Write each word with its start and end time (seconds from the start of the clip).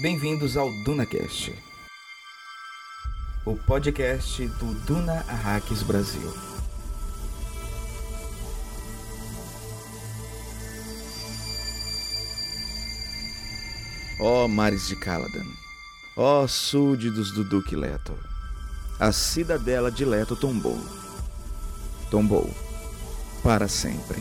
Bem-vindos 0.00 0.56
ao 0.56 0.72
DunaCast, 0.72 1.54
o 3.44 3.54
podcast 3.54 4.46
do 4.46 4.72
Duna 4.86 5.22
Arrakis 5.28 5.82
Brasil. 5.82 6.32
Ó 14.18 14.46
oh, 14.46 14.48
mares 14.48 14.88
de 14.88 14.96
Caladan, 14.96 15.44
ó 16.16 16.44
oh, 16.44 16.48
súditos 16.48 17.32
do 17.32 17.44
Duque 17.44 17.76
Leto, 17.76 18.18
a 18.98 19.12
cidadela 19.12 19.92
de 19.92 20.06
Leto 20.06 20.34
tombou. 20.34 20.78
Tombou 22.10 22.50
para 23.42 23.68
sempre. 23.68 24.16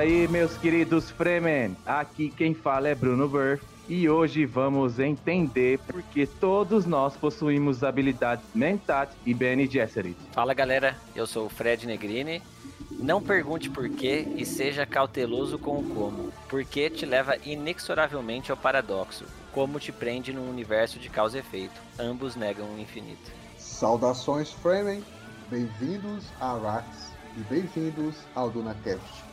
Aí, 0.00 0.26
meus 0.28 0.56
queridos 0.56 1.10
Fremen, 1.10 1.76
aqui 1.84 2.30
quem 2.30 2.54
fala 2.54 2.88
é 2.88 2.94
Bruno 2.94 3.28
Burr 3.28 3.60
e 3.86 4.08
hoje 4.08 4.46
vamos 4.46 4.98
entender 4.98 5.78
por 5.80 6.02
que 6.02 6.26
todos 6.26 6.86
nós 6.86 7.16
possuímos 7.18 7.84
habilidades 7.84 8.44
Mentat 8.54 9.12
e 9.26 9.34
Bene 9.34 9.66
Gesserit. 9.66 10.16
Fala 10.32 10.54
galera, 10.54 10.96
eu 11.14 11.26
sou 11.26 11.46
o 11.46 11.48
Fred 11.50 11.86
Negrini. 11.86 12.42
Não 12.90 13.20
pergunte 13.20 13.68
por 13.68 13.90
quê 13.90 14.26
e 14.36 14.46
seja 14.46 14.86
cauteloso 14.86 15.58
com 15.58 15.78
o 15.78 15.84
como, 15.84 16.32
porque 16.48 16.88
te 16.88 17.04
leva 17.04 17.36
inexoravelmente 17.44 18.50
ao 18.50 18.56
paradoxo, 18.56 19.26
como 19.52 19.78
te 19.78 19.92
prende 19.92 20.32
num 20.32 20.48
universo 20.48 20.98
de 20.98 21.10
causa 21.10 21.36
e 21.36 21.40
efeito, 21.40 21.78
ambos 21.98 22.36
negam 22.36 22.66
o 22.74 22.80
infinito. 22.80 23.30
Saudações 23.58 24.50
Fremen, 24.50 25.04
bem-vindos 25.50 26.24
a 26.40 26.54
Arax 26.54 27.12
e 27.36 27.40
bem-vindos 27.52 28.16
ao 28.34 28.50
DunaCast. 28.50 29.29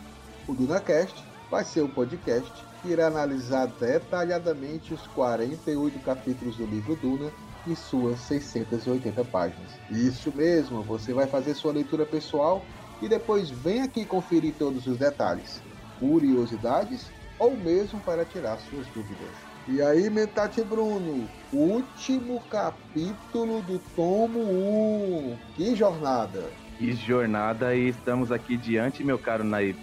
O 0.48 0.54
DunaCast 0.54 1.14
vai 1.52 1.66
ser 1.66 1.82
um 1.82 1.90
podcast 1.90 2.52
que 2.82 2.90
irá 2.90 3.08
analisar 3.08 3.68
detalhadamente 3.68 4.94
os 4.94 5.02
48 5.08 6.00
capítulos 6.00 6.56
do 6.56 6.66
livro 6.66 6.96
Duna 6.96 7.30
e 7.68 7.76
suas 7.76 8.18
680 8.22 9.26
páginas. 9.26 9.72
Isso 9.90 10.32
mesmo, 10.34 10.82
você 10.84 11.14
vai 11.14 11.28
fazer 11.28 11.54
sua 11.54 11.74
leitura 11.74 12.06
pessoal 12.06 12.64
e 13.02 13.10
depois 13.10 13.50
vem 13.50 13.82
aqui 13.82 14.06
conferir 14.06 14.54
todos 14.58 14.88
os 14.88 14.98
detalhes, 14.98 15.62
curiosidades 16.00 17.08
ou 17.38 17.56
mesmo 17.58 18.00
para 18.00 18.24
tirar 18.24 18.58
suas 18.70 18.88
dúvidas. 18.88 19.30
E 19.68 19.82
aí, 19.82 20.10
Mentate 20.10 20.64
Bruno, 20.64 21.28
último 21.52 22.42
capítulo 22.50 23.62
do 23.64 23.80
tomo 23.98 24.40
1. 24.40 25.38
Que 25.58 25.76
jornada! 25.76 26.50
Que 26.78 26.94
jornada 26.94 27.76
e 27.76 27.90
estamos 27.90 28.32
aqui 28.32 28.56
diante, 28.56 29.04
meu 29.04 29.18
caro 29.18 29.44
Naib, 29.44 29.76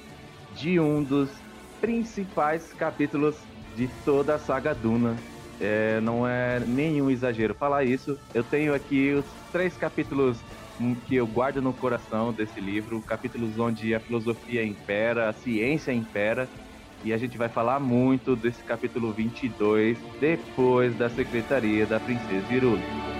de 0.56 0.78
um 0.78 1.02
dos 1.02 1.30
principais 1.80 2.72
capítulos 2.72 3.36
de 3.76 3.88
toda 4.04 4.34
a 4.34 4.38
saga 4.38 4.74
Duna. 4.74 5.16
É, 5.60 6.00
não 6.00 6.26
é 6.26 6.60
nenhum 6.60 7.10
exagero 7.10 7.54
falar 7.54 7.84
isso. 7.84 8.18
Eu 8.34 8.42
tenho 8.42 8.74
aqui 8.74 9.12
os 9.12 9.24
três 9.52 9.76
capítulos 9.76 10.38
que 11.06 11.14
eu 11.14 11.26
guardo 11.26 11.62
no 11.62 11.72
coração 11.72 12.32
desse 12.32 12.60
livro, 12.60 13.00
capítulos 13.02 13.58
onde 13.58 13.94
a 13.94 14.00
filosofia 14.00 14.64
impera, 14.64 15.28
a 15.28 15.32
ciência 15.32 15.92
impera, 15.92 16.48
e 17.04 17.12
a 17.12 17.18
gente 17.18 17.38
vai 17.38 17.48
falar 17.48 17.78
muito 17.78 18.34
desse 18.34 18.64
capítulo 18.64 19.12
22 19.12 19.98
depois 20.20 20.96
da 20.96 21.08
Secretaria 21.08 21.86
da 21.86 22.00
Princesa 22.00 22.52
Irula. 22.52 23.13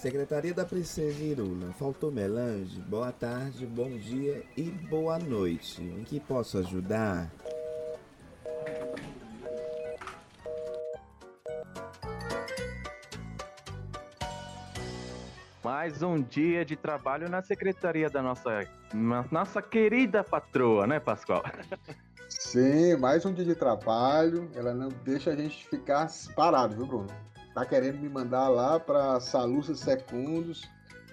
Secretaria 0.00 0.54
da 0.54 0.64
Princesa 0.64 1.22
Irula, 1.22 1.74
faltou 1.74 2.10
melange? 2.10 2.80
Boa 2.80 3.12
tarde, 3.12 3.66
bom 3.66 3.98
dia 3.98 4.42
e 4.56 4.62
boa 4.62 5.18
noite. 5.18 5.82
Em 5.82 6.02
que 6.04 6.18
posso 6.18 6.56
ajudar? 6.56 7.30
Mais 15.62 16.02
um 16.02 16.22
dia 16.22 16.64
de 16.64 16.76
trabalho 16.76 17.28
na 17.28 17.42
secretaria 17.42 18.08
da 18.08 18.22
nossa, 18.22 18.66
nossa 19.30 19.60
querida 19.60 20.24
patroa, 20.24 20.86
né, 20.86 20.98
Pascoal? 20.98 21.42
Sim, 22.26 22.96
mais 22.96 23.26
um 23.26 23.34
dia 23.34 23.44
de 23.44 23.54
trabalho. 23.54 24.50
Ela 24.54 24.72
não 24.72 24.88
deixa 25.04 25.32
a 25.32 25.36
gente 25.36 25.68
ficar 25.68 26.08
parado, 26.34 26.74
viu, 26.74 26.86
Bruno? 26.86 27.30
Tá 27.54 27.64
querendo 27.64 27.98
me 27.98 28.08
mandar 28.08 28.48
lá 28.48 28.78
para 28.78 29.20
Salusa 29.20 29.74
Secundos 29.74 30.68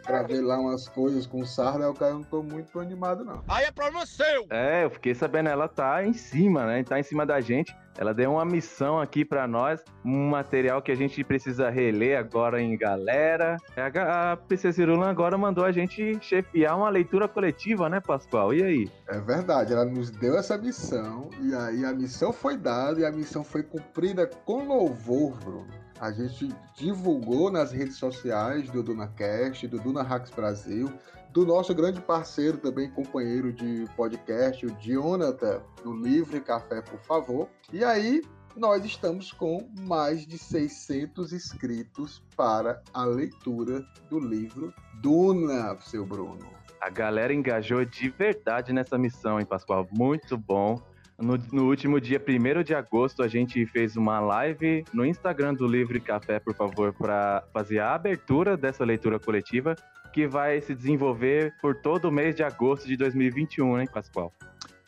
para 0.08 0.24
ver 0.24 0.40
lá 0.40 0.58
umas 0.58 0.88
coisas 0.88 1.28
com 1.28 1.42
o 1.42 1.46
Sarda, 1.46 1.90
o 1.90 1.94
cara 1.94 2.14
não 2.14 2.24
tô 2.24 2.42
muito 2.42 2.80
animado, 2.80 3.25
não. 3.25 3.44
Aí 3.48 3.66
é 3.66 3.72
problema 3.72 4.06
seu! 4.06 4.47
É, 4.50 4.86
eu 4.86 4.90
fiquei 4.90 5.14
sabendo, 5.14 5.50
ela 5.50 5.68
tá 5.68 6.03
em 6.03 6.14
cima, 6.14 6.66
né? 6.66 6.81
Tá 6.81 6.97
em 6.97 7.03
cima 7.03 7.26
da 7.26 7.42
gente. 7.42 7.76
Ela 7.97 8.14
deu 8.14 8.31
uma 8.31 8.46
missão 8.46 9.00
aqui 9.00 9.26
para 9.26 9.47
nós, 9.47 9.84
um 10.06 10.30
material 10.30 10.81
que 10.81 10.92
a 10.92 10.96
gente 10.96 11.24
precisa 11.24 11.70
reler 11.70 12.18
agora 12.18 12.62
em 12.62 12.78
galera. 12.78 13.58
A 13.76 14.38
Princesa 14.38 14.81
Irula 14.81 15.09
agora 15.09 15.38
mandou 15.38 15.66
a 15.66 15.72
gente 15.72 16.18
chefiar 16.22 16.78
uma 16.78 16.90
leitura 16.90 17.28
coletiva, 17.28 17.90
né, 17.90 18.00
Pascoal? 18.00 18.53
E 18.53 18.64
aí? 18.64 18.92
É 19.08 19.20
verdade, 19.20 19.74
ela 19.74 19.84
nos 19.84 20.09
deu 20.12 20.38
essa 20.38 20.58
missão, 20.58 21.30
e 21.42 21.53
aí 21.53 21.84
a 21.84 21.92
missão 21.92 22.31
foi 22.31 22.56
dada 22.56 23.00
e 23.02 23.06
a 23.06 23.12
missão 23.12 23.44
foi 23.44 23.64
cumprida 23.64 24.28
com 24.46 24.68
louvor, 24.68 25.36
Bruno 25.40 25.87
a 26.00 26.12
gente 26.12 26.53
divulgou 26.75 27.52
nas 27.52 27.72
redes 27.72 27.97
sociais 27.97 28.69
do 28.69 28.84
DunaCast, 28.84 29.68
do 29.68 29.80
Duna 29.80 30.03
Hacks 30.03 30.31
Brasil, 30.31 30.91
do 31.31 31.46
nosso 31.46 31.74
grande 31.74 32.02
parceiro 32.02 32.58
também, 32.58 32.90
companheiro 32.90 33.52
de 33.52 33.85
podcast, 33.96 34.66
o 34.66 34.75
Jonathan, 34.80 35.62
do 35.84 35.94
Livre 35.94 36.40
Café, 36.40 36.81
por 36.81 37.00
favor. 37.02 37.50
E 37.72 37.84
aí, 37.84 38.22
nós 38.56 38.84
estamos 38.84 39.31
com 39.31 39.69
mais 39.81 40.25
de 40.25 40.38
600 40.38 41.31
inscritos 41.34 42.24
para 42.35 42.81
a 42.94 43.06
leitura 43.06 43.85
do 44.09 44.19
livro 44.19 44.74
Duna, 44.96 45.78
seu 45.81 46.06
Bruno. 46.06 46.47
A 46.81 46.90
galera 46.90 47.34
engajou 47.34 47.84
de 47.85 48.09
verdade 48.09 48.74
nessa 48.74 48.97
missão, 48.97 49.40
hein, 49.40 49.46
Pascoal? 49.46 49.88
Muito 49.91 50.38
bom. 50.38 50.81
No, 51.19 51.35
no, 51.51 51.67
último 51.67 52.00
dia 52.00 52.22
1 52.23 52.63
de 52.63 52.75
agosto, 52.75 53.23
a 53.23 53.28
gente 53.28 53.66
fez 53.66 53.97
uma 53.97 54.19
live 54.19 54.85
no 54.94 55.03
Instagram 55.03 55.55
do 55.55 55.66
Livre 55.66 56.00
Café, 56.00 56.39
por 56.39 56.53
favor, 56.53 56.94
para 56.94 57.44
fazer 57.51 57.79
a 57.79 57.95
abertura 57.95 58.55
dessa 58.55 58.85
leitura 58.85 59.19
coletiva, 59.19 59.75
que 60.13 60.28
vai 60.28 60.61
se 60.61 60.75
desenvolver 60.75 61.55
por 61.59 61.81
todo 61.81 62.05
o 62.05 62.11
mês 62.11 62.35
de 62.35 62.44
agosto 62.44 62.88
de 62.88 62.95
2021, 62.95 63.81
hein, 63.81 63.88
Pascoal? 63.91 64.31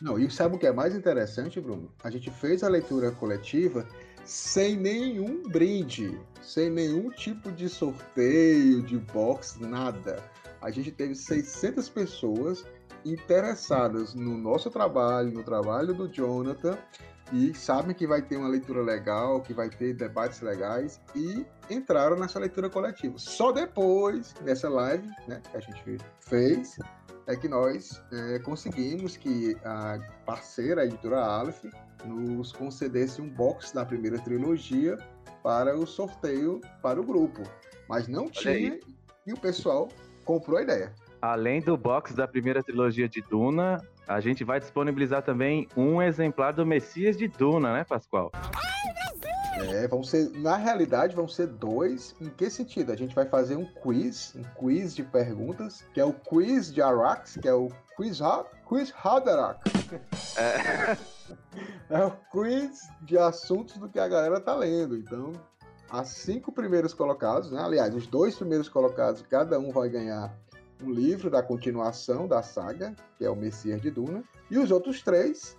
Não, 0.00 0.18
e 0.18 0.30
sabe 0.30 0.54
o 0.54 0.58
que 0.58 0.66
é 0.66 0.72
mais 0.72 0.94
interessante, 0.94 1.60
Bruno? 1.60 1.92
A 2.02 2.10
gente 2.10 2.30
fez 2.30 2.62
a 2.62 2.68
leitura 2.68 3.10
coletiva 3.10 3.84
sem 4.24 4.76
nenhum 4.76 5.42
brinde, 5.48 6.16
sem 6.40 6.70
nenhum 6.70 7.10
tipo 7.10 7.50
de 7.50 7.68
sorteio, 7.68 8.82
de 8.82 8.98
box, 8.98 9.58
nada. 9.60 10.22
A 10.62 10.70
gente 10.70 10.92
teve 10.92 11.14
600 11.14 11.88
pessoas 11.88 12.64
interessadas 13.04 14.14
no 14.14 14.36
nosso 14.36 14.70
trabalho, 14.70 15.32
no 15.32 15.42
trabalho 15.42 15.94
do 15.94 16.08
Jonathan, 16.08 16.78
e 17.32 17.54
sabem 17.54 17.94
que 17.94 18.06
vai 18.06 18.20
ter 18.20 18.36
uma 18.36 18.48
leitura 18.48 18.82
legal, 18.82 19.40
que 19.40 19.54
vai 19.54 19.68
ter 19.68 19.94
debates 19.94 20.40
legais, 20.40 21.00
e 21.14 21.46
entraram 21.70 22.16
nessa 22.16 22.38
leitura 22.38 22.68
coletiva. 22.68 23.16
Só 23.18 23.52
depois 23.52 24.32
dessa 24.44 24.68
live 24.68 25.08
né, 25.28 25.40
que 25.50 25.56
a 25.56 25.60
gente 25.60 25.98
fez, 26.20 26.76
é 27.26 27.36
que 27.36 27.48
nós 27.48 28.02
é, 28.12 28.38
conseguimos 28.40 29.16
que 29.16 29.56
a 29.64 29.98
parceira, 30.26 30.82
a 30.82 30.84
editora 30.84 31.20
Aleph, 31.20 31.64
nos 32.04 32.50
concedesse 32.52 33.20
um 33.20 33.28
box 33.28 33.72
da 33.72 33.84
primeira 33.84 34.18
trilogia 34.18 34.96
para 35.42 35.76
o 35.76 35.86
sorteio 35.86 36.60
para 36.82 37.00
o 37.00 37.04
grupo. 37.04 37.42
Mas 37.88 38.08
não 38.08 38.28
tinha, 38.28 38.78
e 39.26 39.32
o 39.32 39.38
pessoal 39.38 39.88
comprou 40.24 40.58
a 40.58 40.62
ideia. 40.62 40.92
Além 41.20 41.60
do 41.60 41.76
box 41.76 42.14
da 42.14 42.26
primeira 42.26 42.62
trilogia 42.62 43.06
de 43.06 43.20
Duna, 43.20 43.84
a 44.08 44.20
gente 44.20 44.42
vai 44.42 44.58
disponibilizar 44.58 45.22
também 45.22 45.68
um 45.76 46.00
exemplar 46.00 46.54
do 46.54 46.64
Messias 46.64 47.16
de 47.16 47.28
Duna, 47.28 47.74
né, 47.74 47.84
Pascoal? 47.84 48.32
É, 49.56 49.86
vão 49.86 50.02
ser, 50.02 50.30
na 50.38 50.56
realidade, 50.56 51.14
vão 51.14 51.28
ser 51.28 51.46
dois. 51.46 52.16
Em 52.18 52.30
que 52.30 52.48
sentido? 52.48 52.90
A 52.90 52.96
gente 52.96 53.14
vai 53.14 53.26
fazer 53.26 53.56
um 53.56 53.66
quiz, 53.66 54.34
um 54.34 54.42
quiz 54.58 54.94
de 54.94 55.02
perguntas, 55.02 55.84
que 55.92 56.00
é 56.00 56.04
o 56.04 56.14
quiz 56.14 56.72
de 56.72 56.80
Arax, 56.80 57.36
que 57.36 57.46
é 57.46 57.52
o 57.52 57.68
quiz, 57.94 58.22
ha 58.22 58.42
quiz 58.66 58.90
Hadarak. 59.04 59.60
É. 60.38 60.96
é 61.90 62.04
o 62.04 62.12
quiz 62.32 62.88
de 63.02 63.18
assuntos 63.18 63.76
do 63.76 63.90
que 63.90 63.98
a 63.98 64.08
galera 64.08 64.40
tá 64.40 64.54
lendo. 64.54 64.96
Então, 64.96 65.32
as 65.90 66.08
cinco 66.08 66.50
primeiros 66.50 66.94
colocados, 66.94 67.50
né? 67.50 67.60
Aliás, 67.62 67.94
os 67.94 68.06
dois 68.06 68.36
primeiros 68.36 68.68
colocados, 68.68 69.22
cada 69.28 69.58
um 69.58 69.70
vai 69.70 69.90
ganhar 69.90 70.32
um 70.82 70.90
livro 70.90 71.30
da 71.30 71.42
continuação 71.42 72.26
da 72.26 72.42
saga, 72.42 72.94
que 73.16 73.24
é 73.24 73.30
o 73.30 73.36
Messias 73.36 73.80
de 73.80 73.90
Duna. 73.90 74.22
E 74.50 74.58
os 74.58 74.70
outros 74.70 75.02
três 75.02 75.56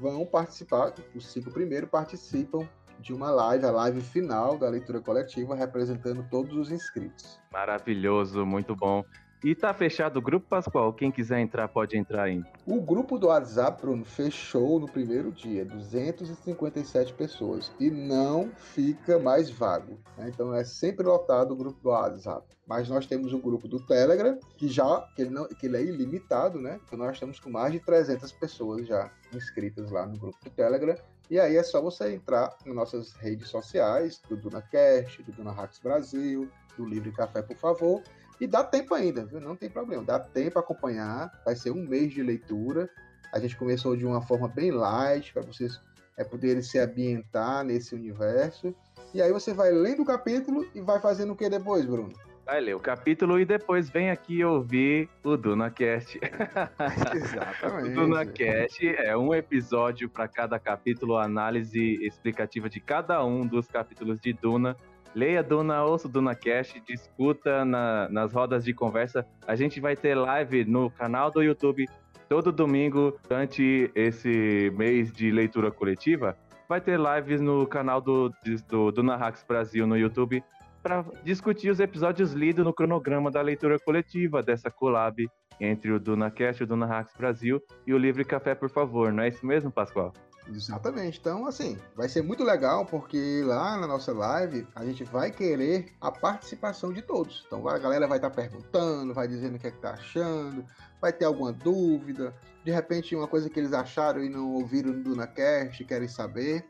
vão 0.00 0.24
participar, 0.24 0.94
os 1.14 1.26
cinco 1.26 1.50
primeiros 1.50 1.90
participam 1.90 2.68
de 3.00 3.12
uma 3.12 3.30
live, 3.30 3.64
a 3.64 3.70
live 3.70 4.00
final 4.00 4.58
da 4.58 4.68
leitura 4.68 5.00
coletiva, 5.00 5.54
representando 5.54 6.26
todos 6.30 6.56
os 6.56 6.70
inscritos. 6.70 7.40
Maravilhoso, 7.52 8.44
muito 8.44 8.76
bom. 8.76 9.02
E 9.42 9.54
tá 9.54 9.72
fechado 9.72 10.18
o 10.18 10.22
grupo, 10.22 10.46
Pascoal? 10.46 10.92
Quem 10.92 11.10
quiser 11.10 11.40
entrar, 11.40 11.66
pode 11.66 11.96
entrar 11.96 12.24
aí. 12.24 12.44
O 12.66 12.78
grupo 12.78 13.18
do 13.18 13.28
WhatsApp, 13.28 13.80
Bruno, 13.80 14.04
fechou 14.04 14.78
no 14.78 14.86
primeiro 14.86 15.32
dia, 15.32 15.64
257 15.64 17.14
pessoas. 17.14 17.72
E 17.80 17.90
não 17.90 18.50
fica 18.54 19.18
mais 19.18 19.48
vago. 19.48 19.98
Né? 20.18 20.28
Então 20.28 20.54
é 20.54 20.62
sempre 20.62 21.06
lotado 21.06 21.52
o 21.52 21.56
grupo 21.56 21.80
do 21.82 21.88
WhatsApp. 21.88 22.46
Mas 22.66 22.90
nós 22.90 23.06
temos 23.06 23.32
o 23.32 23.38
grupo 23.38 23.66
do 23.66 23.80
Telegram, 23.80 24.38
que 24.58 24.68
já 24.68 25.00
que 25.16 25.22
ele, 25.22 25.30
não, 25.30 25.48
que 25.48 25.66
ele 25.66 25.78
é 25.78 25.82
ilimitado, 25.82 26.60
né? 26.60 26.78
Então 26.86 26.98
nós 26.98 27.12
estamos 27.14 27.40
com 27.40 27.48
mais 27.48 27.72
de 27.72 27.80
300 27.80 28.30
pessoas 28.32 28.86
já 28.86 29.10
inscritas 29.34 29.90
lá 29.90 30.06
no 30.06 30.18
grupo 30.18 30.36
do 30.44 30.50
Telegram. 30.50 30.94
E 31.30 31.40
aí 31.40 31.56
é 31.56 31.62
só 31.62 31.80
você 31.80 32.12
entrar 32.12 32.54
nas 32.66 32.74
nossas 32.74 33.12
redes 33.14 33.48
sociais, 33.48 34.20
do 34.28 34.36
DunaCast, 34.36 35.22
do 35.22 35.32
Duna 35.32 35.54
Brasil, 35.82 36.48
do 36.76 36.84
Livre 36.84 37.10
Café, 37.12 37.40
por 37.40 37.56
favor 37.56 38.02
e 38.40 38.46
dá 38.46 38.64
tempo 38.64 38.94
ainda, 38.94 39.26
viu? 39.26 39.40
não 39.40 39.54
tem 39.54 39.68
problema. 39.68 40.02
Dá 40.02 40.18
tempo 40.18 40.58
acompanhar. 40.58 41.30
Vai 41.44 41.54
ser 41.54 41.70
um 41.70 41.86
mês 41.86 42.12
de 42.12 42.22
leitura. 42.22 42.88
A 43.32 43.38
gente 43.38 43.56
começou 43.56 43.94
de 43.94 44.06
uma 44.06 44.22
forma 44.22 44.48
bem 44.48 44.70
light, 44.70 45.32
para 45.32 45.42
vocês 45.42 45.78
é, 46.16 46.24
poderem 46.24 46.62
se 46.62 46.78
ambientar 46.78 47.62
nesse 47.64 47.94
universo. 47.94 48.74
E 49.12 49.20
aí 49.20 49.30
você 49.30 49.52
vai 49.52 49.70
lendo 49.70 50.02
o 50.02 50.06
capítulo 50.06 50.66
e 50.74 50.80
vai 50.80 50.98
fazendo 51.00 51.32
o 51.32 51.36
que 51.36 51.48
depois, 51.50 51.84
Bruno? 51.84 52.12
Vai 52.46 52.60
ler 52.60 52.74
o 52.74 52.80
capítulo 52.80 53.38
e 53.38 53.44
depois 53.44 53.90
vem 53.90 54.10
aqui 54.10 54.42
ouvir 54.42 55.08
o 55.22 55.36
DunaCast. 55.36 56.18
Exatamente. 57.14 57.90
o 57.90 57.94
DunaCast 57.94 58.88
é 58.88 59.16
um 59.16 59.34
episódio 59.34 60.08
para 60.08 60.26
cada 60.26 60.58
capítulo, 60.58 61.16
análise 61.16 62.04
explicativa 62.04 62.68
de 62.68 62.80
cada 62.80 63.24
um 63.24 63.46
dos 63.46 63.68
capítulos 63.68 64.18
de 64.18 64.32
Duna 64.32 64.76
Leia 65.14 65.42
Duna, 65.42 65.84
ouça 65.84 66.08
Duna 66.08 66.34
Cast, 66.34 66.80
discuta 66.86 67.64
na, 67.64 68.08
nas 68.08 68.32
rodas 68.32 68.64
de 68.64 68.72
conversa. 68.72 69.26
A 69.46 69.56
gente 69.56 69.80
vai 69.80 69.96
ter 69.96 70.14
live 70.14 70.64
no 70.64 70.90
canal 70.90 71.30
do 71.30 71.42
YouTube 71.42 71.86
todo 72.28 72.52
domingo 72.52 73.18
durante 73.28 73.90
esse 73.94 74.72
mês 74.76 75.12
de 75.12 75.32
leitura 75.32 75.70
coletiva. 75.70 76.36
Vai 76.68 76.80
ter 76.80 76.98
lives 76.98 77.40
no 77.40 77.66
canal 77.66 78.00
do, 78.00 78.32
do 78.68 78.92
Duna 78.92 79.16
Hacks 79.16 79.42
Brasil 79.42 79.84
no 79.84 79.98
YouTube 79.98 80.42
para 80.80 81.04
discutir 81.24 81.70
os 81.70 81.80
episódios 81.80 82.32
lidos 82.32 82.64
no 82.64 82.72
cronograma 82.72 83.30
da 83.30 83.42
leitura 83.42 83.78
coletiva 83.80 84.42
dessa 84.42 84.70
collab 84.70 85.28
entre 85.60 85.90
o 85.90 85.98
DunaCast, 85.98 86.62
o 86.62 86.66
Duna 86.66 86.86
Hacks 86.86 87.16
Brasil 87.16 87.60
e 87.84 87.92
o 87.92 87.98
Livre 87.98 88.24
Café, 88.24 88.54
por 88.54 88.70
favor. 88.70 89.12
Não 89.12 89.24
é 89.24 89.28
isso 89.28 89.44
mesmo, 89.44 89.70
Pascoal? 89.70 90.12
Exatamente. 90.54 91.18
Então, 91.18 91.46
assim, 91.46 91.78
vai 91.96 92.08
ser 92.08 92.22
muito 92.22 92.42
legal 92.42 92.84
porque 92.84 93.42
lá 93.44 93.76
na 93.76 93.86
nossa 93.86 94.12
live 94.12 94.66
a 94.74 94.84
gente 94.84 95.04
vai 95.04 95.30
querer 95.30 95.92
a 96.00 96.10
participação 96.10 96.92
de 96.92 97.02
todos. 97.02 97.44
Então 97.46 97.66
a 97.68 97.78
galera 97.78 98.06
vai 98.06 98.18
estar 98.18 98.30
tá 98.30 98.36
perguntando, 98.36 99.14
vai 99.14 99.28
dizendo 99.28 99.56
o 99.56 99.58
que 99.58 99.66
é 99.66 99.70
que 99.70 99.78
tá 99.78 99.92
achando, 99.92 100.64
vai 101.00 101.12
ter 101.12 101.24
alguma 101.24 101.52
dúvida, 101.52 102.34
de 102.64 102.70
repente 102.70 103.14
uma 103.14 103.28
coisa 103.28 103.48
que 103.48 103.58
eles 103.58 103.72
acharam 103.72 104.22
e 104.22 104.28
não 104.28 104.52
ouviram 104.54 104.92
no 104.92 105.02
DunaCast, 105.02 105.84
querem 105.84 106.08
saber. 106.08 106.64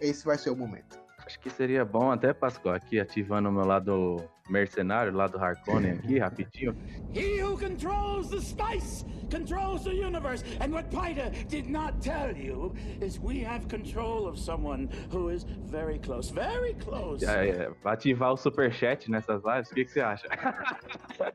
Esse 0.00 0.24
vai 0.24 0.36
ser 0.38 0.50
o 0.50 0.56
momento. 0.56 0.98
Acho 1.24 1.40
que 1.40 1.50
seria 1.50 1.84
bom 1.84 2.12
até, 2.12 2.32
Pascoal, 2.32 2.74
aqui 2.74 3.00
ativando 3.00 3.48
o 3.48 3.52
meu 3.52 3.64
lado 3.64 4.22
mercenário, 4.48 5.12
lado 5.12 5.38
Harkonnen 5.38 5.92
aqui, 5.92 6.18
rapidinho. 6.18 6.76
He 7.12 7.40
who 7.40 7.56
controls 7.56 8.30
the 8.30 8.40
spice 8.40 9.04
controls 9.30 9.84
the 9.84 9.94
universe. 9.94 10.44
And 10.60 10.72
what 10.72 10.90
Pida 10.90 11.48
did 11.48 11.68
not 11.68 12.00
tell 12.00 12.36
you 12.36 12.74
is 13.00 13.18
we 13.18 13.40
have 13.40 13.68
control 13.68 14.26
of 14.26 14.38
someone 14.38 14.88
who 15.10 15.30
is 15.30 15.44
very 15.44 15.98
close, 15.98 16.30
very 16.30 16.74
close. 16.74 17.24
É, 17.24 17.48
é, 17.48 17.72
ativar 17.84 18.32
o 18.32 18.36
superchat 18.36 19.10
nessas 19.10 19.42
lives, 19.44 19.70
o 19.70 19.74
que, 19.74 19.84
que 19.84 19.92
você 19.92 20.00
acha? 20.00 20.28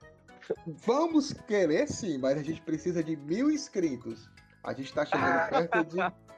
Vamos 0.86 1.34
querer 1.34 1.88
sim, 1.88 2.18
mas 2.18 2.38
a 2.38 2.44
gente 2.44 2.62
precisa 2.62 3.04
de 3.04 3.16
mil 3.16 3.50
inscritos. 3.50 4.30
A 4.64 4.74
gente 4.74 4.88
está 4.88 5.06
chegando 5.06 5.50
perto 5.70 5.84
de 5.86 5.98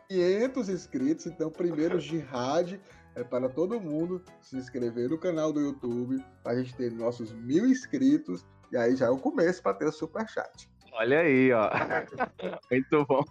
500 0.10 0.70
inscritos, 0.70 1.26
então 1.26 1.50
primeiro 1.50 2.00
jihad 2.00 2.80
é 3.16 3.24
para 3.24 3.50
todo 3.50 3.80
mundo 3.80 4.24
se 4.42 4.58
inscrever 4.58 5.10
no 5.10 5.18
canal 5.18 5.52
do 5.52 5.60
YouTube, 5.60 6.24
para 6.44 6.54
a 6.54 6.56
gente 6.56 6.76
ter 6.76 6.92
nossos 6.92 7.32
mil 7.34 7.66
inscritos, 7.66 8.46
e 8.72 8.78
aí 8.78 8.96
já 8.96 9.08
é 9.08 9.10
o 9.10 9.18
começo 9.18 9.62
para 9.62 9.74
ter 9.74 9.86
o 9.86 9.92
superchat. 9.92 10.70
Olha 10.94 11.20
aí, 11.20 11.52
ó. 11.52 11.70
Muito 12.70 13.06
bom. 13.06 13.24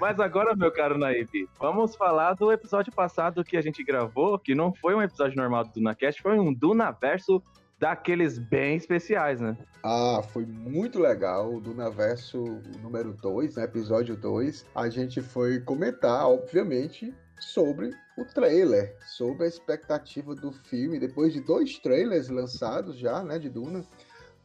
Mas 0.00 0.20
agora, 0.20 0.54
meu 0.54 0.70
caro 0.70 0.98
Naib, 0.98 1.48
vamos 1.58 1.96
falar 1.96 2.34
do 2.34 2.52
episódio 2.52 2.92
passado 2.92 3.42
que 3.42 3.56
a 3.56 3.60
gente 3.60 3.82
gravou, 3.82 4.38
que 4.38 4.54
não 4.54 4.72
foi 4.74 4.94
um 4.94 5.02
episódio 5.02 5.36
normal 5.36 5.64
do 5.64 5.72
DunaCast, 5.72 6.22
foi 6.22 6.38
um 6.38 6.52
Dunaverso 6.52 7.42
daqueles 7.78 8.38
bem 8.38 8.76
especiais, 8.76 9.40
né? 9.40 9.56
Ah, 9.82 10.22
foi 10.32 10.46
muito 10.46 10.98
legal. 10.98 11.54
O 11.54 11.60
Dunaverso 11.60 12.60
número 12.82 13.12
2, 13.12 13.56
né, 13.56 13.64
episódio 13.64 14.16
2. 14.16 14.66
A 14.74 14.88
gente 14.88 15.20
foi 15.20 15.60
comentar, 15.60 16.26
obviamente, 16.26 17.14
sobre 17.38 17.90
o 18.16 18.24
trailer, 18.24 18.96
sobre 19.06 19.44
a 19.44 19.48
expectativa 19.48 20.34
do 20.34 20.52
filme. 20.52 20.98
Depois 20.98 21.32
de 21.32 21.40
dois 21.40 21.78
trailers 21.78 22.28
lançados 22.28 22.96
já, 22.96 23.22
né, 23.22 23.38
de 23.38 23.48
Duna, 23.48 23.84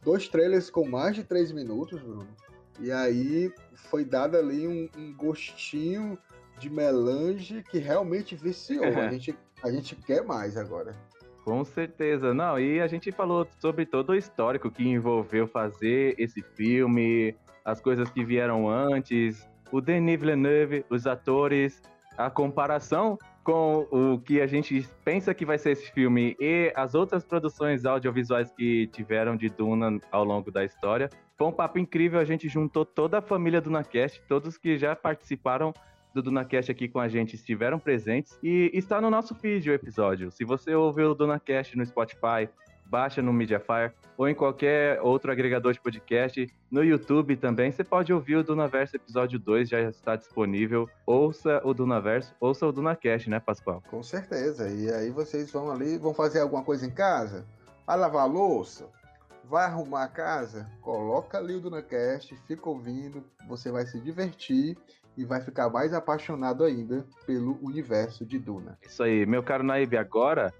dois 0.02 0.28
trailers 0.28 0.70
com 0.70 0.88
mais 0.88 1.16
de 1.16 1.24
três 1.24 1.52
minutos, 1.52 2.00
Bruno. 2.00 2.28
E 2.80 2.90
aí 2.90 3.52
foi 3.74 4.04
dado 4.04 4.36
ali 4.36 4.66
um, 4.66 4.88
um 4.96 5.14
gostinho 5.14 6.18
de 6.58 6.70
melange 6.70 7.62
que 7.70 7.78
realmente 7.78 8.34
viciou. 8.34 8.84
a, 8.84 9.10
gente, 9.10 9.36
a 9.62 9.70
gente 9.70 9.96
quer 9.96 10.24
mais 10.24 10.56
agora. 10.56 10.94
Com 11.44 11.64
certeza, 11.64 12.32
não. 12.32 12.58
E 12.58 12.80
a 12.80 12.86
gente 12.86 13.10
falou 13.10 13.46
sobre 13.58 13.84
todo 13.84 14.10
o 14.10 14.14
histórico 14.14 14.70
que 14.70 14.86
envolveu 14.86 15.46
fazer 15.48 16.14
esse 16.18 16.40
filme, 16.40 17.34
as 17.64 17.80
coisas 17.80 18.08
que 18.10 18.24
vieram 18.24 18.68
antes, 18.68 19.46
o 19.70 19.80
Denis 19.80 20.20
Villeneuve, 20.20 20.84
os 20.88 21.06
atores, 21.06 21.82
a 22.16 22.30
comparação 22.30 23.18
com 23.42 23.88
o 23.90 24.20
que 24.20 24.40
a 24.40 24.46
gente 24.46 24.88
pensa 25.04 25.34
que 25.34 25.44
vai 25.44 25.58
ser 25.58 25.72
esse 25.72 25.90
filme 25.90 26.36
e 26.38 26.72
as 26.76 26.94
outras 26.94 27.24
produções 27.24 27.84
audiovisuais 27.84 28.52
que 28.52 28.86
tiveram 28.88 29.36
de 29.36 29.48
Duna 29.48 29.98
ao 30.10 30.24
longo 30.24 30.50
da 30.50 30.64
história. 30.64 31.10
Foi 31.36 31.48
um 31.48 31.52
papo 31.52 31.78
incrível, 31.78 32.20
a 32.20 32.24
gente 32.24 32.48
juntou 32.48 32.84
toda 32.84 33.18
a 33.18 33.22
família 33.22 33.60
Dunacast, 33.60 34.22
todos 34.28 34.56
que 34.56 34.78
já 34.78 34.94
participaram 34.94 35.72
do 36.14 36.22
DunaCast 36.22 36.70
aqui 36.70 36.88
com 36.88 37.00
a 37.00 37.08
gente 37.08 37.34
estiveram 37.34 37.78
presentes 37.78 38.38
e 38.42 38.70
está 38.74 39.00
no 39.00 39.10
nosso 39.10 39.34
feed 39.34 39.70
o 39.70 39.72
episódio. 39.72 40.30
Se 40.30 40.44
você 40.44 40.74
ouviu 40.74 41.10
o 41.10 41.14
DunaCast 41.14 41.76
no 41.76 41.84
Spotify, 41.84 42.48
baixa 42.92 43.22
no 43.22 43.32
Mediafire 43.32 43.90
ou 44.18 44.28
em 44.28 44.34
qualquer 44.34 45.00
outro 45.00 45.32
agregador 45.32 45.72
de 45.72 45.80
podcast, 45.80 46.46
no 46.70 46.84
YouTube 46.84 47.34
também. 47.36 47.72
Você 47.72 47.82
pode 47.82 48.12
ouvir 48.12 48.36
o 48.36 48.44
Dunaverso 48.44 48.96
episódio 48.96 49.38
2, 49.38 49.70
já 49.70 49.80
está 49.80 50.14
disponível. 50.14 50.86
Ouça 51.06 51.62
o 51.64 51.72
Dunaverso, 51.72 52.34
ouça 52.38 52.66
o 52.66 52.72
DunaCast, 52.72 53.30
né, 53.30 53.40
Pascoal? 53.40 53.82
Com 53.88 54.02
certeza. 54.02 54.68
E 54.68 54.92
aí 54.92 55.08
vocês 55.08 55.50
vão 55.50 55.70
ali, 55.70 55.96
vão 55.96 56.12
fazer 56.12 56.40
alguma 56.40 56.62
coisa 56.62 56.84
em 56.86 56.90
casa? 56.90 57.46
Vai 57.86 57.96
lavar 57.96 58.24
a 58.24 58.26
louça? 58.26 58.86
Vai 59.48 59.64
arrumar 59.64 60.04
a 60.04 60.08
casa? 60.08 60.70
Coloca 60.82 61.38
ali 61.38 61.54
o 61.54 61.60
DunaCast, 61.60 62.36
fica 62.46 62.68
ouvindo, 62.68 63.24
você 63.48 63.72
vai 63.72 63.86
se 63.86 63.98
divertir 63.98 64.76
e 65.16 65.24
vai 65.24 65.40
ficar 65.40 65.70
mais 65.70 65.94
apaixonado 65.94 66.62
ainda 66.62 67.06
pelo 67.26 67.58
universo 67.62 68.24
de 68.26 68.38
Duna. 68.38 68.78
Isso 68.82 69.02
aí, 69.02 69.24
meu 69.24 69.42
caro 69.42 69.64
Naib, 69.64 69.96
agora 69.96 70.52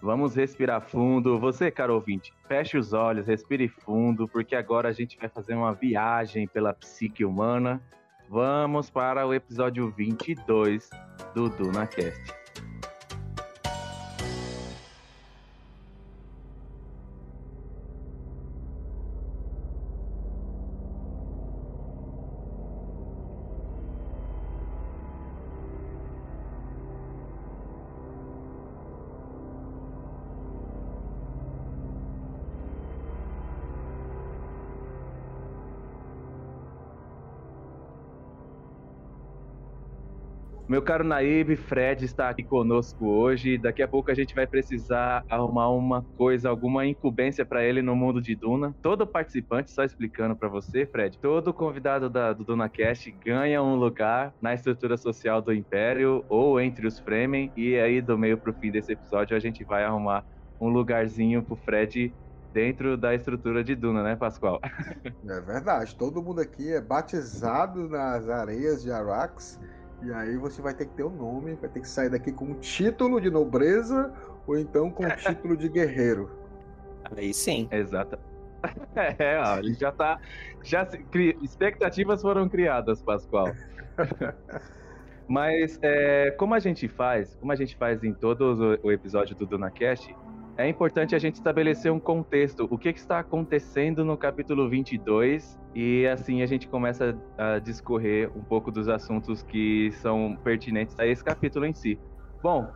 Vamos 0.00 0.36
respirar 0.36 0.80
fundo. 0.80 1.38
Você, 1.38 1.70
caro 1.70 1.94
ouvinte, 1.94 2.32
feche 2.46 2.78
os 2.78 2.92
olhos, 2.92 3.26
respire 3.26 3.68
fundo, 3.68 4.28
porque 4.28 4.54
agora 4.54 4.88
a 4.88 4.92
gente 4.92 5.18
vai 5.18 5.28
fazer 5.28 5.54
uma 5.54 5.72
viagem 5.72 6.46
pela 6.46 6.72
psique 6.72 7.24
humana. 7.24 7.82
Vamos 8.28 8.90
para 8.90 9.26
o 9.26 9.34
episódio 9.34 9.90
22 9.90 10.90
do 11.34 11.48
DunaCast. 11.48 12.37
Meu 40.78 40.84
caro 40.84 41.02
Naib, 41.02 41.56
Fred 41.56 42.04
está 42.04 42.28
aqui 42.28 42.44
conosco 42.44 43.04
hoje. 43.04 43.58
Daqui 43.58 43.82
a 43.82 43.88
pouco 43.88 44.12
a 44.12 44.14
gente 44.14 44.32
vai 44.32 44.46
precisar 44.46 45.24
arrumar 45.28 45.70
uma 45.70 46.02
coisa, 46.16 46.48
alguma 46.48 46.86
incumbência 46.86 47.44
para 47.44 47.64
ele 47.64 47.82
no 47.82 47.96
mundo 47.96 48.22
de 48.22 48.36
Duna. 48.36 48.72
Todo 48.80 49.04
participante, 49.04 49.72
só 49.72 49.82
explicando 49.82 50.36
para 50.36 50.48
você, 50.48 50.86
Fred, 50.86 51.18
todo 51.18 51.52
convidado 51.52 52.08
da, 52.08 52.32
do 52.32 52.44
DunaCast 52.44 53.10
ganha 53.24 53.60
um 53.60 53.74
lugar 53.74 54.32
na 54.40 54.54
estrutura 54.54 54.96
social 54.96 55.42
do 55.42 55.52
Império 55.52 56.24
ou 56.28 56.60
entre 56.60 56.86
os 56.86 57.00
Fremen. 57.00 57.50
E 57.56 57.76
aí, 57.76 58.00
do 58.00 58.16
meio 58.16 58.38
pro 58.38 58.54
fim 58.54 58.70
desse 58.70 58.92
episódio, 58.92 59.36
a 59.36 59.40
gente 59.40 59.64
vai 59.64 59.82
arrumar 59.82 60.24
um 60.60 60.68
lugarzinho 60.68 61.42
pro 61.42 61.56
Fred 61.56 62.14
dentro 62.52 62.96
da 62.96 63.12
estrutura 63.16 63.64
de 63.64 63.74
Duna, 63.74 64.04
né, 64.04 64.14
Pascoal? 64.14 64.60
É 65.28 65.40
verdade. 65.40 65.96
Todo 65.96 66.22
mundo 66.22 66.40
aqui 66.40 66.72
é 66.72 66.80
batizado 66.80 67.88
nas 67.88 68.28
areias 68.28 68.80
de 68.80 68.92
Arax 68.92 69.58
e 70.02 70.12
aí 70.12 70.36
você 70.36 70.62
vai 70.62 70.74
ter 70.74 70.86
que 70.86 70.94
ter 70.94 71.02
o 71.02 71.08
um 71.08 71.16
nome, 71.16 71.54
vai 71.54 71.68
ter 71.68 71.80
que 71.80 71.88
sair 71.88 72.08
daqui 72.08 72.30
com 72.30 72.46
um 72.46 72.54
título 72.54 73.20
de 73.20 73.30
nobreza 73.30 74.12
ou 74.46 74.56
então 74.56 74.90
com 74.90 75.04
um 75.04 75.10
título 75.16 75.56
de 75.56 75.68
guerreiro. 75.68 76.30
Aí 77.16 77.32
sim. 77.34 77.68
Exato. 77.70 78.18
É, 78.96 79.38
ó, 79.38 79.58
ele 79.58 79.74
já 79.74 79.92
tá. 79.92 80.18
Já 80.64 80.84
se, 80.84 80.98
cri, 80.98 81.38
expectativas 81.40 82.20
foram 82.20 82.48
criadas, 82.48 83.00
Pascoal. 83.00 83.52
Mas 85.28 85.78
é, 85.80 86.32
como 86.32 86.54
a 86.54 86.58
gente 86.58 86.88
faz, 86.88 87.36
como 87.36 87.52
a 87.52 87.54
gente 87.54 87.76
faz 87.76 88.02
em 88.02 88.12
todo 88.12 88.78
o, 88.82 88.88
o 88.88 88.92
episódio 88.92 89.36
do 89.36 89.46
DunaCast, 89.46 90.12
é 90.58 90.68
importante 90.68 91.14
a 91.14 91.18
gente 91.20 91.36
estabelecer 91.36 91.90
um 91.92 92.00
contexto. 92.00 92.66
O 92.68 92.76
que, 92.76 92.92
que, 92.92 92.98
está 92.98 93.20
acontecendo 93.20 94.04
no 94.04 94.16
capítulo 94.16 94.68
22 94.68 95.56
e 95.72 96.04
assim 96.08 96.42
a 96.42 96.46
gente 96.46 96.66
começa 96.66 97.16
a 97.38 97.60
discorrer 97.60 98.28
um 98.36 98.42
pouco 98.42 98.72
dos 98.72 98.88
assuntos 98.88 99.44
que 99.44 99.92
são 99.92 100.36
pertinentes 100.42 100.98
a 100.98 101.06
esse 101.06 101.22
capítulo 101.22 101.64
em 101.64 101.72
si. 101.72 101.96
Bom, 102.42 102.68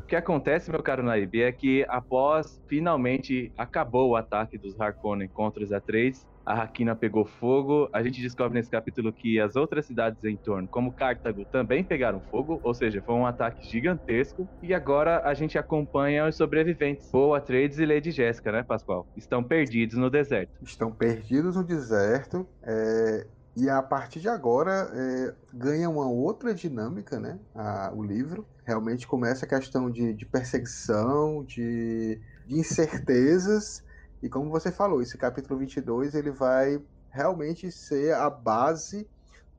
o 0.00 0.04
que 0.04 0.16
acontece, 0.16 0.70
meu 0.70 0.82
caro 0.82 1.02
Naib, 1.02 1.42
é 1.42 1.52
que 1.52 1.84
após 1.88 2.62
finalmente 2.68 3.52
acabou 3.58 4.10
o 4.10 4.16
ataque 4.16 4.56
dos 4.56 4.80
Harkonnen 4.80 5.28
contra 5.28 5.62
os 5.62 5.72
Atreides, 5.72 6.26
a 6.46 6.54
Rakina 6.54 6.94
pegou 6.94 7.24
fogo. 7.24 7.88
A 7.92 8.02
gente 8.02 8.22
descobre 8.22 8.56
nesse 8.56 8.70
capítulo 8.70 9.12
que 9.12 9.40
as 9.40 9.56
outras 9.56 9.84
cidades 9.84 10.22
em 10.22 10.36
torno, 10.36 10.68
como 10.68 10.92
Cartago, 10.92 11.44
também 11.46 11.82
pegaram 11.82 12.20
fogo, 12.30 12.60
ou 12.62 12.72
seja, 12.72 13.02
foi 13.02 13.16
um 13.16 13.26
ataque 13.26 13.66
gigantesco. 13.68 14.48
E 14.62 14.72
agora 14.72 15.22
a 15.24 15.34
gente 15.34 15.58
acompanha 15.58 16.26
os 16.26 16.36
sobreviventes, 16.36 17.10
Poe 17.10 17.36
Atreides 17.36 17.78
e 17.80 17.84
Lady 17.84 18.12
Jéssica, 18.12 18.52
né, 18.52 18.62
Pascoal? 18.62 19.06
Estão 19.16 19.42
perdidos 19.42 19.96
no 19.96 20.08
deserto. 20.08 20.52
Estão 20.62 20.92
perdidos 20.92 21.56
no 21.56 21.64
deserto. 21.64 22.46
É... 22.62 23.26
E 23.56 23.70
a 23.70 23.82
partir 23.82 24.20
de 24.20 24.28
agora 24.28 24.90
é, 24.92 25.34
ganha 25.50 25.88
uma 25.88 26.06
outra 26.06 26.52
dinâmica, 26.54 27.18
né? 27.18 27.38
A, 27.54 27.90
o 27.94 28.04
livro. 28.04 28.46
Realmente 28.66 29.06
começa 29.06 29.46
a 29.46 29.48
questão 29.48 29.90
de, 29.90 30.12
de 30.12 30.26
perseguição, 30.26 31.42
de, 31.42 32.20
de, 32.46 32.60
incertezas. 32.60 33.82
E 34.22 34.28
como 34.28 34.50
você 34.50 34.72
falou, 34.72 35.02
esse 35.02 35.16
capítulo 35.18 35.58
22 35.58 36.14
ele 36.14 36.30
vai 36.30 36.80
realmente 37.10 37.70
ser 37.70 38.14
a 38.14 38.28
base 38.28 39.08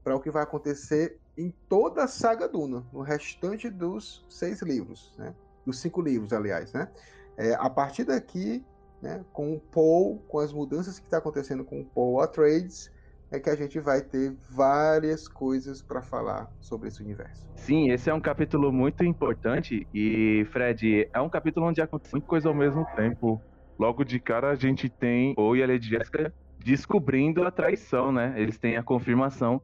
para 0.04 0.16
o 0.16 0.20
que 0.20 0.32
vai 0.32 0.44
acontecer 0.44 1.18
em 1.38 1.54
toda 1.70 2.04
a 2.04 2.08
saga 2.08 2.48
Duna, 2.48 2.84
no 2.92 3.02
restante 3.02 3.70
dos 3.70 4.26
seis 4.30 4.62
livros, 4.62 5.14
né? 5.18 5.36
Dos 5.66 5.80
cinco 5.80 6.02
livros, 6.02 6.34
aliás, 6.34 6.74
né? 6.74 6.90
É, 7.38 7.54
a 7.54 7.70
partir 7.70 8.04
daqui, 8.06 8.66
né, 9.02 9.24
com 9.32 9.54
o 9.54 9.60
Paul, 9.60 10.20
com 10.28 10.40
as 10.40 10.52
mudanças 10.52 10.98
que 10.98 11.06
está 11.06 11.20
acontecendo 11.20 11.64
com 11.64 11.82
o 11.82 11.86
Paul 11.86 12.22
Atreides, 12.22 12.92
é 13.30 13.40
que 13.40 13.50
a 13.50 13.56
gente 13.56 13.80
vai 13.80 14.02
ter 14.02 14.34
várias 14.50 15.28
coisas 15.28 15.82
para 15.82 16.02
falar 16.02 16.50
sobre 16.60 16.88
esse 16.88 17.04
universo. 17.04 17.46
Sim, 17.56 17.92
esse 17.92 18.10
é 18.10 18.14
um 18.14 18.22
capítulo 18.22 18.72
muito 18.72 19.04
importante 19.04 19.88
e, 19.94 20.48
Fred, 20.52 21.10
é 21.14 21.20
um 21.20 21.30
capítulo 21.30 21.68
onde 21.68 21.82
acontece 21.82 22.14
muita 22.14 22.28
coisa 22.28 22.48
ao 22.48 22.56
mesmo 22.56 22.86
tempo. 22.96 23.42
Logo 23.78 24.04
de 24.04 24.20
cara 24.20 24.52
a 24.52 24.56
gente 24.56 24.90
tem 24.90 25.34
o 25.38 25.56
e 25.56 25.64
a 25.64 25.68
Lady 25.68 25.88
Jessica 25.88 26.34
descobrindo 26.60 27.46
a 27.46 27.52
traição, 27.52 28.12
né? 28.12 28.34
Eles 28.38 28.58
têm 28.58 28.76
a 28.78 28.84
confirmação 28.84 29.62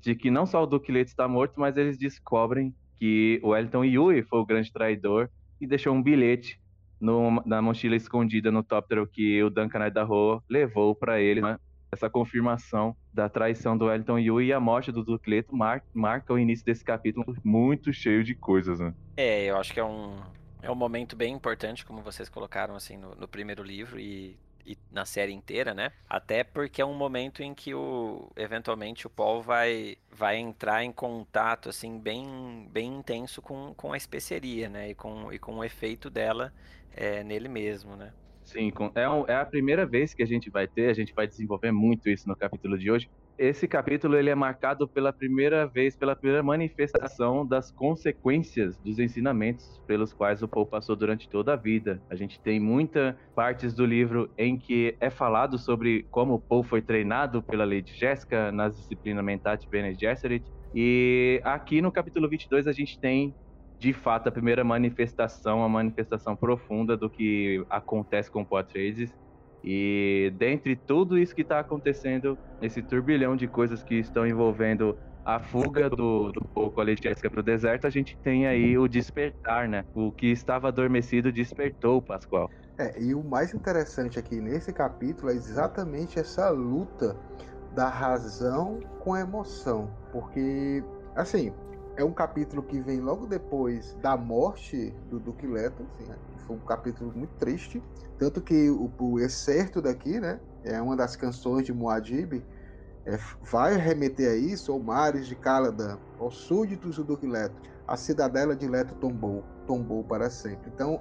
de 0.00 0.14
que 0.14 0.30
não 0.30 0.44
só 0.44 0.62
o 0.62 0.66
Duque 0.66 0.90
Leite 0.90 1.08
está 1.08 1.28
morto, 1.28 1.60
mas 1.60 1.76
eles 1.76 1.96
descobrem 1.96 2.74
que 2.98 3.40
o 3.42 3.50
Wellington 3.50 3.84
Yui 3.84 4.22
foi 4.22 4.40
o 4.40 4.46
grande 4.46 4.72
traidor 4.72 5.30
e 5.60 5.66
deixou 5.66 5.94
um 5.94 6.02
bilhete 6.02 6.60
no, 7.00 7.42
na 7.46 7.62
mochila 7.62 7.96
escondida 7.96 8.50
no 8.50 8.62
tóptero 8.62 9.06
que 9.06 9.42
o 9.42 9.50
Duncan 9.50 9.86
Idaho 9.86 10.42
levou 10.48 10.94
para 10.94 11.20
ele, 11.20 11.40
né? 11.40 11.56
essa 11.92 12.08
confirmação 12.08 12.96
da 13.12 13.28
traição 13.28 13.76
do 13.76 13.84
Wellington 13.84 14.18
Yu 14.18 14.40
e 14.40 14.52
a 14.52 14.58
morte 14.58 14.90
do 14.90 15.04
Ducleto 15.04 15.54
mar 15.54 15.84
marca 15.92 16.32
o 16.32 16.38
início 16.38 16.64
desse 16.64 16.82
capítulo 16.82 17.36
muito 17.44 17.92
cheio 17.92 18.24
de 18.24 18.34
coisas, 18.34 18.80
né? 18.80 18.94
É, 19.14 19.50
eu 19.50 19.58
acho 19.58 19.74
que 19.74 19.78
é 19.78 19.84
um, 19.84 20.16
é 20.62 20.70
um 20.70 20.74
momento 20.76 21.16
bem 21.16 21.34
importante, 21.34 21.84
como 21.84 22.00
vocês 22.00 22.28
colocaram 22.28 22.76
assim 22.76 22.96
no, 22.96 23.14
no 23.16 23.26
primeiro 23.26 23.62
livro 23.62 23.98
e, 23.98 24.38
e, 24.64 24.78
na 24.90 25.04
série 25.04 25.32
inteira, 25.32 25.74
né? 25.74 25.90
Até 26.08 26.44
porque 26.44 26.80
é 26.80 26.86
um 26.86 26.94
momento 26.94 27.42
em 27.42 27.52
que 27.52 27.74
o 27.74 28.30
eventualmente 28.36 29.06
o 29.06 29.10
Paul 29.10 29.42
vai, 29.42 29.96
vai 30.10 30.36
entrar 30.36 30.84
em 30.84 30.92
contato 30.92 31.68
assim 31.68 31.98
bem, 31.98 32.68
bem 32.70 32.94
intenso 32.94 33.42
com, 33.42 33.74
com 33.74 33.92
a 33.92 33.96
especeria, 33.96 34.68
né? 34.68 34.90
E 34.90 34.94
com, 34.94 35.32
e 35.32 35.38
com 35.38 35.56
o 35.56 35.64
efeito 35.64 36.08
dela 36.08 36.52
é, 36.94 37.24
nele 37.24 37.48
mesmo, 37.48 37.96
né? 37.96 38.12
Sim, 38.44 38.72
é, 38.94 39.32
é 39.32 39.36
a 39.36 39.44
primeira 39.44 39.84
vez 39.84 40.14
que 40.14 40.22
a 40.22 40.26
gente 40.26 40.50
vai 40.50 40.66
ter, 40.66 40.90
a 40.90 40.94
gente 40.94 41.12
vai 41.12 41.26
desenvolver 41.26 41.72
muito 41.72 42.08
isso 42.08 42.28
no 42.28 42.36
capítulo 42.36 42.78
de 42.78 42.90
hoje. 42.90 43.10
Esse 43.42 43.66
capítulo 43.66 44.16
ele 44.16 44.30
é 44.30 44.36
marcado 44.36 44.86
pela 44.86 45.12
primeira 45.12 45.66
vez, 45.66 45.96
pela 45.96 46.14
primeira 46.14 46.44
manifestação 46.44 47.44
das 47.44 47.72
consequências 47.72 48.78
dos 48.78 49.00
ensinamentos 49.00 49.82
pelos 49.84 50.12
quais 50.12 50.44
o 50.44 50.48
Paul 50.48 50.64
passou 50.64 50.94
durante 50.94 51.28
toda 51.28 51.52
a 51.52 51.56
vida. 51.56 52.00
A 52.08 52.14
gente 52.14 52.40
tem 52.40 52.60
muitas 52.60 53.16
partes 53.34 53.74
do 53.74 53.84
livro 53.84 54.30
em 54.38 54.56
que 54.56 54.96
é 55.00 55.10
falado 55.10 55.58
sobre 55.58 56.06
como 56.08 56.34
o 56.34 56.40
Paul 56.40 56.62
foi 56.62 56.80
treinado 56.80 57.42
pela 57.42 57.64
Lady 57.64 57.92
Jéssica 57.92 58.52
nas 58.52 58.76
disciplinas 58.76 59.24
Mentat 59.24 59.68
Bene 59.68 59.92
Gesserit. 59.92 60.48
E 60.72 61.40
aqui 61.42 61.82
no 61.82 61.90
capítulo 61.90 62.28
22 62.28 62.68
a 62.68 62.72
gente 62.72 62.96
tem 63.00 63.34
de 63.76 63.92
fato, 63.92 64.28
a 64.28 64.30
primeira 64.30 64.62
manifestação, 64.62 65.64
a 65.64 65.68
manifestação 65.68 66.36
profunda 66.36 66.96
do 66.96 67.10
que 67.10 67.66
acontece 67.68 68.30
com 68.30 68.42
o 68.42 68.46
Poitras. 68.46 69.12
E 69.64 70.32
dentre 70.36 70.76
tudo 70.76 71.18
isso 71.18 71.34
que 71.34 71.42
está 71.42 71.60
acontecendo, 71.60 72.38
esse 72.60 72.82
turbilhão 72.82 73.36
de 73.36 73.46
coisas 73.46 73.82
que 73.82 73.94
estão 73.94 74.26
envolvendo 74.26 74.96
a 75.24 75.38
fuga 75.38 75.88
do, 75.88 76.32
do 76.32 76.42
pouco 76.52 76.80
a 76.80 76.86
Jéssica 76.86 77.30
para 77.30 77.40
o 77.40 77.44
deserto, 77.44 77.86
a 77.86 77.90
gente 77.90 78.18
tem 78.22 78.46
aí 78.46 78.76
o 78.76 78.88
despertar, 78.88 79.68
né? 79.68 79.84
O 79.94 80.10
que 80.10 80.26
estava 80.26 80.68
adormecido 80.68 81.30
despertou, 81.30 82.02
Pascoal. 82.02 82.50
É, 82.78 83.00
e 83.00 83.14
o 83.14 83.22
mais 83.22 83.54
interessante 83.54 84.18
aqui 84.18 84.40
nesse 84.40 84.72
capítulo 84.72 85.30
é 85.30 85.34
exatamente 85.34 86.18
essa 86.18 86.50
luta 86.50 87.16
da 87.72 87.88
razão 87.88 88.80
com 88.98 89.14
a 89.14 89.20
emoção. 89.20 89.88
Porque, 90.10 90.82
assim, 91.14 91.52
é 91.96 92.04
um 92.04 92.12
capítulo 92.12 92.62
que 92.62 92.80
vem 92.80 93.00
logo 93.00 93.26
depois 93.26 93.94
da 94.02 94.16
morte 94.16 94.90
do 95.08 95.20
Duque 95.20 95.46
Leto, 95.46 95.84
assim, 95.94 96.08
né? 96.08 96.16
Foi 96.42 96.56
um 96.56 96.60
capítulo 96.60 97.12
muito 97.14 97.34
triste, 97.36 97.82
tanto 98.18 98.40
que 98.40 98.70
o, 98.70 98.90
o 98.98 99.20
excerto 99.20 99.80
daqui, 99.80 100.20
né, 100.20 100.40
é 100.64 100.80
uma 100.80 100.96
das 100.96 101.16
canções 101.16 101.64
de 101.64 101.72
Muad'Dib, 101.72 102.44
é, 103.04 103.18
vai 103.42 103.76
remeter 103.76 104.30
a 104.30 104.36
isso, 104.36 104.70
ao 104.72 104.78
mares 104.78 105.26
de 105.26 105.34
Caladan, 105.34 105.98
aos 106.18 106.36
súditos 106.36 106.96
do 106.96 107.18
Leto, 107.26 107.60
a 107.86 107.96
cidadela 107.96 108.54
de 108.54 108.68
Leto 108.68 108.94
tombou, 108.94 109.44
tombou 109.66 110.04
para 110.04 110.30
sempre. 110.30 110.70
Então, 110.72 111.00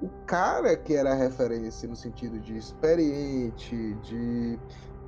o 0.00 0.08
cara 0.26 0.74
que 0.76 0.94
era 0.94 1.14
referência 1.14 1.88
no 1.88 1.94
sentido 1.94 2.40
de 2.40 2.56
experiente, 2.56 3.94
de 4.02 4.58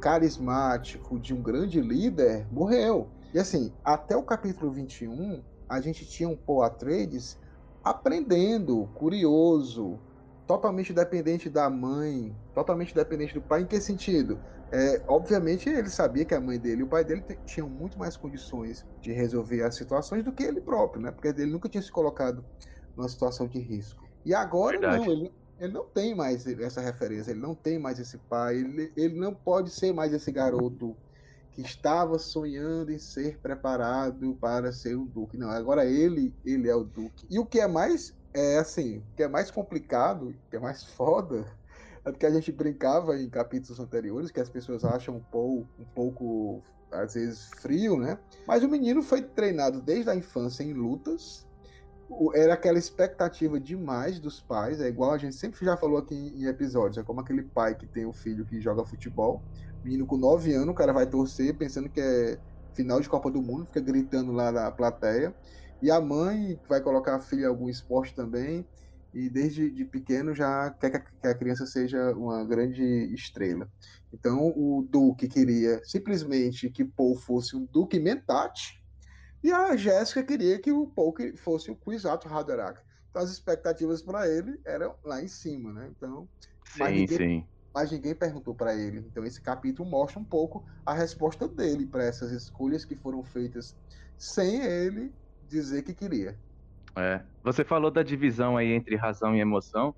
carismático, 0.00 1.18
de 1.18 1.32
um 1.32 1.42
grande 1.42 1.80
líder, 1.80 2.46
morreu. 2.52 3.08
E 3.32 3.38
assim, 3.38 3.72
até 3.82 4.16
o 4.16 4.22
capítulo 4.22 4.70
21, 4.70 5.42
a 5.68 5.80
gente 5.80 6.06
tinha 6.06 6.28
um 6.28 6.36
Paul 6.36 6.62
Atreides 6.62 7.38
aprendendo, 7.84 8.88
curioso, 8.94 10.00
totalmente 10.46 10.92
dependente 10.92 11.50
da 11.50 11.68
mãe, 11.68 12.34
totalmente 12.54 12.94
dependente 12.94 13.34
do 13.34 13.42
pai. 13.42 13.62
Em 13.62 13.66
que 13.66 13.80
sentido? 13.80 14.40
É, 14.72 15.04
obviamente 15.06 15.68
ele 15.68 15.90
sabia 15.90 16.24
que 16.24 16.34
a 16.34 16.40
mãe 16.40 16.58
dele 16.58 16.80
e 16.80 16.84
o 16.84 16.88
pai 16.88 17.04
dele 17.04 17.22
tinham 17.44 17.68
muito 17.68 17.98
mais 17.98 18.16
condições 18.16 18.84
de 19.00 19.12
resolver 19.12 19.62
as 19.62 19.76
situações 19.76 20.24
do 20.24 20.32
que 20.32 20.42
ele 20.42 20.60
próprio, 20.60 21.02
né? 21.02 21.12
Porque 21.12 21.28
ele 21.28 21.46
nunca 21.46 21.68
tinha 21.68 21.82
se 21.82 21.92
colocado 21.92 22.44
numa 22.96 23.08
situação 23.08 23.46
de 23.46 23.58
risco. 23.58 24.08
E 24.24 24.34
agora 24.34 24.78
Verdade. 24.78 25.06
não, 25.06 25.12
ele, 25.12 25.32
ele 25.58 25.72
não 25.72 25.84
tem 25.84 26.14
mais 26.14 26.46
essa 26.46 26.80
referência, 26.80 27.30
ele 27.30 27.40
não 27.40 27.54
tem 27.54 27.78
mais 27.78 27.98
esse 28.00 28.18
pai, 28.18 28.56
ele, 28.56 28.92
ele 28.96 29.14
não 29.14 29.34
pode 29.34 29.70
ser 29.70 29.92
mais 29.92 30.12
esse 30.12 30.32
garoto 30.32 30.96
que 31.54 31.62
estava 31.62 32.18
sonhando 32.18 32.92
em 32.92 32.98
ser 32.98 33.38
preparado 33.38 34.36
para 34.40 34.72
ser 34.72 34.96
um 34.96 35.06
duque. 35.06 35.36
Não, 35.36 35.48
agora 35.48 35.86
ele, 35.86 36.34
ele 36.44 36.68
é 36.68 36.74
o 36.74 36.82
duque. 36.84 37.26
E 37.30 37.38
o 37.38 37.46
que 37.46 37.60
é 37.60 37.66
mais 37.66 38.12
é 38.34 38.58
assim, 38.58 38.98
o 38.98 39.16
que 39.16 39.22
é 39.22 39.28
mais 39.28 39.50
complicado, 39.50 40.30
o 40.30 40.50
que 40.50 40.56
é 40.56 40.58
mais 40.58 40.82
foda, 40.82 41.46
É 42.04 42.10
porque 42.10 42.26
a 42.26 42.30
gente 42.30 42.52
brincava 42.52 43.16
em 43.18 43.30
capítulos 43.30 43.80
anteriores 43.80 44.30
que 44.30 44.40
as 44.40 44.50
pessoas 44.50 44.84
acham 44.84 45.16
um 45.16 45.20
pouco, 45.20 45.66
um 45.78 45.84
pouco 45.84 46.62
às 46.92 47.14
vezes 47.14 47.48
frio, 47.60 47.96
né? 47.96 48.18
Mas 48.46 48.62
o 48.62 48.68
menino 48.68 49.02
foi 49.02 49.22
treinado 49.22 49.80
desde 49.80 50.10
a 50.10 50.14
infância 50.14 50.62
em 50.62 50.74
lutas. 50.74 51.46
Era 52.34 52.52
aquela 52.52 52.78
expectativa 52.78 53.58
demais 53.58 54.20
dos 54.20 54.38
pais, 54.38 54.80
é 54.80 54.88
igual 54.88 55.12
a 55.12 55.18
gente 55.18 55.34
sempre 55.34 55.64
já 55.64 55.74
falou 55.74 55.96
aqui 55.96 56.14
em 56.14 56.44
episódios, 56.44 56.98
é 56.98 57.02
como 57.02 57.20
aquele 57.20 57.42
pai 57.42 57.74
que 57.74 57.86
tem 57.86 58.04
um 58.04 58.12
filho 58.12 58.44
que 58.44 58.60
joga 58.60 58.84
futebol, 58.84 59.42
menino 59.84 60.06
com 60.06 60.16
9 60.16 60.54
anos, 60.54 60.70
o 60.70 60.74
cara 60.74 60.92
vai 60.92 61.06
torcer 61.06 61.56
pensando 61.56 61.90
que 61.90 62.00
é 62.00 62.38
final 62.74 63.00
de 63.00 63.08
Copa 63.08 63.30
do 63.30 63.42
Mundo, 63.42 63.66
fica 63.66 63.80
gritando 63.80 64.32
lá 64.32 64.50
na 64.50 64.70
plateia. 64.72 65.34
E 65.82 65.90
a 65.90 66.00
mãe 66.00 66.58
vai 66.68 66.80
colocar 66.80 67.16
a 67.16 67.20
filha 67.20 67.42
em 67.42 67.46
algum 67.46 67.68
esporte 67.68 68.14
também, 68.14 68.66
e 69.12 69.28
desde 69.28 69.70
de 69.70 69.84
pequeno 69.84 70.34
já 70.34 70.70
quer 70.70 70.90
que 70.90 71.26
a 71.28 71.34
criança 71.34 71.66
seja 71.66 72.12
uma 72.12 72.44
grande 72.44 72.82
estrela. 73.14 73.68
Então 74.12 74.52
o 74.56 74.86
Duque 74.90 75.28
queria 75.28 75.80
simplesmente 75.84 76.70
que 76.70 76.84
Paul 76.84 77.16
fosse 77.16 77.54
um 77.54 77.66
Duque 77.70 78.00
Mentat, 78.00 78.58
e 79.42 79.52
a 79.52 79.76
Jéssica 79.76 80.24
queria 80.24 80.58
que 80.58 80.72
o 80.72 80.86
Paul 80.86 81.14
fosse 81.36 81.70
o 81.70 81.76
Kwizato 81.76 82.28
Haderach. 82.28 82.80
Então 83.10 83.22
as 83.22 83.30
expectativas 83.30 84.02
para 84.02 84.28
ele 84.28 84.58
eram 84.64 84.96
lá 85.04 85.22
em 85.22 85.28
cima, 85.28 85.72
né? 85.72 85.92
Então, 85.94 86.26
sim, 86.64 86.82
ninguém, 86.84 87.18
sim. 87.18 87.48
Mas 87.74 87.90
ninguém 87.90 88.14
perguntou 88.14 88.54
para 88.54 88.74
ele. 88.74 88.98
Então 88.98 89.24
esse 89.24 89.42
capítulo 89.42 89.88
mostra 89.88 90.20
um 90.20 90.24
pouco 90.24 90.64
a 90.86 90.94
resposta 90.94 91.48
dele 91.48 91.86
para 91.86 92.04
essas 92.04 92.30
escolhas 92.30 92.84
que 92.84 92.94
foram 92.94 93.22
feitas 93.24 93.76
sem 94.16 94.62
ele 94.62 95.12
dizer 95.42 95.82
que 95.82 95.92
queria. 95.92 96.38
É. 96.96 97.20
Você 97.42 97.64
falou 97.64 97.90
da 97.90 98.02
divisão 98.02 98.56
aí 98.56 98.72
entre 98.72 98.94
razão 98.96 99.34
e 99.34 99.40
emoção, 99.40 99.94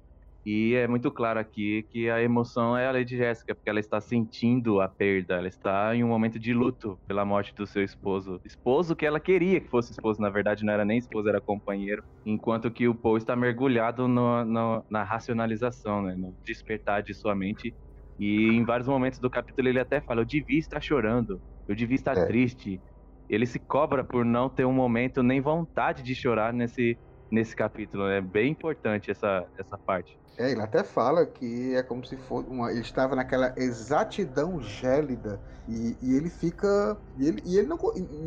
e 0.46 0.74
é 0.74 0.86
muito 0.86 1.10
claro 1.10 1.40
aqui 1.40 1.84
que 1.90 2.08
a 2.08 2.22
emoção 2.22 2.76
é 2.76 2.86
a 2.86 2.92
Lady 2.92 3.16
Jéssica, 3.16 3.52
porque 3.52 3.68
ela 3.68 3.80
está 3.80 4.00
sentindo 4.00 4.80
a 4.80 4.88
perda, 4.88 5.34
ela 5.34 5.48
está 5.48 5.92
em 5.96 6.04
um 6.04 6.08
momento 6.08 6.38
de 6.38 6.54
luto 6.54 6.96
pela 7.08 7.24
morte 7.24 7.52
do 7.56 7.66
seu 7.66 7.82
esposo. 7.82 8.40
Esposo 8.44 8.94
que 8.94 9.04
ela 9.04 9.18
queria 9.18 9.60
que 9.60 9.68
fosse 9.68 9.90
esposo, 9.90 10.20
na 10.22 10.30
verdade 10.30 10.64
não 10.64 10.72
era 10.72 10.84
nem 10.84 10.98
esposo, 10.98 11.28
era 11.28 11.40
companheiro. 11.40 12.00
Enquanto 12.24 12.70
que 12.70 12.86
o 12.86 12.94
Paul 12.94 13.16
está 13.16 13.34
mergulhado 13.34 14.06
no, 14.06 14.44
no, 14.44 14.84
na 14.88 15.02
racionalização, 15.02 16.02
né, 16.02 16.14
no 16.16 16.32
despertar 16.46 17.02
de 17.02 17.12
sua 17.12 17.34
mente. 17.34 17.74
E 18.16 18.46
em 18.46 18.64
vários 18.64 18.86
momentos 18.86 19.18
do 19.18 19.28
capítulo 19.28 19.68
ele 19.68 19.80
até 19.80 20.00
fala: 20.00 20.20
Eu 20.20 20.26
devia 20.26 20.60
estar 20.60 20.80
chorando, 20.80 21.42
eu 21.66 21.74
devia 21.74 21.96
estar 21.96 22.16
é. 22.16 22.24
triste, 22.24 22.80
ele 23.28 23.46
se 23.46 23.58
cobra 23.58 24.04
por 24.04 24.24
não 24.24 24.48
ter 24.48 24.64
um 24.64 24.72
momento 24.72 25.22
nem 25.24 25.40
vontade 25.40 26.02
de 26.04 26.14
chorar 26.14 26.52
nesse, 26.52 26.96
nesse 27.30 27.54
capítulo. 27.54 28.06
É 28.06 28.20
bem 28.20 28.52
importante 28.52 29.10
essa, 29.10 29.44
essa 29.58 29.76
parte. 29.78 30.18
É, 30.38 30.50
ele 30.50 30.60
até 30.60 30.84
fala 30.84 31.24
que 31.24 31.74
é 31.74 31.82
como 31.82 32.04
se 32.04 32.16
fosse 32.16 32.48
uma, 32.48 32.70
ele 32.70 32.80
estava 32.80 33.16
naquela 33.16 33.54
exatidão 33.56 34.60
gélida 34.60 35.40
e, 35.66 35.96
e 36.02 36.14
ele 36.14 36.28
fica 36.28 36.96
e 37.16 37.26
ele, 37.26 37.42
e 37.44 37.56
ele 37.56 37.66
não 37.66 37.78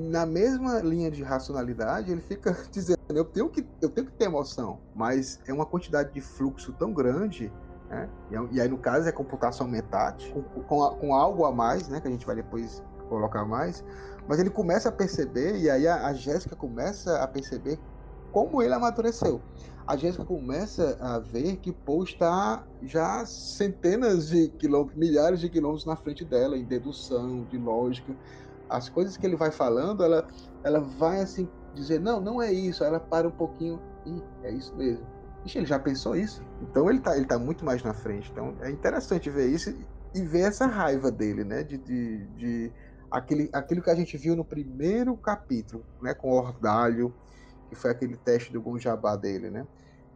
na 0.10 0.26
mesma 0.26 0.80
linha 0.80 1.12
de 1.12 1.22
racionalidade 1.22 2.12
ele 2.12 2.22
fica 2.22 2.52
dizendo 2.74 2.98
eu 3.10 3.24
tenho 3.24 3.48
que 3.48 3.64
eu 3.80 3.90
tenho 3.90 4.08
que 4.08 4.14
ter 4.14 4.26
emoção, 4.26 4.82
mas 4.96 5.40
é 5.48 5.54
uma 5.54 5.68
quantidade 5.68 6.12
de 6.12 6.20
fluxo 6.20 6.74
tão 6.74 6.92
grande 6.92 7.52
né? 7.90 8.10
E, 8.32 8.36
é 8.36 8.40
e 8.52 8.62
aí 8.62 8.68
no 8.68 8.78
caso 8.78 9.08
é 9.08 9.12
computação 9.12 9.68
metática 9.68 10.34
com, 10.34 10.64
com, 10.64 10.90
com 10.96 11.14
algo 11.14 11.46
a 11.46 11.52
mais, 11.52 11.88
né? 11.90 12.00
Que 12.00 12.08
a 12.08 12.12
gente 12.12 12.26
vai 12.26 12.36
depois 12.36 12.84
colocar 13.10 13.44
mais, 13.44 13.84
mas 14.28 14.40
ele 14.40 14.52
começa 14.52 14.90
a 14.90 14.92
perceber, 14.92 15.58
e 15.58 15.70
aí 15.70 15.88
a, 15.88 16.06
a 16.06 16.14
Jéssica 16.14 16.56
começa 16.56 17.18
a 17.22 17.28
perceber 17.28 17.80
como 18.32 18.62
ele 18.62 18.74
amadureceu. 18.74 19.42
A 19.86 19.98
Jéssica 19.98 20.24
começa 20.24 20.98
a 21.02 21.18
ver 21.18 21.58
que 21.58 21.72
Paul 21.72 22.04
está 22.04 22.64
já 22.84 23.26
centenas 23.26 24.30
de 24.30 24.50
quilômetros, 24.50 24.96
milhares 24.96 25.40
de 25.40 25.50
quilômetros 25.50 25.86
na 25.86 25.96
frente 25.96 26.24
dela, 26.24 26.56
em 26.56 26.64
dedução, 26.64 27.44
de 27.46 27.58
lógica. 27.58 28.16
As 28.70 28.88
coisas 28.88 29.18
que 29.18 29.26
ele 29.26 29.36
vai 29.36 29.52
falando, 29.52 30.04
ela, 30.04 30.28
ela 30.64 30.80
vai 30.80 31.22
assim 31.22 31.50
dizer, 31.74 32.00
não, 32.00 32.22
não 32.22 32.40
é 32.40 32.54
isso. 32.54 32.84
Ela 32.84 33.00
para 33.00 33.28
um 33.28 33.32
pouquinho, 33.32 33.82
é 34.44 34.52
isso 34.52 34.76
mesmo. 34.76 35.04
Ixi, 35.44 35.58
ele 35.58 35.66
já 35.66 35.80
pensou 35.80 36.16
isso. 36.16 36.44
Então 36.62 36.88
ele 36.88 37.00
está 37.00 37.18
ele 37.18 37.26
tá 37.26 37.40
muito 37.40 37.66
mais 37.66 37.82
na 37.82 37.94
frente. 37.94 38.30
Então 38.32 38.54
é 38.62 38.70
interessante 38.70 39.28
ver 39.30 39.48
isso 39.48 39.76
e 40.14 40.22
ver 40.22 40.42
essa 40.42 40.68
raiva 40.68 41.12
dele, 41.12 41.44
né? 41.44 41.64
De, 41.64 41.78
de, 41.80 42.28
de 42.38 42.72
aquele, 43.10 43.50
aquilo 43.52 43.82
que 43.82 43.90
a 43.90 43.96
gente 43.96 44.16
viu 44.18 44.36
no 44.36 44.46
primeiro 44.46 45.16
capítulo, 45.18 45.84
né, 46.02 46.14
com 46.14 46.32
Ordalho, 46.32 47.14
que 47.70 47.76
foi 47.76 47.92
aquele 47.92 48.18
teste 48.18 48.52
do 48.52 48.62
Gonjabá 48.62 49.16
dele, 49.16 49.50
né? 49.50 49.66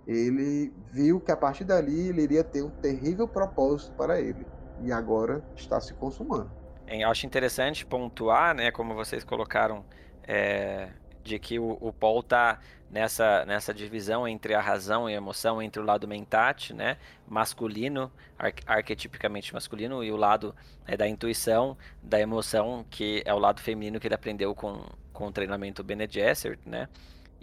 Ele 0.06 0.74
viu 0.92 1.20
que 1.22 1.32
a 1.32 1.38
partir 1.38 1.64
dali 1.64 2.10
ele 2.10 2.24
iria 2.24 2.44
ter 2.44 2.62
um 2.62 2.70
terrível 2.70 3.28
propósito 3.28 3.94
para 3.94 4.20
ele 4.20 4.46
e 4.82 4.92
agora 4.92 5.42
está 5.56 5.80
se 5.80 5.94
consumando. 5.94 6.52
Eu 6.88 7.10
acho 7.10 7.26
interessante 7.26 7.86
pontuar, 7.86 8.54
né, 8.54 8.70
como 8.70 8.94
vocês 8.94 9.24
colocaram, 9.24 9.86
é, 10.28 10.90
de 11.24 11.40
que 11.40 11.58
o, 11.58 11.78
o 11.80 11.94
Paul 11.94 12.20
está 12.20 12.60
nessa, 12.92 13.46
nessa 13.46 13.74
divisão 13.74 14.28
entre 14.28 14.54
a 14.54 14.62
razão 14.62 15.10
e 15.10 15.14
a 15.14 15.18
emoção, 15.18 15.62
entre 15.62 15.82
o 15.82 15.86
lado 15.86 16.08
mentat, 16.08 16.74
né, 16.74 16.98
masculino, 17.28 18.12
ar, 18.38 18.54
arquetipicamente 18.68 19.54
masculino, 19.54 20.04
e 20.04 20.12
o 20.12 20.18
lado 20.18 20.54
é, 20.86 20.98
da 20.98 21.08
intuição, 21.08 21.78
da 22.02 22.20
emoção, 22.20 22.86
que 22.90 23.24
é 23.26 23.34
o 23.34 23.40
lado 23.40 23.62
feminino 23.62 24.00
que 24.00 24.08
ele 24.08 24.16
aprendeu 24.16 24.54
com, 24.54 24.86
com 25.12 25.28
o 25.28 25.32
treinamento 25.32 25.84
Bene 25.84 26.08
Gesserit, 26.08 26.62
né, 26.68 26.88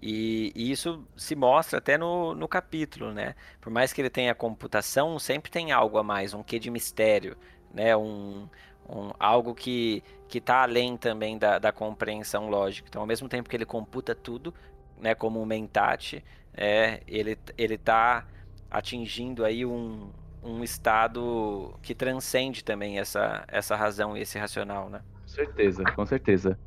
e, 0.03 0.53
e, 0.55 0.71
isso 0.71 1.05
se 1.17 1.37
mostra 1.37 1.79
até 1.79 1.99
no, 1.99 2.35
no 2.35 2.49
capítulo, 2.49 3.13
né, 3.13 3.35
por 3.61 3.71
mais 3.71 3.93
que 3.93 4.01
ele 4.01 4.11
tenha 4.11 4.35
computação, 4.35 5.19
sempre 5.19 5.51
tem 5.51 5.73
algo 5.73 5.99
a 5.99 6.03
mais, 6.03 6.33
um 6.33 6.43
quê 6.43 6.59
de 6.59 6.71
mistério, 6.71 7.37
né, 7.73 7.97
um, 7.97 8.49
um, 8.89 9.11
algo 9.19 9.55
que 9.55 10.03
está 10.33 10.63
além 10.63 10.97
também 10.97 11.37
da, 11.39 11.59
da 11.59 11.73
compreensão 11.73 12.49
lógica. 12.49 12.89
Então, 12.89 13.03
ao 13.03 13.07
mesmo 13.07 13.29
tempo 13.29 13.49
que 13.49 13.57
ele 13.57 13.67
computa 13.67 14.15
tudo, 14.15 14.55
né, 14.99 15.15
como 15.15 15.41
um 15.41 15.47
mentat, 15.47 16.25
é, 16.55 17.01
ele 17.07 17.39
ele 17.57 17.75
está 17.75 18.27
atingindo 18.71 19.45
aí 19.45 19.67
um, 19.67 20.11
um 20.43 20.63
estado 20.63 21.75
que 21.83 21.95
transcende 21.95 22.65
também 22.65 22.99
essa, 22.99 23.45
essa 23.49 23.77
razão 23.77 24.17
e 24.17 24.21
esse 24.21 24.39
racional, 24.39 24.89
né? 24.89 25.03
Com 25.23 25.29
certeza, 25.29 25.85
com 25.85 26.07
certeza. 26.07 26.59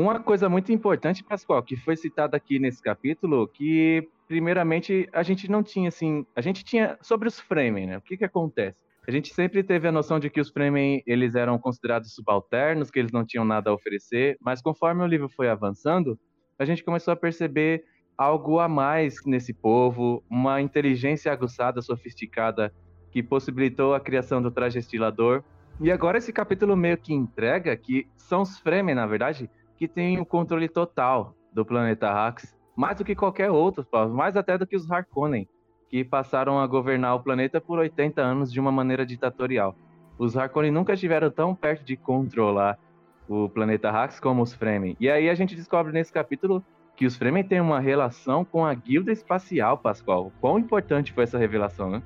Uma 0.00 0.18
coisa 0.18 0.48
muito 0.48 0.72
importante, 0.72 1.22
Pascoal, 1.22 1.62
que 1.62 1.76
foi 1.76 1.94
citada 1.94 2.34
aqui 2.34 2.58
nesse 2.58 2.82
capítulo, 2.82 3.46
que 3.46 4.08
primeiramente 4.26 5.06
a 5.12 5.22
gente 5.22 5.46
não 5.50 5.62
tinha 5.62 5.88
assim, 5.88 6.24
a 6.34 6.40
gente 6.40 6.64
tinha 6.64 6.96
sobre 7.02 7.28
os 7.28 7.38
Fremen, 7.38 7.86
né? 7.86 7.98
O 7.98 8.00
que 8.00 8.16
que 8.16 8.24
acontece? 8.24 8.78
A 9.06 9.10
gente 9.10 9.34
sempre 9.34 9.62
teve 9.62 9.86
a 9.86 9.92
noção 9.92 10.18
de 10.18 10.30
que 10.30 10.40
os 10.40 10.48
Fremen 10.48 11.02
eles 11.06 11.34
eram 11.34 11.58
considerados 11.58 12.14
subalternos, 12.14 12.90
que 12.90 12.98
eles 12.98 13.12
não 13.12 13.26
tinham 13.26 13.44
nada 13.44 13.68
a 13.68 13.74
oferecer, 13.74 14.38
mas 14.40 14.62
conforme 14.62 15.02
o 15.02 15.06
livro 15.06 15.28
foi 15.28 15.50
avançando, 15.50 16.18
a 16.58 16.64
gente 16.64 16.82
começou 16.82 17.12
a 17.12 17.16
perceber 17.16 17.84
algo 18.16 18.58
a 18.58 18.66
mais 18.66 19.16
nesse 19.26 19.52
povo, 19.52 20.24
uma 20.30 20.62
inteligência 20.62 21.30
aguçada, 21.30 21.82
sofisticada, 21.82 22.72
que 23.10 23.22
possibilitou 23.22 23.92
a 23.92 24.00
criação 24.00 24.40
do 24.40 24.50
traje 24.50 24.78
estilador. 24.78 25.44
E 25.78 25.92
agora 25.92 26.16
esse 26.16 26.32
capítulo 26.32 26.74
meio 26.74 26.96
que 26.96 27.12
entrega 27.12 27.76
que 27.76 28.08
são 28.16 28.40
os 28.40 28.58
Fremen, 28.58 28.94
na 28.94 29.06
verdade, 29.06 29.50
que 29.80 29.88
tem 29.88 30.20
o 30.20 30.26
controle 30.26 30.68
total 30.68 31.34
do 31.54 31.64
planeta 31.64 32.10
Hax, 32.10 32.54
mais 32.76 32.98
do 32.98 33.04
que 33.04 33.14
qualquer 33.14 33.50
outro, 33.50 33.86
mais 34.10 34.36
até 34.36 34.58
do 34.58 34.66
que 34.66 34.76
os 34.76 34.90
Harkonnen, 34.90 35.48
que 35.88 36.04
passaram 36.04 36.60
a 36.60 36.66
governar 36.66 37.14
o 37.14 37.20
planeta 37.20 37.62
por 37.62 37.78
80 37.78 38.20
anos 38.20 38.52
de 38.52 38.60
uma 38.60 38.70
maneira 38.70 39.06
ditatorial. 39.06 39.74
Os 40.18 40.36
Harkonnen 40.36 40.70
nunca 40.70 40.92
estiveram 40.92 41.30
tão 41.30 41.54
perto 41.54 41.82
de 41.82 41.96
controlar 41.96 42.78
o 43.26 43.48
planeta 43.48 43.88
Hax 43.88 44.20
como 44.20 44.42
os 44.42 44.52
Fremen. 44.52 44.98
E 45.00 45.08
aí 45.08 45.30
a 45.30 45.34
gente 45.34 45.56
descobre 45.56 45.94
nesse 45.94 46.12
capítulo 46.12 46.62
que 46.94 47.06
os 47.06 47.16
Fremen 47.16 47.42
têm 47.42 47.62
uma 47.62 47.80
relação 47.80 48.44
com 48.44 48.66
a 48.66 48.74
Guilda 48.74 49.10
Espacial, 49.10 49.78
Pascoal. 49.78 50.30
Quão 50.42 50.58
importante 50.58 51.10
foi 51.14 51.24
essa 51.24 51.38
revelação, 51.38 51.88
né? 51.88 52.02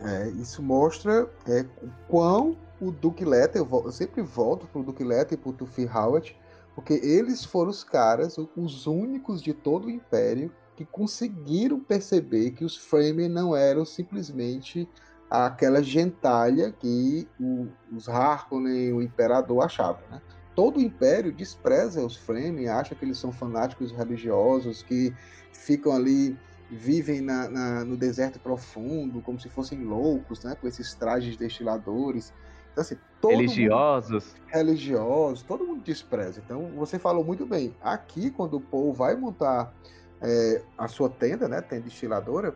É, 0.00 0.30
isso 0.30 0.60
mostra 0.60 1.30
é, 1.46 1.64
o 1.80 1.88
quão 2.08 2.56
o 2.80 2.90
Duke 2.90 3.24
Leto, 3.24 3.56
eu, 3.56 3.68
eu 3.84 3.92
sempre 3.92 4.20
volto 4.20 4.66
pro 4.66 4.82
Duke 4.82 5.04
Leto 5.04 5.32
e 5.32 5.36
pro 5.36 5.52
Tufi 5.52 5.86
Howard, 5.86 6.36
porque 6.74 6.94
eles 6.94 7.44
foram 7.44 7.70
os 7.70 7.84
caras, 7.84 8.36
os 8.56 8.86
únicos 8.86 9.42
de 9.42 9.52
todo 9.52 9.86
o 9.86 9.90
Império, 9.90 10.52
que 10.76 10.84
conseguiram 10.84 11.78
perceber 11.78 12.50
que 12.50 12.64
os 12.64 12.76
Fremen 12.76 13.28
não 13.28 13.54
eram 13.54 13.84
simplesmente 13.84 14.88
aquela 15.30 15.82
gentalha 15.82 16.72
que 16.72 17.28
o, 17.40 17.68
os 17.92 18.08
Harkonnen, 18.08 18.92
o 18.92 19.00
Imperador, 19.00 19.64
achavam. 19.64 20.02
Né? 20.10 20.20
Todo 20.54 20.78
o 20.78 20.82
Império 20.82 21.32
despreza 21.32 22.04
os 22.04 22.16
Fremen, 22.16 22.68
acha 22.68 22.94
que 22.94 23.04
eles 23.04 23.18
são 23.18 23.32
fanáticos 23.32 23.92
religiosos, 23.92 24.82
que 24.82 25.14
ficam 25.52 25.92
ali 25.92 26.36
vivem 26.70 27.20
na, 27.20 27.48
na, 27.48 27.84
no 27.84 27.96
deserto 27.96 28.40
profundo, 28.40 29.20
como 29.20 29.38
se 29.38 29.48
fossem 29.48 29.84
loucos, 29.84 30.42
né? 30.42 30.56
Com 30.60 30.66
esses 30.66 30.94
trajes 30.94 31.36
destiladores. 31.36 32.32
Então, 32.74 32.82
assim, 32.82 32.96
religiosos. 33.22 34.34
Mundo, 34.34 34.48
religiosos, 34.48 35.42
todo 35.42 35.64
mundo 35.64 35.82
despreza. 35.82 36.42
Então, 36.44 36.72
você 36.76 36.98
falou 36.98 37.24
muito 37.24 37.46
bem. 37.46 37.74
Aqui, 37.80 38.30
quando 38.30 38.58
o 38.58 38.60
Paul 38.60 38.92
vai 38.92 39.16
montar 39.16 39.72
é, 40.20 40.60
a 40.76 40.88
sua 40.88 41.08
tenda, 41.08 41.48
né? 41.48 41.60
Tenda 41.60 41.82
destiladora, 41.82 42.54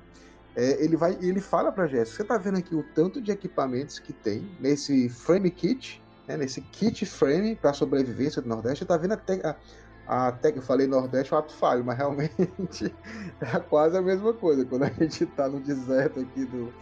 é, 0.57 0.83
ele 0.83 0.97
vai 0.97 1.17
ele 1.21 1.41
fala 1.41 1.71
para 1.71 1.87
Jéssica, 1.87 2.17
você 2.17 2.25
tá 2.25 2.37
vendo 2.37 2.59
aqui 2.59 2.75
o 2.75 2.83
tanto 2.83 3.21
de 3.21 3.31
equipamentos 3.31 4.01
que 4.01 4.13
tem 4.13 4.51
nesse 4.59 5.09
frame 5.09 5.51
kit, 5.51 6.03
né, 6.27 6.37
nesse 6.37 6.61
kit 6.61 7.07
frame 7.07 7.55
para 7.55 7.73
sobrevivência 7.73 8.43
do 8.43 8.49
Nordeste, 8.49 8.81
você 8.81 8.85
tá 8.85 8.97
vendo 8.97 9.13
até 9.13 9.57
a, 10.05 10.29
até 10.29 10.51
que 10.51 10.59
eu 10.59 10.63
falei 10.63 10.87
Nordeste, 10.87 11.33
é 11.33 11.37
um 11.37 11.39
ato 11.39 11.53
falho, 11.53 11.85
mas 11.85 11.97
realmente 11.97 12.33
é 13.41 13.61
quase 13.69 13.97
a 13.97 14.03
mesma 14.03 14.33
coisa. 14.33 14.65
Quando 14.65 14.85
a 14.85 14.89
gente 14.91 15.25
está 15.25 15.49
no 15.49 15.61
deserto 15.61 16.21
aqui 16.21 16.45
do, 16.47 16.73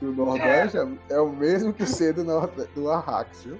do 0.00 0.12
Nordeste, 0.12 0.78
é. 0.78 0.88
é 1.10 1.20
o 1.20 1.30
mesmo 1.30 1.72
que 1.72 1.86
ser 1.86 2.12
do, 2.14 2.24
Nordeste, 2.24 2.72
do 2.74 2.90
Arrax, 2.90 3.44
viu? 3.44 3.58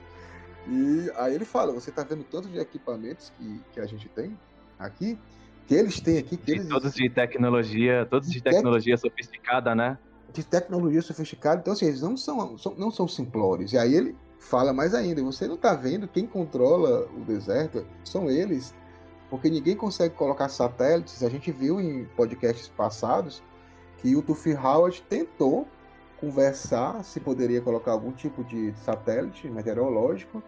E 0.67 1.11
aí 1.17 1.35
ele 1.35 1.45
fala, 1.45 1.73
você 1.73 1.91
está 1.91 2.03
vendo 2.03 2.25
tanto 2.25 2.49
de 2.49 2.59
equipamentos 2.59 3.33
que, 3.37 3.61
que 3.73 3.81
a 3.81 3.87
gente 3.87 4.09
tem 4.09 4.37
aqui, 4.79 5.19
que 5.67 5.75
eles 5.75 6.01
têm 6.01 6.19
aqui, 6.19 6.37
que 6.37 6.51
eles... 6.53 6.69
Todos 6.69 6.95
de 6.95 7.09
tecnologia, 7.09 8.07
todos 8.09 8.31
de 8.31 8.41
tecnologia 8.41 8.97
tec... 8.97 9.11
sofisticada, 9.11 9.75
né? 9.75 9.99
De 10.33 10.45
tecnologia 10.45 11.01
sofisticada, 11.01 11.61
então 11.61 11.73
assim, 11.73 11.87
eles 11.87 12.03
não 12.03 12.17
são, 12.17 12.57
não 12.77 12.91
são 12.91 13.09
simplórios. 13.09 13.73
E 13.73 13.79
aí 13.79 13.95
ele 13.95 14.15
fala 14.39 14.73
mais 14.73 14.95
ainda, 14.95 15.23
você 15.23 15.47
não 15.47 15.55
está 15.55 15.75
vendo 15.75 16.07
quem 16.07 16.27
controla 16.27 17.09
o 17.17 17.21
deserto, 17.21 17.87
são 18.05 18.31
eles 18.31 18.75
porque 19.31 19.51
ninguém 19.51 19.77
consegue 19.77 20.15
colocar 20.15 20.49
satélites. 20.49 21.23
A 21.23 21.29
gente 21.29 21.53
viu 21.53 21.81
em 21.81 22.05
podcasts 22.17 22.69
passados 22.69 23.43
que 23.99 24.15
o 24.17 24.23
Tufi 24.23 24.55
Howard 24.55 25.03
tentou 25.09 25.67
conversar 26.21 27.03
se 27.05 27.21
poderia 27.21 27.61
colocar 27.61 27.93
algum 27.93 28.13
tipo 28.13 28.45
de 28.45 28.73
satélite 28.85 29.49
meteorológico 29.49 30.43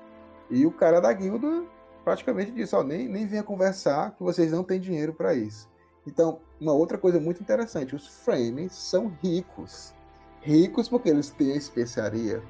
e 0.51 0.67
o 0.67 0.73
cara 0.73 1.01
da 1.01 1.13
guilda 1.13 1.65
praticamente 2.05 2.51
disse: 2.51 2.75
Ó, 2.75 2.83
nem, 2.83 3.09
nem 3.09 3.27
venha 3.27 3.43
conversar 3.43 4.13
que 4.17 4.23
vocês 4.23 4.51
não 4.51 4.65
têm 4.65 4.81
dinheiro 4.81 5.13
para 5.13 5.35
isso. 5.35 5.69
Então, 6.07 6.41
uma 6.61 6.73
outra 6.73 6.99
coisa 6.99 7.21
muito 7.21 7.43
interessante: 7.43 7.95
os 7.95 8.07
frames 8.07 8.73
são 8.73 9.13
ricos. 9.23 9.95
Ricos 10.41 10.89
porque 10.89 11.09
eles 11.09 11.31
têm 11.31 11.53
a 11.53 11.57
especiaria. 11.57 12.43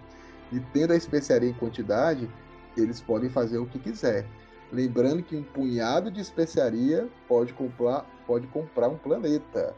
E 0.53 0.61
tendo 0.73 0.93
a 0.93 0.97
especiaria 0.97 1.51
em 1.51 1.55
quantidade, 1.55 2.29
eles 2.77 3.01
podem 3.01 3.29
fazer 3.29 3.59
o 3.59 3.67
que 3.67 3.79
quiser. 3.79 4.27
Lembrando 4.73 5.23
que 5.23 5.37
um 5.37 5.43
punhado 5.43 6.11
de 6.11 6.21
especiaria 6.21 7.09
pode 7.29 7.53
comprar, 7.53 8.07
pode 8.27 8.47
comprar 8.49 8.89
um 8.89 8.97
planeta. 8.97 9.75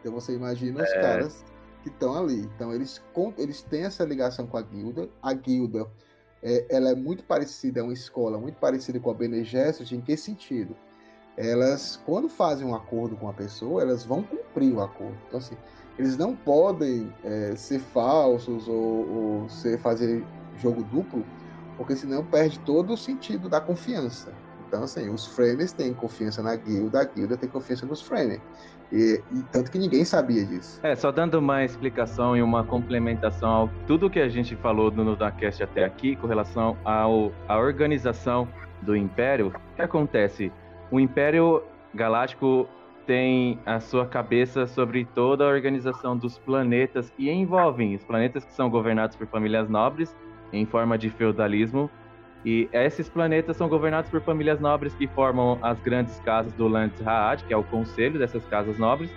Então 0.00 0.12
você 0.12 0.34
imagina 0.34 0.82
os 0.82 0.90
é. 0.90 1.00
caras 1.00 1.44
que 1.84 1.90
estão 1.90 2.16
ali. 2.16 2.48
Então 2.56 2.72
eles, 2.74 3.00
eles 3.36 3.62
têm 3.62 3.84
essa 3.84 4.04
ligação 4.04 4.46
com 4.46 4.56
a 4.56 4.62
guilda. 4.62 5.08
A 5.22 5.34
guilda 5.34 5.86
é, 6.42 6.64
ela 6.68 6.90
é 6.90 6.94
muito 6.94 7.22
parecida, 7.24 7.80
é 7.80 7.82
uma 7.82 7.92
escola 7.92 8.38
muito 8.38 8.56
parecida 8.56 8.98
com 8.98 9.10
a 9.10 9.14
Bene 9.14 9.44
Gesserit, 9.44 9.94
em 9.94 10.00
que 10.00 10.16
sentido? 10.16 10.74
Elas, 11.36 12.00
quando 12.06 12.28
fazem 12.28 12.66
um 12.66 12.74
acordo 12.74 13.16
com 13.16 13.28
a 13.28 13.32
pessoa, 13.32 13.82
elas 13.82 14.04
vão 14.04 14.22
cumprir 14.22 14.72
o 14.72 14.80
acordo. 14.80 15.16
Então, 15.28 15.38
assim, 15.38 15.56
eles 15.98 16.16
não 16.16 16.34
podem 16.34 17.12
é, 17.22 17.54
ser 17.56 17.80
falsos 17.80 18.66
ou, 18.66 19.08
ou 19.42 19.48
ser, 19.48 19.78
fazer 19.78 20.24
jogo 20.56 20.82
duplo, 20.84 21.24
porque 21.76 21.96
senão 21.96 22.24
perde 22.24 22.58
todo 22.60 22.94
o 22.94 22.96
sentido 22.96 23.48
da 23.48 23.60
confiança. 23.60 24.32
Então, 24.66 24.84
assim, 24.84 25.08
os 25.08 25.26
framers 25.26 25.72
têm 25.72 25.92
confiança 25.92 26.42
na 26.42 26.56
guilda, 26.56 27.00
a 27.00 27.04
guilda 27.04 27.36
tem 27.36 27.48
confiança 27.48 27.84
nos 27.84 28.00
framers. 28.00 28.40
E, 28.94 29.20
e, 29.32 29.42
tanto 29.50 29.72
que 29.72 29.78
ninguém 29.78 30.04
sabia 30.04 30.46
disso. 30.46 30.78
É, 30.84 30.94
só 30.94 31.10
dando 31.10 31.40
uma 31.40 31.64
explicação 31.64 32.36
e 32.36 32.40
uma 32.42 32.62
complementação 32.62 33.50
ao 33.50 33.70
tudo 33.88 34.08
que 34.08 34.20
a 34.20 34.28
gente 34.28 34.54
falou 34.54 34.88
no 34.88 35.16
Dacast 35.16 35.64
até 35.64 35.84
aqui 35.84 36.14
com 36.14 36.28
relação 36.28 36.76
ao, 36.84 37.32
à 37.48 37.58
organização 37.58 38.48
do 38.82 38.94
Império, 38.96 39.48
o 39.48 39.74
que 39.74 39.82
acontece? 39.82 40.52
O 40.92 41.00
Império 41.00 41.64
Galáctico 41.92 42.68
tem 43.04 43.58
a 43.66 43.80
sua 43.80 44.06
cabeça 44.06 44.64
sobre 44.64 45.04
toda 45.04 45.44
a 45.44 45.48
organização 45.48 46.16
dos 46.16 46.38
planetas 46.38 47.10
que 47.10 47.28
envolvem 47.28 47.96
os 47.96 48.04
planetas 48.04 48.44
que 48.44 48.52
são 48.52 48.70
governados 48.70 49.16
por 49.16 49.26
famílias 49.26 49.68
nobres 49.68 50.14
em 50.52 50.64
forma 50.64 50.96
de 50.96 51.10
feudalismo. 51.10 51.90
E 52.44 52.68
esses 52.72 53.08
planetas 53.08 53.56
são 53.56 53.68
governados 53.68 54.10
por 54.10 54.20
famílias 54.20 54.60
nobres 54.60 54.94
que 54.94 55.06
formam 55.06 55.58
as 55.62 55.80
grandes 55.80 56.20
casas 56.20 56.52
do 56.52 56.68
Landesrat, 56.68 57.42
que 57.44 57.54
é 57.54 57.56
o 57.56 57.64
conselho 57.64 58.18
dessas 58.18 58.44
casas 58.46 58.78
nobres, 58.78 59.10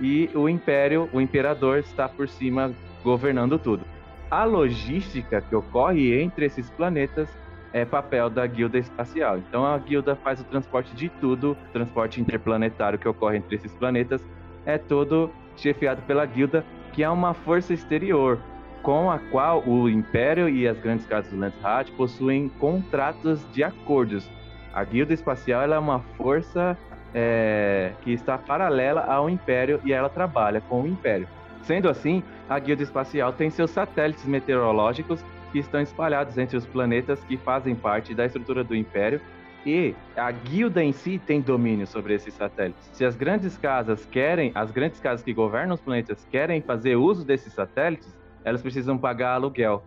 e 0.00 0.28
o 0.34 0.48
império, 0.48 1.08
o 1.12 1.20
imperador, 1.20 1.78
está 1.78 2.08
por 2.08 2.28
cima 2.28 2.72
governando 3.04 3.58
tudo. 3.58 3.84
A 4.28 4.44
logística 4.44 5.40
que 5.40 5.54
ocorre 5.54 6.20
entre 6.20 6.46
esses 6.46 6.68
planetas 6.70 7.28
é 7.72 7.84
papel 7.84 8.28
da 8.28 8.46
guilda 8.46 8.78
espacial. 8.78 9.38
Então 9.38 9.64
a 9.64 9.78
guilda 9.78 10.16
faz 10.16 10.40
o 10.40 10.44
transporte 10.44 10.94
de 10.94 11.08
tudo, 11.08 11.52
o 11.52 11.72
transporte 11.72 12.20
interplanetário 12.20 12.98
que 12.98 13.08
ocorre 13.08 13.38
entre 13.38 13.56
esses 13.56 13.72
planetas 13.74 14.22
é 14.66 14.76
todo 14.76 15.30
chefiado 15.56 16.02
pela 16.02 16.24
guilda, 16.26 16.64
que 16.92 17.02
é 17.02 17.08
uma 17.08 17.34
força 17.34 17.72
exterior, 17.72 18.38
com 18.82 19.10
a 19.10 19.18
qual 19.18 19.62
o 19.66 19.88
Império 19.88 20.48
e 20.48 20.66
as 20.66 20.78
grandes 20.78 21.06
casas 21.06 21.30
do 21.30 21.38
Landsrat 21.38 21.90
possuem 21.92 22.48
contratos 22.48 23.46
de 23.52 23.62
acordos. 23.62 24.28
A 24.72 24.82
Guilda 24.84 25.14
Espacial 25.14 25.62
é 25.62 25.78
uma 25.78 26.00
força 26.16 26.76
é, 27.14 27.92
que 28.02 28.12
está 28.12 28.36
paralela 28.36 29.02
ao 29.02 29.30
Império 29.30 29.80
e 29.84 29.92
ela 29.92 30.08
trabalha 30.08 30.60
com 30.60 30.82
o 30.82 30.86
Império. 30.86 31.28
Sendo 31.62 31.88
assim, 31.88 32.22
a 32.48 32.58
Guilda 32.58 32.82
Espacial 32.82 33.32
tem 33.32 33.50
seus 33.50 33.70
satélites 33.70 34.24
meteorológicos 34.24 35.24
que 35.52 35.58
estão 35.58 35.80
espalhados 35.80 36.36
entre 36.38 36.56
os 36.56 36.66
planetas 36.66 37.22
que 37.24 37.36
fazem 37.36 37.74
parte 37.74 38.14
da 38.14 38.26
estrutura 38.26 38.64
do 38.64 38.74
Império 38.74 39.20
e 39.64 39.94
a 40.16 40.30
guilda 40.32 40.82
em 40.82 40.92
si 40.92 41.20
tem 41.24 41.40
domínio 41.40 41.86
sobre 41.86 42.14
esses 42.14 42.34
satélites. 42.34 42.90
Se 42.92 43.04
as 43.04 43.14
grandes 43.14 43.56
casas 43.56 44.04
querem, 44.06 44.50
as 44.54 44.72
grandes 44.72 44.98
casas 44.98 45.24
que 45.24 45.32
governam 45.32 45.74
os 45.74 45.80
planetas 45.80 46.26
querem 46.30 46.60
fazer 46.60 46.96
uso 46.96 47.24
desses 47.24 47.52
satélites, 47.52 48.12
elas 48.44 48.62
precisam 48.62 48.98
pagar 48.98 49.34
aluguel. 49.34 49.82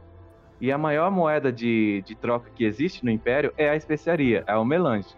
E 0.59 0.71
a 0.71 0.77
maior 0.77 1.11
moeda 1.11 1.51
de, 1.51 2.01
de 2.05 2.15
troca 2.15 2.49
que 2.53 2.63
existe 2.63 3.03
no 3.03 3.11
Império 3.11 3.53
é 3.57 3.69
a 3.69 3.75
especiaria, 3.75 4.43
é 4.47 4.55
o 4.55 4.63
melange. 4.63 5.09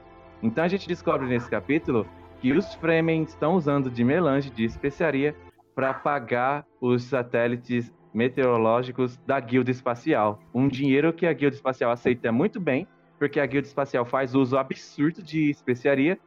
Então 0.41 0.63
a 0.63 0.67
gente 0.67 0.88
descobre 0.88 1.28
nesse 1.28 1.50
capítulo 1.50 2.08
que 2.39 2.52
os 2.52 2.73
Fremen 2.76 3.23
estão 3.23 3.56
usando 3.56 3.89
de 3.89 4.04
melange, 4.04 4.50
de 4.50 4.63
especiaria, 4.63 5.36
para 5.76 5.93
pagar 5.93 6.65
os 6.82 7.04
satélites 7.04 7.93
meteorológicos 8.13 9.17
da 9.28 9.39
Guilda 9.39 9.69
Espacial. 9.69 10.39
Um 10.54 10.67
dinheiro 10.67 11.13
que 11.13 11.28
a 11.28 11.34
Guilda 11.34 11.56
Espacial 11.56 11.91
aceita 11.91 12.32
muito 12.32 12.60
bem, 12.60 12.88
porque 13.19 13.39
a 13.39 13.45
Guilda 13.45 13.67
Espacial 13.67 14.06
faz 14.06 14.34
uso 14.34 14.58
absurdo 14.58 15.21
de 15.21 15.50
especiaria 15.50 16.17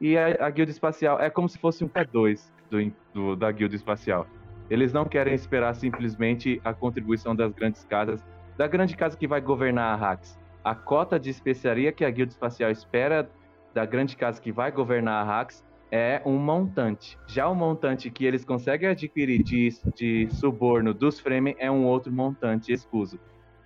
e 0.00 0.16
a, 0.16 0.46
a 0.46 0.50
Guilda 0.50 0.70
Espacial 0.70 1.20
é 1.20 1.28
como 1.28 1.48
se 1.48 1.58
fosse 1.58 1.84
um 1.84 1.88
P2 1.88 2.50
do, 2.70 2.92
do, 3.12 3.36
da 3.36 3.50
Guilda 3.52 3.74
Espacial. 3.74 4.26
Eles 4.74 4.92
não 4.92 5.04
querem 5.04 5.32
esperar 5.32 5.72
simplesmente 5.76 6.60
a 6.64 6.74
contribuição 6.74 7.32
das 7.32 7.52
grandes 7.52 7.84
casas, 7.84 8.26
da 8.56 8.66
grande 8.66 8.96
casa 8.96 9.16
que 9.16 9.24
vai 9.24 9.40
governar 9.40 9.96
a 9.96 10.10
Hax. 10.10 10.36
A 10.64 10.74
cota 10.74 11.16
de 11.16 11.30
especiaria 11.30 11.92
que 11.92 12.04
a 12.04 12.10
Guilda 12.10 12.32
Espacial 12.32 12.72
espera 12.72 13.30
da 13.72 13.86
grande 13.86 14.16
casa 14.16 14.42
que 14.42 14.50
vai 14.50 14.72
governar 14.72 15.24
a 15.24 15.40
Hax 15.40 15.64
é 15.92 16.20
um 16.26 16.36
montante. 16.36 17.16
Já 17.24 17.46
o 17.48 17.54
montante 17.54 18.10
que 18.10 18.24
eles 18.24 18.44
conseguem 18.44 18.88
adquirir 18.88 19.44
de, 19.44 19.68
de 19.94 20.26
suborno 20.32 20.92
dos 20.92 21.20
Fremen 21.20 21.54
é 21.60 21.70
um 21.70 21.84
outro 21.84 22.12
montante 22.12 22.72
escuso. 22.72 23.20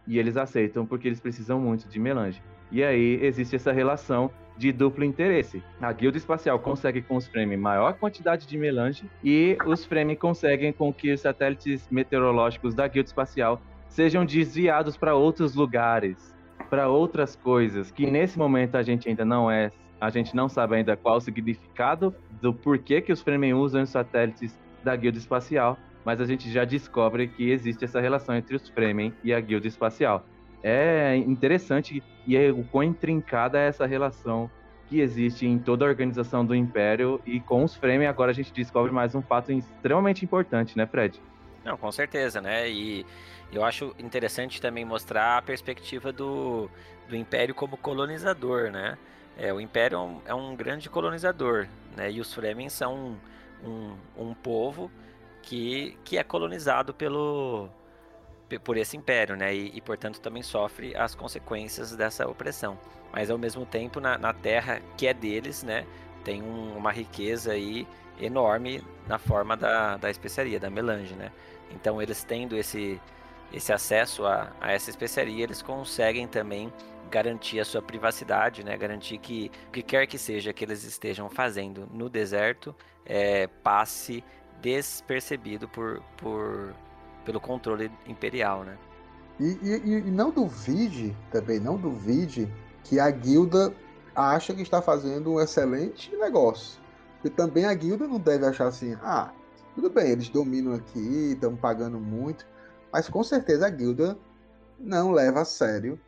E 0.06 0.18
eles 0.18 0.36
aceitam 0.36 0.84
porque 0.84 1.08
eles 1.08 1.20
precisam 1.20 1.58
muito 1.58 1.88
de 1.88 1.98
melange. 1.98 2.42
E 2.70 2.84
aí 2.84 3.18
existe 3.22 3.56
essa 3.56 3.72
relação 3.72 4.30
de 4.58 4.72
duplo 4.72 5.04
interesse. 5.04 5.62
A 5.80 5.92
guilda 5.92 6.18
espacial 6.18 6.58
consegue 6.58 7.00
com 7.00 7.16
os 7.16 7.28
Fremen 7.28 7.56
maior 7.56 7.94
quantidade 7.94 8.46
de 8.46 8.58
melange 8.58 9.08
e 9.22 9.56
os 9.64 9.84
Fremen 9.84 10.16
conseguem 10.16 10.72
com 10.72 10.92
que 10.92 11.12
os 11.12 11.20
satélites 11.20 11.88
meteorológicos 11.90 12.74
da 12.74 12.88
guilda 12.88 13.08
espacial 13.08 13.62
sejam 13.88 14.26
desviados 14.26 14.96
para 14.96 15.14
outros 15.14 15.54
lugares, 15.54 16.34
para 16.68 16.88
outras 16.88 17.36
coisas 17.36 17.90
que 17.92 18.10
nesse 18.10 18.36
momento 18.36 18.74
a 18.74 18.82
gente 18.82 19.08
ainda 19.08 19.24
não 19.24 19.48
é, 19.48 19.70
a 20.00 20.10
gente 20.10 20.34
não 20.34 20.48
sabe 20.48 20.76
ainda 20.76 20.96
qual 20.96 21.16
o 21.16 21.20
significado 21.20 22.14
do 22.42 22.52
porquê 22.52 23.00
que 23.00 23.12
os 23.12 23.22
Fremen 23.22 23.54
usam 23.54 23.82
os 23.82 23.90
satélites 23.90 24.58
da 24.82 24.94
guilda 24.96 25.18
espacial, 25.18 25.78
mas 26.04 26.20
a 26.20 26.26
gente 26.26 26.50
já 26.50 26.64
descobre 26.64 27.28
que 27.28 27.50
existe 27.50 27.84
essa 27.84 28.00
relação 28.00 28.34
entre 28.34 28.56
os 28.56 28.68
Fremen 28.68 29.14
e 29.22 29.32
a 29.32 29.40
guilda 29.40 29.68
espacial 29.68 30.24
é 30.62 31.16
interessante 31.16 32.02
e 32.26 32.36
é 32.36 32.50
o 32.50 32.64
quão 32.64 32.82
intrincada 32.84 33.58
é 33.58 33.68
essa 33.68 33.86
relação 33.86 34.50
que 34.88 35.00
existe 35.00 35.46
em 35.46 35.58
toda 35.58 35.84
a 35.84 35.88
organização 35.88 36.44
do 36.44 36.54
Império 36.54 37.20
e 37.26 37.40
com 37.40 37.62
os 37.62 37.74
Fremen 37.74 38.06
agora 38.06 38.30
a 38.30 38.34
gente 38.34 38.52
descobre 38.52 38.90
mais 38.90 39.14
um 39.14 39.22
fato 39.22 39.52
extremamente 39.52 40.24
importante, 40.24 40.76
né, 40.76 40.86
Fred? 40.86 41.20
Não, 41.64 41.76
com 41.76 41.92
certeza, 41.92 42.40
né? 42.40 42.68
E 42.70 43.04
eu 43.52 43.64
acho 43.64 43.94
interessante 43.98 44.60
também 44.60 44.84
mostrar 44.84 45.38
a 45.38 45.42
perspectiva 45.42 46.10
do, 46.12 46.70
do 47.08 47.14
Império 47.14 47.54
como 47.54 47.76
colonizador, 47.76 48.70
né? 48.70 48.96
É, 49.36 49.52
o 49.52 49.60
Império 49.60 49.96
é 49.96 50.00
um, 50.00 50.20
é 50.26 50.34
um 50.34 50.56
grande 50.56 50.88
colonizador, 50.88 51.68
né? 51.96 52.10
E 52.10 52.20
os 52.20 52.32
Fremen 52.32 52.68
são 52.68 53.16
um, 53.62 53.94
um 54.16 54.34
povo 54.34 54.90
que, 55.42 55.96
que 56.04 56.16
é 56.16 56.24
colonizado 56.24 56.94
pelo, 56.94 57.68
por 58.56 58.76
esse 58.76 58.96
império, 58.96 59.36
né? 59.36 59.54
E, 59.54 59.76
e, 59.76 59.80
portanto 59.80 60.20
também 60.20 60.42
sofre 60.42 60.96
as 60.96 61.14
consequências 61.14 61.94
dessa 61.94 62.26
opressão. 62.28 62.78
Mas 63.12 63.30
ao 63.30 63.38
mesmo 63.38 63.66
tempo, 63.66 64.00
na, 64.00 64.16
na 64.16 64.32
terra 64.32 64.80
que 64.96 65.06
é 65.06 65.14
deles, 65.14 65.62
né? 65.62 65.84
Tem 66.24 66.42
um, 66.42 66.76
uma 66.76 66.92
riqueza 66.92 67.52
aí 67.52 67.86
enorme 68.20 68.82
na 69.06 69.18
forma 69.18 69.56
da, 69.56 69.96
da 69.96 70.10
especiaria, 70.10 70.58
da 70.60 70.70
melange, 70.70 71.14
né? 71.14 71.32
Então 71.70 72.00
eles 72.00 72.24
tendo 72.24 72.56
esse, 72.56 73.00
esse 73.52 73.72
acesso 73.72 74.26
a, 74.26 74.52
a 74.60 74.72
essa 74.72 74.90
especiaria, 74.90 75.44
eles 75.44 75.62
conseguem 75.62 76.26
também 76.26 76.72
garantir 77.10 77.58
a 77.60 77.64
sua 77.64 77.82
privacidade, 77.82 78.64
né? 78.64 78.76
Garantir 78.76 79.18
que 79.18 79.50
o 79.68 79.70
que 79.72 79.82
quer 79.82 80.06
que 80.06 80.18
seja 80.18 80.52
que 80.52 80.64
eles 80.64 80.84
estejam 80.84 81.28
fazendo 81.28 81.88
no 81.92 82.08
deserto 82.08 82.74
é, 83.04 83.46
passe 83.46 84.22
despercebido 84.60 85.68
por, 85.68 86.02
por 86.16 86.74
pelo 87.28 87.40
controle 87.42 87.92
imperial, 88.06 88.64
né? 88.64 88.78
E, 89.38 89.58
e, 89.62 89.98
e, 89.98 90.10
não 90.10 90.30
duvide, 90.30 91.14
também 91.30 91.60
não 91.60 91.76
duvide, 91.76 92.50
que 92.84 92.98
a 92.98 93.10
guilda 93.10 93.70
acha 94.14 94.54
que 94.54 94.62
está 94.62 94.80
fazendo 94.80 95.34
um 95.34 95.38
excelente 95.38 96.16
negócio. 96.16 96.80
Porque 97.20 97.28
também 97.28 97.66
a 97.66 97.74
guilda 97.74 98.08
não 98.08 98.18
deve 98.18 98.46
achar 98.46 98.68
assim, 98.68 98.96
ah, 99.02 99.30
tudo 99.74 99.90
bem, 99.90 100.12
eles 100.12 100.30
dominam 100.30 100.72
aqui, 100.72 101.32
estão 101.32 101.54
pagando 101.54 102.00
muito, 102.00 102.46
mas 102.90 103.10
com 103.10 103.22
certeza 103.22 103.66
a 103.66 103.70
guilda 103.70 104.16
não 104.80 105.12
leva 105.12 105.42
a 105.42 105.44
sério 105.44 106.00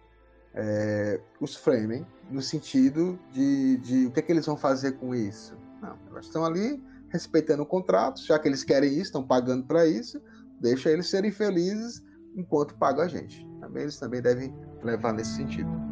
é, 0.55 1.21
os 1.39 1.55
Fremen 1.55 2.07
no 2.31 2.41
sentido 2.41 3.19
de, 3.31 3.77
de 3.77 4.07
o 4.07 4.11
que, 4.11 4.21
é 4.21 4.23
que 4.23 4.33
eles 4.33 4.47
vão 4.47 4.57
fazer 4.57 4.93
com 4.93 5.15
isso. 5.15 5.55
Não, 5.83 5.99
elas 6.09 6.25
estão 6.25 6.47
ali 6.47 6.83
respeitando 7.11 7.63
o 7.63 7.67
contrato, 7.67 8.25
já 8.25 8.39
que 8.39 8.49
eles 8.49 8.65
querem 8.65 8.93
isso, 8.95 9.03
estão 9.03 9.23
pagando 9.23 9.67
para 9.67 9.87
isso, 9.87 10.19
deixa 10.61 10.91
eles 10.91 11.09
serem 11.09 11.33
felizes 11.33 12.03
enquanto 12.37 12.77
pagam 12.77 13.05
a 13.05 13.09
gente. 13.09 13.47
Também 13.61 13.83
eles 13.85 13.99
também 13.99 14.21
devem 14.23 14.55
levar 14.83 15.13
nesse 15.13 15.37
sentido. 15.37 15.90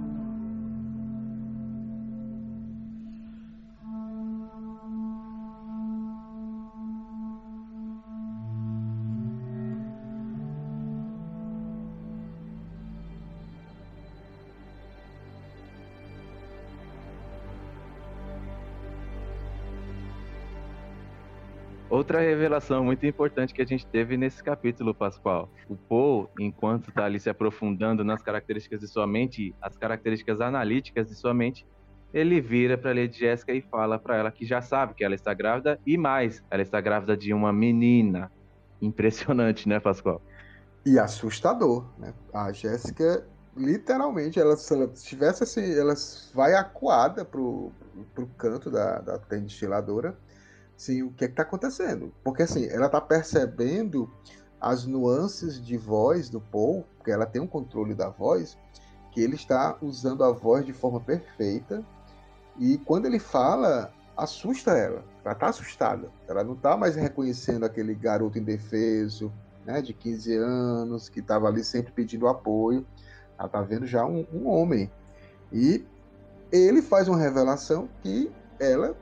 Outra 21.99 22.21
revelação 22.21 22.85
muito 22.85 23.05
importante 23.05 23.53
que 23.53 23.61
a 23.61 23.65
gente 23.65 23.85
teve 23.85 24.17
nesse 24.17 24.41
capítulo, 24.41 24.95
Pascoal. 24.95 25.51
O 25.69 25.75
Paul, 25.75 26.31
enquanto 26.39 26.91
está 26.91 27.07
ali 27.07 27.19
se 27.19 27.29
aprofundando 27.29 28.05
nas 28.05 28.23
características 28.23 28.79
de 28.79 28.87
sua 28.87 29.05
mente, 29.05 29.53
as 29.61 29.77
características 29.77 30.41
analíticas 30.41 31.09
de 31.09 31.17
sua 31.17 31.35
mente, 31.35 31.67
ele 32.15 32.41
vira 32.41 32.79
para 32.79 32.95
Lady 32.95 33.19
Jéssica 33.19 33.53
e 33.53 33.61
fala 33.61 33.99
para 33.99 34.17
ela 34.17 34.31
que 34.31 34.47
já 34.47 34.63
sabe 34.63 34.95
que 34.95 35.03
ela 35.03 35.17
está 35.17 35.35
grávida 35.35 35.81
e 35.85 35.99
mais, 35.99 36.41
ela 36.53 36.63
está 36.63 36.81
grávida 36.81 37.17
de 37.17 37.35
uma 37.35 37.53
menina. 37.53 38.31
Impressionante, 38.81 39.69
né, 39.69 39.81
Pascoal? 39.81 40.23
E 40.87 41.01
assustador, 41.01 41.85
né? 41.99 42.15
A 42.33 42.53
Jéssica, 42.53 43.27
literalmente, 43.57 44.39
ela, 44.39 44.57
se 44.57 44.73
ela 44.73 44.87
tivesse 44.87 45.43
assim, 45.43 45.77
ela 45.77 45.95
vai 46.33 46.55
acuada 46.55 47.25
pro, 47.25 47.73
pro 48.15 48.29
canto 48.39 48.71
da, 48.71 49.01
da 49.01 49.17
destiladora 49.17 50.17
Sim, 50.79 51.03
o 51.03 51.11
que 51.11 51.25
é 51.25 51.29
que 51.29 51.35
tá 51.35 51.43
acontecendo? 51.43 52.15
Porque 52.23 52.45
assim, 52.45 52.67
ela 52.69 52.89
tá 52.89 53.01
percebendo 53.01 54.09
as 54.61 54.87
nuances 54.87 55.61
de 55.61 55.77
voz 55.77 56.31
do 56.31 56.41
Paul, 56.41 56.87
porque 56.97 57.11
ela 57.11 57.27
tem 57.27 57.43
um 57.43 57.49
controle 57.49 57.97
da 57.97 58.09
voz, 58.09 58.57
que 59.11 59.21
ele 59.21 59.35
está 59.35 59.77
usando 59.83 60.23
a 60.23 60.31
voz 60.31 60.65
de 60.65 60.73
forma 60.73 61.01
perfeita. 61.01 61.85
E 62.57 62.79
quando 62.79 63.07
ele 63.07 63.19
fala, 63.19 63.93
assusta 64.17 64.71
ela. 64.71 65.05
Ela 65.25 65.35
tá 65.35 65.49
assustada. 65.49 66.13
Ela 66.29 66.45
não 66.45 66.55
tá 66.55 66.77
mais 66.77 66.95
reconhecendo 66.95 67.65
aquele 67.65 67.93
garoto 67.93 68.39
indefeso, 68.39 69.33
né, 69.67 69.83
de 69.83 69.93
15 69.93 70.37
anos, 70.37 71.09
que 71.09 71.19
estava 71.19 71.49
ali 71.49 71.65
sempre 71.65 71.93
pedindo 71.93 72.29
apoio. 72.29 72.87
Ela 73.37 73.49
tá 73.49 73.61
vendo 73.63 73.85
já 73.85 74.07
um, 74.07 74.25
um 74.33 74.47
homem. 74.49 74.89
E 75.53 75.85
ele 76.53 76.83
faz 76.83 77.09
uma 77.09 77.19
revelação 77.19 77.89
que 78.01 78.31
ela 78.61 78.97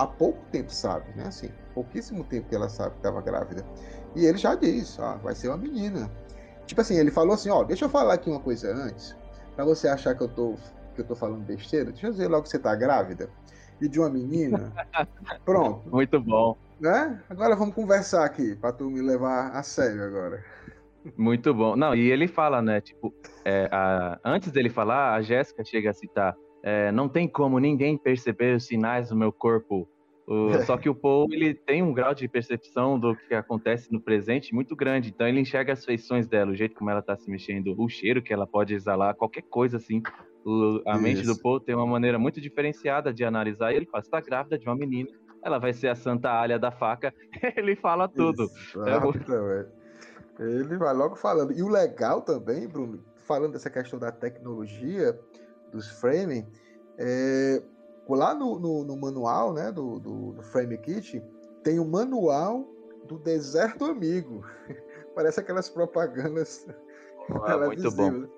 há 0.00 0.06
pouco 0.06 0.42
tempo 0.50 0.72
sabe, 0.72 1.04
né? 1.14 1.24
Assim, 1.26 1.50
pouquíssimo 1.74 2.24
tempo 2.24 2.48
que 2.48 2.54
ela 2.54 2.70
sabe 2.70 2.92
que 2.92 2.96
estava 2.96 3.20
grávida. 3.20 3.64
E 4.16 4.24
ele 4.24 4.38
já 4.38 4.54
disse, 4.54 4.98
ó, 5.00 5.16
vai 5.18 5.34
ser 5.34 5.48
uma 5.48 5.58
menina. 5.58 6.10
Tipo 6.66 6.80
assim, 6.80 6.96
ele 6.96 7.10
falou 7.10 7.34
assim, 7.34 7.50
ó, 7.50 7.62
deixa 7.62 7.84
eu 7.84 7.88
falar 7.90 8.14
aqui 8.14 8.30
uma 8.30 8.40
coisa 8.40 8.74
antes, 8.74 9.14
para 9.54 9.64
você 9.64 9.88
achar 9.88 10.14
que 10.14 10.22
eu 10.22 10.28
tô 10.28 10.54
que 10.94 11.02
eu 11.02 11.04
tô 11.04 11.14
falando 11.14 11.44
besteira. 11.44 11.92
Deixa 11.92 12.06
eu 12.06 12.12
dizer 12.12 12.28
logo 12.28 12.44
que 12.44 12.48
você 12.48 12.58
tá 12.58 12.74
grávida 12.74 13.28
e 13.80 13.88
de 13.88 14.00
uma 14.00 14.08
menina. 14.08 14.72
Pronto. 15.44 15.88
Muito 15.88 16.18
bom. 16.18 16.56
Né? 16.80 17.20
Agora 17.28 17.54
vamos 17.54 17.74
conversar 17.74 18.24
aqui, 18.24 18.56
para 18.56 18.72
tu 18.72 18.90
me 18.90 19.02
levar 19.02 19.50
a 19.50 19.62
sério 19.62 20.02
agora. 20.02 20.42
Muito 21.16 21.52
bom. 21.54 21.76
Não, 21.76 21.94
e 21.94 22.10
ele 22.10 22.26
fala, 22.26 22.60
né, 22.60 22.80
tipo, 22.80 23.14
é, 23.44 23.68
a, 23.70 24.18
antes 24.24 24.50
dele 24.50 24.70
falar, 24.70 25.14
a 25.14 25.22
Jéssica 25.22 25.62
chega 25.64 25.90
a 25.90 25.94
citar 25.94 26.34
é, 26.62 26.92
não 26.92 27.08
tem 27.08 27.28
como 27.28 27.58
ninguém 27.58 27.96
perceber 27.96 28.56
os 28.56 28.64
sinais 28.64 29.08
do 29.08 29.16
meu 29.16 29.32
corpo. 29.32 29.88
O, 30.26 30.50
só 30.66 30.76
que 30.76 30.88
o 30.88 30.94
Paul 30.94 31.26
ele 31.30 31.54
tem 31.54 31.82
um 31.82 31.92
grau 31.92 32.14
de 32.14 32.28
percepção 32.28 32.98
do 32.98 33.16
que 33.16 33.34
acontece 33.34 33.92
no 33.92 34.00
presente 34.00 34.54
muito 34.54 34.76
grande. 34.76 35.10
Então 35.10 35.26
ele 35.26 35.40
enxerga 35.40 35.72
as 35.72 35.84
feições 35.84 36.28
dela, 36.28 36.52
o 36.52 36.54
jeito 36.54 36.74
como 36.74 36.90
ela 36.90 37.00
está 37.00 37.16
se 37.16 37.30
mexendo, 37.30 37.74
o 37.78 37.88
cheiro 37.88 38.22
que 38.22 38.32
ela 38.32 38.46
pode 38.46 38.74
exalar, 38.74 39.14
qualquer 39.14 39.42
coisa 39.42 39.76
assim. 39.76 40.02
O, 40.44 40.80
a 40.86 40.92
Isso. 40.92 41.02
mente 41.02 41.22
do 41.26 41.38
Paul 41.38 41.60
tem 41.60 41.74
uma 41.74 41.86
maneira 41.86 42.18
muito 42.18 42.40
diferenciada 42.40 43.12
de 43.12 43.24
analisar. 43.24 43.72
E 43.72 43.76
ele 43.76 43.86
fala: 43.86 44.02
está 44.02 44.20
grávida 44.20 44.58
de 44.58 44.66
uma 44.66 44.76
menina, 44.76 45.10
ela 45.42 45.58
vai 45.58 45.72
ser 45.72 45.88
a 45.88 45.94
Santa 45.94 46.30
Alha 46.30 46.58
da 46.58 46.70
faca. 46.70 47.12
ele 47.56 47.76
fala 47.76 48.08
tudo. 48.08 48.48
É 48.86 48.96
ele 50.38 50.78
vai 50.78 50.94
logo 50.94 51.16
falando. 51.16 51.52
E 51.52 51.62
o 51.62 51.68
legal 51.68 52.22
também, 52.22 52.66
Bruno, 52.66 53.04
falando 53.26 53.52
dessa 53.52 53.68
questão 53.68 53.98
da 53.98 54.10
tecnologia, 54.10 55.18
dos 55.70 55.88
framing, 55.88 56.46
é, 56.98 57.62
lá 58.08 58.34
no, 58.34 58.58
no, 58.58 58.84
no, 58.84 58.96
manual 58.96 59.52
né, 59.52 59.70
do, 59.70 59.98
do, 59.98 60.32
do 60.32 60.42
Frame 60.42 60.78
Kit, 60.78 61.22
tem 61.62 61.78
o 61.78 61.84
manual 61.84 62.68
do 63.06 63.18
deserto 63.18 63.84
amigo. 63.84 64.44
Parece 65.14 65.40
aquelas 65.40 65.68
propagandas 65.68 66.66
ah, 67.44 67.56
muito 67.66 67.90
bom. 67.92 68.10
Né? 68.10 68.28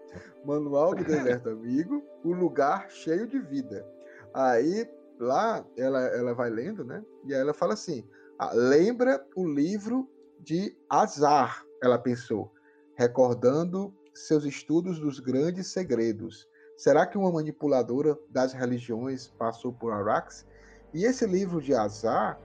Manual 0.45 0.95
do 0.95 1.05
deserto 1.05 1.49
amigo, 1.51 2.03
o 2.25 2.33
lugar 2.33 2.91
cheio 2.91 3.27
de 3.27 3.39
vida. 3.39 3.87
Aí 4.35 4.89
lá 5.19 5.65
ela, 5.77 6.01
ela 6.01 6.35
vai 6.35 6.51
lendo, 6.51 6.85
né? 6.85 7.05
E 7.25 7.35
aí 7.35 7.41
ela 7.41 7.55
fala 7.55 7.75
assim: 7.75 8.05
ah, 8.39 8.53
lembra 8.53 9.25
o 9.37 9.47
livro 9.47 10.09
de 10.41 10.77
Azar, 10.89 11.65
ela 11.83 11.99
pensou, 11.99 12.53
recordando 12.95 13.95
seus 14.13 14.45
estudos 14.45 14.99
dos 14.99 15.21
grandes 15.21 15.69
segredos. 15.69 16.49
Será 16.77 17.07
que 17.07 17.17
uma 17.17 17.31
manipuladora 17.31 18.19
das 18.31 18.53
religiões 18.53 19.29
passou 19.29 19.73
por 19.73 19.93
Arax? 19.93 20.47
E 20.93 21.05
esse 21.05 21.27
livro 21.27 21.61
de 21.61 21.75
azar, 21.75 22.39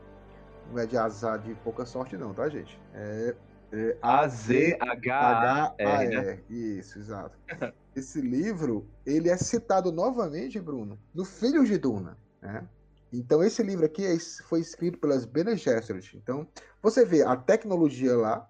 não 0.69 0.79
é 0.79 0.85
de 0.85 0.97
azar 0.97 1.39
de 1.39 1.55
pouca 1.55 1.85
sorte, 1.85 2.15
não, 2.17 2.33
tá, 2.33 2.47
gente? 2.49 2.79
É, 2.93 3.35
é 3.71 3.97
A-Z-H-A-R. 4.01 5.75
Né? 6.09 6.39
Isso, 6.49 6.99
exato. 6.99 7.37
esse 7.95 8.21
livro, 8.21 8.87
ele 9.05 9.29
é 9.29 9.37
citado 9.37 9.91
novamente, 9.91 10.59
Bruno, 10.59 10.99
no 11.13 11.25
Filho 11.25 11.65
de 11.65 11.77
Duna, 11.77 12.17
né? 12.41 12.67
Então, 13.11 13.41
esse 13.41 13.63
livro 13.63 13.85
aqui 13.85 14.05
é 14.05 14.17
foi 14.43 14.59
escrito 14.59 14.97
pelas 14.99 15.25
Bene 15.25 15.55
Gesserit. 15.55 16.17
Então, 16.17 16.45
você 16.81 17.05
vê 17.05 17.23
a 17.23 17.35
tecnologia 17.37 18.15
lá, 18.15 18.49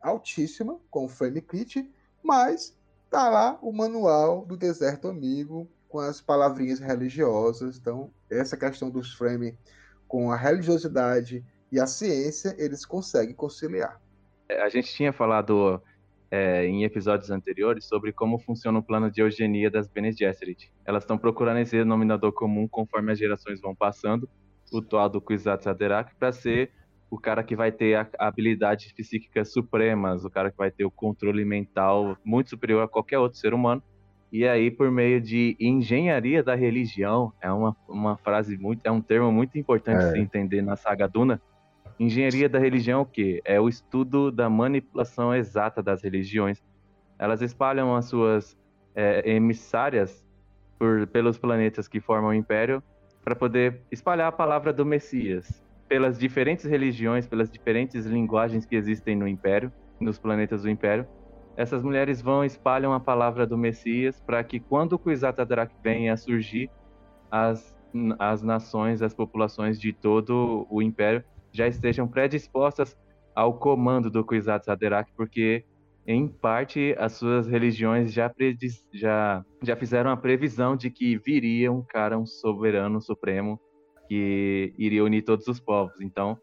altíssima, 0.00 0.78
com 0.90 1.04
o 1.04 1.08
frame 1.08 1.40
kit, 1.42 1.88
mas 2.22 2.76
tá 3.10 3.28
lá 3.28 3.58
o 3.60 3.72
manual 3.72 4.46
do 4.46 4.56
deserto 4.56 5.08
amigo 5.08 5.68
com 5.88 5.98
as 5.98 6.20
palavrinhas 6.20 6.78
religiosas. 6.78 7.76
Então, 7.76 8.10
essa 8.30 8.56
questão 8.56 8.88
dos 8.88 9.12
frame 9.12 9.58
com 10.06 10.30
a 10.30 10.36
religiosidade 10.36 11.44
e 11.70 11.78
a 11.78 11.86
ciência, 11.86 12.54
eles 12.58 12.84
conseguem 12.86 13.34
conciliar. 13.34 14.00
É, 14.48 14.62
a 14.62 14.68
gente 14.68 14.92
tinha 14.92 15.12
falado 15.12 15.82
é, 16.30 16.64
em 16.64 16.84
episódios 16.84 17.30
anteriores 17.30 17.84
sobre 17.84 18.12
como 18.12 18.38
funciona 18.38 18.78
o 18.78 18.82
plano 18.82 19.10
de 19.10 19.20
eugenia 19.20 19.70
das 19.70 19.88
Bene 19.88 20.12
Gesserit. 20.12 20.72
Elas 20.84 21.02
estão 21.02 21.18
procurando 21.18 21.58
esse 21.58 21.76
denominador 21.76 22.32
comum 22.32 22.66
conforme 22.68 23.12
as 23.12 23.18
gerações 23.18 23.60
vão 23.60 23.74
passando, 23.74 24.28
o 24.72 24.80
tal 24.80 25.08
do 25.08 25.20
Kwisatz 25.20 25.66
Haderach, 25.66 26.14
para 26.16 26.32
ser 26.32 26.70
o 27.10 27.18
cara 27.18 27.42
que 27.42 27.56
vai 27.56 27.72
ter 27.72 28.08
habilidades 28.16 28.92
psíquicas 28.92 29.52
supremas, 29.52 30.24
o 30.24 30.30
cara 30.30 30.50
que 30.50 30.56
vai 30.56 30.70
ter 30.70 30.84
o 30.84 30.90
controle 30.90 31.44
mental 31.44 32.16
muito 32.24 32.50
superior 32.50 32.84
a 32.84 32.88
qualquer 32.88 33.18
outro 33.18 33.36
ser 33.36 33.52
humano. 33.52 33.82
E 34.32 34.46
aí, 34.46 34.70
por 34.70 34.92
meio 34.92 35.20
de 35.20 35.56
engenharia 35.58 36.40
da 36.40 36.54
religião, 36.54 37.32
é 37.40 37.50
uma, 37.50 37.76
uma 37.88 38.16
frase 38.16 38.56
muito, 38.56 38.86
é 38.86 38.90
um 38.90 39.00
termo 39.00 39.32
muito 39.32 39.58
importante 39.58 40.04
é. 40.04 40.12
se 40.12 40.18
entender 40.20 40.62
na 40.62 40.76
saga 40.76 41.08
Duna. 41.08 41.42
Engenharia 41.98 42.48
da 42.48 42.60
religião 42.60 43.00
é 43.00 43.02
o 43.02 43.06
quê? 43.06 43.42
É 43.44 43.60
o 43.60 43.68
estudo 43.68 44.30
da 44.30 44.48
manipulação 44.48 45.34
exata 45.34 45.82
das 45.82 46.04
religiões. 46.04 46.62
Elas 47.18 47.42
espalham 47.42 47.94
as 47.94 48.04
suas 48.04 48.56
é, 48.94 49.28
emissárias 49.28 50.24
por, 50.78 51.08
pelos 51.08 51.36
planetas 51.36 51.88
que 51.88 52.00
formam 52.00 52.30
o 52.30 52.34
Império 52.34 52.80
para 53.24 53.34
poder 53.34 53.82
espalhar 53.90 54.28
a 54.28 54.32
palavra 54.32 54.72
do 54.72 54.86
Messias 54.86 55.60
pelas 55.90 56.16
diferentes 56.16 56.64
religiões, 56.64 57.26
pelas 57.26 57.50
diferentes 57.50 58.06
linguagens 58.06 58.64
que 58.64 58.76
existem 58.76 59.16
no 59.16 59.26
Império, 59.26 59.72
nos 59.98 60.20
planetas 60.20 60.62
do 60.62 60.70
Império. 60.70 61.04
Essas 61.56 61.82
mulheres 61.82 62.22
vão 62.22 62.44
espalham 62.44 62.92
a 62.92 63.00
palavra 63.00 63.44
do 63.44 63.58
Messias 63.58 64.20
para 64.20 64.44
que 64.44 64.60
quando 64.60 64.92
o 64.92 64.98
Kwisatz 65.00 65.44
venha 65.82 66.12
a 66.12 66.16
surgir, 66.16 66.70
as, 67.28 67.76
as 68.20 68.40
nações, 68.40 69.02
as 69.02 69.12
populações 69.12 69.80
de 69.80 69.92
todo 69.92 70.64
o 70.70 70.80
Império 70.80 71.24
já 71.50 71.66
estejam 71.66 72.06
predispostas 72.06 72.96
ao 73.34 73.54
comando 73.54 74.08
do 74.08 74.24
Kwisatz 74.24 74.68
Haderach, 74.68 75.10
porque 75.16 75.64
em 76.06 76.28
parte 76.28 76.94
as 77.00 77.14
suas 77.14 77.48
religiões 77.48 78.12
já, 78.12 78.32
já, 78.94 79.44
já 79.60 79.74
fizeram 79.74 80.12
a 80.12 80.16
previsão 80.16 80.76
de 80.76 80.88
que 80.88 81.18
viria 81.18 81.72
um 81.72 81.82
cara, 81.82 82.16
um 82.16 82.26
soberano 82.26 83.00
supremo, 83.00 83.60
que 84.10 84.74
iria 84.76 85.04
unir 85.04 85.22
todos 85.22 85.46
os 85.46 85.60
povos. 85.60 86.00
Então, 86.00 86.36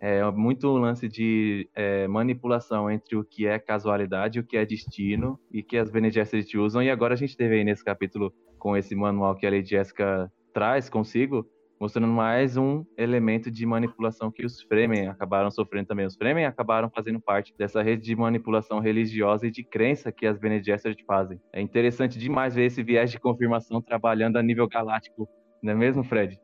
é 0.00 0.28
muito 0.32 0.66
um 0.68 0.78
lance 0.78 1.08
de 1.08 1.70
é, 1.72 2.08
manipulação 2.08 2.90
entre 2.90 3.14
o 3.14 3.22
que 3.22 3.46
é 3.46 3.60
casualidade, 3.60 4.40
o 4.40 4.44
que 4.44 4.56
é 4.56 4.66
destino 4.66 5.38
e 5.52 5.62
que 5.62 5.78
as 5.78 5.88
Bene 5.88 6.10
Gesserit 6.10 6.58
usam. 6.58 6.82
E 6.82 6.90
agora 6.90 7.14
a 7.14 7.16
gente 7.16 7.36
teve 7.36 7.54
aí 7.54 7.62
nesse 7.62 7.84
capítulo, 7.84 8.34
com 8.58 8.76
esse 8.76 8.96
manual 8.96 9.36
que 9.36 9.46
a 9.46 9.50
Lady 9.50 9.70
Jessica 9.70 10.28
traz 10.52 10.88
consigo, 10.88 11.46
mostrando 11.80 12.08
mais 12.08 12.56
um 12.56 12.84
elemento 12.98 13.52
de 13.52 13.64
manipulação 13.64 14.32
que 14.32 14.44
os 14.44 14.60
Fremen 14.62 15.06
acabaram 15.06 15.48
sofrendo 15.48 15.86
também. 15.86 16.06
Os 16.06 16.16
Fremen 16.16 16.46
acabaram 16.46 16.90
fazendo 16.90 17.20
parte 17.20 17.54
dessa 17.56 17.80
rede 17.82 18.02
de 18.02 18.16
manipulação 18.16 18.80
religiosa 18.80 19.46
e 19.46 19.50
de 19.52 19.62
crença 19.62 20.10
que 20.10 20.26
as 20.26 20.36
Bene 20.36 20.60
Gesserit 20.60 21.04
fazem. 21.04 21.40
É 21.52 21.60
interessante 21.60 22.18
demais 22.18 22.56
ver 22.56 22.64
esse 22.64 22.82
viés 22.82 23.12
de 23.12 23.20
confirmação 23.20 23.80
trabalhando 23.80 24.36
a 24.36 24.42
nível 24.42 24.66
galáctico, 24.66 25.28
não 25.62 25.70
é 25.70 25.76
mesmo, 25.76 26.02
Fred? 26.02 26.36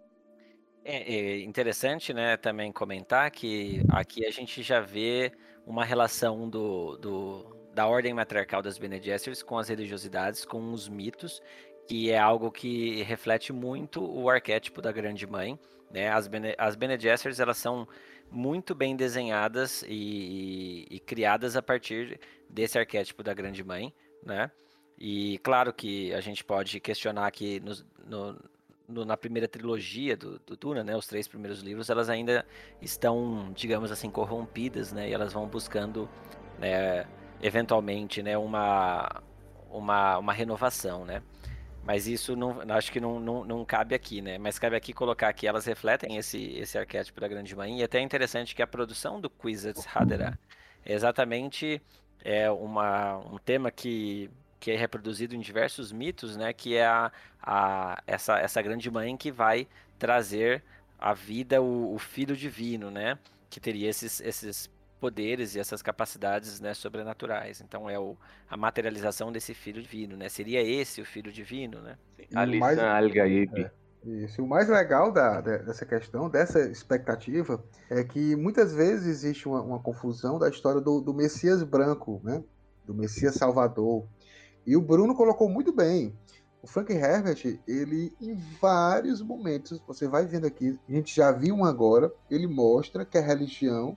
É, 0.90 1.14
é 1.14 1.40
interessante, 1.42 2.14
né, 2.14 2.38
também 2.38 2.72
comentar 2.72 3.30
que 3.30 3.82
aqui 3.90 4.24
a 4.24 4.30
gente 4.30 4.62
já 4.62 4.80
vê 4.80 5.30
uma 5.66 5.84
relação 5.84 6.48
do, 6.48 6.96
do 6.96 7.58
da 7.74 7.86
ordem 7.86 8.14
matriarcal 8.14 8.62
das 8.62 8.78
Bene 8.78 9.00
Gesserit 9.00 9.44
com 9.44 9.58
as 9.58 9.68
religiosidades, 9.68 10.46
com 10.46 10.72
os 10.72 10.88
mitos 10.88 11.42
que 11.86 12.10
é 12.10 12.18
algo 12.18 12.50
que 12.50 13.02
reflete 13.02 13.52
muito 13.52 14.02
o 14.02 14.30
arquétipo 14.30 14.80
da 14.80 14.90
grande 14.90 15.26
mãe. 15.26 15.58
Né? 15.90 16.08
As, 16.08 16.26
Bene, 16.26 16.54
as 16.58 16.74
Bene 16.74 16.98
Gesserit, 16.98 17.40
elas 17.40 17.58
são 17.58 17.86
muito 18.30 18.74
bem 18.74 18.96
desenhadas 18.96 19.82
e, 19.82 20.86
e, 20.90 20.96
e, 20.96 21.00
criadas 21.00 21.54
a 21.54 21.62
partir 21.62 22.20
desse 22.48 22.78
arquétipo 22.78 23.22
da 23.22 23.32
grande 23.32 23.64
mãe, 23.64 23.92
né? 24.22 24.50
E 24.98 25.38
claro 25.38 25.72
que 25.72 26.12
a 26.12 26.20
gente 26.20 26.44
pode 26.44 26.78
questionar 26.80 27.30
que 27.30 27.60
no, 27.60 27.72
no, 28.04 28.38
no, 28.88 29.04
na 29.04 29.16
primeira 29.16 29.46
trilogia 29.46 30.16
do, 30.16 30.38
do 30.40 30.56
Duna, 30.56 30.82
né, 30.82 30.96
os 30.96 31.06
três 31.06 31.28
primeiros 31.28 31.60
livros, 31.60 31.90
elas 31.90 32.08
ainda 32.08 32.44
estão, 32.80 33.52
digamos 33.54 33.92
assim, 33.92 34.10
corrompidas, 34.10 34.92
né? 34.92 35.08
E 35.08 35.12
elas 35.12 35.32
vão 35.32 35.46
buscando, 35.46 36.08
né, 36.58 37.06
eventualmente, 37.42 38.22
né, 38.22 38.38
uma, 38.38 39.22
uma, 39.70 40.18
uma 40.18 40.32
renovação, 40.32 41.04
né? 41.04 41.22
Mas 41.84 42.06
isso 42.06 42.36
não, 42.36 42.60
acho 42.70 42.92
que 42.92 43.00
não, 43.00 43.18
não, 43.18 43.44
não, 43.44 43.64
cabe 43.64 43.94
aqui, 43.94 44.20
né? 44.20 44.36
Mas 44.36 44.58
cabe 44.58 44.76
aqui 44.76 44.92
colocar 44.92 45.32
que 45.32 45.46
elas 45.46 45.64
refletem 45.64 46.16
esse, 46.16 46.52
esse 46.58 46.76
arquétipo 46.76 47.18
da 47.18 47.26
grande 47.28 47.56
mãe. 47.56 47.80
E 47.80 47.82
até 47.82 47.98
é 47.98 48.02
interessante 48.02 48.54
que 48.54 48.60
a 48.60 48.66
produção 48.66 49.18
do 49.20 49.30
Kwisatz 49.30 49.86
Haderach 49.94 50.36
é 50.84 50.92
exatamente 50.92 51.80
é 52.22 52.50
uma, 52.50 53.16
um 53.18 53.38
tema 53.38 53.70
que, 53.70 54.28
que 54.60 54.70
é 54.70 54.76
reproduzido 54.76 55.34
em 55.34 55.40
diversos 55.40 55.92
mitos, 55.92 56.36
né? 56.36 56.52
Que 56.52 56.76
é 56.76 56.86
a, 56.86 57.12
a, 57.42 58.02
essa, 58.06 58.38
essa 58.38 58.60
grande 58.62 58.90
mãe 58.90 59.16
que 59.16 59.30
vai 59.30 59.66
trazer 59.98 60.62
à 60.98 61.14
vida 61.14 61.60
o, 61.62 61.94
o 61.94 61.98
filho 61.98 62.36
divino, 62.36 62.90
né? 62.90 63.18
Que 63.50 63.60
teria 63.60 63.88
esses, 63.88 64.20
esses 64.20 64.70
poderes 64.98 65.54
e 65.54 65.60
essas 65.60 65.80
capacidades 65.80 66.60
né, 66.60 66.74
sobrenaturais. 66.74 67.60
Então 67.60 67.88
é 67.88 67.98
o, 67.98 68.16
a 68.50 68.56
materialização 68.56 69.32
desse 69.32 69.54
filho 69.54 69.80
divino, 69.80 70.16
né? 70.16 70.28
Seria 70.28 70.62
esse 70.62 71.00
o 71.00 71.06
filho 71.06 71.32
divino, 71.32 71.80
né? 71.80 71.96
Al-Gaib. 72.34 73.58
É, 73.58 73.70
isso. 74.04 74.42
O 74.42 74.46
mais 74.46 74.68
legal 74.68 75.12
da, 75.12 75.40
dessa 75.40 75.84
questão, 75.84 76.28
dessa 76.28 76.60
expectativa, 76.60 77.62
é 77.90 78.02
que 78.04 78.36
muitas 78.36 78.72
vezes 78.72 79.06
existe 79.06 79.48
uma, 79.48 79.62
uma 79.62 79.78
confusão 79.78 80.38
da 80.38 80.48
história 80.48 80.80
do, 80.80 81.00
do, 81.00 81.14
Messias 81.14 81.62
branco, 81.62 82.20
né? 82.22 82.42
Do 82.84 82.94
Messias 82.94 83.34
Salvador. 83.34 84.06
E 84.66 84.76
o 84.76 84.80
Bruno 84.80 85.14
colocou 85.14 85.48
muito 85.48 85.72
bem. 85.72 86.14
O 86.62 86.66
Frank 86.66 86.92
Herbert, 86.92 87.60
ele 87.66 88.12
em 88.20 88.34
vários 88.60 89.22
momentos, 89.22 89.80
você 89.86 90.08
vai 90.08 90.26
vendo 90.26 90.46
aqui, 90.46 90.78
a 90.88 90.92
gente 90.92 91.14
já 91.14 91.30
viu 91.30 91.54
um 91.54 91.64
agora, 91.64 92.12
ele 92.30 92.46
mostra 92.46 93.04
que 93.04 93.16
a 93.16 93.22
religião 93.22 93.96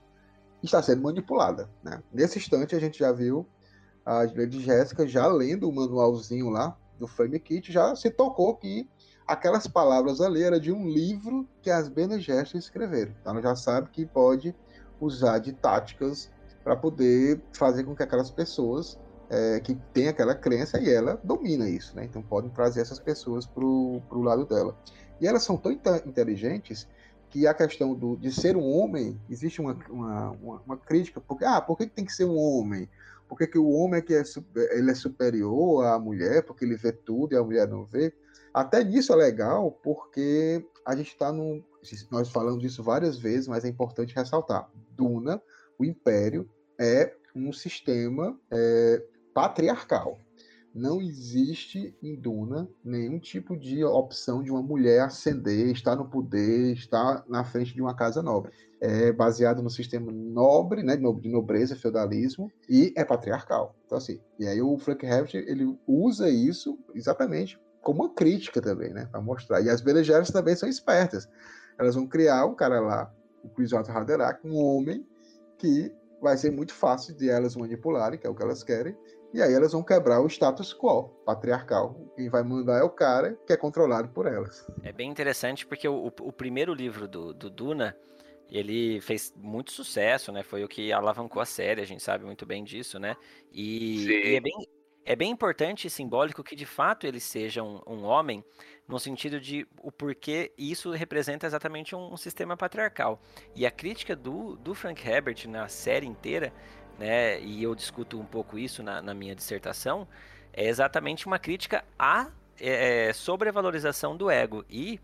está 0.62 0.80
sendo 0.80 1.02
manipulada. 1.02 1.68
Né? 1.82 2.02
Nesse 2.12 2.38
instante, 2.38 2.74
a 2.74 2.78
gente 2.78 2.98
já 2.98 3.10
viu 3.10 3.46
a 4.04 4.22
Lady 4.22 4.60
Jéssica 4.60 5.06
já 5.06 5.26
lendo 5.26 5.68
o 5.68 5.74
manualzinho 5.74 6.50
lá 6.50 6.76
do 6.98 7.06
Frame 7.06 7.40
Kit, 7.40 7.72
já 7.72 7.94
se 7.96 8.10
tocou 8.10 8.54
que 8.56 8.88
aquelas 9.26 9.66
palavras 9.66 10.20
ali 10.20 10.42
eram 10.42 10.58
de 10.58 10.72
um 10.72 10.88
livro 10.88 11.48
que 11.60 11.70
as 11.70 11.88
Bene 11.88 12.20
Gesserit 12.20 12.56
escreveram. 12.56 13.12
Então 13.20 13.32
ela 13.32 13.42
já 13.42 13.56
sabe 13.56 13.90
que 13.90 14.06
pode 14.06 14.54
usar 15.00 15.38
de 15.38 15.52
táticas 15.52 16.30
para 16.62 16.76
poder 16.76 17.40
fazer 17.52 17.84
com 17.84 17.94
que 17.94 18.02
aquelas 18.02 18.30
pessoas 18.30 18.98
é, 19.32 19.60
que 19.60 19.74
têm 19.94 20.08
aquela 20.08 20.34
crença 20.34 20.78
e 20.78 20.90
ela 20.90 21.18
domina 21.24 21.66
isso, 21.66 21.96
né? 21.96 22.04
Então 22.04 22.20
podem 22.20 22.50
trazer 22.50 22.82
essas 22.82 22.98
pessoas 22.98 23.46
para 23.46 23.64
o 23.64 24.22
lado 24.22 24.44
dela. 24.44 24.76
E 25.18 25.26
elas 25.26 25.42
são 25.42 25.56
tão 25.56 25.72
inteligentes 25.72 26.86
que 27.30 27.46
a 27.46 27.54
questão 27.54 27.94
do, 27.94 28.14
de 28.14 28.30
ser 28.30 28.58
um 28.58 28.64
homem, 28.64 29.18
existe 29.30 29.58
uma, 29.58 29.72
uma, 29.88 30.30
uma, 30.32 30.62
uma 30.66 30.76
crítica, 30.76 31.18
porque, 31.18 31.46
ah, 31.46 31.62
por 31.62 31.78
que 31.78 31.86
tem 31.86 32.04
que 32.04 32.12
ser 32.12 32.26
um 32.26 32.36
homem? 32.36 32.86
Por 33.26 33.38
que, 33.38 33.46
que 33.46 33.58
o 33.58 33.70
homem 33.70 34.00
é 34.00 34.02
que 34.02 34.14
é, 34.14 34.22
ele 34.76 34.90
é 34.90 34.94
superior 34.94 35.86
à 35.86 35.98
mulher, 35.98 36.42
porque 36.42 36.66
ele 36.66 36.76
vê 36.76 36.92
tudo 36.92 37.32
e 37.32 37.36
a 37.38 37.42
mulher 37.42 37.66
não 37.66 37.86
vê? 37.86 38.12
Até 38.52 38.84
nisso 38.84 39.14
é 39.14 39.16
legal, 39.16 39.70
porque 39.82 40.62
a 40.84 40.94
gente 40.94 41.08
está 41.08 41.32
num. 41.32 41.64
Nós 42.10 42.28
falamos 42.28 42.60
disso 42.60 42.82
várias 42.82 43.18
vezes, 43.18 43.48
mas 43.48 43.64
é 43.64 43.68
importante 43.68 44.14
ressaltar. 44.14 44.68
Duna, 44.90 45.40
o 45.78 45.86
Império, 45.86 46.46
é 46.78 47.14
um 47.34 47.50
sistema 47.50 48.38
é, 48.50 49.02
patriarcal 49.32 50.18
não 50.74 51.00
existe 51.00 51.94
em 52.02 52.14
Duna 52.14 52.68
nenhum 52.82 53.18
tipo 53.18 53.56
de 53.56 53.84
opção 53.84 54.42
de 54.42 54.50
uma 54.50 54.62
mulher 54.62 55.02
ascender, 55.02 55.68
estar 55.68 55.96
no 55.96 56.08
poder, 56.08 56.72
estar 56.72 57.24
na 57.28 57.44
frente 57.44 57.74
de 57.74 57.82
uma 57.82 57.94
casa 57.94 58.22
nobre. 58.22 58.52
É 58.80 59.12
baseado 59.12 59.62
no 59.62 59.70
sistema 59.70 60.10
nobre, 60.10 60.82
né, 60.82 60.96
de 60.96 61.28
nobreza, 61.28 61.76
feudalismo, 61.76 62.50
e 62.68 62.92
é 62.96 63.04
patriarcal. 63.04 63.76
Então, 63.84 63.98
assim, 63.98 64.18
e 64.38 64.46
aí 64.46 64.62
o 64.62 64.78
Frank 64.78 65.04
Herbert, 65.04 65.34
ele 65.34 65.78
usa 65.86 66.30
isso 66.30 66.78
exatamente 66.94 67.60
como 67.82 68.04
uma 68.04 68.14
crítica 68.14 68.60
também, 68.60 68.92
né, 68.92 69.06
para 69.10 69.20
mostrar. 69.20 69.60
E 69.60 69.68
as 69.68 69.80
Bene 69.80 70.02
também 70.32 70.56
são 70.56 70.68
espertas. 70.68 71.28
Elas 71.78 71.94
vão 71.94 72.06
criar 72.06 72.46
um 72.46 72.54
cara 72.54 72.80
lá, 72.80 73.12
o 73.44 73.48
Kwisatz 73.48 73.90
Haderach, 73.90 74.40
um 74.44 74.56
homem 74.56 75.06
que 75.58 75.92
vai 76.20 76.36
ser 76.36 76.50
muito 76.50 76.72
fácil 76.72 77.14
de 77.14 77.28
elas 77.28 77.56
manipularem, 77.56 78.18
que 78.18 78.26
é 78.26 78.30
o 78.30 78.34
que 78.34 78.42
elas 78.42 78.62
querem, 78.62 78.96
e 79.32 79.40
aí 79.40 79.52
elas 79.52 79.72
vão 79.72 79.82
quebrar 79.82 80.20
o 80.20 80.26
status 80.26 80.74
quo 80.74 81.04
patriarcal. 81.24 81.94
Quem 82.14 82.28
vai 82.28 82.42
mandar 82.42 82.78
é 82.80 82.82
o 82.82 82.90
cara 82.90 83.38
que 83.46 83.52
é 83.52 83.56
controlado 83.56 84.08
por 84.08 84.26
elas. 84.26 84.66
É 84.82 84.92
bem 84.92 85.10
interessante 85.10 85.66
porque 85.66 85.88
o, 85.88 86.06
o 86.06 86.32
primeiro 86.32 86.74
livro 86.74 87.08
do, 87.08 87.32
do, 87.32 87.48
Duna, 87.48 87.96
ele 88.50 89.00
fez 89.00 89.32
muito 89.36 89.72
sucesso, 89.72 90.30
né? 90.30 90.42
Foi 90.42 90.62
o 90.62 90.68
que 90.68 90.92
alavancou 90.92 91.40
a 91.40 91.46
série, 91.46 91.80
a 91.80 91.86
gente 91.86 92.02
sabe 92.02 92.24
muito 92.24 92.44
bem 92.44 92.62
disso, 92.62 92.98
né? 92.98 93.16
E, 93.50 94.06
e 94.06 94.36
é, 94.36 94.40
bem, 94.40 94.68
é 95.04 95.16
bem 95.16 95.30
importante 95.30 95.86
e 95.86 95.90
simbólico 95.90 96.44
que 96.44 96.54
de 96.54 96.66
fato 96.66 97.06
ele 97.06 97.18
seja 97.18 97.62
um, 97.62 97.80
um 97.86 98.04
homem, 98.04 98.44
no 98.86 98.98
sentido 99.00 99.40
de 99.40 99.66
o 99.80 99.90
porquê 99.90 100.52
isso 100.58 100.90
representa 100.90 101.46
exatamente 101.46 101.96
um, 101.96 102.12
um 102.12 102.16
sistema 102.18 102.54
patriarcal. 102.54 103.18
E 103.54 103.64
a 103.64 103.70
crítica 103.70 104.14
do, 104.14 104.56
do 104.56 104.74
Frank 104.74 105.08
Herbert 105.08 105.48
na 105.48 105.68
série 105.68 106.06
inteira 106.06 106.52
né, 106.98 107.40
e 107.40 107.62
eu 107.62 107.74
discuto 107.74 108.20
um 108.20 108.24
pouco 108.24 108.58
isso 108.58 108.82
na, 108.82 109.02
na 109.02 109.14
minha 109.14 109.34
dissertação, 109.34 110.06
é 110.52 110.66
exatamente 110.66 111.26
uma 111.26 111.38
crítica 111.38 111.84
à 111.98 112.30
é, 112.60 113.08
é, 113.08 113.12
sobrevalorização 113.12 114.16
do 114.16 114.30
ego. 114.30 114.64
E, 114.68 115.00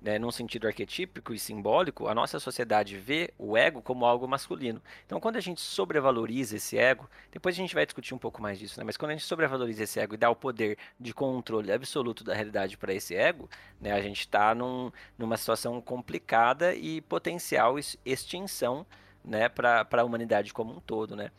né, 0.00 0.18
num 0.18 0.30
sentido 0.32 0.66
arquetípico 0.66 1.32
e 1.32 1.38
simbólico, 1.38 2.08
a 2.08 2.14
nossa 2.14 2.40
sociedade 2.40 2.96
vê 2.96 3.32
o 3.38 3.56
ego 3.56 3.80
como 3.82 4.04
algo 4.04 4.26
masculino. 4.26 4.82
Então, 5.06 5.20
quando 5.20 5.36
a 5.36 5.40
gente 5.40 5.60
sobrevaloriza 5.60 6.56
esse 6.56 6.76
ego, 6.76 7.08
depois 7.30 7.54
a 7.54 7.58
gente 7.58 7.74
vai 7.74 7.84
discutir 7.84 8.14
um 8.14 8.18
pouco 8.18 8.42
mais 8.42 8.58
disso, 8.58 8.78
né, 8.80 8.84
mas 8.84 8.96
quando 8.96 9.10
a 9.10 9.14
gente 9.14 9.24
sobrevaloriza 9.24 9.84
esse 9.84 10.00
ego 10.00 10.14
e 10.14 10.16
dá 10.16 10.30
o 10.30 10.34
poder 10.34 10.76
de 10.98 11.12
controle 11.12 11.70
absoluto 11.70 12.24
da 12.24 12.34
realidade 12.34 12.76
para 12.76 12.92
esse 12.92 13.14
ego, 13.14 13.48
né, 13.80 13.92
a 13.92 14.00
gente 14.00 14.20
está 14.20 14.54
num, 14.54 14.90
numa 15.16 15.36
situação 15.36 15.80
complicada 15.80 16.74
e 16.74 17.00
potencial 17.02 17.76
extinção 18.04 18.86
né, 19.24 19.48
para 19.48 19.86
a 19.90 20.04
humanidade 20.04 20.52
como 20.52 20.76
um 20.76 20.80
todo, 20.80 21.16
né? 21.16 21.30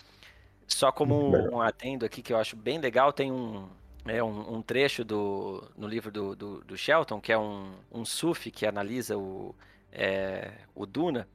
Só 0.67 0.91
como 0.91 1.35
um, 1.35 1.61
atendo 1.61 2.05
aqui 2.05 2.21
que 2.21 2.33
eu 2.33 2.37
acho 2.37 2.55
bem 2.55 2.79
legal, 2.79 3.11
tem 3.11 3.31
um, 3.31 3.67
é 4.05 4.23
um, 4.23 4.55
um, 4.55 4.61
trecho 4.61 5.03
do, 5.03 5.63
no 5.77 5.87
livro 5.87 6.11
do, 6.11 6.35
do, 6.35 6.63
do, 6.63 6.77
Shelton, 6.77 7.19
que 7.21 7.31
é 7.31 7.37
um, 7.37 7.73
um 7.91 8.05
sufi 8.05 8.49
que 8.49 8.65
analisa 8.65 9.17
o, 9.17 9.55
é, 9.91 10.51
o 10.73 10.85
Duna. 10.85 11.27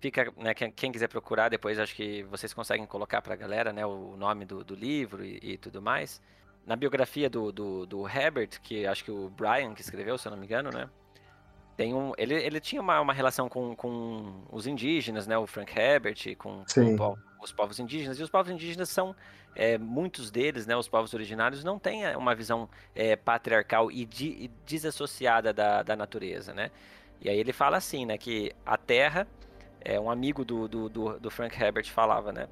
Fica, 0.00 0.32
né, 0.36 0.52
quem, 0.54 0.70
quem, 0.72 0.90
quiser 0.90 1.08
procurar 1.08 1.48
depois, 1.48 1.78
acho 1.78 1.94
que 1.94 2.24
vocês 2.24 2.52
conseguem 2.52 2.86
colocar 2.86 3.22
para 3.22 3.34
a 3.34 3.36
galera 3.36 3.72
né, 3.72 3.86
o 3.86 4.16
nome 4.16 4.44
do, 4.44 4.64
do 4.64 4.74
livro 4.74 5.24
e, 5.24 5.38
e, 5.42 5.56
tudo 5.56 5.80
mais. 5.80 6.20
Na 6.66 6.74
biografia 6.74 7.28
do, 7.30 7.52
do, 7.52 7.86
do, 7.86 8.08
Herbert, 8.08 8.60
que 8.62 8.86
acho 8.86 9.04
que 9.04 9.10
o 9.10 9.28
Brian 9.30 9.74
que 9.74 9.80
escreveu, 9.80 10.18
se 10.18 10.26
eu 10.26 10.30
não 10.30 10.38
me 10.38 10.46
engano, 10.46 10.70
né? 10.70 10.88
Tem 11.76 11.94
um, 11.94 12.12
ele, 12.18 12.34
ele 12.34 12.60
tinha 12.60 12.80
uma, 12.82 13.00
uma 13.00 13.12
relação 13.12 13.48
com, 13.48 13.74
com 13.74 14.44
os 14.50 14.66
indígenas, 14.66 15.26
né? 15.26 15.38
O 15.38 15.46
Frank 15.46 15.72
Herbert, 15.78 16.36
com, 16.36 16.64
com 16.96 17.44
os 17.44 17.52
povos 17.52 17.78
indígenas. 17.78 18.18
E 18.18 18.22
os 18.22 18.30
povos 18.30 18.50
indígenas 18.50 18.88
são 18.88 19.14
é, 19.54 19.76
muitos 19.78 20.30
deles, 20.30 20.66
né, 20.66 20.76
os 20.76 20.88
povos 20.88 21.12
originários, 21.14 21.62
não 21.62 21.78
têm 21.78 22.04
é, 22.04 22.16
uma 22.16 22.34
visão 22.34 22.68
é, 22.94 23.16
patriarcal 23.16 23.90
e, 23.90 24.04
de, 24.04 24.26
e, 24.26 24.50
desassociada 24.66 25.52
da, 25.52 25.82
da 25.82 25.96
natureza, 25.96 26.54
né? 26.54 26.70
E 27.20 27.28
aí 27.28 27.38
ele 27.38 27.52
fala 27.52 27.76
assim, 27.76 28.04
né, 28.04 28.18
que 28.18 28.52
a 28.64 28.76
Terra, 28.76 29.26
é 29.80 29.98
um 29.98 30.10
amigo 30.10 30.44
do, 30.44 30.66
do, 30.66 30.88
do, 30.88 31.20
do 31.20 31.30
Frank 31.30 31.60
Herbert 31.60 31.90
falava, 31.90 32.32
né, 32.32 32.48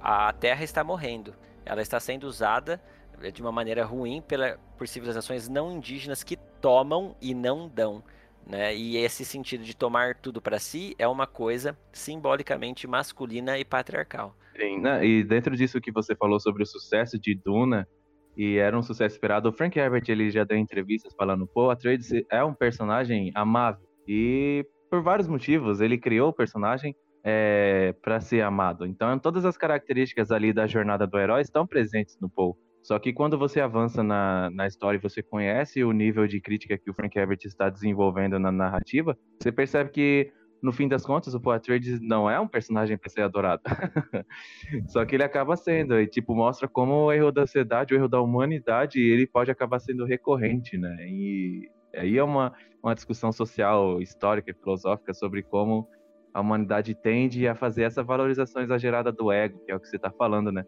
a 0.00 0.32
Terra 0.32 0.64
está 0.64 0.82
morrendo, 0.82 1.34
ela 1.64 1.82
está 1.82 2.00
sendo 2.00 2.24
usada 2.24 2.80
é, 3.20 3.30
de 3.30 3.42
uma 3.42 3.52
maneira 3.52 3.84
ruim 3.84 4.22
pela, 4.22 4.58
por 4.76 4.88
civilizações 4.88 5.48
não 5.48 5.70
indígenas 5.72 6.22
que 6.22 6.36
tomam 6.60 7.14
e 7.20 7.34
não 7.34 7.68
dão. 7.68 8.02
Né? 8.48 8.74
E 8.74 8.96
esse 8.96 9.26
sentido 9.26 9.62
de 9.62 9.76
tomar 9.76 10.14
tudo 10.14 10.40
para 10.40 10.58
si 10.58 10.96
é 10.98 11.06
uma 11.06 11.26
coisa 11.26 11.78
simbolicamente 11.92 12.86
masculina 12.86 13.58
e 13.58 13.64
patriarcal. 13.64 14.34
Sim, 14.56 14.80
né? 14.80 15.06
e 15.06 15.22
dentro 15.22 15.54
disso 15.54 15.80
que 15.80 15.92
você 15.92 16.16
falou 16.16 16.40
sobre 16.40 16.62
o 16.62 16.66
sucesso 16.66 17.18
de 17.18 17.34
Duna, 17.34 17.86
e 18.34 18.56
era 18.56 18.76
um 18.76 18.82
sucesso 18.82 19.14
esperado, 19.14 19.50
o 19.50 19.52
Frank 19.52 19.78
Herbert 19.78 20.04
ele 20.08 20.30
já 20.30 20.44
deu 20.44 20.56
entrevistas 20.56 21.12
falando, 21.14 21.46
pô, 21.46 21.70
Atreides 21.70 22.10
é 22.30 22.42
um 22.42 22.54
personagem 22.54 23.30
amável, 23.34 23.86
e 24.06 24.64
por 24.90 25.02
vários 25.02 25.28
motivos 25.28 25.80
ele 25.80 25.98
criou 25.98 26.30
o 26.30 26.32
personagem 26.32 26.96
é, 27.22 27.94
para 28.00 28.20
ser 28.20 28.40
amado. 28.40 28.86
Então 28.86 29.18
todas 29.18 29.44
as 29.44 29.58
características 29.58 30.30
ali 30.30 30.52
da 30.52 30.66
jornada 30.66 31.06
do 31.06 31.18
herói 31.18 31.42
estão 31.42 31.66
presentes 31.66 32.18
no 32.18 32.30
Paul. 32.30 32.56
Só 32.82 32.98
que 32.98 33.12
quando 33.12 33.38
você 33.38 33.60
avança 33.60 34.02
na, 34.02 34.50
na 34.50 34.66
história 34.66 34.96
e 34.96 35.00
você 35.00 35.22
conhece 35.22 35.84
o 35.84 35.92
nível 35.92 36.26
de 36.26 36.40
crítica 36.40 36.78
que 36.78 36.90
o 36.90 36.94
Frank 36.94 37.18
Herbert 37.18 37.40
está 37.44 37.68
desenvolvendo 37.68 38.38
na 38.38 38.50
narrativa, 38.50 39.16
você 39.40 39.52
percebe 39.52 39.90
que, 39.90 40.32
no 40.62 40.72
fim 40.72 40.88
das 40.88 41.04
contas, 41.04 41.34
o 41.34 41.40
Paul 41.40 41.56
Atreides 41.56 42.00
não 42.00 42.30
é 42.30 42.40
um 42.40 42.48
personagem 42.48 42.96
para 42.96 43.10
ser 43.10 43.22
adorado. 43.22 43.62
Só 44.88 45.04
que 45.04 45.16
ele 45.16 45.24
acaba 45.24 45.56
sendo, 45.56 46.00
e 46.00 46.06
tipo, 46.06 46.34
mostra 46.34 46.66
como 46.66 46.94
o 46.94 47.12
erro 47.12 47.30
da 47.30 47.46
sociedade, 47.46 47.94
o 47.94 47.96
erro 47.96 48.08
da 48.08 48.20
humanidade, 48.20 49.00
ele 49.00 49.26
pode 49.26 49.50
acabar 49.50 49.78
sendo 49.80 50.04
recorrente, 50.04 50.78
né? 50.78 50.96
E 51.00 51.68
aí 51.94 52.16
é 52.16 52.24
uma, 52.24 52.52
uma 52.82 52.94
discussão 52.94 53.32
social, 53.32 54.00
histórica 54.00 54.50
e 54.50 54.54
filosófica 54.54 55.12
sobre 55.12 55.42
como 55.42 55.86
a 56.32 56.40
humanidade 56.40 56.94
tende 56.94 57.46
a 57.48 57.54
fazer 57.54 57.82
essa 57.82 58.02
valorização 58.02 58.62
exagerada 58.62 59.10
do 59.10 59.32
ego, 59.32 59.58
que 59.64 59.72
é 59.72 59.76
o 59.76 59.80
que 59.80 59.88
você 59.88 59.96
está 59.96 60.10
falando, 60.10 60.52
né? 60.52 60.64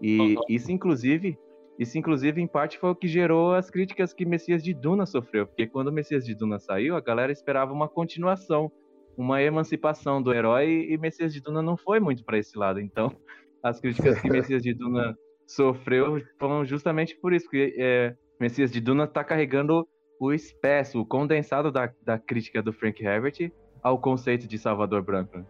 E 0.00 0.34
isso, 0.48 0.72
inclusive, 0.72 1.38
isso, 1.82 1.98
inclusive, 1.98 2.40
em 2.40 2.46
parte 2.46 2.78
foi 2.78 2.90
o 2.90 2.94
que 2.94 3.06
gerou 3.06 3.54
as 3.54 3.70
críticas 3.70 4.12
que 4.12 4.24
Messias 4.24 4.62
de 4.62 4.72
Duna 4.72 5.06
sofreu, 5.06 5.46
porque 5.46 5.66
quando 5.66 5.92
Messias 5.92 6.24
de 6.24 6.34
Duna 6.34 6.58
saiu, 6.58 6.96
a 6.96 7.00
galera 7.00 7.32
esperava 7.32 7.72
uma 7.72 7.88
continuação, 7.88 8.70
uma 9.16 9.42
emancipação 9.42 10.22
do 10.22 10.32
herói, 10.32 10.86
e 10.88 10.96
Messias 10.96 11.32
de 11.32 11.40
Duna 11.40 11.62
não 11.62 11.76
foi 11.76 12.00
muito 12.00 12.24
para 12.24 12.38
esse 12.38 12.56
lado. 12.56 12.80
Então, 12.80 13.14
as 13.62 13.80
críticas 13.80 14.20
que 14.20 14.30
Messias 14.30 14.62
de 14.62 14.72
Duna 14.72 15.16
sofreu 15.46 16.22
foram 16.38 16.64
justamente 16.64 17.16
por 17.16 17.32
isso, 17.32 17.48
que 17.48 17.74
é, 17.76 18.16
Messias 18.40 18.70
de 18.70 18.80
Duna 18.80 19.04
está 19.04 19.22
carregando 19.22 19.86
o 20.18 20.32
espesso, 20.32 21.00
o 21.00 21.06
condensado 21.06 21.70
da, 21.70 21.92
da 22.02 22.18
crítica 22.18 22.62
do 22.62 22.72
Frank 22.72 23.04
Herbert 23.04 23.52
ao 23.82 23.98
conceito 23.98 24.46
de 24.46 24.56
Salvador 24.58 25.02
Branco. 25.02 25.44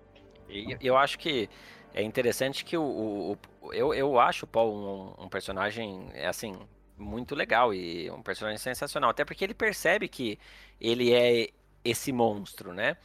Eu 0.80 0.96
acho 0.96 1.18
que 1.18 1.48
é 1.94 2.02
interessante 2.02 2.64
que 2.64 2.76
o, 2.76 2.82
o, 2.82 3.38
o 3.60 3.72
eu, 3.72 3.92
eu 3.94 4.18
acho 4.18 4.44
o 4.44 4.48
Paul 4.48 4.74
um, 5.18 5.24
um, 5.24 5.28
personagem 5.28 6.08
é 6.14 6.26
assim 6.26 6.58
muito 6.96 7.34
legal 7.34 7.74
e 7.74 8.10
um 8.10 8.22
personagem 8.22 8.58
sensacional, 8.58 9.10
até 9.10 9.24
porque 9.24 9.44
ele 9.44 9.54
percebe 9.54 10.08
que 10.08 10.38
ele 10.80 11.12
é 11.12 11.48
esse 11.84 12.12
monstro, 12.12 12.72
né? 12.72 12.96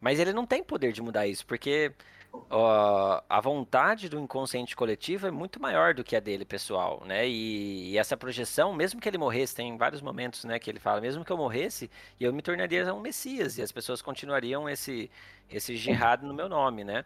Mas 0.00 0.18
ele 0.18 0.32
não 0.32 0.46
tem 0.46 0.62
poder 0.62 0.92
de 0.92 1.02
mudar 1.02 1.26
isso, 1.26 1.46
porque 1.46 1.92
uh, 2.32 3.22
a 3.28 3.40
vontade 3.40 4.08
do 4.08 4.18
inconsciente 4.18 4.76
coletivo 4.76 5.26
é 5.26 5.30
muito 5.30 5.60
maior 5.60 5.94
do 5.94 6.04
que 6.04 6.16
a 6.16 6.20
dele 6.20 6.44
pessoal, 6.44 7.02
né? 7.06 7.28
E, 7.28 7.92
e, 7.92 7.98
essa 7.98 8.16
projeção, 8.16 8.74
mesmo 8.74 9.00
que 9.00 9.08
ele 9.08 9.18
morresse, 9.18 9.54
tem 9.54 9.76
vários 9.76 10.00
momentos, 10.00 10.44
né, 10.44 10.58
que 10.58 10.70
ele 10.70 10.80
fala, 10.80 11.00
mesmo 11.00 11.24
que 11.24 11.32
eu 11.32 11.36
morresse, 11.36 11.90
eu 12.20 12.32
me 12.32 12.42
tornaria 12.42 12.92
um 12.94 13.00
messias 13.00 13.58
e 13.58 13.62
as 13.62 13.72
pessoas 13.72 14.02
continuariam 14.02 14.68
esse 14.68 15.10
esse 15.50 15.76
jihad 15.76 16.22
no 16.22 16.34
meu 16.34 16.48
nome, 16.48 16.84
né? 16.84 17.04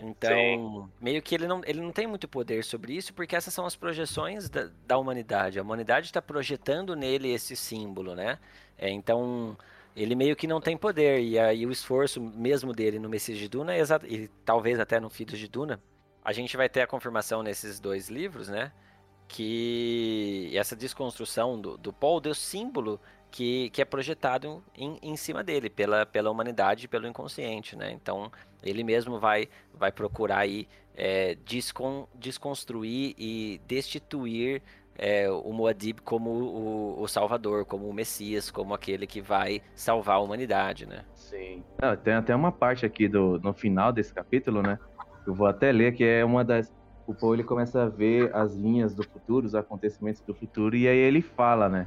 Então, 0.00 0.30
Sim. 0.30 0.88
meio 1.00 1.20
que 1.20 1.34
ele 1.34 1.46
não, 1.46 1.60
ele 1.64 1.80
não 1.80 1.92
tem 1.92 2.06
muito 2.06 2.28
poder 2.28 2.64
sobre 2.64 2.94
isso, 2.94 3.12
porque 3.12 3.34
essas 3.34 3.52
são 3.52 3.66
as 3.66 3.74
projeções 3.74 4.48
da, 4.48 4.70
da 4.86 4.98
humanidade. 4.98 5.58
A 5.58 5.62
humanidade 5.62 6.06
está 6.06 6.22
projetando 6.22 6.94
nele 6.94 7.30
esse 7.32 7.56
símbolo, 7.56 8.14
né? 8.14 8.38
É, 8.76 8.90
então, 8.90 9.56
ele 9.96 10.14
meio 10.14 10.36
que 10.36 10.46
não 10.46 10.60
tem 10.60 10.76
poder. 10.76 11.20
E 11.20 11.38
aí 11.38 11.66
o 11.66 11.72
esforço 11.72 12.20
mesmo 12.20 12.72
dele 12.72 12.98
no 12.98 13.08
Messias 13.08 13.38
de 13.38 13.48
Duna, 13.48 13.74
é 13.74 13.82
e 14.04 14.28
talvez 14.44 14.78
até 14.78 15.00
no 15.00 15.10
Filhos 15.10 15.38
de 15.38 15.48
Duna, 15.48 15.80
a 16.24 16.32
gente 16.32 16.56
vai 16.56 16.68
ter 16.68 16.82
a 16.82 16.86
confirmação 16.86 17.42
nesses 17.42 17.80
dois 17.80 18.08
livros, 18.08 18.48
né? 18.48 18.72
Que 19.26 20.52
essa 20.54 20.76
desconstrução 20.76 21.60
do, 21.60 21.76
do 21.76 21.92
Paul 21.92 22.20
deu 22.20 22.34
símbolo 22.34 23.00
que, 23.30 23.70
que 23.70 23.82
é 23.82 23.84
projetado 23.84 24.62
em, 24.74 24.98
em 25.02 25.16
cima 25.16 25.42
dele, 25.44 25.68
pela, 25.68 26.06
pela 26.06 26.30
humanidade 26.30 26.84
e 26.84 26.88
pelo 26.88 27.06
inconsciente, 27.06 27.76
né? 27.76 27.92
Então, 27.92 28.30
ele 28.62 28.82
mesmo 28.82 29.18
vai, 29.18 29.48
vai 29.74 29.92
procurar 29.92 30.38
aí 30.38 30.68
é, 30.94 31.36
descon, 31.44 32.08
desconstruir 32.14 33.14
e 33.16 33.60
destituir 33.66 34.62
é, 34.98 35.30
o 35.30 35.52
Muad'Dib 35.52 36.00
como 36.00 36.30
o, 36.30 37.00
o, 37.00 37.06
Salvador, 37.06 37.64
como 37.64 37.88
o 37.88 37.94
Messias, 37.94 38.50
como 38.50 38.74
aquele 38.74 39.06
que 39.06 39.20
vai 39.20 39.62
salvar 39.74 40.16
a 40.16 40.18
humanidade, 40.18 40.86
né? 40.86 41.04
Sim. 41.14 41.62
Ah, 41.80 41.96
tem 41.96 42.14
até 42.14 42.34
uma 42.34 42.50
parte 42.50 42.84
aqui 42.84 43.06
do, 43.06 43.38
no 43.38 43.54
final 43.54 43.92
desse 43.92 44.12
capítulo, 44.12 44.60
né? 44.60 44.76
Eu 45.24 45.34
vou 45.34 45.46
até 45.46 45.70
ler, 45.70 45.94
que 45.94 46.02
é 46.02 46.24
uma 46.24 46.44
das... 46.44 46.76
O 47.06 47.14
Paul, 47.14 47.34
ele 47.34 47.44
começa 47.44 47.84
a 47.84 47.88
ver 47.88 48.34
as 48.34 48.54
linhas 48.54 48.94
do 48.94 49.02
futuro, 49.02 49.46
os 49.46 49.54
acontecimentos 49.54 50.20
do 50.20 50.34
futuro, 50.34 50.76
e 50.76 50.86
aí 50.86 50.98
ele 50.98 51.22
fala, 51.22 51.68
né? 51.68 51.86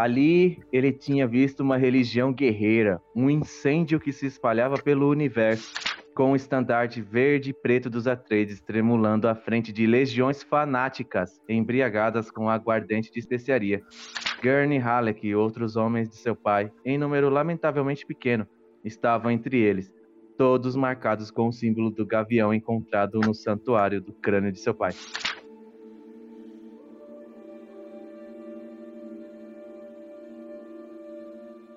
Ali 0.00 0.58
ele 0.72 0.92
tinha 0.92 1.26
visto 1.26 1.60
uma 1.60 1.76
religião 1.76 2.32
guerreira, 2.32 3.02
um 3.14 3.28
incêndio 3.28 4.00
que 4.00 4.14
se 4.14 4.24
espalhava 4.24 4.78
pelo 4.78 5.06
universo, 5.10 5.74
com 6.14 6.32
o 6.32 6.36
estandarte 6.36 7.02
verde 7.02 7.50
e 7.50 7.52
preto 7.52 7.90
dos 7.90 8.06
Atreides 8.06 8.62
tremulando 8.62 9.28
à 9.28 9.34
frente 9.34 9.70
de 9.70 9.86
legiões 9.86 10.42
fanáticas, 10.42 11.38
embriagadas 11.46 12.30
com 12.30 12.48
aguardente 12.48 13.12
de 13.12 13.18
especiaria. 13.18 13.82
Gurney 14.42 14.78
Halleck 14.78 15.26
e 15.26 15.34
outros 15.34 15.76
homens 15.76 16.08
de 16.08 16.16
seu 16.16 16.34
pai, 16.34 16.72
em 16.82 16.96
número 16.96 17.28
lamentavelmente 17.28 18.06
pequeno, 18.06 18.48
estavam 18.82 19.30
entre 19.30 19.58
eles, 19.58 19.92
todos 20.38 20.74
marcados 20.74 21.30
com 21.30 21.48
o 21.48 21.52
símbolo 21.52 21.90
do 21.90 22.06
gavião 22.06 22.54
encontrado 22.54 23.20
no 23.20 23.34
santuário 23.34 24.00
do 24.00 24.14
crânio 24.14 24.50
de 24.50 24.60
seu 24.60 24.72
pai. 24.72 24.92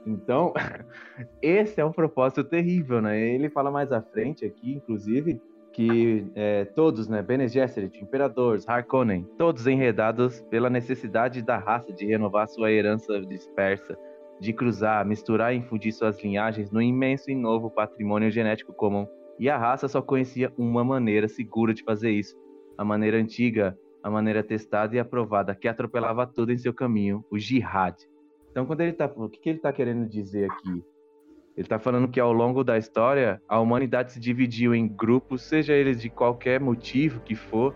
Então, 0.05 0.53
esse 1.41 1.79
é 1.79 1.85
um 1.85 1.91
propósito 1.91 2.43
terrível, 2.43 3.01
né? 3.01 3.19
Ele 3.19 3.49
fala 3.49 3.71
mais 3.71 3.91
à 3.91 4.01
frente 4.01 4.45
aqui, 4.45 4.73
inclusive, 4.73 5.41
que 5.73 6.27
é, 6.35 6.65
todos, 6.65 7.07
né, 7.07 7.21
Bene 7.21 7.47
Gesserit, 7.47 8.01
imperadores, 8.01 8.67
Harkonnen, 8.69 9.27
todos 9.37 9.65
enredados 9.65 10.41
pela 10.43 10.69
necessidade 10.69 11.41
da 11.41 11.57
raça 11.57 11.91
de 11.91 12.05
renovar 12.05 12.47
sua 12.47 12.71
herança 12.71 13.19
dispersa, 13.21 13.97
de 14.39 14.53
cruzar, 14.53 15.05
misturar 15.05 15.53
e 15.53 15.57
infundir 15.57 15.91
suas 15.91 16.21
linhagens 16.21 16.71
no 16.71 16.81
imenso 16.81 17.31
e 17.31 17.35
novo 17.35 17.71
patrimônio 17.71 18.29
genético 18.29 18.71
comum. 18.71 19.07
E 19.39 19.49
a 19.49 19.57
raça 19.57 19.87
só 19.87 20.01
conhecia 20.01 20.53
uma 20.57 20.83
maneira 20.83 21.27
segura 21.27 21.73
de 21.73 21.83
fazer 21.83 22.11
isso, 22.11 22.37
a 22.77 22.85
maneira 22.85 23.17
antiga, 23.17 23.77
a 24.03 24.11
maneira 24.11 24.43
testada 24.43 24.95
e 24.95 24.99
aprovada 24.99 25.55
que 25.55 25.67
atropelava 25.67 26.27
tudo 26.27 26.51
em 26.51 26.57
seu 26.57 26.73
caminho, 26.73 27.25
o 27.31 27.39
jihad. 27.39 27.95
Então, 28.53 28.67
quando 28.67 28.81
ele 28.81 28.93
tá. 28.93 29.11
O 29.15 29.27
que, 29.27 29.39
que 29.39 29.49
ele 29.49 29.57
está 29.57 29.73
querendo 29.73 30.07
dizer 30.07 30.51
aqui? 30.51 30.69
Ele 30.69 31.65
está 31.65 31.79
falando 31.79 32.07
que 32.07 32.19
ao 32.19 32.31
longo 32.31 32.63
da 32.63 32.77
história, 32.77 33.41
a 33.49 33.59
humanidade 33.59 34.11
se 34.11 34.19
dividiu 34.19 34.75
em 34.75 34.87
grupos, 34.87 35.41
seja 35.41 35.73
eles 35.73 35.99
de 35.99 36.07
qualquer 36.07 36.59
motivo 36.59 37.19
que 37.19 37.35
for, 37.35 37.73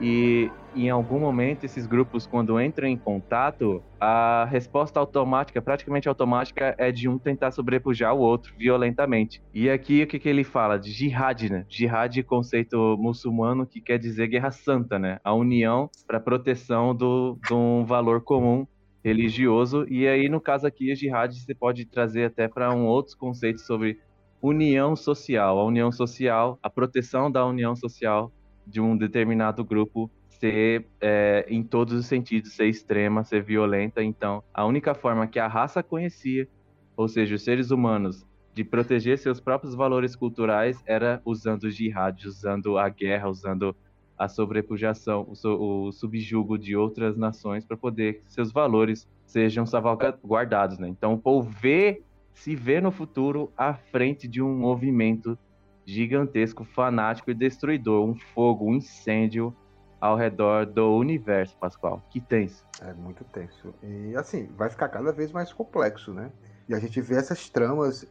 e 0.00 0.48
em 0.74 0.88
algum 0.88 1.18
momento 1.18 1.64
esses 1.64 1.84
grupos, 1.84 2.26
quando 2.26 2.60
entram 2.60 2.86
em 2.88 2.96
contato, 2.96 3.82
a 4.00 4.46
resposta 4.48 5.00
automática, 5.00 5.60
praticamente 5.60 6.08
automática, 6.08 6.74
é 6.78 6.92
de 6.92 7.08
um 7.08 7.18
tentar 7.18 7.50
sobrepujar 7.50 8.14
o 8.14 8.20
outro 8.20 8.54
violentamente. 8.56 9.42
E 9.52 9.68
aqui 9.68 10.02
o 10.02 10.06
que, 10.06 10.18
que 10.18 10.28
ele 10.28 10.44
fala? 10.44 10.78
De 10.78 10.90
jihad, 10.90 11.50
né? 11.50 11.66
Jihad, 11.68 12.22
conceito 12.22 12.96
muçulmano 12.98 13.66
que 13.66 13.80
quer 13.80 13.98
dizer 13.98 14.28
guerra 14.28 14.52
santa, 14.52 14.96
né? 14.96 15.18
A 15.24 15.34
união 15.34 15.90
para 16.06 16.20
proteção 16.20 16.94
do, 16.94 17.36
de 17.46 17.52
um 17.52 17.84
valor 17.84 18.22
comum 18.22 18.66
religioso. 19.04 19.86
E 19.88 20.06
aí, 20.06 20.28
no 20.28 20.40
caso 20.40 20.66
aqui, 20.66 20.92
a 20.92 20.94
jihad 20.94 21.34
você 21.34 21.54
pode 21.54 21.84
trazer 21.86 22.24
até 22.24 22.48
para 22.48 22.72
um 22.74 22.86
outros 22.86 23.14
conceitos 23.14 23.66
sobre 23.66 23.98
união 24.42 24.94
social. 24.96 25.58
A 25.58 25.64
união 25.64 25.90
social, 25.90 26.58
a 26.62 26.70
proteção 26.70 27.30
da 27.30 27.44
união 27.44 27.74
social 27.74 28.32
de 28.66 28.80
um 28.80 28.96
determinado 28.96 29.64
grupo 29.64 30.10
ser, 30.28 30.86
é, 31.00 31.44
em 31.48 31.62
todos 31.62 31.94
os 31.94 32.06
sentidos, 32.06 32.54
ser 32.54 32.66
extrema, 32.66 33.24
ser 33.24 33.42
violenta. 33.42 34.02
Então, 34.02 34.42
a 34.54 34.64
única 34.64 34.94
forma 34.94 35.26
que 35.26 35.38
a 35.38 35.46
raça 35.46 35.82
conhecia, 35.82 36.48
ou 36.96 37.08
seja, 37.08 37.34
os 37.34 37.42
seres 37.42 37.70
humanos, 37.70 38.26
de 38.54 38.64
proteger 38.64 39.18
seus 39.18 39.40
próprios 39.40 39.74
valores 39.74 40.16
culturais 40.16 40.82
era 40.86 41.20
usando 41.24 41.64
o 41.64 41.70
jihad, 41.70 42.26
usando 42.26 42.78
a 42.78 42.88
guerra, 42.88 43.28
usando 43.28 43.76
a 44.20 44.28
sobrepujação, 44.28 45.26
o, 45.26 45.86
o 45.86 45.92
subjugo 45.92 46.58
de 46.58 46.76
outras 46.76 47.16
nações 47.16 47.64
para 47.64 47.74
poder 47.74 48.20
que 48.20 48.30
seus 48.30 48.52
valores 48.52 49.08
sejam 49.24 49.64
salvaguardados, 49.64 50.78
né? 50.78 50.88
Então, 50.88 51.14
o 51.14 51.18
povo 51.18 51.48
vê, 51.48 52.02
se 52.34 52.54
vê 52.54 52.82
no 52.82 52.90
futuro 52.90 53.50
à 53.56 53.72
frente 53.72 54.28
de 54.28 54.42
um 54.42 54.54
movimento 54.54 55.38
gigantesco, 55.86 56.64
fanático 56.64 57.30
e 57.30 57.34
destruidor, 57.34 58.06
um 58.06 58.14
fogo, 58.14 58.66
um 58.66 58.74
incêndio 58.74 59.56
ao 59.98 60.16
redor 60.16 60.66
do 60.66 60.94
universo, 60.98 61.56
Pascoal. 61.56 62.02
Que 62.10 62.20
tenso. 62.20 62.62
É 62.82 62.92
muito 62.92 63.24
tenso. 63.24 63.74
E 63.82 64.14
assim, 64.16 64.50
vai 64.54 64.68
ficar 64.68 64.90
cada 64.90 65.12
vez 65.12 65.32
mais 65.32 65.50
complexo, 65.50 66.12
né? 66.12 66.30
E 66.68 66.74
a 66.74 66.78
gente 66.78 67.00
vê 67.00 67.16
essas 67.16 67.48
tramas 67.48 68.06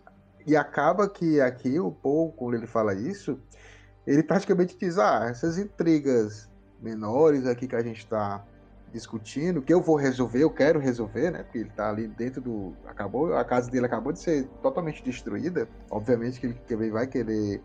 e 0.47 0.55
acaba 0.55 1.07
que 1.07 1.39
aqui 1.39 1.79
o 1.79 1.91
Paul, 1.91 2.31
quando 2.31 2.55
ele 2.55 2.65
fala 2.65 2.95
isso, 2.95 3.39
ele 4.05 4.23
praticamente 4.23 4.77
diz: 4.77 4.97
ah, 4.97 5.27
essas 5.29 5.57
intrigas 5.57 6.49
menores 6.81 7.45
aqui 7.45 7.67
que 7.67 7.75
a 7.75 7.83
gente 7.83 7.99
está 7.99 8.43
discutindo, 8.91 9.61
que 9.61 9.73
eu 9.73 9.81
vou 9.81 9.95
resolver, 9.95 10.43
eu 10.43 10.49
quero 10.49 10.79
resolver, 10.79 11.31
né? 11.31 11.43
Porque 11.43 11.59
ele 11.59 11.69
tá 11.69 11.89
ali 11.89 12.07
dentro 12.07 12.41
do. 12.41 12.73
Acabou, 12.85 13.33
a 13.35 13.43
casa 13.43 13.69
dele 13.69 13.85
acabou 13.85 14.11
de 14.11 14.19
ser 14.19 14.47
totalmente 14.61 15.03
destruída. 15.03 15.67
Obviamente 15.89 16.39
que 16.39 16.47
ele 16.47 16.55
também 16.67 16.89
vai 16.89 17.07
querer 17.07 17.61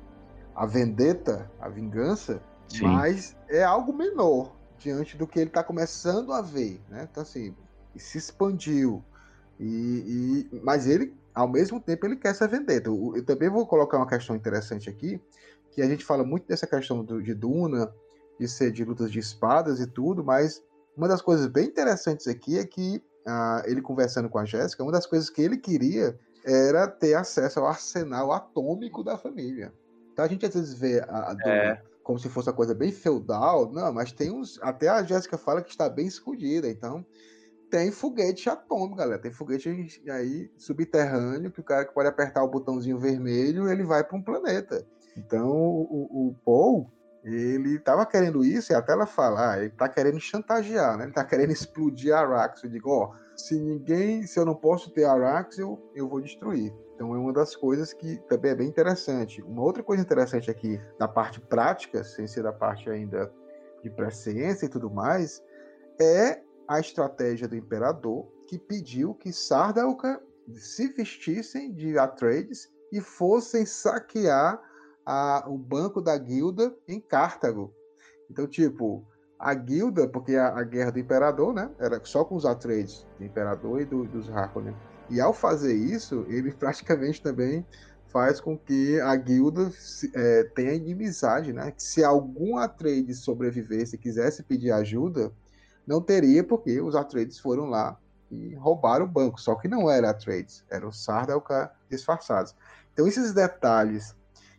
a 0.55 0.67
vendetta, 0.67 1.51
a 1.61 1.69
vingança, 1.69 2.43
Sim. 2.69 2.85
mas 2.85 3.37
é 3.49 3.63
algo 3.65 3.93
menor 3.93 4.55
diante 4.79 5.17
do 5.17 5.27
que 5.27 5.39
ele 5.39 5.49
está 5.49 5.65
começando 5.65 6.33
a 6.33 6.43
ver, 6.43 6.81
né? 6.89 7.09
Então 7.11 7.23
assim, 7.23 7.55
se 7.97 8.19
expandiu. 8.19 9.03
E, 9.59 10.49
e, 10.53 10.61
mas 10.63 10.87
ele, 10.87 11.15
ao 11.35 11.49
mesmo 11.49 11.81
tempo, 11.81 12.07
ele 12.07 12.17
quer 12.17 12.29
essa 12.29 12.47
vendetta. 12.47 12.89
Eu, 12.89 13.15
eu, 13.17 13.25
também 13.25 13.49
vou 13.49 13.67
colocar 13.67 13.97
uma 13.97 14.07
questão 14.07 14.35
interessante 14.35 14.91
aqui, 14.91 15.21
que 15.75 15.83
a 15.83 15.87
gente 15.87 16.05
fala 16.05 16.25
muito 16.25 16.47
dessa 16.47 16.67
questão 16.67 17.05
do, 17.05 17.21
de 17.21 17.35
Duna, 17.35 17.93
de 18.39 18.49
ser 18.49 18.71
de 18.71 18.85
lutas 18.85 19.11
de 19.11 19.19
espadas 19.19 19.81
e 19.81 19.87
tudo, 19.87 20.23
mas 20.25 20.63
uma 20.97 21.09
das 21.09 21.21
coisas 21.21 21.47
bem 21.47 21.67
interessantes 21.67 22.29
aqui 22.29 22.59
é 22.59 22.65
que 22.65 23.03
ah, 23.27 23.63
ele 23.67 23.83
conversando 23.83 24.29
com 24.29 24.39
a 24.39 24.45
Jéssica, 24.45 24.83
uma 24.83 24.93
das 24.93 25.07
coisas 25.07 25.29
que 25.29 25.43
ele 25.43 25.57
queria 25.57 26.19
era 26.45 26.87
ter 26.87 27.15
acesso 27.15 27.59
ao 27.59 27.67
arsenal 27.67 28.33
atômico 28.33 29.03
da 29.03 29.17
família. 29.17 29.73
Então 30.13 30.25
a 30.25 30.29
gente 30.29 30.47
às 30.47 30.55
vezes 30.55 30.75
vê 30.75 31.01
a, 31.01 31.33
a 31.33 31.37
é. 31.45 31.83
como 32.03 32.19
se 32.19 32.29
fosse 32.29 32.49
uma 32.49 32.55
coisa 32.55 32.75
bem 32.75 32.93
feudal, 32.93 33.73
não, 33.73 33.93
mas 33.93 34.13
tem 34.13 34.31
uns. 34.31 34.61
Até 34.63 34.89
a 34.89 35.03
Jéssica 35.03 35.37
fala 35.37 35.63
que 35.63 35.71
está 35.71 35.89
bem 35.89 36.07
escondida, 36.07 36.69
então 36.69 37.05
tem 37.71 37.91
foguete 37.91 38.49
atômico, 38.49 38.95
galera. 38.95 39.21
Tem 39.21 39.33
foguete 39.33 39.69
aí 40.09 40.49
subterrâneo 40.57 41.51
que 41.51 41.61
o 41.61 41.65
cara 41.65 41.85
que 41.85 41.93
pode 41.93 42.09
apertar 42.09 42.45
o 42.45 42.49
botãozinho 42.49 42.99
vermelho 42.99 43.69
ele 43.69 43.83
vai 43.83 44.05
para 44.05 44.17
um 44.17 44.23
planeta. 44.23 44.87
Então 45.17 45.49
o, 45.49 46.29
o 46.29 46.35
Paul 46.45 46.91
ele 47.25 47.77
estava 47.77 48.05
querendo 48.05 48.45
isso 48.45 48.71
e 48.71 48.75
até 48.75 48.93
ela 48.93 49.07
falar, 49.07 49.53
ah, 49.53 49.59
ele 49.59 49.69
está 49.69 49.89
querendo 49.89 50.21
chantagear, 50.21 50.99
né? 50.99 51.05
Ele 51.05 51.11
está 51.11 51.25
querendo 51.25 51.53
explodir 51.53 52.15
a 52.15 52.21
Arax. 52.21 52.63
Eu 52.63 52.69
digo, 52.69 52.91
ó, 52.91 53.07
oh, 53.07 53.39
se 53.39 53.59
ninguém, 53.59 54.27
se 54.27 54.39
eu 54.39 54.45
não 54.45 54.55
posso 54.55 54.91
ter 54.91 55.05
Arax, 55.05 55.59
eu, 55.59 55.91
eu 55.95 56.07
vou 56.07 56.21
destruir. 56.21 56.71
Então 56.95 57.15
é 57.15 57.19
uma 57.19 57.33
das 57.33 57.57
coisas 57.57 57.95
que 57.95 58.19
também 58.29 58.51
é 58.51 58.55
bem 58.55 58.69
interessante. 58.69 59.41
Uma 59.43 59.63
outra 59.63 59.83
coisa 59.83 60.03
interessante 60.03 60.51
aqui 60.51 60.79
da 60.99 61.09
parte 61.09 61.41
prática, 61.41 62.05
sem 62.05 62.27
ser 62.27 62.43
da 62.43 62.53
parte 62.53 62.91
ainda 62.91 63.33
de 63.83 63.89
presciência 63.89 64.67
e 64.67 64.69
tudo 64.69 64.91
mais, 64.91 65.43
é 65.99 66.43
a 66.69 66.79
estratégia 66.79 67.49
do 67.49 67.57
imperador 67.57 68.27
que 68.47 68.59
pediu 68.59 69.15
que 69.15 69.33
Sardaukar 69.33 70.21
se 70.53 70.89
vestissem 70.89 71.73
de 71.73 71.99
Atreides 71.99 72.71
e 72.93 73.01
fossem 73.01 73.65
saquear 73.65 74.61
a, 75.05 75.45
o 75.47 75.59
banco 75.59 76.01
da 76.01 76.17
guilda 76.17 76.75
em 76.89 77.01
Cartago. 77.01 77.75
Então, 78.31 78.47
tipo, 78.47 79.05
a 79.39 79.53
guilda, 79.55 80.09
porque 80.09 80.37
a, 80.37 80.59
a, 80.59 80.63
guerra 80.63 80.93
do 80.93 80.99
imperador, 80.99 81.53
né, 81.53 81.71
era 81.79 82.01
só 82.05 82.25
com 82.25 82.35
os 82.35 82.47
Atreides, 82.47 83.07
do 83.19 83.25
imperador 83.25 83.81
e 83.81 83.85
do, 83.85 84.05
dos 84.05 84.31
Harkonnen. 84.31 84.75
E 85.11 85.21
ao 85.21 85.33
fazer 85.33 85.75
isso, 85.75 86.25
ele 86.29 86.53
praticamente 86.55 87.23
também 87.23 87.67
faz 88.07 88.41
com 88.41 88.57
que 88.57 89.01
a 89.01 89.15
guilda 89.17 89.71
é, 90.15 90.45
tenha 90.55 90.73
inimizade, 90.73 91.53
né? 91.53 91.73
Que 91.73 91.83
se 91.83 92.05
algum 92.05 92.57
Atreides 92.57 93.19
sobrevivesse 93.19 93.97
e 93.97 93.99
quisesse 93.99 94.43
pedir 94.45 94.71
ajuda, 94.71 95.33
não 95.87 96.01
teria, 96.01 96.45
porque 96.45 96.81
os 96.81 96.95
Atreides 96.95 97.39
foram 97.39 97.65
lá 97.67 97.99
e 98.31 98.55
roubaram 98.55 99.05
o 99.05 99.09
banco. 99.09 99.41
Só 99.41 99.57
que 99.57 99.67
não 99.67 99.91
era 99.91 100.11
Atreides, 100.11 100.65
eram 100.71 100.89
os 100.89 101.03
Sardaukar 101.03 101.75
disfarçados. 101.91 102.55
Então 102.93 103.07
esses 103.09 103.33
detalhes 103.33 104.15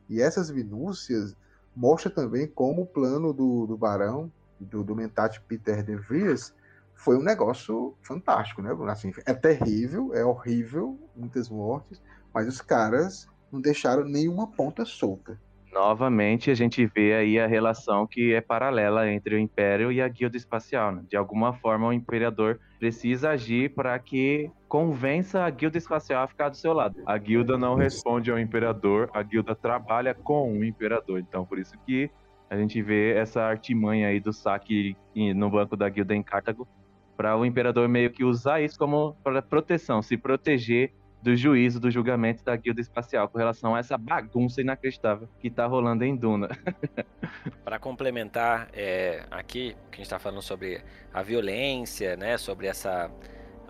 e 0.10 0.22
essas 0.22 0.50
minúcias 0.50 1.36
mostram 1.76 2.14
também 2.14 2.48
como 2.48 2.84
o 2.84 2.86
plano 2.86 3.34
do, 3.34 3.66
do 3.66 3.78
Barão, 3.78 4.32
do, 4.60 4.84
do 4.84 4.96
Mentat 4.96 5.42
Peter 5.42 5.84
de 5.84 5.96
Vries, 5.96 6.54
foi 6.94 7.18
um 7.18 7.22
negócio 7.22 7.96
fantástico, 8.02 8.62
né? 8.62 8.72
Assim, 8.90 9.12
é 9.26 9.34
terrível, 9.34 10.14
é 10.14 10.24
horrível, 10.24 10.98
muitas 11.16 11.50
mortes, 11.50 12.02
mas 12.34 12.48
os 12.48 12.62
caras 12.62 13.28
não 13.52 13.60
deixaram 13.60 14.06
nenhuma 14.06 14.48
ponta 14.48 14.86
solta. 14.86 15.40
Novamente, 15.76 16.50
a 16.50 16.54
gente 16.54 16.86
vê 16.86 17.14
aí 17.14 17.38
a 17.38 17.46
relação 17.46 18.08
que 18.08 18.34
é 18.34 18.40
paralela 18.40 19.12
entre 19.12 19.36
o 19.36 19.38
Império 19.38 19.92
e 19.92 20.02
a 20.02 20.08
Guilda 20.08 20.38
Espacial. 20.38 20.94
Né? 20.94 21.04
De 21.10 21.18
alguma 21.18 21.52
forma, 21.52 21.88
o 21.88 21.92
Imperador 21.92 22.62
precisa 22.80 23.32
agir 23.32 23.74
para 23.76 24.00
que 24.00 24.50
convença 24.70 25.44
a 25.44 25.50
Guilda 25.50 25.78
Espacial 25.78 26.24
a 26.24 26.28
ficar 26.28 26.48
do 26.48 26.56
seu 26.56 26.72
lado. 26.72 27.04
A 27.06 27.18
Guilda 27.18 27.58
não 27.58 27.76
responde 27.76 28.32
ao 28.32 28.40
Imperador, 28.40 29.10
a 29.14 29.22
Guilda 29.22 29.54
trabalha 29.54 30.14
com 30.14 30.58
o 30.58 30.64
Imperador. 30.64 31.20
Então, 31.20 31.46
por 31.46 31.60
isso 31.60 31.78
que 31.86 32.10
a 32.50 32.56
gente 32.56 32.82
vê 32.82 33.12
essa 33.12 33.42
artimanha 33.42 34.08
aí 34.08 34.22
do 34.22 34.32
saque 34.32 34.96
no 35.14 35.50
banco 35.50 35.76
da 35.76 35.90
Guilda 35.90 36.16
em 36.16 36.24
Cartago 36.24 36.66
para 37.18 37.36
o 37.36 37.46
Imperador 37.46 37.90
meio 37.90 38.12
que 38.12 38.24
usar 38.24 38.62
isso 38.62 38.80
como 38.80 39.14
proteção, 39.50 40.02
se 40.02 40.16
proteger 40.16 40.94
do 41.26 41.36
juízo, 41.36 41.80
do 41.80 41.90
julgamento 41.90 42.44
da 42.44 42.56
Guilda 42.56 42.80
Espacial 42.80 43.28
com 43.28 43.40
relação 43.40 43.74
a 43.74 43.80
essa 43.80 43.98
bagunça 43.98 44.62
inacreditável 44.62 45.28
que 45.40 45.48
está 45.48 45.66
rolando 45.66 46.06
em 46.06 46.16
Duna. 46.16 46.50
Para 47.66 47.80
complementar 47.80 48.70
é, 48.72 49.26
aqui, 49.32 49.76
que 49.90 49.96
a 49.96 49.98
gente 49.98 50.04
está 50.04 50.20
falando 50.20 50.44
sobre 50.44 50.84
a 51.12 51.24
violência, 51.24 52.16
né, 52.16 52.38
sobre 52.38 52.68
essa 52.68 53.10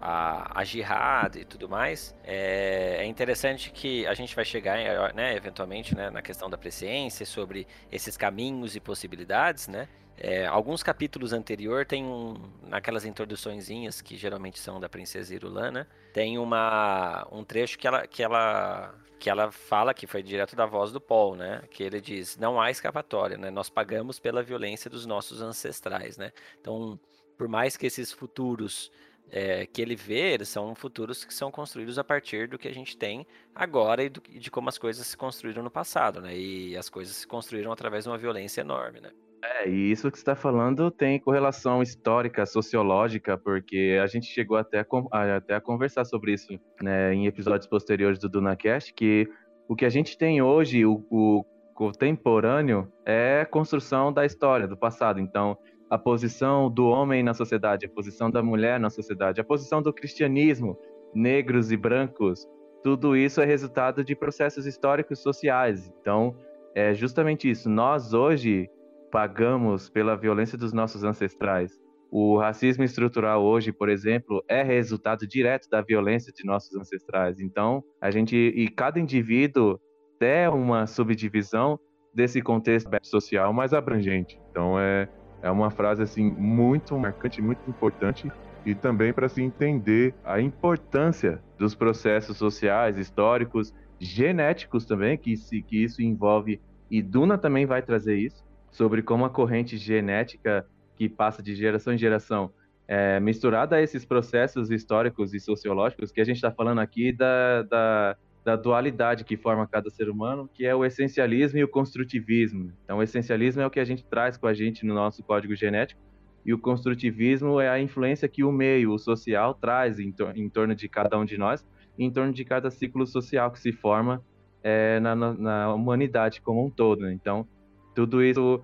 a, 0.02 0.60
a 0.60 0.66
jihad 0.66 1.38
e 1.38 1.46
tudo 1.46 1.70
mais, 1.70 2.14
é, 2.26 2.98
é, 3.00 3.06
interessante 3.06 3.72
que 3.72 4.06
a 4.06 4.14
gente 4.14 4.36
vai 4.36 4.44
chegar, 4.44 5.14
né, 5.14 5.34
eventualmente, 5.34 5.96
né, 5.96 6.10
na 6.10 6.22
questão 6.22 6.50
da 6.50 6.58
presciência, 6.58 7.26
sobre 7.26 7.66
esses 7.90 8.18
caminhos 8.18 8.76
e 8.76 8.82
possibilidades, 8.82 9.70
né, 9.70 9.88
é, 10.18 10.46
alguns 10.46 10.82
capítulos 10.82 11.34
anterior 11.34 11.86
tem 11.86 12.06
um, 12.06 12.36
naquelas 12.64 13.04
introduçõezinhas 13.06 14.02
que 14.02 14.16
geralmente 14.16 14.60
são 14.60 14.80
da 14.80 14.88
princesa 14.88 15.34
Irulana, 15.34 15.88
tem 16.14 16.38
uma 16.38 17.28
um 17.32 17.44
trecho 17.44 17.78
que 17.78 17.88
ela 17.88 18.08
que 18.08 18.24
ela 18.24 18.96
que 19.20 19.30
ela 19.30 19.52
fala 19.52 19.94
que 19.94 20.08
foi 20.08 20.22
direto 20.24 20.56
da 20.56 20.66
voz 20.66 20.92
do 20.92 21.02
Paul, 21.02 21.36
né? 21.36 21.64
Que 21.70 21.84
ele 21.84 22.00
diz: 22.00 22.38
"Não 22.38 22.62
há 22.62 22.72
escapatória, 22.72 23.38
né? 23.38 23.50
Nós 23.52 23.70
pagamos 23.70 24.20
pela 24.20 24.42
violência 24.44 24.90
dos 24.90 25.06
nossos 25.06 25.42
ancestrais, 25.42 26.18
né? 26.18 26.32
Então, 26.62 27.00
por 27.38 27.48
mais 27.48 27.76
que 27.76 27.86
esses 27.86 28.12
futuros 28.12 28.92
é, 29.32 29.66
que 29.66 29.82
ele 29.82 29.96
vê, 29.96 30.34
eles 30.34 30.50
são 30.50 30.74
futuros 30.76 31.26
que 31.26 31.34
são 31.34 31.52
construídos 31.52 31.98
a 32.00 32.04
partir 32.04 32.48
do 32.48 32.58
que 32.58 32.68
a 32.68 32.74
gente 32.74 32.96
tem 32.96 33.26
agora 33.54 34.04
e, 34.04 34.10
do, 34.10 34.22
de 34.22 34.52
como 34.52 34.70
as 34.70 34.78
coisas 34.78 35.06
se 35.08 35.18
construíram 35.18 35.64
no 35.64 35.72
passado, 35.72 36.22
né? 36.22 36.38
E 36.38 36.78
as 36.78 36.90
coisas 36.90 37.16
se 37.18 37.28
construíram 37.28 37.72
através 37.72 38.06
de 38.06 38.10
uma 38.10 38.18
violência 38.18 38.62
enorme, 38.62 39.02
né? 39.02 39.12
É, 39.44 39.70
e 39.70 39.92
isso 39.92 40.10
que 40.10 40.18
você 40.18 40.22
está 40.22 40.36
falando 40.36 40.90
tem 40.90 41.20
correlação 41.20 41.82
histórica, 41.82 42.46
sociológica, 42.46 43.38
porque 43.38 44.00
a 44.02 44.08
gente 44.08 44.28
chegou 44.28 44.58
até 44.58 44.80
a, 44.80 45.36
até 45.36 45.56
a 45.56 45.62
conversar 45.62 46.06
sobre 46.06 46.34
isso 46.34 46.60
né, 46.82 47.14
em 47.14 47.28
episódios 47.28 47.68
posteriores 47.68 48.18
do 48.18 48.30
DunaCast, 48.30 48.94
que 48.94 49.28
o 49.68 49.76
que 49.76 49.86
a 49.86 49.90
gente 49.90 50.18
tem 50.18 50.42
hoje, 50.42 50.86
o, 50.86 51.06
o 51.10 51.46
contemporâneo, 51.74 52.92
é 53.06 53.46
construção 53.46 54.12
da 54.12 54.26
história, 54.26 54.68
do 54.68 54.78
passado. 54.78 55.20
Então, 55.20 55.58
a 55.90 55.98
posição 55.98 56.70
do 56.70 56.88
homem 56.88 57.22
na 57.22 57.34
sociedade, 57.34 57.86
a 57.86 57.90
posição 57.90 58.32
da 58.32 58.42
mulher 58.42 58.80
na 58.80 58.90
sociedade, 58.90 59.42
a 59.42 59.44
posição 59.44 59.82
do 59.82 59.94
cristianismo, 59.94 60.78
negros 61.14 61.72
e 61.72 61.78
brancos, 61.78 62.48
tudo 62.84 63.16
isso 63.16 63.42
é 63.42 63.46
resultado 63.46 64.04
de 64.04 64.16
processos 64.16 64.66
históricos 64.66 65.20
sociais. 65.20 65.92
Então, 66.00 66.36
é 66.76 66.94
justamente 66.94 67.50
isso. 67.50 67.70
Nós 67.70 68.14
hoje 68.14 68.70
pagamos 69.12 69.90
pela 69.90 70.16
violência 70.16 70.58
dos 70.58 70.74
nossos 70.74 71.04
ancestrais. 71.04 71.72
O 72.12 72.38
racismo 72.38 72.84
estrutural 72.84 73.44
hoje, 73.44 73.72
por 73.72 73.90
exemplo, 73.90 74.44
é 74.48 74.64
resultado 74.64 75.28
direto 75.28 75.70
da 75.70 75.82
violência 75.82 76.32
de 76.32 76.46
nossos 76.46 76.76
ancestrais. 76.76 77.40
Então, 77.40 77.84
a 78.00 78.12
gente 78.12 78.36
e 78.36 78.70
cada 78.70 79.00
indivíduo 79.00 79.80
é 80.20 80.50
uma 80.50 80.88
subdivisão 80.88 81.80
desse 82.14 82.42
contexto 82.42 82.90
social 83.04 83.52
mais 83.52 83.74
abrangente. 83.74 84.40
Então, 84.50 84.80
é 84.80 85.10
é 85.46 85.52
uma 85.52 85.70
frase 85.70 86.02
assim 86.02 86.32
muito 86.32 86.98
marcante, 86.98 87.42
muito 87.42 87.70
importante 87.70 88.32
e 88.66 88.74
também 88.74 89.14
para 89.14 89.30
se 89.30 89.44
entender 89.44 90.16
a 90.24 90.42
importância 90.42 91.40
dos 91.58 91.76
processos 91.76 92.36
sociais, 92.38 92.98
históricos, 92.98 93.72
genéticos 94.00 94.86
também, 94.86 95.16
que, 95.18 95.38
se, 95.38 95.62
que 95.62 95.84
isso 95.84 96.02
envolve, 96.02 96.60
e 96.90 97.02
Duna 97.02 97.38
também 97.38 97.66
vai 97.66 97.84
trazer 97.84 98.18
isso, 98.18 98.44
sobre 98.76 99.02
como 99.02 99.24
a 99.24 99.30
corrente 99.30 99.78
genética 99.78 100.68
que 100.98 101.08
passa 101.08 101.42
de 101.42 101.56
geração 101.56 101.94
em 101.94 101.98
geração, 101.98 102.52
é, 102.86 103.22
misturada 103.22 103.78
a 103.78 103.82
esses 103.82 104.04
processos 104.04 104.70
históricos 104.70 105.34
e 105.34 105.40
sociológicos, 105.40 106.12
que 106.12 106.20
a 106.20 106.26
gente 106.26 106.36
está 106.36 106.52
falando 106.52 106.80
aqui 106.80 107.14
da, 107.14 107.64
da, 107.64 108.18
da 108.44 108.56
dualidade 108.58 109.24
que 109.24 109.38
forma 109.38 109.66
cada 109.66 109.90
ser 109.90 110.10
humano, 110.10 110.50
que 110.54 110.66
é 110.66 110.76
o 110.76 110.84
essencialismo 110.84 111.58
e 111.58 111.64
o 111.64 111.70
construtivismo. 111.70 112.74
Então, 112.84 112.98
o 112.98 113.04
essencialismo 113.04 113.62
é 113.62 113.66
o 113.66 113.70
que 113.70 113.80
a 113.80 113.86
gente 113.86 114.04
traz 114.04 114.36
com 114.36 114.46
a 114.46 114.54
gente 114.54 114.86
no 114.86 114.94
nosso 114.94 115.24
código 115.24 115.56
genético, 115.56 116.02
e 116.46 116.54
o 116.54 116.60
construtivismo 116.60 117.62
é 117.62 117.70
a 117.70 117.80
influência 117.80 118.28
que 118.28 118.44
o 118.44 118.52
meio, 118.52 118.92
o 118.92 119.00
social, 119.00 119.54
traz 119.54 120.00
em, 120.00 120.12
tor 120.12 120.38
em 120.38 120.50
torno 120.50 120.76
de 120.76 120.90
cada 120.90 121.18
um 121.18 121.24
de 121.24 121.38
nós, 121.38 121.66
em 121.98 122.12
torno 122.12 122.34
de 122.34 122.44
cada 122.44 122.70
ciclo 122.70 123.08
social 123.08 123.50
que 123.52 123.60
se 123.60 123.72
forma 123.72 124.22
é, 124.62 125.00
na, 125.00 125.16
na, 125.16 125.74
humanidade 125.74 126.42
como 126.42 126.66
um 126.66 126.70
todo. 126.70 127.10
Então, 127.10 127.48
tudo 127.96 128.24
isso 128.24 128.62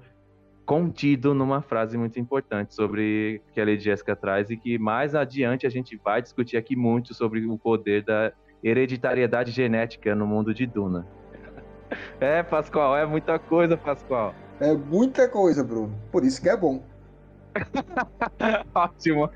contido 0.66 1.34
numa 1.34 1.62
frase 1.62 1.98
muito 1.98 2.20
importante 2.20 2.74
sobre 2.76 3.42
que 3.54 3.60
a 3.60 3.66
Lady 3.66 3.84
Jessica 3.84 4.16
traz 4.16 4.50
e 4.50 4.58
que 4.58 4.78
mais 4.78 5.16
adiante 5.16 5.66
a 5.66 5.70
gente 5.70 5.98
vai 5.98 6.22
discutir 6.22 6.58
aqui 6.58 6.76
muito 6.76 7.14
sobre 7.14 7.46
o 7.46 7.58
poder 7.58 8.04
da 8.04 8.32
hereditariedade 8.64 9.52
genética 9.52 10.14
no 10.14 10.28
mundo 10.28 10.54
de 10.54 10.66
Duna. 10.66 11.08
É, 12.22 12.42
Pascoal, 12.42 12.96
é 12.96 13.06
muita 13.06 13.38
coisa, 13.38 13.76
Pascoal. 13.76 14.34
É 14.62 14.74
muita 14.74 15.28
coisa, 15.28 15.62
Bruno. 15.62 15.94
Por 16.10 16.24
isso 16.24 16.42
que 16.42 16.48
é 16.48 16.56
bom. 16.56 16.82
Ótimo. 18.74 19.30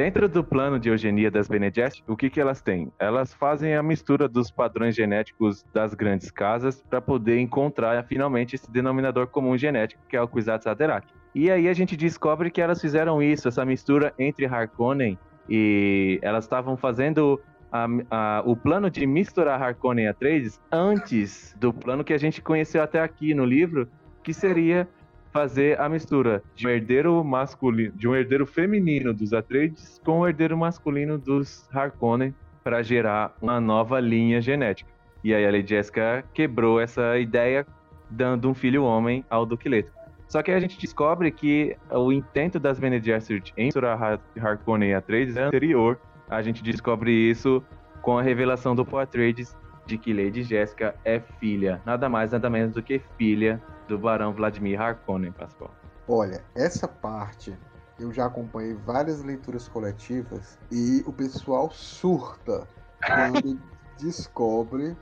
Dentro 0.00 0.26
do 0.30 0.42
plano 0.42 0.80
de 0.80 0.88
eugenia 0.88 1.30
das 1.30 1.46
Bene 1.46 1.70
o 2.08 2.16
que, 2.16 2.30
que 2.30 2.40
elas 2.40 2.62
têm? 2.62 2.90
Elas 2.98 3.34
fazem 3.34 3.76
a 3.76 3.82
mistura 3.82 4.26
dos 4.26 4.50
padrões 4.50 4.96
genéticos 4.96 5.62
das 5.74 5.92
grandes 5.92 6.30
casas 6.30 6.82
para 6.88 7.02
poder 7.02 7.38
encontrar 7.38 8.02
finalmente 8.04 8.54
esse 8.54 8.72
denominador 8.72 9.26
comum 9.26 9.58
genético, 9.58 10.00
que 10.08 10.16
é 10.16 10.22
o 10.22 10.26
Kwisatz 10.26 10.66
Haderach. 10.66 11.06
E 11.34 11.50
aí 11.50 11.68
a 11.68 11.74
gente 11.74 11.98
descobre 11.98 12.50
que 12.50 12.62
elas 12.62 12.80
fizeram 12.80 13.22
isso, 13.22 13.46
essa 13.46 13.62
mistura 13.62 14.14
entre 14.18 14.46
Harkonnen 14.46 15.18
e 15.46 16.18
elas 16.22 16.44
estavam 16.44 16.78
fazendo 16.78 17.38
a, 17.70 17.86
a, 18.10 18.42
o 18.46 18.56
plano 18.56 18.90
de 18.90 19.06
misturar 19.06 19.62
Harkonnen 19.62 20.06
e 20.06 20.08
Atreides 20.08 20.58
antes 20.72 21.54
do 21.60 21.74
plano 21.74 22.02
que 22.02 22.14
a 22.14 22.18
gente 22.18 22.40
conheceu 22.40 22.82
até 22.82 23.02
aqui 23.02 23.34
no 23.34 23.44
livro, 23.44 23.86
que 24.22 24.32
seria 24.32 24.88
fazer 25.32 25.80
a 25.80 25.88
mistura 25.88 26.42
de 26.54 26.66
um 26.66 26.70
herdeiro 26.70 27.22
masculino, 27.24 27.92
de 27.92 28.08
um 28.08 28.14
herdeiro 28.14 28.46
feminino 28.46 29.14
dos 29.14 29.32
Atreides 29.32 30.00
com 30.04 30.20
o 30.20 30.26
herdeiro 30.26 30.56
masculino 30.56 31.18
dos 31.18 31.68
Harkonnen 31.72 32.34
para 32.62 32.82
gerar 32.82 33.34
uma 33.40 33.60
nova 33.60 34.00
linha 34.00 34.40
genética. 34.40 34.90
E 35.22 35.34
aí 35.34 35.46
a 35.46 35.50
Lady 35.50 35.68
Jessica 35.68 36.24
quebrou 36.32 36.80
essa 36.80 37.18
ideia 37.18 37.66
dando 38.08 38.48
um 38.48 38.54
filho 38.54 38.84
homem 38.84 39.24
ao 39.30 39.46
Duque 39.46 39.68
Leto. 39.68 39.92
Só 40.26 40.42
que 40.42 40.50
a 40.50 40.60
gente 40.60 40.78
descobre 40.78 41.30
que 41.30 41.76
o 41.90 42.12
intento 42.12 42.58
das 42.58 42.78
Bene 42.78 43.00
Gesserit 43.00 43.52
em 43.56 43.66
misturar 43.66 44.20
Harkonnen 44.38 44.90
e 44.90 44.94
Atreides 44.94 45.36
é 45.36 45.42
anterior. 45.44 45.98
A 46.28 46.40
gente 46.40 46.62
descobre 46.62 47.10
isso 47.12 47.62
com 48.00 48.16
a 48.16 48.22
revelação 48.22 48.74
do 48.74 48.86
Atreides 48.96 49.56
de 49.86 49.98
que 49.98 50.12
Lady 50.12 50.44
Jéssica 50.44 50.94
é 51.04 51.20
filha, 51.40 51.82
nada 51.84 52.08
mais, 52.08 52.30
nada 52.30 52.48
menos 52.48 52.74
do 52.74 52.82
que 52.82 53.00
filha 53.18 53.60
do 53.90 53.98
Barão 53.98 54.32
Vladimir 54.32 54.80
Harkonnen, 54.80 55.32
Pascoal. 55.32 55.74
Olha, 56.06 56.44
essa 56.54 56.86
parte 56.86 57.58
eu 57.98 58.12
já 58.12 58.26
acompanhei 58.26 58.72
várias 58.72 59.20
leituras 59.20 59.66
coletivas 59.66 60.56
e 60.70 61.02
o 61.06 61.12
pessoal 61.12 61.70
surta 61.72 62.68
quando 63.04 63.60
descobre 63.98 64.96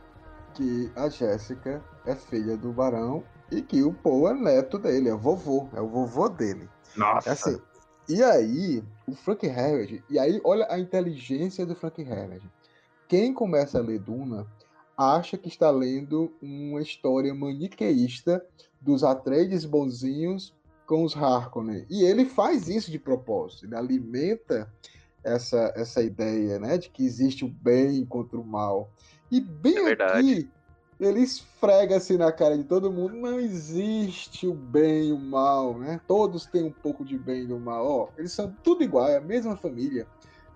que 0.55 0.91
a 0.97 1.11
Jéssica 1.11 1.83
é 2.07 2.15
filha 2.15 2.57
do 2.57 2.73
Barão 2.73 3.23
e 3.51 3.61
que 3.61 3.83
o 3.83 3.93
Poe 3.93 4.33
é 4.33 4.35
neto 4.35 4.79
dele, 4.79 5.11
é 5.11 5.15
vovô, 5.15 5.69
é 5.75 5.81
o 5.83 5.87
vovô 5.87 6.29
dele. 6.31 6.69
Nossa! 6.97 7.31
Assim, 7.31 7.61
e 8.09 8.23
aí, 8.23 8.83
o 9.07 9.15
Frank 9.15 9.47
Herbert, 9.47 10.03
e 10.09 10.19
aí 10.19 10.41
olha 10.43 10.67
a 10.71 10.79
inteligência 10.79 11.67
do 11.67 11.75
Frank 11.75 12.01
Herbert. 12.01 12.43
Quem 13.07 13.35
começa 13.35 13.79
a 13.79 13.83
ler 13.83 13.99
Duna 13.99 14.47
acha 14.99 15.39
que 15.39 15.47
está 15.47 15.71
lendo 15.71 16.33
uma 16.43 16.83
história 16.83 17.33
maniqueísta 17.33 18.45
dos 18.81 19.05
Atreides 19.05 19.65
bonzinhos 19.65 20.53
com 20.85 21.05
os 21.05 21.17
Harkonnen. 21.17 21.87
E 21.89 22.03
ele 22.03 22.25
faz 22.25 22.69
isso 22.69 22.91
de 22.91 22.99
propósito, 22.99 23.67
ele 23.67 23.77
alimenta 23.77 24.69
essa, 25.23 25.73
essa 25.77 26.03
ideia 26.03 26.59
né, 26.59 26.77
de 26.79 26.89
que 26.89 27.05
existe 27.05 27.45
o 27.45 27.49
bem 27.49 28.05
contra 28.05 28.39
o 28.39 28.45
mal. 28.45 28.91
E 29.31 29.41
bem 29.41 29.87
é 29.87 29.93
aqui, 29.93 30.51
ele 30.99 31.21
esfrega 31.21 31.97
assim 31.97 32.17
na 32.17 32.33
cara 32.33 32.57
de 32.57 32.65
todo 32.65 32.91
mundo, 32.91 33.15
não 33.15 33.39
existe 33.39 34.49
o 34.49 34.55
bem 34.55 35.11
e 35.11 35.13
o 35.13 35.19
mal, 35.19 35.79
né? 35.79 36.01
Todos 36.09 36.47
têm 36.47 36.65
um 36.65 36.73
pouco 36.73 37.05
de 37.05 37.17
bem 37.17 37.45
e 37.45 37.47
do 37.47 37.61
mal. 37.61 37.87
Ó, 37.87 38.09
eles 38.19 38.33
são 38.33 38.53
tudo 38.65 38.83
igual, 38.83 39.07
é 39.09 39.19
a 39.19 39.21
mesma 39.21 39.57
família, 39.57 40.07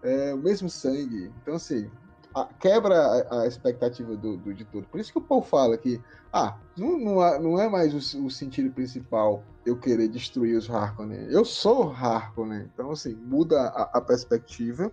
é 0.02 0.34
o 0.34 0.38
mesmo 0.38 0.68
sangue. 0.68 1.30
Então, 1.42 1.54
assim, 1.54 1.88
a, 2.34 2.44
quebra 2.58 2.94
a, 2.96 3.42
a 3.42 3.46
expectativa 3.46 4.16
do, 4.16 4.36
do, 4.36 4.54
de 4.54 4.64
tudo. 4.64 4.86
Por 4.88 5.00
isso 5.00 5.12
que 5.12 5.18
o 5.18 5.22
Paul 5.22 5.42
fala 5.42 5.76
que 5.76 6.00
ah, 6.32 6.56
não, 6.76 6.98
não, 6.98 7.40
não 7.40 7.60
é 7.60 7.68
mais 7.68 7.92
o, 7.92 8.26
o, 8.26 8.30
sentido 8.30 8.72
principal 8.72 9.42
eu 9.66 9.76
querer 9.76 10.08
destruir 10.08 10.56
os 10.56 10.68
Harkonnen. 10.70 11.26
Eu 11.30 11.44
sou 11.44 11.92
Harkonnen. 11.92 12.68
Então, 12.72 12.90
assim, 12.90 13.14
muda 13.14 13.60
a, 13.60 13.98
a 13.98 14.00
perspectiva. 14.00 14.90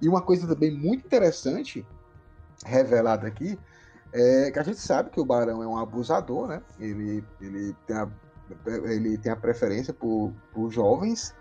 E 0.00 0.08
uma 0.08 0.22
coisa 0.22 0.46
também 0.46 0.70
muito 0.70 1.06
interessante, 1.06 1.86
revelada 2.64 3.26
aqui, 3.26 3.58
é 4.12 4.50
que 4.50 4.58
a 4.58 4.62
gente 4.62 4.78
sabe 4.78 5.10
que 5.10 5.20
o 5.20 5.24
Barão 5.24 5.62
é 5.62 5.66
um 5.66 5.76
abusador, 5.76 6.48
né? 6.48 6.62
Ele, 6.78 7.24
ele, 7.40 7.74
tem, 7.86 7.96
a, 7.96 8.08
ele 8.84 9.18
tem 9.18 9.32
a 9.32 9.36
preferência 9.36 9.92
por, 9.92 10.32
por 10.52 10.70
jovens, 10.70 11.34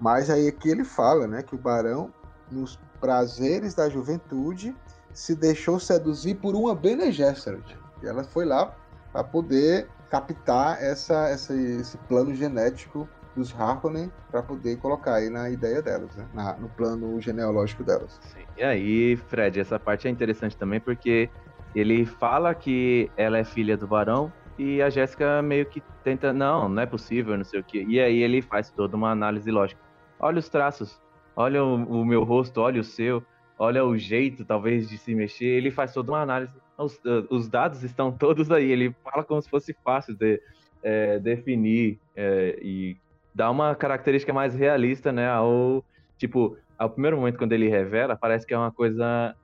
mas 0.00 0.28
aí 0.28 0.48
aqui 0.48 0.68
ele 0.68 0.84
fala, 0.84 1.26
né, 1.26 1.42
que 1.42 1.54
o 1.54 1.58
Barão, 1.58 2.12
nos 2.50 2.78
prazeres 3.00 3.74
da 3.74 3.88
juventude, 3.88 4.74
se 5.12 5.34
deixou 5.34 5.80
seduzir 5.80 6.36
por 6.36 6.54
uma 6.54 6.74
Bene 6.74 7.10
Gesserit. 7.10 7.76
E 8.02 8.06
ela 8.06 8.24
foi 8.24 8.44
lá 8.44 8.74
para 9.12 9.24
poder 9.24 9.88
captar 10.08 10.82
essa, 10.82 11.28
essa, 11.28 11.54
esse 11.54 11.96
plano 11.98 12.34
genético 12.34 13.08
dos 13.34 13.54
Harkonnen 13.54 14.10
para 14.30 14.42
poder 14.42 14.76
colocar 14.78 15.14
aí 15.14 15.30
na 15.30 15.48
ideia 15.50 15.80
delas, 15.80 16.14
né? 16.16 16.26
na, 16.34 16.54
no 16.54 16.68
plano 16.68 17.20
genealógico 17.20 17.84
delas. 17.84 18.18
Sim. 18.22 18.44
E 18.56 18.62
aí, 18.62 19.16
Fred, 19.16 19.60
essa 19.60 19.78
parte 19.78 20.08
é 20.08 20.10
interessante 20.10 20.56
também 20.56 20.80
porque 20.80 21.30
ele 21.74 22.04
fala 22.04 22.54
que 22.54 23.10
ela 23.16 23.38
é 23.38 23.44
filha 23.44 23.76
do 23.76 23.86
Barão 23.86 24.32
e 24.58 24.82
a 24.82 24.90
Jéssica 24.90 25.40
meio 25.40 25.64
que 25.66 25.82
tenta, 26.02 26.32
não, 26.32 26.68
não 26.68 26.82
é 26.82 26.86
possível, 26.86 27.36
não 27.36 27.44
sei 27.44 27.60
o 27.60 27.64
quê. 27.64 27.84
E 27.88 28.00
aí 28.00 28.22
ele 28.22 28.42
faz 28.42 28.70
toda 28.70 28.96
uma 28.96 29.10
análise 29.10 29.50
lógica. 29.50 29.80
Olha 30.18 30.38
os 30.38 30.48
traços, 30.48 31.00
olha 31.36 31.64
o, 31.64 32.00
o 32.00 32.04
meu 32.04 32.24
rosto, 32.24 32.60
olha 32.60 32.80
o 32.80 32.84
seu 32.84 33.22
olha 33.60 33.84
o 33.84 33.94
jeito, 33.98 34.42
talvez, 34.42 34.88
de 34.88 34.96
se 34.96 35.14
mexer, 35.14 35.44
ele 35.44 35.70
faz 35.70 35.92
toda 35.92 36.12
uma 36.12 36.22
análise. 36.22 36.50
Os, 36.78 36.98
os 37.28 37.46
dados 37.46 37.84
estão 37.84 38.10
todos 38.10 38.50
aí, 38.50 38.72
ele 38.72 38.96
fala 39.04 39.22
como 39.22 39.40
se 39.42 39.50
fosse 39.50 39.76
fácil 39.84 40.14
de 40.14 40.40
é, 40.82 41.18
definir 41.18 41.98
é, 42.16 42.58
e 42.62 42.96
dar 43.34 43.50
uma 43.50 43.74
característica 43.74 44.32
mais 44.32 44.54
realista, 44.54 45.12
né, 45.12 45.28
ao, 45.28 45.84
tipo, 46.16 46.56
ao 46.78 46.88
primeiro 46.88 47.18
momento 47.18 47.36
quando 47.36 47.52
ele 47.52 47.68
revela, 47.68 48.16
parece 48.16 48.46
que 48.46 48.54
é 48.54 48.56
uma 48.56 48.72
coisa 48.72 49.36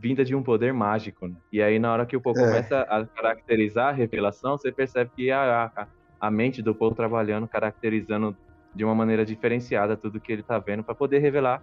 vinda 0.00 0.24
de 0.24 0.34
um 0.34 0.42
poder 0.42 0.72
mágico. 0.72 1.28
Né? 1.28 1.34
E 1.52 1.60
aí, 1.60 1.78
na 1.78 1.92
hora 1.92 2.06
que 2.06 2.16
o 2.16 2.22
Poe 2.22 2.32
é. 2.32 2.40
começa 2.40 2.80
a 2.80 3.04
caracterizar 3.04 3.88
a 3.88 3.92
revelação, 3.92 4.56
você 4.56 4.72
percebe 4.72 5.10
que 5.14 5.30
a, 5.30 5.70
a, 5.76 5.86
a 6.18 6.30
mente 6.30 6.62
do 6.62 6.74
Poe 6.74 6.94
trabalhando, 6.94 7.46
caracterizando 7.46 8.34
de 8.74 8.84
uma 8.84 8.94
maneira 8.94 9.24
diferenciada 9.24 9.96
tudo 9.96 10.20
que 10.20 10.32
ele 10.32 10.42
tá 10.42 10.58
vendo 10.58 10.82
para 10.82 10.94
poder 10.94 11.18
revelar 11.18 11.62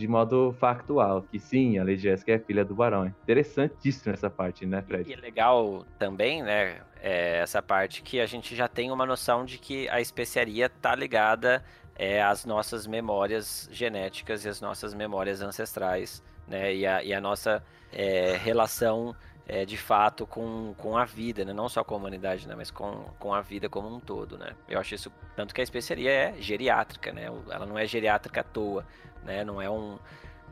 de 0.00 0.08
modo 0.08 0.54
factual, 0.58 1.22
que 1.30 1.38
sim, 1.38 1.78
a 1.78 1.84
Lady 1.84 1.98
Jessica 1.98 2.32
é 2.32 2.38
filha 2.38 2.64
do 2.64 2.74
Barão. 2.74 3.06
Interessantíssimo 3.06 4.14
essa 4.14 4.30
parte, 4.30 4.64
né, 4.64 4.80
Fred? 4.80 5.10
E 5.10 5.12
é 5.12 5.16
legal 5.16 5.84
também, 5.98 6.42
né, 6.42 6.80
é 7.02 7.40
essa 7.40 7.60
parte 7.60 8.02
que 8.02 8.18
a 8.18 8.24
gente 8.24 8.56
já 8.56 8.66
tem 8.66 8.90
uma 8.90 9.04
noção 9.04 9.44
de 9.44 9.58
que 9.58 9.90
a 9.90 10.00
especiaria 10.00 10.70
tá 10.70 10.94
ligada 10.94 11.62
é, 11.94 12.22
às 12.22 12.46
nossas 12.46 12.86
memórias 12.86 13.68
genéticas 13.70 14.46
e 14.46 14.48
às 14.48 14.58
nossas 14.58 14.94
memórias 14.94 15.42
ancestrais, 15.42 16.22
né, 16.48 16.74
e 16.74 16.86
a, 16.86 17.04
e 17.04 17.12
a 17.12 17.20
nossa 17.20 17.62
é, 17.92 18.38
relação 18.42 19.14
é, 19.52 19.64
de 19.64 19.76
fato 19.76 20.24
com, 20.28 20.72
com 20.78 20.96
a 20.96 21.04
vida, 21.04 21.44
né? 21.44 21.52
não 21.52 21.68
só 21.68 21.82
com 21.82 21.94
a 21.94 21.98
humanidade, 21.98 22.46
né? 22.46 22.54
mas 22.56 22.70
com, 22.70 23.04
com 23.18 23.34
a 23.34 23.40
vida 23.40 23.68
como 23.68 23.92
um 23.92 23.98
todo. 23.98 24.38
Né? 24.38 24.52
Eu 24.68 24.78
acho 24.78 24.94
isso, 24.94 25.12
tanto 25.34 25.52
que 25.52 25.60
a 25.60 25.64
especiaria 25.64 26.08
é 26.08 26.34
geriátrica, 26.38 27.12
né? 27.12 27.24
ela 27.50 27.66
não 27.66 27.76
é 27.76 27.84
geriátrica 27.84 28.42
à 28.42 28.44
toa, 28.44 28.86
né? 29.24 29.44
não 29.44 29.60
é 29.60 29.68
um 29.68 29.98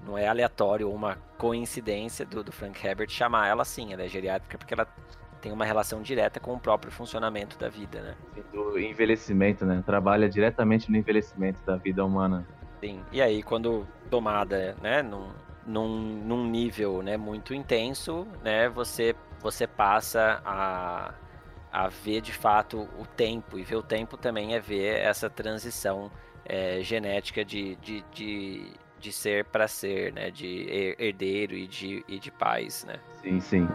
não 0.05 0.17
é 0.17 0.29
aleatório 0.29 0.89
ou 0.89 0.95
uma 0.95 1.17
coincidência 1.37 2.25
do, 2.25 2.43
do 2.43 2.53
Frank 2.53 2.85
Herbert 2.85 3.09
chamar 3.09 3.49
ela 3.49 3.63
assim, 3.63 3.93
ela 3.93 4.03
é 4.03 4.09
geriátrica 4.09 4.57
porque 4.59 4.75
ela 4.75 4.87
tem 5.41 5.53
uma 5.53 5.65
relação 5.65 6.03
direta 6.03 6.41
com 6.41 6.55
o 6.55 6.59
próprio 6.59 6.91
funcionamento 6.91 7.57
da 7.59 7.69
vida, 7.69 8.01
né? 8.01 8.15
Do 8.53 8.79
envelhecimento, 8.79 9.65
né? 9.65 9.83
Trabalha 9.85 10.29
diretamente 10.29 10.91
no 10.91 10.97
envelhecimento 10.97 11.61
da 11.65 11.77
vida 11.77 12.05
humana. 12.05 12.47
Sim. 12.81 13.01
E 13.11 13.21
aí, 13.21 13.43
quando 13.43 13.87
tomada, 14.09 14.77
né, 14.81 15.03
num, 15.03 15.29
num, 15.69 15.89
num 16.25 16.47
nível 16.47 17.03
né, 17.03 17.17
muito 17.17 17.53
intenso, 17.53 18.27
né, 18.43 18.69
você, 18.69 19.15
você 19.41 19.67
passa 19.67 20.41
a, 20.45 21.15
a 21.71 21.89
ver 21.89 22.23
de 22.23 22.33
fato 22.33 22.89
o 22.99 23.07
tempo. 23.07 23.59
E 23.59 23.63
ver 23.63 23.77
o 23.77 23.83
tempo 23.83 24.17
também 24.17 24.55
é 24.55 24.61
ver 24.61 24.99
essa 25.01 25.29
transição 25.29 26.11
é, 26.45 26.81
genética 26.81 27.45
de, 27.45 27.77
de, 27.77 28.03
de, 28.11 28.73
de 28.99 29.13
ser 29.13 29.45
para 29.45 29.69
ser, 29.69 30.13
né, 30.15 30.31
de 30.31 30.95
herdeiro 30.99 31.55
e 31.55 31.67
de, 31.67 32.03
e 32.09 32.19
de 32.19 32.31
pais. 32.31 32.87
Né? 32.87 32.99
Sim, 33.23 33.39
sim. 33.39 33.69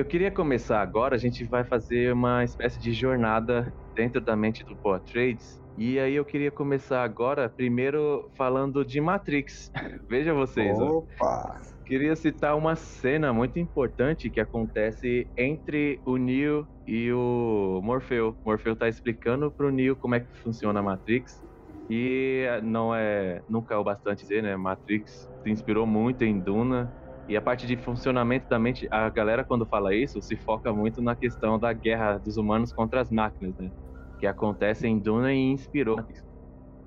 Eu 0.00 0.04
queria 0.06 0.30
começar 0.30 0.80
agora, 0.80 1.14
a 1.14 1.18
gente 1.18 1.44
vai 1.44 1.62
fazer 1.62 2.14
uma 2.14 2.42
espécie 2.42 2.80
de 2.80 2.90
jornada 2.90 3.70
dentro 3.94 4.18
da 4.18 4.34
mente 4.34 4.64
do 4.64 4.74
Poa 4.74 4.98
Trades. 4.98 5.60
E 5.76 5.98
aí 5.98 6.14
eu 6.14 6.24
queria 6.24 6.50
começar 6.50 7.02
agora, 7.02 7.50
primeiro 7.50 8.26
falando 8.34 8.82
de 8.82 8.98
Matrix. 8.98 9.70
Veja 10.08 10.32
vocês. 10.32 10.74
Opa! 10.78 11.06
Ó. 11.20 11.84
Queria 11.84 12.16
citar 12.16 12.56
uma 12.56 12.76
cena 12.76 13.30
muito 13.30 13.58
importante 13.58 14.30
que 14.30 14.40
acontece 14.40 15.28
entre 15.36 16.00
o 16.06 16.16
Neo 16.16 16.66
e 16.86 17.12
o 17.12 17.82
Morfeu. 17.84 18.34
Morfeu 18.42 18.72
está 18.72 18.88
explicando 18.88 19.52
para 19.52 19.66
o 19.66 19.70
Neo 19.70 19.94
como 19.96 20.14
é 20.14 20.20
que 20.20 20.34
funciona 20.42 20.80
a 20.80 20.82
Matrix. 20.82 21.42
E 21.90 22.46
não 22.62 22.94
é 22.94 23.42
nunca 23.46 23.74
é 23.74 23.76
o 23.76 23.84
bastante 23.84 24.22
dizer, 24.22 24.42
né? 24.42 24.56
Matrix 24.56 25.28
se 25.42 25.50
inspirou 25.50 25.86
muito 25.86 26.24
em 26.24 26.40
Duna 26.40 26.90
e 27.30 27.36
a 27.36 27.40
parte 27.40 27.64
de 27.64 27.76
funcionamento 27.76 28.48
da 28.48 28.58
mente, 28.58 28.88
a 28.90 29.08
galera 29.08 29.44
quando 29.44 29.64
fala 29.64 29.94
isso 29.94 30.20
se 30.20 30.36
foca 30.36 30.72
muito 30.72 31.00
na 31.00 31.14
questão 31.14 31.60
da 31.60 31.72
guerra 31.72 32.18
dos 32.18 32.36
humanos 32.36 32.72
contra 32.72 33.00
as 33.00 33.08
máquinas, 33.08 33.56
né? 33.56 33.70
Que 34.18 34.26
acontece 34.26 34.88
em 34.88 34.98
Duna 34.98 35.32
e 35.32 35.38
inspirou. 35.38 36.04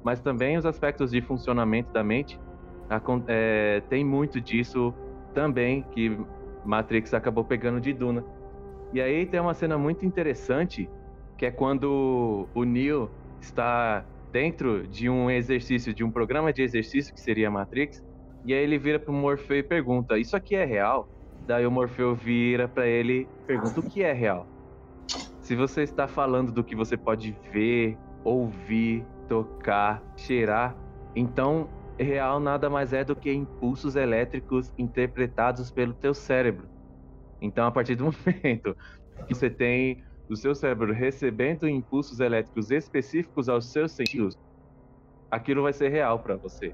Mas 0.04 0.20
também 0.20 0.58
os 0.58 0.66
aspectos 0.66 1.12
de 1.12 1.22
funcionamento 1.22 1.94
da 1.94 2.04
mente, 2.04 2.38
é, 3.30 3.82
tem 3.89 4.04
muito 4.04 4.41
disso 4.41 4.94
também 5.34 5.82
que 5.94 6.20
Matrix 6.66 7.14
acabou 7.14 7.46
pegando 7.46 7.80
de 7.80 7.94
Duna. 7.94 8.26
E 8.91 9.00
aí 9.00 9.26
tem 9.26 9.39
uma 9.39 9.54
cena 9.54 9.78
muito 9.78 10.06
interessante, 10.06 10.89
que 11.38 11.46
é 11.46 11.52
quando 11.52 12.50
o 12.54 12.66
Neo 12.66 13.10
está 13.39 14.06
dentro 14.34 14.86
de 14.89 15.10
um 15.10 15.32
exercício, 15.32 15.94
de 15.94 16.04
um 16.04 16.12
programa 16.12 16.52
de 16.52 16.62
exercício 16.64 17.14
que 17.14 17.22
seria 17.22 17.50
Matrix, 17.50 18.04
e 18.46 18.54
aí 18.54 18.64
ele 18.64 18.78
vira 18.78 19.00
pro 19.00 19.14
Morfeu 19.14 19.58
e 19.58 19.64
pergunta: 19.64 20.18
Isso 20.18 20.36
aqui 20.36 20.56
é 20.56 20.66
real? 20.66 21.08
Daí 21.46 21.66
o 21.66 21.72
Morfeu 21.72 22.16
vira 22.16 22.68
para 22.68 22.88
ele 22.88 23.22
e 23.22 23.46
pergunta: 23.46 23.80
O 23.80 23.84
que 23.84 24.04
é 24.04 24.14
real? 24.14 24.48
Se 25.41 25.56
você 25.56 25.84
está 25.84 26.08
falando 26.08 26.52
do 26.52 26.64
que 26.64 26.76
você 26.76 26.98
pode 26.98 27.32
ver, 27.52 27.98
ouvir, 28.24 29.06
tocar, 29.28 30.02
cheirar, 30.18 30.76
então 31.16 31.70
real 32.00 32.39
nada 32.39 32.70
mais 32.70 32.94
é 32.94 33.04
do 33.04 33.16
que 33.16 33.32
impulsos 33.32 33.96
elétricos 33.96 34.72
interpretados 34.78 35.72
pelo 35.72 35.94
teu 35.94 36.14
cérebro. 36.14 36.68
Então, 37.41 37.66
a 37.66 37.72
partir 37.72 37.96
do 37.96 38.06
momento 38.12 38.76
que 39.28 39.36
você 39.36 39.50
tem 39.50 40.02
o 40.30 40.36
seu 40.36 40.56
cérebro 40.56 40.94
recebendo 40.94 41.68
impulsos 41.68 42.20
elétricos 42.20 42.72
específicos 42.72 43.50
aos 43.50 43.72
seus 43.72 43.94
sentidos, 43.94 44.36
aquilo 45.30 45.64
vai 45.64 45.74
ser 45.74 45.89
real 45.89 46.20
para 46.20 46.38
você. 46.38 46.74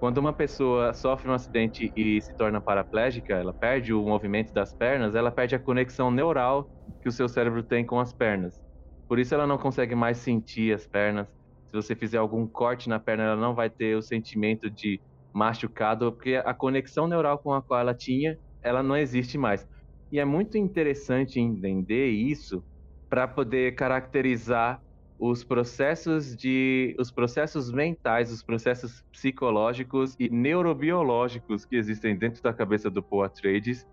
Quando 0.00 0.18
uma 0.18 0.32
pessoa 0.32 0.94
sofre 0.94 1.28
um 1.28 1.32
acidente 1.34 1.92
e 1.96 2.20
se 2.22 2.34
torna 2.36 2.60
paraplégica, 2.60 3.34
ela 3.34 3.52
perde 3.52 3.92
o 3.92 4.04
movimento 4.04 4.52
das 4.52 4.72
pernas, 4.72 5.14
ela 5.14 5.30
perde 5.30 5.56
a 5.56 5.58
conexão 5.58 6.10
neural 6.10 6.70
que 7.02 7.08
o 7.08 7.12
seu 7.12 7.28
cérebro 7.28 7.64
tem 7.64 7.84
com 7.84 7.98
as 7.98 8.12
pernas. 8.12 8.60
Por 9.08 9.18
isso 9.18 9.34
ela 9.34 9.46
não 9.46 9.58
consegue 9.58 9.94
mais 9.96 10.18
sentir 10.18 10.72
as 10.72 10.86
pernas. 10.86 11.28
Se 11.66 11.76
você 11.76 11.96
fizer 11.96 12.18
algum 12.18 12.46
corte 12.46 12.88
na 12.88 13.00
perna, 13.00 13.24
ela 13.24 13.36
não 13.36 13.54
vai 13.54 13.68
ter 13.70 13.96
o 13.96 14.02
sentimento 14.02 14.70
de 14.70 15.02
machucado, 15.34 16.12
porque 16.12 16.36
a 16.36 16.54
conexão 16.54 17.08
neural 17.08 17.38
com 17.38 17.52
a 17.52 17.62
qual 17.62 17.80
ela 17.80 17.94
tinha, 17.94 18.36
ela 18.62 18.82
não 18.82 18.96
existe 18.96 19.36
mais. 19.36 19.66
E 20.10 20.18
é 20.20 20.24
muito 20.24 20.56
interessante 20.56 21.40
entender 21.40 22.08
isso 22.08 22.64
para 23.10 23.26
poder 23.26 23.74
caracterizar 23.74 24.80
os 25.18 25.42
processos 25.42 26.36
de 26.36 26.94
os 26.98 27.10
processos 27.10 27.72
mentais, 27.72 28.30
os 28.30 28.42
processos 28.42 29.04
psicológicos 29.10 30.14
e 30.18 30.28
neurobiológicos 30.28 31.64
que 31.64 31.76
existem 31.76 32.16
dentro 32.16 32.42
da 32.42 32.52
cabeça 32.52 32.88
do 32.88 33.02
Poa 33.02 33.28
Trades 33.28 33.86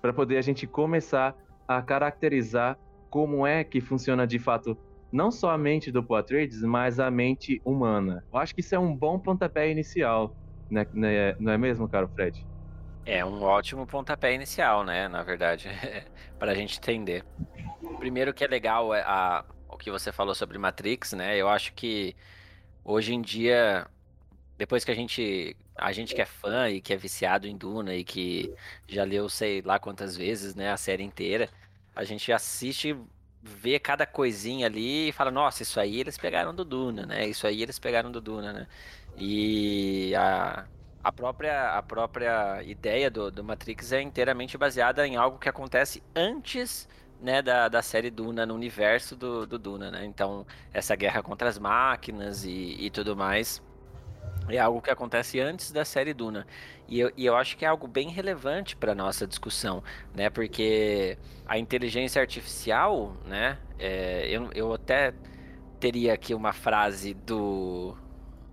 para 0.00 0.12
poder 0.12 0.38
a 0.38 0.42
gente 0.42 0.66
começar 0.66 1.36
a 1.68 1.82
caracterizar 1.82 2.78
como 3.10 3.46
é 3.46 3.62
que 3.62 3.80
funciona 3.80 4.26
de 4.26 4.38
fato 4.38 4.76
não 5.12 5.30
só 5.30 5.50
a 5.50 5.58
mente 5.58 5.90
do 5.90 6.02
Poa 6.02 6.22
Trades, 6.22 6.62
mas 6.62 7.00
a 7.00 7.10
mente 7.10 7.60
humana. 7.64 8.24
Eu 8.32 8.38
acho 8.38 8.54
que 8.54 8.60
isso 8.60 8.74
é 8.74 8.78
um 8.78 8.94
bom 8.94 9.18
pontapé 9.18 9.70
inicial, 9.70 10.34
né? 10.70 10.86
né 10.94 11.34
não 11.38 11.52
é 11.52 11.58
mesmo, 11.58 11.88
caro 11.88 12.08
Fred? 12.14 12.46
É 13.04 13.24
um 13.24 13.42
ótimo 13.42 13.86
pontapé 13.86 14.34
inicial, 14.34 14.84
né? 14.84 15.08
Na 15.08 15.22
verdade, 15.22 15.68
para 16.38 16.52
a 16.52 16.54
gente 16.54 16.78
entender. 16.78 17.24
Primeiro 17.98 18.32
que 18.32 18.44
é 18.44 18.46
legal 18.46 18.94
é 18.94 19.02
a, 19.02 19.44
o 19.72 19.78
que 19.78 19.90
você 19.90 20.12
falou 20.12 20.34
sobre 20.34 20.58
Matrix, 20.58 21.12
né? 21.12 21.36
Eu 21.36 21.48
acho 21.48 21.72
que 21.74 22.14
hoje 22.84 23.14
em 23.14 23.20
dia, 23.20 23.86
depois 24.58 24.84
que 24.84 24.90
a 24.90 24.94
gente, 24.94 25.56
a 25.76 25.92
gente 25.92 26.14
que 26.14 26.22
é 26.22 26.26
fã 26.26 26.68
e 26.68 26.80
que 26.80 26.92
é 26.92 26.96
viciado 26.96 27.46
em 27.46 27.56
Duna 27.56 27.94
e 27.94 28.04
que 28.04 28.54
já 28.88 29.04
leu 29.04 29.28
sei 29.28 29.62
lá 29.62 29.78
quantas 29.78 30.16
vezes, 30.16 30.54
né, 30.54 30.70
a 30.70 30.76
série 30.76 31.02
inteira, 31.04 31.48
a 31.94 32.04
gente 32.04 32.32
assiste, 32.32 32.96
vê 33.42 33.78
cada 33.78 34.06
coisinha 34.06 34.66
ali 34.66 35.08
e 35.08 35.12
fala, 35.12 35.30
nossa, 35.30 35.62
isso 35.62 35.80
aí 35.80 36.00
eles 36.00 36.18
pegaram 36.18 36.54
do 36.54 36.64
Duna, 36.64 37.06
né? 37.06 37.26
Isso 37.26 37.46
aí 37.46 37.62
eles 37.62 37.78
pegaram 37.78 38.10
do 38.10 38.20
Duna, 38.20 38.52
né? 38.52 38.66
E 39.16 40.14
a, 40.14 40.66
a 41.02 41.12
própria, 41.12 41.76
a 41.76 41.82
própria 41.82 42.62
ideia 42.62 43.10
do, 43.10 43.30
do 43.30 43.44
Matrix 43.44 43.92
é 43.92 44.02
inteiramente 44.02 44.56
baseada 44.58 45.06
em 45.06 45.16
algo 45.16 45.38
que 45.38 45.48
acontece 45.48 46.02
antes 46.14 46.88
né, 47.20 47.42
da, 47.42 47.68
da 47.68 47.82
série 47.82 48.10
Duna 48.10 48.46
no 48.46 48.54
universo 48.54 49.14
do, 49.16 49.46
do 49.46 49.58
Duna, 49.58 49.90
né? 49.90 50.04
Então, 50.04 50.46
essa 50.72 50.96
guerra 50.96 51.22
contra 51.22 51.48
as 51.48 51.58
máquinas 51.58 52.44
e, 52.44 52.76
e 52.78 52.90
tudo 52.90 53.16
mais 53.16 53.62
é 54.48 54.58
algo 54.58 54.80
que 54.80 54.90
acontece 54.90 55.38
antes 55.40 55.70
da 55.70 55.84
série 55.84 56.12
Duna. 56.12 56.46
E 56.88 56.98
eu, 56.98 57.12
e 57.16 57.24
eu 57.26 57.36
acho 57.36 57.56
que 57.56 57.64
é 57.64 57.68
algo 57.68 57.86
bem 57.86 58.08
relevante 58.08 58.74
para 58.74 58.94
nossa 58.94 59.26
discussão, 59.26 59.82
né? 60.14 60.28
Porque 60.30 61.16
a 61.46 61.58
inteligência 61.58 62.20
artificial, 62.20 63.16
né? 63.26 63.58
É, 63.78 64.28
eu, 64.28 64.50
eu 64.52 64.72
até 64.74 65.14
teria 65.78 66.12
aqui 66.12 66.34
uma 66.34 66.52
frase 66.52 67.14
do, 67.14 67.96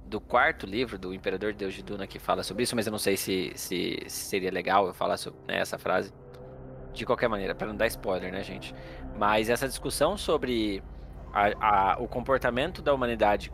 do 0.06 0.22
quarto 0.22 0.66
livro 0.66 0.98
do 0.98 1.14
Imperador 1.14 1.54
Deus 1.54 1.74
de 1.74 1.84
Duna 1.84 2.08
que 2.08 2.20
fala 2.20 2.44
sobre 2.44 2.64
isso, 2.64 2.76
mas 2.76 2.86
eu 2.86 2.92
não 2.92 3.00
sei 3.00 3.18
se, 3.18 3.52
se, 3.56 4.04
se 4.08 4.26
seria 4.26 4.52
legal 4.52 4.88
eu 4.88 4.94
falar 4.94 5.18
sobre 5.18 5.40
né, 5.48 5.60
essa 5.60 5.78
frase 5.78 6.14
de 6.98 7.06
qualquer 7.06 7.28
maneira, 7.28 7.56
para 7.56 7.68
não 7.68 7.76
dar 7.76 7.88
spoiler, 7.88 8.32
né, 8.32 8.44
gente? 8.44 8.74
Mas 9.18 9.50
essa 9.50 9.68
discussão 9.68 10.18
sobre 10.18 10.84
a, 11.34 11.94
a, 11.94 12.00
o 12.00 12.08
comportamento 12.08 12.82
da 12.82 12.94
humanidade 12.94 13.52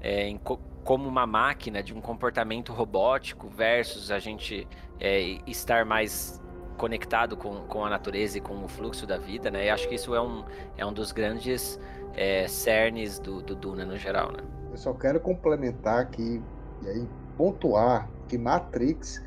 é, 0.00 0.26
em, 0.26 0.40
como 0.84 1.08
uma 1.08 1.26
máquina, 1.26 1.82
de 1.82 1.94
um 1.94 2.00
comportamento 2.00 2.72
robótico, 2.72 3.48
versus 3.48 4.10
a 4.10 4.18
gente 4.18 4.66
é, 4.98 5.38
estar 5.46 5.84
mais 5.84 6.40
conectado 6.76 7.36
com, 7.36 7.66
com 7.66 7.84
a 7.84 7.90
natureza 7.90 8.38
e 8.38 8.40
com 8.40 8.64
o 8.64 8.68
fluxo 8.68 9.06
da 9.06 9.18
vida, 9.18 9.50
né? 9.50 9.66
E 9.66 9.70
acho 9.70 9.86
que 9.86 9.94
isso 9.94 10.14
é 10.14 10.20
um, 10.20 10.44
é 10.78 10.86
um 10.86 10.92
dos 10.92 11.12
grandes 11.12 11.78
é, 12.14 12.48
cernes 12.48 13.18
do, 13.18 13.42
do 13.42 13.54
Duna 13.54 13.84
no 13.84 13.98
geral, 13.98 14.32
né? 14.32 14.42
Eu 14.70 14.76
só 14.78 14.94
quero 14.94 15.20
complementar 15.20 16.00
aqui 16.00 16.42
e 16.82 16.88
aí 16.88 17.08
pontuar 17.36 18.08
que 18.28 18.38
Matrix 18.38 19.22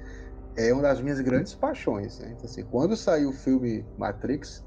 é 0.56 0.74
uma 0.74 0.82
das 0.84 1.01
minhas 1.01 1.20
grandes 1.20 1.54
paixões. 1.54 2.20
Né? 2.20 2.34
Então, 2.36 2.45
assim, 2.45 2.64
quando 2.64 2.95
saiu 2.95 3.30
o 3.30 3.34
filme 3.34 3.86
Matrix, 3.97 4.64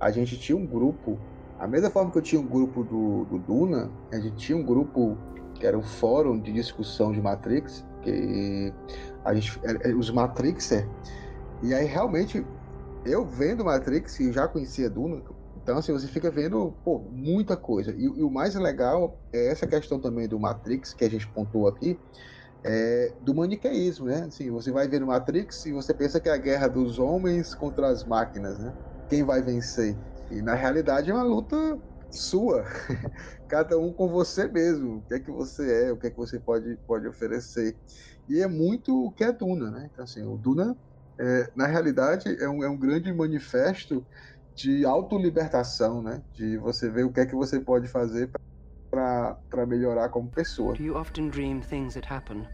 a 0.00 0.10
gente 0.10 0.38
tinha 0.38 0.56
um 0.56 0.66
grupo, 0.66 1.18
a 1.58 1.66
mesma 1.66 1.90
forma 1.90 2.10
que 2.10 2.18
eu 2.18 2.22
tinha 2.22 2.40
um 2.40 2.46
grupo 2.46 2.84
do, 2.84 3.24
do 3.24 3.38
Duna, 3.38 3.90
a 4.12 4.16
gente 4.18 4.36
tinha 4.36 4.56
um 4.56 4.64
grupo 4.64 5.16
que 5.54 5.66
era 5.66 5.76
um 5.76 5.82
fórum 5.82 6.40
de 6.40 6.52
discussão 6.52 7.12
de 7.12 7.20
Matrix, 7.20 7.84
que 8.02 8.72
a 9.24 9.34
gente, 9.34 9.60
é, 9.64 9.90
é, 9.90 9.94
os 9.94 10.10
Matrixer 10.10 10.86
e 11.62 11.74
aí, 11.74 11.86
realmente, 11.86 12.44
eu 13.04 13.24
vendo 13.24 13.64
Matrix, 13.64 14.20
e 14.20 14.32
já 14.32 14.46
conhecia 14.46 14.88
Duna, 14.88 15.22
então 15.56 15.78
assim, 15.78 15.92
você 15.92 16.06
fica 16.06 16.30
vendo 16.30 16.72
pô, 16.84 17.00
muita 17.10 17.56
coisa. 17.56 17.92
E, 17.92 18.04
e, 18.04 18.22
o 18.22 18.30
mais 18.30 18.54
legal 18.54 19.18
é 19.32 19.48
essa 19.50 19.66
questão 19.66 19.98
também 19.98 20.28
do 20.28 20.38
Matrix, 20.38 20.94
que 20.94 21.04
a 21.04 21.10
gente 21.10 21.26
pontuou 21.26 21.66
aqui, 21.66 21.98
é, 22.64 23.14
do 23.20 23.34
maniqueísmo, 23.34 24.06
né? 24.06 24.24
Assim, 24.24 24.50
você 24.50 24.70
vai 24.72 24.88
ver 24.88 25.00
no 25.00 25.06
Matrix 25.08 25.64
e 25.66 25.72
você 25.72 25.94
pensa 25.94 26.20
que 26.20 26.28
é 26.28 26.32
a 26.32 26.36
guerra 26.36 26.68
dos 26.68 26.98
homens 26.98 27.54
contra 27.54 27.88
as 27.88 28.04
máquinas, 28.04 28.58
né? 28.58 28.74
Quem 29.08 29.24
vai 29.24 29.42
vencer? 29.42 29.96
E 30.30 30.42
na 30.42 30.54
realidade 30.54 31.10
é 31.10 31.14
uma 31.14 31.22
luta 31.22 31.56
sua, 32.10 32.64
cada 33.48 33.78
um 33.78 33.92
com 33.92 34.08
você 34.08 34.48
mesmo, 34.48 34.98
o 34.98 35.02
que 35.04 35.14
é 35.14 35.20
que 35.20 35.30
você 35.30 35.84
é, 35.86 35.92
o 35.92 35.98
que 35.98 36.06
é 36.08 36.10
que 36.10 36.16
você 36.16 36.40
pode, 36.40 36.76
pode 36.86 37.06
oferecer. 37.06 37.78
E 38.28 38.40
é 38.40 38.46
muito 38.48 38.94
o 39.06 39.12
que 39.12 39.24
é 39.24 39.32
Duna, 39.32 39.70
né? 39.70 39.88
Então, 39.90 40.04
assim, 40.04 40.22
o 40.24 40.36
Duna 40.36 40.76
é, 41.18 41.50
na 41.56 41.66
realidade, 41.66 42.28
é 42.42 42.48
um, 42.48 42.62
é 42.62 42.68
um 42.68 42.78
grande 42.78 43.12
manifesto 43.12 44.06
de 44.54 44.84
autolibertação, 44.84 46.02
né? 46.02 46.22
De 46.34 46.56
você 46.58 46.90
ver 46.90 47.04
o 47.04 47.12
que 47.12 47.20
é 47.20 47.26
que 47.26 47.34
você 47.34 47.60
pode 47.60 47.88
fazer 47.88 48.28
para 48.28 48.40
melhorar 49.66 50.08
como 50.08 50.30
pessoa. 50.30 50.74
Do 50.74 50.82
you 50.82 50.96
often 50.96 51.28
dream 51.28 51.60
things 51.60 51.94
that 51.94 52.12
happen 52.12 52.46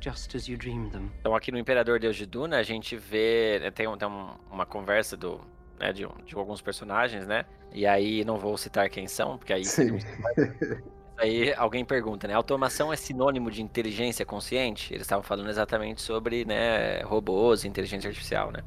just 0.00 0.34
as 0.34 0.48
you 0.48 0.56
dream 0.56 0.90
them? 0.90 1.10
Então 1.20 1.34
aqui 1.34 1.50
no 1.52 1.58
Imperador 1.58 1.98
Deus 1.98 2.16
de 2.16 2.26
Duna 2.26 2.58
a 2.58 2.62
gente 2.62 2.96
vê 2.96 3.58
né, 3.60 3.70
tem, 3.70 3.86
tem 3.96 4.08
uma 4.50 4.66
conversa 4.66 5.16
do 5.16 5.40
né, 5.78 5.92
de, 5.92 6.06
de 6.24 6.34
alguns 6.36 6.62
personagens, 6.62 7.26
né? 7.26 7.44
E 7.72 7.86
aí 7.86 8.24
não 8.24 8.38
vou 8.38 8.56
citar 8.56 8.88
quem 8.88 9.08
são, 9.08 9.36
porque 9.36 9.52
aí 9.52 9.64
Sim. 9.64 9.98
Aí 11.22 11.54
alguém 11.54 11.84
pergunta, 11.84 12.26
né? 12.26 12.34
Automação 12.34 12.92
é 12.92 12.96
sinônimo 12.96 13.48
de 13.48 13.62
inteligência 13.62 14.26
consciente? 14.26 14.92
Eles 14.92 15.02
estavam 15.04 15.22
falando 15.22 15.48
exatamente 15.48 16.02
sobre, 16.02 16.44
né, 16.44 17.00
robôs, 17.02 17.64
inteligência 17.64 18.08
artificial, 18.08 18.50
né? 18.50 18.64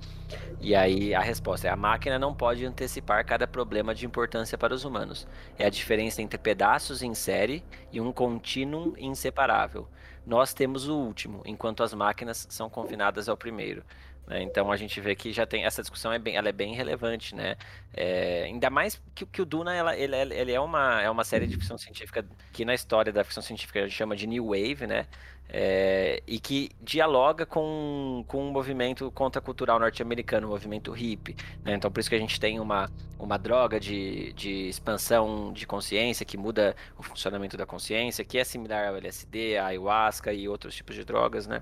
E 0.61 0.73
aí 0.73 1.13
a 1.13 1.19
resposta 1.21 1.67
é: 1.67 1.71
a 1.71 1.75
máquina 1.75 2.17
não 2.17 2.33
pode 2.33 2.65
antecipar 2.65 3.25
cada 3.25 3.45
problema 3.45 3.93
de 3.93 4.05
importância 4.05 4.57
para 4.57 4.73
os 4.73 4.85
humanos. 4.85 5.27
É 5.57 5.65
a 5.65 5.69
diferença 5.69 6.21
entre 6.21 6.37
pedaços 6.37 7.03
em 7.03 7.13
série 7.13 7.61
e 7.91 7.99
um 7.99 8.13
contínuo 8.13 8.93
inseparável. 8.97 9.89
Nós 10.25 10.53
temos 10.53 10.87
o 10.87 10.95
último, 10.97 11.41
enquanto 11.45 11.83
as 11.83 11.93
máquinas 11.93 12.47
são 12.49 12.69
confinadas 12.69 13.27
ao 13.27 13.37
primeiro. 13.37 13.83
Né? 14.27 14.41
Então 14.41 14.71
a 14.71 14.77
gente 14.77 14.99
vê 14.99 15.15
que 15.15 15.31
já 15.31 15.45
tem 15.45 15.65
essa 15.65 15.81
discussão 15.81 16.11
é 16.11 16.19
bem, 16.19 16.35
ela 16.35 16.49
é 16.49 16.51
bem 16.51 16.73
relevante, 16.73 17.35
né? 17.35 17.55
É, 17.93 18.43
ainda 18.45 18.69
mais 18.69 19.01
que, 19.13 19.25
que 19.25 19.41
o 19.41 19.45
Duna 19.45 19.73
ela, 19.73 19.95
ele, 19.95 20.15
ele 20.15 20.51
é 20.51 20.59
uma 20.59 21.01
é 21.01 21.09
uma 21.09 21.23
série 21.23 21.47
de 21.47 21.55
ficção 21.55 21.77
científica 21.77 22.25
que 22.51 22.65
na 22.65 22.73
história 22.73 23.13
da 23.13 23.23
ficção 23.23 23.43
científica 23.43 23.79
a 23.79 23.83
gente 23.83 23.95
chama 23.95 24.15
de 24.15 24.27
New 24.27 24.47
Wave, 24.47 24.87
né? 24.87 25.05
É, 25.47 26.23
e 26.25 26.39
que 26.39 26.71
dialoga 26.81 27.45
com, 27.45 28.25
com 28.27 28.47
um 28.47 28.51
movimento 28.51 29.11
contracultural 29.11 29.79
norte-americano, 29.79 30.47
o 30.47 30.49
um 30.49 30.53
movimento 30.53 30.91
hippie. 30.91 31.35
Né? 31.63 31.75
Então, 31.75 31.91
por 31.91 31.99
isso 31.99 32.09
que 32.09 32.15
a 32.15 32.19
gente 32.19 32.39
tem 32.39 32.59
uma, 32.59 32.89
uma 33.19 33.37
droga 33.37 33.79
de, 33.79 34.33
de 34.33 34.67
expansão 34.67 35.53
de 35.53 35.67
consciência 35.67 36.25
que 36.25 36.35
muda 36.35 36.75
o 36.97 37.03
funcionamento 37.03 37.55
da 37.55 37.65
consciência, 37.65 38.25
que 38.25 38.39
é 38.39 38.43
similar 38.43 38.87
ao 38.87 38.95
LSD, 38.95 39.57
à 39.57 39.67
ayahuasca 39.67 40.33
e 40.33 40.49
outros 40.49 40.75
tipos 40.75 40.95
de 40.95 41.05
drogas, 41.05 41.45
né? 41.45 41.61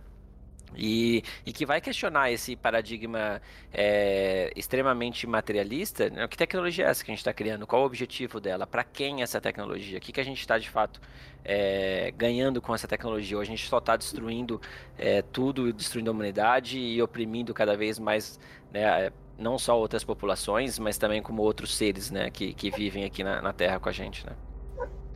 E, 0.76 1.24
e, 1.46 1.54
que 1.54 1.66
vai 1.66 1.80
questionar 1.80 2.32
esse 2.32 2.56
paradigma 2.56 3.42
é, 3.74 4.52
extremamente 4.56 5.28
materialista. 5.28 6.10
Né? 6.10 6.28
Que 6.28 6.38
tecnologia 6.38 6.86
é 6.86 6.90
essa 6.90 7.04
que 7.04 7.12
a 7.12 7.14
gente 7.14 7.20
está 7.20 7.34
criando? 7.34 7.68
Qual 7.68 7.82
o 7.82 7.86
objetivo 7.86 8.40
dela? 8.40 8.66
Para 8.66 8.84
quem 8.84 9.22
essa 9.22 9.40
tecnologia? 9.40 9.98
O 9.98 10.02
que, 10.02 10.12
que 10.12 10.22
a 10.22 10.24
gente 10.24 10.40
está 10.40 10.58
de 10.58 10.70
fato 10.70 11.00
é, 11.44 12.14
ganhando 12.18 12.62
com 12.62 12.74
essa 12.74 12.88
tecnologia? 12.88 13.38
Ou 13.38 13.42
a 13.42 13.46
gente 13.46 13.68
só 13.68 13.78
está 13.78 13.96
destruindo 13.96 14.62
é, 14.98 15.22
tudo, 15.22 15.72
destruindo 15.72 16.10
a 16.10 16.14
humanidade 16.14 16.78
e 16.78 17.02
oprimindo 17.02 17.54
cada 17.54 17.76
vez 17.76 18.00
mais, 18.00 18.40
né, 18.72 19.12
não 19.38 19.58
só 19.58 19.78
outras 19.78 20.04
populações, 20.04 20.80
mas 20.80 20.98
também 20.98 21.22
como 21.22 21.42
outros 21.42 21.76
seres 21.76 22.12
né, 22.12 22.30
que, 22.30 22.54
que 22.54 22.70
vivem 22.72 23.04
aqui 23.04 23.24
na, 23.24 23.42
na 23.42 23.54
Terra 23.54 23.80
com 23.80 23.90
a 23.90 23.92
gente. 23.92 24.26
Né? 24.26 24.34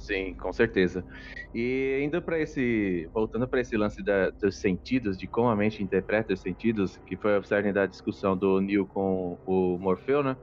Sim, 0.08 0.34
com 0.36 0.54
certeza. 0.54 1.06
E 1.54 2.00
indo 2.04 2.22
para 2.22 2.40
esse, 2.40 3.10
voltando 3.14 3.48
para 3.50 3.60
esse 3.60 3.76
lance 3.76 4.02
da, 4.04 4.30
dos 4.42 4.60
sentidos, 4.60 5.18
de 5.18 5.28
como 5.28 5.50
a 5.50 5.56
mente 5.56 5.84
interpreta 5.84 6.34
os 6.34 6.40
sentidos, 6.42 6.98
que 7.06 7.18
foi 7.18 7.38
o 7.38 7.44
cerne 7.44 7.74
da 7.74 7.86
discussão 7.86 8.38
do 8.38 8.62
Neil 8.62 8.88
com 8.88 9.38
o 9.46 9.78
Morfeu, 9.80 10.24
né? 10.24 10.38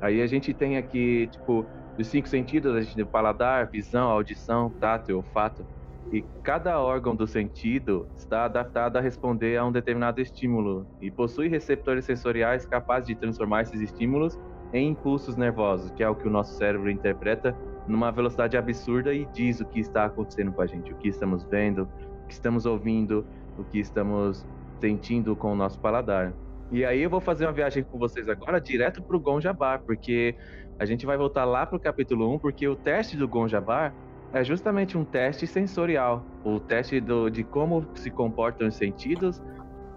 Aí 0.00 0.22
a 0.22 0.26
gente 0.28 0.54
tem 0.54 0.76
aqui, 0.78 1.28
tipo, 1.30 1.70
os 1.98 2.08
cinco 2.08 2.28
sentidos, 2.28 2.74
a 2.76 2.82
gente 2.82 2.94
tem 2.96 3.04
o 3.04 3.10
paladar, 3.10 3.70
visão, 3.70 4.10
audição, 4.10 4.74
tato 4.80 5.10
e 5.10 5.14
olfato. 5.14 5.66
E 6.12 6.28
cada 6.42 6.80
órgão 6.80 7.16
do 7.16 7.26
sentido 7.26 8.08
está 8.16 8.44
adaptado 8.46 8.96
a 8.98 9.00
responder 9.00 9.56
a 9.58 9.64
um 9.66 9.72
determinado 9.72 10.20
estímulo 10.20 10.88
e 11.00 11.10
possui 11.10 11.48
receptores 11.48 12.04
sensoriais 12.06 12.66
capazes 12.66 13.06
de 13.08 13.16
transformar 13.18 13.62
esses 13.62 13.80
estímulos 13.80 14.36
em 14.72 14.88
impulsos 14.88 15.36
nervosos, 15.36 15.90
que 15.90 16.02
é 16.02 16.08
o 16.08 16.14
que 16.14 16.26
o 16.26 16.30
nosso 16.30 16.54
cérebro 16.56 16.90
interpreta 16.90 17.56
numa 17.86 18.10
velocidade 18.10 18.56
absurda 18.56 19.12
e 19.12 19.26
diz 19.26 19.60
o 19.60 19.66
que 19.66 19.80
está 19.80 20.04
acontecendo 20.04 20.52
com 20.52 20.62
a 20.62 20.66
gente, 20.66 20.92
o 20.92 20.96
que 20.96 21.08
estamos 21.08 21.44
vendo, 21.44 21.88
o 22.24 22.26
que 22.26 22.32
estamos 22.32 22.64
ouvindo, 22.64 23.26
o 23.58 23.64
que 23.64 23.78
estamos 23.78 24.46
sentindo 24.80 25.36
com 25.36 25.52
o 25.52 25.56
nosso 25.56 25.78
paladar. 25.78 26.32
E 26.70 26.84
aí 26.84 27.02
eu 27.02 27.10
vou 27.10 27.20
fazer 27.20 27.44
uma 27.44 27.52
viagem 27.52 27.84
com 27.84 27.98
vocês 27.98 28.28
agora 28.28 28.60
direto 28.60 29.02
para 29.02 29.16
o 29.16 29.20
Gonjabar, 29.20 29.82
porque 29.82 30.34
a 30.78 30.84
gente 30.86 31.04
vai 31.04 31.16
voltar 31.16 31.44
lá 31.44 31.66
para 31.66 31.76
o 31.76 31.80
capítulo 31.80 32.34
1, 32.34 32.38
porque 32.38 32.66
o 32.66 32.74
teste 32.74 33.16
do 33.16 33.28
Gonjabar 33.28 33.94
é 34.32 34.42
justamente 34.42 34.96
um 34.96 35.04
teste 35.04 35.46
sensorial, 35.46 36.24
o 36.42 36.58
teste 36.58 36.98
do, 37.00 37.28
de 37.28 37.44
como 37.44 37.86
se 37.94 38.10
comportam 38.10 38.68
os 38.68 38.74
sentidos 38.74 39.42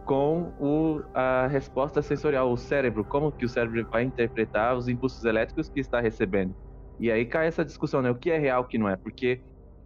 com 0.06 0.54
o, 0.60 1.02
a 1.14 1.48
resposta 1.48 2.02
sensorial, 2.02 2.52
o 2.52 2.58
cérebro, 2.58 3.04
como 3.04 3.32
que 3.32 3.44
o 3.44 3.50
cérebro 3.50 3.86
vai 3.90 4.04
interpretar 4.04 4.78
os 4.78 4.88
impulsos 4.88 5.26
elétricos 5.26 5.68
que 5.68 5.80
está 5.80 6.00
recebendo. 6.00 6.56
E 7.00 7.12
aí 7.12 7.26
cai 7.26 7.48
essa 7.48 7.66
discussão, 7.66 8.02
né? 8.02 8.10
O 8.12 8.16
que 8.16 8.32
é 8.32 8.38
real, 8.38 8.62
o 8.62 8.66
que 8.66 8.78
não 8.78 8.88
é? 8.88 8.96
Porque 8.96 9.42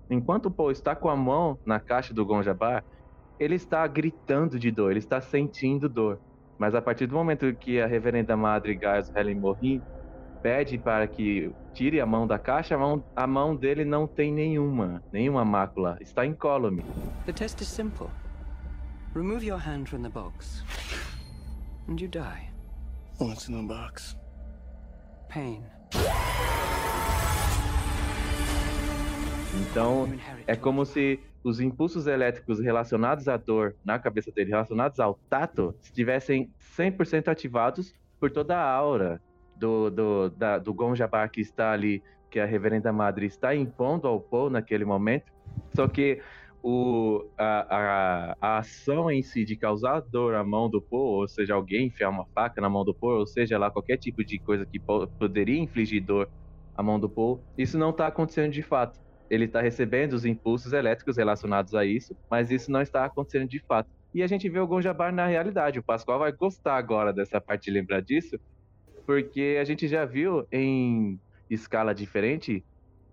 enquanto 0.09 0.47
o 0.47 0.51
Paul 0.51 0.71
está 0.71 0.95
com 0.95 1.09
a 1.09 1.15
mão 1.15 1.57
na 1.65 1.79
caixa 1.79 2.13
do 2.13 2.25
Gonjabá, 2.25 2.83
ele 3.39 3.55
está 3.55 3.87
gritando 3.87 4.59
de 4.59 4.69
dor, 4.69 4.91
ele 4.91 4.99
está 4.99 5.21
sentindo 5.21 5.87
dor. 5.87 6.19
Mas 6.57 6.75
a 6.75 6.81
partir 6.81 7.07
do 7.07 7.15
momento 7.15 7.53
que 7.55 7.79
a 7.79 7.87
reverenda 7.87 8.35
madre 8.35 8.75
Gaius 8.75 9.09
Helen 9.15 9.35
Morin 9.35 9.81
pede 10.43 10.77
para 10.77 11.07
que 11.07 11.51
tire 11.73 12.01
a 12.01 12.05
mão 12.05 12.27
da 12.27 12.37
caixa, 12.37 12.75
a 12.75 12.77
mão, 12.77 13.03
a 13.15 13.25
mão 13.25 13.55
dele 13.55 13.85
não 13.85 14.05
tem 14.05 14.31
nenhuma, 14.31 15.01
nenhuma 15.11 15.45
mácula, 15.45 15.97
está 16.01 16.25
incólume. 16.25 16.83
The 17.25 17.31
test 17.31 17.61
is 17.61 17.67
simple. 17.67 18.07
Remove 19.15 19.43
your 19.43 19.57
hand 19.57 19.89
from 19.89 20.03
the 20.03 20.09
box 20.09 20.61
and 21.87 21.99
you 21.99 22.07
die. 22.07 22.47
What's 23.17 23.49
in 23.49 23.55
the 23.55 23.63
box? 23.63 24.15
Pain. 25.27 25.63
Então, 29.59 30.07
é 30.45 30.55
como 30.55 30.85
se 30.85 31.19
os 31.43 31.59
impulsos 31.59 32.05
elétricos 32.05 32.59
relacionados 32.59 33.27
à 33.27 33.35
dor 33.35 33.75
na 33.83 33.97
cabeça 33.97 34.31
dele, 34.31 34.51
relacionados 34.51 34.99
ao 34.99 35.15
tato, 35.27 35.73
estivessem 35.81 36.51
100% 36.77 37.29
ativados 37.29 37.95
por 38.19 38.29
toda 38.29 38.55
a 38.55 38.71
aura 38.71 39.19
do, 39.55 39.89
do, 39.89 40.29
da, 40.29 40.59
do 40.59 40.71
Gonjabá 40.71 41.27
que 41.27 41.41
está 41.41 41.71
ali, 41.71 42.03
que 42.29 42.39
a 42.39 42.45
Reverenda 42.45 42.93
Madre 42.93 43.25
está 43.25 43.55
impondo 43.55 44.07
ao 44.07 44.19
Paul 44.19 44.51
naquele 44.51 44.85
momento. 44.85 45.33
Só 45.73 45.87
que 45.87 46.21
o, 46.61 47.25
a, 47.37 47.77
a, 47.77 48.35
a, 48.41 48.57
ação 48.57 49.09
em 49.09 49.21
si 49.21 49.45
de 49.45 49.55
causar 49.55 50.01
dor 50.01 50.35
à 50.35 50.43
mão 50.43 50.69
do 50.69 50.81
Paul, 50.81 51.21
ou 51.21 51.27
seja, 51.27 51.53
alguém 51.53 51.87
enfiar 51.87 52.09
uma 52.09 52.25
faca 52.25 52.59
na 52.59 52.69
mão 52.69 52.83
do 52.83 52.93
Paul, 52.93 53.19
ou 53.19 53.27
seja 53.27 53.57
lá 53.57 53.71
qualquer 53.71 53.97
tipo 53.97 54.23
de 54.23 54.37
coisa 54.39 54.65
que 54.65 54.79
poderia 54.79 55.59
infligir 55.59 56.03
dor 56.03 56.29
à 56.75 56.83
mão 56.83 56.99
do 56.99 57.09
Paul, 57.09 57.41
isso 57.57 57.77
não 57.77 57.91
está 57.91 58.07
acontecendo 58.07 58.51
de 58.51 58.61
fato 58.61 58.99
ele 59.29 59.45
está 59.45 59.61
recebendo 59.61 60.13
os 60.13 60.25
impulsos 60.25 60.73
elétricos 60.73 61.17
relacionados 61.17 61.75
a 61.75 61.85
isso, 61.85 62.15
mas 62.29 62.49
isso 62.49 62.71
não 62.71 62.81
está 62.81 63.05
acontecendo 63.05 63.47
de 63.47 63.59
fato. 63.59 63.89
E 64.13 64.23
a 64.23 64.27
gente 64.27 64.49
vê 64.49 64.59
o 64.59 64.65
Gonjabar 64.65 65.13
na 65.13 65.27
realidade. 65.27 65.77
O 65.77 65.83
Pascoal 65.83 66.19
vai 66.19 66.31
gostar 66.31 66.77
agora 66.77 67.13
dessa 67.13 67.39
parte 67.39 67.65
de 67.65 67.71
lembrar 67.71 68.01
disso, 68.01 68.39
porque 69.05 69.57
a 69.61 69.63
gente 69.63 69.87
já 69.87 70.03
viu 70.03 70.47
em 70.51 71.19
escala 71.49 71.93
diferente 71.93 72.63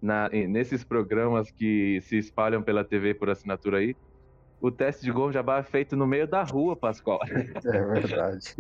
na, 0.01 0.29
nesses 0.29 0.85
programas 0.85 1.51
que 1.51 2.01
se 2.03 2.19
espalham 2.19 2.63
pela 2.63 2.85
TV 2.85 3.15
por 3.15 3.31
assinatura 3.31 3.79
aí, 3.79 3.97
o 4.61 4.71
teste 4.71 5.05
de 5.05 5.13
Gonjabá 5.13 5.59
é 5.59 5.63
feito 5.63 5.97
no 5.97 6.07
meio 6.07 6.27
da 6.27 6.43
rua, 6.43 6.77
Pascoal. 6.77 7.21
É 7.67 7.85
verdade. 7.85 8.55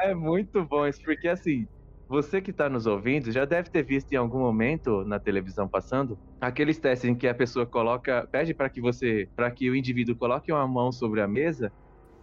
É 0.00 0.14
muito 0.14 0.64
bom 0.66 0.86
isso, 0.86 1.00
porque 1.04 1.28
assim, 1.28 1.66
você 2.08 2.40
que 2.40 2.50
está 2.50 2.68
nos 2.68 2.86
ouvindo 2.86 3.32
já 3.32 3.44
deve 3.44 3.70
ter 3.70 3.82
visto 3.84 4.12
em 4.12 4.16
algum 4.16 4.38
momento 4.38 5.04
na 5.04 5.18
televisão 5.18 5.68
passando 5.68 6.18
aqueles 6.40 6.78
testes 6.78 7.08
em 7.08 7.16
que 7.16 7.26
a 7.26 7.34
pessoa 7.34 7.66
coloca, 7.66 8.28
pede 8.30 8.54
para 8.54 8.70
que 8.70 8.80
você, 8.80 9.28
para 9.34 9.50
que 9.50 9.70
o 9.70 9.76
indivíduo 9.76 10.16
coloque 10.16 10.52
uma 10.52 10.66
mão 10.68 10.92
sobre 10.92 11.20
a 11.20 11.28
mesa 11.28 11.72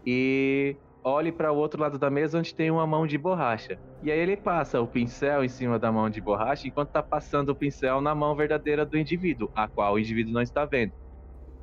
e 0.05 0.79
olhe 1.03 1.31
para 1.31 1.51
o 1.51 1.57
outro 1.57 1.81
lado 1.81 1.97
da 1.97 2.09
mesa 2.09 2.39
onde 2.39 2.53
tem 2.53 2.69
uma 2.69 2.85
mão 2.85 3.07
de 3.07 3.17
borracha. 3.17 3.79
E 4.01 4.11
aí 4.11 4.19
ele 4.19 4.37
passa 4.37 4.81
o 4.81 4.87
pincel 4.87 5.43
em 5.43 5.49
cima 5.49 5.79
da 5.79 5.91
mão 5.91 6.09
de 6.09 6.21
borracha 6.21 6.67
enquanto 6.67 6.89
está 6.89 7.03
passando 7.03 7.49
o 7.49 7.55
pincel 7.55 8.01
na 8.01 8.13
mão 8.13 8.35
verdadeira 8.35 8.85
do 8.85 8.97
indivíduo, 8.97 9.49
a 9.55 9.67
qual 9.67 9.93
o 9.93 9.99
indivíduo 9.99 10.33
não 10.33 10.41
está 10.41 10.65
vendo. 10.65 10.93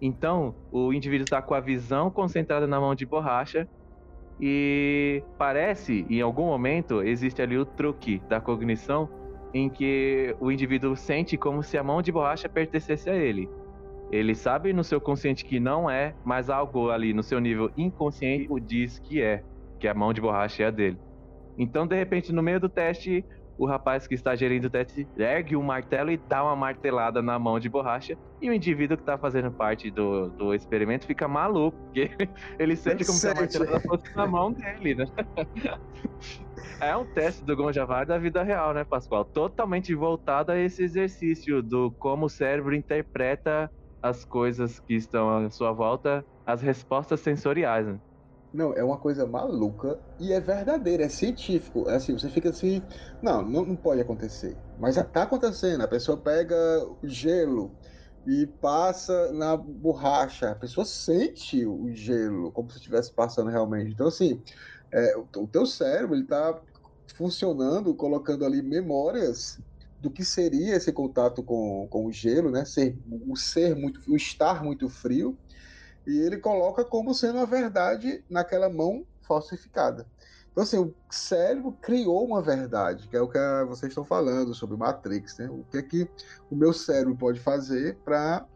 Então, 0.01 0.55
o 0.71 0.93
indivíduo 0.93 1.25
está 1.25 1.41
com 1.41 1.55
a 1.55 1.61
visão 1.61 2.11
concentrada 2.11 2.67
na 2.67 2.79
mão 2.79 2.95
de 2.95 3.07
borracha 3.07 3.67
e 4.39 5.23
parece, 5.39 6.07
em 6.11 6.21
algum 6.21 6.47
momento, 6.47 7.03
existe 7.03 7.41
ali 7.41 7.57
o 7.57 7.65
truque 7.65 8.21
da 8.29 8.41
cognição 8.41 9.09
em 9.55 9.71
que 9.71 10.37
o 10.39 10.53
indivíduo 10.53 10.95
sente 10.95 11.39
como 11.39 11.63
se 11.63 11.79
a 11.79 11.83
mão 11.83 12.03
de 12.03 12.13
borracha 12.13 12.49
pertencesse 12.49 13.09
a 13.09 13.15
ele. 13.15 13.49
Ele 14.11 14.35
sabe 14.35 14.73
no 14.73 14.85
seu 14.85 15.01
consciente 15.01 15.45
que 15.45 15.59
não 15.59 15.91
é, 15.91 16.15
mas 16.25 16.49
algo 16.49 16.91
ali 16.91 17.13
no 17.13 17.23
seu 17.23 17.41
nível 17.41 17.71
inconsciente 17.77 18.47
o 18.49 18.59
diz 18.61 18.99
que 18.99 19.21
é, 19.21 19.43
que 19.79 19.89
a 19.89 19.95
mão 19.95 20.13
de 20.13 20.21
borracha 20.21 20.63
é 20.63 20.67
a 20.67 20.71
dele. 20.71 20.99
Então, 21.59 21.87
de 21.87 21.97
repente, 21.97 22.33
no 22.33 22.43
meio 22.43 22.61
do 22.61 22.69
teste, 22.69 23.25
o 23.59 23.67
rapaz 23.67 24.07
que 24.07 24.15
está 24.15 24.35
gerindo 24.35 24.67
o 24.67 24.71
teste 24.71 25.09
ergue 25.17 25.57
um 25.57 25.63
martelo 25.63 26.11
e 26.11 26.17
dá 26.17 26.45
uma 26.45 26.55
martelada 26.55 27.23
na 27.23 27.39
mão 27.39 27.59
de 27.59 27.69
borracha. 27.69 28.17
E 28.41 28.51
o 28.51 28.53
indivíduo 28.53 28.97
que 28.97 29.03
está 29.03 29.17
fazendo 29.17 29.51
parte 29.51 29.91
do, 29.91 30.29
do 30.31 30.55
experimento 30.55 31.07
fica 31.07 31.27
maluco, 31.27 31.77
porque 31.85 32.11
ele 32.59 32.77
sente 32.77 33.05
como 33.05 33.19
se 33.19 33.29
a 33.29 33.35
martelada 33.35 33.81
fosse 33.81 34.15
na 34.15 34.27
mão 34.27 34.53
dele, 34.53 34.95
né? 34.95 35.07
É 36.81 36.95
um 36.95 37.07
teste 37.07 37.43
do 37.43 37.57
Gonjavar 37.57 38.07
da 38.07 38.19
vida 38.19 38.43
real, 38.43 38.75
né, 38.75 38.85
Pascoal? 38.85 39.25
Totalmente 39.25 39.95
voltado 39.95 40.53
a 40.53 40.59
esse 40.59 40.83
exercício 40.83 41.63
do 41.63 41.91
como 41.93 42.27
o 42.27 42.29
cérebro 42.29 42.75
interpreta 42.75 43.71
as 44.09 44.25
coisas 44.25 44.81
que 44.81 44.95
estão 44.95 45.45
à 45.47 45.51
sua 45.51 45.73
volta, 45.73 46.27
as 46.47 46.63
respostas 46.63 47.21
sensoriais, 47.21 47.87
né? 47.87 47.99
Não, 48.53 48.73
é 48.73 48.83
uma 48.83 48.99
coisa 48.99 49.27
maluca 49.27 50.03
e 50.19 50.33
é 50.33 50.41
verdadeira, 50.41 51.05
é 51.05 51.09
científico. 51.09 51.89
É 51.91 51.97
assim, 51.97 52.13
você 52.15 52.31
fica 52.31 52.49
assim, 52.51 52.87
não, 53.21 53.43
não, 53.43 53.67
não 53.67 53.77
pode 53.77 54.01
acontecer. 54.01 54.63
Mas 54.77 54.95
já 54.95 55.05
tá 55.05 55.25
acontecendo. 55.25 55.83
A 55.83 55.89
pessoa 55.89 56.23
pega 56.23 56.57
o 56.87 56.99
gelo 57.05 57.77
e 58.25 58.47
passa 58.47 59.33
na 59.33 59.57
borracha. 59.57 60.51
A 60.53 60.55
pessoa 60.57 60.87
sente 60.87 61.67
o 61.67 61.91
gelo, 61.93 62.51
como 62.53 62.71
se 62.71 62.79
estivesse 62.79 63.13
passando 63.15 63.51
realmente. 63.51 63.93
Então, 63.93 64.07
assim, 64.07 64.43
é, 64.93 65.17
o 65.19 65.47
teu 65.49 65.67
cérebro, 65.67 66.17
ele 66.17 66.27
tá 66.27 66.61
funcionando, 67.17 67.95
colocando 67.97 68.45
ali 68.45 68.63
memórias 68.63 69.61
do 70.01 70.11
que 70.11 70.25
seria 70.25 70.77
esse 70.77 70.93
contato 70.93 71.43
com, 71.43 71.87
com 71.89 72.07
o 72.07 72.13
gelo, 72.13 72.51
né? 72.51 72.65
Ser, 72.65 72.99
o 73.27 73.37
ser 73.37 73.75
muito, 73.75 74.01
o 74.11 74.17
estar 74.17 74.63
muito 74.63 74.89
frio 74.89 75.37
e 76.07 76.19
ele 76.19 76.39
coloca 76.39 76.85
como 76.85 77.15
sendo 77.15 77.39
a 77.39 77.45
verdade 77.45 78.25
naquela 78.31 78.69
mão 78.69 79.05
falsificada. 79.23 80.07
Então, 80.53 80.63
assim, 80.63 80.79
o 80.79 80.95
cérebro 81.11 81.73
criou 81.83 82.25
uma 82.25 82.41
verdade, 82.41 83.09
que 83.09 83.17
é 83.17 83.21
o 83.21 83.29
que 83.29 83.39
vocês 83.69 83.91
estão 83.91 84.05
falando 84.05 84.55
sobre 84.55 84.77
Matrix, 84.77 85.37
né? 85.37 85.51
O 85.51 85.65
que 85.71 85.79
é 85.79 85.83
que 85.83 86.09
o 86.51 86.57
meu 86.57 86.73
cérebro 86.73 87.15
pode 87.15 87.41
fazer 87.41 87.97
para 88.05 88.47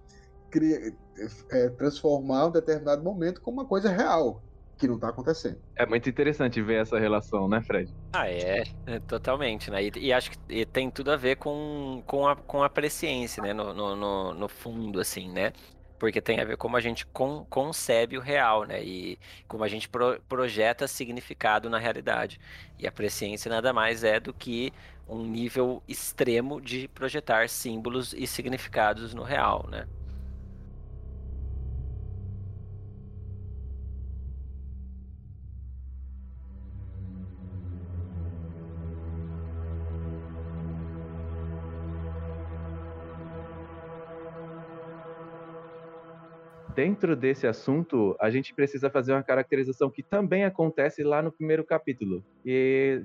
é, 1.51 1.69
transformar 1.71 2.47
um 2.47 2.51
determinado 2.53 3.03
momento 3.03 3.43
como 3.43 3.61
uma 3.61 3.67
coisa 3.67 3.91
real, 3.91 4.43
que 4.81 4.89
não 4.89 4.95
está 4.97 5.11
acontecendo. 5.11 5.59
É 5.77 5.85
muito 5.85 6.09
interessante 6.09 6.61
ver 6.63 6.81
essa 6.81 6.99
relação, 6.99 7.47
né, 7.47 7.61
Fred? 7.61 7.95
Ah, 8.13 8.29
é, 8.29 8.65
é 8.87 8.99
totalmente, 9.01 9.71
né? 9.71 9.85
E, 9.85 9.93
e, 9.97 10.13
acho 10.13 10.31
que 10.31 10.67
tem 10.67 10.91
tudo 10.91 11.13
a 11.13 11.17
ver 11.17 11.37
com, 11.37 12.03
com, 12.07 12.27
a, 12.27 12.35
com 12.35 12.63
a 12.63 12.69
presciência, 12.69 13.43
né? 13.43 13.53
No, 13.53 13.75
no, 13.75 14.35
no 14.35 14.49
fundo, 14.49 14.99
assim, 14.99 15.31
né? 15.31 15.53
porque 15.99 16.19
tem 16.19 16.41
a 16.41 16.45
ver 16.47 16.57
como 16.57 16.79
a 16.79 16.81
gente 16.81 17.05
con 17.05 17.45
concebe 17.45 18.17
o 18.17 18.23
real, 18.23 18.65
né? 18.65 18.83
E 18.83 19.19
como 19.47 19.63
a 19.63 19.69
gente 19.69 19.87
pro 19.87 20.19
projeta 20.27 20.89
significado 20.89 21.69
na 21.69 21.77
realidade. 21.77 22.41
E 22.79 22.87
a 22.87 22.93
presciência 22.93 23.51
nada 23.51 23.71
mais 23.71 24.03
é 24.03 24.19
do 24.19 24.33
que 24.33 24.73
um 25.07 25.23
nível 25.27 25.83
extremo 25.87 26.59
de 26.59 26.89
projetar 26.89 27.51
símbolos 27.51 28.15
e 28.15 28.27
significados 28.27 29.13
no 29.13 29.23
real, 29.23 29.69
né? 29.71 29.87
Dentro 46.75 47.17
desse 47.17 47.47
assunto, 47.47 48.17
a 48.21 48.31
gente 48.31 48.55
precisa 48.55 48.91
fazer 48.91 49.13
uma 49.13 49.23
caracterização 49.23 49.91
que 49.91 50.03
também 50.03 50.45
acontece 50.45 51.03
lá 51.03 51.23
no 51.23 51.33
primeiro 51.33 51.65
capítulo. 51.65 52.25
E 52.45 53.03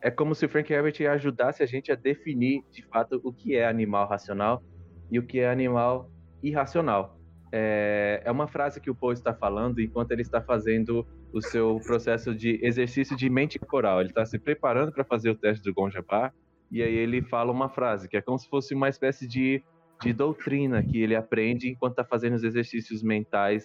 é 0.00 0.10
como 0.10 0.34
se 0.34 0.46
o 0.46 0.48
Frank 0.48 0.72
Herbert 0.72 0.94
ajudasse 1.10 1.62
a 1.62 1.66
gente 1.66 1.92
a 1.92 1.94
definir, 1.94 2.62
de 2.70 2.82
fato, 2.86 3.20
o 3.22 3.32
que 3.32 3.56
é 3.56 3.66
animal 3.66 4.08
racional 4.08 4.62
e 5.10 5.18
o 5.18 5.26
que 5.26 5.40
é 5.40 5.50
animal 5.50 6.10
irracional. 6.42 7.18
É, 7.52 8.22
é 8.24 8.30
uma 8.30 8.46
frase 8.46 8.80
que 8.80 8.90
o 8.90 8.94
Poe 8.94 9.12
está 9.12 9.34
falando 9.34 9.80
enquanto 9.80 10.12
ele 10.12 10.22
está 10.22 10.40
fazendo 10.40 11.06
o 11.32 11.42
seu 11.42 11.80
processo 11.84 12.34
de 12.34 12.60
exercício 12.62 13.16
de 13.16 13.28
mente 13.28 13.58
corporal. 13.58 14.00
Ele 14.00 14.10
está 14.10 14.24
se 14.24 14.38
preparando 14.38 14.92
para 14.92 15.04
fazer 15.04 15.30
o 15.30 15.34
teste 15.34 15.64
do 15.64 15.74
Gonjabá 15.74 16.32
e 16.70 16.82
aí 16.82 16.94
ele 16.94 17.22
fala 17.22 17.50
uma 17.50 17.68
frase 17.68 18.08
que 18.08 18.16
é 18.16 18.22
como 18.22 18.38
se 18.38 18.48
fosse 18.48 18.74
uma 18.74 18.88
espécie 18.88 19.26
de 19.26 19.62
de 20.02 20.12
doutrina 20.12 20.82
que 20.82 21.00
ele 21.00 21.14
aprende 21.14 21.68
enquanto 21.68 21.92
está 21.92 22.04
fazendo 22.04 22.34
os 22.34 22.44
exercícios 22.44 23.02
mentais 23.02 23.64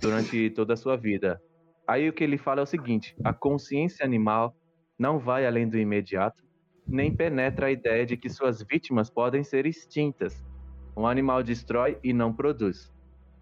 durante 0.00 0.50
toda 0.50 0.74
a 0.74 0.76
sua 0.76 0.96
vida. 0.96 1.40
Aí 1.86 2.08
o 2.08 2.12
que 2.12 2.24
ele 2.24 2.38
fala 2.38 2.60
é 2.60 2.62
o 2.62 2.66
seguinte: 2.66 3.14
a 3.22 3.32
consciência 3.32 4.04
animal 4.04 4.56
não 4.98 5.18
vai 5.18 5.46
além 5.46 5.68
do 5.68 5.78
imediato, 5.78 6.42
nem 6.86 7.14
penetra 7.14 7.66
a 7.66 7.70
ideia 7.70 8.06
de 8.06 8.16
que 8.16 8.30
suas 8.30 8.62
vítimas 8.62 9.10
podem 9.10 9.44
ser 9.44 9.66
extintas. 9.66 10.42
Um 10.96 11.06
animal 11.06 11.42
destrói 11.42 11.98
e 12.02 12.12
não 12.12 12.32
produz. 12.32 12.92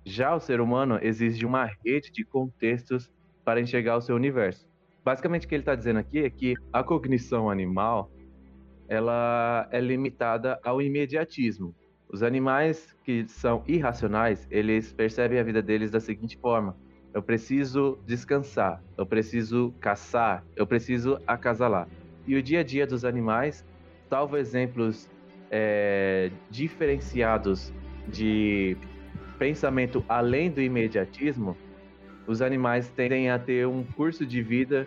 Já 0.05 0.34
o 0.34 0.40
ser 0.40 0.61
humano 0.61 0.99
exige 1.01 1.47
uma 1.47 1.64
rede 1.84 2.11
de 2.11 2.24
contextos 2.24 3.11
para 3.45 3.61
enxergar 3.61 3.97
o 3.97 4.01
seu 4.01 4.16
universo. 4.16 4.68
Basicamente 5.05 5.47
o 5.47 5.49
que 5.49 5.55
ele 5.55 5.62
está 5.62 5.74
dizendo 5.74 5.99
aqui 5.99 6.20
é 6.20 6.30
que 6.30 6.55
a 6.72 6.82
cognição 6.82 7.51
animal 7.51 8.11
ela 8.88 9.68
é 9.70 9.80
limitada 9.80 10.59
ao 10.64 10.80
imediatismo. 10.80 11.74
Os 12.13 12.23
animais 12.23 12.95
que 13.05 13.27
são 13.27 13.65
irracionais, 13.67 14.47
eles 14.51 14.93
percebem 14.93 15.39
a 15.39 15.43
vida 15.43 15.63
deles 15.63 15.91
da 15.91 15.99
seguinte 15.99 16.39
forma: 16.39 16.77
eu 17.15 17.23
preciso 17.23 17.99
descansar, 18.07 18.83
eu 18.99 19.07
preciso 19.07 19.75
caçar, 19.81 20.45
eu 20.55 20.67
preciso 20.67 21.19
acasalar. 21.27 21.89
E 22.27 22.37
o 22.37 22.43
dia 22.43 22.61
a 22.61 22.63
dia 22.63 22.87
dos 22.87 23.05
animais, 23.05 23.65
salvo 24.11 24.37
exemplos 24.37 25.09
é, 25.51 26.31
diferenciados 26.51 27.73
de 28.07 28.77
pensamento 29.39 30.05
além 30.07 30.51
do 30.51 30.61
imediatismo, 30.61 31.57
os 32.27 32.43
animais 32.43 32.91
tendem 32.91 33.31
a 33.31 33.39
ter 33.39 33.67
um 33.67 33.83
curso 33.83 34.27
de 34.27 34.43
vida 34.43 34.87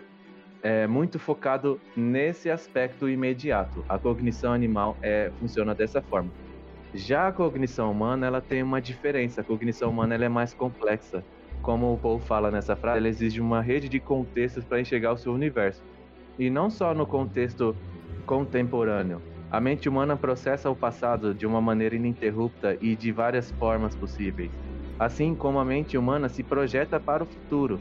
é, 0.62 0.86
muito 0.86 1.18
focado 1.18 1.80
nesse 1.96 2.48
aspecto 2.48 3.08
imediato. 3.08 3.84
A 3.88 3.98
cognição 3.98 4.52
animal 4.52 4.96
é, 5.02 5.30
funciona 5.38 5.74
dessa 5.74 6.00
forma. 6.00 6.32
Já 6.96 7.28
a 7.28 7.32
cognição 7.32 7.92
humana, 7.92 8.26
ela 8.26 8.40
tem 8.40 8.62
uma 8.62 8.80
diferença. 8.80 9.42
A 9.42 9.44
cognição 9.44 9.90
humana 9.90 10.14
ela 10.14 10.24
é 10.24 10.28
mais 10.30 10.54
complexa. 10.54 11.22
Como 11.60 11.92
o 11.92 11.98
Paul 11.98 12.18
fala 12.18 12.50
nessa 12.50 12.74
frase, 12.74 12.98
ela 12.98 13.08
exige 13.08 13.38
uma 13.38 13.60
rede 13.60 13.86
de 13.86 14.00
contextos 14.00 14.64
para 14.64 14.80
enxergar 14.80 15.12
o 15.12 15.16
seu 15.18 15.32
universo. 15.32 15.84
E 16.38 16.48
não 16.48 16.70
só 16.70 16.94
no 16.94 17.06
contexto 17.06 17.76
contemporâneo. 18.24 19.20
A 19.50 19.60
mente 19.60 19.90
humana 19.90 20.16
processa 20.16 20.70
o 20.70 20.74
passado 20.74 21.34
de 21.34 21.46
uma 21.46 21.60
maneira 21.60 21.94
ininterrupta 21.94 22.78
e 22.80 22.96
de 22.96 23.12
várias 23.12 23.50
formas 23.52 23.94
possíveis. 23.94 24.50
Assim 24.98 25.34
como 25.34 25.58
a 25.58 25.64
mente 25.64 25.98
humana 25.98 26.30
se 26.30 26.42
projeta 26.42 26.98
para 26.98 27.22
o 27.22 27.26
futuro, 27.26 27.78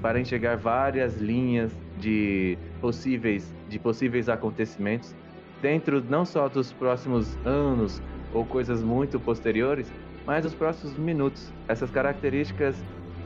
para 0.00 0.20
enxergar 0.20 0.56
várias 0.56 1.20
linhas 1.20 1.76
de 1.98 2.56
possíveis 2.80 3.52
de 3.68 3.78
possíveis 3.78 4.28
acontecimentos 4.28 5.14
dentro 5.60 6.02
não 6.02 6.24
só 6.24 6.48
dos 6.48 6.72
próximos 6.72 7.36
anos 7.46 8.02
ou 8.32 8.44
coisas 8.44 8.82
muito 8.82 9.20
posteriores, 9.20 9.90
mas 10.26 10.44
os 10.44 10.54
próximos 10.54 10.96
minutos. 10.96 11.50
Essas 11.68 11.90
características 11.90 12.76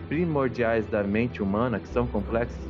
primordiais 0.09 0.87
da 0.87 1.03
mente 1.03 1.43
humana, 1.43 1.81
que 1.81 1.89
são 1.89 2.07
complexas, 2.07 2.61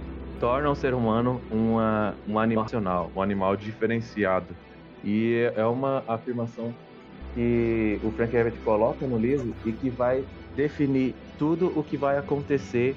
tornam 0.41 0.73
o 0.73 0.77
ser 0.77 0.95
humano 0.95 1.41
uma, 1.51 2.15
um 2.27 2.39
animal 2.39 2.65
racional, 2.65 3.13
um 3.15 3.23
animal 3.23 3.57
diferenciado. 3.57 4.55
E 5.05 5.51
é 5.55 5.65
uma 5.65 6.03
afirmação 6.07 6.75
que 7.35 8.01
o 8.03 8.11
Frank 8.13 8.35
Herbert 8.35 8.59
coloca 8.65 9.07
no 9.07 9.19
livro 9.19 9.55
e 9.65 9.73
que 9.73 9.91
vai 9.91 10.25
definir 10.55 11.15
tudo 11.39 11.73
o 11.79 11.85
que 11.85 11.97
vai 11.97 12.17
acontecer 12.17 12.97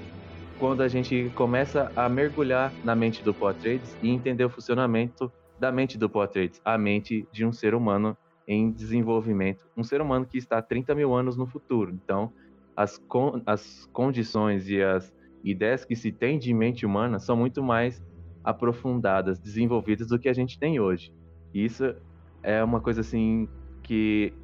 quando 0.58 0.82
a 0.82 0.88
gente 0.88 1.30
começa 1.34 1.90
a 1.96 2.08
mergulhar 2.08 2.72
na 2.84 2.94
mente 2.94 3.22
do 3.22 3.32
Paul 3.32 3.50
Atreides 3.50 3.96
e 4.02 4.10
entender 4.10 4.44
o 4.44 4.50
funcionamento 4.50 5.32
da 5.58 5.70
mente 5.70 5.96
do 5.98 6.08
Paul 6.08 6.24
Atreides, 6.24 6.60
a 6.64 6.76
mente 6.76 7.26
de 7.32 7.44
um 7.44 7.52
ser 7.52 7.74
humano 7.74 8.16
em 8.50 8.72
desenvolvimento, 8.72 9.64
um 9.76 9.84
ser 9.84 10.00
humano 10.00 10.26
que 10.26 10.36
está 10.36 10.60
30 10.60 10.92
mil 10.96 11.14
anos 11.14 11.36
no 11.36 11.46
futuro. 11.46 11.92
Então, 11.92 12.32
as, 12.76 12.98
con 12.98 13.40
as 13.46 13.88
condições 13.92 14.68
e 14.68 14.82
as 14.82 15.14
ideias 15.44 15.84
que 15.84 15.94
se 15.94 16.10
tem 16.10 16.36
de 16.36 16.52
mente 16.52 16.84
humana 16.84 17.20
são 17.20 17.36
muito 17.36 17.62
mais 17.62 18.04
aprofundadas, 18.42 19.38
desenvolvidas 19.38 20.08
do 20.08 20.18
que 20.18 20.28
a 20.28 20.32
gente 20.32 20.58
tem 20.58 20.80
hoje. 20.80 21.14
E 21.54 21.64
isso 21.64 21.94
é 22.42 22.62
uma 22.64 22.80
coisa 22.80 23.02
assim 23.02 23.48
que 23.84 24.34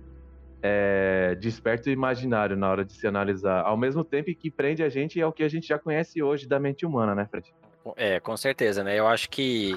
é, 0.63 1.37
desperta 1.41 1.91
o 1.91 1.93
imaginário 1.93 2.57
na 2.57 2.71
hora 2.71 2.85
de 2.85 2.93
se 2.93 3.09
analisar, 3.09 3.63
ao 3.63 3.77
mesmo 3.77 4.05
tempo 4.05 4.33
que 4.37 4.53
prende 4.53 4.85
a 4.85 4.89
gente 4.89 5.21
ao 5.21 5.33
que 5.33 5.43
a 5.43 5.49
gente 5.49 5.67
já 5.67 5.81
conhece 5.81 6.23
hoje 6.23 6.47
da 6.47 6.61
mente 6.61 6.87
humana, 6.87 7.13
né, 7.13 7.27
Fred? 7.29 7.53
É, 7.97 8.21
com 8.21 8.37
certeza, 8.37 8.85
né? 8.85 8.97
Eu 8.97 9.09
acho 9.09 9.29
que, 9.29 9.77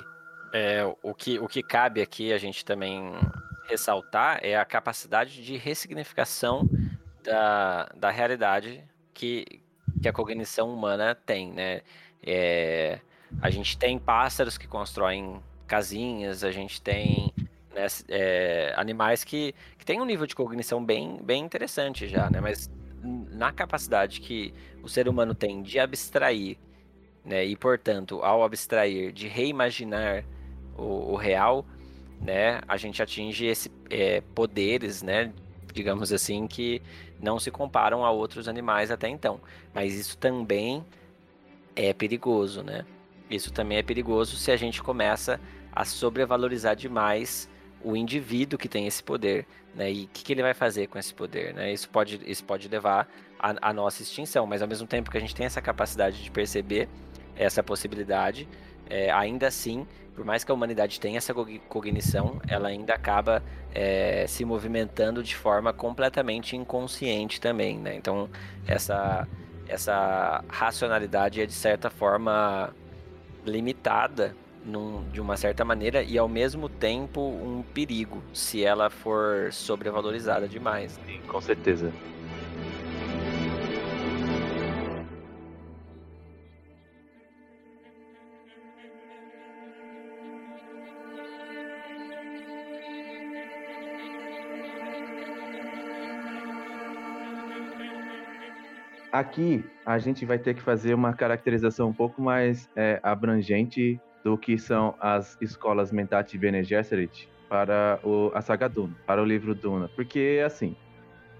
é, 0.53 0.85
o, 1.01 1.15
que 1.15 1.39
o 1.39 1.47
que 1.47 1.63
cabe 1.63 1.99
aqui 1.99 2.31
a 2.31 2.37
gente 2.37 2.63
também 2.63 3.11
ressaltar 3.69 4.39
é 4.41 4.57
a 4.57 4.65
capacidade 4.65 5.43
de 5.43 5.55
ressignificação 5.57 6.67
da, 7.23 7.85
da 7.95 8.09
realidade 8.09 8.83
que, 9.13 9.45
que 10.01 10.09
a 10.09 10.13
cognição 10.13 10.73
humana 10.73 11.13
tem, 11.13 11.51
né? 11.51 11.81
É, 12.25 12.99
a 13.41 13.49
gente 13.49 13.77
tem 13.77 13.99
pássaros 13.99 14.57
que 14.57 14.67
constroem 14.67 15.41
casinhas, 15.67 16.43
a 16.43 16.51
gente 16.51 16.81
tem 16.81 17.31
né, 17.73 17.85
é, 18.07 18.73
animais 18.75 19.23
que, 19.23 19.53
que 19.77 19.85
têm 19.85 20.01
um 20.01 20.05
nível 20.05 20.25
de 20.25 20.35
cognição 20.35 20.83
bem, 20.83 21.19
bem 21.21 21.43
interessante 21.43 22.07
já, 22.07 22.29
né? 22.29 22.41
Mas 22.41 22.69
na 23.03 23.51
capacidade 23.51 24.19
que 24.19 24.53
o 24.83 24.89
ser 24.89 25.07
humano 25.07 25.35
tem 25.35 25.61
de 25.61 25.79
abstrair, 25.79 26.57
né? 27.23 27.45
E 27.45 27.55
portanto, 27.55 28.23
ao 28.23 28.43
abstrair, 28.43 29.11
de 29.11 29.27
reimaginar 29.27 30.25
o, 30.75 31.13
o 31.13 31.15
real, 31.15 31.65
né? 32.21 32.61
A 32.67 32.77
gente 32.77 33.01
atinge 33.01 33.45
esse 33.45 33.71
é, 33.89 34.21
poderes, 34.35 35.01
né? 35.01 35.31
Digamos 35.73 36.11
assim, 36.11 36.47
que 36.47 36.81
não 37.19 37.39
se 37.39 37.51
comparam 37.51 38.03
a 38.05 38.11
outros 38.11 38.47
animais 38.47 38.91
até 38.91 39.07
então. 39.07 39.39
Mas 39.73 39.93
isso 39.93 40.17
também 40.17 40.83
é 41.75 41.93
perigoso, 41.93 42.63
né? 42.63 42.85
Isso 43.29 43.51
também 43.53 43.77
é 43.77 43.83
perigoso 43.83 44.35
se 44.37 44.51
a 44.51 44.57
gente 44.57 44.81
começa 44.81 45.39
a 45.71 45.85
sobrevalorizar 45.85 46.75
demais 46.75 47.49
o 47.83 47.95
indivíduo 47.95 48.59
que 48.59 48.67
tem 48.67 48.87
esse 48.87 49.01
poder, 49.01 49.45
né? 49.75 49.91
E 49.91 50.05
o 50.05 50.07
que, 50.07 50.23
que, 50.23 50.33
ele 50.33 50.41
vai 50.41 50.53
fazer 50.53 50.87
com 50.87 50.97
esse 50.97 51.13
poder, 51.13 51.53
né? 51.53 51.71
Isso 51.71 51.89
pode, 51.89 52.19
isso 52.25 52.43
pode 52.43 52.67
levar 52.67 53.07
à 53.39 53.71
nossa 53.71 54.01
extinção, 54.01 54.45
mas 54.45 54.61
ao 54.61 54.67
mesmo 54.67 54.85
tempo 54.85 55.09
que 55.09 55.17
a 55.17 55.21
gente 55.21 55.33
tem 55.33 55.45
essa 55.45 55.61
capacidade 55.61 56.21
de 56.21 56.29
perceber 56.29 56.89
essa 57.37 57.63
possibilidade, 57.63 58.49
é, 58.89 59.09
ainda 59.11 59.47
assim, 59.47 59.87
por 60.19 60.25
mais 60.25 60.43
que 60.43 60.51
a 60.51 60.53
humanidade 60.53 60.99
tenha 60.99 61.17
essa 61.17 61.33
cognição, 61.69 62.41
ela 62.45 62.67
ainda 62.67 62.93
acaba 62.93 63.41
é, 63.73 64.25
se 64.27 64.43
movimentando 64.43 65.23
de 65.23 65.33
forma 65.33 65.71
completamente 65.71 66.57
inconsciente 66.57 67.39
também, 67.39 67.79
né? 67.79 67.95
Então, 67.95 68.29
essa, 68.67 69.25
essa 69.65 70.43
racionalidade 70.49 71.39
é 71.39 71.45
de 71.45 71.53
certa 71.53 71.89
forma 71.89 72.75
limitada 73.45 74.35
num, 74.65 75.09
de 75.09 75.21
uma 75.21 75.37
certa 75.37 75.63
maneira 75.63 76.03
e 76.03 76.17
ao 76.17 76.27
mesmo 76.27 76.67
tempo 76.67 77.21
um 77.21 77.63
perigo 77.73 78.21
se 78.33 78.61
ela 78.61 78.89
for 78.89 79.53
sobrevalorizada 79.53 80.49
demais. 80.49 80.99
Sim, 81.07 81.21
com 81.29 81.39
certeza. 81.39 81.93
Aqui 99.11 99.63
a 99.85 99.97
gente 99.97 100.23
vai 100.23 100.37
ter 100.37 100.53
que 100.53 100.61
fazer 100.61 100.93
uma 100.93 101.13
caracterização 101.13 101.89
um 101.89 101.93
pouco 101.93 102.21
mais 102.21 102.69
é, 102.75 102.99
abrangente 103.01 103.99
do 104.23 104.37
que 104.37 104.57
são 104.57 104.93
as 104.99 105.35
escolas 105.41 105.91
Mentat 105.91 106.37
Bene 106.37 106.63
Gesserit 106.63 107.27
para 107.47 107.99
o, 108.03 108.31
a 108.35 108.41
saga 108.41 108.69
Duna, 108.69 108.95
para 109.07 109.21
o 109.21 109.25
livro 109.25 109.55
Duna. 109.55 109.89
Porque, 109.95 110.43
assim, 110.45 110.75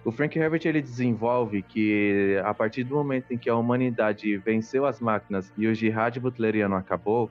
o 0.04 0.12
Frank 0.12 0.38
Herbert 0.38 0.62
ele 0.66 0.82
desenvolve 0.82 1.62
que 1.62 2.42
a 2.44 2.54
partir 2.54 2.84
do 2.84 2.96
momento 2.96 3.32
em 3.32 3.38
que 3.38 3.50
a 3.50 3.56
humanidade 3.56 4.36
venceu 4.38 4.88
as 4.88 5.00
máquinas 5.00 5.54
e 5.56 5.68
o 5.68 5.76
jihad 5.76 6.20
butleriano 6.20 6.76
acabou, 6.76 7.30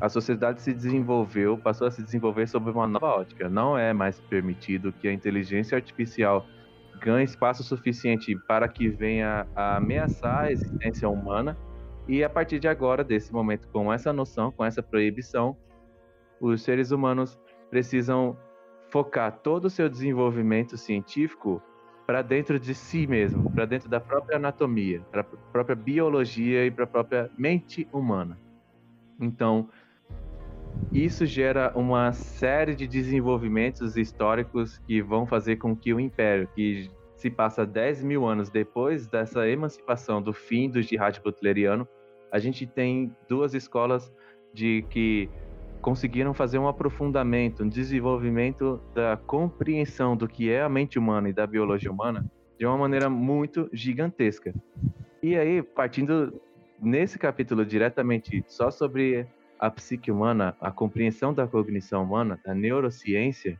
a 0.00 0.08
sociedade 0.08 0.60
se 0.60 0.74
desenvolveu, 0.74 1.56
passou 1.56 1.86
a 1.86 1.90
se 1.90 2.02
desenvolver 2.02 2.48
sob 2.48 2.70
uma 2.70 2.88
nova 2.88 3.06
ótica. 3.06 3.48
Não 3.48 3.78
é 3.78 3.92
mais 3.92 4.20
permitido 4.20 4.92
que 4.92 5.06
a 5.06 5.12
inteligência 5.12 5.76
artificial 5.76 6.44
ganhe 7.00 7.24
espaço 7.24 7.62
suficiente 7.62 8.36
para 8.46 8.68
que 8.68 8.88
venha 8.88 9.46
a 9.54 9.76
ameaçar 9.76 10.44
a 10.44 10.52
existência 10.52 11.08
humana 11.08 11.56
e 12.08 12.22
a 12.22 12.30
partir 12.30 12.60
de 12.60 12.68
agora, 12.68 13.02
desse 13.02 13.32
momento, 13.32 13.68
com 13.68 13.92
essa 13.92 14.12
noção, 14.12 14.52
com 14.52 14.64
essa 14.64 14.82
proibição, 14.82 15.56
os 16.40 16.62
seres 16.62 16.92
humanos 16.92 17.38
precisam 17.68 18.36
focar 18.90 19.32
todo 19.40 19.64
o 19.64 19.70
seu 19.70 19.88
desenvolvimento 19.88 20.76
científico 20.76 21.60
para 22.06 22.22
dentro 22.22 22.60
de 22.60 22.72
si 22.74 23.06
mesmo, 23.06 23.50
para 23.50 23.64
dentro 23.64 23.88
da 23.88 23.98
própria 23.98 24.36
anatomia, 24.36 25.00
para 25.10 25.22
a 25.22 25.24
própria 25.24 25.74
biologia 25.74 26.64
e 26.64 26.70
para 26.70 26.84
a 26.84 26.86
própria 26.86 27.30
mente 27.36 27.88
humana. 27.92 28.38
Então, 29.18 29.68
isso 30.92 31.26
gera 31.26 31.72
uma 31.74 32.12
série 32.12 32.74
de 32.74 32.86
desenvolvimentos 32.86 33.96
históricos 33.96 34.78
que 34.78 35.02
vão 35.02 35.26
fazer 35.26 35.56
com 35.56 35.76
que 35.76 35.92
o 35.92 36.00
Império, 36.00 36.48
que 36.54 36.90
se 37.16 37.30
passa 37.30 37.66
10 37.66 38.04
mil 38.04 38.26
anos 38.26 38.50
depois 38.50 39.06
dessa 39.06 39.48
emancipação 39.48 40.22
do 40.22 40.32
fim 40.32 40.70
do 40.70 40.82
jihad 40.82 41.20
butleriano, 41.20 41.86
a 42.30 42.38
gente 42.38 42.66
tem 42.66 43.14
duas 43.28 43.54
escolas 43.54 44.12
de 44.52 44.82
que 44.90 45.28
conseguiram 45.80 46.34
fazer 46.34 46.58
um 46.58 46.66
aprofundamento, 46.66 47.62
um 47.62 47.68
desenvolvimento 47.68 48.80
da 48.94 49.16
compreensão 49.16 50.16
do 50.16 50.26
que 50.26 50.50
é 50.50 50.62
a 50.62 50.68
mente 50.68 50.98
humana 50.98 51.28
e 51.28 51.32
da 51.32 51.46
biologia 51.46 51.90
humana 51.90 52.24
de 52.58 52.66
uma 52.66 52.76
maneira 52.76 53.08
muito 53.08 53.68
gigantesca. 53.72 54.54
E 55.22 55.36
aí, 55.36 55.62
partindo 55.62 56.40
nesse 56.80 57.18
capítulo 57.18 57.64
diretamente 57.64 58.44
só 58.46 58.70
sobre 58.70 59.26
a 59.58 59.70
psique 59.70 60.10
humana, 60.10 60.56
a 60.60 60.70
compreensão 60.70 61.32
da 61.32 61.46
cognição 61.46 62.02
humana, 62.02 62.38
da 62.44 62.54
neurociência, 62.54 63.58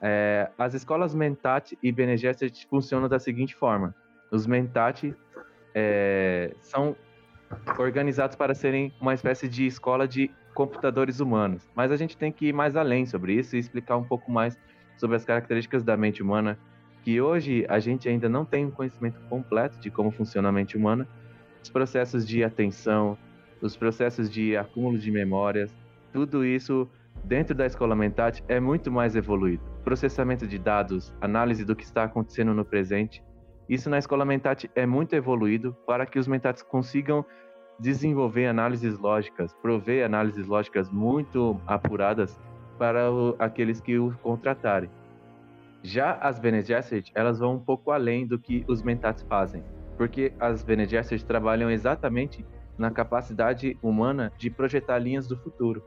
é, 0.00 0.50
as 0.56 0.74
escolas 0.74 1.14
Mentat 1.14 1.76
e 1.82 1.90
Bene 1.90 2.16
Gesserit 2.16 2.66
funcionam 2.68 3.08
da 3.08 3.18
seguinte 3.18 3.54
forma: 3.54 3.94
os 4.30 4.46
Mentat 4.46 5.14
é, 5.74 6.54
são 6.60 6.96
organizados 7.78 8.36
para 8.36 8.54
serem 8.54 8.92
uma 9.00 9.14
espécie 9.14 9.48
de 9.48 9.66
escola 9.66 10.06
de 10.06 10.30
computadores 10.54 11.20
humanos. 11.20 11.68
Mas 11.74 11.90
a 11.90 11.96
gente 11.96 12.16
tem 12.16 12.30
que 12.30 12.46
ir 12.46 12.52
mais 12.52 12.76
além 12.76 13.06
sobre 13.06 13.32
isso 13.32 13.56
e 13.56 13.58
explicar 13.58 13.96
um 13.96 14.04
pouco 14.04 14.30
mais 14.30 14.58
sobre 14.96 15.16
as 15.16 15.24
características 15.24 15.82
da 15.82 15.96
mente 15.96 16.22
humana, 16.22 16.58
que 17.02 17.20
hoje 17.20 17.64
a 17.68 17.78
gente 17.78 18.08
ainda 18.08 18.28
não 18.28 18.44
tem 18.44 18.66
um 18.66 18.70
conhecimento 18.70 19.20
completo 19.28 19.78
de 19.78 19.90
como 19.90 20.10
funciona 20.10 20.48
a 20.48 20.52
mente 20.52 20.76
humana, 20.76 21.06
os 21.62 21.70
processos 21.70 22.26
de 22.26 22.42
atenção, 22.42 23.16
os 23.60 23.76
processos 23.76 24.30
de 24.30 24.56
acúmulo 24.56 24.98
de 24.98 25.10
memórias, 25.10 25.74
tudo 26.12 26.44
isso 26.44 26.88
dentro 27.24 27.54
da 27.54 27.66
escola 27.66 27.96
Mentat 27.96 28.42
é 28.48 28.60
muito 28.60 28.90
mais 28.90 29.16
evoluído. 29.16 29.62
Processamento 29.84 30.46
de 30.46 30.58
dados, 30.58 31.12
análise 31.20 31.64
do 31.64 31.76
que 31.76 31.84
está 31.84 32.04
acontecendo 32.04 32.54
no 32.54 32.64
presente, 32.64 33.22
isso 33.68 33.90
na 33.90 33.98
escola 33.98 34.24
Mentat 34.24 34.70
é 34.74 34.86
muito 34.86 35.14
evoluído 35.14 35.76
para 35.86 36.06
que 36.06 36.18
os 36.18 36.26
Mentats 36.26 36.62
consigam 36.62 37.24
desenvolver 37.78 38.46
análises 38.46 38.98
lógicas, 38.98 39.52
prover 39.54 40.04
análises 40.04 40.46
lógicas 40.46 40.90
muito 40.90 41.60
apuradas 41.66 42.40
para 42.78 43.10
o, 43.10 43.36
aqueles 43.38 43.80
que 43.80 43.98
o 43.98 44.12
contratarem. 44.22 44.90
Já 45.82 46.14
as 46.14 46.38
Bene 46.38 46.62
Gesserit, 46.62 47.12
elas 47.14 47.38
vão 47.38 47.54
um 47.54 47.60
pouco 47.60 47.90
além 47.90 48.26
do 48.26 48.38
que 48.38 48.64
os 48.66 48.82
Mentats 48.82 49.22
fazem, 49.22 49.62
porque 49.96 50.32
as 50.40 50.64
Bene 50.64 50.86
Gesserit 50.86 51.24
trabalham 51.24 51.70
exatamente 51.70 52.44
na 52.78 52.90
capacidade 52.90 53.76
humana 53.82 54.32
de 54.38 54.48
projetar 54.48 54.98
linhas 54.98 55.26
do 55.26 55.36
futuro. 55.36 55.82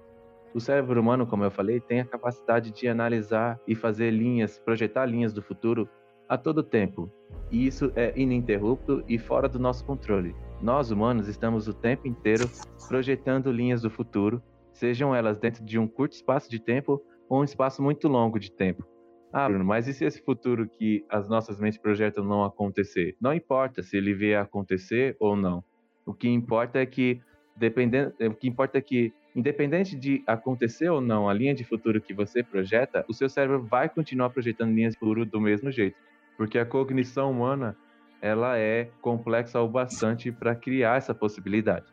O 0.53 0.59
cérebro 0.59 0.99
humano, 0.99 1.25
como 1.25 1.43
eu 1.45 1.51
falei, 1.51 1.79
tem 1.79 2.01
a 2.01 2.05
capacidade 2.05 2.71
de 2.71 2.87
analisar 2.87 3.59
e 3.65 3.73
fazer 3.73 4.11
linhas, 4.11 4.59
projetar 4.59 5.05
linhas 5.05 5.33
do 5.33 5.41
futuro 5.41 5.87
a 6.27 6.37
todo 6.37 6.61
tempo. 6.61 7.09
E 7.49 7.65
isso 7.65 7.91
é 7.95 8.13
ininterrupto 8.15 9.03
e 9.07 9.17
fora 9.17 9.47
do 9.47 9.59
nosso 9.59 9.85
controle. 9.85 10.35
Nós, 10.61 10.91
humanos, 10.91 11.27
estamos 11.27 11.67
o 11.67 11.73
tempo 11.73 12.07
inteiro 12.07 12.51
projetando 12.87 13.51
linhas 13.51 13.81
do 13.81 13.89
futuro, 13.89 14.43
sejam 14.73 15.15
elas 15.15 15.39
dentro 15.39 15.63
de 15.63 15.79
um 15.79 15.87
curto 15.87 16.13
espaço 16.13 16.49
de 16.49 16.59
tempo 16.59 17.01
ou 17.29 17.39
um 17.39 17.43
espaço 17.43 17.81
muito 17.81 18.09
longo 18.09 18.37
de 18.37 18.51
tempo. 18.51 18.85
Ah, 19.33 19.47
Bruno, 19.47 19.63
mas 19.63 19.87
e 19.87 19.93
se 19.93 20.03
esse 20.03 20.21
futuro 20.21 20.67
que 20.67 21.05
as 21.09 21.29
nossas 21.29 21.57
mentes 21.57 21.79
projetam 21.79 22.25
não 22.25 22.43
acontecer? 22.43 23.15
Não 23.21 23.33
importa 23.33 23.81
se 23.81 23.95
ele 23.95 24.13
vier 24.13 24.41
acontecer 24.41 25.15
ou 25.21 25.37
não. 25.37 25.63
O 26.05 26.13
que 26.13 26.27
importa 26.27 26.79
é 26.79 26.85
que, 26.85 27.21
dependendo, 27.55 28.13
o 28.19 28.33
que 28.33 28.47
importa 28.47 28.77
é 28.77 28.81
que, 28.81 29.13
independente 29.35 29.95
de 29.95 30.23
acontecer 30.27 30.89
ou 30.89 31.01
não 31.01 31.29
a 31.29 31.33
linha 31.33 31.53
de 31.53 31.63
futuro 31.63 32.01
que 32.01 32.13
você 32.13 32.43
projeta, 32.43 33.05
o 33.07 33.13
seu 33.13 33.29
cérebro 33.29 33.63
vai 33.63 33.87
continuar 33.87 34.29
projetando 34.29 34.73
linhas 34.73 34.93
de 34.93 34.99
futuro 34.99 35.25
do 35.25 35.39
mesmo 35.39 35.71
jeito, 35.71 35.95
porque 36.37 36.57
a 36.57 36.65
cognição 36.65 37.31
humana 37.31 37.75
ela 38.21 38.57
é 38.57 38.89
complexa 39.01 39.59
o 39.61 39.67
bastante 39.67 40.31
para 40.31 40.55
criar 40.55 40.97
essa 40.97 41.13
possibilidade. 41.13 41.85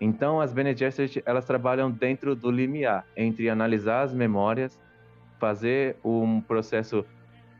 Então, 0.00 0.40
as 0.40 0.52
Bene 0.52 0.76
Gesserit, 0.76 1.22
elas 1.24 1.46
trabalham 1.46 1.90
dentro 1.90 2.36
do 2.36 2.50
limiar 2.50 3.06
entre 3.16 3.48
analisar 3.48 4.02
as 4.02 4.14
memórias 4.14 4.78
fazer 5.38 5.96
um 6.04 6.40
processo 6.40 7.04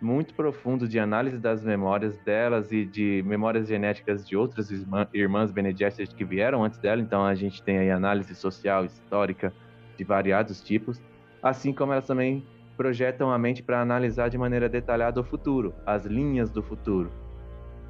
muito 0.05 0.35
profundo 0.35 0.87
de 0.87 0.99
análise 0.99 1.39
das 1.39 1.65
memórias 1.65 2.19
delas 2.19 2.71
e 2.71 2.85
de 2.85 3.25
memórias 3.27 3.67
genéticas 3.67 4.29
de 4.29 4.37
outras 4.37 4.71
irmãs 5.13 5.51
Bene 5.51 5.75
Gesserit 5.75 6.15
que 6.15 6.25
vieram 6.25 6.63
antes 6.63 6.79
dela. 6.79 7.01
Então 7.01 7.25
a 7.25 7.35
gente 7.35 7.63
tem 7.63 7.79
aí 7.79 7.91
análise 7.91 8.35
social, 8.35 8.85
histórica, 8.85 9.53
de 9.97 10.05
variados 10.05 10.61
tipos, 10.61 11.01
assim 11.43 11.73
como 11.73 11.93
elas 11.93 12.07
também 12.07 12.45
projetam 12.77 13.31
a 13.31 13.39
mente 13.39 13.63
para 13.63 13.81
analisar 13.81 14.29
de 14.29 14.37
maneira 14.37 14.69
detalhada 14.69 15.21
o 15.21 15.25
futuro, 15.25 15.73
as 15.87 16.05
linhas 16.05 16.51
do 16.51 16.63
futuro. 16.63 17.11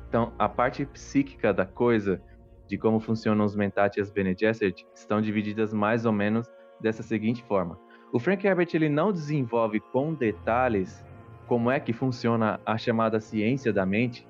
Então 0.08 0.32
a 0.38 0.48
parte 0.48 0.86
psíquica 0.86 1.52
da 1.52 1.66
coisa, 1.66 2.22
de 2.68 2.78
como 2.78 3.00
funcionam 3.00 3.44
os 3.44 3.56
mentats 3.56 3.96
e 3.96 4.00
as 4.00 4.10
Bene 4.10 4.36
Gesserit, 4.38 4.86
estão 4.94 5.20
divididas 5.20 5.74
mais 5.74 6.06
ou 6.06 6.12
menos 6.12 6.48
dessa 6.80 7.02
seguinte 7.02 7.42
forma. 7.42 7.76
O 8.12 8.20
Frank 8.20 8.46
Herbert 8.46 8.68
ele 8.74 8.88
não 8.88 9.10
desenvolve 9.10 9.80
com 9.80 10.14
detalhes 10.14 11.04
como 11.46 11.70
é 11.70 11.78
que 11.78 11.92
funciona 11.92 12.60
a 12.64 12.76
chamada 12.76 13.20
ciência 13.20 13.72
da 13.72 13.84
mente. 13.84 14.26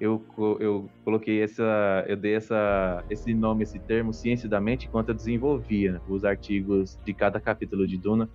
Eu, 0.00 0.24
eu 0.58 0.88
coloquei 1.04 1.42
essa, 1.42 2.04
eu 2.08 2.16
dei 2.16 2.34
essa, 2.34 3.04
esse 3.10 3.34
nome, 3.34 3.64
esse 3.64 3.78
termo, 3.78 4.14
ciência 4.14 4.48
da 4.48 4.60
mente, 4.60 4.86
enquanto 4.86 5.10
eu 5.10 5.14
desenvolvia 5.14 6.00
os 6.08 6.24
artigos 6.24 6.98
de 7.04 7.12
cada 7.12 7.38
capítulo 7.38 7.86
de 7.86 7.98
Duna. 7.98 8.28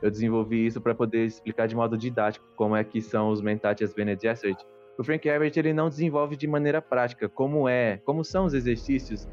Eu 0.00 0.10
desenvolvi 0.10 0.66
isso 0.66 0.80
para 0.80 0.94
poder 0.94 1.24
explicar 1.24 1.66
de 1.66 1.74
modo 1.74 1.96
didático 1.96 2.46
como 2.54 2.76
é 2.76 2.84
que 2.84 3.00
são 3.00 3.30
os 3.30 3.40
Mentats 3.40 3.92
Bene 3.92 4.16
Gesserit. 4.20 4.58
O 4.96 5.02
Frank 5.02 5.26
Herbert 5.26 5.52
ele 5.56 5.72
não 5.72 5.88
desenvolve 5.88 6.36
de 6.36 6.46
maneira 6.46 6.80
prática 6.80 7.28
como 7.28 7.68
é, 7.68 7.96
como 8.04 8.22
são 8.22 8.44
os 8.44 8.54
exercícios 8.54 9.26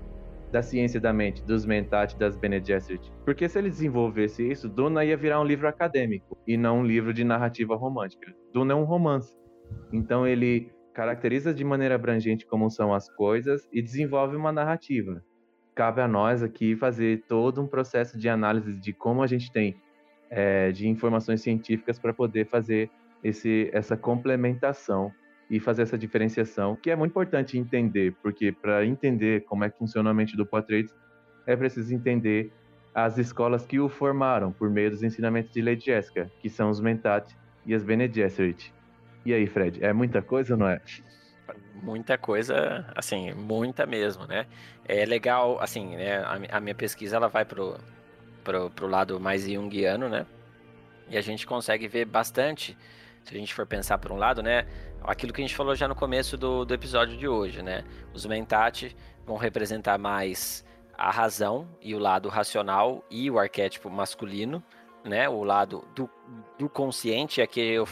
da 0.52 0.62
ciência 0.62 1.00
da 1.00 1.14
mente, 1.14 1.44
dos 1.44 1.66
mentats 1.66 2.16
das 2.16 2.36
Bene 2.36 2.64
Gesserit. 2.64 3.12
Porque 3.24 3.48
se 3.48 3.58
ele 3.58 3.70
desenvolvesse 3.70 4.48
isso, 4.48 4.68
Duna 4.68 5.06
ia 5.06 5.16
virar 5.16 5.40
um 5.40 5.46
livro 5.46 5.68
acadêmico 5.68 6.38
e 6.46 6.58
não 6.58 6.80
um 6.80 6.86
livro 6.86 7.14
de 7.14 7.24
narrativa 7.24 7.76
romântica. 7.76 8.34
Duna 8.54 8.74
é 8.74 8.76
um 8.76 8.84
romance. 8.84 9.38
Então 9.92 10.28
ele 10.28 10.72
caracteriza 10.94 11.54
de 11.54 11.64
maneira 11.64 11.96
abrangente 11.96 12.46
como 12.46 12.70
são 12.70 12.94
as 12.94 13.10
coisas 13.16 13.68
e 13.72 13.82
desenvolve 13.82 14.36
uma 14.36 14.52
narrativa. 14.52 15.24
Cabe 15.74 16.02
a 16.02 16.08
nós 16.08 16.44
aqui 16.44 16.76
fazer 16.76 17.24
todo 17.28 17.62
um 17.62 17.68
processo 17.68 18.18
de 18.18 18.28
análise 18.28 18.74
de 18.74 18.92
como 18.92 19.24
a 19.24 19.28
gente 19.28 19.52
tem 19.52 19.76
é, 20.30 20.72
de 20.72 20.88
informações 20.88 21.42
científicas 21.42 21.98
para 21.98 22.14
poder 22.14 22.46
fazer 22.48 22.90
esse, 23.24 23.70
essa 23.72 23.96
complementação 23.96 25.12
e 25.52 25.60
fazer 25.60 25.82
essa 25.82 25.98
diferenciação, 25.98 26.78
que 26.78 26.90
é 26.90 26.96
muito 26.96 27.12
importante 27.12 27.58
entender, 27.58 28.16
porque 28.24 28.54
para 28.54 28.86
entender 28.86 29.44
como 29.44 29.66
é 29.66 29.70
que 29.70 29.78
funciona 29.78 30.10
a 30.10 30.14
mente 30.14 30.38
do 30.38 30.46
Poitras, 30.46 30.96
é 31.46 31.58
preciso 31.58 31.94
entender 31.94 32.54
as 32.96 33.18
escolas 33.18 33.66
que 33.66 33.78
o 33.78 33.90
formaram 33.90 34.54
por 34.54 34.70
meio 34.70 34.90
dos 34.90 35.04
ensinamentos 35.04 35.52
de 35.52 35.62
Lady 35.62 35.84
Jessica, 35.84 36.32
que 36.40 36.50
são 36.50 36.70
os 36.70 36.80
Mentat 36.80 37.36
e 37.66 37.74
as 37.74 37.84
Bene 37.84 38.10
Gesserit. 38.10 38.74
E 39.26 39.34
aí, 39.34 39.46
Fred, 39.46 39.84
é 39.84 39.92
muita 39.92 40.22
coisa 40.22 40.54
ou 40.54 40.60
não 40.60 40.70
é? 40.70 40.80
Muita 41.84 42.18
coisa, 42.18 42.86
assim, 42.96 43.34
muita 43.34 43.86
mesmo, 43.86 44.26
né? 44.26 44.48
É 44.88 45.06
legal, 45.06 45.60
assim, 45.60 45.98
né, 45.98 46.20
a, 46.20 46.58
a 46.58 46.60
minha 46.62 46.76
pesquisa 46.76 47.18
ela 47.18 47.28
vai 47.28 47.44
pro, 47.44 47.78
pro, 48.42 48.70
pro 48.70 48.88
lado 48.88 49.20
mais 49.20 49.46
junguiano, 49.50 50.08
né? 50.08 50.26
E 51.10 51.18
a 51.18 51.22
gente 51.22 51.46
consegue 51.46 51.90
ver 51.90 52.06
bastante, 52.06 52.78
se 53.26 53.36
a 53.36 53.38
gente 53.38 53.54
for 53.54 53.66
pensar 53.66 53.98
por 53.98 54.14
um 54.14 54.18
lado, 54.18 54.42
né? 54.42 54.66
Aquilo 55.04 55.34
que 55.34 55.42
a 55.42 55.46
gente 55.46 55.56
falou 55.56 55.76
já 55.76 55.88
no 55.88 55.96
começo 55.96 56.38
do, 56.38 56.66
do 56.66 56.74
episódio 56.74 57.18
de 57.18 57.28
hoje, 57.28 57.62
né? 57.62 57.84
Os 58.14 58.26
Mentat 58.26 58.96
vão 59.26 59.38
representar 59.38 59.98
mais 59.98 60.66
a 60.98 61.10
razão 61.10 61.68
e 61.82 61.96
o 61.96 62.00
lado 62.00 62.30
racional 62.30 63.04
e 63.10 63.30
o 63.30 63.40
arquétipo 63.40 63.90
masculino, 63.90 64.64
né? 65.04 65.28
O 65.28 65.44
lado 65.44 65.84
do, 65.96 66.10
do 66.58 66.70
consciente, 66.70 67.42
aqui 67.42 67.60
eu 67.60 67.88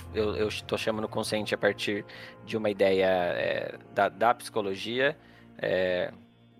estou 0.47 0.77
chamando 0.77 1.07
consciente 1.07 1.55
a 1.55 1.57
partir 1.57 2.05
de 2.45 2.55
uma 2.55 2.69
ideia 2.69 3.05
é, 3.05 3.75
da, 3.93 4.09
da 4.09 4.33
psicologia 4.33 5.17
é, 5.57 6.11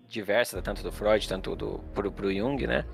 diversa, 0.08 0.60
tanto 0.60 0.82
do 0.82 0.90
Freud, 0.90 1.26
tanto 1.28 1.54
do 1.54 1.78
pro, 1.94 2.10
pro 2.10 2.32
Jung, 2.32 2.66
né? 2.66 2.84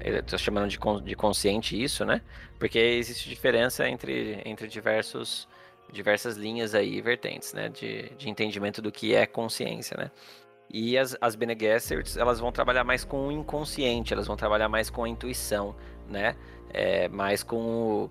Estou 0.00 0.38
chamando 0.38 0.68
de, 0.68 0.78
de 1.04 1.14
consciente 1.14 1.80
isso, 1.80 2.04
né? 2.04 2.22
Porque 2.58 2.78
existe 2.78 3.28
diferença 3.28 3.86
entre, 3.88 4.40
entre 4.44 4.66
diversos 4.66 5.46
diversas 5.92 6.36
linhas 6.36 6.74
aí, 6.74 7.00
vertentes, 7.00 7.52
né, 7.52 7.68
de, 7.68 8.08
de 8.16 8.30
entendimento 8.30 8.80
do 8.80 8.90
que 8.90 9.14
é 9.14 9.26
consciência, 9.26 9.96
né. 9.96 10.10
E 10.70 10.96
as, 10.96 11.14
as 11.20 11.34
Bene 11.34 11.54
Gesserits, 11.58 12.16
elas 12.16 12.40
vão 12.40 12.50
trabalhar 12.50 12.82
mais 12.82 13.04
com 13.04 13.28
o 13.28 13.32
inconsciente, 13.32 14.14
elas 14.14 14.26
vão 14.26 14.36
trabalhar 14.36 14.70
mais 14.70 14.88
com 14.88 15.04
a 15.04 15.08
intuição, 15.08 15.76
né, 16.08 16.34
é, 16.70 17.08
mais 17.08 17.42
com 17.42 17.56
o, 17.56 18.10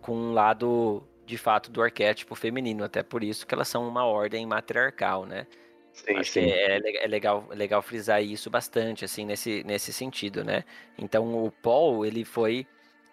com 0.00 0.14
um 0.16 0.32
lado, 0.32 1.06
de 1.26 1.36
fato, 1.36 1.70
do 1.70 1.82
arquétipo 1.82 2.34
feminino, 2.34 2.82
até 2.82 3.02
por 3.02 3.22
isso 3.22 3.46
que 3.46 3.54
elas 3.54 3.68
são 3.68 3.86
uma 3.86 4.04
ordem 4.06 4.46
matriarcal, 4.46 5.26
né. 5.26 5.46
Sim, 5.92 6.16
Acho 6.16 6.32
sim. 6.32 6.40
É, 6.40 6.76
é, 6.76 7.06
legal, 7.08 7.46
legal 7.50 7.82
frisar 7.82 8.22
isso 8.22 8.48
bastante, 8.48 9.04
assim, 9.04 9.26
nesse, 9.26 9.62
nesse 9.64 9.92
sentido, 9.92 10.42
né. 10.42 10.64
Então, 10.96 11.44
o 11.44 11.50
Paul, 11.50 12.06
ele 12.06 12.24
foi, 12.24 12.66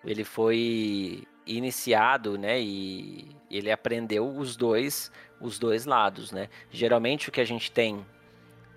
ele 0.06 0.24
foi 0.24 1.28
iniciado, 1.46 2.38
né, 2.38 2.60
e 2.60 3.36
ele 3.50 3.72
aprendeu 3.72 4.28
os 4.28 4.56
dois, 4.56 5.12
os 5.40 5.60
dois 5.60 5.86
lados, 5.86 6.32
né. 6.32 6.50
Geralmente 6.72 7.30
o 7.30 7.32
que 7.32 7.42
a 7.42 7.46
gente 7.46 7.72
tem 7.72 8.06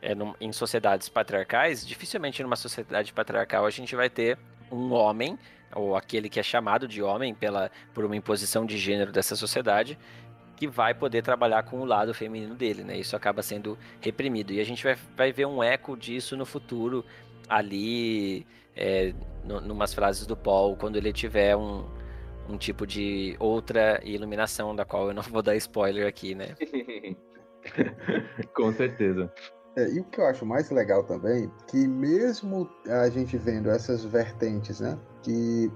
é, 0.00 0.12
em 0.40 0.52
sociedades 0.52 1.08
patriarcais, 1.08 1.86
dificilmente 1.86 2.42
numa 2.42 2.56
sociedade 2.56 3.12
patriarcal 3.12 3.66
a 3.66 3.70
gente 3.70 3.96
vai 3.96 4.08
ter 4.08 4.38
um 4.70 4.92
homem 4.92 5.38
ou 5.74 5.96
aquele 5.96 6.28
que 6.28 6.40
é 6.40 6.42
chamado 6.42 6.86
de 6.86 7.02
homem 7.02 7.34
pela 7.34 7.70
por 7.92 8.04
uma 8.04 8.16
imposição 8.16 8.64
de 8.64 8.78
gênero 8.78 9.12
dessa 9.12 9.36
sociedade 9.36 9.98
que 10.56 10.66
vai 10.66 10.92
poder 10.92 11.22
trabalhar 11.22 11.62
com 11.62 11.80
o 11.80 11.84
lado 11.84 12.12
feminino 12.12 12.54
dele, 12.54 12.82
né? 12.82 12.98
Isso 12.98 13.14
acaba 13.14 13.42
sendo 13.42 13.78
reprimido 14.00 14.52
e 14.52 14.60
a 14.60 14.64
gente 14.64 14.82
vai, 14.82 14.96
vai 15.16 15.32
ver 15.32 15.46
um 15.46 15.62
eco 15.62 15.96
disso 15.96 16.36
no 16.36 16.44
futuro 16.44 17.04
ali, 17.48 18.44
é, 18.74 19.14
numas 19.44 19.94
frases 19.94 20.26
do 20.26 20.36
Paul 20.36 20.76
quando 20.76 20.96
ele 20.96 21.12
tiver 21.12 21.56
um, 21.56 21.88
um 22.48 22.56
tipo 22.56 22.86
de 22.86 23.36
outra 23.38 24.00
iluminação, 24.02 24.74
da 24.74 24.84
qual 24.84 25.08
eu 25.08 25.14
não 25.14 25.22
vou 25.22 25.42
dar 25.42 25.54
spoiler 25.56 26.06
aqui, 26.06 26.34
né? 26.34 26.54
Com 28.54 28.72
certeza. 28.72 29.32
É, 29.76 29.88
e 29.90 30.00
o 30.00 30.04
que 30.04 30.20
eu 30.20 30.26
acho 30.26 30.46
mais 30.46 30.70
legal 30.70 31.04
também, 31.04 31.50
que 31.68 31.86
mesmo 31.86 32.68
a 32.86 33.08
gente 33.10 33.36
vendo 33.36 33.70
essas 33.70 34.04
vertentes, 34.04 34.80
né, 34.80 34.98
que 35.22 35.70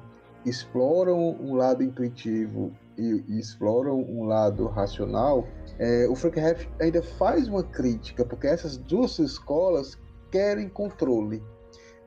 exploram 0.44 1.36
um 1.40 1.54
lado 1.54 1.84
intuitivo 1.84 2.72
e, 2.98 3.24
e 3.28 3.38
exploram 3.38 4.00
um 4.00 4.24
lado 4.24 4.66
racional, 4.66 5.46
é, 5.78 6.08
o 6.08 6.16
Frank 6.16 6.38
Herbert 6.38 6.68
ainda 6.80 7.02
faz 7.02 7.46
uma 7.46 7.62
crítica, 7.62 8.24
porque 8.24 8.46
essas 8.46 8.76
duas 8.76 9.18
escolas 9.18 9.98
querem 10.30 10.68
controle. 10.68 11.42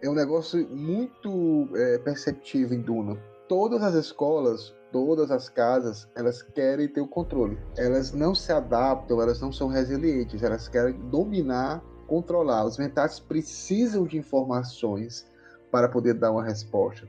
É 0.04 0.10
um 0.10 0.14
negócio 0.14 0.68
muito 0.70 1.70
é, 1.76 1.98
perceptível 2.00 2.78
em 2.78 2.82
Duna 2.82 3.18
todas 3.48 3.82
as 3.82 3.94
escolas, 3.96 4.74
todas 4.92 5.32
as 5.32 5.50
casas, 5.50 6.08
elas 6.16 6.42
querem 6.42 6.88
ter 6.88 7.02
o 7.02 7.08
controle. 7.08 7.58
Elas 7.78 8.12
não 8.12 8.34
se 8.34 8.52
adaptam, 8.52 9.22
elas 9.22 9.42
não 9.42 9.52
são 9.52 9.68
resilientes, 9.68 10.44
elas 10.44 10.68
querem 10.68 10.94
dominar, 11.10 11.84
controlar. 12.08 12.66
Os 12.66 12.78
mentais 12.78 13.20
precisam 13.20 14.06
de 14.06 14.18
informações 14.18 15.26
para 15.72 15.90
poder 15.90 16.14
dar 16.14 16.32
uma 16.32 16.44
resposta. 16.44 17.08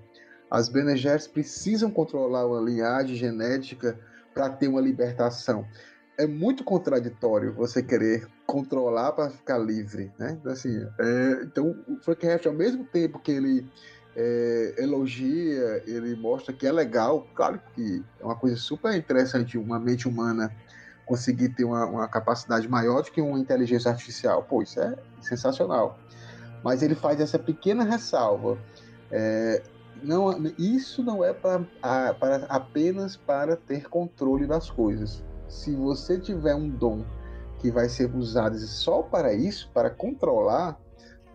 As 0.50 0.68
Bene 0.68 0.94
precisam 1.32 1.90
controlar 1.90 2.46
uma 2.46 2.60
linhagem 2.60 3.16
genética 3.16 3.98
para 4.32 4.50
ter 4.50 4.68
uma 4.68 4.80
libertação. 4.80 5.64
É 6.18 6.26
muito 6.26 6.64
contraditório 6.64 7.52
você 7.52 7.82
querer 7.82 8.26
controlar 8.46 9.12
para 9.12 9.30
ficar 9.30 9.58
livre, 9.58 10.10
né? 10.18 10.38
Assim, 10.46 10.86
é, 10.98 11.42
então, 11.42 11.76
o 11.86 11.96
Frank 12.02 12.24
Herbert, 12.24 12.48
ao 12.48 12.54
mesmo 12.54 12.84
tempo 12.84 13.18
que 13.18 13.32
ele 13.32 13.66
é, 14.16 14.74
elogia, 14.78 15.82
ele 15.86 16.16
mostra 16.16 16.52
que 16.52 16.66
é 16.66 16.72
legal. 16.72 17.26
Claro 17.34 17.60
que 17.74 18.02
é 18.18 18.24
uma 18.24 18.34
coisa 18.34 18.56
super 18.56 18.94
interessante 18.94 19.58
uma 19.58 19.78
mente 19.78 20.08
humana 20.08 20.50
conseguir 21.04 21.50
ter 21.50 21.64
uma, 21.64 21.84
uma 21.84 22.08
capacidade 22.08 22.66
maior 22.66 23.02
do 23.02 23.12
que 23.12 23.20
uma 23.20 23.38
inteligência 23.38 23.90
artificial. 23.90 24.42
Pô, 24.42 24.62
isso 24.62 24.80
é 24.80 24.96
sensacional. 25.20 25.98
Mas 26.64 26.82
ele 26.82 26.94
faz 26.94 27.20
essa 27.20 27.38
pequena 27.38 27.84
ressalva. 27.84 28.58
É, 29.10 29.62
não, 30.02 30.34
isso 30.58 31.04
não 31.04 31.22
é 31.22 31.32
pra, 31.32 31.62
a, 31.82 32.14
para, 32.14 32.46
apenas 32.46 33.16
para 33.16 33.54
ter 33.54 33.88
controle 33.88 34.46
das 34.46 34.70
coisas. 34.70 35.22
Se 35.46 35.76
você 35.76 36.18
tiver 36.18 36.54
um 36.54 36.68
dom 36.68 37.04
que 37.58 37.70
vai 37.70 37.88
ser 37.88 38.12
usado 38.14 38.58
só 38.58 39.02
para 39.02 39.32
isso, 39.32 39.70
para 39.72 39.90
controlar, 39.90 40.78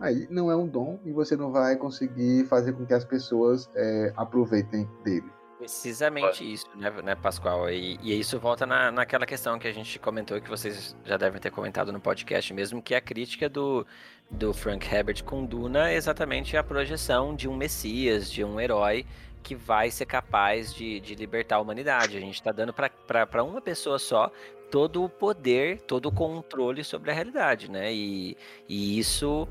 aí 0.02 0.26
não 0.28 0.50
é 0.50 0.56
um 0.56 0.66
dom 0.66 0.98
e 1.04 1.12
você 1.12 1.36
não 1.36 1.52
vai 1.52 1.76
conseguir 1.76 2.44
fazer 2.46 2.72
com 2.72 2.84
que 2.84 2.92
as 2.92 3.04
pessoas 3.04 3.70
é, 3.74 4.12
aproveitem 4.16 4.88
dele. 5.04 5.30
Precisamente 5.58 6.52
isso, 6.52 6.66
né, 6.74 6.90
né 7.04 7.14
Pascoal? 7.14 7.70
E, 7.70 7.96
e, 8.02 8.18
isso 8.18 8.38
volta 8.40 8.66
na, 8.66 8.90
naquela 8.90 9.24
questão 9.24 9.60
que 9.60 9.68
a 9.68 9.72
gente 9.72 9.96
comentou, 10.00 10.40
que 10.40 10.50
vocês 10.50 10.96
já 11.04 11.16
devem 11.16 11.40
ter 11.40 11.52
comentado 11.52 11.92
no 11.92 12.00
podcast 12.00 12.52
mesmo, 12.52 12.82
que 12.82 12.94
é 12.94 12.96
a 12.96 13.00
crítica 13.00 13.48
do, 13.48 13.86
do 14.28 14.52
Frank 14.52 14.92
Herbert 14.92 15.22
com 15.22 15.46
Duna 15.46 15.90
é 15.90 15.94
exatamente 15.94 16.56
a 16.56 16.64
projeção 16.64 17.32
de 17.32 17.48
um 17.48 17.56
messias, 17.56 18.28
de 18.28 18.42
um 18.42 18.60
herói 18.60 19.06
que 19.40 19.54
vai 19.54 19.88
ser 19.90 20.06
capaz 20.06 20.74
de, 20.74 20.98
de 20.98 21.14
libertar 21.14 21.56
a 21.56 21.60
humanidade. 21.60 22.16
A 22.16 22.20
gente 22.20 22.34
está 22.34 22.50
dando 22.50 22.72
para 22.72 23.44
uma 23.44 23.60
pessoa 23.60 24.00
só 24.00 24.32
todo 24.70 25.04
o 25.04 25.08
poder, 25.08 25.82
todo 25.82 26.06
o 26.06 26.12
controle 26.12 26.82
sobre 26.82 27.10
a 27.10 27.14
realidade, 27.14 27.70
né? 27.70 27.92
E, 27.92 28.36
e 28.68 28.98
isso 28.98 29.46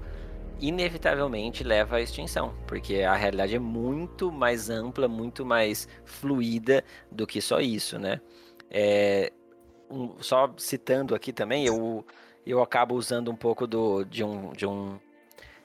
inevitavelmente 0.62 1.64
leva 1.64 1.98
à 1.98 2.02
extinção, 2.02 2.56
porque 2.68 3.02
a 3.02 3.16
realidade 3.16 3.56
é 3.56 3.60
muito 3.60 4.32
mais 4.32 4.70
ampla, 4.70 5.08
muito 5.08 5.44
mais 5.44 5.90
fluida 6.06 6.84
do 7.12 7.26
que 7.26 7.42
só 7.42 7.60
isso, 7.60 7.98
né? 7.98 8.22
É, 8.70 9.34
um, 9.90 10.22
só 10.22 10.54
citando 10.58 11.16
aqui 11.16 11.34
também, 11.34 11.66
eu, 11.66 12.06
eu 12.46 12.62
acabo 12.62 12.96
usando 12.96 13.32
um 13.32 13.36
pouco 13.36 13.66
do, 13.66 14.04
de, 14.06 14.24
um, 14.24 14.54
de, 14.54 14.68
um, 14.68 15.00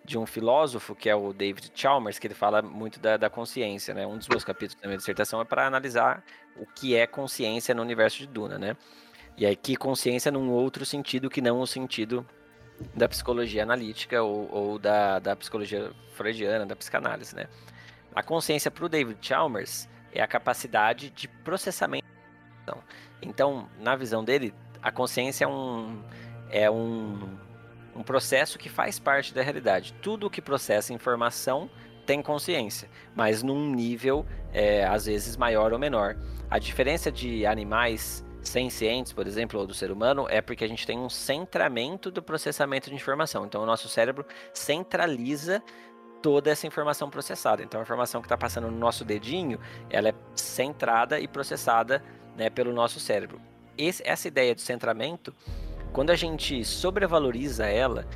de 0.02 0.16
um 0.16 0.24
filósofo, 0.24 0.94
que 0.94 1.10
é 1.10 1.14
o 1.14 1.32
David 1.34 1.70
Chalmers, 1.74 2.18
que 2.18 2.26
ele 2.26 2.34
fala 2.34 2.62
muito 2.62 2.98
da, 2.98 3.18
da 3.18 3.28
consciência, 3.28 3.92
né? 3.92 4.06
Um 4.06 4.16
dos 4.16 4.28
meus 4.28 4.44
capítulos 4.44 4.80
da 4.80 4.88
minha 4.88 4.98
dissertação 4.98 5.42
é 5.42 5.44
para 5.44 5.66
analisar 5.66 6.24
o 6.56 6.64
que 6.64 6.96
é 6.96 7.06
consciência 7.06 7.74
no 7.74 7.82
universo 7.82 8.18
de 8.18 8.26
Duna, 8.26 8.58
né? 8.58 8.76
E 9.36 9.44
aqui 9.44 9.76
consciência 9.76 10.32
num 10.32 10.50
outro 10.50 10.86
sentido 10.86 11.28
que 11.28 11.42
não 11.42 11.60
o 11.60 11.66
sentido 11.66 12.26
da 12.94 13.08
psicologia 13.08 13.62
analítica 13.62 14.22
ou, 14.22 14.48
ou 14.52 14.78
da, 14.78 15.18
da 15.18 15.36
psicologia 15.36 15.90
freudiana, 16.14 16.66
da 16.66 16.76
psicanálise, 16.76 17.34
né? 17.34 17.46
A 18.14 18.22
consciência 18.22 18.70
para 18.70 18.84
o 18.84 18.88
David 18.88 19.18
Chalmers 19.20 19.88
é 20.12 20.22
a 20.22 20.26
capacidade 20.26 21.10
de 21.10 21.28
processamento. 21.28 22.06
Então, 23.20 23.68
na 23.78 23.94
visão 23.94 24.24
dele, 24.24 24.54
a 24.82 24.90
consciência 24.90 25.44
é 25.44 25.48
um, 25.48 26.02
é 26.50 26.70
um, 26.70 27.38
um 27.94 28.02
processo 28.02 28.58
que 28.58 28.68
faz 28.68 28.98
parte 28.98 29.34
da 29.34 29.42
realidade. 29.42 29.94
Tudo 30.00 30.30
que 30.30 30.40
processa 30.40 30.92
informação 30.92 31.70
tem 32.06 32.22
consciência, 32.22 32.88
mas 33.14 33.42
num 33.42 33.68
nível 33.74 34.24
é, 34.52 34.84
às 34.84 35.06
vezes 35.06 35.36
maior 35.36 35.72
ou 35.72 35.78
menor. 35.78 36.16
A 36.48 36.58
diferença 36.58 37.10
de 37.10 37.44
animais 37.44 38.24
sencientes, 38.48 39.12
por 39.12 39.26
exemplo, 39.26 39.58
ou 39.58 39.66
do 39.66 39.74
ser 39.74 39.90
humano, 39.90 40.26
é 40.28 40.40
porque 40.40 40.64
a 40.64 40.68
gente 40.68 40.86
tem 40.86 40.98
um 40.98 41.08
centramento 41.08 42.10
do 42.10 42.22
processamento 42.22 42.88
de 42.88 42.96
informação. 42.96 43.44
Então, 43.44 43.62
o 43.62 43.66
nosso 43.66 43.88
cérebro 43.88 44.24
centraliza 44.52 45.62
toda 46.22 46.50
essa 46.50 46.66
informação 46.66 47.10
processada. 47.10 47.62
Então, 47.62 47.80
a 47.80 47.82
informação 47.82 48.20
que 48.20 48.26
está 48.26 48.36
passando 48.36 48.70
no 48.70 48.78
nosso 48.78 49.04
dedinho, 49.04 49.60
ela 49.90 50.08
é 50.08 50.14
centrada 50.34 51.20
e 51.20 51.28
processada 51.28 52.02
né, 52.36 52.50
pelo 52.50 52.72
nosso 52.72 52.98
cérebro. 52.98 53.40
Esse, 53.76 54.02
essa 54.06 54.26
ideia 54.26 54.54
de 54.54 54.62
centramento, 54.62 55.34
quando 55.92 56.10
a 56.10 56.16
gente 56.16 56.64
sobrevaloriza 56.64 57.66
ela, 57.66 58.06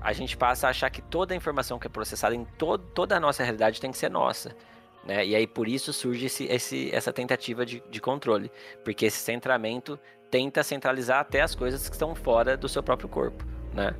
a 0.00 0.12
gente 0.12 0.36
passa 0.36 0.66
a 0.66 0.70
achar 0.70 0.90
que 0.90 1.02
toda 1.02 1.34
a 1.34 1.36
informação 1.36 1.78
que 1.78 1.86
é 1.86 1.90
processada 1.90 2.34
em 2.34 2.44
to 2.56 2.78
toda 2.78 3.16
a 3.16 3.20
nossa 3.20 3.42
realidade 3.42 3.80
tem 3.80 3.90
que 3.90 3.98
ser 3.98 4.10
nossa. 4.10 4.56
Né? 5.04 5.26
E 5.26 5.34
aí 5.34 5.46
por 5.46 5.68
isso 5.68 5.92
surge 5.92 6.26
esse, 6.26 6.44
esse, 6.44 6.94
essa 6.94 7.12
tentativa 7.12 7.64
de, 7.64 7.82
de 7.90 8.00
controle, 8.00 8.50
porque 8.84 9.06
esse 9.06 9.18
centramento 9.18 9.98
tenta 10.30 10.62
centralizar 10.62 11.20
até 11.20 11.40
as 11.40 11.54
coisas 11.54 11.88
que 11.88 11.94
estão 11.94 12.14
fora 12.14 12.56
do 12.56 12.68
seu 12.68 12.82
próprio 12.82 13.08
corpo, 13.08 13.44
né? 13.74 13.94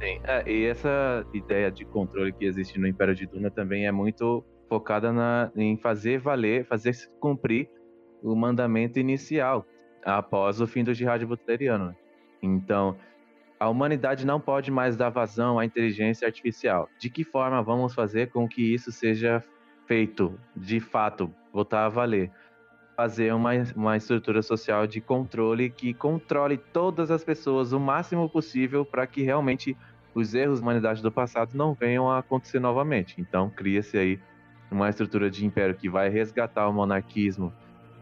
Sim, 0.00 0.20
é, 0.24 0.50
e 0.50 0.66
essa 0.66 1.24
ideia 1.32 1.70
de 1.70 1.84
controle 1.84 2.32
que 2.32 2.44
existe 2.44 2.78
no 2.78 2.88
Império 2.88 3.14
de 3.14 3.24
Duna 3.24 3.50
também 3.50 3.86
é 3.86 3.92
muito 3.92 4.44
focada 4.68 5.12
na, 5.12 5.50
em 5.54 5.76
fazer 5.76 6.18
valer, 6.18 6.66
fazer 6.66 6.92
cumprir 7.20 7.70
o 8.22 8.34
mandamento 8.34 8.98
inicial 8.98 9.64
após 10.04 10.60
o 10.60 10.66
fim 10.66 10.82
do 10.82 10.92
jihad 10.92 11.24
butleriano. 11.24 11.94
Então, 12.42 12.96
a 13.60 13.68
humanidade 13.68 14.26
não 14.26 14.40
pode 14.40 14.72
mais 14.72 14.96
dar 14.96 15.10
vazão 15.10 15.58
à 15.58 15.64
inteligência 15.64 16.26
artificial. 16.26 16.88
De 16.98 17.08
que 17.08 17.22
forma 17.22 17.62
vamos 17.62 17.94
fazer 17.94 18.30
com 18.30 18.48
que 18.48 18.74
isso 18.74 18.90
seja 18.90 19.42
feito, 19.86 20.38
de 20.56 20.80
fato, 20.80 21.32
voltar 21.52 21.86
a 21.86 21.88
valer. 21.88 22.30
Fazer 22.96 23.32
uma, 23.32 23.50
uma 23.74 23.96
estrutura 23.96 24.42
social 24.42 24.86
de 24.86 25.00
controle 25.00 25.70
que 25.70 25.94
controle 25.94 26.56
todas 26.56 27.10
as 27.10 27.24
pessoas 27.24 27.72
o 27.72 27.80
máximo 27.80 28.28
possível 28.28 28.84
para 28.84 29.06
que 29.06 29.22
realmente 29.22 29.76
os 30.14 30.34
erros 30.34 30.60
da 30.60 30.64
humanidade 30.64 31.02
do 31.02 31.10
passado 31.10 31.54
não 31.54 31.74
venham 31.74 32.10
a 32.10 32.18
acontecer 32.18 32.60
novamente. 32.60 33.20
Então, 33.20 33.48
cria-se 33.50 33.96
aí 33.96 34.20
uma 34.70 34.88
estrutura 34.88 35.30
de 35.30 35.44
império 35.44 35.74
que 35.74 35.88
vai 35.88 36.08
resgatar 36.08 36.68
o 36.68 36.72
monarquismo, 36.72 37.52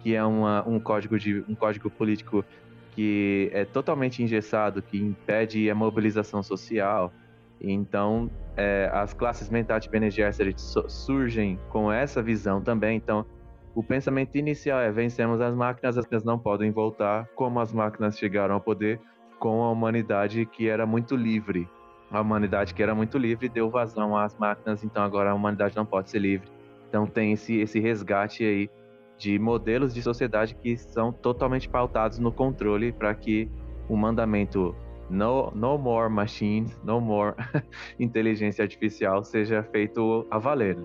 que 0.03 0.15
é 0.15 0.25
uma, 0.25 0.67
um, 0.69 0.79
código 0.81 1.19
de, 1.19 1.45
um 1.49 1.55
código 1.55 1.91
político 1.91 2.45
que 2.93 3.51
é 3.53 3.65
totalmente 3.65 4.23
engessado, 4.23 4.83
que 4.83 4.99
impede 4.99 5.71
a 5.71 5.75
mobilização 5.75 6.43
social, 6.43 7.13
então, 7.61 8.31
é, 8.57 8.91
as 8.93 9.13
classes 9.13 9.51
mentais 9.51 9.85
de 9.85 9.91
Bene 9.91 10.11
Gesserit 10.11 10.61
surgem 10.61 11.59
com 11.69 11.93
essa 11.93 12.23
visão 12.23 12.61
também. 12.61 12.97
Então, 12.97 13.27
o 13.75 13.83
pensamento 13.83 14.37
inicial 14.37 14.81
é 14.81 14.91
vencemos 14.91 15.41
as 15.41 15.55
máquinas, 15.55 15.97
as 15.97 16.05
máquinas 16.05 16.25
não 16.25 16.39
podem 16.39 16.71
voltar, 16.71 17.29
como 17.35 17.61
as 17.61 17.73
máquinas 17.73 18.19
chegaram 18.19 18.55
ao 18.55 18.61
poder 18.61 19.01
com 19.39 19.63
a 19.63 19.71
humanidade 19.71 20.45
que 20.47 20.69
era 20.69 20.87
muito 20.87 21.15
livre. 21.15 21.69
A 22.11 22.21
humanidade 22.21 22.75
que 22.75 22.83
era 22.83 22.95
muito 22.95 23.17
livre 23.17 23.49
deu 23.49 23.71
vazão 23.71 24.17
às 24.17 24.37
máquinas, 24.37 24.83
então 24.83 25.03
agora 25.03 25.31
a 25.31 25.35
humanidade 25.35 25.77
não 25.77 25.87
pode 25.87 26.11
ser 26.11 26.19
livre. 26.19 26.49
Então 26.89 27.07
tem 27.07 27.33
esse, 27.33 27.59
esse 27.61 27.79
resgate 27.79 28.43
aí 28.43 28.69
de 29.17 29.39
modelos 29.39 29.95
de 29.95 30.03
sociedade 30.03 30.55
que 30.57 30.77
são 30.77 31.13
totalmente 31.13 31.69
pautados 31.69 32.19
no 32.19 32.33
controle 32.33 32.91
para 32.91 33.15
que 33.15 33.49
o 33.89 33.97
mandamento 33.97 34.75
no, 35.11 35.53
no 35.55 35.77
more 35.77 36.09
machines, 36.09 36.79
no 36.85 37.01
more 37.01 37.35
inteligência 37.99 38.63
artificial 38.63 39.25
seja 39.25 39.63
feito 39.63 40.27
a 40.31 40.39
valer. 40.39 40.77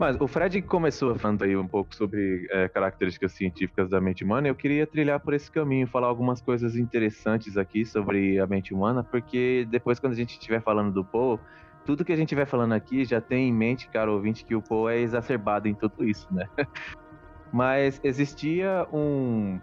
Mas 0.00 0.18
o 0.18 0.26
Fred 0.26 0.62
começou 0.62 1.14
falando 1.14 1.42
aí 1.42 1.54
um 1.54 1.68
pouco 1.68 1.94
sobre 1.94 2.48
é, 2.52 2.66
características 2.70 3.32
científicas 3.32 3.90
da 3.90 4.00
mente 4.00 4.24
humana. 4.24 4.48
Eu 4.48 4.54
queria 4.54 4.86
trilhar 4.86 5.20
por 5.20 5.34
esse 5.34 5.50
caminho, 5.50 5.86
falar 5.86 6.06
algumas 6.06 6.40
coisas 6.40 6.74
interessantes 6.74 7.58
aqui 7.58 7.84
sobre 7.84 8.38
a 8.38 8.46
mente 8.46 8.72
humana, 8.72 9.04
porque 9.04 9.66
depois, 9.68 10.00
quando 10.00 10.14
a 10.14 10.16
gente 10.16 10.30
estiver 10.30 10.62
falando 10.62 10.90
do 10.90 11.04
Poe, 11.04 11.38
tudo 11.84 12.02
que 12.02 12.12
a 12.14 12.16
gente 12.16 12.28
estiver 12.28 12.46
falando 12.46 12.72
aqui 12.72 13.04
já 13.04 13.20
tem 13.20 13.50
em 13.50 13.52
mente, 13.52 13.90
cara 13.90 14.10
ouvinte, 14.10 14.42
que 14.42 14.54
o 14.54 14.62
Poe 14.62 14.94
é 14.94 15.00
exacerbado 15.00 15.68
em 15.68 15.74
tudo 15.74 16.02
isso, 16.02 16.26
né? 16.32 16.46
Mas 17.52 18.00
existia 18.02 18.86
um, 18.90 19.60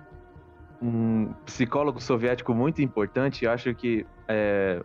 um 0.79 1.33
psicólogo 1.47 1.99
soviético 1.99 2.53
muito 2.53 2.79
importante, 2.79 3.47
acho 3.47 3.73
que 3.73 4.05
é, 4.29 4.83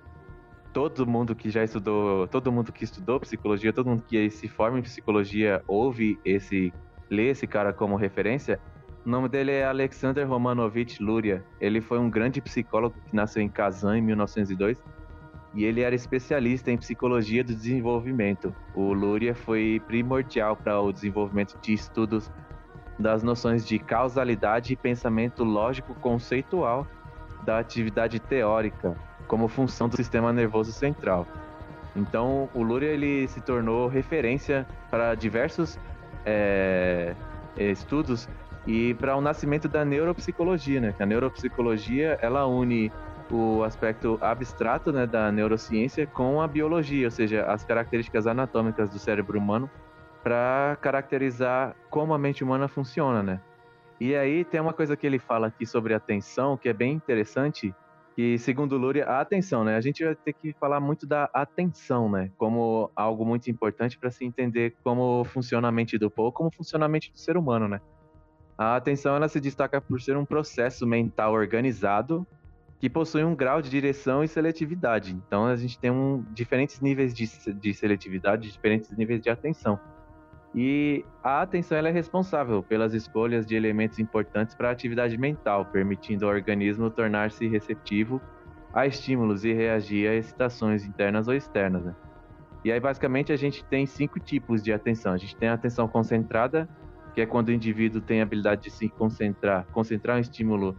todo 0.72 1.06
mundo 1.06 1.34
que 1.34 1.50
já 1.50 1.62
estudou, 1.62 2.26
todo 2.26 2.50
mundo 2.50 2.72
que 2.72 2.84
estudou 2.84 3.20
psicologia, 3.20 3.72
todo 3.72 3.88
mundo 3.88 4.02
que 4.02 4.30
se 4.30 4.48
forma 4.48 4.78
em 4.78 4.82
psicologia 4.82 5.62
ouve 5.68 6.18
esse, 6.24 6.72
lê 7.10 7.28
esse 7.28 7.46
cara 7.46 7.72
como 7.72 7.94
referência. 7.96 8.58
O 9.04 9.08
nome 9.08 9.28
dele 9.28 9.50
é 9.50 9.64
Alexander 9.64 10.26
Romanovich 10.26 11.02
Luria. 11.02 11.44
Ele 11.60 11.80
foi 11.80 11.98
um 11.98 12.08
grande 12.08 12.40
psicólogo 12.40 12.96
que 13.04 13.14
nasceu 13.14 13.42
em 13.42 13.48
Kazan 13.48 13.98
em 13.98 14.02
1902 14.02 14.82
e 15.54 15.64
ele 15.64 15.82
era 15.82 15.94
especialista 15.94 16.70
em 16.70 16.78
psicologia 16.78 17.44
do 17.44 17.54
desenvolvimento. 17.54 18.54
O 18.74 18.92
Luria 18.94 19.34
foi 19.34 19.82
primordial 19.86 20.56
para 20.56 20.80
o 20.80 20.92
desenvolvimento 20.92 21.58
de 21.60 21.74
estudos 21.74 22.30
das 22.98 23.22
noções 23.22 23.66
de 23.66 23.78
causalidade 23.78 24.72
e 24.72 24.76
pensamento 24.76 25.44
lógico 25.44 25.94
conceitual 25.94 26.86
da 27.44 27.58
atividade 27.58 28.20
teórica 28.20 28.96
como 29.26 29.48
função 29.48 29.88
do 29.88 29.96
sistema 29.96 30.32
nervoso 30.32 30.72
central. 30.72 31.26
Então, 31.94 32.48
o 32.54 32.62
Luria 32.62 32.90
ele 32.90 33.28
se 33.28 33.40
tornou 33.40 33.86
referência 33.88 34.66
para 34.90 35.14
diversos 35.14 35.78
é, 36.24 37.14
estudos 37.56 38.28
e 38.66 38.94
para 38.94 39.16
o 39.16 39.20
nascimento 39.20 39.68
da 39.68 39.84
neuropsicologia, 39.84 40.80
né? 40.80 40.94
A 40.98 41.06
neuropsicologia 41.06 42.18
ela 42.22 42.46
une 42.46 42.90
o 43.30 43.62
aspecto 43.64 44.18
abstrato 44.20 44.92
né, 44.92 45.06
da 45.06 45.32
neurociência 45.32 46.06
com 46.06 46.42
a 46.42 46.46
biologia, 46.46 47.06
ou 47.06 47.10
seja, 47.10 47.46
as 47.46 47.64
características 47.64 48.26
anatômicas 48.26 48.90
do 48.90 48.98
cérebro 48.98 49.38
humano 49.38 49.70
para 50.22 50.76
caracterizar 50.80 51.74
como 51.88 52.12
a 52.12 52.18
mente 52.18 52.44
humana 52.44 52.68
funciona, 52.68 53.22
né? 53.22 53.40
E 53.98 54.14
aí 54.14 54.44
tem 54.44 54.60
uma 54.60 54.72
coisa 54.72 54.96
que 54.96 55.06
ele 55.06 55.18
fala 55.18 55.46
aqui 55.46 55.64
sobre 55.64 55.94
atenção 55.94 56.56
que 56.56 56.68
é 56.68 56.72
bem 56.72 56.92
interessante, 56.92 57.74
que 58.14 58.38
segundo 58.38 58.76
Luria, 58.76 59.06
a 59.06 59.20
atenção, 59.20 59.64
né? 59.64 59.76
A 59.76 59.80
gente 59.80 60.04
vai 60.04 60.14
ter 60.14 60.32
que 60.32 60.52
falar 60.54 60.80
muito 60.80 61.06
da 61.06 61.30
atenção, 61.32 62.10
né? 62.10 62.30
Como 62.36 62.90
algo 62.94 63.24
muito 63.24 63.50
importante 63.50 63.98
para 63.98 64.10
se 64.10 64.24
entender 64.24 64.74
como 64.84 65.24
funciona 65.24 65.68
a 65.68 65.72
mente 65.72 65.98
do 65.98 66.10
povo, 66.10 66.32
como 66.32 66.50
funciona 66.54 66.86
a 66.86 66.88
mente 66.88 67.10
do 67.10 67.18
ser 67.18 67.36
humano, 67.36 67.68
né? 67.68 67.80
A 68.56 68.76
atenção 68.76 69.16
ela 69.16 69.28
se 69.28 69.40
destaca 69.40 69.80
por 69.80 70.00
ser 70.00 70.16
um 70.16 70.24
processo 70.24 70.86
mental 70.86 71.32
organizado 71.32 72.26
que 72.78 72.90
possui 72.90 73.22
um 73.24 73.34
grau 73.34 73.62
de 73.62 73.70
direção 73.70 74.24
e 74.24 74.28
seletividade. 74.28 75.12
Então 75.12 75.46
a 75.46 75.56
gente 75.56 75.78
tem 75.78 75.90
um, 75.90 76.24
diferentes 76.32 76.80
níveis 76.80 77.14
de, 77.14 77.26
de 77.54 77.72
seletividade, 77.72 78.50
diferentes 78.50 78.90
níveis 78.96 79.20
de 79.20 79.30
atenção. 79.30 79.78
E 80.54 81.04
a 81.22 81.40
atenção 81.40 81.78
é 81.78 81.90
responsável 81.90 82.62
pelas 82.62 82.92
escolhas 82.92 83.46
de 83.46 83.54
elementos 83.54 83.98
importantes 83.98 84.54
para 84.54 84.68
a 84.68 84.72
atividade 84.72 85.16
mental, 85.16 85.64
permitindo 85.64 86.26
ao 86.26 86.32
organismo 86.32 86.90
tornar-se 86.90 87.48
receptivo 87.48 88.20
a 88.72 88.86
estímulos 88.86 89.44
e 89.44 89.52
reagir 89.52 90.08
a 90.08 90.14
excitações 90.14 90.84
internas 90.84 91.26
ou 91.28 91.34
externas. 91.34 91.84
Né? 91.84 91.94
E 92.64 92.70
aí, 92.70 92.78
basicamente, 92.78 93.32
a 93.32 93.36
gente 93.36 93.64
tem 93.64 93.86
cinco 93.86 94.20
tipos 94.20 94.62
de 94.62 94.72
atenção. 94.72 95.12
A 95.12 95.18
gente 95.18 95.36
tem 95.36 95.48
a 95.48 95.54
atenção 95.54 95.88
concentrada, 95.88 96.68
que 97.14 97.20
é 97.20 97.26
quando 97.26 97.48
o 97.48 97.52
indivíduo 97.52 98.00
tem 98.00 98.20
a 98.20 98.22
habilidade 98.22 98.62
de 98.62 98.70
se 98.70 98.88
concentrar, 98.88 99.66
concentrar 99.72 100.16
um 100.16 100.20
estímulo 100.20 100.76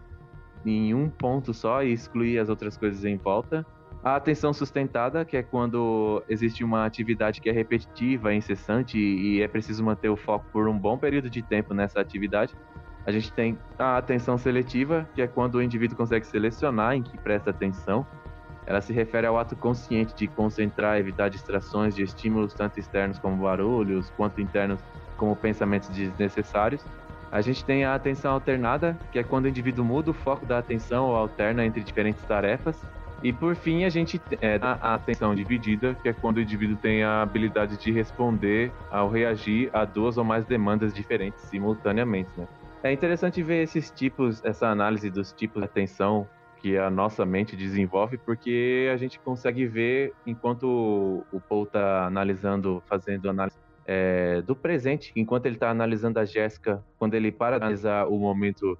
em 0.65 0.93
um 0.93 1.09
ponto 1.09 1.53
só 1.53 1.83
e 1.83 1.91
excluir 1.91 2.39
as 2.39 2.47
outras 2.47 2.77
coisas 2.77 3.03
em 3.03 3.17
volta. 3.17 3.65
A 4.03 4.17
atenção 4.17 4.51
sustentada, 4.51 5.23
que 5.23 5.37
é 5.37 5.41
quando 5.41 6.21
existe 6.27 6.61
uma 6.61 6.85
atividade 6.85 7.39
que 7.39 7.47
é 7.47 7.53
repetitiva, 7.53 8.33
incessante 8.33 8.97
e 8.97 9.41
é 9.41 9.47
preciso 9.47 9.81
manter 9.81 10.09
o 10.09 10.17
foco 10.17 10.45
por 10.51 10.67
um 10.67 10.77
bom 10.77 10.97
período 10.97 11.29
de 11.29 11.41
tempo 11.41 11.73
nessa 11.73 12.01
atividade. 12.01 12.53
A 13.05 13.11
gente 13.13 13.31
tem 13.31 13.57
a 13.79 13.97
atenção 13.97 14.37
seletiva, 14.37 15.07
que 15.15 15.21
é 15.21 15.27
quando 15.27 15.55
o 15.55 15.61
indivíduo 15.61 15.95
consegue 15.95 16.27
selecionar 16.27 16.95
em 16.95 17.01
que 17.01 17.17
presta 17.17 17.51
atenção. 17.51 18.05
Ela 18.65 18.81
se 18.81 18.91
refere 18.91 19.25
ao 19.25 19.37
ato 19.37 19.55
consciente 19.55 20.13
de 20.13 20.27
concentrar, 20.27 20.97
evitar 20.97 21.29
distrações 21.29 21.95
de 21.95 22.03
estímulos 22.03 22.53
tanto 22.53 22.81
externos 22.81 23.19
como 23.19 23.41
barulhos, 23.41 24.09
quanto 24.17 24.41
internos 24.41 24.81
como 25.15 25.33
pensamentos 25.33 25.87
desnecessários. 25.87 26.85
A 27.31 27.39
gente 27.39 27.63
tem 27.63 27.85
a 27.85 27.95
atenção 27.95 28.33
alternada, 28.33 28.97
que 29.13 29.19
é 29.19 29.23
quando 29.23 29.45
o 29.45 29.47
indivíduo 29.47 29.85
muda 29.85 30.11
o 30.11 30.13
foco 30.13 30.45
da 30.45 30.57
atenção 30.57 31.05
ou 31.05 31.15
alterna 31.15 31.65
entre 31.65 31.81
diferentes 31.81 32.21
tarefas. 32.23 32.77
E 33.23 33.31
por 33.31 33.55
fim, 33.55 33.85
a 33.85 33.89
gente 33.89 34.21
é 34.41 34.59
a 34.61 34.95
atenção 34.95 35.33
dividida, 35.33 35.95
que 35.95 36.09
é 36.09 36.13
quando 36.13 36.37
o 36.37 36.41
indivíduo 36.41 36.75
tem 36.75 37.03
a 37.03 37.21
habilidade 37.21 37.77
de 37.77 37.89
responder 37.89 38.69
ao 38.91 39.09
reagir 39.09 39.69
a 39.71 39.85
duas 39.85 40.17
ou 40.17 40.25
mais 40.25 40.45
demandas 40.45 40.93
diferentes 40.93 41.41
simultaneamente. 41.43 42.29
Né? 42.35 42.45
É 42.83 42.91
interessante 42.91 43.41
ver 43.41 43.63
esses 43.63 43.89
tipos, 43.89 44.43
essa 44.43 44.67
análise 44.67 45.09
dos 45.09 45.31
tipos 45.31 45.61
de 45.61 45.65
atenção 45.65 46.27
que 46.57 46.77
a 46.77 46.89
nossa 46.89 47.25
mente 47.25 47.55
desenvolve, 47.55 48.17
porque 48.17 48.89
a 48.93 48.97
gente 48.97 49.17
consegue 49.19 49.65
ver 49.65 50.13
enquanto 50.25 51.25
o 51.31 51.39
Paul 51.39 51.63
está 51.63 52.05
analisando, 52.05 52.83
fazendo 52.87 53.29
análise 53.29 53.55
é, 53.85 54.41
do 54.41 54.53
presente, 54.53 55.13
enquanto 55.15 55.45
ele 55.45 55.55
está 55.55 55.69
analisando 55.69 56.19
a 56.19 56.25
Jéssica, 56.25 56.83
quando 56.97 57.13
ele 57.13 57.31
para 57.31 57.55
analisar 57.55 58.05
o 58.07 58.17
momento 58.17 58.77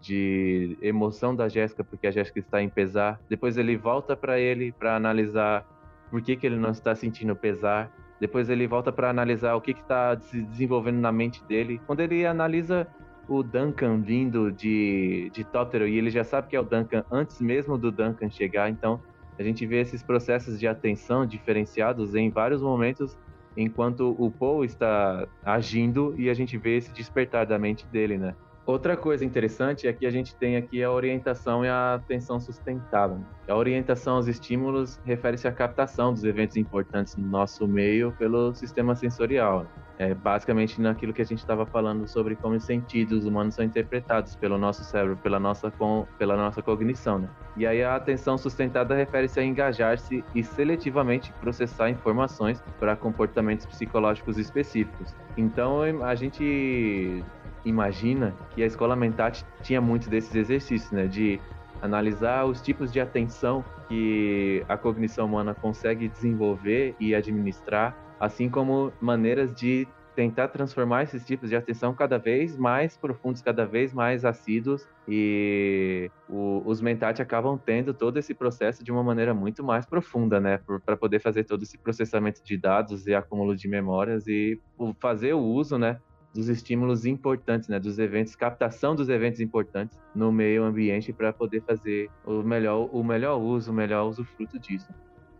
de 0.00 0.76
emoção 0.80 1.34
da 1.34 1.48
Jéssica, 1.48 1.82
porque 1.84 2.06
a 2.06 2.10
Jéssica 2.10 2.38
está 2.38 2.62
em 2.62 2.68
pesar. 2.68 3.20
Depois 3.28 3.56
ele 3.56 3.76
volta 3.76 4.16
para 4.16 4.38
ele 4.38 4.72
para 4.72 4.96
analisar 4.96 5.66
por 6.10 6.22
que, 6.22 6.36
que 6.36 6.46
ele 6.46 6.56
não 6.56 6.70
está 6.70 6.94
sentindo 6.94 7.34
pesar. 7.36 7.90
Depois 8.20 8.48
ele 8.48 8.66
volta 8.66 8.90
para 8.90 9.10
analisar 9.10 9.54
o 9.54 9.60
que 9.60 9.72
está 9.72 10.18
se 10.18 10.42
desenvolvendo 10.42 10.98
na 10.98 11.12
mente 11.12 11.44
dele. 11.44 11.80
Quando 11.86 12.00
ele 12.00 12.26
analisa 12.26 12.86
o 13.28 13.42
Duncan 13.42 14.00
vindo 14.00 14.50
de, 14.50 15.30
de 15.32 15.44
Totoro 15.44 15.86
e 15.86 15.98
ele 15.98 16.10
já 16.10 16.24
sabe 16.24 16.48
que 16.48 16.56
é 16.56 16.60
o 16.60 16.64
Duncan 16.64 17.04
antes 17.10 17.40
mesmo 17.40 17.76
do 17.76 17.92
Duncan 17.92 18.30
chegar, 18.30 18.70
então 18.70 19.00
a 19.38 19.42
gente 19.42 19.66
vê 19.66 19.80
esses 19.80 20.02
processos 20.02 20.58
de 20.58 20.66
atenção 20.66 21.26
diferenciados 21.26 22.14
em 22.14 22.30
vários 22.30 22.62
momentos 22.62 23.16
enquanto 23.56 24.16
o 24.18 24.30
Paul 24.30 24.64
está 24.64 25.26
agindo 25.44 26.14
e 26.16 26.30
a 26.30 26.34
gente 26.34 26.56
vê 26.56 26.76
esse 26.76 26.92
despertar 26.92 27.44
da 27.44 27.58
mente 27.58 27.86
dele, 27.86 28.16
né? 28.16 28.34
Outra 28.68 28.98
coisa 28.98 29.24
interessante 29.24 29.88
é 29.88 29.92
que 29.94 30.04
a 30.04 30.10
gente 30.10 30.36
tem 30.36 30.54
aqui 30.54 30.84
a 30.84 30.92
orientação 30.92 31.64
e 31.64 31.68
a 31.70 31.94
atenção 31.94 32.38
sustentável. 32.38 33.18
A 33.48 33.54
orientação 33.56 34.16
aos 34.16 34.26
estímulos 34.26 35.00
refere-se 35.06 35.48
à 35.48 35.52
captação 35.52 36.12
dos 36.12 36.22
eventos 36.22 36.54
importantes 36.58 37.16
no 37.16 37.26
nosso 37.26 37.66
meio 37.66 38.12
pelo 38.18 38.54
sistema 38.54 38.94
sensorial. 38.94 39.66
É 39.98 40.12
basicamente 40.12 40.80
naquilo 40.82 41.14
que 41.14 41.22
a 41.22 41.24
gente 41.24 41.38
estava 41.38 41.64
falando 41.64 42.06
sobre 42.06 42.36
como 42.36 42.56
os 42.56 42.64
sentidos 42.64 43.24
humanos 43.24 43.54
são 43.54 43.64
interpretados 43.64 44.36
pelo 44.36 44.58
nosso 44.58 44.84
cérebro, 44.84 45.16
pela 45.16 45.40
nossa, 45.40 45.70
com, 45.70 46.06
pela 46.18 46.36
nossa 46.36 46.60
cognição. 46.60 47.18
Né? 47.18 47.28
E 47.56 47.66
aí 47.66 47.82
a 47.82 47.96
atenção 47.96 48.36
sustentada 48.36 48.94
refere-se 48.94 49.40
a 49.40 49.44
engajar-se 49.44 50.22
e 50.34 50.44
seletivamente 50.44 51.32
processar 51.40 51.88
informações 51.88 52.62
para 52.78 52.94
comportamentos 52.94 53.64
psicológicos 53.64 54.36
específicos. 54.36 55.14
Então 55.38 55.80
a 56.04 56.14
gente 56.14 57.24
imagina 57.64 58.34
que 58.50 58.62
a 58.62 58.66
escola 58.66 58.96
Mentat 58.96 59.44
tinha 59.62 59.80
muito 59.80 60.08
desses 60.08 60.34
exercícios, 60.34 60.90
né? 60.92 61.06
De 61.06 61.40
analisar 61.80 62.44
os 62.44 62.60
tipos 62.60 62.92
de 62.92 63.00
atenção 63.00 63.64
que 63.88 64.64
a 64.68 64.76
cognição 64.76 65.26
humana 65.26 65.54
consegue 65.54 66.08
desenvolver 66.08 66.94
e 66.98 67.14
administrar, 67.14 67.96
assim 68.18 68.48
como 68.48 68.92
maneiras 69.00 69.54
de 69.54 69.86
tentar 70.18 70.48
transformar 70.48 71.04
esses 71.04 71.24
tipos 71.24 71.48
de 71.48 71.54
atenção 71.54 71.94
cada 71.94 72.18
vez 72.18 72.56
mais 72.56 72.96
profundos, 72.96 73.40
cada 73.40 73.64
vez 73.64 73.94
mais 73.94 74.24
assíduos 74.24 74.84
e 75.06 76.10
o, 76.28 76.60
os 76.66 76.80
mentat 76.80 77.22
acabam 77.22 77.56
tendo 77.56 77.94
todo 77.94 78.18
esse 78.18 78.34
processo 78.34 78.82
de 78.82 78.90
uma 78.90 79.04
maneira 79.04 79.32
muito 79.32 79.62
mais 79.62 79.86
profunda, 79.86 80.40
né, 80.40 80.58
para 80.84 80.96
poder 80.96 81.20
fazer 81.20 81.44
todo 81.44 81.62
esse 81.62 81.78
processamento 81.78 82.42
de 82.42 82.56
dados 82.56 83.06
e 83.06 83.14
acúmulo 83.14 83.54
de 83.54 83.68
memórias 83.68 84.26
e 84.26 84.60
fazer 84.98 85.34
o 85.34 85.40
uso, 85.40 85.78
né, 85.78 86.00
dos 86.34 86.48
estímulos 86.48 87.06
importantes, 87.06 87.68
né, 87.68 87.78
dos 87.78 87.98
eventos, 87.98 88.36
captação 88.36 88.94
dos 88.94 89.08
eventos 89.08 89.40
importantes 89.40 89.98
no 90.14 90.30
meio 90.30 90.64
ambiente 90.64 91.12
para 91.12 91.32
poder 91.32 91.62
fazer 91.62 92.10
o 92.24 92.42
melhor, 92.42 92.88
o 92.92 93.02
melhor 93.02 93.38
uso, 93.38 93.70
o 93.70 93.74
melhor 93.74 94.06
usufruto 94.06 94.58
disso. 94.58 94.88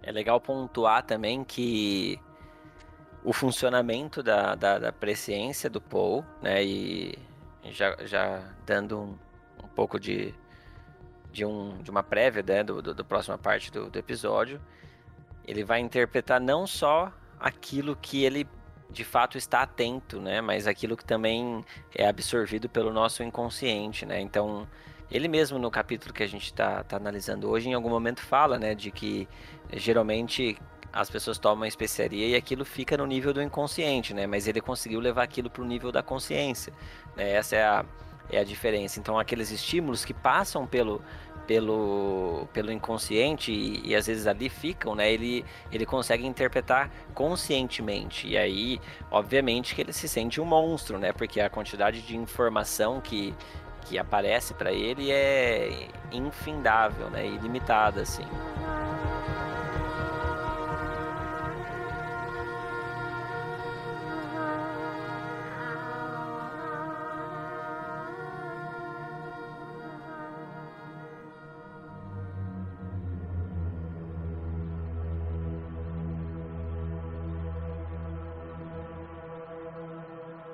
É 0.02 0.10
legal 0.10 0.40
pontuar 0.40 1.02
também 1.02 1.44
que 1.44 2.19
o 3.23 3.32
funcionamento 3.32 4.23
da, 4.23 4.55
da, 4.55 4.78
da 4.78 4.93
presciência 4.93 5.69
do 5.69 5.81
Paul, 5.81 6.24
né, 6.40 6.65
e 6.65 7.19
já, 7.65 7.97
já 8.05 8.43
dando 8.65 8.98
um, 8.98 9.19
um 9.65 9.69
pouco 9.69 10.01
de, 10.01 10.35
de, 11.31 11.44
um, 11.44 11.77
de 11.82 11.90
uma 11.90 12.02
prévia 12.02 12.43
né, 12.43 12.65
do, 12.65 12.81
do, 12.81 12.94
do 12.94 13.05
próxima 13.05 13.36
parte 13.36 13.70
do, 13.70 13.90
do 13.90 13.98
episódio, 13.98 14.60
ele 15.47 15.65
vai 15.65 15.81
interpretar 15.81 16.40
não 16.40 16.66
só 16.66 17.12
aquilo 17.39 17.97
que 17.97 18.24
ele 18.24 18.47
de 18.90 19.05
fato 19.05 19.36
está 19.36 19.62
atento, 19.62 20.20
né? 20.20 20.40
Mas 20.40 20.66
aquilo 20.66 20.97
que 20.97 21.05
também 21.05 21.65
é 21.94 22.09
absorvido 22.09 22.69
pelo 22.69 22.93
nosso 22.93 23.23
inconsciente, 23.23 24.06
né? 24.06 24.20
Então, 24.20 24.66
ele 25.10 25.28
mesmo 25.28 25.59
no 25.59 25.70
capítulo 25.70 26.12
que 26.12 26.23
a 26.23 26.27
gente 26.27 26.44
está 26.44 26.82
tá 26.85 26.97
analisando 26.97 27.48
hoje, 27.48 27.69
em 27.69 27.74
algum 27.74 27.90
momento 27.90 28.20
fala, 28.20 28.59
né, 28.59 28.74
de 28.74 28.90
que 28.90 29.28
geralmente 29.73 30.59
as 30.93 31.10
pessoas 31.10 31.39
tomam 31.39 31.66
especiaria 31.66 32.28
e 32.28 32.35
aquilo 32.35 32.65
fica 32.65 32.97
no 32.97 33.06
nível 33.06 33.32
do 33.32 33.43
inconsciente, 33.43 34.15
né? 34.15 34.27
Mas 34.27 34.48
ele 34.48 34.60
conseguiu 34.60 35.01
levar 35.01 35.23
aquilo 35.23 35.51
para 35.51 35.62
o 35.62 35.66
nível 35.66 35.93
da 35.93 36.02
consciência. 36.02 36.73
Né? 37.15 37.32
Essa 37.32 37.56
é 37.56 37.65
a, 37.65 37.85
é 38.31 38.39
a 38.39 38.44
diferença. 38.44 38.98
Então, 38.98 39.19
aqueles 39.19 39.51
estímulos 39.51 40.05
que 40.05 40.15
passam 40.15 40.66
pelo, 40.66 41.02
pelo, 41.49 42.47
pelo 42.53 42.70
inconsciente 42.70 43.51
e, 43.51 43.89
e, 43.89 43.97
às 43.97 44.07
vezes 44.07 44.27
ali 44.27 44.51
ficam, 44.51 44.95
né? 44.95 45.11
Ele, 45.11 45.43
ele 45.73 45.87
consegue 45.87 46.27
interpretar 46.27 46.91
conscientemente. 47.15 48.29
E 48.29 48.37
aí, 48.37 48.79
obviamente, 49.11 49.75
que 49.75 49.81
ele 49.81 49.95
se 49.95 50.07
sente 50.07 50.43
um 50.43 50.45
monstro, 50.45 50.99
né? 50.99 51.11
Porque 51.11 51.41
a 51.41 51.49
quantidade 51.49 52.03
de 52.03 52.15
informação 52.15 53.01
que, 53.01 53.35
que 53.87 53.99
aparece 53.99 54.53
para 54.53 54.70
ele 54.70 55.11
é 55.11 55.89
infindável, 56.12 57.09
né? 57.09 57.27
Ilimitada, 57.27 58.03
assim. 58.03 58.27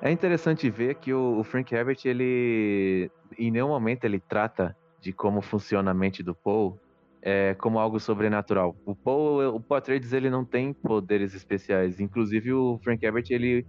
É 0.04 0.10
interessante 0.10 0.68
ver 0.68 0.96
que 0.96 1.14
o, 1.14 1.38
o, 1.38 1.42
Frank 1.42 1.74
Herbert, 1.74 1.96
ele 2.04 3.10
em 3.38 3.50
nenhum 3.50 3.68
momento 3.68 4.04
ele 4.04 4.20
trata 4.20 4.76
de 5.00 5.14
como 5.14 5.40
funciona 5.40 5.92
a 5.92 5.94
mente 5.94 6.22
do 6.22 6.34
Paul 6.34 6.78
é, 7.22 7.54
como 7.54 7.78
algo 7.78 7.98
sobrenatural. 7.98 8.76
O 8.84 8.94
Paul, 8.94 9.56
o 9.56 9.60
Paul 9.60 9.78
Atreides, 9.78 10.12
ele 10.12 10.28
não 10.28 10.44
tem 10.44 10.74
poderes 10.74 11.34
especiais. 11.34 12.00
Inclusive, 12.00 12.52
o 12.52 12.78
Frank 12.84 13.02
Herbert, 13.02 13.24
ele 13.30 13.66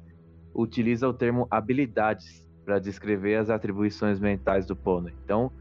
utiliza 0.54 1.08
o 1.08 1.14
termo 1.14 1.48
habilidades 1.50 2.46
para 2.66 2.80
descrever 2.80 3.36
as 3.36 3.50
atribuições 3.50 4.20
mentais 4.20 4.66
do 4.66 4.76
Poe. 4.76 5.04
Né? 5.04 5.14
Então, 5.24 5.54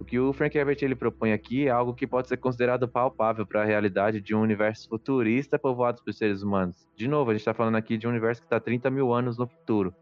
o 0.00 0.06
que 0.06 0.18
o 0.18 0.32
Frank 0.32 0.56
Herbert 0.56 0.78
ele 0.80 0.94
propõe 0.94 1.34
aqui 1.34 1.68
é 1.68 1.70
algo 1.70 1.92
que 1.92 2.06
pode 2.06 2.28
ser 2.28 2.38
considerado 2.38 2.88
palpável 2.88 3.46
para 3.46 3.60
a 3.60 3.66
realidade 3.66 4.22
de 4.22 4.34
um 4.34 4.40
universo 4.40 4.88
futurista 4.88 5.58
povoado 5.58 6.02
por 6.02 6.14
seres 6.14 6.42
humanos. 6.42 6.88
De 6.96 7.06
novo, 7.06 7.30
a 7.30 7.34
gente 7.34 7.42
está 7.42 7.52
falando 7.52 7.76
aqui 7.76 7.98
de 7.98 8.06
um 8.06 8.10
universo 8.10 8.40
que 8.40 8.46
está 8.46 8.58
30 8.58 8.90
mil 8.90 9.12
anos 9.12 9.36
no 9.36 9.46
futuro. 9.46 9.94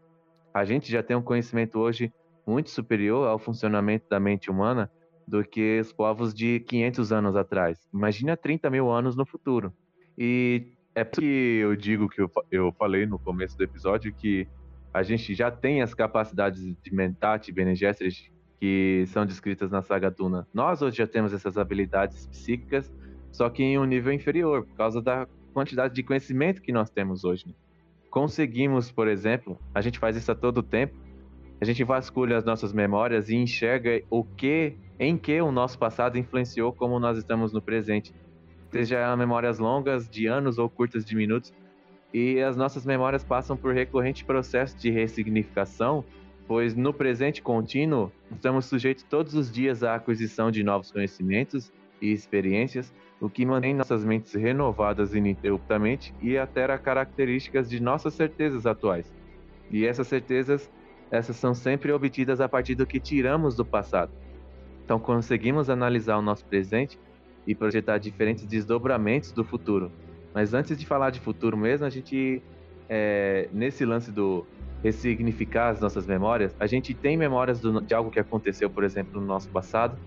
A 0.53 0.63
gente 0.65 0.91
já 0.91 1.01
tem 1.01 1.15
um 1.15 1.21
conhecimento 1.21 1.79
hoje 1.79 2.13
muito 2.45 2.69
superior 2.69 3.27
ao 3.27 3.39
funcionamento 3.39 4.07
da 4.09 4.19
mente 4.19 4.51
humana 4.51 4.91
do 5.27 5.43
que 5.43 5.79
os 5.79 5.91
povos 5.91 6.33
de 6.33 6.59
500 6.61 7.11
anos 7.11 7.35
atrás. 7.35 7.79
Imagina 7.93 8.35
30 8.35 8.69
mil 8.69 8.91
anos 8.91 9.15
no 9.15 9.25
futuro. 9.25 9.73
E 10.17 10.73
é 10.93 11.03
por 11.03 11.19
que 11.19 11.59
eu 11.61 11.75
digo 11.75 12.07
que 12.09 12.21
eu, 12.21 12.29
eu 12.51 12.71
falei 12.73 13.05
no 13.05 13.17
começo 13.17 13.57
do 13.57 13.63
episódio 13.63 14.13
que 14.13 14.47
a 14.93 15.01
gente 15.01 15.33
já 15.33 15.49
tem 15.49 15.81
as 15.81 15.93
capacidades 15.93 16.61
de 16.61 16.93
Mentat 16.93 17.49
e 17.49 17.53
Bene 17.53 17.73
Gesserit 17.73 18.31
que 18.63 19.03
são 19.07 19.25
descritas 19.25 19.71
na 19.71 19.81
saga 19.81 20.09
Duna. 20.09 20.47
Nós 20.53 20.81
hoje 20.81 20.97
já 20.97 21.05
temos 21.07 21.33
essas 21.33 21.57
habilidades 21.57 22.27
psíquicas, 22.27 22.93
só 23.29 23.49
que 23.49 23.61
em 23.61 23.77
um 23.77 23.83
nível 23.83 24.13
inferior, 24.13 24.65
por 24.65 24.73
causa 24.75 25.01
da 25.01 25.27
quantidade 25.53 25.93
de 25.93 26.01
conhecimento 26.01 26.61
que 26.61 26.71
nós 26.71 26.89
temos 26.89 27.25
hoje. 27.25 27.53
Conseguimos, 28.13 28.91
por 28.91 29.07
exemplo, 29.07 29.57
a 29.73 29.81
gente 29.81 29.97
faz 29.97 30.15
isso 30.15 30.31
a 30.31 30.35
todo 30.35 30.61
tempo, 30.61 30.93
a 31.59 31.65
gente 31.65 31.83
vasculha 31.83 32.37
as 32.37 32.45
nossas 32.45 32.71
memórias 32.71 33.27
e 33.27 33.35
enxerga 33.35 34.03
o 34.07 34.23
que, 34.23 34.77
em 34.99 35.17
que 35.17 35.41
o 35.41 35.51
nosso 35.51 35.79
passado 35.79 36.15
influenciou 36.15 36.71
como 36.71 36.99
nós 36.99 37.17
estamos 37.17 37.51
no 37.51 37.59
presente. 37.59 38.13
Seja 38.71 39.17
memórias 39.17 39.57
longas, 39.57 40.07
de 40.07 40.27
anos 40.27 40.59
ou 40.59 40.69
curtas 40.69 41.03
de 41.03 41.15
minutos, 41.15 41.51
e 42.13 42.39
as 42.39 42.55
nossas 42.55 42.85
memórias 42.85 43.23
passam 43.23 43.57
por 43.57 43.73
recorrente 43.73 44.23
processo 44.23 44.77
de 44.77 44.91
ressignificação 44.91 46.05
pois 46.47 46.75
no 46.75 46.93
presente 46.93 47.41
contínuo 47.41 48.11
estamos 48.31 48.65
sujeitos 48.65 49.03
todos 49.03 49.33
os 49.33 49.51
dias 49.51 49.81
à 49.81 49.95
aquisição 49.95 50.51
de 50.51 50.61
novos 50.61 50.91
conhecimentos 50.91 51.71
e 51.99 52.11
experiências, 52.11 52.93
o 53.23 53.29
que 53.29 53.45
mantém 53.45 53.73
nossas 53.73 54.03
mentes 54.03 54.33
renovadas 54.33 55.15
ininterruptamente 55.15 56.13
e 56.21 56.37
altera 56.37 56.77
características 56.77 57.69
de 57.69 57.81
nossas 57.81 58.13
certezas 58.15 58.65
atuais. 58.65 59.09
E 59.71 59.85
essas 59.85 60.07
certezas, 60.07 60.69
essas 61.09 61.37
são 61.37 61.53
sempre 61.53 61.93
obtidas 61.93 62.41
a 62.41 62.49
partir 62.49 62.75
do 62.75 62.85
que 62.85 62.99
tiramos 62.99 63.55
do 63.55 63.63
passado. 63.63 64.11
Então 64.83 64.99
conseguimos 64.99 65.69
analisar 65.69 66.17
o 66.17 66.21
nosso 66.21 66.43
presente 66.43 66.99
e 67.47 67.55
projetar 67.55 67.97
diferentes 67.97 68.45
desdobramentos 68.45 69.31
do 69.31 69.45
futuro. 69.45 69.89
Mas 70.33 70.53
antes 70.53 70.77
de 70.77 70.85
falar 70.85 71.09
de 71.09 71.21
futuro 71.21 71.55
mesmo, 71.55 71.85
a 71.85 71.89
gente, 71.89 72.43
é, 72.89 73.47
nesse 73.53 73.85
lance 73.85 74.11
do 74.11 74.45
ressignificar 74.83 75.69
as 75.69 75.79
nossas 75.79 76.05
memórias, 76.05 76.53
a 76.59 76.67
gente 76.67 76.93
tem 76.93 77.15
memórias 77.15 77.61
do, 77.61 77.79
de 77.79 77.93
algo 77.93 78.11
que 78.11 78.19
aconteceu, 78.19 78.69
por 78.69 78.83
exemplo, 78.83 79.21
no 79.21 79.25
nosso 79.25 79.47
passado, 79.47 79.97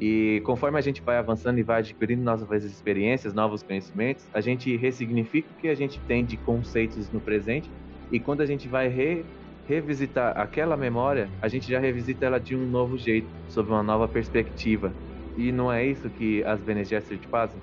e 0.00 0.40
conforme 0.44 0.78
a 0.78 0.80
gente 0.80 1.02
vai 1.02 1.16
avançando 1.16 1.58
e 1.58 1.62
vai 1.62 1.78
adquirindo 1.80 2.22
novas 2.22 2.64
experiências, 2.64 3.34
novos 3.34 3.62
conhecimentos, 3.62 4.26
a 4.32 4.40
gente 4.40 4.76
ressignifica 4.76 5.48
o 5.50 5.60
que 5.60 5.68
a 5.68 5.74
gente 5.74 5.98
tem 6.00 6.24
de 6.24 6.36
conceitos 6.36 7.10
no 7.10 7.20
presente, 7.20 7.70
e 8.10 8.20
quando 8.20 8.40
a 8.40 8.46
gente 8.46 8.68
vai 8.68 8.88
re, 8.88 9.24
revisitar 9.66 10.38
aquela 10.38 10.76
memória, 10.76 11.28
a 11.42 11.48
gente 11.48 11.70
já 11.70 11.78
revisita 11.78 12.26
ela 12.26 12.38
de 12.38 12.54
um 12.54 12.64
novo 12.64 12.96
jeito, 12.96 13.28
sob 13.48 13.70
uma 13.70 13.82
nova 13.82 14.06
perspectiva. 14.06 14.92
E 15.36 15.52
não 15.52 15.72
é 15.72 15.84
isso 15.84 16.08
que 16.10 16.42
as 16.44 16.60
Bene 16.60 16.84
Gesserit 16.84 17.26
fazem? 17.28 17.60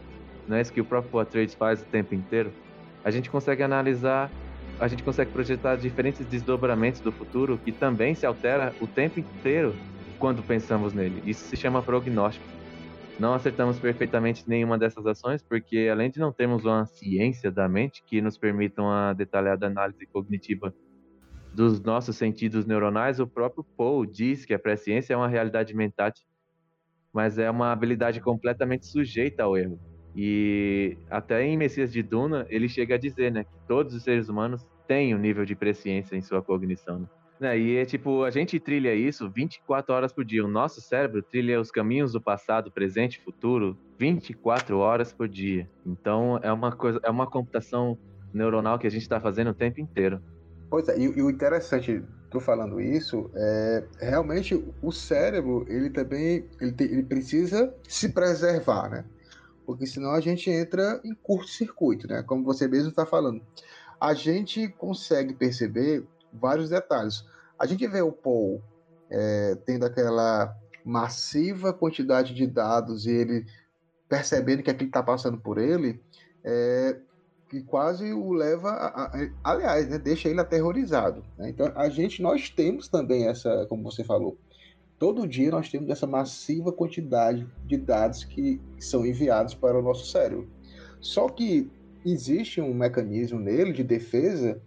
Não 0.48 0.58
é 0.58 0.62
isso 0.62 0.72
que 0.72 0.82
o 0.82 0.86
próprio 0.86 1.20
Atreides 1.20 1.56
faz 1.56 1.82
o 1.82 1.86
tempo 1.86 2.14
inteiro? 2.14 2.52
A 3.04 3.12
gente 3.12 3.30
consegue 3.30 3.64
analisar 3.64 4.30
a 4.80 4.88
gente 4.88 5.04
consegue 5.04 5.32
projetar 5.32 5.78
diferentes 5.78 6.26
desdobramentos 6.26 7.00
do 7.00 7.12
futuro 7.12 7.58
que 7.64 7.72
também 7.72 8.14
se 8.14 8.26
altera 8.26 8.74
o 8.82 8.88
tempo 8.88 9.20
inteiro 9.20 9.74
quando 10.26 10.42
pensamos 10.42 10.92
nele. 10.92 11.22
Isso 11.24 11.46
se 11.46 11.56
chama 11.56 11.84
prognóstico. 11.84 12.44
Não 13.20 13.36
acertamos 13.36 13.78
perfeitamente 13.78 14.44
nenhuma 14.50 14.76
dessas 14.76 15.06
ações, 15.06 15.44
porque 15.44 15.88
além 15.92 16.10
de 16.10 16.20
não 16.20 16.32
termos 16.32 16.66
uma 16.66 16.84
ciência 16.88 17.52
da 17.52 17.70
mente 17.70 18.04
que 18.04 18.20
nos 18.24 18.36
permita 18.36 18.82
uma 18.82 19.14
detalhada 19.14 19.68
análise 19.68 20.04
cognitiva 20.08 20.74
dos 21.54 21.80
nossos 21.80 22.18
sentidos 22.18 22.66
neuronais, 22.66 23.20
o 23.20 23.28
próprio 23.28 23.64
Paul 23.78 24.04
diz 24.04 24.46
que 24.46 24.54
a 24.56 24.58
presciência 24.58 25.14
é 25.14 25.16
uma 25.16 25.28
realidade 25.28 25.76
mental, 25.76 26.12
mas 27.14 27.38
é 27.38 27.48
uma 27.48 27.72
habilidade 27.72 28.20
completamente 28.20 28.88
sujeita 28.88 29.44
ao 29.44 29.56
erro. 29.56 29.80
E 30.16 30.98
até 31.08 31.44
em 31.44 31.56
Messias 31.56 31.94
de 31.94 32.02
Duna, 32.02 32.48
ele 32.50 32.68
chega 32.68 32.96
a 32.96 32.98
dizer, 32.98 33.32
né, 33.32 33.44
que 33.44 33.56
todos 33.68 33.94
os 33.94 34.02
seres 34.02 34.28
humanos 34.28 34.66
têm 34.88 35.14
um 35.14 35.20
nível 35.20 35.46
de 35.46 35.56
presciência 35.56 36.16
em 36.16 36.22
sua 36.24 36.42
cognição. 36.42 37.02
Né? 37.02 37.08
Né? 37.40 37.58
E 37.58 37.78
é 37.78 37.86
tipo, 37.86 38.24
a 38.24 38.32
gente 38.32 38.60
trilha 38.60 38.94
isso 38.94 39.30
24 39.30 39.94
horas 39.94 40.14
por 40.14 40.24
dia. 40.24 40.44
O 40.44 40.48
nosso 40.48 40.82
cérebro 40.82 41.22
trilha 41.22 41.60
os 41.60 41.72
caminhos 41.72 42.12
do 42.12 42.22
passado, 42.22 42.72
presente 42.72 43.16
e 43.16 43.24
futuro 43.24 43.78
24 44.00 44.78
horas 44.78 45.14
por 45.14 45.28
dia. 45.28 45.70
Então 45.86 46.40
é 46.42 46.52
uma 46.52 46.72
coisa, 46.72 47.00
é 47.04 47.10
uma 47.10 47.28
computação 47.28 47.98
neuronal 48.34 48.78
que 48.78 48.88
a 48.88 48.92
gente 48.92 49.04
está 49.04 49.20
fazendo 49.20 49.52
o 49.52 49.54
tempo 49.54 49.80
inteiro. 49.80 50.22
Pois 50.70 50.88
é, 50.90 50.98
e, 50.98 51.04
e 51.04 51.22
o 51.22 51.30
interessante, 51.30 52.04
tô 52.30 52.40
falando 52.40 52.82
isso, 52.82 53.30
é 53.36 53.84
realmente 54.00 54.62
o 54.82 54.92
cérebro, 54.92 55.66
ele 55.70 55.90
também 55.90 56.46
ele, 56.60 56.72
te, 56.72 56.84
ele 56.84 57.04
precisa 57.04 57.74
se 57.88 58.10
preservar, 58.10 58.90
né? 58.90 59.06
porque 59.66 59.86
senão 59.86 60.12
a 60.12 60.22
gente 60.22 60.50
entra 60.50 61.02
em 61.04 61.14
curto-circuito, 61.14 62.08
né? 62.08 62.24
Como 62.24 62.44
você 62.44 62.68
mesmo 62.68 62.90
está 62.90 63.06
falando. 63.06 63.42
A 64.00 64.14
gente 64.14 64.68
consegue 64.70 65.34
perceber 65.34 66.06
vários 66.40 66.70
detalhes. 66.70 67.26
A 67.58 67.66
gente 67.66 67.88
vê 67.88 68.02
o 68.02 68.12
Paul 68.12 68.62
é, 69.10 69.56
tendo 69.66 69.86
aquela 69.86 70.56
massiva 70.84 71.74
quantidade 71.74 72.34
de 72.34 72.46
dados 72.46 73.06
e 73.06 73.12
ele 73.12 73.46
percebendo 74.08 74.62
que 74.62 74.70
aquilo 74.70 74.90
está 74.90 75.02
passando 75.02 75.38
por 75.38 75.58
ele, 75.58 76.00
é, 76.44 76.98
que 77.50 77.62
quase 77.64 78.14
o 78.14 78.34
leva, 78.34 78.70
a, 78.70 79.06
a, 79.06 79.30
aliás, 79.44 79.88
né, 79.88 79.98
deixa 79.98 80.30
ele 80.30 80.40
aterrorizado. 80.40 81.24
Né? 81.38 81.50
Então 81.50 81.72
a 81.76 81.90
gente, 81.90 82.22
nós 82.22 82.50
temos 82.50 82.88
também 82.88 83.28
essa, 83.28 83.66
como 83.68 83.84
você 83.84 84.04
falou, 84.04 84.38
todo 85.00 85.28
dia 85.28 85.50
nós 85.52 85.70
temos 85.70 85.90
essa 85.90 86.06
massiva 86.06 86.72
quantidade 86.72 87.48
de 87.66 87.78
dados 87.78 88.24
que 88.24 88.62
são 88.80 89.06
enviados 89.06 89.54
para 89.56 89.78
o 89.78 89.82
nosso 89.82 90.06
cérebro. 90.06 90.48
Só 91.02 91.28
que 91.30 91.72
existe 92.06 92.62
um 92.62 92.74
mecanismo 92.74 93.40
nele 93.40 93.74
de 93.74 93.84
defesa 93.84 94.62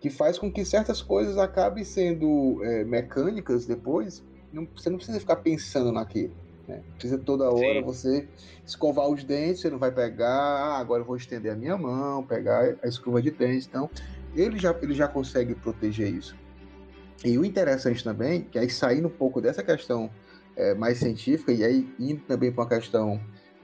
que 0.00 0.08
faz 0.08 0.38
com 0.38 0.50
que 0.50 0.64
certas 0.64 1.02
coisas 1.02 1.36
acabem 1.36 1.84
sendo 1.84 2.60
é, 2.64 2.84
mecânicas 2.84 3.66
depois. 3.66 4.24
Não, 4.52 4.66
você 4.74 4.88
não 4.88 4.96
precisa 4.96 5.20
ficar 5.20 5.36
pensando 5.36 5.92
naquilo. 5.92 6.32
Né? 6.66 6.82
Precisa 6.94 7.18
toda 7.18 7.50
hora 7.50 7.80
Sim. 7.80 7.82
você 7.82 8.28
escovar 8.66 9.08
os 9.08 9.22
dentes, 9.22 9.60
você 9.60 9.70
não 9.70 9.78
vai 9.78 9.92
pegar, 9.92 10.30
ah, 10.30 10.78
agora 10.78 11.02
eu 11.02 11.06
vou 11.06 11.16
estender 11.16 11.52
a 11.52 11.56
minha 11.56 11.76
mão, 11.76 12.24
pegar 12.24 12.76
a 12.82 12.88
escova 12.88 13.20
de 13.20 13.30
dentes. 13.30 13.66
Então, 13.66 13.90
ele 14.34 14.58
já, 14.58 14.74
ele 14.80 14.94
já 14.94 15.06
consegue 15.06 15.54
proteger 15.54 16.08
isso. 16.08 16.34
E 17.24 17.36
o 17.36 17.44
interessante 17.44 18.02
também, 18.02 18.42
que 18.42 18.58
aí 18.58 18.70
saindo 18.70 19.08
um 19.08 19.10
pouco 19.10 19.40
dessa 19.40 19.62
questão 19.62 20.10
é, 20.56 20.74
mais 20.74 20.98
científica 20.98 21.52
e 21.52 21.62
aí 21.62 21.94
indo 21.98 22.22
também 22.22 22.50
para 22.50 22.62
uma 22.62 22.68
questão 22.68 23.20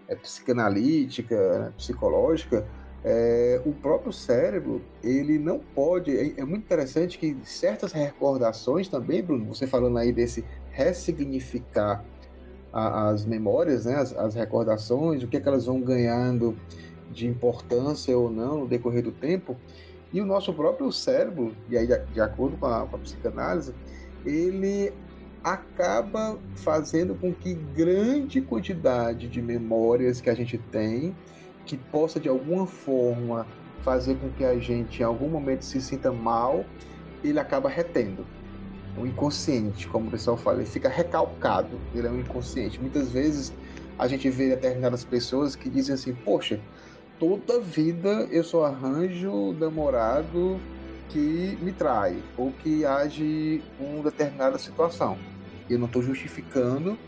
é, 0.08 0.14
psicanalítica, 0.14 1.58
né, 1.58 1.72
psicológica, 1.76 2.66
é, 3.08 3.60
o 3.64 3.72
próprio 3.72 4.12
cérebro, 4.12 4.82
ele 5.00 5.38
não 5.38 5.60
pode. 5.60 6.10
É, 6.10 6.40
é, 6.40 6.44
muito 6.44 6.64
interessante 6.64 7.16
que 7.16 7.36
certas 7.44 7.92
recordações 7.92 8.88
também, 8.88 9.22
Bruno, 9.22 9.44
você 9.44 9.64
falando 9.64 9.96
aí 9.96 10.12
desse 10.12 10.44
ressignificar 10.72 12.04
a, 12.72 13.10
as 13.10 13.24
memórias, 13.24 13.84
né, 13.84 13.94
as, 13.94 14.12
as, 14.16 14.34
recordações, 14.34 15.22
o 15.22 15.28
que, 15.28 15.36
é 15.36 15.40
que 15.40 15.46
elas 15.46 15.66
vão 15.66 15.80
ganhando 15.80 16.56
de 17.12 17.28
importância 17.28 18.18
ou 18.18 18.28
não 18.28 18.62
no 18.62 18.66
decorrer 18.66 19.04
do 19.04 19.12
tempo, 19.12 19.56
e 20.12 20.20
o 20.20 20.26
nosso 20.26 20.52
próprio 20.52 20.90
cérebro, 20.90 21.54
e 21.68 21.78
aí 21.78 21.86
de 22.12 22.20
acordo 22.20 22.56
com 22.56 22.66
a, 22.66 22.88
com 22.88 22.96
a 22.96 22.98
psicanálise, 22.98 23.72
ele 24.24 24.92
acaba 25.44 26.36
fazendo 26.56 27.14
com 27.14 27.32
que 27.32 27.54
grande 27.54 28.40
quantidade 28.40 29.28
de 29.28 29.40
memórias 29.40 30.20
que 30.20 30.28
a 30.28 30.34
gente 30.34 30.58
tem, 30.58 31.14
que 31.66 31.76
possa 31.76 32.18
de 32.20 32.28
alguma 32.28 32.66
forma 32.66 33.46
fazer 33.82 34.16
com 34.16 34.30
que 34.30 34.44
a 34.44 34.58
gente 34.58 35.00
em 35.00 35.04
algum 35.04 35.28
momento 35.28 35.64
se 35.64 35.80
sinta 35.80 36.10
mal, 36.10 36.64
ele 37.22 37.38
acaba 37.38 37.68
retendo. 37.68 38.26
O 38.96 39.06
inconsciente, 39.06 39.86
como 39.88 40.08
o 40.08 40.10
pessoal 40.10 40.36
fala, 40.36 40.58
ele 40.58 40.66
fica 40.66 40.88
recalcado, 40.88 41.78
ele 41.94 42.06
é 42.06 42.10
um 42.10 42.18
inconsciente. 42.18 42.80
Muitas 42.80 43.10
vezes 43.10 43.52
a 43.98 44.08
gente 44.08 44.30
vê 44.30 44.48
determinadas 44.48 45.04
pessoas 45.04 45.54
que 45.54 45.68
dizem 45.68 45.94
assim: 45.94 46.14
Poxa, 46.14 46.58
toda 47.18 47.60
vida 47.60 48.26
eu 48.30 48.42
só 48.42 48.64
arranjo 48.64 49.52
namorado 49.52 50.58
que 51.08 51.58
me 51.60 51.72
trai 51.72 52.22
ou 52.36 52.52
que 52.52 52.84
age 52.84 53.62
com 53.78 54.02
determinada 54.02 54.58
situação. 54.58 55.18
Eu 55.68 55.78
não 55.78 55.86
estou 55.86 56.02
justificando 56.02 56.98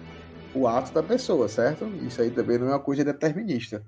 o 0.55 0.67
ato 0.67 0.93
da 0.93 1.03
pessoa, 1.03 1.49
certo? 1.49 1.87
Isso 2.03 2.21
aí 2.21 2.31
também 2.31 2.59
não 2.59 2.69
é 2.69 2.71
uma 2.71 2.81
coisa 2.81 3.05
determinista. 3.05 3.83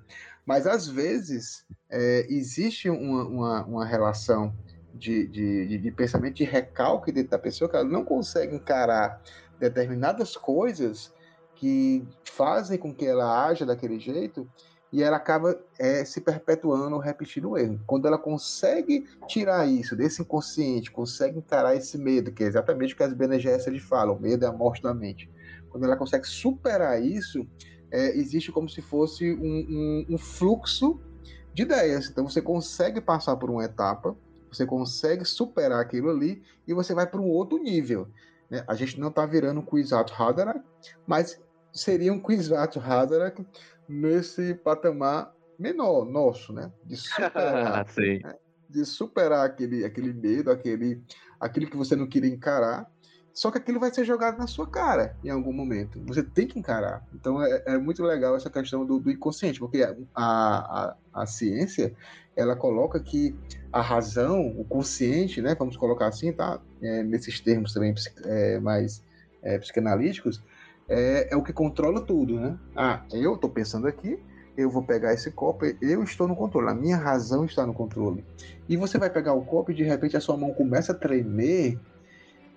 Mas 0.44 0.66
às 0.66 0.86
vezes 0.86 1.64
é, 1.88 2.26
existe 2.28 2.88
uma, 2.88 3.24
uma, 3.24 3.64
uma 3.64 3.86
relação 3.86 4.54
de, 4.94 5.26
de, 5.28 5.78
de, 5.78 5.90
pensamento 5.92 6.34
de 6.34 6.44
recalque 6.44 7.12
dentro 7.12 7.30
da 7.30 7.38
pessoa 7.38 7.70
que 7.70 7.76
ela 7.76 7.84
não 7.84 8.04
consegue 8.04 8.56
encarar 8.56 9.22
determinadas 9.58 10.36
coisas 10.36 11.12
que 11.54 12.06
fazem 12.24 12.78
com 12.78 12.92
que 12.92 13.06
ela 13.06 13.46
haja 13.46 13.64
daquele 13.64 14.00
jeito 14.00 14.48
e 14.92 15.02
ela 15.02 15.16
acaba 15.16 15.58
é, 15.78 16.04
se 16.04 16.20
perpetuando, 16.20 16.98
repetindo 16.98 17.50
o 17.50 17.58
erro. 17.58 17.80
Quando 17.86 18.06
ela 18.06 18.18
consegue 18.18 19.06
tirar 19.28 19.66
isso 19.66 19.94
desse 19.94 20.22
inconsciente, 20.22 20.90
consegue 20.90 21.38
encarar 21.38 21.76
esse 21.76 21.96
medo, 21.96 22.32
que 22.32 22.42
é 22.42 22.46
exatamente 22.46 22.94
o 22.94 22.96
que 22.96 23.02
as 23.02 23.12
BNGS 23.12 23.78
falam, 23.80 24.16
o 24.16 24.20
medo 24.20 24.44
é 24.44 24.48
a 24.48 24.52
morte 24.52 24.82
da 24.82 24.92
mente. 24.92 25.30
Quando 25.68 25.84
ela 25.84 25.96
consegue 25.96 26.26
superar 26.26 27.00
isso, 27.00 27.46
é, 27.90 28.16
existe 28.16 28.52
como 28.52 28.68
se 28.68 28.80
fosse 28.80 29.32
um, 29.32 29.66
um, 29.68 30.06
um 30.10 30.18
fluxo 30.18 31.00
de 31.52 31.62
ideias. 31.62 32.08
Então 32.08 32.28
você 32.28 32.40
consegue 32.40 33.00
passar 33.00 33.36
por 33.36 33.50
uma 33.50 33.64
etapa, 33.64 34.16
você 34.50 34.66
consegue 34.66 35.24
superar 35.24 35.80
aquilo 35.80 36.10
ali 36.10 36.42
e 36.66 36.74
você 36.74 36.94
vai 36.94 37.06
para 37.06 37.20
um 37.20 37.28
outro 37.28 37.58
nível. 37.58 38.08
Né? 38.50 38.64
A 38.66 38.74
gente 38.74 38.98
não 38.98 39.08
está 39.08 39.24
virando 39.24 39.60
um 39.60 39.64
Kwizato 39.64 40.12
Haderach, 40.12 40.60
mas 41.06 41.40
seria 41.72 42.12
um 42.12 42.20
Kwizato 42.20 42.80
Haderach 42.80 43.44
nesse 43.88 44.54
patamar 44.54 45.34
menor 45.58 46.04
nosso, 46.04 46.52
né? 46.52 46.72
De 46.84 46.96
superar, 46.96 47.86
né? 47.96 48.34
de 48.68 48.84
superar 48.84 49.46
aquele, 49.46 49.84
aquele 49.84 50.12
medo, 50.12 50.50
aquele, 50.50 51.02
aquilo 51.38 51.66
que 51.66 51.76
você 51.76 51.94
não 51.94 52.06
queria 52.06 52.32
encarar. 52.32 52.90
Só 53.32 53.50
que 53.50 53.58
aquilo 53.58 53.78
vai 53.78 53.92
ser 53.92 54.04
jogado 54.04 54.38
na 54.38 54.46
sua 54.46 54.66
cara 54.66 55.16
em 55.24 55.30
algum 55.30 55.52
momento. 55.52 56.00
Você 56.06 56.22
tem 56.22 56.46
que 56.46 56.58
encarar. 56.58 57.06
Então 57.14 57.42
é, 57.42 57.62
é 57.66 57.78
muito 57.78 58.02
legal 58.02 58.36
essa 58.36 58.50
questão 58.50 58.84
do, 58.84 58.98
do 58.98 59.10
inconsciente, 59.10 59.58
porque 59.58 59.82
a, 59.82 59.94
a, 60.14 60.96
a, 61.12 61.26
ciência 61.26 61.94
ela 62.36 62.56
coloca 62.56 62.98
que 62.98 63.34
a 63.72 63.80
razão, 63.80 64.48
o 64.58 64.64
consciente, 64.64 65.40
né, 65.40 65.54
vamos 65.54 65.76
colocar 65.76 66.08
assim, 66.08 66.32
tá? 66.32 66.60
É, 66.82 67.02
nesses 67.02 67.40
termos 67.40 67.72
também 67.72 67.94
é, 68.24 68.58
mais 68.58 69.02
é, 69.42 69.58
psicanalíticos, 69.58 70.42
é, 70.88 71.28
é, 71.30 71.36
o 71.36 71.42
que 71.42 71.52
controla 71.52 72.00
tudo, 72.00 72.38
né? 72.38 72.58
Ah, 72.74 73.02
eu 73.12 73.34
estou 73.34 73.48
pensando 73.48 73.86
aqui, 73.86 74.18
eu 74.56 74.68
vou 74.68 74.82
pegar 74.82 75.14
esse 75.14 75.30
copo, 75.30 75.64
eu 75.80 76.02
estou 76.02 76.26
no 76.26 76.34
controle, 76.34 76.68
a 76.68 76.74
minha 76.74 76.96
razão 76.96 77.44
está 77.44 77.64
no 77.64 77.72
controle. 77.72 78.24
E 78.68 78.76
você 78.76 78.98
vai 78.98 79.08
pegar 79.08 79.32
o 79.34 79.44
copo 79.44 79.70
e 79.70 79.74
de 79.74 79.84
repente 79.84 80.16
a 80.16 80.20
sua 80.20 80.36
mão 80.36 80.52
começa 80.52 80.92
a 80.92 80.94
tremer 80.94 81.78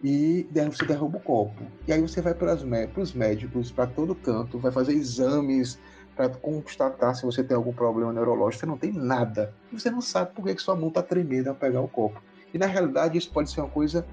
e 0.04 0.46
você 0.70 0.86
derruba 0.86 1.18
o 1.18 1.22
copo. 1.22 1.64
E 1.88 1.94
aí 1.94 2.02
você 2.02 2.22
vai 2.22 2.34
para 2.34 2.54
os 2.54 3.14
médicos, 3.14 3.72
para 3.72 3.88
todo 3.88 4.14
canto, 4.14 4.60
vai 4.60 4.72
fazer 4.72 4.94
exames 4.94 5.80
para 6.14 6.30
constatar 6.30 7.16
se 7.16 7.26
você 7.26 7.42
tem 7.42 7.56
algum 7.56 7.74
problema 7.74 8.12
neurológico. 8.12 8.60
Você 8.60 8.66
não 8.66 8.78
tem 8.78 8.92
nada. 8.92 9.54
E 9.72 9.80
você 9.80 9.90
não 9.90 10.02
sabe 10.02 10.34
por 10.34 10.46
que, 10.46 10.56
que 10.56 10.62
sua 10.62 10.76
mão 10.76 10.90
está 10.90 11.02
tremendo 11.02 11.48
ao 11.48 11.56
pegar 11.56 11.80
o 11.80 11.88
copo. 11.88 12.22
E 12.54 12.58
na 12.58 12.66
realidade 12.66 13.18
isso 13.18 13.32
pode 13.32 13.50
ser 13.50 13.62
uma 13.62 13.70
coisa 13.70 14.06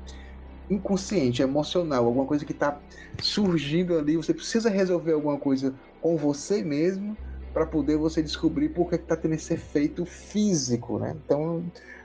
inconsciente, 0.71 1.43
emocional, 1.43 2.07
alguma 2.07 2.25
coisa 2.25 2.45
que 2.45 2.53
está 2.53 2.79
surgindo 3.21 3.99
ali. 3.99 4.17
Você 4.17 4.33
precisa 4.33 4.71
resolver 4.71 5.13
alguma 5.13 5.39
coisa 5.39 5.75
com 6.01 6.17
você 6.17 6.63
mesmo 6.63 7.17
para 7.53 7.67
poder 7.67 7.97
você 7.97 8.23
descobrir 8.23 8.69
por 8.69 8.89
que 8.89 8.95
está 8.95 9.17
tendo 9.17 9.35
esse 9.35 9.55
efeito 9.55 10.07
físico, 10.07 11.01
né? 11.01 11.17
Então 11.25 11.65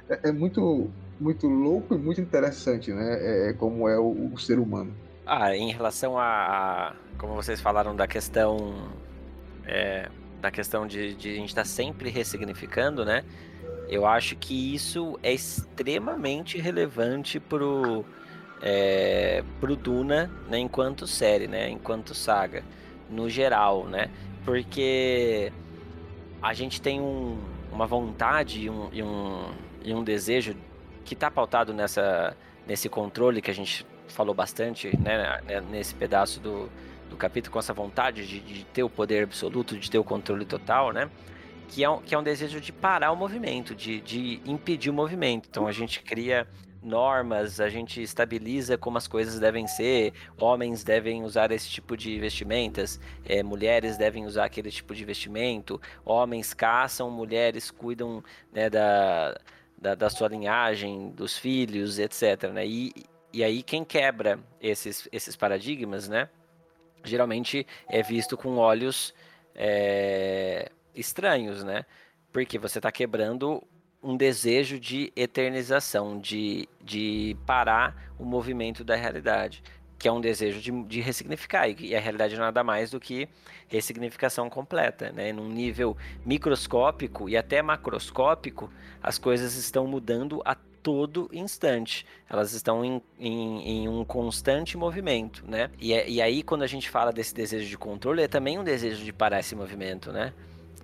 é, 0.10 0.30
é 0.30 0.32
muito 0.32 0.90
muito 1.20 1.48
louco 1.48 1.96
e 1.96 1.98
muito 1.98 2.22
interessante, 2.22 2.92
né? 2.92 3.18
É, 3.20 3.50
é, 3.50 3.54
como 3.54 3.88
é 3.88 3.98
o, 3.98 4.32
o, 4.34 4.38
ser 4.38 4.60
humano. 4.60 4.94
Ah, 5.26 5.56
em 5.56 5.72
relação 5.72 6.18
a, 6.18 6.26
a 6.26 6.94
como 7.18 7.34
vocês 7.34 7.62
falaram 7.62 7.96
da 7.96 8.08
questão 8.08 8.92
é, 9.66 10.10
da 10.42 10.52
questão 10.52 10.86
de, 10.86 11.16
de 11.16 11.30
a 11.32 11.34
gente 11.36 11.50
estar 11.50 11.62
tá 11.62 11.68
sempre 11.68 12.10
ressignificando, 12.10 13.06
né? 13.06 13.24
Eu 13.88 14.06
acho 14.06 14.36
que 14.36 14.74
isso 14.74 15.18
é 15.22 15.34
extremamente 15.34 16.60
relevante 16.60 17.40
pro 17.40 18.04
é, 18.62 19.44
pro 19.60 19.76
Duna, 19.76 20.30
né? 20.50 20.60
Enquanto 20.60 21.08
série, 21.08 21.48
né? 21.48 21.70
Enquanto 21.70 22.14
saga, 22.14 22.64
no 23.10 23.30
geral, 23.30 23.86
né? 23.86 24.10
Porque 24.44 25.52
a 26.42 26.54
gente 26.54 26.82
tem 26.82 27.00
um, 27.02 27.40
uma 27.72 27.88
vontade 27.88 28.62
e 28.62 28.70
um, 28.70 28.90
e 28.92 29.02
um, 29.02 29.52
e 29.84 29.94
um 29.94 30.04
desejo 30.04 30.56
que 31.06 31.14
está 31.14 31.32
pautado 31.32 31.73
nessa, 31.73 32.36
nesse 32.68 32.90
controle 32.90 33.41
que 33.41 33.52
a 33.52 33.53
gente 33.53 33.86
falou 34.07 34.34
bastante, 34.34 34.95
né, 34.98 35.40
né, 35.45 35.61
nesse 35.61 35.94
pedaço 35.95 36.40
do, 36.40 36.69
do 37.10 37.15
capítulo, 37.15 37.53
com 37.53 37.60
essa 37.60 37.73
vontade 37.73 38.27
de, 38.27 38.40
de, 38.40 38.65
ter 38.65 38.84
o 38.84 38.90
poder 38.90 39.23
absoluto, 39.23 39.77
de 39.77 39.90
ter 39.90 39.98
o 39.98 40.03
controle 40.03 40.45
total, 40.45 40.91
né? 40.91 41.10
Que 41.69 41.84
é 41.84 41.90
um, 41.90 41.99
que 41.99 42.14
é 42.14 42.18
um 42.18 42.23
desejo 42.23 42.60
de 42.60 42.72
parar 42.72 43.11
o 43.11 43.15
movimento, 43.15 43.73
de, 43.73 44.02
de 44.02 44.41
impedir 44.45 44.90
o 44.90 44.94
movimento. 44.94 45.48
Então 45.49 45.68
a 45.68 45.72
gente 45.72 46.02
cria 46.02 46.48
normas, 46.86 47.60
a 47.60 47.68
gente 47.68 48.02
estabiliza 48.02 48.77
como 48.77 48.98
as 48.98 49.07
coisas 49.07 49.40
devem 49.40 49.65
ser, 49.68 50.14
homens 50.40 50.84
devem 50.84 51.23
usar 51.23 51.52
esse 51.52 51.68
tipo 51.68 51.98
de 51.98 52.19
vestimentas, 52.19 52.99
é, 53.26 53.41
mulheres 53.41 53.98
devem 53.98 54.26
usar 54.26 54.45
aquele 54.45 54.69
tipo 54.69 54.94
de 54.94 55.03
vestimento, 55.03 55.82
homens 56.06 56.53
caçam, 56.53 57.10
mulheres 57.10 57.72
cuidam 57.72 58.23
né, 58.53 58.69
da, 58.69 59.36
da, 59.77 59.95
da 59.95 60.10
sua 60.10 60.27
linhagem, 60.27 61.10
dos 61.11 61.38
filhos, 61.38 61.99
etc. 61.99 62.52
Né? 62.52 62.65
E, 62.65 62.93
e 63.31 63.43
aí 63.43 63.61
quem 63.61 63.84
quebra 63.84 64.39
esses, 64.61 65.07
esses 65.11 65.35
paradigmas, 65.35 66.07
né? 66.07 66.30
Geralmente 67.03 67.68
é 67.88 68.02
visto 68.02 68.35
com 68.35 68.57
olhos 68.57 69.14
é, 69.53 70.72
estranhos, 70.93 71.64
né? 71.64 71.85
Porque 72.31 72.57
você 72.57 72.80
está 72.80 72.91
quebrando 72.91 73.61
um 74.02 74.15
desejo 74.15 74.80
de 74.80 75.11
eternização, 75.15 76.19
de, 76.19 76.69
de 76.81 77.35
parar 77.45 78.14
o 78.19 78.26
movimento 78.26 78.84
da 78.84 78.95
realidade 78.95 79.64
que 80.06 80.10
é 80.10 80.11
um 80.11 80.22
desejo 80.22 80.61
de, 80.61 80.72
de 80.84 81.02
ressignificar, 81.02 81.68
e 81.68 81.95
a 81.95 81.99
realidade 81.99 82.36
é 82.36 82.38
nada 82.38 82.64
mais 82.64 82.91
do 82.91 82.99
que 82.99 83.27
ressignificação 83.68 84.48
completa, 84.52 85.11
né? 85.11 85.34
Num 85.34 85.49
nível 85.49 85.98
microscópico 86.23 87.27
e 87.27 87.36
até 87.36 87.60
macroscópico, 87.64 88.69
as 89.02 89.18
coisas 89.18 89.56
estão 89.56 89.88
mudando 89.88 90.44
a 90.45 90.53
todo 90.53 91.27
instante. 91.34 92.06
Elas 92.30 92.53
estão 92.53 92.86
em, 92.86 93.02
em, 93.19 93.68
em 93.68 93.90
um 93.90 94.06
constante 94.06 94.77
movimento, 94.77 95.44
né? 95.48 95.72
E, 95.80 95.91
é, 95.91 96.07
e 96.07 96.22
aí, 96.22 96.44
quando 96.44 96.61
a 96.61 96.68
gente 96.68 96.88
fala 96.88 97.11
desse 97.11 97.34
desejo 97.34 97.68
de 97.68 97.76
controle, 97.76 98.22
é 98.22 98.27
também 98.27 98.60
um 98.60 98.64
desejo 98.64 99.03
de 99.03 99.11
parar 99.11 99.40
esse 99.40 99.56
movimento, 99.56 100.11
né? 100.11 100.34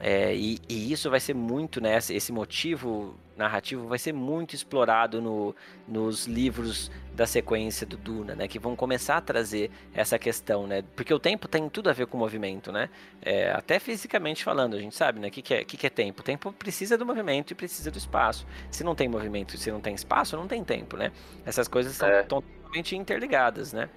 É, 0.04 0.34
e, 0.34 0.58
e, 0.68 0.92
isso 0.92 1.12
vai 1.12 1.20
ser 1.20 1.36
muito, 1.36 1.80
né? 1.80 1.96
Esse 1.96 2.32
motivo 2.32 3.16
narrativo 3.38 3.88
vai 3.88 4.00
ser 4.00 4.12
muito 4.12 4.56
explorado 4.56 5.22
no, 5.22 5.56
nos 5.88 6.26
livros 6.26 6.92
da 7.14 7.28
sequência 7.28 7.86
do 7.86 7.98
Duna, 7.98 8.34
né? 8.34 8.48
Que 8.48 8.58
vão 8.58 8.76
começar 8.76 9.18
a 9.18 9.22
trazer 9.22 9.70
essa 9.94 10.18
questão, 10.18 10.66
né? 10.66 10.84
Porque 10.96 11.14
o 11.14 11.20
tempo 11.20 11.48
tem 11.48 11.70
tudo 11.70 11.88
a 11.88 11.94
ver 11.94 12.08
com 12.08 12.18
o 12.18 12.20
movimento, 12.20 12.72
né? 12.72 12.90
É, 13.22 13.52
até 13.52 13.80
fisicamente 13.80 14.44
falando, 14.44 14.76
a 14.76 14.80
gente 14.80 14.96
sabe, 14.96 15.20
né? 15.20 15.28
O 15.28 15.32
que, 15.32 15.44
que, 15.44 15.54
é, 15.54 15.64
que, 15.64 15.78
que 15.78 15.86
é 15.86 15.90
tempo? 15.90 16.22
O 16.22 16.24
tempo 16.24 16.52
precisa 16.52 16.98
do 16.98 17.06
movimento 17.06 17.52
e 17.52 17.56
precisa 17.56 17.92
do 17.92 17.98
espaço. 18.00 18.48
Se 18.72 18.84
não 18.84 18.96
tem 18.96 19.08
movimento 19.08 19.54
e 19.54 19.58
se 19.60 19.72
não 19.72 19.80
tem 19.80 19.94
espaço, 19.94 20.36
não 20.36 20.48
tem 20.48 20.64
tempo, 20.64 20.98
né? 20.98 21.12
Essas 21.46 21.68
coisas 21.68 21.96
são 21.96 22.10
é. 22.10 22.24
totalmente 22.24 22.96
interligadas, 22.96 23.72
né? 23.72 23.88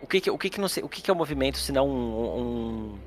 O 0.00 0.06
que, 0.06 0.18
que, 0.18 0.30
o 0.30 0.38
que, 0.38 0.48
que, 0.48 0.60
não 0.60 0.68
sei, 0.68 0.82
o 0.82 0.88
que, 0.88 1.02
que 1.02 1.10
é 1.10 1.14
o 1.14 1.16
movimento 1.16 1.58
se 1.58 1.72
não 1.72 1.88
um, 1.88 2.94
um 2.94 2.98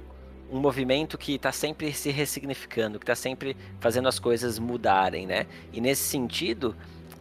um 0.55 0.59
movimento 0.59 1.17
que 1.17 1.35
está 1.35 1.51
sempre 1.51 1.91
se 1.93 2.09
ressignificando, 2.09 2.97
que 2.97 3.03
está 3.03 3.15
sempre 3.15 3.55
fazendo 3.79 4.07
as 4.07 4.19
coisas 4.19 4.57
mudarem, 4.57 5.27
né? 5.27 5.45
E 5.73 5.81
nesse 5.81 6.03
sentido, 6.03 6.75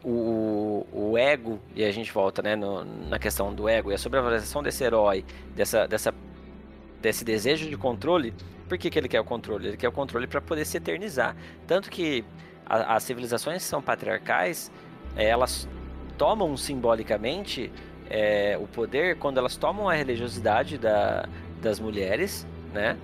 o, 0.04 0.86
o 0.92 1.18
ego, 1.18 1.58
e 1.74 1.84
a 1.84 1.90
gente 1.90 2.12
volta 2.12 2.42
né, 2.42 2.54
no, 2.54 2.84
na 2.84 3.18
questão 3.18 3.52
do 3.52 3.68
ego, 3.68 3.90
e 3.90 3.94
a 3.94 3.98
sobrevalorização 3.98 4.62
desse 4.62 4.84
herói, 4.84 5.24
dessa, 5.54 5.86
dessa, 5.86 6.14
desse 7.00 7.24
desejo 7.24 7.68
de 7.68 7.76
controle, 7.76 8.32
por 8.68 8.78
que, 8.78 8.88
que 8.88 8.98
ele 8.98 9.08
quer 9.08 9.20
o 9.20 9.24
controle? 9.24 9.68
Ele 9.68 9.76
quer 9.76 9.88
o 9.88 9.92
controle 9.92 10.26
para 10.26 10.40
poder 10.40 10.64
se 10.64 10.76
eternizar. 10.76 11.36
Tanto 11.66 11.90
que 11.90 12.24
a, 12.64 12.94
as 12.96 13.02
civilizações 13.02 13.62
que 13.62 13.68
são 13.68 13.82
patriarcais, 13.82 14.70
elas 15.16 15.68
tomam 16.16 16.56
simbolicamente 16.56 17.72
é, 18.08 18.56
o 18.60 18.66
poder 18.68 19.16
quando 19.18 19.38
elas 19.38 19.56
tomam 19.56 19.88
a 19.88 19.94
religiosidade 19.94 20.78
da, 20.78 21.28
das 21.60 21.80
mulheres 21.80 22.46
né? 22.74 22.98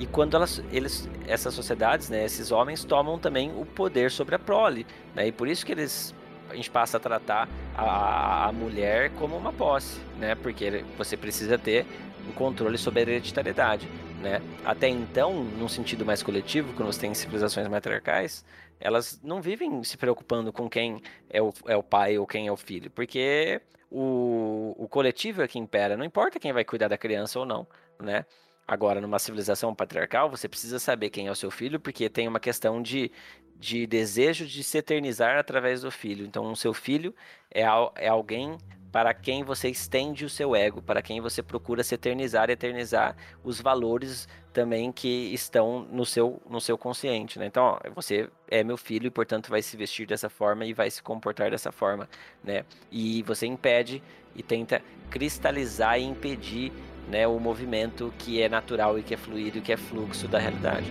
E 0.00 0.06
quando 0.06 0.34
elas, 0.34 0.62
eles, 0.72 1.06
essas 1.28 1.52
sociedades, 1.52 2.08
né, 2.08 2.24
esses 2.24 2.50
homens 2.50 2.82
tomam 2.84 3.18
também 3.18 3.52
o 3.54 3.66
poder 3.66 4.10
sobre 4.10 4.34
a 4.34 4.38
prole, 4.38 4.86
né? 5.14 5.26
E 5.26 5.32
por 5.32 5.46
isso 5.46 5.64
que 5.64 5.72
eles 5.72 6.14
a 6.48 6.56
gente 6.56 6.70
passa 6.70 6.96
a 6.96 7.00
tratar 7.00 7.48
a, 7.76 8.48
a 8.48 8.52
mulher 8.52 9.10
como 9.10 9.36
uma 9.36 9.52
posse, 9.52 10.00
né? 10.18 10.34
Porque 10.34 10.84
você 10.96 11.18
precisa 11.18 11.58
ter 11.58 11.86
o 12.28 12.32
controle 12.32 12.78
sobre 12.78 13.00
a 13.00 13.02
hereditariedade, 13.02 13.86
né? 14.22 14.40
Até 14.64 14.88
então, 14.88 15.44
num 15.44 15.68
sentido 15.68 16.04
mais 16.04 16.22
coletivo, 16.22 16.72
quando 16.72 16.92
você 16.92 17.00
tem 17.02 17.12
civilizações 17.12 17.68
matriarcais, 17.68 18.42
elas 18.80 19.20
não 19.22 19.42
vivem 19.42 19.84
se 19.84 19.98
preocupando 19.98 20.50
com 20.50 20.68
quem 20.68 21.02
é 21.28 21.42
o, 21.42 21.52
é 21.66 21.76
o 21.76 21.82
pai 21.82 22.18
ou 22.18 22.26
quem 22.26 22.46
é 22.46 22.52
o 22.52 22.56
filho, 22.56 22.90
porque 22.90 23.60
o, 23.90 24.74
o 24.78 24.88
coletivo 24.88 25.42
é 25.42 25.48
que 25.48 25.58
impera, 25.58 25.94
não 25.94 26.04
importa 26.06 26.40
quem 26.40 26.54
vai 26.54 26.64
cuidar 26.64 26.88
da 26.88 26.96
criança 26.96 27.38
ou 27.38 27.44
não, 27.44 27.66
né? 28.00 28.24
Agora, 28.70 29.00
numa 29.00 29.18
civilização 29.18 29.74
patriarcal, 29.74 30.30
você 30.30 30.48
precisa 30.48 30.78
saber 30.78 31.10
quem 31.10 31.26
é 31.26 31.30
o 31.32 31.34
seu 31.34 31.50
filho, 31.50 31.80
porque 31.80 32.08
tem 32.08 32.28
uma 32.28 32.38
questão 32.38 32.80
de, 32.80 33.10
de 33.58 33.84
desejo 33.84 34.46
de 34.46 34.62
se 34.62 34.78
eternizar 34.78 35.36
através 35.36 35.80
do 35.80 35.90
filho. 35.90 36.24
Então, 36.24 36.52
o 36.52 36.54
seu 36.54 36.72
filho 36.72 37.12
é, 37.52 37.62
é 37.96 38.06
alguém 38.06 38.56
para 38.92 39.12
quem 39.12 39.42
você 39.42 39.68
estende 39.68 40.24
o 40.24 40.30
seu 40.30 40.54
ego, 40.54 40.80
para 40.80 41.02
quem 41.02 41.20
você 41.20 41.42
procura 41.42 41.82
se 41.82 41.96
eternizar 41.96 42.48
e 42.48 42.52
eternizar 42.52 43.16
os 43.42 43.60
valores 43.60 44.28
também 44.52 44.92
que 44.92 45.34
estão 45.34 45.84
no 45.90 46.06
seu, 46.06 46.40
no 46.48 46.60
seu 46.60 46.78
consciente, 46.78 47.40
né? 47.40 47.46
Então, 47.46 47.64
ó, 47.64 47.80
você 47.92 48.30
é 48.48 48.62
meu 48.62 48.76
filho 48.76 49.08
e, 49.08 49.10
portanto, 49.10 49.50
vai 49.50 49.62
se 49.62 49.76
vestir 49.76 50.06
dessa 50.06 50.28
forma 50.28 50.64
e 50.64 50.72
vai 50.72 50.88
se 50.92 51.02
comportar 51.02 51.50
dessa 51.50 51.72
forma, 51.72 52.08
né? 52.44 52.64
E 52.88 53.24
você 53.24 53.46
impede 53.46 54.00
e 54.32 54.44
tenta 54.44 54.80
cristalizar 55.10 55.98
e 55.98 56.04
impedir 56.04 56.72
né, 57.10 57.26
o 57.26 57.38
movimento 57.38 58.12
que 58.18 58.40
é 58.40 58.48
natural 58.48 58.98
e 58.98 59.02
que 59.02 59.12
é 59.12 59.16
fluido 59.16 59.58
e 59.58 59.60
que 59.60 59.72
é 59.72 59.76
fluxo 59.76 60.28
da 60.28 60.38
realidade. 60.38 60.90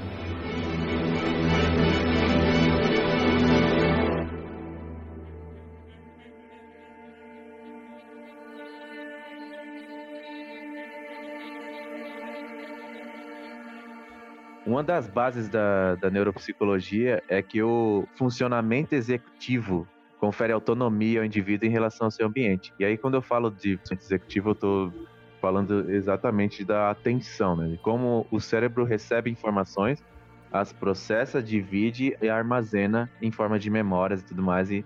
Uma 14.66 14.84
das 14.84 15.08
bases 15.08 15.50
da, 15.50 15.96
da 15.96 16.12
neuropsicologia 16.12 17.24
é 17.28 17.42
que 17.42 17.64
o 17.64 18.08
funcionamento 18.14 18.94
executivo 18.94 19.88
confere 20.20 20.54
autonomia 20.54 21.22
ao 21.22 21.26
indivíduo 21.26 21.68
em 21.68 21.72
relação 21.72 22.06
ao 22.06 22.12
seu 22.12 22.28
ambiente. 22.28 22.72
E 22.78 22.86
aí, 22.86 22.96
quando 22.96 23.16
eu 23.16 23.22
falo 23.22 23.50
de 23.50 23.80
executivo, 23.90 24.50
eu 24.50 24.54
estou 24.54 24.94
falando 25.42 25.90
exatamente 25.90 26.64
da 26.64 26.90
atenção, 26.92 27.56
né? 27.56 27.68
De 27.68 27.78
como 27.78 28.26
o 28.32 28.40
cérebro 28.40 28.84
recebe 28.84 29.30
informações, 29.30 30.04
as 30.52 30.74
processa, 30.74 31.42
divide 31.42 32.18
e 32.22 32.30
armazena 32.30 33.10
em 33.22 33.32
forma 33.32 33.60
de 33.60 33.70
memórias 33.70 34.22
e 34.22 34.26
tudo 34.26 34.42
mais. 34.42 34.72
E 34.72 34.84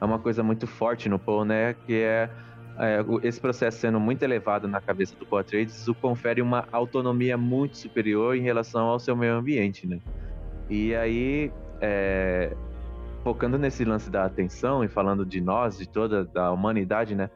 é 0.00 0.04
uma 0.04 0.18
coisa 0.18 0.42
muito 0.42 0.66
forte 0.66 1.08
no 1.08 1.18
Paul, 1.18 1.44
né? 1.44 1.74
Que 1.86 1.94
é 2.02 2.30
é, 2.78 3.04
esse 3.22 3.40
processo 3.40 3.78
sendo 3.78 4.00
muito 4.00 4.22
elevado 4.22 4.66
na 4.66 4.80
cabeça 4.80 5.14
do 5.16 5.24
Poitras, 5.24 5.86
o 5.86 5.94
confere 5.94 6.42
uma 6.42 6.66
autonomia 6.72 7.36
muito 7.36 7.76
superior 7.76 8.36
em 8.36 8.40
relação 8.40 8.86
ao 8.86 8.98
seu 8.98 9.14
meio 9.14 9.34
ambiente, 9.34 9.86
né? 9.86 10.00
E 10.68 10.94
aí, 10.94 11.52
é, 11.80 12.52
focando 13.22 13.58
nesse 13.58 13.84
lance 13.84 14.10
da 14.10 14.24
atenção 14.24 14.82
e 14.82 14.88
falando 14.88 15.24
de 15.24 15.40
nós, 15.40 15.78
de 15.78 15.88
toda 15.88 16.28
a 16.34 16.50
humanidade, 16.50 17.14
né? 17.14 17.30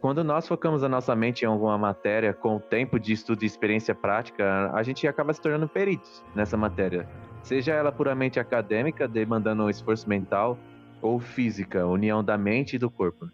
Quando 0.00 0.24
nós 0.24 0.48
focamos 0.48 0.82
a 0.82 0.88
nossa 0.88 1.14
mente 1.14 1.42
em 1.42 1.46
alguma 1.46 1.76
matéria 1.76 2.32
com 2.32 2.56
o 2.56 2.60
tempo 2.60 2.98
de 2.98 3.12
estudo 3.12 3.42
e 3.42 3.46
experiência 3.46 3.94
prática, 3.94 4.70
a 4.72 4.82
gente 4.82 5.06
acaba 5.06 5.30
se 5.34 5.40
tornando 5.42 5.68
peritos 5.68 6.24
nessa 6.34 6.56
matéria. 6.56 7.06
Seja 7.42 7.74
ela 7.74 7.92
puramente 7.92 8.40
acadêmica, 8.40 9.06
demandando 9.06 9.64
um 9.64 9.68
esforço 9.68 10.08
mental, 10.08 10.58
ou 11.02 11.20
física, 11.20 11.86
união 11.86 12.24
da 12.24 12.38
mente 12.38 12.76
e 12.76 12.78
do 12.78 12.90
corpo. 12.90 13.28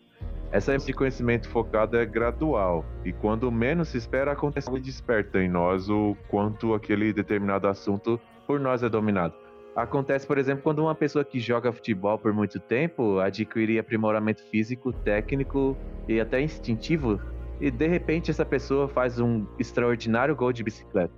Essa 0.51 0.75
esse 0.75 0.93
conhecimento 0.93 1.49
focado 1.49 1.97
é 1.97 2.05
gradual 2.05 2.85
e 3.05 3.13
quando 3.13 3.51
menos 3.51 3.89
se 3.89 3.99
espera 3.99 4.33
acontece 4.33 4.69
algo 4.69 4.81
desperta 4.81 5.41
em 5.41 5.49
nós 5.49 5.89
o 5.89 6.17
quanto 6.29 6.75
aquele 6.75 7.13
determinado 7.13 7.69
assunto 7.69 8.21
por 8.45 8.59
nós 8.59 8.83
é 8.83 8.89
dominado. 8.89 9.46
Acontece, 9.77 10.27
por 10.27 10.39
exemplo, 10.39 10.63
quando 10.63 10.79
uma 10.79 10.95
pessoa 10.95 11.25
que 11.25 11.39
joga 11.39 11.71
futebol 11.71 12.19
por 12.19 12.33
muito 12.33 12.59
tempo 12.59 13.19
adquire 13.19 13.79
aprimoramento 13.79 14.43
físico, 14.45 14.91
técnico 14.93 15.77
e 16.09 16.19
até 16.19 16.41
instintivo 16.41 17.21
e 17.61 17.71
de 17.71 17.87
repente 17.87 18.31
essa 18.31 18.45
pessoa 18.45 18.89
faz 18.89 19.19
um 19.19 19.47
extraordinário 19.59 20.35
gol 20.35 20.53
de 20.53 20.63
bicicleta. 20.63 21.13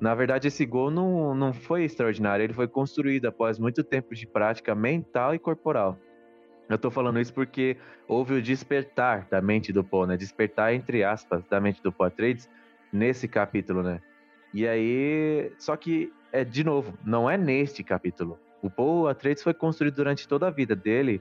Na 0.00 0.14
verdade, 0.14 0.48
esse 0.48 0.66
gol 0.66 0.90
não, 0.90 1.34
não 1.34 1.52
foi 1.52 1.84
extraordinário, 1.84 2.42
ele 2.44 2.52
foi 2.52 2.68
construído 2.68 3.26
após 3.26 3.58
muito 3.58 3.82
tempo 3.82 4.14
de 4.14 4.26
prática 4.26 4.74
mental 4.74 5.34
e 5.34 5.38
corporal. 5.38 5.98
Eu 6.68 6.76
tô 6.76 6.90
falando 6.90 7.20
isso 7.20 7.32
porque 7.32 7.76
houve 8.08 8.34
o 8.34 8.42
despertar 8.42 9.26
da 9.30 9.40
mente 9.40 9.72
do 9.72 9.84
Paul, 9.84 10.06
né? 10.06 10.16
Despertar, 10.16 10.74
entre 10.74 11.04
aspas, 11.04 11.44
da 11.46 11.60
mente 11.60 11.80
do 11.82 11.92
Paul 11.92 12.08
Atreides 12.08 12.50
nesse 12.92 13.28
capítulo, 13.28 13.82
né? 13.82 14.02
E 14.52 14.66
aí, 14.66 15.52
só 15.58 15.76
que, 15.76 16.12
é 16.36 16.44
de 16.44 16.62
novo, 16.62 16.92
não 17.04 17.28
é 17.30 17.38
neste 17.38 17.82
capítulo. 17.82 18.38
O 18.62 18.70
Paul 18.70 19.08
Atreides 19.08 19.42
foi 19.42 19.54
construído 19.54 19.94
durante 19.94 20.28
toda 20.28 20.46
a 20.46 20.50
vida 20.50 20.76
dele 20.76 21.20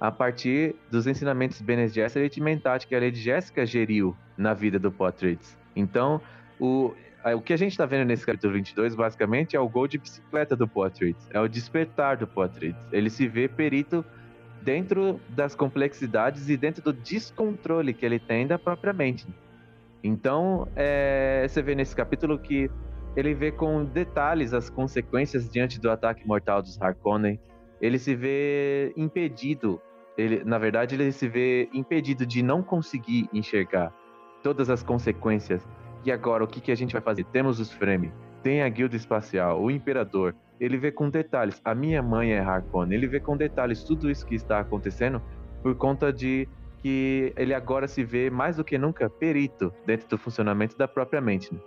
a 0.00 0.10
partir 0.10 0.74
dos 0.90 1.06
ensinamentos 1.06 1.60
Bene 1.60 1.86
Gesserit 1.88 2.38
e 2.38 2.42
Mentat 2.42 2.86
que 2.86 2.94
a 2.94 3.00
Lady 3.00 3.20
Jéssica 3.20 3.66
geriu 3.66 4.16
na 4.38 4.54
vida 4.54 4.78
do 4.78 4.90
Paul 4.90 5.08
Atreides. 5.08 5.58
Então, 5.76 6.22
o, 6.58 6.94
o 7.34 7.40
que 7.42 7.52
a 7.52 7.56
gente 7.56 7.72
está 7.72 7.84
vendo 7.84 8.06
nesse 8.06 8.24
capítulo 8.24 8.54
22, 8.54 8.94
basicamente, 8.94 9.56
é 9.56 9.60
o 9.60 9.68
gol 9.68 9.86
de 9.86 9.98
bicicleta 9.98 10.56
do 10.56 10.66
Paul 10.66 10.86
Atreides. 10.86 11.28
É 11.30 11.38
o 11.38 11.46
despertar 11.46 12.16
do 12.16 12.26
Paul 12.26 12.46
Atreides. 12.46 12.80
Ele 12.90 13.10
se 13.10 13.28
vê 13.28 13.46
perito 13.46 14.02
dentro 14.62 15.20
das 15.28 15.54
complexidades 15.54 16.48
e 16.48 16.56
dentro 16.56 16.82
do 16.82 16.94
descontrole 16.94 17.92
que 17.92 18.06
ele 18.06 18.18
tem 18.18 18.46
da 18.46 18.58
própria 18.58 18.92
mente. 18.92 19.26
Então, 20.02 20.66
é, 20.74 21.46
você 21.46 21.60
vê 21.60 21.74
nesse 21.74 21.94
capítulo 21.94 22.38
que 22.38 22.70
ele 23.16 23.34
vê 23.34 23.50
com 23.50 23.84
detalhes 23.84 24.54
as 24.54 24.70
consequências 24.70 25.50
diante 25.50 25.80
do 25.80 25.90
ataque 25.90 26.26
mortal 26.26 26.62
dos 26.62 26.80
Harkonnen. 26.80 27.40
Ele 27.80 27.98
se 27.98 28.14
vê 28.14 28.92
impedido, 28.96 29.80
ele, 30.16 30.44
na 30.44 30.58
verdade, 30.58 30.94
ele 30.94 31.10
se 31.12 31.28
vê 31.28 31.68
impedido 31.72 32.26
de 32.26 32.42
não 32.42 32.62
conseguir 32.62 33.28
enxergar 33.32 33.92
todas 34.42 34.70
as 34.70 34.82
consequências. 34.82 35.66
E 36.04 36.12
agora, 36.12 36.44
o 36.44 36.46
que, 36.46 36.60
que 36.60 36.72
a 36.72 36.74
gente 36.74 36.92
vai 36.92 37.02
fazer? 37.02 37.24
Temos 37.24 37.58
os 37.58 37.72
Fremen, 37.72 38.12
tem 38.42 38.62
a 38.62 38.68
Guilda 38.68 38.96
Espacial, 38.96 39.60
o 39.60 39.70
Imperador, 39.70 40.34
ele 40.60 40.76
vê 40.76 40.92
com 40.92 41.08
detalhes. 41.08 41.60
A 41.64 41.74
minha 41.74 42.02
mãe 42.02 42.32
é 42.32 42.38
Harkonnen. 42.38 42.96
Ele 42.96 43.08
vê 43.08 43.18
com 43.18 43.34
detalhes 43.34 43.82
tudo 43.82 44.10
isso 44.10 44.26
que 44.26 44.34
está 44.34 44.60
acontecendo 44.60 45.22
por 45.62 45.74
conta 45.74 46.12
de 46.12 46.46
que 46.78 47.32
ele 47.36 47.54
agora 47.54 47.88
se 47.88 48.04
vê 48.04 48.30
mais 48.30 48.56
do 48.56 48.64
que 48.64 48.76
nunca 48.76 49.08
perito 49.08 49.72
dentro 49.86 50.06
do 50.08 50.18
funcionamento 50.18 50.76
da 50.76 50.86
própria 50.86 51.20
mente. 51.20 51.52
Né? 51.52 51.60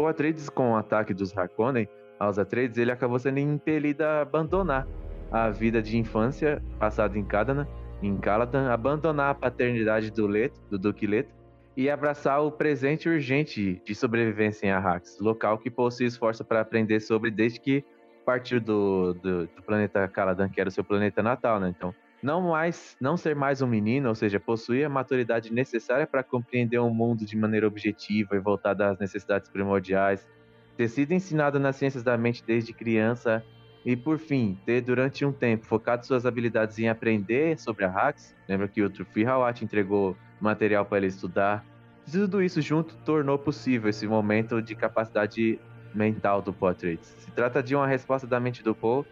O 0.00 0.06
Atreides, 0.06 0.48
com 0.48 0.72
o 0.72 0.76
ataque 0.76 1.12
dos 1.12 1.36
Harkonnen 1.36 1.88
aos 2.18 2.38
Atreides, 2.38 2.78
ele 2.78 2.90
acabou 2.90 3.18
sendo 3.18 3.38
impelido 3.38 4.02
a 4.02 4.22
abandonar 4.22 4.86
a 5.30 5.50
vida 5.50 5.82
de 5.82 5.98
infância 5.98 6.62
passada 6.78 7.18
em 7.18 7.24
Caladan, 7.24 7.66
em 8.02 8.16
Caladan, 8.16 8.70
abandonar 8.70 9.30
a 9.30 9.34
paternidade 9.34 10.10
do 10.10 10.26
Leto, 10.26 10.58
do 10.70 10.78
Duque 10.78 11.06
Leto, 11.06 11.34
e 11.76 11.88
abraçar 11.88 12.42
o 12.42 12.50
presente 12.50 13.08
urgente 13.08 13.80
de 13.84 13.94
sobrevivência 13.94 14.66
em 14.66 14.70
Arrax, 14.70 15.18
local 15.20 15.58
que 15.58 15.70
possui 15.70 16.06
esforço 16.06 16.44
para 16.44 16.60
aprender 16.60 17.00
sobre 17.00 17.30
desde 17.30 17.60
que 17.60 17.84
partir 18.24 18.60
do, 18.60 19.14
do, 19.14 19.46
do 19.46 19.62
planeta 19.64 20.06
Caladan, 20.08 20.48
que 20.48 20.60
era 20.60 20.68
o 20.68 20.72
seu 20.72 20.84
planeta 20.84 21.22
natal, 21.22 21.58
né? 21.60 21.72
Então, 21.76 21.94
não 22.22 22.42
mais, 22.42 22.96
não 23.00 23.16
ser 23.16 23.34
mais 23.34 23.62
um 23.62 23.66
menino, 23.66 24.08
ou 24.08 24.14
seja, 24.14 24.38
possuir 24.38 24.84
a 24.84 24.88
maturidade 24.88 25.52
necessária 25.52 26.06
para 26.06 26.22
compreender 26.22 26.78
o 26.78 26.90
mundo 26.90 27.24
de 27.24 27.36
maneira 27.36 27.66
objetiva 27.66 28.36
e 28.36 28.38
voltada 28.38 28.90
às 28.90 28.98
necessidades 28.98 29.48
primordiais, 29.48 30.28
ter 30.76 30.88
sido 30.88 31.12
ensinado 31.12 31.58
nas 31.58 31.76
ciências 31.76 32.02
da 32.02 32.16
mente 32.16 32.44
desde 32.44 32.72
criança 32.72 33.44
e, 33.84 33.96
por 33.96 34.18
fim, 34.18 34.58
ter 34.66 34.82
durante 34.82 35.24
um 35.24 35.32
tempo 35.32 35.64
focado 35.64 36.06
suas 36.06 36.26
habilidades 36.26 36.78
em 36.78 36.88
aprender 36.88 37.58
sobre 37.58 37.84
a 37.84 37.90
Hax. 37.90 38.36
Lembra 38.48 38.68
que 38.68 38.82
o 38.82 38.90
Trufi 38.90 39.24
Hawat 39.24 39.64
entregou 39.64 40.16
material 40.40 40.84
para 40.84 40.98
ele 40.98 41.06
estudar. 41.06 41.64
Tudo 42.10 42.42
isso 42.42 42.60
junto 42.60 42.96
tornou 42.98 43.38
possível 43.38 43.88
esse 43.88 44.06
momento 44.06 44.60
de 44.60 44.74
capacidade 44.74 45.58
mental 45.94 46.42
do 46.42 46.52
Portrait. 46.52 47.00
Se 47.02 47.30
trata 47.30 47.62
de 47.62 47.74
uma 47.74 47.86
resposta 47.86 48.26
da 48.26 48.38
mente 48.38 48.62
do 48.62 48.74
Poe 48.74 49.04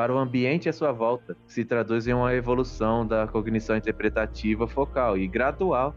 para 0.00 0.14
o 0.14 0.18
ambiente 0.18 0.66
à 0.66 0.72
sua 0.72 0.92
volta, 0.92 1.36
se 1.46 1.62
traduz 1.62 2.06
em 2.06 2.14
uma 2.14 2.34
evolução 2.34 3.06
da 3.06 3.26
cognição 3.26 3.76
interpretativa 3.76 4.66
focal 4.66 5.18
e 5.18 5.28
gradual, 5.28 5.94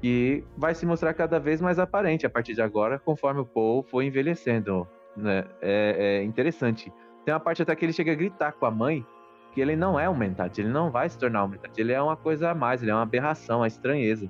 que 0.00 0.42
vai 0.56 0.74
se 0.74 0.86
mostrar 0.86 1.12
cada 1.12 1.38
vez 1.38 1.60
mais 1.60 1.78
aparente 1.78 2.24
a 2.24 2.30
partir 2.30 2.54
de 2.54 2.62
agora, 2.62 2.98
conforme 2.98 3.42
o 3.42 3.44
Poe 3.44 3.82
for 3.82 4.00
envelhecendo. 4.00 4.88
Né? 5.14 5.44
É, 5.60 6.20
é 6.20 6.24
interessante. 6.24 6.90
Tem 7.22 7.34
uma 7.34 7.40
parte 7.40 7.60
até 7.60 7.76
que 7.76 7.84
ele 7.84 7.92
chega 7.92 8.12
a 8.12 8.14
gritar 8.14 8.52
com 8.52 8.64
a 8.64 8.70
mãe 8.70 9.04
que 9.52 9.60
ele 9.60 9.76
não 9.76 10.00
é 10.00 10.08
um 10.08 10.16
mentat, 10.16 10.58
ele 10.58 10.70
não 10.70 10.90
vai 10.90 11.06
se 11.10 11.18
tornar 11.18 11.44
um 11.44 11.48
mentat, 11.48 11.78
ele 11.78 11.92
é 11.92 12.00
uma 12.00 12.16
coisa 12.16 12.50
a 12.50 12.54
mais, 12.54 12.80
ele 12.80 12.92
é 12.92 12.94
uma 12.94 13.02
aberração, 13.02 13.58
uma 13.58 13.68
estranheza. 13.68 14.26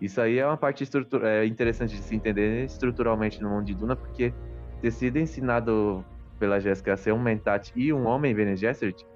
Isso 0.00 0.18
aí 0.18 0.38
é 0.38 0.46
uma 0.46 0.56
parte 0.56 0.82
é 1.24 1.44
interessante 1.44 1.94
de 1.94 2.02
se 2.02 2.16
entender 2.16 2.64
estruturalmente 2.64 3.42
no 3.42 3.50
mundo 3.50 3.66
de 3.66 3.74
Duna, 3.74 3.94
porque 3.94 4.32
ter 4.80 4.90
sido 4.90 5.18
ensinado 5.18 6.02
pela 6.38 6.60
Jéssica 6.60 6.96
ser 6.96 7.12
um 7.12 7.18
Mentat 7.20 7.72
e 7.74 7.92
um 7.92 8.06
homem 8.06 8.34
Bene 8.34 8.56
Gesserit, 8.56 9.06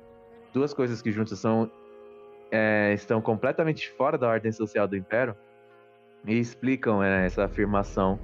duas 0.53 0.73
coisas 0.73 1.03
que 1.03 1.11
juntas 1.13 1.39
são 1.39 1.71
é, 2.51 2.93
estão 2.95 3.21
completamente 3.21 3.91
fora 3.91 4.17
da 4.17 4.29
ordem 4.29 4.51
social 4.53 4.89
do 4.89 4.97
Império 4.97 5.37
e 6.27 6.39
explicam 6.39 7.03
é, 7.03 7.27
essa 7.27 7.45
afirmação 7.45 8.19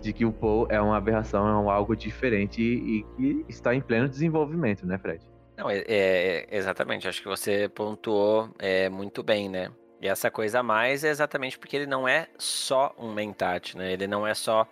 de 0.00 0.12
que 0.12 0.24
o 0.24 0.32
Poe 0.32 0.66
é 0.70 0.80
uma 0.80 0.96
aberração, 0.96 1.46
é 1.46 1.56
um 1.56 1.70
algo 1.70 1.94
diferente 1.96 2.62
e, 2.62 3.04
que 3.16 3.44
está 3.48 3.74
em 3.74 3.80
pleno 3.80 4.08
desenvolvimento, 4.08 4.86
né, 4.86 4.96
Fred? 4.96 5.20
Não, 5.56 5.68
é, 5.68 5.82
é 5.88 6.46
exatamente. 6.50 7.08
Acho 7.08 7.20
que 7.20 7.28
você 7.28 7.68
pontuou 7.68 8.48
é, 8.58 8.88
muito 8.88 9.22
bem, 9.22 9.48
né? 9.48 9.72
E 10.00 10.06
essa 10.06 10.30
coisa 10.30 10.60
a 10.60 10.62
mais 10.62 11.02
é 11.02 11.08
exatamente 11.08 11.58
porque 11.58 11.74
ele 11.74 11.86
não 11.86 12.06
é 12.06 12.28
só 12.38 12.94
um 12.96 13.12
mentat, 13.12 13.76
né? 13.76 13.92
Ele 13.92 14.06
não 14.06 14.24
é 14.24 14.34
só 14.34 14.68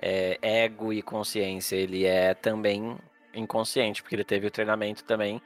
é, 0.00 0.38
ego 0.40 0.92
e 0.92 1.02
consciência, 1.02 1.76
ele 1.76 2.06
é 2.06 2.32
também 2.32 2.96
inconsciente, 3.34 4.02
porque 4.02 4.14
ele 4.14 4.24
teve 4.24 4.46
o 4.46 4.50
treinamento 4.50 5.04
também 5.04 5.40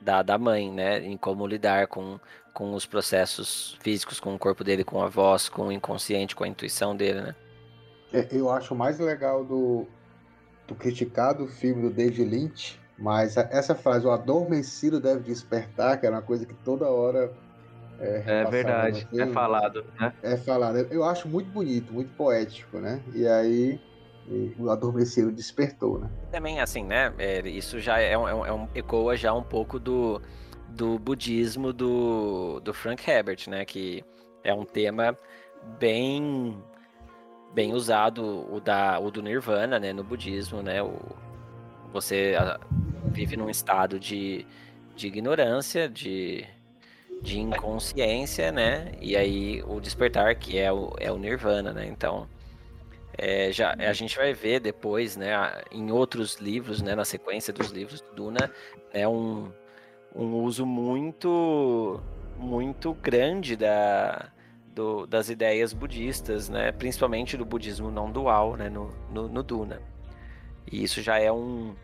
da, 0.00 0.22
da 0.22 0.38
mãe, 0.38 0.70
né? 0.70 1.00
Em 1.00 1.16
como 1.16 1.46
lidar 1.46 1.86
com, 1.86 2.18
com 2.52 2.74
os 2.74 2.86
processos 2.86 3.76
físicos, 3.80 4.18
com 4.18 4.34
o 4.34 4.38
corpo 4.38 4.64
dele, 4.64 4.84
com 4.84 5.02
a 5.02 5.08
voz, 5.08 5.48
com 5.48 5.68
o 5.68 5.72
inconsciente, 5.72 6.34
com 6.34 6.44
a 6.44 6.48
intuição 6.48 6.96
dele, 6.96 7.20
né? 7.20 7.34
É, 8.12 8.26
eu 8.32 8.50
acho 8.50 8.74
mais 8.74 8.98
legal 8.98 9.44
do, 9.44 9.86
do 10.66 10.74
criticar 10.74 11.34
do 11.34 11.46
filme 11.46 11.82
do 11.82 11.90
David 11.90 12.24
Lynch, 12.24 12.80
mas 12.98 13.36
essa 13.36 13.74
frase, 13.74 14.06
o 14.06 14.10
adormecido 14.10 15.00
deve 15.00 15.20
despertar, 15.20 15.98
que 15.98 16.06
era 16.06 16.16
uma 16.16 16.22
coisa 16.22 16.44
que 16.44 16.54
toda 16.54 16.88
hora. 16.88 17.32
É, 17.98 18.22
é 18.26 18.44
verdade, 18.46 19.06
é 19.12 19.26
falado, 19.26 19.84
né? 19.98 20.12
É 20.22 20.36
falado. 20.36 20.78
Eu 20.90 21.04
acho 21.04 21.28
muito 21.28 21.50
bonito, 21.50 21.92
muito 21.92 22.10
poético, 22.16 22.78
né? 22.78 23.02
E 23.14 23.26
aí 23.26 23.80
o 24.58 24.70
adormecido 24.70 25.32
despertou, 25.32 25.98
né? 25.98 26.10
Também, 26.30 26.60
assim, 26.60 26.84
né? 26.84 27.12
É, 27.18 27.40
isso 27.48 27.80
já 27.80 28.00
é, 28.00 28.12
é 28.12 28.18
um, 28.18 28.46
é 28.46 28.52
um, 28.52 28.68
ecoa 28.74 29.16
já 29.16 29.34
um 29.34 29.42
pouco 29.42 29.78
do, 29.78 30.22
do 30.68 30.98
budismo 30.98 31.72
do, 31.72 32.60
do 32.60 32.72
Frank 32.72 33.08
Herbert, 33.08 33.48
né? 33.48 33.64
Que 33.64 34.04
é 34.44 34.54
um 34.54 34.64
tema 34.64 35.16
bem 35.78 36.56
bem 37.52 37.74
usado 37.74 38.46
o 38.52 38.60
da 38.60 39.00
o 39.00 39.10
do 39.10 39.20
Nirvana, 39.20 39.78
né? 39.80 39.92
No 39.92 40.04
budismo, 40.04 40.62
né? 40.62 40.80
O, 40.80 40.96
você 41.92 42.34
vive 43.06 43.36
num 43.36 43.50
estado 43.50 43.98
de, 43.98 44.46
de 44.94 45.08
ignorância, 45.08 45.88
de, 45.88 46.46
de 47.20 47.40
inconsciência, 47.40 48.52
né? 48.52 48.92
E 49.00 49.16
aí 49.16 49.60
o 49.66 49.80
despertar 49.80 50.36
que 50.36 50.56
é 50.56 50.72
o, 50.72 50.94
é 51.00 51.10
o 51.10 51.18
Nirvana, 51.18 51.72
né? 51.72 51.86
Então 51.86 52.28
é, 53.22 53.52
já, 53.52 53.74
a 53.78 53.92
gente 53.92 54.16
vai 54.16 54.32
ver 54.32 54.60
depois, 54.60 55.14
né, 55.14 55.30
em 55.70 55.90
outros 55.92 56.36
livros, 56.36 56.80
né, 56.80 56.94
na 56.94 57.04
sequência 57.04 57.52
dos 57.52 57.70
livros 57.70 58.00
do 58.00 58.14
Duna, 58.14 58.50
né, 58.94 59.06
um, 59.06 59.52
um 60.14 60.36
uso 60.42 60.64
muito 60.64 62.00
muito 62.38 62.94
grande 62.94 63.56
da, 63.56 64.30
do, 64.74 65.06
das 65.06 65.28
ideias 65.28 65.74
budistas, 65.74 66.48
né, 66.48 66.72
principalmente 66.72 67.36
do 67.36 67.44
budismo 67.44 67.90
não 67.90 68.10
dual, 68.10 68.56
né, 68.56 68.70
no, 68.70 68.90
no, 69.10 69.28
no, 69.28 69.42
Duna. 69.42 69.82
E 70.72 70.82
isso 70.82 71.02
já 71.02 71.18
é 71.18 71.30
um 71.30 71.74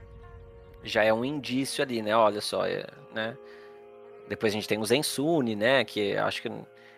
já 0.83 1.05
é 1.05 1.13
um 1.13 1.25
indício 1.25 1.85
ali, 1.85 2.01
né? 2.01 2.17
Olha 2.17 2.41
só, 2.41 2.65
é, 2.65 2.87
né? 3.13 3.37
Depois 4.29 4.53
a 4.53 4.55
gente 4.55 4.69
tem 4.69 4.79
o 4.79 4.85
Zensune, 4.85 5.57
né? 5.57 5.85
Que 5.85 6.17
acho 6.17 6.41
que 6.41 6.51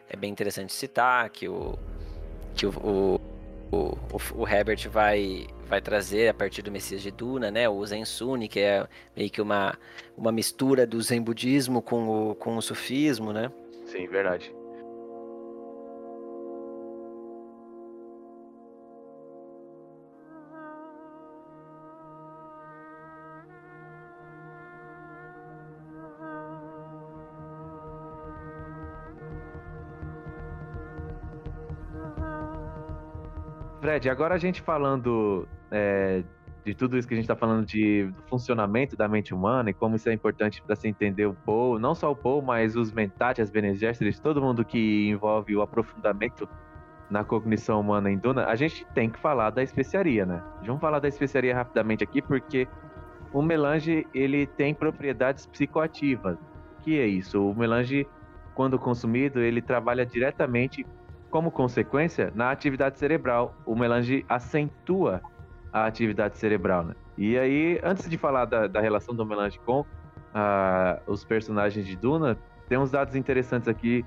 é 0.09 0.16
bem 0.16 0.31
interessante 0.31 0.73
citar 0.73 1.28
que 1.31 1.48
o 1.48 1.78
que 2.55 2.66
o, 2.66 3.18
o 3.70 3.99
o, 4.12 4.43
o, 4.43 4.49
Herbert 4.49 4.89
vai, 4.89 5.47
vai 5.66 5.81
trazer 5.81 6.28
a 6.28 6.35
partir 6.35 6.62
do 6.62 6.70
Messias 6.70 7.03
de 7.03 7.11
Duna, 7.11 7.51
né? 7.51 7.69
O 7.69 7.85
Zen 7.85 8.05
Suni, 8.05 8.49
que 8.49 8.61
é 8.61 8.86
meio 9.16 9.31
que 9.31 9.40
uma, 9.40 9.78
uma 10.16 10.32
mistura 10.32 10.86
do 10.86 11.01
Zen 11.01 11.23
budismo 11.23 11.82
com 11.82 12.31
o, 12.31 12.35
com 12.35 12.57
o 12.57 12.62
sufismo, 12.62 13.32
né? 13.32 13.51
Sim, 13.85 14.07
verdade. 14.07 14.53
Fred, 33.99 34.11
agora 34.11 34.35
a 34.37 34.39
gente 34.39 34.62
falando 34.62 35.49
é, 35.73 36.23
de 36.65 36.73
tudo 36.73 36.97
isso 36.97 37.09
que 37.09 37.15
a 37.15 37.16
gente 37.16 37.25
está 37.25 37.35
falando 37.35 37.66
de, 37.66 38.05
do 38.05 38.23
funcionamento 38.29 38.97
da 38.97 39.09
mente 39.09 39.35
humana 39.35 39.70
e 39.70 39.75
como 39.75 39.97
isso 39.97 40.09
é 40.09 40.12
importante 40.12 40.62
para 40.62 40.77
se 40.77 40.87
entender 40.87 41.27
o 41.27 41.35
Paul, 41.35 41.81
não 41.81 41.97
só 41.97 42.11
o 42.12 42.15
Paul, 42.15 42.41
mas 42.41 42.77
os 42.77 42.93
mentats, 42.93 43.41
as 43.41 43.51
Bene 43.51 43.77
todo 44.23 44.41
mundo 44.41 44.65
que 44.65 45.09
envolve 45.09 45.57
o 45.57 45.62
aprofundamento 45.62 46.49
na 47.11 47.25
cognição 47.25 47.81
humana 47.81 48.09
em 48.11 48.16
Duna, 48.16 48.47
a 48.47 48.55
gente 48.55 48.87
tem 48.95 49.11
que 49.11 49.19
falar 49.19 49.51
da 49.51 49.62
especiaria, 49.62 50.25
né? 50.25 50.43
Vamos 50.65 50.81
falar 50.81 51.01
da 51.01 51.09
especiaria 51.09 51.55
rapidamente 51.55 52.05
aqui, 52.05 52.23
porque 52.23 52.69
o 53.33 53.43
melange 53.43 54.07
ele 54.15 54.47
tem 54.47 54.75
propriedades 54.75 55.47
psicoativas. 55.47 56.39
Que 56.83 57.01
é 57.01 57.07
isso? 57.07 57.43
O 57.43 57.55
melange, 57.55 58.07
quando 58.55 58.79
consumido, 58.79 59.41
ele 59.41 59.61
trabalha 59.62 60.07
diretamente 60.07 60.87
como 61.30 61.50
consequência, 61.50 62.32
na 62.34 62.50
atividade 62.50 62.98
cerebral, 62.98 63.55
o 63.66 63.74
melange 63.74 64.24
acentua 64.28 65.20
a 65.72 65.84
atividade 65.84 66.38
cerebral, 66.38 66.84
né? 66.84 66.94
E 67.16 67.36
aí, 67.38 67.80
antes 67.82 68.09
de 68.09 68.16
falar 68.16 68.44
da, 68.46 68.66
da 68.66 68.80
relação 68.80 69.14
do 69.14 69.26
melange 69.26 69.59
com 69.64 69.80
uh, 69.80 69.84
os 71.06 71.24
personagens 71.24 71.86
de 71.86 71.96
Duna, 71.96 72.38
tem 72.68 72.78
uns 72.78 72.90
dados 72.90 73.14
interessantes 73.14 73.68
aqui 73.68 74.05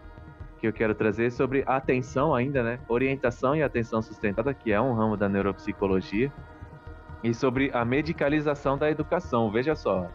que 0.59 0.67
eu 0.67 0.73
quero 0.73 0.93
trazer 0.93 1.31
sobre 1.31 1.63
atenção 1.65 2.33
ainda, 2.33 2.63
né? 2.63 2.79
Orientação 2.87 3.55
e 3.55 3.63
atenção 3.63 4.01
sustentada, 4.01 4.53
que 4.53 4.71
é 4.71 4.79
um 4.79 4.93
ramo 4.93 5.17
da 5.17 5.27
neuropsicologia, 5.27 6.31
e 7.23 7.33
sobre 7.33 7.69
a 7.73 7.83
medicalização 7.83 8.77
da 8.77 8.89
educação. 8.89 9.51
Veja 9.51 9.75
só, 9.75 10.09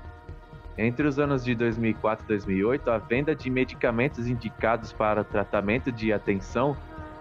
entre 0.79 1.07
os 1.07 1.19
anos 1.19 1.45
de 1.45 1.55
2004 1.55 2.25
e 2.25 2.29
2008, 2.29 2.91
a 2.91 2.99
venda 2.99 3.35
de 3.35 3.49
medicamentos 3.49 4.27
indicados 4.27 4.93
para 4.93 5.25
tratamento 5.25 5.91
de 5.91 6.13
atenção 6.13 6.77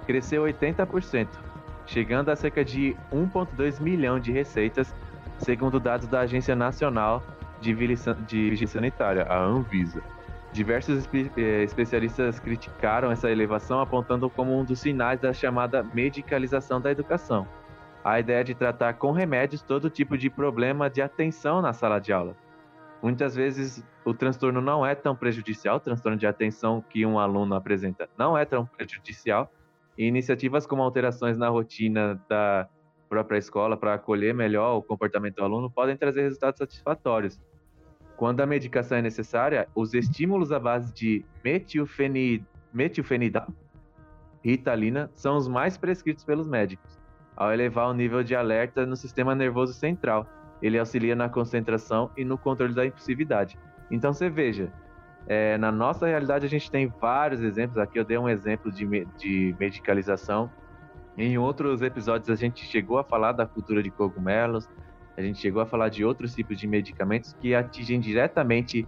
cresceu 0.05 0.43
80%, 0.43 1.27
chegando 1.85 2.29
a 2.29 2.35
cerca 2.35 2.63
de 2.63 2.95
1,2 3.11 3.81
milhão 3.81 4.19
de 4.19 4.31
receitas, 4.31 4.93
segundo 5.39 5.79
dados 5.79 6.07
da 6.07 6.21
Agência 6.21 6.55
Nacional 6.55 7.23
de 7.59 7.73
Vigilância 7.73 8.67
Sanitária, 8.67 9.23
a 9.23 9.43
Anvisa. 9.43 10.01
Diversos 10.51 11.05
eh, 11.13 11.63
especialistas 11.63 12.39
criticaram 12.39 13.11
essa 13.11 13.29
elevação, 13.29 13.81
apontando 13.81 14.29
como 14.29 14.57
um 14.57 14.63
dos 14.63 14.79
sinais 14.79 15.19
da 15.19 15.33
chamada 15.33 15.83
medicalização 15.83 16.79
da 16.79 16.89
educação. 16.89 17.45
A 18.03 18.19
ideia 18.19 18.43
de 18.43 18.53
tratar 18.53 18.93
com 18.93 19.11
remédios 19.11 19.61
todo 19.61 19.89
tipo 19.89 20.17
de 20.17 20.29
problema 20.29 20.89
de 20.89 21.01
atenção 21.01 21.61
na 21.61 21.73
sala 21.73 21.99
de 21.99 22.13
aula. 22.13 22.37
Muitas 23.01 23.35
vezes 23.35 23.83
o 24.05 24.13
transtorno 24.13 24.61
não 24.61 24.85
é 24.85 24.95
tão 24.95 25.15
prejudicial, 25.15 25.77
o 25.77 25.79
transtorno 25.79 26.17
de 26.17 26.25
atenção 26.25 26.81
que 26.89 27.05
um 27.05 27.19
aluno 27.19 27.53
apresenta 27.53 28.07
não 28.17 28.37
é 28.37 28.45
tão 28.45 28.65
prejudicial, 28.65 29.51
e 29.97 30.05
iniciativas 30.05 30.65
como 30.65 30.81
alterações 30.81 31.37
na 31.37 31.49
rotina 31.49 32.21
da 32.27 32.67
própria 33.07 33.37
escola 33.37 33.77
para 33.77 33.93
acolher 33.93 34.33
melhor 34.33 34.77
o 34.77 34.81
comportamento 34.81 35.35
do 35.35 35.43
aluno 35.43 35.69
podem 35.69 35.95
trazer 35.95 36.21
resultados 36.23 36.57
satisfatórios. 36.57 37.39
Quando 38.17 38.41
a 38.41 38.45
medicação 38.45 38.97
é 38.97 39.01
necessária, 39.01 39.67
os 39.75 39.93
estímulos 39.93 40.51
à 40.51 40.59
base 40.59 40.93
de 40.93 41.23
metilfenid... 41.43 42.43
metilfenidal 42.73 43.47
Ritalina 44.43 45.09
são 45.15 45.37
os 45.37 45.47
mais 45.47 45.75
prescritos 45.75 46.23
pelos 46.23 46.47
médicos, 46.47 46.99
ao 47.35 47.51
elevar 47.51 47.89
o 47.89 47.93
nível 47.93 48.23
de 48.23 48.35
alerta 48.35 48.85
no 48.85 48.95
sistema 48.95 49.33
nervoso 49.33 49.73
central. 49.73 50.27
Ele 50.61 50.77
auxilia 50.77 51.15
na 51.15 51.27
concentração 51.27 52.11
e 52.15 52.23
no 52.23 52.37
controle 52.37 52.73
da 52.73 52.85
impulsividade. 52.85 53.57
Então 53.89 54.13
você 54.13 54.29
veja, 54.29 54.71
é, 55.27 55.57
na 55.57 55.71
nossa 55.71 56.05
realidade, 56.05 56.45
a 56.45 56.49
gente 56.49 56.69
tem 56.69 56.87
vários 57.01 57.41
exemplos. 57.41 57.77
Aqui 57.77 57.97
eu 57.99 58.05
dei 58.05 58.17
um 58.17 58.29
exemplo 58.29 58.71
de, 58.71 59.05
de 59.17 59.55
medicalização. 59.59 60.49
Em 61.17 61.37
outros 61.37 61.81
episódios, 61.81 62.29
a 62.29 62.35
gente 62.35 62.65
chegou 62.65 62.99
a 62.99 63.03
falar 63.03 63.31
da 63.31 63.45
cultura 63.45 63.81
de 63.81 63.89
cogumelos, 63.89 64.69
a 65.17 65.21
gente 65.21 65.39
chegou 65.39 65.61
a 65.61 65.65
falar 65.65 65.89
de 65.89 66.03
outros 66.03 66.35
tipos 66.35 66.59
de 66.59 66.67
medicamentos 66.67 67.33
que 67.39 67.55
atingem 67.55 67.99
diretamente 67.99 68.85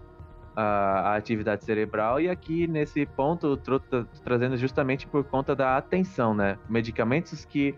a, 0.55 1.11
a 1.11 1.15
atividade 1.15 1.64
cerebral. 1.64 2.19
E 2.19 2.30
aqui, 2.30 2.68
nesse 2.68 3.05
ponto, 3.05 3.55
tô, 3.57 3.80
trazendo 4.23 4.57
justamente 4.57 5.07
por 5.07 5.23
conta 5.23 5.55
da 5.55 5.77
atenção, 5.77 6.34
né? 6.34 6.57
Medicamentos 6.68 7.45
que 7.45 7.76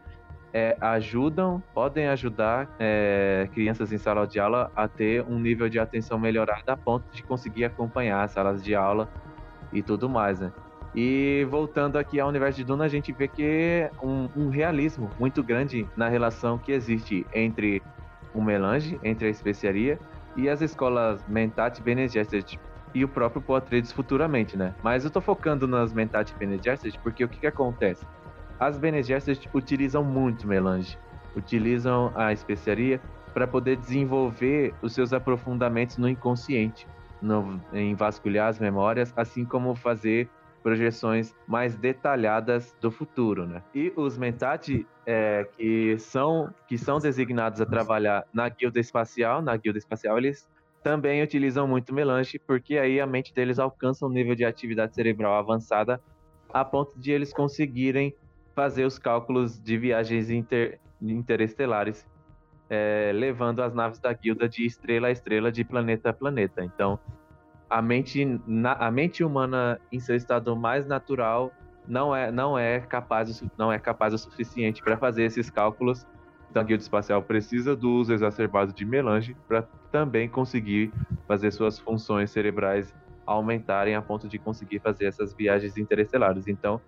é, 0.54 0.78
ajudam, 0.82 1.62
podem 1.74 2.08
ajudar 2.08 2.70
é, 2.80 3.48
crianças 3.54 3.92
em 3.92 3.98
sala 3.98 4.26
de 4.26 4.40
aula 4.40 4.72
a 4.76 4.88
ter 4.88 5.24
um 5.24 5.40
nível 5.40 5.70
de 5.70 5.80
atenção 5.80 6.18
melhorado 6.20 6.64
a 6.68 6.78
ponto 6.78 7.06
de 7.12 7.24
conseguir 7.24 7.66
acompanhar 7.66 8.24
as 8.24 8.32
salas 8.32 8.64
de 8.64 8.74
aula 8.74 9.08
e 9.72 9.82
tudo 9.82 10.10
mais, 10.10 10.40
né? 10.40 10.52
E 10.96 11.46
voltando 11.50 11.98
aqui 11.98 12.20
ao 12.20 12.28
universo 12.28 12.58
de 12.58 12.64
Duna, 12.64 12.86
a 12.86 12.88
gente 12.88 13.12
vê 13.12 13.28
que 13.28 13.90
um, 14.02 14.28
um 14.36 14.50
realismo 14.50 15.10
muito 15.20 15.44
grande 15.44 15.88
na 15.96 16.10
relação 16.10 16.58
que 16.58 16.72
existe 16.72 17.28
entre 17.34 17.84
o 18.34 18.42
melange, 18.42 19.00
entre 19.04 19.28
a 19.28 19.30
especiaria 19.30 20.00
e 20.36 20.50
as 20.50 20.62
escolas 20.62 21.24
Mentat 21.28 21.80
Bene 21.82 22.08
Gesserit 22.08 22.60
e 22.94 23.04
o 23.04 23.08
próprio 23.08 23.42
Poitras 23.42 23.92
futuramente, 23.92 24.58
né? 24.58 24.74
Mas 24.82 25.06
eu 25.06 25.12
tô 25.12 25.22
focando 25.22 25.68
nas 25.68 25.94
Mentat 25.94 26.34
Bene 26.38 26.60
Gesserit 26.62 27.00
porque 27.00 27.24
o 27.24 27.30
que 27.30 27.40
que 27.40 27.48
acontece? 27.48 28.06
As 28.60 28.78
Bene 28.78 29.02
Gesserit 29.02 29.50
utilizam 29.54 30.04
muito 30.04 30.46
melange, 30.46 30.98
utilizam 31.36 32.12
a 32.14 32.34
especiaria 32.34 33.00
para 33.34 33.48
poder 33.48 33.78
desenvolver 33.78 34.74
os 34.82 34.94
seus 34.94 35.14
aprofundamentos 35.14 35.98
no 35.98 36.10
inconsciente, 36.10 36.86
no, 37.22 37.62
em 37.72 37.96
vasculhar 37.96 38.50
as 38.50 38.60
memórias, 38.60 39.14
assim 39.16 39.46
como 39.46 39.76
fazer 39.76 40.30
projeções 40.62 41.34
mais 41.48 41.78
detalhadas 41.78 42.76
do 42.82 42.92
futuro, 42.92 43.48
né? 43.48 43.64
E 43.74 43.94
os 43.96 44.18
Mentati, 44.18 44.86
é, 45.06 45.48
que, 45.56 45.98
são, 45.98 46.54
que 46.68 46.78
são 46.78 47.00
designados 47.00 47.62
a 47.62 47.66
trabalhar 47.66 48.26
na 48.34 48.50
guilda 48.50 48.80
espacial, 48.80 49.42
na 49.42 49.56
guilda 49.56 49.80
espacial 49.80 50.18
eles 50.18 50.50
também 50.84 51.24
utilizam 51.24 51.66
muito 51.66 51.94
melange, 51.94 52.38
porque 52.40 52.78
aí 52.78 53.00
a 53.00 53.08
mente 53.08 53.34
deles 53.34 53.58
alcança 53.58 54.06
um 54.06 54.10
nível 54.10 54.36
de 54.36 54.44
atividade 54.44 54.96
cerebral 54.96 55.34
avançada 55.36 56.02
a 56.54 56.66
ponto 56.66 57.00
de 57.00 57.12
eles 57.12 57.32
conseguirem 57.32 58.14
fazer 58.56 58.86
os 58.86 58.98
cálculos 58.98 59.60
de 59.62 59.78
viagens 59.78 60.30
inter, 60.30 60.80
interestelares, 61.02 62.06
é, 62.70 63.12
levando 63.14 63.62
as 63.62 63.74
naves 63.74 64.00
da 64.00 64.14
guilda 64.14 64.48
de 64.48 64.66
estrela 64.66 65.08
a 65.08 65.12
estrela, 65.12 65.52
de 65.52 65.64
planeta 65.64 66.10
a 66.10 66.14
planeta. 66.14 66.64
Então, 66.64 67.00
a 67.70 67.82
mente, 67.82 68.26
na, 68.48 68.74
a 68.74 68.92
mente 68.92 69.24
humana 69.24 69.80
em 69.92 70.00
seu 70.00 70.16
estado 70.16 70.56
mais 70.56 70.86
natural 70.86 71.52
não 71.88 72.16
é, 72.16 72.32
não 72.32 72.58
é 72.58 72.80
capaz 72.80 73.44
não 73.58 73.72
é 73.72 73.80
capaz 73.80 74.14
o 74.14 74.18
suficiente 74.18 74.82
para 74.82 74.98
fazer 74.98 75.24
esses 75.24 75.50
cálculos. 75.50 76.06
Então 76.50 76.62
a 76.62 76.66
guilda 76.66 76.82
espacial 76.82 77.22
precisa 77.22 77.76
do 77.76 77.92
uso 77.92 78.14
exacerbado 78.14 78.74
de 78.74 78.86
melange 78.86 79.36
para 79.48 79.68
também 79.92 80.28
conseguir 80.28 80.92
fazer 81.28 81.52
suas 81.52 81.80
funções 81.80 82.32
cerebrais 82.32 82.94
aumentarem 83.26 83.94
a 83.94 84.02
ponto 84.02 84.28
de 84.28 84.40
conseguir 84.40 84.80
fazer 84.80 85.06
essas 85.06 85.34
viagens 85.36 85.78
interestelares. 85.78 86.48
Então 86.48 86.82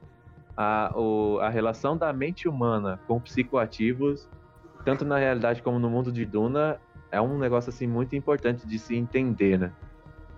a, 0.56 0.92
o, 0.96 1.40
a 1.40 1.50
relação 1.50 1.98
da 1.98 2.12
mente 2.12 2.48
humana 2.48 3.00
com 3.08 3.20
psicoativos, 3.20 4.28
tanto 4.84 5.06
na 5.06 5.18
realidade 5.18 5.62
como 5.62 5.80
no 5.80 5.90
mundo 5.90 6.12
de 6.12 6.26
Duna, 6.26 6.80
é 7.12 7.20
um 7.22 7.38
negócio 7.38 7.70
assim 7.70 7.88
muito 7.88 8.16
importante 8.16 8.66
de 8.66 8.80
se 8.80 8.96
entender, 8.96 9.60
né? 9.60 9.72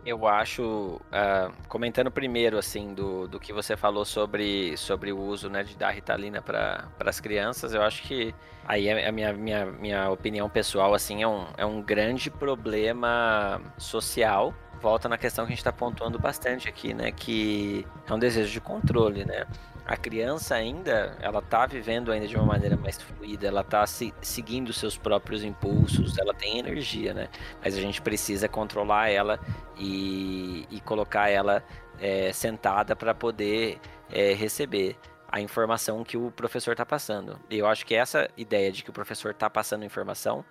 Eu 0.05 0.27
acho, 0.27 0.63
uh, 0.97 1.53
comentando 1.69 2.11
primeiro 2.11 2.57
assim 2.57 2.93
do, 2.93 3.25
do 3.25 3.39
que 3.39 3.53
você 3.53 3.77
falou 3.77 4.03
sobre, 4.03 4.75
sobre 4.75 5.13
o 5.13 5.17
uso 5.17 5.49
né, 5.49 5.63
de 5.63 5.77
dar 5.77 5.91
ritalina 5.91 6.41
para 6.41 6.89
as 6.99 7.21
crianças, 7.21 7.73
eu 7.73 7.81
acho 7.81 8.03
que 8.03 8.35
aí 8.65 8.89
a 8.89 9.11
minha, 9.13 9.31
minha, 9.31 9.65
minha 9.65 10.09
opinião 10.09 10.49
pessoal 10.49 10.93
assim 10.93 11.23
é 11.23 11.27
um, 11.27 11.45
é 11.57 11.65
um 11.65 11.81
grande 11.81 12.29
problema 12.29 13.61
social. 13.77 14.53
Volta 14.81 15.07
na 15.07 15.17
questão 15.17 15.45
que 15.45 15.53
a 15.53 15.55
gente 15.55 15.59
está 15.59 15.71
pontuando 15.71 16.19
bastante 16.19 16.67
aqui, 16.67 16.93
né? 16.93 17.09
Que 17.09 17.87
é 18.05 18.13
um 18.13 18.19
desejo 18.19 18.51
de 18.51 18.59
controle, 18.59 19.23
né? 19.23 19.47
A 19.85 19.97
criança 19.97 20.55
ainda, 20.55 21.17
ela 21.19 21.41
tá 21.41 21.65
vivendo 21.65 22.11
ainda 22.11 22.27
de 22.27 22.35
uma 22.35 22.45
maneira 22.45 22.77
mais 22.77 23.01
fluida, 23.01 23.47
ela 23.47 23.63
tá 23.63 23.85
se, 23.85 24.13
seguindo 24.21 24.71
seus 24.71 24.97
próprios 24.97 25.43
impulsos, 25.43 26.17
ela 26.17 26.33
tem 26.33 26.59
energia, 26.59 27.13
né? 27.13 27.27
Mas 27.61 27.75
a 27.75 27.81
gente 27.81 28.01
precisa 28.01 28.47
controlar 28.47 29.09
ela 29.09 29.39
e, 29.77 30.65
e 30.71 30.79
colocar 30.81 31.29
ela 31.29 31.63
é, 31.99 32.31
sentada 32.31 32.95
para 32.95 33.13
poder 33.13 33.79
é, 34.09 34.33
receber 34.33 34.97
a 35.27 35.41
informação 35.41 36.03
que 36.03 36.15
o 36.15 36.31
professor 36.31 36.71
está 36.71 36.85
passando. 36.85 37.39
E 37.49 37.57
eu 37.57 37.67
acho 37.67 37.85
que 37.85 37.95
essa 37.95 38.29
ideia 38.37 38.71
de 38.71 38.83
que 38.83 38.89
o 38.89 38.93
professor 38.93 39.31
está 39.31 39.49
passando 39.49 39.83
informação 39.83 40.45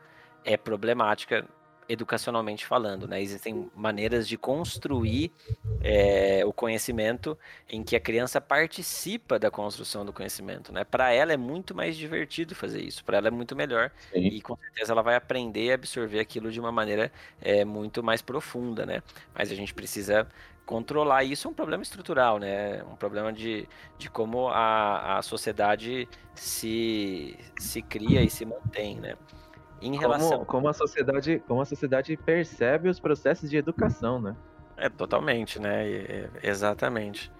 é 0.44 0.56
problemática 0.56 1.46
educacionalmente 1.88 2.66
falando, 2.66 3.06
né? 3.06 3.20
Existem 3.20 3.70
maneiras 3.74 4.26
de 4.26 4.36
construir 4.36 5.32
é, 5.82 6.42
o 6.44 6.52
conhecimento 6.52 7.36
em 7.68 7.82
que 7.82 7.96
a 7.96 8.00
criança 8.00 8.40
participa 8.40 9.38
da 9.38 9.50
construção 9.50 10.04
do 10.04 10.12
conhecimento, 10.12 10.72
né? 10.72 10.84
Para 10.84 11.12
ela 11.12 11.32
é 11.32 11.36
muito 11.36 11.74
mais 11.74 11.96
divertido 11.96 12.54
fazer 12.54 12.82
isso, 12.82 13.04
para 13.04 13.18
ela 13.18 13.28
é 13.28 13.30
muito 13.30 13.54
melhor 13.54 13.90
Sim. 14.12 14.20
e 14.20 14.40
com 14.40 14.56
certeza 14.56 14.92
ela 14.92 15.02
vai 15.02 15.16
aprender 15.16 15.72
a 15.72 15.74
absorver 15.74 16.20
aquilo 16.20 16.50
de 16.50 16.60
uma 16.60 16.72
maneira 16.72 17.12
é, 17.40 17.64
muito 17.64 18.02
mais 18.02 18.22
profunda, 18.22 18.86
né? 18.86 19.02
Mas 19.34 19.50
a 19.50 19.54
gente 19.54 19.74
precisa 19.74 20.26
controlar 20.64 21.24
isso 21.24 21.48
é 21.48 21.50
um 21.50 21.54
problema 21.54 21.82
estrutural, 21.82 22.38
né? 22.38 22.82
Um 22.84 22.96
problema 22.96 23.32
de, 23.32 23.68
de 23.98 24.08
como 24.08 24.48
a, 24.48 25.18
a 25.18 25.22
sociedade 25.22 26.08
se, 26.34 27.36
se 27.58 27.82
cria 27.82 28.22
e 28.22 28.30
se 28.30 28.44
mantém, 28.44 28.96
né? 28.96 29.16
Em 29.82 29.96
relação... 29.96 30.30
como, 30.30 30.46
como, 30.46 30.68
a 30.68 30.72
sociedade, 30.72 31.42
como 31.46 31.60
a 31.60 31.64
sociedade 31.64 32.16
percebe 32.16 32.88
os 32.88 33.00
processos 33.00 33.50
de 33.50 33.56
educação, 33.56 34.20
né? 34.20 34.36
É, 34.76 34.88
totalmente, 34.88 35.60
né? 35.60 35.88
É, 35.88 36.28
exatamente. 36.42 37.30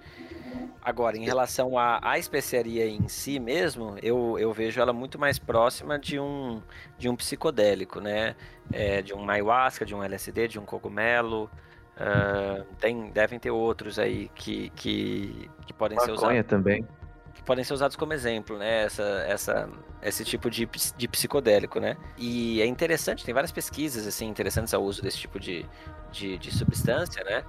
Agora, 0.82 1.16
em 1.16 1.24
relação 1.24 1.78
à, 1.78 2.00
à 2.02 2.18
especiaria 2.18 2.86
em 2.86 3.08
si 3.08 3.38
mesmo, 3.38 3.96
eu, 4.02 4.38
eu 4.38 4.52
vejo 4.52 4.80
ela 4.80 4.92
muito 4.92 5.18
mais 5.18 5.38
próxima 5.38 5.98
de 5.98 6.18
um, 6.18 6.60
de 6.98 7.08
um 7.08 7.16
psicodélico, 7.16 8.00
né? 8.00 8.34
É, 8.72 9.00
de 9.00 9.14
um 9.14 9.28
ayahuasca, 9.30 9.84
de 9.84 9.94
um 9.94 10.02
LSD, 10.02 10.48
de 10.48 10.58
um 10.58 10.64
cogumelo. 10.64 11.50
Uh, 11.94 12.64
tem, 12.80 13.10
devem 13.10 13.38
ter 13.38 13.50
outros 13.50 13.98
aí 13.98 14.30
que, 14.34 14.70
que, 14.70 15.50
que 15.66 15.72
podem 15.72 15.96
Maconha 15.96 16.16
ser 16.16 16.24
usados. 16.24 16.46
também 16.48 16.82
que 16.82 17.01
podem 17.44 17.64
ser 17.64 17.74
usados 17.74 17.96
como 17.96 18.12
exemplo, 18.12 18.58
né? 18.58 18.84
Essa, 18.84 19.02
essa, 19.26 19.68
esse 20.02 20.24
tipo 20.24 20.50
de, 20.50 20.68
de 20.96 21.08
psicodélico, 21.08 21.80
né? 21.80 21.96
E 22.16 22.60
é 22.60 22.66
interessante, 22.66 23.24
tem 23.24 23.34
várias 23.34 23.52
pesquisas 23.52 24.06
assim 24.06 24.26
interessantes 24.26 24.72
ao 24.72 24.82
uso 24.82 25.02
desse 25.02 25.18
tipo 25.18 25.38
de, 25.38 25.66
de, 26.10 26.38
de 26.38 26.50
substância, 26.50 27.22
né? 27.24 27.44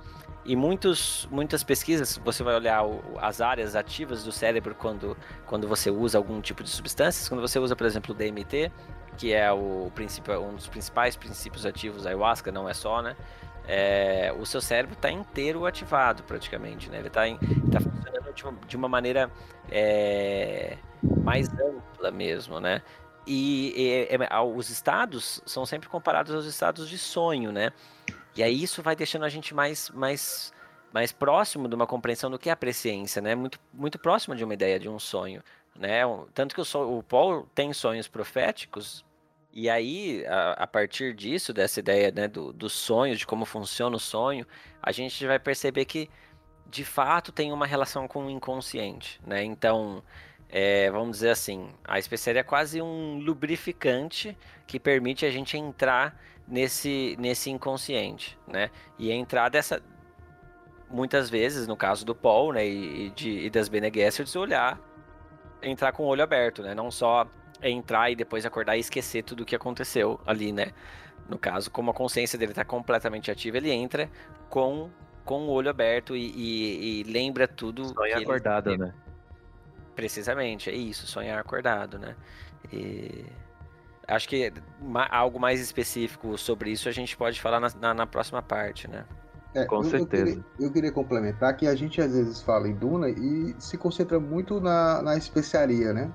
E 0.45 0.55
muitos, 0.55 1.27
muitas 1.31 1.63
pesquisas, 1.63 2.19
você 2.23 2.43
vai 2.43 2.55
olhar 2.55 2.83
o, 2.83 3.01
as 3.17 3.39
áreas 3.39 3.75
ativas 3.75 4.23
do 4.23 4.31
cérebro 4.31 4.75
quando, 4.75 5.17
quando 5.45 5.67
você 5.67 5.89
usa 5.89 6.17
algum 6.17 6.41
tipo 6.41 6.63
de 6.63 6.69
substâncias. 6.69 7.29
Quando 7.29 7.39
você 7.39 7.59
usa, 7.59 7.75
por 7.75 7.87
exemplo, 7.87 8.13
o 8.13 8.17
DMT, 8.17 8.69
que 9.17 9.31
é 9.31 9.49
o 9.51 9.89
princípio, 9.95 10.37
um 10.41 10.55
dos 10.55 10.67
principais 10.67 11.15
princípios 11.15 11.65
ativos 11.65 12.03
da 12.03 12.09
ayahuasca, 12.09 12.51
não 12.51 12.67
é 12.67 12.73
só, 12.73 13.01
né? 13.01 13.15
É, 13.67 14.33
o 14.37 14.45
seu 14.45 14.59
cérebro 14.59 14.93
está 14.93 15.09
inteiro 15.09 15.65
ativado 15.65 16.23
praticamente, 16.23 16.89
né? 16.89 16.99
Ele 16.99 17.07
está 17.07 17.21
tá 17.71 17.79
funcionando 17.79 18.33
de 18.33 18.43
uma, 18.43 18.53
de 18.67 18.77
uma 18.77 18.89
maneira 18.89 19.31
é, 19.71 20.77
mais 21.23 21.47
ampla 21.49 22.11
mesmo, 22.11 22.59
né? 22.59 22.81
E, 23.25 24.09
e, 24.09 24.15
e, 24.15 24.43
os 24.53 24.69
estados 24.69 25.41
são 25.45 25.65
sempre 25.65 25.87
comparados 25.87 26.33
aos 26.33 26.45
estados 26.45 26.89
de 26.89 26.97
sonho, 26.97 27.51
né? 27.51 27.71
E 28.35 28.43
aí 28.43 28.61
isso 28.61 28.81
vai 28.81 28.95
deixando 28.95 29.23
a 29.23 29.29
gente 29.29 29.53
mais, 29.53 29.89
mais, 29.91 30.51
mais 30.91 31.11
próximo 31.11 31.69
de 31.69 31.75
uma 31.75 31.87
compreensão 31.87 32.29
do 32.29 32.37
que 32.37 32.49
é 32.49 32.51
a 32.51 32.57
presciência, 32.57 33.21
né? 33.21 33.33
Muito, 33.33 33.59
muito 33.71 33.97
próximo 33.97 34.35
de 34.35 34.43
uma 34.43 34.53
ideia 34.53 34.77
de 34.77 34.89
um 34.89 34.99
sonho, 34.99 35.41
né? 35.73 36.01
Tanto 36.33 36.53
que 36.53 36.61
o, 36.61 36.97
o 36.97 37.03
Paul 37.03 37.47
tem 37.55 37.71
sonhos 37.71 38.09
proféticos 38.09 39.05
e 39.55 39.69
aí, 39.69 40.25
a, 40.25 40.63
a, 40.63 40.67
partir 40.67 41.13
disso, 41.13 41.53
dessa 41.53 41.79
ideia 41.79 42.11
né, 42.11 42.27
do, 42.27 42.51
do 42.51 42.67
sonho, 42.67 43.15
de 43.15 43.25
como 43.25 43.45
funciona 43.45 43.95
o 43.95 43.99
sonho, 43.99 44.47
a 44.81 44.91
gente 44.91 45.27
vai 45.27 45.37
perceber 45.37 45.85
que, 45.85 46.09
de 46.67 46.83
fato, 46.83 47.31
tem 47.31 47.53
uma 47.53 47.67
relação 47.67 48.07
com 48.07 48.25
o 48.25 48.31
inconsciente, 48.31 49.21
né? 49.23 49.43
Então, 49.43 50.03
é, 50.49 50.89
vamos 50.89 51.17
dizer 51.17 51.29
assim, 51.29 51.69
a 51.83 51.99
especiaria 51.99 52.39
é 52.39 52.43
quase 52.43 52.81
um 52.81 53.19
lubrificante 53.19 54.35
que 54.65 54.79
permite 54.79 55.23
a 55.23 55.29
gente 55.29 55.55
entrar 55.55 56.19
nesse, 56.47 57.15
nesse 57.19 57.51
inconsciente, 57.51 58.37
né? 58.47 58.71
E 58.97 59.11
entrar 59.11 59.49
dessa... 59.49 59.83
Muitas 60.89 61.29
vezes, 61.29 61.67
no 61.67 61.77
caso 61.77 62.03
do 62.03 62.15
Paul, 62.15 62.53
né, 62.53 62.67
e, 62.67 63.09
de, 63.11 63.45
e 63.45 63.49
das 63.51 63.69
Bene 63.69 63.91
Gesserit, 63.93 64.35
olhar, 64.35 64.79
entrar 65.61 65.91
com 65.91 66.03
o 66.03 66.07
olho 66.07 66.23
aberto, 66.23 66.63
né? 66.63 66.73
Não 66.73 66.89
só 66.89 67.21
é 67.21 67.42
entrar 67.69 68.11
e 68.11 68.15
depois 68.15 68.45
acordar 68.45 68.77
e 68.77 68.79
esquecer 68.79 69.23
tudo 69.23 69.41
o 69.41 69.45
que 69.45 69.55
aconteceu 69.55 70.19
ali, 70.25 70.51
né? 70.51 70.71
No 71.27 71.37
caso, 71.37 71.71
como 71.71 71.91
a 71.91 71.93
consciência 71.93 72.37
dele 72.37 72.51
está 72.51 72.65
completamente 72.65 73.31
ativa, 73.31 73.57
ele 73.57 73.71
entra 73.71 74.09
com, 74.49 74.89
com 75.23 75.47
o 75.47 75.49
olho 75.49 75.69
aberto 75.69 76.15
e, 76.15 76.31
e, 76.35 77.01
e 77.01 77.03
lembra 77.03 77.47
tudo. 77.47 77.85
Sonha 77.93 78.17
acordado, 78.17 78.71
ele... 78.71 78.77
né? 78.77 78.93
Precisamente, 79.95 80.69
é 80.69 80.73
isso, 80.73 81.07
sonhar 81.07 81.39
acordado, 81.39 81.97
né? 81.97 82.15
E... 82.71 83.25
Acho 84.05 84.27
que 84.27 84.51
algo 85.09 85.39
mais 85.39 85.61
específico 85.61 86.37
sobre 86.37 86.71
isso 86.71 86.89
a 86.89 86.91
gente 86.91 87.15
pode 87.15 87.39
falar 87.39 87.61
na, 87.61 87.69
na, 87.79 87.93
na 87.93 88.07
próxima 88.07 88.41
parte, 88.41 88.85
né? 88.89 89.05
É, 89.55 89.65
Com 89.65 89.77
eu, 89.77 89.83
certeza. 89.83 90.23
Eu 90.23 90.25
queria, 90.25 90.45
eu 90.59 90.71
queria, 90.71 90.91
complementar 90.91 91.55
que 91.55 91.67
a 91.67 91.75
gente 91.75 92.01
às 92.01 92.11
vezes 92.11 92.41
fala 92.41 92.67
em 92.67 92.73
Duna 92.73 93.09
e 93.09 93.55
se 93.59 93.77
concentra 93.77 94.19
muito 94.19 94.59
na, 94.59 95.01
na 95.01 95.15
especiaria, 95.15 95.93
né? 95.93 96.11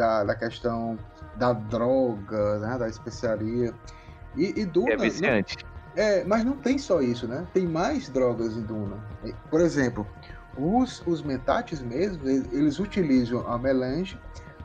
Da, 0.00 0.24
da 0.24 0.34
questão 0.34 0.98
da 1.36 1.52
droga, 1.52 2.58
né, 2.58 2.78
da 2.78 2.88
especiaria. 2.88 3.74
E, 4.34 4.60
e 4.60 4.64
Duna. 4.64 4.94
É 4.94 4.96
viciante. 4.96 5.58
Não, 5.94 6.02
é, 6.02 6.24
mas 6.24 6.42
não 6.42 6.56
tem 6.56 6.78
só 6.78 7.02
isso, 7.02 7.28
né? 7.28 7.46
Tem 7.52 7.66
mais 7.66 8.08
drogas 8.08 8.56
em 8.56 8.62
Duna. 8.62 8.96
Por 9.50 9.60
exemplo, 9.60 10.06
os, 10.56 11.02
os 11.06 11.22
metates 11.22 11.82
mesmo, 11.82 12.26
eles 12.26 12.78
utilizam 12.78 13.46
a 13.46 13.58
melange, 13.58 14.18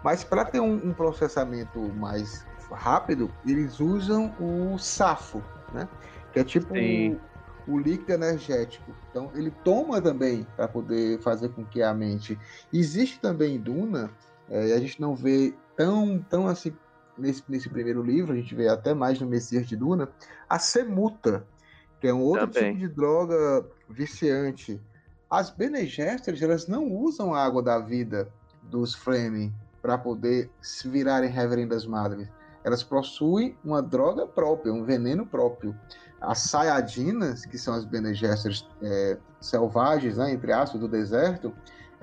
mas 0.03 0.23
para 0.23 0.45
ter 0.45 0.61
um, 0.61 0.75
um, 0.75 0.93
processamento 0.93 1.79
mais 1.95 2.45
rápido, 2.71 3.29
eles 3.45 3.79
usam 3.79 4.33
o 4.39 4.77
safo, 4.77 5.43
né? 5.73 5.87
Que 6.31 6.39
é 6.39 6.43
tipo 6.43 6.73
o, 6.73 7.73
o, 7.73 7.79
líquido 7.79 8.13
energético. 8.13 8.89
Então, 9.09 9.31
ele 9.35 9.51
toma 9.63 9.99
também 9.99 10.47
para 10.55 10.67
poder 10.67 11.19
fazer 11.19 11.49
com 11.49 11.65
que 11.65 11.81
a 11.81 11.93
mente. 11.93 12.39
Existe 12.71 13.19
também 13.19 13.55
em 13.55 13.59
Duna 13.59 14.09
é, 14.49 14.73
a 14.73 14.79
gente 14.79 14.99
não 15.01 15.15
vê 15.15 15.53
tão, 15.75 16.19
tão 16.29 16.47
assim 16.47 16.73
nesse, 17.17 17.43
nesse 17.47 17.69
primeiro 17.69 18.03
livro, 18.03 18.33
a 18.33 18.35
gente 18.35 18.53
vê 18.53 18.67
até 18.67 18.93
mais 18.93 19.19
no 19.19 19.27
Messias 19.27 19.67
de 19.67 19.75
Duna, 19.75 20.09
a 20.49 20.59
semuta, 20.59 21.45
que 21.99 22.07
é 22.07 22.13
um 22.13 22.21
outro 22.21 22.47
Também. 22.47 22.73
tipo 22.73 22.87
de 22.87 22.93
droga 22.93 23.65
viciante. 23.89 24.81
as 25.29 25.49
Bene 25.49 25.85
Gesserit, 25.85 26.43
elas 26.43 26.67
não 26.67 26.91
usam 26.91 27.33
a 27.33 27.43
água 27.43 27.61
da 27.61 27.79
vida 27.79 28.29
dos 28.63 28.93
Fremen 28.93 29.53
para 29.81 29.97
poder 29.97 30.49
se 30.61 30.87
virarem 30.89 31.29
reverendas 31.29 31.85
madres. 31.85 32.27
Elas 32.63 32.83
possuem 32.83 33.55
uma 33.63 33.81
droga 33.81 34.25
própria, 34.25 34.73
um 34.73 34.83
veneno 34.83 35.25
próprio. 35.25 35.75
As 36.19 36.39
Sayadinas, 36.39 37.45
que 37.45 37.57
são 37.57 37.75
as 37.75 37.85
Bene 37.85 38.13
Gesserit 38.15 38.67
é, 38.81 39.17
selvagens, 39.39 40.17
né, 40.17 40.31
entre 40.31 40.51
aspas, 40.51 40.81
do 40.81 40.87
deserto, 40.87 41.53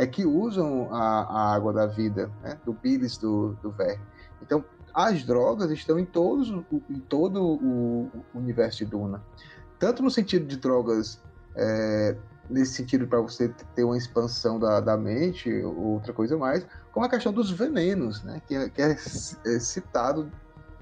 é 0.03 0.07
que 0.07 0.27
usam 0.27 0.93
a, 0.93 1.23
a 1.23 1.55
água 1.55 1.73
da 1.73 1.87
vida, 1.87 2.29
né, 2.43 2.59
do 2.65 2.73
bilis 2.73 3.17
do, 3.17 3.57
do 3.63 3.71
verme. 3.71 4.03
Então, 4.43 4.65
as 4.93 5.23
drogas 5.23 5.71
estão 5.71 5.97
em, 5.97 6.05
todos, 6.05 6.51
em 6.91 6.99
todo 6.99 7.41
o 7.41 8.11
universo 8.35 8.79
de 8.79 8.87
Duna. 8.87 9.23
Tanto 9.79 10.03
no 10.03 10.11
sentido 10.11 10.45
de 10.45 10.57
drogas, 10.57 11.21
é, 11.55 12.17
nesse 12.51 12.75
sentido 12.75 13.07
para 13.07 13.21
você 13.21 13.49
ter 13.77 13.85
uma 13.85 13.97
expansão 13.97 14.59
da, 14.59 14.81
da 14.81 14.97
mente, 14.97 15.51
ou 15.63 15.95
outra 15.95 16.13
coisa 16.13 16.37
mais, 16.37 16.67
como 16.91 17.07
a 17.07 17.09
questão 17.09 17.33
dos 17.33 17.51
venenos, 17.53 18.25
né, 18.25 18.43
que, 18.47 18.57
é, 18.57 18.69
que 18.69 18.83
é, 18.83 18.91
é 18.91 19.59
citado 19.61 20.29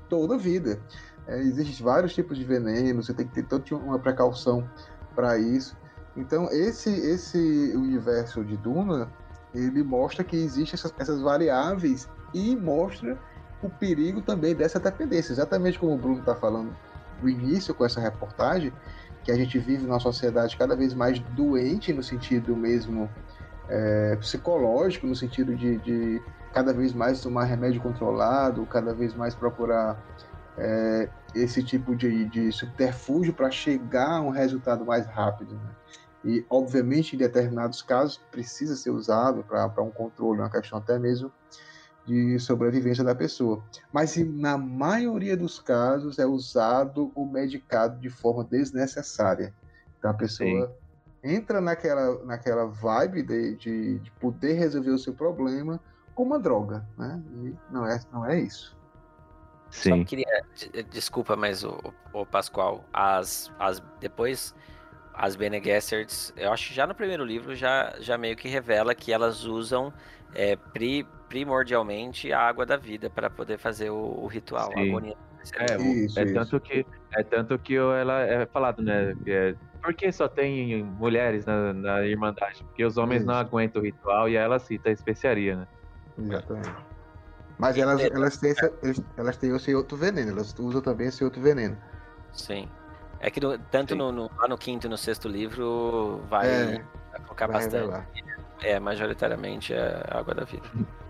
toda 0.09 0.37
a 0.37 0.39
vida. 0.39 0.81
É, 1.27 1.39
Existem 1.41 1.85
vários 1.85 2.15
tipos 2.15 2.39
de 2.39 2.45
veneno, 2.45 3.03
você 3.03 3.13
tem 3.13 3.27
que 3.27 3.35
ter 3.35 3.45
toda 3.45 3.77
uma 3.77 3.99
precaução 3.99 4.67
para 5.15 5.39
isso. 5.39 5.77
Então, 6.17 6.49
esse, 6.51 6.91
esse 6.91 7.73
universo 7.75 8.45
de 8.45 8.57
Duna, 8.57 9.09
ele 9.55 9.83
mostra 9.83 10.25
que 10.25 10.37
existem 10.37 10.75
essas, 10.75 10.93
essas 10.99 11.21
variáveis 11.21 12.09
e 12.35 12.57
mostra 12.57 13.19
o 13.63 13.69
perigo 13.69 14.21
também 14.21 14.55
dessa 14.55 14.81
dependência. 14.81 15.33
Exatamente 15.33 15.79
como 15.79 15.95
o 15.95 15.99
Bruno 15.99 16.21
está 16.21 16.35
falando 16.35 16.75
no 17.23 17.29
início 17.29 17.75
com 17.75 17.85
essa 17.85 18.01
reportagem, 18.01 18.73
que 19.23 19.31
a 19.31 19.37
gente 19.37 19.59
vive 19.59 19.87
numa 19.87 20.01
sociedade 20.01 20.57
cada 20.57 20.75
vez 20.75 20.95
mais 20.95 21.19
doente 21.19 21.93
no 21.93 22.03
sentido 22.03 22.57
mesmo 22.57 23.09
é, 23.69 24.17
psicológico, 24.17 25.07
no 25.07 25.15
sentido 25.15 25.55
de, 25.55 25.77
de, 25.79 26.23
cada 26.53 26.73
vez 26.73 26.93
mais 26.95 27.21
tomar 27.21 27.45
remédio 27.45 27.81
controlado, 27.81 28.65
cada 28.67 28.95
vez 28.95 29.15
mais 29.15 29.35
procurar 29.35 30.03
é, 30.57 31.09
esse 31.35 31.63
tipo 31.63 31.95
de, 31.95 32.25
de 32.27 32.51
subterfúgio 32.51 33.33
para 33.33 33.51
chegar 33.51 34.17
a 34.17 34.21
um 34.21 34.31
resultado 34.31 34.85
mais 34.85 35.07
rápido. 35.07 35.55
Né? 35.55 35.71
E, 36.25 36.45
obviamente, 36.51 37.17
em 37.17 37.19
determinados 37.19 37.81
casos, 37.81 38.19
precisa 38.31 38.77
ser 38.77 38.91
usado 38.91 39.43
para 39.43 39.83
um 39.83 39.91
controle, 39.91 40.41
uma 40.41 40.51
questão 40.51 40.79
até 40.79 40.99
mesmo 40.99 41.33
de 42.07 42.39
sobrevivência 42.39 43.05
da 43.05 43.15
pessoa. 43.15 43.63
Mas 43.93 44.17
na 44.17 44.59
maioria 44.59 45.37
dos 45.37 45.61
casos 45.61 46.19
é 46.19 46.27
usado 46.27 47.13
o 47.15 47.25
medicado 47.25 47.99
de 48.01 48.11
forma 48.11 48.45
desnecessária. 48.45 49.55
Então 49.99 50.11
a 50.11 50.15
pessoa 50.15 50.67
Sim. 50.67 51.37
entra 51.37 51.61
naquela, 51.61 52.25
naquela 52.25 52.67
vibe 52.67 53.23
de, 53.23 53.57
de, 53.57 53.99
de, 54.01 54.11
poder 54.13 54.55
resolver 54.55 54.91
o 54.91 54.99
seu 54.99 55.15
problema 55.15 55.81
com 56.15 56.23
uma 56.23 56.39
droga, 56.39 56.87
né? 56.99 57.23
E 57.35 57.55
não 57.71 57.87
é, 57.87 58.01
não 58.13 58.27
é 58.27 58.41
isso. 58.41 58.77
Sim. 59.71 60.01
Só 60.01 60.05
queria, 60.05 60.45
desculpa, 60.91 61.37
mas 61.37 61.63
o, 61.63 61.79
o 62.13 62.27
Pascoal, 62.27 62.85
as, 62.93 63.53
as 63.59 63.81
depois 64.01 64.53
as 65.21 65.37
Bene 65.37 65.63
Gesserits, 65.63 66.33
eu 66.35 66.51
acho 66.51 66.69
que 66.69 66.75
já 66.75 66.87
no 66.87 66.95
primeiro 66.95 67.23
livro 67.23 67.55
já, 67.55 67.95
já 68.01 68.17
meio 68.17 68.35
que 68.35 68.49
revela 68.49 68.95
que 68.95 69.13
elas 69.13 69.45
usam 69.45 69.93
é, 70.35 70.57
pri, 70.57 71.07
primordialmente 71.29 72.33
a 72.33 72.41
água 72.41 72.65
da 72.65 72.79
vida 72.79 73.11
para 73.11 73.29
poder 73.29 73.59
fazer 73.59 73.91
o, 73.91 73.99
o 73.99 74.27
ritual, 74.27 74.73
Sim. 74.73 74.81
a 74.81 74.83
agonia. 74.83 75.17
É, 75.59 75.77
isso, 75.77 76.19
é 76.19 76.25
isso. 76.25 76.35
tanto 76.35 76.61
que 76.61 76.87
é 77.13 77.23
tanto 77.23 77.59
que 77.59 77.77
ela 77.77 78.21
é 78.23 78.47
falado, 78.47 78.83
né? 78.83 79.15
É, 79.27 79.55
por 79.83 79.93
que 79.93 80.11
só 80.11 80.27
tem 80.27 80.83
mulheres 80.83 81.45
na, 81.45 81.75
na 81.75 82.07
Irmandade? 82.07 82.65
Porque 82.65 82.83
os 82.83 82.97
homens 82.97 83.19
isso. 83.19 83.27
não 83.27 83.35
aguentam 83.35 83.83
o 83.83 83.85
ritual 83.85 84.27
e 84.27 84.37
ela 84.37 84.59
cita 84.59 84.89
a 84.89 84.93
especiaria, 84.93 85.57
né? 85.57 85.69
Exatamente. 86.19 86.75
Mas 87.59 87.77
elas, 87.77 88.03
elas, 88.03 88.39
têm 88.39 88.53
esse, 88.53 89.05
elas 89.19 89.37
têm 89.37 89.55
esse 89.55 89.75
outro 89.75 89.99
veneno, 89.99 90.31
elas 90.31 90.59
usam 90.59 90.81
também 90.81 91.09
esse 91.09 91.23
outro 91.23 91.43
veneno. 91.43 91.77
Sim. 92.33 92.67
É 93.21 93.31
que 93.31 93.41
no, 93.41 93.59
tanto 93.59 93.95
no, 93.95 94.11
no, 94.11 94.31
lá 94.39 94.49
no 94.49 94.57
quinto 94.57 94.87
e 94.87 94.91
no 94.91 94.97
sexto 94.97 95.29
livro 95.29 96.23
vai, 96.29 96.49
é, 96.49 96.85
colocar 97.25 97.47
vai 97.47 97.57
bastante. 97.57 97.83
Revelar. 97.83 98.09
É, 98.63 98.81
majoritariamente 98.81 99.75
é 99.75 100.03
água 100.11 100.35
da 100.35 100.45
vida. 100.45 100.67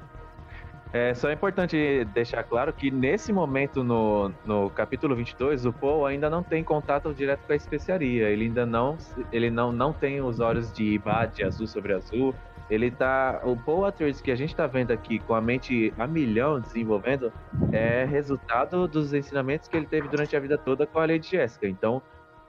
É 0.92 1.14
só 1.14 1.30
importante 1.30 2.04
deixar 2.12 2.42
claro 2.42 2.72
que 2.72 2.90
nesse 2.90 3.32
momento 3.32 3.84
no, 3.84 4.32
no 4.44 4.68
capítulo 4.70 5.14
22, 5.14 5.64
o 5.64 5.72
Paul 5.72 6.04
ainda 6.04 6.28
não 6.28 6.42
tem 6.42 6.64
contato 6.64 7.14
direto 7.14 7.46
com 7.46 7.52
a 7.52 7.56
especiaria. 7.56 8.28
Ele 8.28 8.46
ainda 8.46 8.66
não, 8.66 8.98
ele 9.30 9.50
não, 9.50 9.70
não 9.70 9.92
tem 9.92 10.20
os 10.20 10.40
olhos 10.40 10.72
de 10.72 10.84
Ibad 10.94 11.44
azul 11.44 11.68
sobre 11.68 11.92
azul. 11.92 12.34
Ele 12.70 12.90
tá. 12.90 13.40
O 13.44 13.56
Paul 13.56 13.84
Atreides 13.84 14.20
que 14.20 14.30
a 14.30 14.36
gente 14.36 14.54
tá 14.54 14.66
vendo 14.66 14.92
aqui 14.92 15.18
com 15.18 15.34
a 15.34 15.40
mente 15.40 15.92
a 15.98 16.06
milhão 16.06 16.60
desenvolvendo 16.60 17.32
é 17.72 18.04
resultado 18.04 18.86
dos 18.86 19.12
ensinamentos 19.12 19.68
que 19.68 19.76
ele 19.76 19.86
teve 19.86 20.08
durante 20.08 20.36
a 20.36 20.40
vida 20.40 20.56
toda 20.56 20.86
com 20.86 20.98
a 21.00 21.06
Lady 21.06 21.28
Jéssica. 21.28 21.66
Então, 21.66 22.00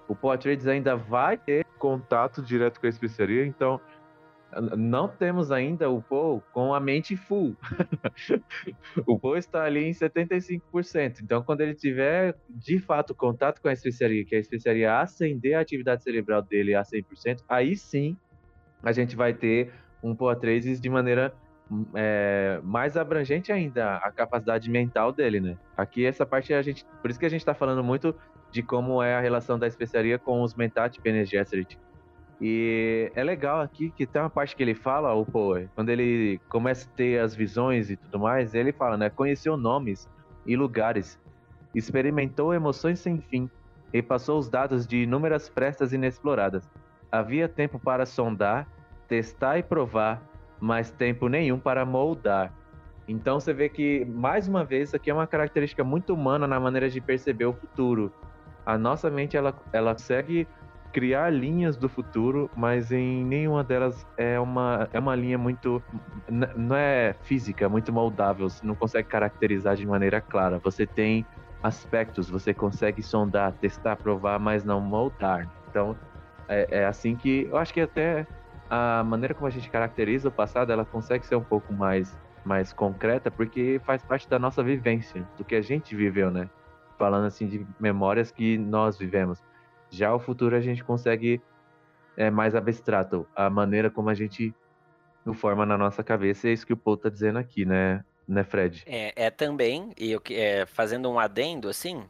o 0.07 0.15
Paul 0.15 0.34
Atreides 0.34 0.68
ainda 0.68 0.95
vai 0.95 1.38
ter 1.38 1.65
contato 1.80 2.41
direto 2.41 2.80
com 2.80 2.85
a 2.85 2.89
especiaria. 2.89 3.45
Então, 3.45 3.81
não 4.77 5.07
temos 5.07 5.52
ainda 5.52 5.89
o 5.89 6.02
Paul 6.02 6.43
com 6.52 6.73
a 6.73 6.80
mente 6.80 7.15
full. 7.15 7.56
o 9.07 9.18
Paul 9.18 9.38
está 9.38 9.64
ali 9.64 9.85
em 9.85 9.91
75%. 9.91 11.22
Então, 11.23 11.41
quando 11.41 11.61
ele 11.61 11.73
tiver 11.73 12.35
de 12.49 12.77
fato 12.80 13.15
contato 13.15 13.61
com 13.61 13.69
a 13.69 13.73
especiaria, 13.73 14.26
que 14.26 14.35
a 14.35 14.39
especiaria 14.39 14.99
acender 14.99 15.56
a 15.56 15.61
atividade 15.61 16.03
cerebral 16.03 16.41
dele 16.41 16.76
a 16.76 16.84
100%, 16.84 17.43
aí 17.48 17.76
sim 17.76 18.18
a 18.84 18.91
gente 18.91 19.15
vai 19.15 19.34
ter 19.34 19.72
um 20.03 20.15
Paul 20.15 20.30
Atreides 20.32 20.80
de 20.80 20.90
maneira 20.90 21.34
é, 21.95 22.60
mais 22.64 22.98
abrangente 22.98 23.52
ainda 23.52 23.98
a 23.98 24.11
capacidade 24.11 24.69
mental 24.69 25.11
dele, 25.11 25.40
né? 25.40 25.57
Aqui 25.78 26.06
essa 26.06 26.26
parte 26.26 26.53
a 26.53 26.61
gente, 26.61 26.86
por 27.02 27.10
isso 27.10 27.19
que 27.19 27.26
a 27.26 27.30
gente 27.30 27.41
está 27.41 27.53
falando 27.53 27.84
muito 27.84 28.15
de 28.52 28.61
como 28.61 29.02
é 29.02 29.15
a 29.15 29.22
relação 29.22 29.57
da 29.57 29.68
especiaria 29.68 30.19
com 30.19 30.41
os 30.41 30.53
Mentat 30.53 30.99
Bene 31.02 31.26
Gesserit 31.26 31.80
e 32.41 33.11
é 33.14 33.23
legal 33.23 33.61
aqui 33.61 33.91
que 33.91 34.07
tem 34.07 34.19
uma 34.19 34.30
parte 34.30 34.56
que 34.56 34.64
ele 34.64 34.73
fala, 34.73 35.14
o 35.14 35.23
Poe, 35.23 35.69
quando 35.76 35.90
ele 35.90 36.41
começa 36.49 36.90
a 36.90 36.95
ter 36.95 37.19
as 37.19 37.36
visões 37.36 37.91
e 37.91 37.95
tudo 37.95 38.18
mais, 38.18 38.56
ele 38.56 38.72
fala, 38.72 38.98
né? 38.98 39.11
Conheceu 39.11 39.56
nomes 39.56 40.10
e 40.44 40.56
lugares, 40.56 41.19
experimentou 41.76 42.52
emoções 42.52 42.99
sem 42.99 43.22
fim 43.22 43.48
e 43.94 44.02
passou 44.02 44.40
os 44.40 44.49
dados 44.49 44.88
de 44.88 45.03
inúmeras 45.03 45.49
prestas 45.49 45.94
inexploradas. 45.94 46.68
Havia 47.11 47.48
tempo 47.48 47.78
para 47.78 48.07
sondar, 48.07 48.68
testar 49.12 49.58
e 49.58 49.64
provar, 49.64 50.24
mas 50.58 50.90
tempo 50.90 51.28
nenhum 51.28 51.60
para 51.60 51.86
moldar. 51.86 52.54
Então 53.06 53.42
você 53.42 53.52
vê 53.52 53.68
que, 53.68 54.06
mais 54.06 54.48
uma 54.48 54.64
vez, 54.64 54.88
isso 54.88 54.96
aqui 54.96 55.10
é 55.10 55.14
uma 55.14 55.28
característica 55.28 55.84
muito 55.84 56.14
humana 56.14 56.48
na 56.48 56.58
maneira 56.62 56.90
de 56.90 57.02
perceber 57.02 57.44
o 57.44 57.52
futuro. 57.52 58.14
A 58.66 58.78
nossa 58.78 59.10
mente, 59.10 59.36
ela, 59.36 59.54
ela 59.74 59.98
segue 59.98 60.48
criar 60.94 61.30
linhas 61.30 61.76
do 61.76 61.90
futuro, 61.90 62.50
mas 62.56 62.90
em 62.90 63.26
nenhuma 63.26 63.66
delas 63.66 64.08
é 64.16 64.40
uma, 64.40 64.88
é 64.94 65.00
uma 65.00 65.14
linha 65.14 65.38
muito. 65.38 65.84
Não 66.30 66.78
é 66.78 67.14
física, 67.22 67.68
muito 67.68 67.92
moldável. 67.92 68.50
Você 68.50 68.66
não 68.66 68.76
consegue 68.76 69.10
caracterizar 69.10 69.76
de 69.76 69.86
maneira 69.86 70.22
clara. 70.22 70.58
Você 70.60 70.88
tem 70.88 71.26
aspectos, 71.62 72.30
você 72.30 72.54
consegue 72.54 73.04
sondar, 73.04 73.52
testar, 73.56 73.98
provar, 73.98 74.40
mas 74.40 74.64
não 74.64 74.80
moldar. 74.80 75.50
Então, 75.70 75.98
é, 76.48 76.80
é 76.80 76.86
assim 76.86 77.14
que. 77.14 77.50
Eu 77.52 77.58
acho 77.58 77.74
que 77.74 77.82
até 77.82 78.26
a 78.73 79.03
maneira 79.03 79.34
como 79.34 79.48
a 79.48 79.49
gente 79.49 79.69
caracteriza 79.69 80.30
o 80.30 80.31
passado, 80.31 80.72
ela 80.72 80.85
consegue 80.85 81.26
ser 81.26 81.35
um 81.35 81.43
pouco 81.43 81.73
mais, 81.73 82.18
mais 82.45 82.72
concreta, 82.72 83.30
porque 83.30 83.81
faz 83.84 84.02
parte 84.02 84.30
da 84.30 84.39
nossa 84.39 84.64
vivência, 84.64 85.27
do 85.38 85.43
que 85.43 85.56
a 85.56 85.61
gente 85.61 85.93
viveu, 85.93 86.31
né? 86.31 86.49
Falando 86.98 87.26
assim 87.26 87.48
de 87.48 87.68
memórias 87.77 88.31
que 88.31 88.57
nós 88.57 88.98
vivemos. 88.98 89.43
Já 89.89 90.15
o 90.15 90.19
futuro 90.19 90.56
a 90.56 90.61
gente 90.61 90.85
consegue 90.85 91.41
é 92.15 92.30
mais 92.30 92.56
abstrato, 92.56 93.27
a 93.35 93.49
maneira 93.49 93.89
como 93.89 94.10
a 94.10 94.14
gente 94.14 94.53
o 95.26 95.34
forma 95.34 95.65
na 95.65 95.77
nossa 95.77 96.02
cabeça, 96.02 96.48
é 96.48 96.53
isso 96.53 96.65
que 96.65 96.73
o 96.73 96.77
Paul 96.77 96.98
tá 96.98 97.10
dizendo 97.10 97.39
aqui, 97.39 97.65
né, 97.65 98.03
né 98.27 98.43
Fred? 98.43 98.84
É, 98.88 99.26
é 99.26 99.30
também, 99.30 99.93
e 99.98 100.11
eu, 100.11 100.22
é, 100.31 100.65
fazendo 100.65 101.11
um 101.11 101.19
adendo, 101.19 101.68
assim, 101.68 102.03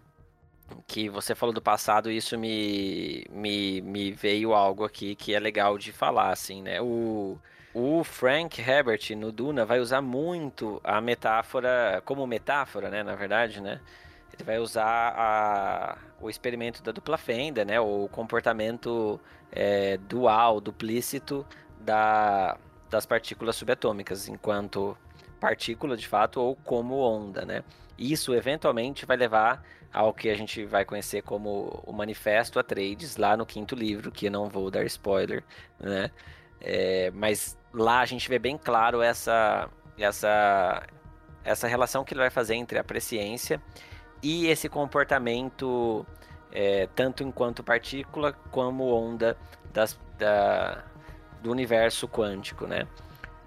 que 0.88 1.10
você 1.10 1.36
falou 1.36 1.54
do 1.54 1.62
passado, 1.62 2.12
isso 2.12 2.38
me, 2.38 3.26
me, 3.30 3.82
me 3.82 4.12
veio 4.12 4.54
algo 4.54 4.84
aqui 4.84 5.16
que 5.16 5.34
é 5.34 5.40
legal 5.40 5.78
de 5.78 5.92
falar, 5.92 6.32
assim, 6.32 6.62
né, 6.62 6.82
o... 6.82 7.38
O 7.74 8.04
Frank 8.04 8.60
Herbert 8.60 9.16
no 9.16 9.32
Duna 9.32 9.64
vai 9.64 9.80
usar 9.80 10.02
muito 10.02 10.82
a 10.84 11.00
metáfora, 11.00 12.02
como 12.04 12.28
metáfora, 12.28 12.90
né, 12.90 13.02
na 13.02 13.16
verdade, 13.16 13.62
né? 13.62 13.80
Ele 14.34 14.44
vai 14.44 14.60
usar 14.60 15.14
a, 15.16 15.98
o 16.20 16.30
experimento 16.30 16.84
da 16.84 16.92
dupla 16.92 17.18
fenda, 17.18 17.64
né? 17.64 17.80
O 17.80 18.10
comportamento 18.12 19.18
é, 19.54 19.96
dual, 19.96 20.60
duplícito 20.60 21.48
da, 21.80 22.58
das 22.90 23.06
partículas 23.06 23.56
subatômicas, 23.56 24.28
enquanto 24.28 24.98
partícula 25.40 25.96
de 25.96 26.10
fato 26.10 26.42
ou 26.42 26.58
como 26.58 27.00
onda, 27.00 27.46
né? 27.46 27.64
Isso 27.98 28.36
eventualmente 28.36 29.06
vai 29.06 29.16
levar 29.16 29.64
ao 29.94 30.14
que 30.14 30.30
a 30.30 30.36
gente 30.36 30.66
vai 30.66 30.86
conhecer 30.86 31.22
como 31.22 31.84
o 31.86 31.92
Manifesto 31.92 32.60
Atreides 32.60 33.18
lá 33.18 33.36
no 33.36 33.46
quinto 33.46 33.76
livro, 33.76 34.12
que 34.12 34.30
não 34.30 34.48
vou 34.48 34.72
dar 34.72 34.84
spoiler, 34.86 35.44
né? 35.80 36.10
É, 36.62 37.12
mas 37.12 37.58
lá 37.74 38.02
a 38.02 38.06
gente 38.06 38.30
vê 38.30 38.40
bem 38.40 38.58
claro 38.58 39.02
essa, 39.02 39.70
essa, 39.98 40.84
essa 41.44 41.68
relação 41.68 42.04
que 42.04 42.14
ele 42.14 42.22
vai 42.22 42.30
fazer 42.30 42.56
entre 42.56 42.78
a 42.80 42.84
presciência 42.84 43.62
e 44.24 44.48
esse 44.48 44.70
comportamento, 44.70 46.06
é, 46.52 46.88
tanto 46.96 47.24
enquanto 47.24 47.64
partícula 47.64 48.32
como 48.52 48.94
onda 48.94 49.36
das, 49.74 50.00
da, 50.18 50.84
do 51.42 51.52
universo 51.52 52.08
quântico, 52.08 52.68
né? 52.68 52.88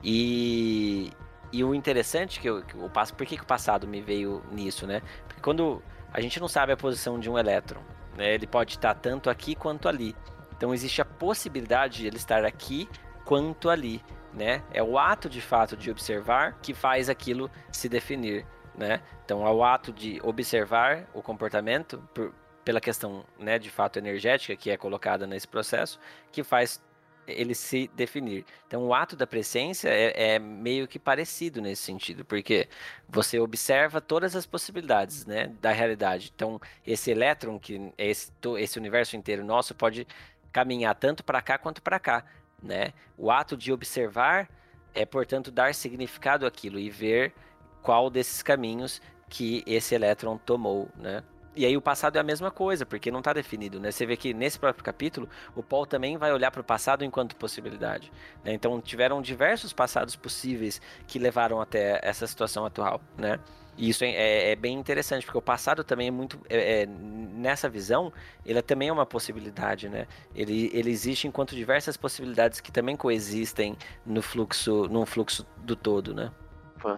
E, 0.03 1.11
e 1.53 1.65
o 1.65 1.75
interessante 1.75 2.41
que, 2.41 2.49
eu, 2.49 2.63
que 2.63 2.77
o 2.77 2.91
por 2.91 3.27
que, 3.27 3.37
que 3.37 3.43
o 3.43 3.47
passado 3.47 3.87
me 3.87 4.03
veio 4.03 4.43
nisso, 4.51 4.87
né? 4.87 5.01
Porque 5.27 5.41
quando 5.41 5.83
a 6.15 6.21
gente 6.21 6.39
não 6.39 6.47
sabe 6.47 6.73
a 6.73 6.77
posição 6.77 7.19
de 7.19 7.29
um 7.29 7.37
elétron, 7.37 7.83
né? 8.17 8.33
Ele 8.33 8.47
pode 8.47 8.75
estar 8.75 8.95
tanto 8.95 9.29
aqui 9.29 9.57
quanto 9.57 9.89
ali. 9.89 10.15
Então 10.57 10.73
existe 10.73 11.03
a 11.03 11.05
possibilidade 11.05 11.99
de 11.99 12.07
ele 12.07 12.17
estar 12.17 12.45
aqui 12.45 12.89
quanto 13.25 13.69
ali, 13.69 14.01
né? 14.33 14.63
É 14.73 14.81
o 14.81 14.97
ato 14.97 15.29
de 15.29 15.41
fato 15.41 15.77
de 15.77 15.91
observar 15.91 16.57
que 16.63 16.73
faz 16.73 17.11
aquilo 17.11 17.51
se 17.73 17.89
definir, 17.89 18.47
né? 18.77 19.03
Então 19.25 19.45
é 19.45 19.51
o 19.51 19.65
ato 19.65 19.93
de 19.93 20.21
observar 20.23 21.05
o 21.13 21.21
comportamento 21.21 21.99
por, 22.15 22.33
pela 22.65 22.81
questão, 22.81 23.25
né, 23.37 23.59
de 23.59 23.69
fato 23.69 23.99
energética 23.99 24.55
que 24.55 24.71
é 24.71 24.77
colocada 24.77 25.27
nesse 25.27 25.49
processo, 25.49 25.99
que 26.31 26.45
faz 26.45 26.81
ele 27.27 27.55
se 27.55 27.91
definir. 27.95 28.45
Então, 28.67 28.85
o 28.87 28.95
ato 28.95 29.17
da 29.17 29.27
presciência 29.27 29.89
é, 29.89 30.35
é, 30.35 30.39
meio 30.39 30.87
que 30.89 30.99
parecido 30.99 31.61
nesse 31.61 31.83
sentido, 31.83 32.25
porque 32.25 32.69
você 33.09 33.39
observa 33.39 34.01
todas 34.01 34.35
as 34.37 34.47
possibilidades 34.47 35.27
né, 35.27 35.53
da 35.61 35.73
realidade. 35.73 36.33
Então, 36.35 36.61
esse 36.87 37.11
elétron, 37.11 37.59
que 37.59 37.93
é 37.99 38.09
esse, 38.09 38.31
esse 38.59 38.79
universo 38.79 39.17
inteiro 39.17 39.45
nosso, 39.45 39.75
pode 39.75 40.07
caminhar 40.53 40.95
tanto 40.95 41.25
para 41.25 41.43
cá 41.43 41.59
quanto 41.59 41.83
para 41.83 41.99
cá. 41.99 42.25
Né? 42.63 42.93
O 43.19 43.31
ato 43.31 43.57
de 43.57 43.73
observar 43.73 44.49
é, 44.95 45.05
portanto, 45.05 45.51
dar 45.51 45.75
significado 45.75 46.47
àquilo 46.47 46.79
e 46.79 46.89
ver 46.89 47.35
qual 47.83 48.09
desses 48.09 48.43
caminhos 48.43 49.03
que 49.29 49.65
esse 49.67 49.95
elétron 49.95 50.39
tomou, 50.39 50.89
né? 50.97 51.23
E 51.57 51.65
aí 51.65 51.77
o 51.77 51.81
passado 51.81 52.17
é 52.17 52.21
a 52.21 52.25
mesma 52.25 52.51
coisa, 52.51 52.85
porque 52.85 53.11
não 53.11 53.21
está 53.21 53.33
definido, 53.33 53.79
né? 53.79 53.91
Você 53.91 54.05
vê 54.05 54.17
que 54.17 54.35
nesse 54.35 54.59
próprio 54.59 54.85
capítulo, 54.85 55.29
o 55.55 55.63
Paul 55.63 55.87
também 55.87 56.17
vai 56.17 56.33
olhar 56.33 56.51
para 56.51 56.61
o 56.61 56.65
passado 56.65 57.05
enquanto 57.05 57.37
possibilidade. 57.37 58.11
Né? 58.45 58.53
Então 58.53 58.81
tiveram 58.81 59.23
diversos 59.23 59.73
passados 59.73 60.17
possíveis 60.17 60.81
que 61.07 61.19
levaram 61.19 61.61
até 61.61 62.01
essa 62.03 62.27
situação 62.27 62.67
atual, 62.67 63.01
né? 63.17 63.39
E 63.77 63.89
isso 63.89 64.05
é, 64.05 64.11
é, 64.11 64.51
é 64.53 64.57
bem 64.57 64.79
interessante, 64.79 65.25
porque 65.25 65.39
o 65.39 65.43
passado 65.43 65.83
também 65.83 66.09
é 66.09 66.11
muito. 66.11 66.39
É, 66.49 66.83
é, 66.83 66.87
nessa 66.87 67.69
visão, 67.69 68.13
ele 68.47 68.63
também 68.63 68.89
é 68.89 68.93
uma 68.93 69.07
possibilidade, 69.07 69.89
né? 69.89 70.07
Ele, 70.35 70.71
ele 70.73 70.91
existe 70.91 71.27
enquanto 71.27 71.55
diversas 71.55 71.97
possibilidades 71.97 72.61
que 72.61 72.71
também 72.71 72.97
coexistem 72.97 73.77
no 74.07 74.23
fluxo, 74.23 74.89
num 74.89 75.05
fluxo 75.05 75.45
do 75.57 75.75
todo, 75.75 76.15
né? 76.15 76.31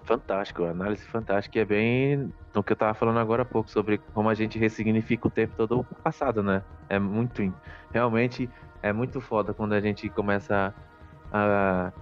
Fantástico, 0.04 0.64
análise 0.64 1.04
fantástica. 1.04 1.58
E 1.58 1.62
é 1.62 1.64
bem 1.64 2.32
no 2.54 2.62
que 2.62 2.72
eu 2.72 2.76
tava 2.76 2.94
falando 2.94 3.18
agora 3.18 3.42
há 3.42 3.44
pouco 3.44 3.70
sobre 3.70 3.98
como 3.98 4.28
a 4.28 4.34
gente 4.34 4.58
ressignifica 4.58 5.28
o 5.28 5.30
tempo 5.30 5.54
todo 5.56 5.80
o 5.80 5.84
passado, 5.96 6.42
né? 6.42 6.62
É 6.88 6.98
muito. 6.98 7.52
Realmente 7.92 8.48
é 8.82 8.92
muito 8.92 9.20
foda 9.20 9.54
quando 9.54 9.72
a 9.72 9.80
gente 9.80 10.08
começa 10.08 10.74
a 11.32 11.92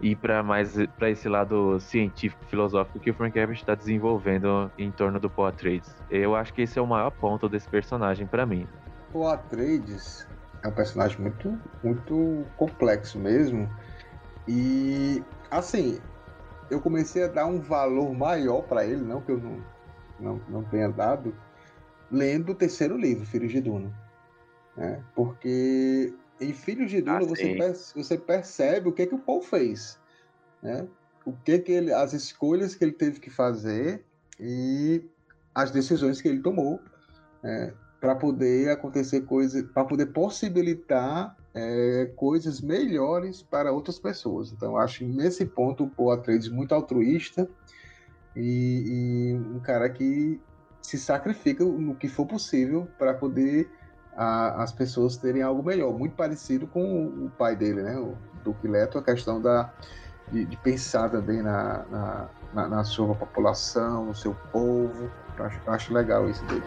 ir 0.00 0.16
para 0.16 0.42
mais 0.42 0.76
para 0.98 1.10
esse 1.10 1.28
lado 1.28 1.78
científico, 1.80 2.44
filosófico 2.46 3.00
que 3.00 3.10
o 3.10 3.14
Frank 3.14 3.38
Herbert 3.38 3.56
está 3.56 3.74
desenvolvendo 3.74 4.70
em 4.76 4.90
torno 4.90 5.18
do 5.18 5.30
Trades. 5.52 5.94
Eu 6.10 6.34
acho 6.34 6.52
que 6.52 6.62
esse 6.62 6.78
é 6.78 6.82
o 6.82 6.86
maior 6.86 7.10
ponto 7.10 7.48
desse 7.48 7.68
personagem 7.68 8.26
para 8.26 8.44
mim. 8.44 8.66
Trades 9.48 10.26
é 10.62 10.68
um 10.68 10.72
personagem 10.72 11.20
muito, 11.20 11.58
muito 11.82 12.44
complexo 12.56 13.18
mesmo. 13.18 13.68
E 14.46 15.22
assim, 15.50 16.00
eu 16.70 16.80
comecei 16.80 17.24
a 17.24 17.28
dar 17.28 17.46
um 17.46 17.60
valor 17.60 18.14
maior 18.14 18.62
para 18.62 18.84
ele, 18.84 19.02
não 19.02 19.20
que 19.20 19.32
eu 19.32 19.38
não, 19.38 19.64
não, 20.18 20.40
não 20.48 20.64
tenha 20.64 20.88
dado, 20.88 21.34
lendo 22.10 22.52
o 22.52 22.54
terceiro 22.54 22.96
livro, 22.96 23.26
Filhos 23.26 23.52
de 23.52 23.60
Duna. 23.60 23.92
Né? 24.76 25.02
Porque 25.14 26.12
em 26.40 26.52
Filhos 26.52 26.90
de 26.90 27.00
Duna 27.00 27.18
ah, 27.18 27.24
você, 27.24 27.54
percebe, 27.54 28.02
você 28.02 28.18
percebe 28.18 28.88
o 28.88 28.92
que, 28.92 29.06
que 29.06 29.14
o 29.14 29.18
Paul 29.18 29.42
fez. 29.42 29.98
Né? 30.62 30.86
O 31.24 31.32
que, 31.32 31.58
que 31.58 31.72
ele, 31.72 31.92
as 31.92 32.12
escolhas 32.12 32.74
que 32.74 32.84
ele 32.84 32.92
teve 32.92 33.20
que 33.20 33.30
fazer 33.30 34.04
e 34.38 35.04
as 35.54 35.70
decisões 35.70 36.20
que 36.20 36.28
ele 36.28 36.40
tomou 36.40 36.80
né? 37.42 37.72
para 38.00 38.14
poder 38.14 38.70
acontecer 38.70 39.22
coisas, 39.22 39.62
para 39.70 39.84
poder 39.84 40.06
possibilitar 40.06 41.36
é, 41.54 42.10
coisas 42.16 42.60
melhores 42.60 43.42
para 43.42 43.72
outras 43.72 43.98
pessoas. 43.98 44.52
Então, 44.52 44.76
acho 44.76 45.04
nesse 45.04 45.46
ponto 45.46 45.84
o 45.84 45.90
Paul 45.90 46.10
Atreides 46.10 46.48
muito 46.48 46.74
altruísta 46.74 47.48
e, 48.34 49.30
e, 49.32 49.34
um 49.54 49.60
cara 49.60 49.88
que 49.88 50.40
se 50.82 50.98
sacrifica 50.98 51.64
no 51.64 51.94
que 51.94 52.08
for 52.08 52.26
possível 52.26 52.88
para 52.98 53.14
poder 53.14 53.70
a, 54.16 54.62
as 54.62 54.72
pessoas 54.72 55.16
terem 55.16 55.42
algo 55.42 55.62
melhor. 55.62 55.96
Muito 55.96 56.16
parecido 56.16 56.66
com 56.66 56.82
o, 56.82 57.26
o 57.26 57.30
pai 57.30 57.54
dele, 57.54 57.82
né? 57.82 57.96
o 57.96 58.16
Duque 58.42 58.66
Leto, 58.66 58.98
a 58.98 59.02
questão 59.02 59.40
da, 59.40 59.72
de, 60.32 60.44
de 60.44 60.56
pensar 60.56 61.08
também 61.08 61.40
na, 61.40 61.84
na, 61.90 62.28
na, 62.52 62.68
na, 62.68 62.84
sua 62.84 63.14
população, 63.14 64.06
no 64.06 64.14
seu 64.14 64.34
povo. 64.52 65.10
Eu 65.38 65.44
acho, 65.44 65.60
eu 65.64 65.72
acho 65.72 65.94
legal 65.94 66.28
isso 66.28 66.44
dele. 66.46 66.64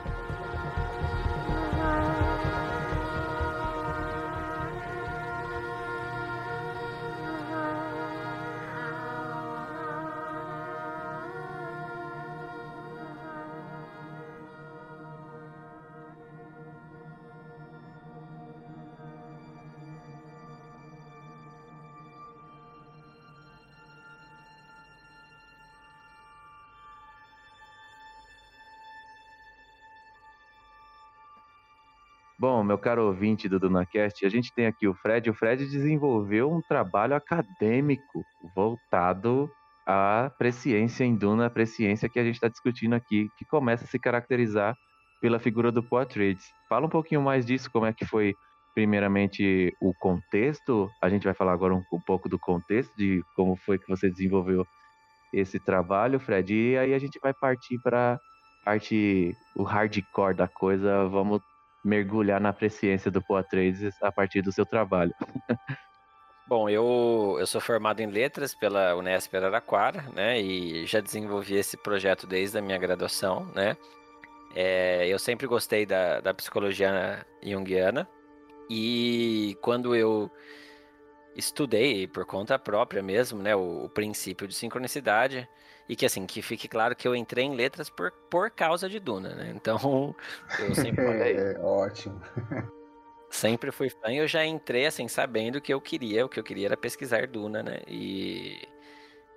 Meu 32.67 32.77
caro 32.77 33.05
ouvinte 33.05 33.47
do 33.47 33.59
DunaCast, 33.59 34.25
a 34.25 34.29
gente 34.29 34.53
tem 34.53 34.65
aqui 34.67 34.87
o 34.87 34.93
Fred. 34.93 35.29
O 35.29 35.33
Fred 35.33 35.65
desenvolveu 35.65 36.51
um 36.51 36.61
trabalho 36.61 37.15
acadêmico 37.15 38.23
voltado 38.53 39.49
à 39.85 40.29
presciência 40.37 41.05
em 41.05 41.15
Duna, 41.15 41.45
a 41.45 41.49
presciência 41.49 42.09
que 42.09 42.19
a 42.19 42.23
gente 42.23 42.35
está 42.35 42.49
discutindo 42.49 42.93
aqui, 42.93 43.29
que 43.37 43.45
começa 43.45 43.85
a 43.85 43.87
se 43.87 43.97
caracterizar 43.97 44.75
pela 45.21 45.39
figura 45.39 45.71
do 45.71 45.81
Poitras. 45.81 46.37
Fala 46.67 46.85
um 46.85 46.89
pouquinho 46.89 47.21
mais 47.21 47.45
disso, 47.45 47.71
como 47.71 47.85
é 47.85 47.93
que 47.93 48.05
foi, 48.05 48.35
primeiramente, 48.75 49.73
o 49.81 49.93
contexto. 49.93 50.89
A 51.01 51.09
gente 51.09 51.23
vai 51.23 51.33
falar 51.33 51.53
agora 51.53 51.73
um, 51.73 51.83
um 51.91 52.01
pouco 52.01 52.27
do 52.27 52.37
contexto, 52.37 52.95
de 52.97 53.23
como 53.35 53.55
foi 53.55 53.79
que 53.79 53.87
você 53.87 54.09
desenvolveu 54.09 54.67
esse 55.33 55.57
trabalho, 55.57 56.19
Fred. 56.19 56.53
E 56.53 56.77
aí 56.77 56.93
a 56.93 56.99
gente 56.99 57.17
vai 57.19 57.33
partir 57.33 57.79
para 57.81 58.19
parte, 58.65 59.33
o 59.55 59.63
hardcore 59.63 60.35
da 60.35 60.47
coisa. 60.49 61.07
Vamos 61.07 61.41
mergulhar 61.83 62.39
na 62.41 62.53
presciência 62.53 63.09
do 63.09 63.21
Poitres 63.21 63.79
a 64.01 64.11
partir 64.11 64.41
do 64.41 64.51
seu 64.51 64.65
trabalho. 64.65 65.13
Bom, 66.47 66.69
eu, 66.69 67.35
eu 67.39 67.45
sou 67.45 67.59
formado 67.59 67.99
em 67.99 68.05
letras 68.05 68.55
pela 68.55 68.95
Unesp 68.95 69.35
Araraquara, 69.35 70.03
né? 70.13 70.39
E 70.39 70.85
já 70.85 71.01
desenvolvi 71.01 71.55
esse 71.55 71.75
projeto 71.75 72.25
desde 72.25 72.57
a 72.57 72.61
minha 72.61 72.77
graduação, 72.77 73.45
né? 73.53 73.75
É, 74.55 75.05
eu 75.07 75.19
sempre 75.19 75.45
gostei 75.45 75.85
da, 75.85 76.21
da 76.21 76.33
psicologia 76.33 77.25
junguiana 77.43 78.07
e 78.69 79.57
quando 79.61 79.93
eu 79.93 80.31
estudei 81.35 82.07
por 82.07 82.25
conta 82.25 82.57
própria 82.57 83.03
mesmo, 83.03 83.41
né? 83.41 83.53
O, 83.53 83.83
o 83.83 83.89
princípio 83.89 84.47
de 84.47 84.55
sincronicidade, 84.55 85.49
e 85.89 85.95
que 85.95 86.05
assim, 86.05 86.25
que 86.25 86.41
fique 86.41 86.67
claro 86.67 86.95
que 86.95 87.07
eu 87.07 87.15
entrei 87.15 87.45
em 87.45 87.55
letras 87.55 87.89
por, 87.89 88.11
por 88.29 88.51
causa 88.51 88.89
de 88.89 88.99
Duna, 88.99 89.35
né? 89.35 89.53
Então, 89.55 90.15
eu 90.59 90.75
sempre 90.75 91.05
falei. 91.05 91.37
É, 91.37 91.59
ótimo. 91.59 92.21
sempre 93.29 93.71
fui 93.71 93.89
fã 93.89 94.11
e 94.11 94.17
eu 94.17 94.27
já 94.27 94.45
entrei 94.45 94.85
assim, 94.85 95.07
sabendo 95.07 95.61
que 95.61 95.73
eu 95.73 95.81
queria, 95.81 96.25
o 96.25 96.29
que 96.29 96.39
eu 96.39 96.43
queria 96.43 96.67
era 96.67 96.77
pesquisar 96.77 97.27
Duna, 97.27 97.63
né? 97.63 97.79
E, 97.87 98.67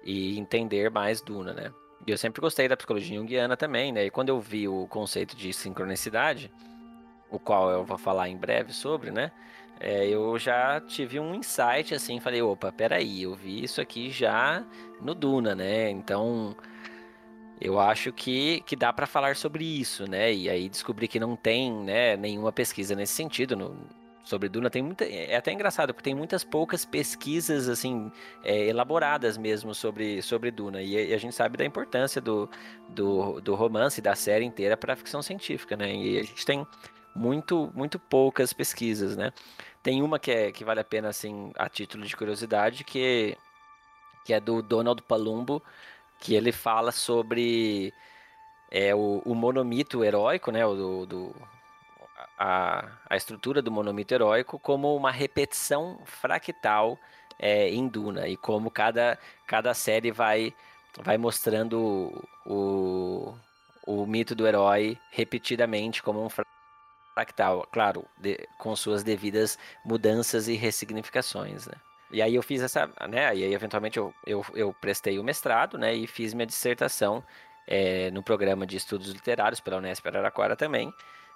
e 0.03 0.39
entender 0.39 0.91
mais 0.91 1.21
Duna, 1.21 1.53
né? 1.53 1.73
E 2.07 2.11
eu 2.11 2.19
sempre 2.19 2.41
gostei 2.41 2.67
da 2.67 2.77
psicologia 2.77 3.17
junguiana 3.19 3.57
também, 3.57 3.93
né? 3.93 4.07
E 4.07 4.11
quando 4.11 4.31
eu 4.31 4.41
vi 4.41 4.67
o 4.67 4.87
conceito 4.89 5.37
de 5.37 5.53
sincronicidade, 5.53 6.51
o 7.31 7.39
qual 7.39 7.71
eu 7.71 7.85
vou 7.85 7.99
falar 7.99 8.29
em 8.29 8.37
breve 8.37 8.73
sobre, 8.73 9.11
né? 9.11 9.31
É, 9.81 10.07
eu 10.07 10.39
já 10.39 10.79
tive 10.81 11.19
um 11.19 11.35
insight 11.35 11.95
assim, 11.95 12.21
falei, 12.21 12.43
opa, 12.43 12.71
peraí, 12.71 13.23
eu 13.23 13.35
vi 13.35 13.65
isso 13.65 13.81
aqui 13.81 14.11
já 14.11 14.63
no 15.01 15.15
Duna, 15.15 15.55
né? 15.55 15.89
Então, 15.89 16.55
eu 17.59 17.81
acho 17.81 18.13
que, 18.13 18.61
que 18.67 18.77
dá 18.77 18.93
para 18.93 19.07
falar 19.07 19.37
sobre 19.37 19.65
isso, 19.65 20.09
né? 20.09 20.33
E 20.33 20.51
aí 20.51 20.69
descobri 20.69 21.09
que 21.09 21.19
não 21.19 21.35
tem, 21.35 21.73
né, 21.73 22.17
nenhuma 22.17 22.53
pesquisa 22.53 22.95
nesse 22.95 23.15
sentido 23.15 23.57
no, 23.57 23.75
sobre 24.23 24.49
Duna 24.49 24.71
tem 24.71 24.83
muita. 24.83 25.05
É 25.05 25.37
até 25.37 25.53
engraçado, 25.53 25.95
porque 25.95 26.05
tem 26.05 26.15
muitas 26.15 26.45
poucas 26.45 26.85
pesquisas 26.85 27.69
assim 27.69 28.13
é, 28.45 28.69
elaboradas 28.69 29.37
mesmo 29.37 29.75
sobre, 29.75 30.23
sobre 30.23 30.51
Duna. 30.51 30.83
E, 30.83 31.11
e, 31.11 31.15
a 31.15 31.19
gente 31.19 31.35
sabe 31.35 31.57
da 31.57 31.65
importância 31.65 32.21
do, 32.21 32.49
do, 32.89 33.41
do 33.41 33.55
romance, 33.55 34.01
da 34.01 34.15
série 34.15 34.45
inteira 34.45 34.77
para 34.77 34.93
a 34.93 34.97
ficção 34.97 35.23
científica, 35.23 35.77
né? 35.77 35.95
E 35.95 36.19
a 36.19 36.23
gente 36.23 36.45
tem 36.45 36.67
muito, 37.15 37.71
muito 37.75 37.99
poucas 37.99 38.53
pesquisas, 38.53 39.17
né? 39.17 39.33
Tem 39.83 40.03
uma 40.03 40.19
que, 40.19 40.31
é, 40.31 40.53
que 40.53 40.65
vale 40.65 40.81
a 40.81 40.85
pena, 40.85 41.09
assim, 41.09 41.53
a 41.57 41.69
título 41.69 42.05
de 42.05 42.17
curiosidade, 42.17 42.85
que, 42.85 43.37
que 44.25 44.35
é 44.35 44.41
do 44.41 44.63
Donald 44.63 45.03
Palumbo, 45.03 45.63
que 46.19 46.35
ele 46.35 46.53
fala 46.53 46.93
sobre 46.93 47.93
é, 48.71 48.95
o, 48.95 49.23
o 49.25 49.35
monomito 49.35 50.05
heróico, 50.05 50.51
né? 50.51 50.65
O, 50.67 50.75
do, 50.75 51.07
do 51.07 51.37
a, 52.39 52.89
a 53.09 53.17
estrutura 53.17 53.63
do 53.63 53.71
monomito 53.71 54.13
heróico 54.15 54.59
como 54.59 54.95
uma 54.97 55.11
repetição 55.11 56.01
fractal 56.05 56.99
é, 57.39 57.69
em 57.71 57.89
Duna 57.89 58.29
e 58.29 58.37
como 58.37 58.71
cada, 58.71 59.19
cada 59.47 59.75
série 59.75 60.11
vai, 60.11 60.55
vai 61.03 61.19
mostrando 61.19 62.27
o, 62.47 63.35
o 63.87 64.07
mito 64.07 64.35
do 64.35 64.47
herói 64.47 64.99
repetidamente 65.11 66.03
como 66.03 66.25
um 66.25 66.29
fractal, 66.29 66.60
claro, 67.71 68.07
de, 68.19 68.47
com 68.59 68.75
suas 68.75 69.03
devidas 69.03 69.59
mudanças 69.85 70.49
e 70.49 70.55
ressignificações, 70.55 71.67
né? 71.67 71.75
E 72.13 72.21
aí 72.21 72.35
eu 72.35 72.43
fiz 72.43 72.61
essa, 72.63 72.91
né? 73.09 73.35
E 73.37 73.45
aí 73.45 73.55
eventualmente 73.55 73.99
eu, 73.99 74.13
eu, 74.27 74.45
eu 74.55 74.75
prestei 74.81 75.19
o 75.19 75.25
mestrado, 75.25 75.79
né? 75.79 75.95
E 75.95 76.07
fiz 76.07 76.35
minha 76.35 76.47
dissertação 76.47 77.23
é, 77.67 78.11
no 78.11 78.23
programa 78.23 78.67
de 78.67 78.77
estudos 78.77 79.09
literários 79.11 79.61
pela 79.61 79.77
Unesp 79.77 80.07
Araraquara 80.07 80.57
também, 80.57 80.93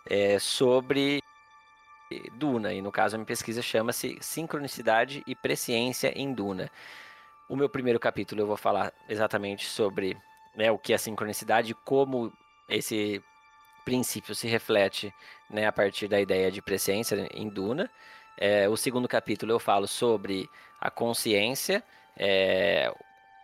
é, 0.06 0.38
sobre 0.38 1.22
Duna, 2.34 2.72
e 2.72 2.82
no 2.82 2.92
caso 2.92 3.16
a 3.16 3.18
minha 3.18 3.26
pesquisa 3.26 3.62
chama-se 3.62 4.18
Sincronicidade 4.20 5.22
e 5.26 5.34
Presciência 5.34 6.12
em 6.18 6.32
Duna. 6.32 6.70
O 7.48 7.56
meu 7.56 7.68
primeiro 7.68 8.00
capítulo 8.00 8.40
eu 8.40 8.46
vou 8.46 8.56
falar 8.56 8.92
exatamente 9.08 9.66
sobre 9.66 10.16
né, 10.56 10.70
o 10.70 10.78
que 10.78 10.92
é 10.92 10.98
sincronicidade 10.98 11.74
como 11.84 12.32
esse 12.68 13.22
princípio 13.84 14.34
se 14.34 14.48
reflete 14.48 15.12
né, 15.50 15.66
a 15.66 15.72
partir 15.72 16.08
da 16.08 16.20
ideia 16.20 16.50
de 16.50 16.62
presciência 16.62 17.28
em 17.32 17.48
Duna. 17.48 17.90
É, 18.36 18.68
o 18.68 18.76
segundo 18.76 19.06
capítulo 19.06 19.52
eu 19.52 19.60
falo 19.60 19.86
sobre 19.86 20.48
a 20.80 20.90
consciência, 20.90 21.82
é, 22.16 22.92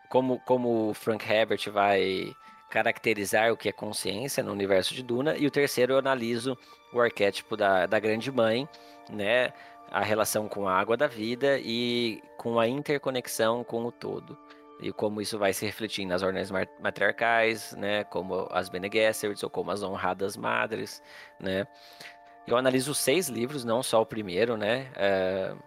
como, 0.08 0.40
como 0.40 0.90
o 0.90 0.94
Frank 0.94 1.24
Herbert 1.30 1.70
vai 1.70 2.32
caracterizar 2.70 3.52
o 3.52 3.56
que 3.56 3.68
é 3.68 3.72
consciência 3.72 4.42
no 4.42 4.52
universo 4.52 4.94
de 4.94 5.02
Duna. 5.02 5.36
E 5.36 5.46
o 5.46 5.50
terceiro 5.50 5.94
eu 5.94 5.98
analiso 5.98 6.56
o 6.92 7.00
arquétipo 7.00 7.56
da, 7.56 7.86
da 7.86 7.98
grande 7.98 8.30
mãe, 8.30 8.68
né? 9.08 9.52
A 9.90 10.02
relação 10.02 10.48
com 10.48 10.68
a 10.68 10.78
água 10.78 10.96
da 10.96 11.08
vida 11.08 11.58
e 11.58 12.22
com 12.36 12.60
a 12.60 12.68
interconexão 12.68 13.64
com 13.64 13.84
o 13.84 13.90
todo. 13.90 14.38
E 14.80 14.92
como 14.92 15.20
isso 15.20 15.38
vai 15.38 15.52
se 15.52 15.66
refletir 15.66 16.06
nas 16.06 16.22
ordens 16.22 16.50
matriarcais, 16.80 17.72
né? 17.76 18.04
Como 18.04 18.48
as 18.50 18.68
Bene 18.68 18.90
Gesserits 18.92 19.42
ou 19.42 19.50
como 19.50 19.70
as 19.70 19.82
honradas 19.82 20.36
madres, 20.36 21.02
né? 21.38 21.66
Eu 22.46 22.56
analiso 22.56 22.94
seis 22.94 23.28
livros, 23.28 23.64
não 23.64 23.82
só 23.82 24.00
o 24.00 24.06
primeiro, 24.06 24.56
né? 24.56 24.90
Uh, 24.96 25.62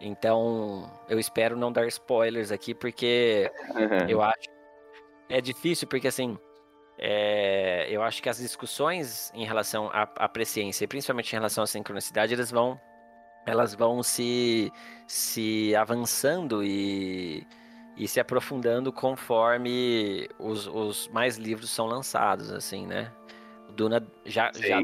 então, 0.00 0.90
eu 1.08 1.18
espero 1.18 1.56
não 1.56 1.72
dar 1.72 1.86
spoilers 1.86 2.52
aqui, 2.52 2.74
porque 2.74 3.50
eu 4.08 4.20
acho 4.22 4.58
é 5.28 5.40
difícil 5.40 5.86
porque, 5.86 6.08
assim, 6.08 6.38
é, 6.98 7.86
eu 7.90 8.02
acho 8.02 8.22
que 8.22 8.28
as 8.28 8.38
discussões 8.38 9.30
em 9.34 9.44
relação 9.44 9.88
à, 9.88 10.02
à 10.02 10.28
presciência, 10.28 10.88
principalmente 10.88 11.32
em 11.32 11.36
relação 11.36 11.64
à 11.64 11.66
sincronicidade, 11.66 12.34
elas 12.34 12.50
vão, 12.50 12.80
elas 13.46 13.74
vão 13.74 14.02
se, 14.02 14.72
se 15.06 15.74
avançando 15.76 16.64
e, 16.64 17.46
e 17.98 18.06
se 18.06 18.20
aprofundando 18.20 18.92
conforme 18.92 20.28
os, 20.38 20.68
os 20.68 21.08
mais 21.08 21.36
livros 21.36 21.68
são 21.68 21.86
lançados, 21.86 22.52
assim, 22.52 22.86
né? 22.86 23.12
O 23.68 23.72
Duna 23.72 24.06
já, 24.24 24.52
já, 24.54 24.82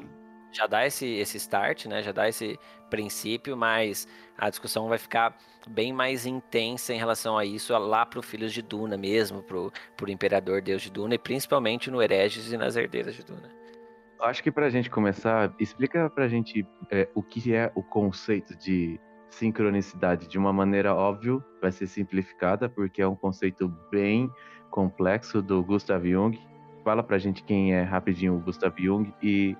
já 0.52 0.66
dá 0.66 0.84
esse, 0.84 1.06
esse 1.06 1.36
start, 1.36 1.86
né? 1.86 2.02
Já 2.02 2.10
dá 2.10 2.28
esse 2.28 2.58
princípio, 2.90 3.56
mas 3.56 4.08
a 4.36 4.50
discussão 4.50 4.88
vai 4.88 4.98
ficar 4.98 5.36
bem 5.68 5.92
mais 5.92 6.26
intensa 6.26 6.92
em 6.92 6.98
relação 6.98 7.38
a 7.38 7.44
isso 7.44 7.76
lá 7.78 8.04
para 8.04 8.18
o 8.18 8.22
Filhos 8.22 8.52
de 8.52 8.60
Duna 8.60 8.96
mesmo, 8.96 9.42
para 9.42 9.56
o 9.56 9.72
Imperador 10.10 10.60
Deus 10.60 10.82
de 10.82 10.90
Duna, 10.90 11.14
e 11.14 11.18
principalmente 11.18 11.90
no 11.92 12.02
Hereges 12.02 12.52
e 12.52 12.56
nas 12.56 12.76
Herdeiras 12.76 13.14
de 13.14 13.24
Duna. 13.24 13.48
Acho 14.20 14.42
que 14.42 14.50
para 14.50 14.66
a 14.66 14.70
gente 14.70 14.90
começar, 14.90 15.54
explica 15.60 16.10
para 16.10 16.24
a 16.24 16.28
gente 16.28 16.66
é, 16.90 17.08
o 17.14 17.22
que 17.22 17.54
é 17.54 17.70
o 17.74 17.82
conceito 17.82 18.56
de 18.56 18.98
sincronicidade 19.34 20.26
de 20.26 20.38
uma 20.38 20.52
maneira 20.52 20.94
óbvia, 20.94 21.38
vai 21.60 21.72
ser 21.72 21.86
simplificada, 21.86 22.68
porque 22.68 23.02
é 23.02 23.06
um 23.06 23.16
conceito 23.16 23.68
bem 23.90 24.30
complexo 24.70 25.42
do 25.42 25.62
Gustav 25.62 26.04
Jung. 26.06 26.40
Fala 26.82 27.02
para 27.02 27.16
a 27.16 27.18
gente 27.18 27.42
quem 27.42 27.74
é 27.74 27.82
rapidinho 27.82 28.34
o 28.34 28.40
Gustav 28.40 28.74
Jung 28.78 29.12
e 29.22 29.56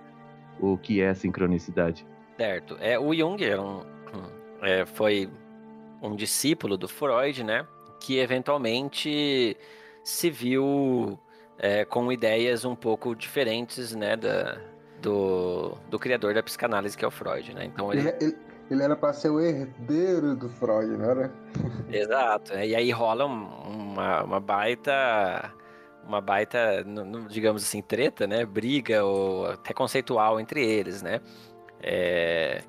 o 0.60 0.76
que 0.78 1.00
é 1.00 1.14
sincronicidade. 1.14 2.06
Certo. 2.36 2.76
É, 2.80 2.98
o 2.98 3.14
Jung 3.14 3.42
é 3.44 3.60
um, 3.60 3.82
é, 4.62 4.86
foi 4.86 5.28
um 6.02 6.14
discípulo 6.14 6.76
do 6.76 6.88
Freud, 6.88 7.42
né? 7.44 7.66
Que 8.00 8.18
eventualmente 8.18 9.56
se 10.02 10.30
viu 10.30 11.18
é, 11.58 11.84
com 11.84 12.12
ideias 12.12 12.64
um 12.64 12.74
pouco 12.74 13.14
diferentes, 13.14 13.94
né? 13.94 14.16
Da, 14.16 14.58
do, 15.00 15.76
do 15.88 15.98
criador 15.98 16.34
da 16.34 16.42
psicanálise, 16.42 16.96
que 16.96 17.04
é 17.04 17.08
o 17.08 17.10
Freud, 17.10 17.54
né? 17.54 17.64
Então 17.66 17.92
ele... 17.92 18.08
ele, 18.08 18.16
ele 18.20 18.43
era 18.70 18.96
para 18.96 19.12
ser 19.12 19.30
o 19.30 19.40
herdeiro 19.40 20.34
do 20.34 20.48
Freud, 20.48 20.96
não 20.96 21.10
era? 21.10 21.32
Exato. 21.90 22.54
E 22.54 22.74
aí 22.74 22.90
rola 22.90 23.26
uma, 23.26 24.22
uma 24.22 24.40
baita 24.40 25.52
uma 26.06 26.20
baita, 26.20 26.84
digamos 27.28 27.62
assim, 27.62 27.80
treta, 27.80 28.26
né? 28.26 28.44
Briga 28.44 29.04
ou 29.04 29.46
até 29.46 29.72
conceitual 29.72 30.38
entre 30.38 30.64
eles, 30.64 31.02
né? 31.02 31.20
É... 31.82 32.62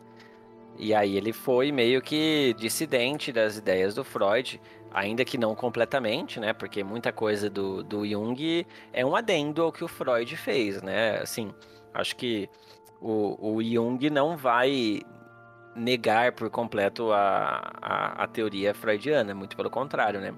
E 0.78 0.94
aí 0.94 1.16
ele 1.16 1.32
foi 1.32 1.72
meio 1.72 2.02
que 2.02 2.54
dissidente 2.58 3.32
das 3.32 3.58
ideias 3.58 3.96
do 3.96 4.04
Freud, 4.04 4.60
ainda 4.92 5.24
que 5.24 5.38
não 5.38 5.56
completamente, 5.56 6.40
né? 6.40 6.54
Porque 6.54 6.84
muita 6.84 7.12
coisa 7.12 7.50
do, 7.50 7.84
do 7.84 8.06
Jung 8.06 8.66
é 8.92 9.06
um 9.06 9.16
adendo 9.16 9.64
ao 9.64 9.72
que 9.72 9.84
o 9.84 9.88
Freud 9.88 10.36
fez, 10.36 10.82
né? 10.82 11.20
Assim, 11.22 11.54
acho 11.94 12.16
que 12.16 12.50
o, 13.02 13.56
o 13.56 13.64
Jung 13.64 14.10
não 14.10 14.36
vai 14.36 15.02
negar 15.76 16.32
por 16.32 16.50
completo 16.50 17.12
a, 17.12 17.72
a, 17.82 18.24
a 18.24 18.28
teoria 18.28 18.74
freudiana, 18.74 19.36
muito 19.36 19.58
pelo 19.58 19.70
contrário, 19.70 20.22
né? 20.22 20.34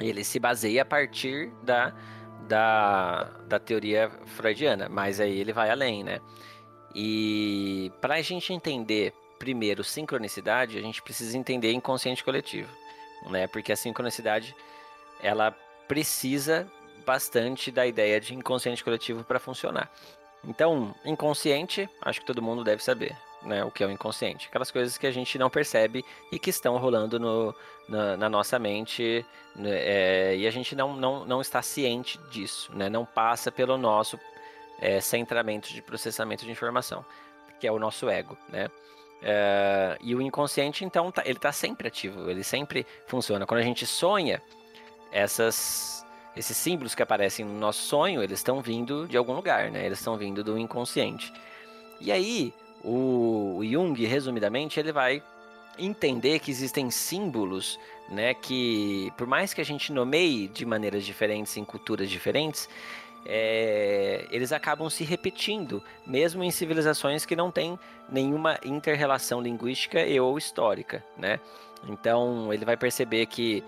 Ele 0.00 0.24
se 0.24 0.38
baseia 0.38 0.82
a 0.82 0.84
partir 0.84 1.50
da, 1.62 1.92
da, 2.48 3.24
da 3.46 3.58
teoria 3.58 4.10
freudiana, 4.26 4.88
mas 4.88 5.20
aí 5.20 5.38
ele 5.38 5.52
vai 5.52 5.70
além, 5.70 6.04
né? 6.04 6.20
E 6.94 7.90
para 8.00 8.14
a 8.14 8.22
gente 8.22 8.52
entender 8.52 9.12
primeiro 9.38 9.82
sincronicidade, 9.82 10.78
a 10.78 10.82
gente 10.82 11.02
precisa 11.02 11.36
entender 11.36 11.72
inconsciente 11.72 12.22
coletivo, 12.22 12.70
né? 13.28 13.46
Porque 13.48 13.72
a 13.72 13.76
sincronicidade 13.76 14.54
ela 15.20 15.50
precisa 15.88 16.70
bastante 17.04 17.70
da 17.70 17.86
ideia 17.86 18.20
de 18.20 18.34
inconsciente 18.34 18.84
coletivo 18.84 19.24
para 19.24 19.40
funcionar. 19.40 19.90
Então, 20.44 20.94
inconsciente, 21.04 21.88
acho 22.00 22.20
que 22.20 22.26
todo 22.26 22.42
mundo 22.42 22.64
deve 22.64 22.82
saber, 22.82 23.16
né? 23.44 23.64
O 23.64 23.70
que 23.70 23.82
é 23.82 23.86
o 23.86 23.90
inconsciente? 23.90 24.48
Aquelas 24.48 24.70
coisas 24.70 24.96
que 24.96 25.06
a 25.06 25.10
gente 25.10 25.38
não 25.38 25.50
percebe 25.50 26.04
e 26.30 26.38
que 26.38 26.50
estão 26.50 26.76
rolando 26.78 27.18
no, 27.18 27.54
na, 27.88 28.16
na 28.16 28.28
nossa 28.28 28.58
mente 28.58 29.24
né? 29.54 29.70
é, 29.70 30.36
e 30.36 30.46
a 30.46 30.50
gente 30.50 30.74
não, 30.74 30.94
não, 30.96 31.24
não 31.24 31.40
está 31.40 31.62
ciente 31.62 32.18
disso, 32.30 32.70
né? 32.74 32.88
Não 32.88 33.04
passa 33.04 33.50
pelo 33.50 33.76
nosso 33.76 34.18
é, 34.80 35.00
centramento 35.00 35.72
de 35.72 35.82
processamento 35.82 36.44
de 36.44 36.50
informação, 36.50 37.04
que 37.60 37.66
é 37.66 37.72
o 37.72 37.78
nosso 37.78 38.08
ego, 38.08 38.36
né? 38.48 38.70
É, 39.22 39.96
e 40.00 40.14
o 40.14 40.20
inconsciente, 40.20 40.84
então, 40.84 41.12
tá, 41.12 41.22
ele 41.24 41.38
está 41.38 41.52
sempre 41.52 41.86
ativo, 41.86 42.28
ele 42.28 42.42
sempre 42.42 42.84
funciona. 43.06 43.46
Quando 43.46 43.60
a 43.60 43.64
gente 43.64 43.86
sonha, 43.86 44.42
essas, 45.12 46.04
esses 46.36 46.56
símbolos 46.56 46.94
que 46.94 47.02
aparecem 47.02 47.44
no 47.44 47.58
nosso 47.58 47.82
sonho, 47.82 48.22
eles 48.22 48.40
estão 48.40 48.60
vindo 48.60 49.06
de 49.06 49.16
algum 49.16 49.34
lugar, 49.34 49.70
né? 49.70 49.86
Eles 49.86 49.98
estão 49.98 50.16
vindo 50.16 50.42
do 50.42 50.58
inconsciente. 50.58 51.32
E 52.00 52.10
aí, 52.10 52.52
o, 52.84 53.60
Jung, 53.62 54.04
resumidamente, 54.04 54.78
ele 54.78 54.92
vai 54.92 55.22
entender 55.78 56.38
que 56.38 56.50
existem 56.50 56.90
símbolos, 56.90 57.78
né, 58.08 58.34
que 58.34 59.10
por 59.16 59.26
mais 59.26 59.54
que 59.54 59.60
a 59.60 59.64
gente 59.64 59.92
nomeie 59.92 60.48
de 60.48 60.66
maneiras 60.66 61.04
diferentes 61.04 61.56
em 61.56 61.64
culturas 61.64 62.10
diferentes, 62.10 62.68
é, 63.24 64.26
eles 64.30 64.52
acabam 64.52 64.90
se 64.90 65.04
repetindo, 65.04 65.82
mesmo 66.06 66.42
em 66.42 66.50
civilizações 66.50 67.24
que 67.24 67.36
não 67.36 67.50
têm 67.50 67.78
nenhuma 68.10 68.58
inter-relação 68.64 69.40
linguística 69.40 70.04
e 70.04 70.18
ou 70.18 70.36
histórica, 70.36 71.04
né? 71.16 71.38
Então 71.88 72.52
ele 72.52 72.64
vai 72.64 72.76
perceber 72.76 73.26
que 73.26 73.62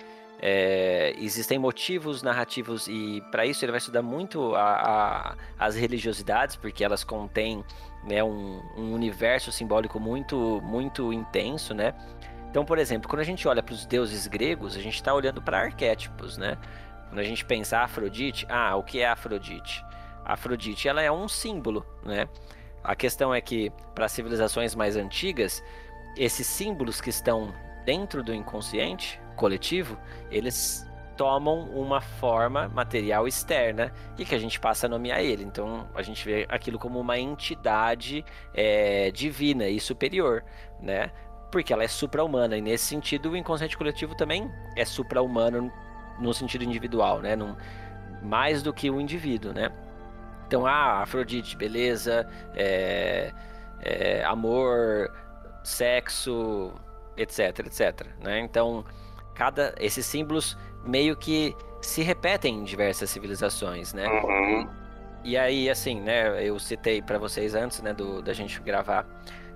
é, 0.47 1.15
existem 1.16 1.59
motivos 1.59 2.23
narrativos 2.23 2.87
e 2.87 3.23
para 3.31 3.47
isso 3.47 3.65
ele 3.65 3.73
vai 3.73 3.79
estudar 3.79 4.03
muito 4.03 4.55
a, 4.55 4.75
a, 4.75 5.37
as 5.59 5.75
religiosidades, 5.75 6.55
porque 6.55 6.85
elas 6.85 7.03
contêm 7.03 7.65
né, 8.07 8.23
um, 8.23 8.61
um, 8.77 8.93
universo 8.93 9.51
simbólico 9.51 9.99
muito, 9.99 10.61
muito 10.62 11.15
intenso, 11.15 11.73
né? 11.73 11.95
Então, 12.51 12.62
por 12.62 12.77
exemplo, 12.77 13.09
quando 13.09 13.21
a 13.21 13.25
gente 13.25 13.49
olha 13.49 13.62
para 13.62 13.73
os 13.73 13.87
deuses 13.87 14.27
gregos, 14.27 14.77
a 14.77 14.83
gente 14.83 14.97
está 14.97 15.15
olhando 15.15 15.41
para 15.41 15.61
arquétipos, 15.61 16.37
né? 16.37 16.59
Quando 17.09 17.21
a 17.21 17.25
gente 17.25 17.43
pensa 17.43 17.79
Afrodite, 17.79 18.47
ah, 18.51 18.77
o 18.77 18.83
que 18.83 19.01
é 19.01 19.09
Afrodite? 19.09 19.83
Afrodite, 20.27 20.87
ela 20.87 21.01
é 21.01 21.11
um 21.11 21.27
símbolo, 21.27 21.87
né? 22.05 22.29
A 22.83 22.95
questão 22.95 23.35
é 23.35 23.41
que 23.41 23.73
para 23.95 24.09
civilizações 24.09 24.75
mais 24.75 24.95
antigas, 24.95 25.65
esses 26.19 26.47
símbolos 26.47 27.01
que 27.01 27.09
estão 27.09 27.55
dentro 27.87 28.23
do 28.23 28.35
inconsciente 28.35 29.23
coletivo, 29.36 29.98
eles 30.31 30.86
tomam 31.16 31.61
uma 31.70 32.01
forma 32.01 32.69
material 32.69 33.27
externa 33.27 33.93
e 34.19 34.24
que 34.24 34.35
a 34.35 34.39
gente 34.39 34.59
passa 34.59 34.86
a 34.86 34.89
nomear 34.89 35.20
ele. 35.20 35.44
Então 35.44 35.89
a 35.94 36.02
gente 36.02 36.24
vê 36.24 36.47
aquilo 36.48 36.78
como 36.78 36.98
uma 37.01 37.19
entidade 37.19 38.24
é, 38.52 39.11
divina 39.11 39.69
e 39.69 39.78
superior, 39.81 40.44
né? 40.81 41.11
Porque 41.51 41.73
ela 41.73 41.85
é 41.85 41.89
supra-humana 41.89 42.56
e 42.56 42.61
nesse 42.61 42.85
sentido 42.85 43.31
o 43.31 43.36
inconsciente 43.36 43.77
coletivo 43.77 44.16
também 44.16 44.51
é 44.77 44.85
supra-humano 44.85 45.73
no 46.19 46.35
sentido 46.35 46.65
individual, 46.65 47.20
né? 47.20 47.36
Num, 47.36 47.56
mais 48.23 48.62
do 48.62 48.73
que 48.73 48.90
o 48.90 49.01
indivíduo, 49.01 49.52
né? 49.52 49.70
Então, 50.47 50.66
ah, 50.66 51.02
Afrodite, 51.02 51.56
beleza, 51.56 52.28
é, 52.55 53.32
é, 53.81 54.24
amor, 54.24 55.11
sexo, 55.62 56.73
etc, 57.16 57.61
etc, 57.61 58.06
né? 58.20 58.40
Então, 58.40 58.85
cada 59.35 59.74
esses 59.78 60.06
símbolos 60.06 60.56
meio 60.85 61.16
que 61.16 61.56
se 61.81 62.02
repetem 62.02 62.61
em 62.61 62.65
diversas 62.65 63.11
civilizações, 63.11 63.93
né? 63.93 64.09
Uhum. 64.09 64.69
E 65.23 65.36
aí, 65.36 65.70
assim, 65.70 66.01
né? 66.01 66.47
Eu 66.47 66.59
citei 66.59 67.01
para 67.01 67.19
vocês 67.19 67.55
antes, 67.55 67.81
né, 67.81 67.93
do, 67.93 68.20
da 68.23 68.32
gente 68.32 68.61
gravar 68.61 69.06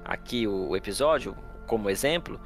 aqui 0.05 0.47
o, 0.47 0.69
o 0.69 0.77
episódio 0.77 1.37
como 1.67 1.91
exemplo. 1.91 2.41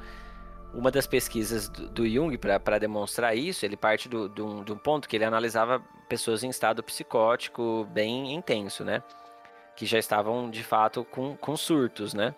Uma 0.73 0.91
das 0.91 1.07
pesquisas 1.07 1.69
do, 1.69 1.87
do 1.89 2.09
Jung 2.09 2.37
para 2.37 2.79
demonstrar 2.79 3.35
isso, 3.35 3.65
ele 3.65 3.77
parte 3.77 4.09
do, 4.09 4.27
do, 4.27 4.63
de 4.63 4.73
um 4.73 4.77
ponto 4.77 5.07
que 5.07 5.15
ele 5.15 5.23
analisava 5.23 5.81
pessoas 6.09 6.43
em 6.43 6.49
estado 6.49 6.83
psicótico 6.83 7.87
bem 7.91 8.33
intenso, 8.33 8.83
né? 8.83 9.01
Que 9.75 9.85
já 9.85 9.97
estavam 9.97 10.49
de 10.49 10.63
fato 10.63 11.05
com, 11.05 11.37
com 11.37 11.55
surtos, 11.55 12.13
né? 12.13 12.35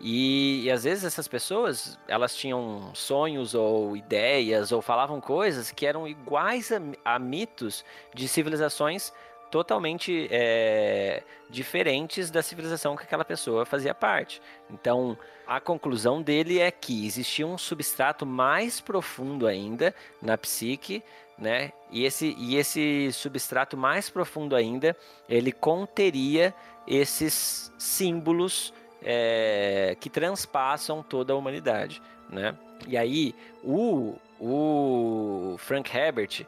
E, 0.00 0.64
e, 0.64 0.70
às 0.70 0.84
vezes 0.84 1.04
essas 1.04 1.26
pessoas, 1.26 1.98
elas 2.06 2.34
tinham 2.34 2.90
sonhos 2.94 3.54
ou 3.54 3.96
ideias 3.96 4.70
ou 4.70 4.80
falavam 4.80 5.20
coisas 5.20 5.72
que 5.72 5.84
eram 5.84 6.06
iguais 6.06 6.70
a, 6.70 6.80
a 7.04 7.18
mitos 7.18 7.84
de 8.14 8.28
civilizações 8.28 9.12
totalmente 9.50 10.28
é, 10.30 11.22
diferentes 11.50 12.30
da 12.30 12.42
civilização 12.42 12.96
que 12.96 13.02
aquela 13.02 13.24
pessoa 13.24 13.64
fazia 13.64 13.94
parte. 13.94 14.40
Então, 14.70 15.18
a 15.46 15.60
conclusão 15.60 16.22
dele 16.22 16.58
é 16.58 16.70
que 16.70 17.06
existia 17.06 17.46
um 17.46 17.58
substrato 17.58 18.26
mais 18.26 18.80
profundo 18.80 19.46
ainda 19.46 19.94
na 20.20 20.36
psique, 20.36 21.02
né? 21.38 21.72
E 21.90 22.04
esse, 22.04 22.34
e 22.38 22.56
esse 22.56 23.10
substrato 23.12 23.76
mais 23.76 24.10
profundo 24.10 24.54
ainda, 24.54 24.96
ele 25.28 25.52
conteria 25.52 26.54
esses 26.86 27.72
símbolos 27.78 28.72
é, 29.02 29.96
que 30.00 30.10
transpassam 30.10 31.02
toda 31.02 31.32
a 31.32 31.36
humanidade, 31.36 32.02
né? 32.28 32.54
E 32.86 32.96
aí, 32.96 33.34
o, 33.62 34.16
o 34.40 35.56
Frank 35.58 35.94
Herbert, 35.96 36.46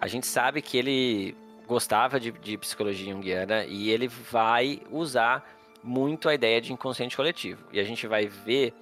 a 0.00 0.06
gente 0.06 0.26
sabe 0.26 0.62
que 0.62 0.76
ele 0.78 1.36
gostava 1.66 2.20
de, 2.20 2.30
de 2.30 2.56
psicologia 2.56 3.12
junguiana 3.12 3.64
e 3.64 3.90
ele 3.90 4.08
vai 4.08 4.80
usar 4.90 5.44
muito 5.82 6.28
a 6.28 6.34
ideia 6.34 6.60
de 6.60 6.72
inconsciente 6.72 7.16
coletivo. 7.16 7.64
E 7.72 7.80
a 7.80 7.84
gente 7.84 8.06
vai 8.06 8.26
ver 8.26 8.72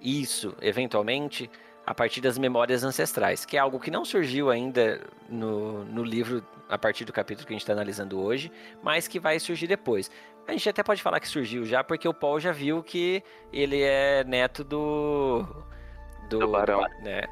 isso, 0.00 0.54
eventualmente, 0.60 1.50
a 1.86 1.94
partir 1.94 2.20
das 2.20 2.38
memórias 2.38 2.84
ancestrais, 2.84 3.44
que 3.44 3.56
é 3.56 3.60
algo 3.60 3.80
que 3.80 3.90
não 3.90 4.04
surgiu 4.04 4.50
ainda 4.50 5.00
no, 5.28 5.84
no 5.84 6.04
livro 6.04 6.44
a 6.68 6.76
partir 6.76 7.04
do 7.04 7.12
capítulo 7.12 7.46
que 7.46 7.52
a 7.52 7.56
gente 7.56 7.62
está 7.62 7.72
analisando 7.72 8.20
hoje, 8.20 8.52
mas 8.82 9.08
que 9.08 9.18
vai 9.18 9.40
surgir 9.40 9.66
depois. 9.66 10.10
A 10.48 10.52
gente 10.52 10.66
até 10.66 10.82
pode 10.82 11.02
falar 11.02 11.20
que 11.20 11.28
surgiu 11.28 11.66
já, 11.66 11.84
porque 11.84 12.08
o 12.08 12.14
Paul 12.14 12.40
já 12.40 12.52
viu 12.52 12.82
que 12.82 13.22
ele 13.52 13.82
é 13.82 14.24
neto 14.24 14.64
do. 14.64 15.44
Do, 16.30 16.38
do 16.38 16.48
barão. 16.48 16.80
Né? 17.02 17.24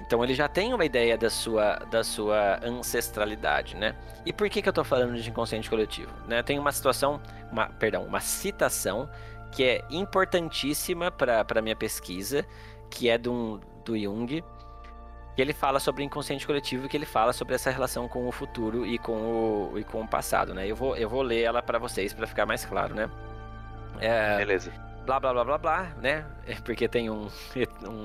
Então 0.00 0.22
ele 0.22 0.34
já 0.34 0.46
tem 0.46 0.74
uma 0.74 0.84
ideia 0.84 1.16
da 1.16 1.30
sua, 1.30 1.76
da 1.90 2.04
sua 2.04 2.60
ancestralidade, 2.62 3.74
né? 3.74 3.96
E 4.26 4.32
por 4.32 4.50
que, 4.50 4.60
que 4.60 4.68
eu 4.68 4.72
estou 4.72 4.84
falando 4.84 5.14
de 5.14 5.30
inconsciente 5.30 5.70
coletivo? 5.70 6.12
Né? 6.28 6.42
Tem 6.42 6.58
uma 6.58 6.70
situação, 6.70 7.18
uma, 7.50 7.66
perdão, 7.70 8.04
uma 8.04 8.20
citação 8.20 9.08
que 9.50 9.64
é 9.64 9.84
importantíssima 9.88 11.10
para 11.10 11.46
a 11.48 11.62
minha 11.62 11.76
pesquisa, 11.76 12.44
que 12.90 13.08
é 13.08 13.16
do, 13.16 13.58
do 13.86 13.98
Jung, 13.98 14.44
que 15.34 15.42
ele 15.42 15.52
fala 15.52 15.80
sobre 15.80 16.02
o 16.02 16.04
inconsciente 16.04 16.46
coletivo, 16.46 16.88
que 16.88 16.96
ele 16.96 17.06
fala 17.06 17.32
sobre 17.32 17.54
essa 17.54 17.70
relação 17.70 18.08
com 18.08 18.26
o 18.26 18.32
futuro 18.32 18.86
e 18.86 18.98
com 18.98 19.12
o, 19.12 19.78
e 19.78 19.84
com 19.84 20.02
o 20.02 20.08
passado, 20.08 20.54
né? 20.54 20.66
Eu 20.66 20.76
vou, 20.76 20.96
eu 20.96 21.08
vou 21.08 21.22
ler 21.22 21.42
ela 21.42 21.62
para 21.62 21.78
vocês 21.78 22.12
para 22.12 22.26
ficar 22.26 22.46
mais 22.46 22.64
claro, 22.64 22.94
né? 22.94 23.10
É, 24.00 24.36
Beleza. 24.36 24.72
Blá 25.04 25.20
blá 25.20 25.34
blá 25.34 25.44
blá 25.44 25.58
blá, 25.58 25.92
né? 26.00 26.24
É 26.46 26.54
porque 26.54 26.88
tem 26.88 27.10
um, 27.10 27.28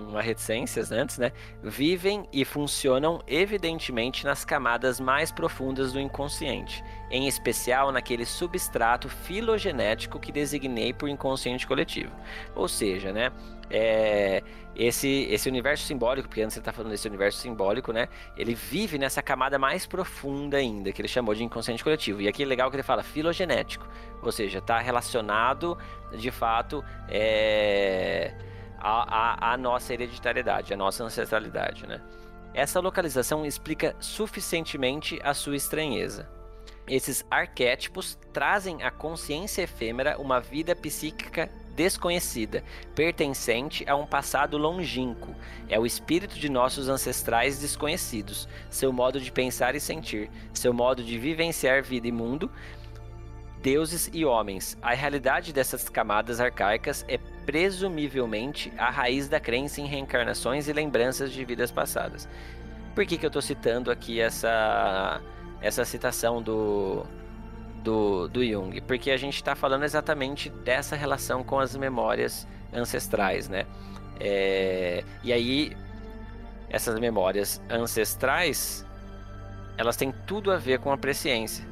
uma 0.09 0.21
reticências 0.21 0.91
antes, 0.91 1.17
né? 1.17 1.31
Vivem 1.63 2.27
e 2.33 2.43
funcionam 2.43 3.21
evidentemente 3.27 4.25
nas 4.25 4.43
camadas 4.43 4.99
mais 4.99 5.31
profundas 5.31 5.93
do 5.93 5.99
inconsciente, 5.99 6.83
em 7.09 7.27
especial 7.27 7.91
naquele 7.91 8.25
substrato 8.25 9.07
filogenético 9.07 10.19
que 10.19 10.31
designei 10.31 10.91
por 10.91 11.07
inconsciente 11.07 11.65
coletivo. 11.65 12.11
Ou 12.53 12.67
seja, 12.67 13.13
né? 13.13 13.31
É, 13.69 14.43
esse, 14.79 15.27
esse 15.29 15.49
universo 15.49 15.85
simbólico, 15.85 16.29
porque 16.29 16.41
antes 16.41 16.53
você 16.53 16.59
está 16.59 16.71
falando 16.71 16.91
desse 16.91 17.05
universo 17.05 17.37
simbólico, 17.39 17.91
né? 17.91 18.07
Ele 18.37 18.55
vive 18.55 18.97
nessa 18.97 19.21
camada 19.21 19.59
mais 19.59 19.85
profunda 19.85 20.55
ainda, 20.55 20.93
que 20.93 21.01
ele 21.01 21.09
chamou 21.09 21.35
de 21.35 21.43
inconsciente 21.43 21.83
coletivo. 21.83 22.21
E 22.21 22.29
aqui 22.29 22.43
é 22.43 22.45
legal 22.45 22.69
que 22.69 22.77
ele 22.77 22.83
fala 22.83 23.03
filogenético, 23.03 23.85
ou 24.23 24.31
seja, 24.31 24.59
está 24.59 24.79
relacionado 24.79 25.77
de 26.17 26.31
fato 26.31 26.81
é, 27.09 28.33
a 28.79 29.57
nossa 29.59 29.93
hereditariedade, 29.93 30.73
a 30.73 30.77
nossa 30.77 31.03
ancestralidade, 31.03 31.85
né? 31.85 32.01
Essa 32.53 32.79
localização 32.79 33.45
explica 33.45 33.93
suficientemente 33.99 35.19
a 35.21 35.33
sua 35.33 35.57
estranheza. 35.57 36.29
Esses 36.87 37.25
arquétipos 37.29 38.17
trazem 38.31 38.81
à 38.81 38.89
consciência 38.89 39.63
efêmera 39.63 40.17
uma 40.17 40.39
vida 40.39 40.73
psíquica 40.73 41.51
desconhecida, 41.79 42.61
pertencente 42.93 43.85
a 43.87 43.95
um 43.95 44.05
passado 44.05 44.57
longínquo. 44.57 45.33
É 45.69 45.79
o 45.79 45.85
espírito 45.85 46.37
de 46.37 46.49
nossos 46.49 46.89
ancestrais 46.89 47.57
desconhecidos, 47.57 48.49
seu 48.69 48.91
modo 48.91 49.17
de 49.17 49.31
pensar 49.31 49.75
e 49.75 49.79
sentir, 49.79 50.29
seu 50.51 50.73
modo 50.73 51.01
de 51.01 51.17
vivenciar 51.17 51.81
vida 51.81 52.05
e 52.05 52.11
mundo, 52.11 52.51
deuses 53.61 54.09
e 54.11 54.25
homens. 54.25 54.77
A 54.81 54.93
realidade 54.93 55.53
dessas 55.53 55.87
camadas 55.87 56.41
arcaicas 56.41 57.05
é 57.07 57.17
presumivelmente 57.45 58.73
a 58.77 58.89
raiz 58.89 59.29
da 59.29 59.39
crença 59.39 59.79
em 59.79 59.85
reencarnações 59.85 60.67
e 60.67 60.73
lembranças 60.73 61.31
de 61.31 61.45
vidas 61.45 61.71
passadas. 61.71 62.27
Por 62.93 63.05
que, 63.05 63.17
que 63.17 63.25
eu 63.25 63.29
estou 63.29 63.41
citando 63.41 63.89
aqui 63.89 64.19
essa, 64.19 65.21
essa 65.61 65.85
citação 65.85 66.41
do, 66.41 67.05
do, 67.79 68.27
do 68.27 68.45
Jung, 68.45 68.79
porque 68.81 69.11
a 69.11 69.17
gente 69.17 69.35
está 69.35 69.55
falando 69.55 69.83
exatamente 69.83 70.49
dessa 70.49 70.95
relação 70.95 71.43
com 71.43 71.59
as 71.59 71.75
memórias 71.75 72.47
ancestrais, 72.73 73.49
né? 73.49 73.65
É, 74.19 75.03
e 75.23 75.31
aí, 75.31 75.75
essas 76.69 76.99
memórias 76.99 77.61
ancestrais, 77.69 78.85
elas 79.77 79.95
têm 79.95 80.13
tudo 80.27 80.51
a 80.51 80.57
ver 80.57 80.79
com 80.79 80.91
a 80.91 80.97
presciência, 80.97 81.65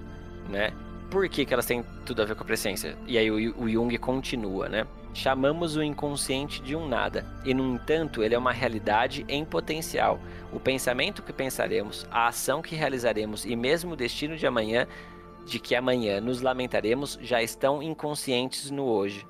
né? 0.49 0.71
Por 1.11 1.27
que, 1.29 1.45
que 1.45 1.53
elas 1.53 1.65
têm 1.65 1.83
tudo 2.05 2.21
a 2.21 2.25
ver 2.25 2.35
com 2.35 2.43
a 2.43 2.45
presciência? 2.45 2.97
E 3.05 3.17
aí 3.17 3.29
o, 3.29 3.63
o 3.63 3.69
Jung 3.69 3.95
continua, 3.97 4.67
né? 4.67 4.85
Chamamos 5.13 5.75
o 5.75 5.81
inconsciente 5.81 6.61
de 6.61 6.75
um 6.75 6.87
nada, 6.87 7.25
e 7.43 7.53
no 7.53 7.75
entanto 7.75 8.23
ele 8.23 8.35
é 8.35 8.37
uma 8.37 8.51
realidade 8.51 9.25
em 9.27 9.43
potencial. 9.43 10.19
O 10.51 10.59
pensamento 10.59 11.23
que 11.23 11.33
pensaremos, 11.33 12.05
a 12.11 12.27
ação 12.27 12.61
que 12.61 12.75
realizaremos 12.75 13.45
e 13.45 13.55
mesmo 13.55 13.93
o 13.93 13.95
destino 13.95 14.37
de 14.37 14.45
amanhã 14.45 14.87
de 15.47 15.59
que 15.59 15.75
amanhã 15.75 16.19
nos 16.19 16.41
lamentaremos 16.41 17.17
já 17.21 17.41
estão 17.41 17.81
inconscientes 17.81 18.69
no 18.69 18.85
hoje. 18.85 19.25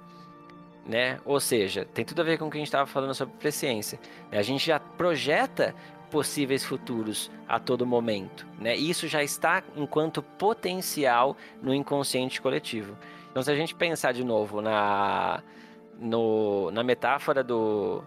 Né? 0.86 1.20
Ou 1.26 1.40
seja, 1.40 1.86
tem 1.86 2.04
tudo 2.04 2.22
a 2.22 2.26
ver 2.26 2.38
com 2.38 2.48
o 2.48 2.50
que 2.50 2.58
a 2.58 2.60
gente 2.60 2.68
estava 2.68 2.86
falando 2.86 3.14
sobre 3.14 3.36
presciência. 3.38 4.00
A 4.32 4.42
gente 4.42 4.66
já 4.66 4.80
projeta 4.80 5.76
possíveis 6.10 6.64
futuros 6.64 7.30
a 7.48 7.60
todo 7.60 7.86
momento. 7.86 8.48
Né? 8.60 8.76
Isso 8.76 9.08
já 9.08 9.22
está 9.22 9.64
enquanto 9.76 10.24
potencial 10.24 11.36
no 11.62 11.74
inconsciente 11.74 12.42
coletivo. 12.42 12.98
Então, 13.30 13.44
se 13.44 13.52
a 13.52 13.56
gente 13.56 13.76
pensar 13.76 14.14
de 14.14 14.24
novo 14.24 14.62
na, 14.62 15.44
no, 16.00 16.72
na 16.72 16.84
metáfora 16.84 17.44
do, 17.44 18.02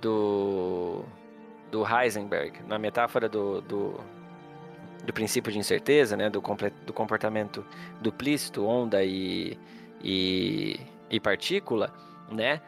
do 0.00 1.04
do 1.70 1.84
Heisenberg, 1.86 2.62
na 2.66 2.78
metáfora 2.78 3.28
do, 3.28 3.60
do, 3.60 4.00
do 5.04 5.12
princípio 5.12 5.52
de 5.52 5.58
incerteza, 5.58 6.16
né, 6.16 6.28
do, 6.28 6.42
do 6.84 6.92
comportamento 6.92 7.64
duplícito, 8.00 8.64
onda 8.64 9.02
e, 9.04 9.58
e, 10.02 10.80
e 11.10 11.20
partícula, 11.20 11.92
né, 12.30 12.60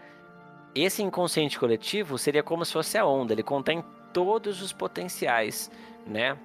esse 0.74 1.02
inconsciente 1.02 1.59
coletivo 1.59 2.16
seria 2.16 2.43
como 2.43 2.65
se 2.65 2.73
fosse 2.73 2.97
a 2.97 3.05
onda, 3.05 3.32
ele 3.32 3.43
contém 3.43 3.85
todos 4.12 4.62
os 4.62 4.73
potenciais, 4.73 5.70
né, 6.07 6.36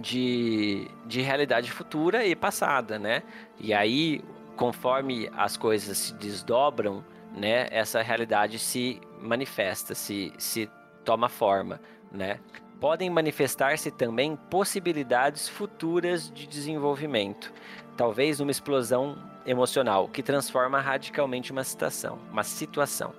de, 0.00 0.88
de 1.06 1.20
realidade 1.22 1.70
futura 1.70 2.26
e 2.26 2.34
passada, 2.34 2.98
né, 2.98 3.22
e 3.58 3.72
aí, 3.72 4.22
conforme 4.56 5.30
as 5.36 5.56
coisas 5.56 5.96
se 5.96 6.14
desdobram, 6.14 7.04
né, 7.34 7.68
essa 7.70 8.02
realidade 8.02 8.58
se 8.58 9.00
manifesta, 9.20 9.94
se, 9.94 10.32
se 10.38 10.68
toma 11.04 11.28
forma, 11.28 11.80
né? 12.10 12.40
Podem 12.80 13.08
manifestar-se 13.08 13.90
também 13.90 14.36
possibilidades 14.50 15.48
futuras 15.48 16.30
de 16.30 16.46
desenvolvimento, 16.46 17.52
talvez 17.96 18.38
uma 18.38 18.50
explosão 18.50 19.16
emocional 19.46 20.08
que 20.08 20.22
transforma 20.22 20.80
radicalmente 20.80 21.52
uma 21.52 21.64
situação, 21.64 22.18
uma 22.30 22.42
situação. 22.42 23.14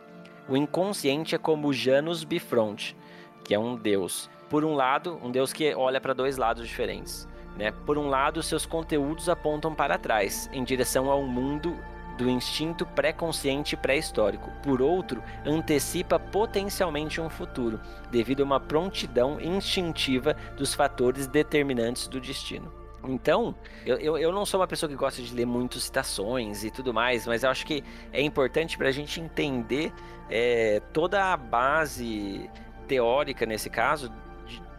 O 0.48 0.56
inconsciente 0.56 1.34
é 1.34 1.38
como 1.40 1.74
Janus 1.74 2.24
Bifronte, 2.24 2.96
que 3.44 3.56
é 3.56 3.60
um 3.60 3.76
deus. 3.76 4.30
Por 4.48 4.64
um 4.64 4.76
lado, 4.76 5.20
um 5.24 5.32
deus 5.32 5.52
que 5.52 5.74
olha 5.74 6.00
para 6.00 6.14
dois 6.14 6.38
lados 6.38 6.68
diferentes. 6.68 7.28
Né? 7.58 7.72
Por 7.72 7.98
um 7.98 8.08
lado, 8.08 8.44
seus 8.44 8.66
conteúdos 8.66 9.28
apontam 9.28 9.74
para 9.74 9.98
trás, 9.98 10.48
em 10.54 10.64
direção 10.64 11.10
ao 11.10 11.24
mundo 11.24 11.76
do 12.18 12.30
instinto 12.30 12.86
pré-consciente 12.86 13.78
pré-histórico. 13.78 14.52
Por 14.64 14.82
outro, 14.82 15.24
antecipa 15.46 16.20
potencialmente 16.20 17.22
um 17.22 17.30
futuro, 17.30 17.80
devido 18.12 18.42
a 18.42 18.46
uma 18.46 18.60
prontidão 18.60 19.40
instintiva 19.40 20.36
dos 20.58 20.74
fatores 20.74 21.28
determinantes 21.28 22.08
do 22.08 22.20
destino. 22.20 22.72
Então, 23.04 23.56
eu, 23.86 23.98
eu, 23.98 24.18
eu, 24.18 24.32
não 24.32 24.46
sou 24.46 24.60
uma 24.60 24.68
pessoa 24.68 24.90
que 24.90 24.96
gosta 24.96 25.22
de 25.22 25.34
ler 25.34 25.46
muitas 25.46 25.84
citações 25.84 26.64
e 26.64 26.72
tudo 26.72 26.94
mais, 26.94 27.26
mas 27.26 27.44
eu 27.44 27.50
acho 27.50 27.66
que 27.66 27.84
é 28.12 28.22
importante 28.22 28.78
para 28.78 28.90
a 28.90 28.92
gente 28.92 29.22
entender 29.22 29.94
é, 30.30 30.82
toda 30.92 31.32
a 31.32 31.38
base 31.38 32.50
teórica, 32.88 33.46
nesse 33.46 33.70
caso, 33.70 34.12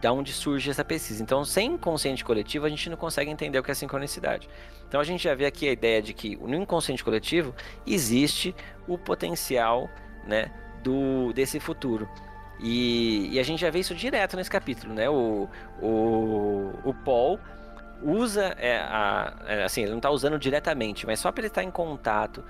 de 0.00 0.08
onde 0.08 0.32
surge 0.32 0.70
essa 0.70 0.84
pesquisa. 0.84 1.22
Então, 1.22 1.44
sem 1.44 1.76
consciente 1.76 2.24
coletivo, 2.24 2.66
a 2.66 2.68
gente 2.68 2.88
não 2.88 2.96
consegue 2.96 3.30
entender 3.30 3.58
o 3.58 3.62
que 3.62 3.70
é 3.70 3.74
sincronicidade. 3.74 4.48
Então 4.88 5.00
a 5.00 5.04
gente 5.04 5.22
já 5.22 5.34
vê 5.34 5.44
aqui 5.44 5.68
a 5.68 5.72
ideia 5.72 6.00
de 6.00 6.14
que 6.14 6.36
no 6.36 6.54
inconsciente 6.54 7.04
coletivo 7.04 7.54
existe 7.86 8.54
o 8.86 8.96
potencial 8.96 9.88
né, 10.26 10.50
do, 10.82 11.32
desse 11.34 11.60
futuro. 11.60 12.08
E, 12.58 13.28
e, 13.32 13.38
a 13.38 13.42
gente 13.42 13.60
já 13.60 13.70
vê 13.70 13.78
isso 13.80 13.94
direto 13.94 14.36
nesse 14.36 14.50
capítulo, 14.50 14.92
né? 14.92 15.08
O, 15.08 15.48
o, 15.80 16.72
o 16.84 16.94
Paul 17.04 17.38
usa, 18.02 18.56
é, 18.58 18.78
a, 18.78 19.36
é, 19.46 19.64
assim, 19.64 19.82
ele 19.82 19.90
não 19.90 19.98
está 19.98 20.10
usando 20.10 20.38
diretamente, 20.38 21.06
mas 21.06 21.20
só 21.20 21.30
para 21.30 21.42
ele 21.42 21.48
estar 21.48 21.62
em 21.62 21.70
contato 21.70 22.42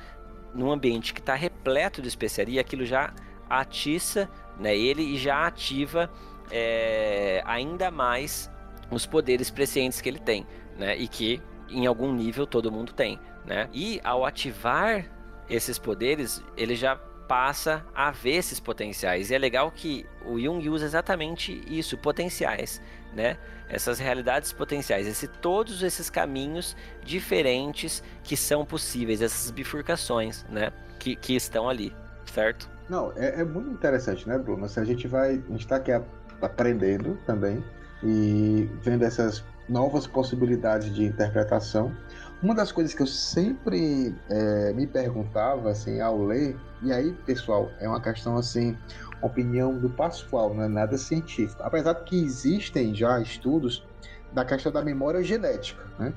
num 0.54 0.70
ambiente 0.70 1.12
que 1.12 1.20
está 1.20 1.34
repleto 1.34 2.00
de 2.00 2.08
especiaria, 2.08 2.58
aquilo 2.58 2.86
já 2.86 3.12
atiça 3.50 4.30
né, 4.58 4.76
ele 4.76 5.02
e 5.02 5.18
já 5.18 5.46
ativa 5.46 6.10
é, 6.50 7.42
ainda 7.44 7.90
mais 7.90 8.50
os 8.90 9.06
poderes 9.06 9.50
prescientes 9.50 10.00
que 10.00 10.08
ele 10.08 10.18
tem, 10.18 10.46
né? 10.76 10.96
E 10.96 11.08
que 11.08 11.42
em 11.68 11.86
algum 11.86 12.12
nível 12.12 12.46
todo 12.46 12.72
mundo 12.72 12.92
tem, 12.92 13.18
né? 13.44 13.68
E 13.72 14.00
ao 14.02 14.24
ativar 14.24 15.04
esses 15.48 15.78
poderes, 15.78 16.42
ele 16.56 16.74
já 16.74 16.96
passa 16.96 17.84
a 17.94 18.10
ver 18.10 18.36
esses 18.36 18.58
potenciais. 18.58 19.30
E 19.30 19.34
é 19.34 19.38
legal 19.38 19.70
que 19.70 20.06
o 20.24 20.40
Jung 20.40 20.66
usa 20.70 20.86
exatamente 20.86 21.62
isso, 21.66 21.96
potenciais, 21.98 22.80
né? 23.14 23.36
Essas 23.68 23.98
realidades 23.98 24.50
potenciais, 24.52 25.06
esse, 25.06 25.28
todos 25.28 25.82
esses 25.82 26.08
caminhos 26.08 26.74
diferentes 27.04 28.02
que 28.24 28.36
são 28.36 28.64
possíveis, 28.64 29.20
essas 29.20 29.50
bifurcações, 29.50 30.44
né? 30.48 30.72
Que, 30.98 31.14
que 31.14 31.36
estão 31.36 31.68
ali, 31.68 31.94
certo? 32.24 32.68
Não, 32.88 33.12
é, 33.14 33.40
é 33.40 33.44
muito 33.44 33.70
interessante, 33.70 34.26
né, 34.26 34.38
Bruno? 34.38 34.66
Se 34.66 34.80
a 34.80 34.84
gente 34.84 35.06
vai, 35.06 35.32
a 35.32 35.50
gente 35.52 35.60
está 35.60 35.76
aqui 35.76 35.92
aprendendo 36.40 37.18
também 37.26 37.62
e 38.02 38.68
vendo 38.82 39.04
essas 39.04 39.44
novas 39.68 40.06
possibilidades 40.06 40.94
de 40.94 41.04
interpretação. 41.04 41.94
Uma 42.42 42.54
das 42.54 42.70
coisas 42.70 42.94
que 42.94 43.02
eu 43.02 43.06
sempre 43.06 44.14
é, 44.30 44.72
me 44.72 44.86
perguntava 44.86 45.70
assim 45.70 46.00
ao 46.00 46.22
ler, 46.24 46.56
e 46.82 46.92
aí, 46.92 47.12
pessoal, 47.26 47.68
é 47.80 47.88
uma 47.88 48.00
questão 48.00 48.36
assim, 48.36 48.76
opinião 49.20 49.76
do 49.76 49.90
Pascoal, 49.90 50.54
não 50.54 50.62
é 50.62 50.68
nada 50.68 50.96
científico. 50.96 51.60
Apesar 51.62 51.94
de 51.94 52.04
que 52.04 52.22
existem 52.22 52.94
já 52.94 53.20
estudos 53.20 53.84
da 54.32 54.44
questão 54.44 54.70
da 54.70 54.82
memória 54.82 55.22
genética, 55.22 55.82
né? 55.98 56.12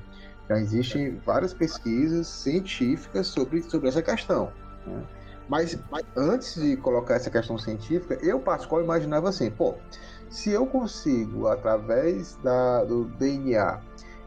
Já 0.48 0.58
existem 0.58 1.20
várias 1.24 1.52
pesquisas 1.54 2.26
científicas 2.26 3.28
sobre, 3.28 3.62
sobre 3.62 3.88
essa 3.88 4.02
questão. 4.02 4.52
Né? 4.86 5.02
Mas, 5.48 5.78
mas, 5.90 6.04
antes 6.16 6.54
de 6.54 6.76
colocar 6.76 7.14
essa 7.14 7.30
questão 7.30 7.58
científica, 7.58 8.18
eu, 8.22 8.40
Pascoal, 8.40 8.82
imaginava 8.82 9.28
assim, 9.28 9.50
pô, 9.50 9.74
se 10.32 10.50
eu 10.50 10.66
consigo, 10.66 11.46
através 11.46 12.36
da, 12.42 12.84
do 12.84 13.04
DNA, 13.04 13.78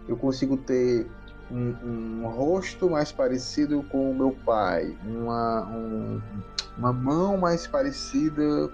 eu 0.07 0.15
consigo 0.15 0.55
ter 0.55 1.09
um, 1.49 1.75
um, 1.83 2.27
rosto 2.29 2.87
mais 2.89 3.11
parecido 3.11 3.83
com 3.91 4.11
o 4.11 4.15
meu 4.15 4.31
pai, 4.45 4.95
uma, 5.03 5.65
um, 5.65 6.21
uma 6.77 6.93
mão 6.93 7.37
mais 7.37 7.65
parecida, 7.65 8.69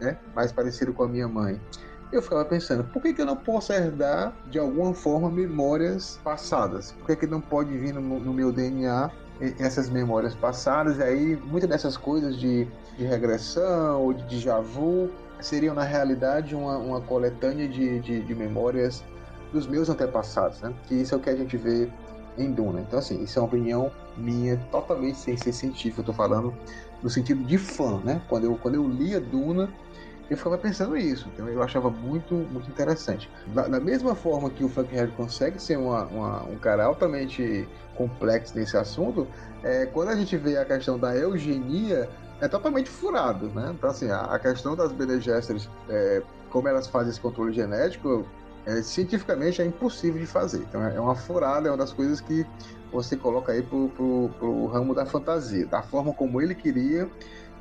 né, 0.00 0.18
mais 0.34 0.50
parecido 0.50 0.92
com 0.92 1.04
a 1.04 1.08
minha 1.08 1.28
mãe. 1.28 1.60
Eu 2.10 2.20
ficava 2.20 2.44
pensando, 2.44 2.82
por 2.84 3.00
que, 3.00 3.14
que 3.14 3.22
eu 3.22 3.26
não 3.26 3.36
posso 3.36 3.72
herdar 3.72 4.34
de 4.50 4.58
alguma 4.58 4.92
forma 4.92 5.30
memórias 5.30 6.20
passadas? 6.24 6.90
Por 6.92 7.06
que, 7.06 7.16
que 7.16 7.26
não 7.28 7.40
pode 7.40 7.78
vir 7.78 7.94
no, 7.94 8.02
no 8.02 8.34
meu 8.34 8.52
DNA 8.52 9.08
essas 9.58 9.88
memórias 9.88 10.34
passadas? 10.34 10.98
E 10.98 11.02
aí, 11.02 11.36
muitas 11.36 11.70
dessas 11.70 11.96
coisas 11.96 12.36
de, 12.36 12.66
de 12.98 13.04
regressão 13.04 14.02
ou 14.02 14.12
de 14.12 14.24
déjà 14.24 14.60
vu 14.60 15.10
seriam 15.46 15.74
na 15.74 15.82
realidade 15.82 16.54
uma, 16.54 16.76
uma 16.78 17.00
coletânea 17.00 17.68
de, 17.68 18.00
de, 18.00 18.20
de, 18.20 18.34
memórias 18.34 19.04
dos 19.52 19.66
meus 19.66 19.88
antepassados, 19.88 20.60
né? 20.60 20.72
Que 20.86 20.94
isso 20.94 21.14
é 21.14 21.18
o 21.18 21.20
que 21.20 21.30
a 21.30 21.36
gente 21.36 21.56
vê 21.56 21.88
em 22.38 22.50
Duna. 22.50 22.80
Então, 22.80 22.98
assim, 22.98 23.22
isso 23.22 23.38
é 23.38 23.42
uma 23.42 23.48
opinião 23.48 23.90
minha, 24.16 24.56
totalmente 24.70 25.18
sem 25.18 25.36
ser 25.36 25.52
científica. 25.52 26.00
Eu 26.00 26.06
tô 26.06 26.12
falando 26.12 26.54
no 27.02 27.10
sentido 27.10 27.42
de 27.44 27.58
fã, 27.58 28.00
né? 28.04 28.22
Quando 28.28 28.44
eu, 28.44 28.56
quando 28.56 28.76
eu 28.76 28.88
lia 28.88 29.20
Duna, 29.20 29.68
eu 30.30 30.36
ficava 30.36 30.56
pensando 30.56 30.96
isso. 30.96 31.28
Então, 31.34 31.48
eu 31.48 31.62
achava 31.62 31.90
muito, 31.90 32.34
muito 32.34 32.70
interessante. 32.70 33.30
Da, 33.48 33.68
da 33.68 33.80
mesma 33.80 34.14
forma 34.14 34.48
que 34.48 34.64
o 34.64 34.68
Frank 34.68 34.94
consegue 35.16 35.60
ser 35.60 35.76
uma, 35.76 36.04
uma, 36.04 36.42
um 36.44 36.56
cara 36.56 36.84
altamente 36.84 37.68
complexo 37.96 38.56
nesse 38.56 38.76
assunto, 38.76 39.26
é, 39.62 39.86
quando 39.86 40.08
a 40.08 40.14
gente 40.14 40.36
vê 40.36 40.56
a 40.56 40.64
questão 40.64 40.98
da 40.98 41.14
eugenia, 41.14 42.08
é 42.42 42.48
totalmente 42.48 42.90
furado, 42.90 43.48
né? 43.50 43.72
Então, 43.72 43.88
assim, 43.88 44.10
a, 44.10 44.22
a 44.22 44.38
questão 44.38 44.74
das 44.74 44.92
Gesserit, 45.22 45.70
é, 45.88 46.22
como 46.50 46.66
elas 46.66 46.88
fazem 46.88 47.10
esse 47.10 47.20
controle 47.20 47.52
genético, 47.52 48.26
é, 48.66 48.82
cientificamente 48.82 49.62
é 49.62 49.64
impossível 49.64 50.20
de 50.20 50.26
fazer. 50.26 50.58
Então, 50.58 50.82
é 50.82 50.98
uma 50.98 51.14
furada, 51.14 51.68
é 51.68 51.70
uma 51.70 51.78
das 51.78 51.92
coisas 51.92 52.20
que 52.20 52.44
você 52.90 53.16
coloca 53.16 53.52
aí 53.52 53.62
pro, 53.62 53.88
pro, 53.90 54.28
pro 54.40 54.66
ramo 54.66 54.92
da 54.92 55.06
fantasia. 55.06 55.66
Da 55.66 55.82
forma 55.82 56.12
como 56.12 56.42
ele 56.42 56.52
queria, 56.56 57.08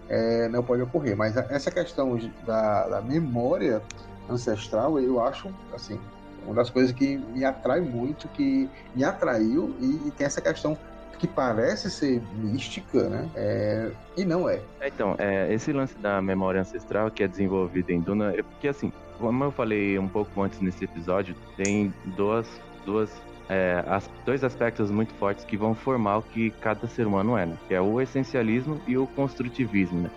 é, 0.10 0.48
não 0.50 0.64
pode 0.64 0.82
ocorrer. 0.82 1.16
Mas 1.16 1.38
essa 1.38 1.70
questão 1.70 2.20
da, 2.44 2.88
da 2.88 3.02
memória 3.02 3.84
ancestral, 4.28 5.00
eu 5.00 5.22
acho, 5.22 5.48
assim, 5.76 6.00
uma 6.44 6.56
das 6.56 6.72
coisas 6.72 6.92
que 6.92 7.18
me 7.18 7.46
atrai 7.46 7.82
muito, 7.82 8.28
que 8.30 8.68
me 8.96 9.04
atraiu 9.04 9.76
e, 9.80 10.08
e 10.08 10.12
tem 10.12 10.26
essa 10.26 10.42
questão 10.42 10.76
que 11.22 11.28
parece 11.28 11.92
ser 11.92 12.20
mística, 12.34 13.08
né? 13.08 13.30
É... 13.36 13.92
E 14.18 14.26
não 14.26 14.50
é. 14.50 14.60
é 14.80 14.88
então, 14.88 15.16
é, 15.20 15.54
esse 15.54 15.72
lance 15.72 15.96
da 16.00 16.20
memória 16.20 16.60
ancestral 16.60 17.12
que 17.12 17.24
é 17.24 17.28
desenvolvido 17.28 17.92
em 17.92 18.02
Duna, 18.02 18.34
é 18.36 18.42
porque 18.42 18.68
assim, 18.68 18.92
como 19.20 19.44
eu 19.44 19.52
falei 19.52 20.00
um 20.00 20.08
pouco 20.08 20.42
antes 20.42 20.60
nesse 20.60 20.84
episódio, 20.84 21.36
tem 21.56 21.94
duas, 22.18 22.48
duas 22.88 23.12
é, 23.48 23.84
as, 23.88 24.10
dois 24.26 24.44
aspectos 24.44 24.90
muito 24.90 25.14
fortes 25.14 25.46
que 25.46 25.56
vão 25.56 25.76
formar 25.76 26.18
o 26.18 26.22
que 26.24 26.50
cada 26.60 26.88
ser 26.88 27.06
humano 27.06 27.38
é, 27.38 27.46
né? 27.46 27.56
que 27.68 27.76
é 27.76 27.80
o 27.80 28.02
essencialismo 28.02 28.82
e 28.88 28.98
o 28.98 29.06
construtivismo. 29.06 30.02
Né? 30.02 30.10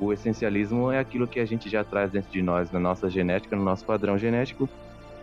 O 0.00 0.12
essencialismo 0.12 0.92
é 0.92 1.00
aquilo 1.00 1.26
que 1.26 1.40
a 1.40 1.44
gente 1.44 1.68
já 1.68 1.82
traz 1.82 2.12
dentro 2.12 2.30
de 2.30 2.40
nós, 2.40 2.70
na 2.70 2.78
nossa 2.78 3.10
genética, 3.10 3.56
no 3.56 3.64
nosso 3.64 3.84
padrão 3.84 4.16
genético, 4.16 4.68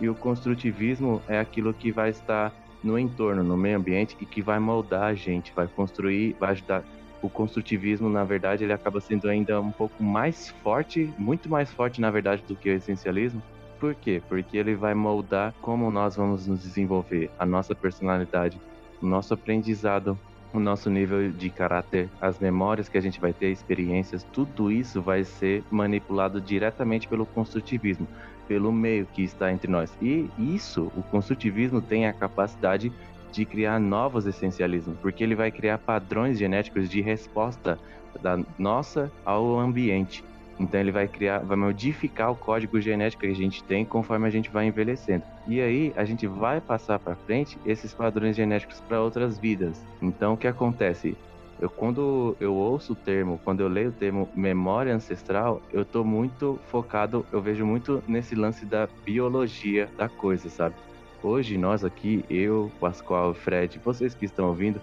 e 0.02 0.10
o 0.10 0.14
construtivismo 0.14 1.22
é 1.30 1.40
aquilo 1.40 1.74
que 1.74 1.94
vai 1.94 2.10
estar 2.10 2.52
no 2.84 2.98
entorno, 2.98 3.44
no 3.44 3.58
meio 3.58 3.78
ambiente 3.78 4.18
e 4.20 4.26
que 4.26 4.42
vai 4.42 4.60
moldar 4.60 5.04
a 5.04 5.14
gente, 5.14 5.54
vai 5.56 5.68
construir, 5.68 6.36
vai 6.40 6.52
ajudar. 6.52 6.84
O 7.22 7.30
construtivismo, 7.30 8.10
na 8.10 8.24
verdade, 8.24 8.64
ele 8.64 8.74
acaba 8.74 9.02
sendo 9.02 9.28
ainda 9.28 9.60
um 9.60 9.72
pouco 9.72 10.04
mais 10.04 10.50
forte, 10.64 11.12
muito 11.18 11.50
mais 11.50 11.72
forte, 11.72 12.00
na 12.00 12.12
verdade, 12.12 12.44
do 12.48 12.56
que 12.56 12.70
o 12.70 12.74
essencialismo. 12.74 13.42
Por 13.80 13.96
quê? 13.96 14.22
Porque 14.28 14.58
ele 14.58 14.76
vai 14.76 14.94
moldar 14.94 15.54
como 15.62 15.90
nós 15.90 16.16
vamos 16.16 16.48
nos 16.48 16.62
desenvolver, 16.62 17.30
a 17.40 17.46
nossa 17.46 17.74
personalidade, 17.74 18.60
o 19.02 19.06
nosso 19.06 19.34
aprendizado 19.34 20.18
o 20.54 20.60
nosso 20.60 20.90
nível 20.90 21.32
de 21.32 21.50
caráter, 21.50 22.10
as 22.22 22.40
memórias 22.40 22.88
que 22.88 22.98
a 22.98 23.02
gente 23.02 23.20
vai 23.20 23.34
ter, 23.34 23.52
experiências, 23.52 24.24
tudo 24.32 24.72
isso 24.72 25.02
vai 25.02 25.24
ser 25.24 25.64
manipulado 25.70 26.40
diretamente 26.40 27.08
pelo 27.08 27.26
construtivismo, 27.26 28.08
pelo 28.48 28.72
meio 28.72 29.06
que 29.06 29.24
está 29.24 29.52
entre 29.52 29.70
nós. 29.70 29.96
E 30.02 30.30
isso, 30.38 30.92
o 30.96 31.04
construtivismo 31.04 31.82
tem 31.82 32.08
a 32.08 32.14
capacidade 32.14 32.92
de 33.32 33.46
criar 33.46 33.80
novos 33.80 34.26
essencialismos, 34.26 34.98
porque 35.02 35.24
ele 35.24 35.36
vai 35.36 35.52
criar 35.52 35.78
padrões 35.78 36.40
genéticos 36.40 36.90
de 36.90 37.02
resposta 37.02 37.78
da 38.22 38.40
nossa 38.58 39.12
ao 39.26 39.60
ambiente. 39.60 40.24
Então 40.60 40.80
ele 40.80 40.92
vai 40.92 41.08
criar, 41.08 41.40
vai 41.40 41.56
modificar 41.56 42.32
o 42.32 42.36
código 42.36 42.82
genético 42.82 43.22
que 43.22 43.28
a 43.28 43.36
gente 43.36 43.64
tem 43.64 43.86
conforme 43.86 44.28
a 44.28 44.30
gente 44.32 44.50
vai 44.50 44.66
envelhecendo. 44.66 45.24
E 45.48 45.62
aí 45.62 45.94
a 45.96 46.04
gente 46.04 46.26
vai 46.26 46.60
passar 46.60 46.98
para 46.98 47.16
frente 47.16 47.58
esses 47.66 47.94
padrões 47.94 48.36
genéticos 48.36 48.80
para 48.88 49.02
outras 49.02 49.38
vidas. 49.38 49.80
Então 50.02 50.34
o 50.34 50.38
que 50.38 50.48
acontece? 50.48 51.16
Eu 51.60 51.70
quando 51.70 52.38
eu 52.40 52.54
ouço 52.54 52.94
o 52.94 52.96
termo, 52.96 53.40
quando 53.44 53.62
eu 53.62 53.68
leio 53.68 53.90
o 53.90 53.92
termo 53.92 54.30
memória 54.36 54.94
ancestral, 54.94 55.62
eu 55.74 55.84
tô 55.84 56.04
muito 56.04 56.60
focado, 56.68 57.26
eu 57.32 57.42
vejo 57.42 57.66
muito 57.66 58.04
nesse 58.08 58.36
lance 58.36 58.66
da 58.66 58.88
biologia 59.04 59.90
da 59.98 60.08
coisa, 60.08 60.50
sabe? 60.50 60.76
Hoje 61.24 61.58
nós 61.58 61.84
aqui, 61.84 62.24
eu, 62.30 62.72
Pascoal, 62.80 63.34
Fred, 63.34 63.80
vocês 63.84 64.14
que 64.14 64.26
estão 64.26 64.48
ouvindo, 64.50 64.80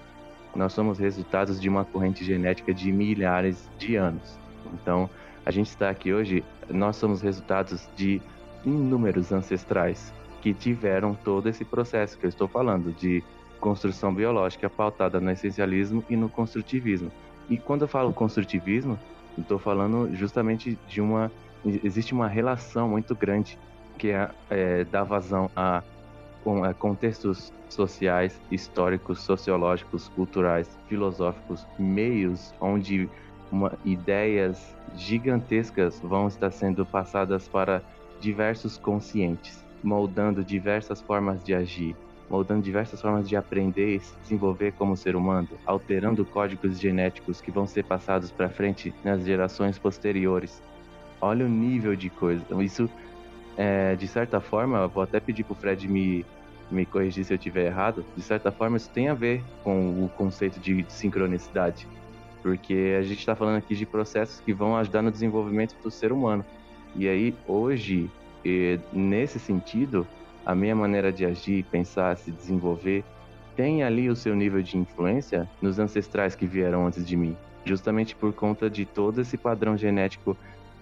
nós 0.54 0.72
somos 0.72 0.98
resultados 0.98 1.60
de 1.60 1.68
uma 1.68 1.84
corrente 1.84 2.24
genética 2.24 2.74
de 2.74 2.90
milhares 2.90 3.70
de 3.78 3.94
anos. 3.94 4.36
Então, 4.72 5.08
a 5.46 5.50
gente 5.52 5.68
está 5.68 5.90
aqui 5.90 6.12
hoje, 6.12 6.44
nós 6.68 6.96
somos 6.96 7.22
resultados 7.22 7.88
de 7.94 8.20
inúmeros 8.64 9.30
ancestrais 9.30 10.12
que 10.40 10.52
tiveram 10.52 11.14
todo 11.14 11.48
esse 11.48 11.64
processo 11.64 12.18
que 12.18 12.26
eu 12.26 12.28
estou 12.28 12.48
falando 12.48 12.92
de 12.92 13.22
construção 13.64 14.14
biológica 14.14 14.68
pautada 14.68 15.18
no 15.18 15.30
essencialismo 15.30 16.04
e 16.10 16.16
no 16.16 16.28
construtivismo. 16.28 17.10
E 17.48 17.56
quando 17.56 17.82
eu 17.82 17.88
falo 17.88 18.12
construtivismo, 18.12 18.98
estou 19.38 19.58
falando 19.58 20.14
justamente 20.14 20.78
de 20.86 21.00
uma 21.00 21.32
existe 21.64 22.12
uma 22.12 22.28
relação 22.28 22.90
muito 22.90 23.14
grande 23.14 23.58
que 23.96 24.10
é, 24.10 24.30
é 24.50 24.84
dá 24.84 25.02
vazão 25.02 25.50
a, 25.56 25.82
a 26.62 26.74
contextos 26.74 27.50
sociais, 27.70 28.38
históricos, 28.50 29.22
sociológicos, 29.22 30.08
culturais, 30.08 30.68
filosóficos, 30.86 31.66
meios 31.78 32.52
onde 32.60 33.08
uma, 33.50 33.72
ideias 33.82 34.76
gigantescas 34.94 35.98
vão 36.00 36.28
estar 36.28 36.50
sendo 36.50 36.84
passadas 36.84 37.48
para 37.48 37.82
diversos 38.20 38.76
conscientes, 38.76 39.64
moldando 39.82 40.44
diversas 40.44 41.00
formas 41.00 41.42
de 41.42 41.54
agir, 41.54 41.96
moldando 42.28 42.62
diversas 42.62 43.00
formas 43.00 43.28
de 43.28 43.36
aprender 43.36 43.96
e 43.96 44.00
se 44.00 44.14
desenvolver 44.22 44.72
como 44.72 44.96
ser 44.96 45.16
humano, 45.16 45.48
alterando 45.66 46.24
códigos 46.24 46.78
genéticos 46.78 47.40
que 47.40 47.50
vão 47.50 47.66
ser 47.66 47.84
passados 47.84 48.30
para 48.30 48.48
frente 48.48 48.94
nas 49.04 49.24
gerações 49.24 49.78
posteriores. 49.78 50.62
Olha 51.20 51.44
o 51.44 51.48
nível 51.48 51.94
de 51.94 52.10
coisa. 52.10 52.42
Então, 52.44 52.62
isso, 52.62 52.88
é, 53.56 53.94
de 53.94 54.08
certa 54.08 54.40
forma, 54.40 54.86
vou 54.88 55.02
até 55.02 55.20
pedir 55.20 55.44
para 55.44 55.52
o 55.52 55.56
Fred 55.56 55.88
me, 55.88 56.24
me 56.70 56.84
corrigir 56.84 57.24
se 57.24 57.32
eu 57.32 57.36
estiver 57.36 57.66
errado. 57.66 58.04
De 58.16 58.22
certa 58.22 58.50
forma, 58.50 58.76
isso 58.76 58.90
tem 58.90 59.08
a 59.08 59.14
ver 59.14 59.42
com 59.62 60.04
o 60.04 60.08
conceito 60.08 60.58
de 60.60 60.84
sincronicidade 60.88 61.86
porque 62.44 62.94
a 62.98 63.02
gente 63.02 63.20
está 63.20 63.34
falando 63.34 63.56
aqui 63.56 63.74
de 63.74 63.86
processos 63.86 64.38
que 64.38 64.52
vão 64.52 64.76
ajudar 64.76 65.00
no 65.00 65.10
desenvolvimento 65.10 65.74
do 65.82 65.90
ser 65.90 66.12
humano. 66.12 66.44
E 66.94 67.08
aí, 67.08 67.34
hoje, 67.48 68.10
nesse 68.92 69.38
sentido, 69.38 70.06
a 70.44 70.54
minha 70.54 70.74
maneira 70.74 71.12
de 71.12 71.24
agir, 71.24 71.64
pensar, 71.64 72.16
se 72.16 72.30
desenvolver, 72.30 73.04
tem 73.56 73.82
ali 73.82 74.08
o 74.08 74.16
seu 74.16 74.34
nível 74.34 74.62
de 74.62 74.76
influência 74.76 75.48
nos 75.62 75.78
ancestrais 75.78 76.34
que 76.34 76.46
vieram 76.46 76.86
antes 76.86 77.06
de 77.06 77.16
mim, 77.16 77.36
justamente 77.64 78.14
por 78.14 78.32
conta 78.32 78.68
de 78.68 78.84
todo 78.84 79.20
esse 79.20 79.36
padrão 79.36 79.76
genético 79.76 80.36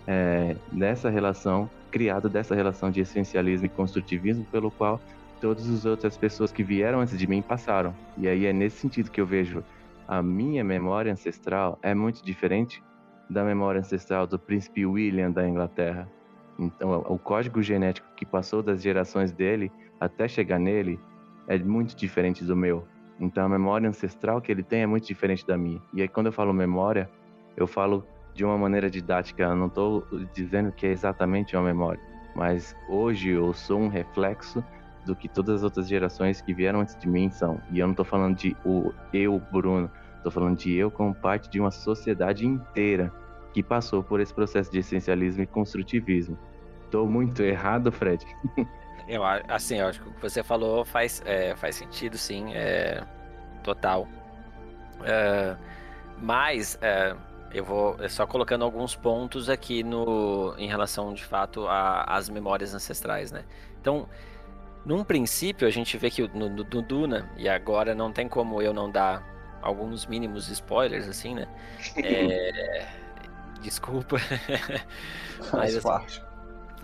é, 0.06 0.56
dessa 0.72 1.10
relação, 1.10 1.68
criado 1.90 2.28
dessa 2.28 2.54
relação 2.54 2.90
de 2.90 3.00
essencialismo 3.00 3.66
e 3.66 3.68
construtivismo, 3.68 4.44
pelo 4.50 4.70
qual 4.70 5.00
todas 5.40 5.68
as 5.68 5.84
outras 5.84 6.16
pessoas 6.16 6.50
que 6.52 6.62
vieram 6.62 7.00
antes 7.00 7.18
de 7.18 7.26
mim 7.26 7.42
passaram. 7.42 7.94
E 8.16 8.26
aí 8.28 8.46
é 8.46 8.52
nesse 8.52 8.78
sentido 8.78 9.10
que 9.10 9.20
eu 9.20 9.26
vejo 9.26 9.62
a 10.06 10.22
minha 10.22 10.64
memória 10.64 11.12
ancestral 11.12 11.78
é 11.82 11.94
muito 11.94 12.24
diferente 12.24 12.82
da 13.28 13.44
memória 13.44 13.80
ancestral 13.80 14.26
do 14.26 14.38
príncipe 14.38 14.84
William 14.84 15.30
da 15.30 15.48
Inglaterra. 15.48 16.08
Então, 16.62 17.04
o 17.08 17.18
código 17.18 17.60
genético 17.60 18.06
que 18.14 18.24
passou 18.24 18.62
das 18.62 18.80
gerações 18.82 19.32
dele 19.32 19.70
até 19.98 20.28
chegar 20.28 20.58
nele 20.58 20.98
é 21.48 21.58
muito 21.58 21.96
diferente 21.96 22.44
do 22.44 22.56
meu. 22.56 22.86
Então, 23.18 23.44
a 23.44 23.48
memória 23.48 23.88
ancestral 23.88 24.40
que 24.40 24.50
ele 24.50 24.62
tem 24.62 24.82
é 24.82 24.86
muito 24.86 25.06
diferente 25.06 25.46
da 25.46 25.56
minha. 25.56 25.80
E 25.92 26.02
aí, 26.02 26.08
quando 26.08 26.26
eu 26.26 26.32
falo 26.32 26.52
memória, 26.52 27.10
eu 27.56 27.66
falo 27.66 28.06
de 28.34 28.44
uma 28.44 28.56
maneira 28.56 28.88
didática. 28.88 29.42
Eu 29.42 29.56
não 29.56 29.66
estou 29.66 30.06
dizendo 30.32 30.72
que 30.72 30.86
é 30.86 30.90
exatamente 30.90 31.56
uma 31.56 31.64
memória, 31.64 32.00
mas 32.34 32.76
hoje 32.88 33.30
eu 33.30 33.52
sou 33.52 33.80
um 33.80 33.88
reflexo 33.88 34.64
do 35.04 35.16
que 35.16 35.28
todas 35.28 35.56
as 35.56 35.62
outras 35.64 35.88
gerações 35.88 36.40
que 36.40 36.54
vieram 36.54 36.80
antes 36.80 36.96
de 36.96 37.08
mim 37.08 37.28
são. 37.28 37.60
E 37.70 37.80
eu 37.80 37.86
não 37.86 37.92
estou 37.92 38.04
falando 38.04 38.36
de 38.36 38.56
o 38.64 38.92
eu, 39.12 39.40
Bruno. 39.50 39.90
Estou 40.16 40.30
falando 40.30 40.56
de 40.56 40.72
eu 40.72 40.90
como 40.90 41.12
parte 41.12 41.50
de 41.50 41.58
uma 41.58 41.72
sociedade 41.72 42.46
inteira 42.46 43.12
que 43.52 43.62
passou 43.62 44.02
por 44.02 44.20
esse 44.20 44.32
processo 44.32 44.70
de 44.70 44.78
essencialismo 44.78 45.42
e 45.42 45.46
construtivismo. 45.46 46.38
Estou 46.92 47.06
muito 47.06 47.42
errado, 47.42 47.90
Fred? 47.90 48.22
eu 49.08 49.24
assim, 49.48 49.78
eu 49.78 49.86
acho 49.86 50.02
que 50.02 50.10
o 50.10 50.12
que 50.12 50.20
você 50.20 50.42
falou 50.42 50.84
faz, 50.84 51.22
é, 51.24 51.56
faz 51.56 51.76
sentido, 51.76 52.18
sim, 52.18 52.52
é, 52.52 53.02
total. 53.64 54.06
É, 55.02 55.56
mas 56.18 56.78
é, 56.82 57.16
eu 57.50 57.64
vou 57.64 57.96
é 57.98 58.10
só 58.10 58.26
colocando 58.26 58.62
alguns 58.62 58.94
pontos 58.94 59.48
aqui 59.48 59.82
no 59.82 60.54
em 60.58 60.68
relação 60.68 61.14
de 61.14 61.24
fato 61.24 61.64
às 61.66 62.28
memórias 62.28 62.74
ancestrais, 62.74 63.32
né? 63.32 63.42
Então, 63.80 64.06
num 64.84 65.02
princípio, 65.02 65.66
a 65.66 65.70
gente 65.70 65.96
vê 65.96 66.10
que 66.10 66.28
no, 66.28 66.50
no, 66.50 66.62
no, 66.62 66.82
Duna, 66.82 67.26
e 67.38 67.48
agora 67.48 67.94
não 67.94 68.12
tem 68.12 68.28
como 68.28 68.60
eu 68.60 68.74
não 68.74 68.90
dar 68.90 69.26
alguns 69.62 70.04
mínimos 70.04 70.50
spoilers, 70.50 71.08
assim, 71.08 71.36
né? 71.36 71.48
É... 71.96 72.86
Desculpa. 73.62 74.16
Mas. 75.54 75.74
Assim, 75.74 76.31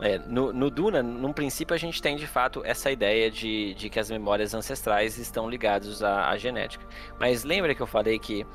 é, 0.01 0.19
no, 0.19 0.53
no, 0.53 0.71
Duna, 0.71 1.03
num 1.03 1.33
princípio, 1.33 1.75
a 1.75 1.79
gente 1.79 2.01
tem 2.01 2.17
de 2.17 2.27
fato 2.27 2.63
essa 2.65 2.91
ideia 2.91 3.31
de, 3.31 3.75
de 3.75 3.91
que 3.91 3.99
as 3.99 4.11
memórias 4.11 4.55
ancestrais 4.55 5.19
estão 5.19 5.51
ligadas 5.51 6.03
à, 6.03 6.31
à 6.31 6.37
genética. 6.37 6.87
Mas 7.19 7.43
lembra 7.43 7.75
que 7.75 7.81
eu 7.81 7.87
falei 7.87 8.19
que 8.19 8.47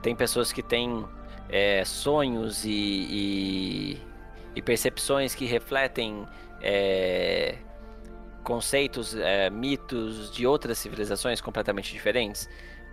tem 0.00 0.16
pessoas 0.16 0.52
que 0.52 0.62
têm 0.62 1.04
é, 1.48 1.84
sonhos 1.84 2.64
e, 2.64 2.70
e, 2.70 4.02
e, 4.54 4.62
percepções 4.62 5.34
que 5.34 5.44
refletem 5.44 6.26
é, 6.62 7.56
conceitos, 8.42 9.14
é, 9.14 9.50
mitos 9.50 10.32
de 10.32 10.46
outras 10.46 10.78
civilizações 10.78 11.40
completamente 11.40 11.92
diferentes? 11.92 12.48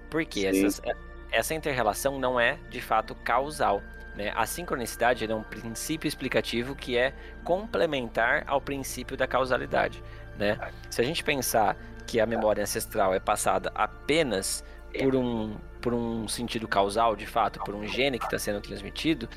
Porque 0.10 0.46
essas, 0.46 0.82
é, 0.84 0.94
essa 1.32 1.54
inter-relação 1.54 2.20
não 2.20 2.38
é 2.38 2.60
de 2.70 2.82
fato 2.82 3.16
causal. 3.16 3.82
Né? 4.16 4.32
A 4.36 4.46
sincronicidade 4.46 5.30
é 5.30 5.36
um 5.36 5.44
princípio 5.44 6.08
explicativo 6.08 6.76
que 6.76 6.98
é 6.98 7.14
complementar 7.44 8.44
ao 8.48 8.62
princípio 8.62 9.18
da 9.18 9.28
causalidade. 9.28 10.04
Né? 10.38 10.58
Se 10.90 11.02
a 11.02 11.04
gente 11.04 11.24
pensar 11.24 11.76
que 12.06 12.20
a 12.20 12.26
memória 12.26 12.62
ancestral 12.62 13.14
é 13.14 13.20
passada 13.20 13.72
apenas 13.74 14.64
por 15.02 15.16
um, 15.16 15.56
por 15.82 15.94
um 15.94 16.28
sentido 16.28 16.68
causal, 16.68 17.16
de 17.16 17.26
fato, 17.26 17.60
por 17.64 17.74
um 17.74 17.88
gene 17.88 18.20
que 18.20 18.26
está 18.26 18.38
sendo 18.38 18.62
transmitido, 18.62 19.28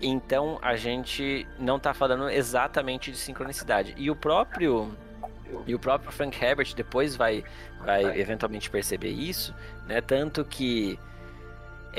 então 0.00 0.58
a 0.60 0.76
gente 0.76 1.46
não 1.58 1.76
está 1.76 1.94
falando 1.94 2.28
exatamente 2.28 3.10
de 3.10 3.16
sincronicidade. 3.16 3.94
E 3.96 4.10
o 4.10 4.16
próprio 4.16 4.94
e 5.66 5.74
o 5.74 5.78
próprio 5.78 6.12
Frank 6.12 6.44
Herbert 6.44 6.74
depois 6.74 7.16
vai, 7.16 7.42
vai 7.80 8.20
eventualmente 8.20 8.68
perceber 8.68 9.10
isso, 9.10 9.54
né? 9.86 10.00
Tanto 10.00 10.44
que 10.44 10.98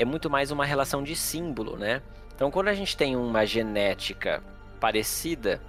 é 0.00 0.04
muito 0.04 0.30
mais 0.30 0.50
uma 0.50 0.64
relação 0.64 1.02
de 1.02 1.14
símbolo, 1.14 1.76
né? 1.76 2.00
Então, 2.34 2.50
quando 2.50 2.68
a 2.68 2.74
gente 2.74 2.96
tem 2.96 3.14
uma 3.16 3.44
genética 3.44 4.42
parecida, 4.80 5.60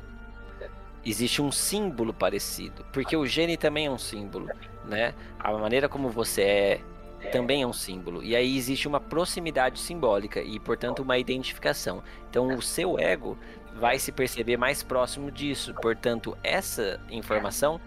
existe 1.06 1.42
um 1.42 1.52
símbolo 1.52 2.14
parecido, 2.14 2.86
porque 2.94 3.18
o 3.18 3.26
gene 3.26 3.58
também 3.58 3.88
é 3.88 3.92
um 3.92 3.98
símbolo, 3.98 4.48
né? 4.86 5.14
A 5.38 5.52
maneira 5.52 5.90
como 5.90 6.10
você 6.10 6.42
é 6.44 6.82
também 7.30 7.62
é 7.62 7.68
um 7.68 7.74
símbolo. 7.74 8.24
E 8.24 8.34
aí 8.34 8.58
existe 8.58 8.88
uma 8.88 9.02
proximidade 9.02 9.80
simbólica 9.80 10.42
e, 10.42 10.60
portanto, 10.62 11.04
uma 11.04 11.18
identificação. 11.18 12.02
Então, 12.30 12.48
o 12.56 12.62
seu 12.62 12.98
ego 12.98 13.38
vai 13.76 14.00
se 14.00 14.14
perceber 14.14 14.56
mais 14.56 14.82
próximo 14.82 15.30
disso. 15.30 15.74
Portanto, 15.82 16.38
essa 16.42 17.02
informação 17.12 17.82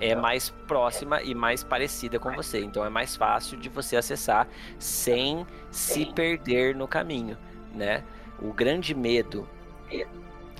é 0.00 0.14
mais 0.14 0.50
próxima 0.66 1.22
e 1.22 1.34
mais 1.34 1.64
parecida 1.64 2.18
com 2.18 2.32
você. 2.32 2.60
Então 2.60 2.84
é 2.84 2.88
mais 2.88 3.16
fácil 3.16 3.58
de 3.58 3.68
você 3.68 3.96
acessar 3.96 4.48
sem 4.78 5.46
se 5.70 6.06
perder 6.06 6.74
no 6.74 6.86
caminho, 6.86 7.36
né? 7.74 8.04
O 8.40 8.52
grande 8.52 8.94
medo 8.94 9.48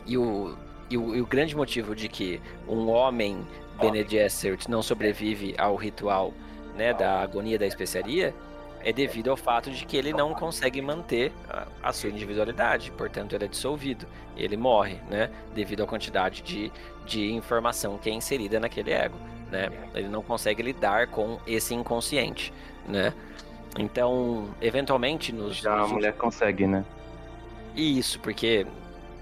e 0.05 0.17
o, 0.17 0.57
e 0.91 0.97
o, 0.97 1.15
e 1.15 1.21
o 1.21 1.27
grande 1.27 1.55
motivo 1.55 1.95
de 1.95 2.09
que 2.09 2.41
um 2.67 2.89
homem 2.89 3.47
Bene 3.81 4.05
Gesserit 4.09 4.69
não 4.69 4.83
sobrevive 4.83 5.55
ao 5.57 5.77
ritual 5.77 6.35
né, 6.75 6.93
da 6.93 7.21
agonia 7.21 7.59
da 7.59 7.67
especiaria 7.67 8.35
é 8.81 8.93
devido 8.93 9.31
ao 9.31 9.37
fato 9.37 9.71
de 9.71 9.85
que 9.85 9.97
ele 9.97 10.13
não 10.13 10.33
consegue 10.35 10.81
manter 10.81 11.33
a, 11.49 11.67
a, 11.83 11.93
sua 11.93 12.11
individualidade, 12.11 12.93
portanto 12.93 13.35
ele 13.35 13.45
é 13.45 13.49
dissolvido, 13.49 14.07
ele 14.37 14.57
morre, 14.57 14.99
né, 15.11 15.31
devido 15.53 15.83
à 15.83 15.87
quantidade 15.87 16.43
de, 16.43 16.73
de 17.09 17.33
informação 17.33 17.99
que 17.99 18.09
é 18.11 18.13
inserida 18.13 18.61
naquele 18.61 18.93
ego, 18.93 19.17
né, 19.51 19.71
ele 19.95 20.09
não 20.09 20.23
consegue 20.23 20.63
lidar 20.63 21.09
com 21.09 21.39
esse 21.47 21.75
inconsciente, 21.75 22.53
né, 22.87 23.13
então, 23.79 24.49
eventualmente 24.61 25.33
nos... 25.33 25.57
Já 25.57 25.77
nos 25.77 25.91
a 25.91 25.95
mulher 25.95 26.15
consegue, 26.15 26.67
né? 26.67 26.85
Isso, 27.75 28.19
porque 28.21 28.67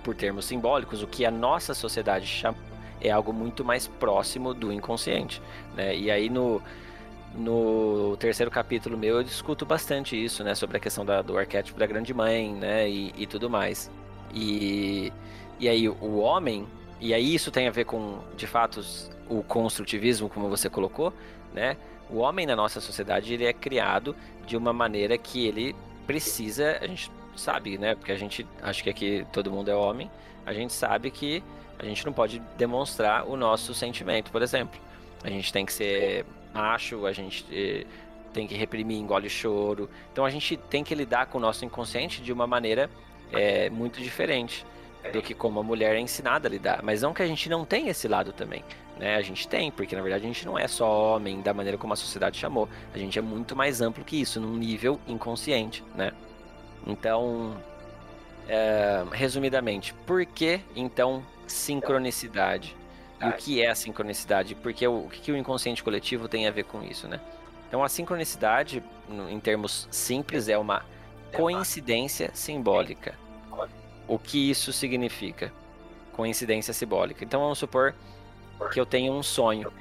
por 0.03 0.15
termos 0.15 0.45
simbólicos, 0.45 1.03
o 1.03 1.07
que 1.07 1.25
a 1.25 1.31
nossa 1.31 1.75
sociedade 1.75 2.27
chama 2.27 2.57
é 3.01 3.11
algo 3.11 3.33
muito 3.33 3.65
mais 3.65 3.87
próximo 3.87 4.55
do 4.55 4.73
inconsciente, 4.73 5.43
né, 5.75 5.97
e 5.97 6.11
aí 6.11 6.29
no 6.29 6.63
no 7.37 8.17
terceiro 8.17 8.51
capítulo 8.51 8.97
meu 8.97 9.17
eu 9.17 9.23
discuto 9.23 9.67
bastante 9.67 10.17
isso, 10.23 10.43
né? 10.43 10.55
Sobre 10.55 10.79
a 10.79 10.81
questão 10.81 11.05
da, 11.05 11.21
do 11.21 11.37
arquétipo 11.37 11.79
da 11.79 11.87
grande 11.87 12.15
mãe, 12.15 12.53
né? 12.53 12.89
E, 12.89 13.13
e, 13.17 13.27
tudo 13.27 13.51
mais. 13.51 13.91
E, 14.35 15.13
e 15.61 15.69
aí 15.69 15.89
o 15.89 16.19
homem, 16.19 16.67
e 17.01 17.13
aí 17.13 17.35
isso 17.35 17.51
tem 17.51 17.69
a 17.69 17.71
ver 17.71 17.85
com, 17.85 18.21
de 18.37 18.47
fato, 18.47 18.81
o 19.29 19.43
construtivismo, 19.43 20.29
como 20.29 20.49
você 20.49 20.69
colocou, 20.69 21.13
né? 21.53 21.77
O 22.09 22.19
homem 22.19 22.47
na 22.47 22.55
nossa 22.55 22.81
sociedade 22.81 23.35
ele 23.35 23.45
é 23.45 23.53
criado 23.53 24.15
de 24.47 24.57
uma 24.57 24.73
maneira 24.73 25.19
que 25.19 25.47
ele 25.47 25.75
precisa, 26.07 26.79
a 26.81 26.87
gente 26.87 27.11
sabe, 27.37 27.77
né? 27.77 27.95
Porque 27.95 28.13
a 28.13 28.17
gente, 28.17 28.47
acho 28.63 28.83
que 28.83 28.91
aqui 28.91 29.27
todo 29.33 29.51
mundo 29.51 29.71
é 29.71 29.75
homem, 29.75 30.11
a 30.45 30.53
gente 30.53 30.73
sabe 30.73 31.11
que 31.11 31.43
a 31.79 31.85
gente 31.85 32.07
não 32.07 32.13
pode 32.13 32.39
demonstrar 32.57 33.27
o 33.29 33.37
nosso 33.37 33.75
sentimento, 33.75 34.31
por 34.31 34.41
exemplo. 34.41 34.81
A 35.23 35.29
gente 35.29 35.53
tem 35.53 35.67
que 35.67 35.73
ser 35.73 36.25
macho, 36.55 37.05
a 37.05 37.13
gente 37.13 37.45
eh, 37.53 37.85
tem 38.33 38.47
que 38.47 38.55
reprimir, 38.55 38.99
engole 38.99 39.29
choro. 39.29 39.91
Então 40.13 40.25
a 40.25 40.31
gente 40.31 40.57
tem 40.57 40.83
que 40.83 40.95
lidar 40.95 41.27
com 41.27 41.37
o 41.37 41.41
nosso 41.41 41.65
inconsciente 41.65 42.23
de 42.23 42.33
uma 42.33 42.47
maneira 42.47 42.89
é, 43.33 43.69
muito 43.69 44.01
diferente 44.01 44.65
do 45.13 45.23
que 45.23 45.35
como 45.35 45.61
a 45.61 45.63
mulher 45.63 45.95
é 45.97 46.01
ensinada 46.01 46.49
a 46.49 46.51
lidar. 46.51 46.83
Mas 46.83 47.03
não 47.03 47.13
que 47.13 47.23
a 47.23 47.27
gente 47.27 47.49
não 47.49 47.65
tenha 47.65 47.91
esse 47.91 48.09
lado 48.09 48.33
também. 48.33 48.63
Né? 48.99 49.17
A 49.17 49.23
gente 49.23 49.47
tem, 49.47 49.71
porque 49.71 49.95
na 49.95 50.03
verdade 50.03 50.25
a 50.25 50.27
gente 50.27 50.47
não 50.47 50.59
é 50.59 50.67
só 50.67 51.17
homem 51.17 51.41
da 51.41 51.53
maneira 51.53 51.77
como 51.77 51.93
a 51.93 51.97
sociedade 51.97 52.39
chamou. 52.39 52.69
A 52.95 52.99
gente 52.99 53.19
é 53.19 53.23
muito 53.23 53.55
mais 53.55 53.81
amplo 53.81 54.05
que 54.05 54.21
isso, 54.21 54.41
num 54.41 54.57
nível 54.57 54.99
inconsciente, 55.07 55.85
né? 55.95 56.13
Então, 56.87 57.57
é, 58.49 59.05
resumidamente, 59.13 59.93
por 60.07 60.25
que 60.25 60.61
então 60.75 61.23
sincronicidade? 61.47 62.77
E 63.21 63.29
o 63.29 63.33
que 63.33 63.63
é 63.63 63.71
a 63.71 63.75
sincronicidade? 63.75 64.55
Porque 64.55 64.87
o, 64.87 65.07
o 65.07 65.09
que 65.09 65.33
o 65.33 65.37
inconsciente 65.37 65.83
coletivo 65.83 66.29
tem 66.29 66.47
a 66.47 66.51
ver 66.51 66.65
com 66.65 66.83
isso, 66.83 67.09
né? 67.09 67.21
Então, 67.69 67.83
a 67.83 67.89
sincronicidade, 67.89 68.83
em 69.29 69.41
termos 69.41 69.89
simples, 69.91 70.49
é 70.49 70.57
uma 70.57 70.85
coincidência 71.35 72.31
simbólica. 72.33 73.15
O 74.09 74.19
que 74.19 74.51
isso 74.51 74.73
significa? 74.73 75.53
Coincidência 76.13 76.73
simbólica. 76.73 77.25
Então, 77.25 77.41
vamos 77.41 77.59
supor 77.59 77.95
que 78.73 78.81
eu 78.81 78.87
tenho 78.87 79.13
um 79.13 79.23
sonho. 79.23 79.73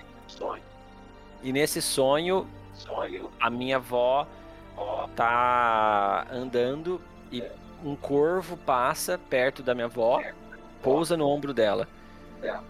E 1.44 1.54
nesse 1.54 1.82
sonho, 1.82 2.48
a 3.40 3.50
minha 3.50 3.78
avó 3.78 4.28
tá 5.16 6.28
andando 6.32 7.00
e 7.32 7.44
um 7.84 7.95
corvo 7.95 8.58
passa 8.58 9.18
perto 9.18 9.62
da 9.62 9.74
minha 9.74 9.86
avó, 9.86 10.22
pousa 10.82 11.16
no 11.16 11.28
ombro 11.28 11.54
dela. 11.54 11.88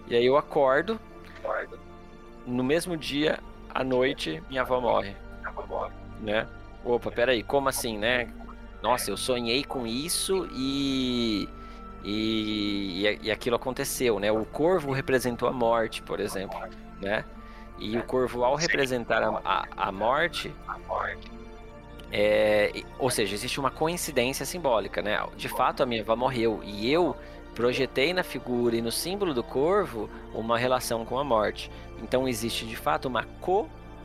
E 0.07 0.15
aí 0.15 0.25
eu 0.25 0.37
acordo. 0.37 0.99
No 2.45 2.63
mesmo 2.63 2.95
dia, 2.95 3.39
à 3.73 3.83
noite, 3.83 4.43
minha 4.49 4.61
avó 4.61 4.79
morre. 4.79 5.15
Né? 6.19 6.47
Opa, 6.83 7.09
peraí, 7.11 7.41
como 7.41 7.69
assim, 7.69 7.97
né? 7.97 8.31
Nossa, 8.85 9.09
eu 9.09 9.17
sonhei 9.17 9.63
com 9.63 9.87
isso 9.87 10.47
e. 10.53 11.49
E, 12.07 13.17
e, 13.23 13.31
aquilo 13.31 13.55
aconteceu, 13.55 14.19
né? 14.19 14.31
O 14.31 14.45
corvo 14.45 14.91
representou 14.91 15.49
a 15.49 15.51
morte, 15.51 16.03
por 16.03 16.19
exemplo, 16.19 16.59
né? 17.01 17.25
E 17.79 17.97
o 17.97 18.03
corvo, 18.03 18.43
ao 18.43 18.53
representar 18.53 19.23
a, 19.23 19.41
a, 19.43 19.87
a 19.87 19.91
morte, 19.91 20.53
é, 22.11 22.83
ou 22.99 23.09
seja, 23.09 23.33
existe 23.33 23.59
uma 23.59 23.71
coincidência 23.71 24.45
simbólica, 24.45 25.01
né? 25.01 25.17
De 25.35 25.49
fato, 25.49 25.81
a 25.81 25.85
minha 25.87 26.03
avó 26.03 26.15
morreu 26.15 26.61
e 26.63 26.91
eu 26.91 27.17
projetei 27.55 28.13
na 28.13 28.21
figura 28.21 28.75
e 28.75 28.83
no 28.83 28.91
símbolo 28.91 29.33
do 29.33 29.41
corvo 29.41 30.07
uma 30.31 30.59
relação 30.59 31.03
com 31.03 31.17
a 31.17 31.23
morte. 31.23 31.71
Então 32.03 32.27
existe 32.27 32.67
de 32.67 32.75
fato 32.75 33.07
uma 33.07 33.23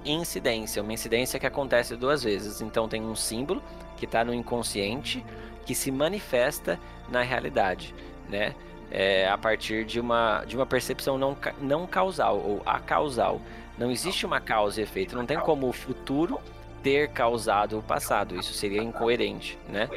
coincidência, 0.05 0.83
uma 0.83 0.93
incidência 0.93 1.39
que 1.39 1.47
acontece 1.47 1.97
duas 1.97 2.23
vezes. 2.23 2.61
Então 2.61 2.89
tem 2.89 3.03
um 3.03 3.15
símbolo 3.15 3.63
que 3.97 4.05
está 4.05 4.25
no 4.25 4.35
inconsciente 4.35 5.25
que 5.65 5.75
se 5.75 5.91
manifesta 5.91 6.79
na 7.09 7.23
realidade, 7.23 7.95
né? 8.29 8.55
É, 8.91 9.29
a 9.29 9.39
partir 9.39 9.85
de 9.85 10.01
uma, 10.01 10.45
de 10.45 10.57
uma 10.57 10.67
percepção 10.67 11.17
não, 11.17 11.37
não 11.61 11.87
causal 11.87 12.39
ou 12.39 12.63
acausal. 12.67 13.41
Não 13.79 13.91
existe 13.91 14.27
uma 14.27 14.41
causa 14.41 14.81
e 14.81 14.83
efeito, 14.83 15.15
não 15.15 15.25
tem 15.25 15.39
como 15.39 15.69
o 15.69 15.73
futuro 15.73 16.41
ter 16.83 17.09
causado 17.11 17.79
o 17.79 17.83
passado, 17.83 18.37
isso 18.37 18.53
seria 18.53 18.83
incoerente, 18.83 19.57
né? 19.69 19.89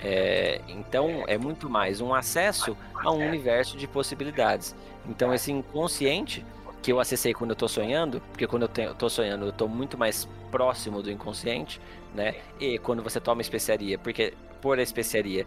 É, 0.00 0.60
então 0.68 1.24
é 1.26 1.36
muito 1.36 1.68
mais 1.68 2.00
um 2.00 2.14
acesso 2.14 2.76
a 2.94 3.10
um 3.10 3.26
universo 3.26 3.76
de 3.76 3.88
possibilidades. 3.88 4.76
Então 5.08 5.34
esse 5.34 5.50
inconsciente 5.50 6.44
que 6.86 6.92
eu 6.92 7.00
acessei 7.00 7.34
quando 7.34 7.50
eu 7.50 7.54
estou 7.54 7.68
sonhando, 7.68 8.20
porque 8.30 8.46
quando 8.46 8.62
eu 8.62 8.92
estou 8.92 9.10
sonhando 9.10 9.46
eu 9.46 9.50
estou 9.50 9.68
muito 9.68 9.98
mais 9.98 10.28
próximo 10.52 11.02
do 11.02 11.10
inconsciente, 11.10 11.80
né? 12.14 12.36
E 12.60 12.78
quando 12.78 13.02
você 13.02 13.18
toma 13.18 13.40
especiaria, 13.40 13.98
porque 13.98 14.34
por 14.62 14.78
a 14.78 14.82
especiaria 14.82 15.44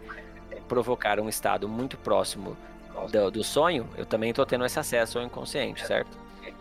provocar 0.68 1.18
um 1.18 1.30
estado 1.30 1.66
muito 1.66 1.96
próximo 1.96 2.58
do, 3.10 3.30
do 3.30 3.42
sonho, 3.42 3.88
eu 3.96 4.04
também 4.04 4.28
estou 4.28 4.44
tendo 4.44 4.66
esse 4.66 4.78
acesso 4.78 5.18
ao 5.18 5.24
inconsciente, 5.24 5.86
certo? 5.86 6.18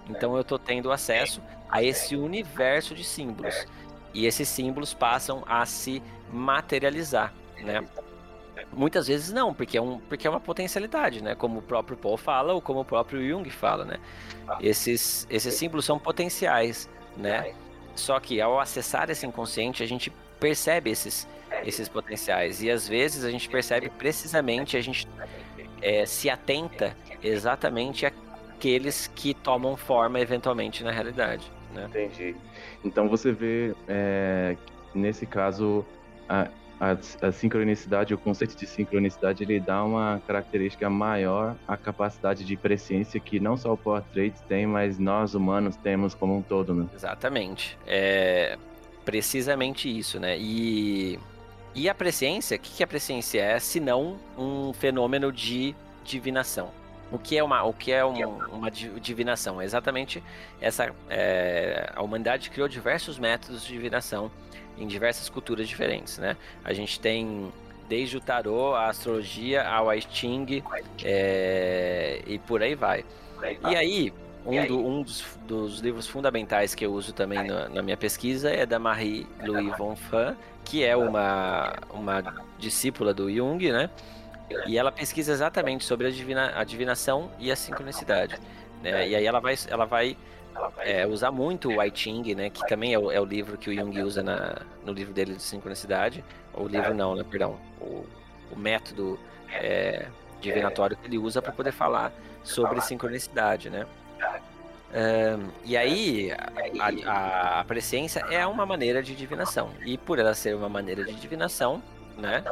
Então 0.09 0.33
eu 0.35 0.41
estou 0.43 0.57
tendo 0.57 0.93
acesso 0.93 1.41
a 1.69 1.83
esse 1.83 2.15
universo 2.15 2.95
de 2.95 3.03
símbolos. 3.03 3.67
E 4.13 4.25
esses 4.25 4.47
símbolos 4.47 4.93
passam 4.93 5.43
a 5.45 5.65
se 5.65 6.01
materializar 6.31 7.33
né? 7.63 7.85
Muitas 8.71 9.07
vezes 9.07 9.31
não, 9.31 9.53
porque 9.53 9.77
é, 9.77 9.81
um, 9.81 9.99
porque 9.99 10.27
é 10.27 10.29
uma 10.29 10.39
potencialidade, 10.39 11.23
né? 11.23 11.35
Como 11.35 11.59
o 11.59 11.61
próprio 11.61 11.97
Paul 11.97 12.17
fala 12.17 12.53
ou 12.53 12.61
como 12.61 12.81
o 12.81 12.85
próprio 12.85 13.27
Jung 13.27 13.49
fala, 13.49 13.83
né? 13.83 13.97
Esses, 14.61 15.27
esses 15.29 15.53
símbolos 15.55 15.85
são 15.85 15.97
potenciais, 15.97 16.89
né? 17.17 17.53
Só 17.95 18.19
que 18.19 18.39
ao 18.39 18.59
acessar 18.59 19.09
esse 19.09 19.25
inconsciente, 19.25 19.83
a 19.83 19.87
gente 19.87 20.11
percebe 20.39 20.89
esses, 20.89 21.27
esses 21.65 21.89
potenciais. 21.89 22.61
E 22.61 22.69
às 22.69 22.87
vezes 22.87 23.23
a 23.23 23.31
gente 23.31 23.49
percebe 23.49 23.89
precisamente, 23.89 24.77
a 24.77 24.81
gente 24.81 25.07
é, 25.81 26.05
se 26.05 26.29
atenta 26.29 26.95
exatamente 27.21 28.05
àqueles 28.05 29.07
que 29.07 29.33
tomam 29.33 29.75
forma 29.75 30.19
eventualmente 30.19 30.83
na 30.83 30.91
realidade. 30.91 31.51
Né? 31.73 31.85
Entendi. 31.89 32.35
Então 32.83 33.09
você 33.09 33.31
vê, 33.31 33.75
é, 33.87 34.55
nesse 34.93 35.25
caso, 35.25 35.85
a, 36.27 36.47
a, 36.79 36.97
a, 37.27 37.31
sincronicidade, 37.31 38.13
o 38.13 38.17
conceito 38.17 38.55
de 38.55 38.65
sincronicidade, 38.65 39.43
ele 39.43 39.59
dá 39.59 39.83
uma 39.83 40.21
característica 40.25 40.89
maior 40.89 41.55
à 41.67 41.75
capacidade 41.75 42.45
de 42.45 42.55
presciência 42.55 43.19
que 43.19 43.39
não 43.39 43.57
só 43.57 43.73
o 43.73 43.77
portrait 43.77 44.33
tem, 44.47 44.65
mas 44.65 44.97
nós 44.97 45.33
humanos 45.33 45.75
temos 45.75 46.13
como 46.13 46.37
um 46.37 46.41
todo, 46.41 46.73
né? 46.73 46.87
Exatamente. 46.93 47.77
É 47.85 48.57
precisamente 49.09 49.89
isso, 49.89 50.19
né? 50.19 50.37
E, 50.37 51.17
e 51.73 51.89
a 51.89 51.95
presciência, 51.95 52.57
o 52.57 52.59
que, 52.59 52.77
que 52.77 52.83
a 52.83 52.87
presciência 52.87 53.41
é, 53.41 53.57
se 53.57 53.79
não 53.79 54.19
um 54.37 54.71
fenômeno 54.71 55.31
de 55.31 55.75
divinação? 56.03 56.69
O 57.11 57.17
que 57.17 57.35
é 57.35 57.43
uma, 57.43 57.63
o 57.63 57.73
que 57.73 57.91
é 57.91 58.05
uma, 58.05 58.27
uma 58.49 58.69
divinação? 58.69 59.59
É 59.59 59.65
exatamente 59.65 60.23
essa. 60.61 60.93
É, 61.09 61.91
a 61.95 62.03
humanidade 62.03 62.51
criou 62.51 62.67
diversos 62.67 63.17
métodos 63.17 63.63
de 63.63 63.73
divinação 63.73 64.29
em 64.79 64.87
diversas 64.87 65.29
culturas 65.29 65.67
diferentes, 65.67 66.17
né? 66.17 66.37
A 66.63 66.73
gente 66.73 66.99
tem 66.99 67.51
desde 67.87 68.17
o 68.17 68.21
tarô, 68.21 68.75
a 68.75 68.87
astrologia, 68.87 69.67
ao 69.67 69.93
I 69.93 70.01
Ching 70.01 70.63
é, 71.03 72.21
e 72.25 72.37
por 72.39 72.61
aí 72.61 72.75
vai. 72.75 73.03
E 73.67 73.75
aí, 73.75 74.13
um, 74.45 74.65
do, 74.65 74.85
um 74.85 75.01
dos, 75.01 75.25
dos, 75.47 75.79
livros 75.79 76.07
fundamentais 76.07 76.75
que 76.75 76.85
eu 76.85 76.93
uso 76.93 77.13
também 77.13 77.43
na, 77.43 77.67
na, 77.69 77.81
minha 77.81 77.97
pesquisa 77.97 78.49
é 78.49 78.65
da 78.65 78.77
Marie-Louise 78.77 79.75
von 79.77 79.95
Fan, 79.95 80.35
que 80.63 80.83
é 80.83 80.95
uma, 80.95 81.73
uma 81.89 82.23
discípula 82.57 83.13
do 83.13 83.31
Jung, 83.31 83.71
né? 83.71 83.89
E 84.65 84.77
ela 84.77 84.91
pesquisa 84.91 85.31
exatamente 85.31 85.83
sobre 85.85 86.07
a, 86.07 86.11
divina, 86.11 86.53
a 86.55 86.63
divinação 86.63 87.29
e 87.39 87.51
a 87.51 87.55
sincronicidade. 87.55 88.35
Né? 88.81 89.09
E 89.09 89.15
aí 89.15 89.25
ela 89.25 89.39
vai, 89.39 89.55
ela 89.67 89.85
vai 89.85 90.17
é, 90.79 91.05
usar 91.05 91.31
muito 91.31 91.69
o 91.69 91.83
I 91.83 91.91
Ching, 91.93 92.35
né? 92.35 92.49
Que 92.49 92.65
também 92.67 92.93
é 92.93 92.99
o, 92.99 93.11
é 93.11 93.19
o, 93.19 93.25
livro 93.25 93.57
que 93.57 93.69
o 93.69 93.73
Jung 93.73 94.01
usa 94.01 94.23
na, 94.23 94.57
no 94.85 94.93
livro 94.93 95.13
dele 95.13 95.35
de 95.35 95.41
sincronicidade. 95.41 96.23
O 96.53 96.67
livro 96.67 96.93
não, 96.93 97.15
né? 97.15 97.23
Perdão. 97.29 97.59
O, 97.79 98.05
o 98.51 98.57
método 98.57 99.19
é, 99.51 100.07
divinatório 100.41 100.97
que 100.97 101.07
ele 101.07 101.17
usa 101.17 101.41
para 101.41 101.51
poder 101.51 101.71
falar 101.71 102.11
sobre 102.43 102.81
sincronicidade, 102.81 103.69
né? 103.69 103.85
Um, 104.91 105.49
e 105.65 105.77
aí, 105.77 106.31
a, 106.31 107.11
a, 107.11 107.59
a, 107.59 107.63
presciência 107.63 108.21
é 108.31 108.45
uma 108.47 108.65
maneira 108.65 109.03
de 109.03 109.15
divinação. 109.15 109.69
E 109.85 109.97
por 109.97 110.17
ela 110.17 110.33
ser 110.33 110.55
uma 110.55 110.69
maneira 110.69 111.03
de 111.03 111.13
divinação, 111.13 111.81
né? 112.17 112.43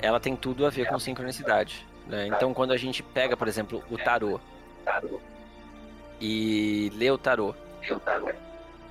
Ela 0.00 0.18
tem 0.18 0.34
tudo 0.34 0.64
a 0.66 0.70
ver 0.70 0.88
com 0.88 0.98
sincronicidade. 0.98 1.86
Né? 2.06 2.28
Então, 2.28 2.54
quando 2.54 2.72
a 2.72 2.76
gente 2.76 3.02
pega, 3.02 3.36
por 3.36 3.48
exemplo, 3.48 3.82
o 3.90 3.98
tarô 3.98 4.40
e 6.20 6.90
lê 6.94 7.10
o 7.10 7.18
tarô, 7.18 7.54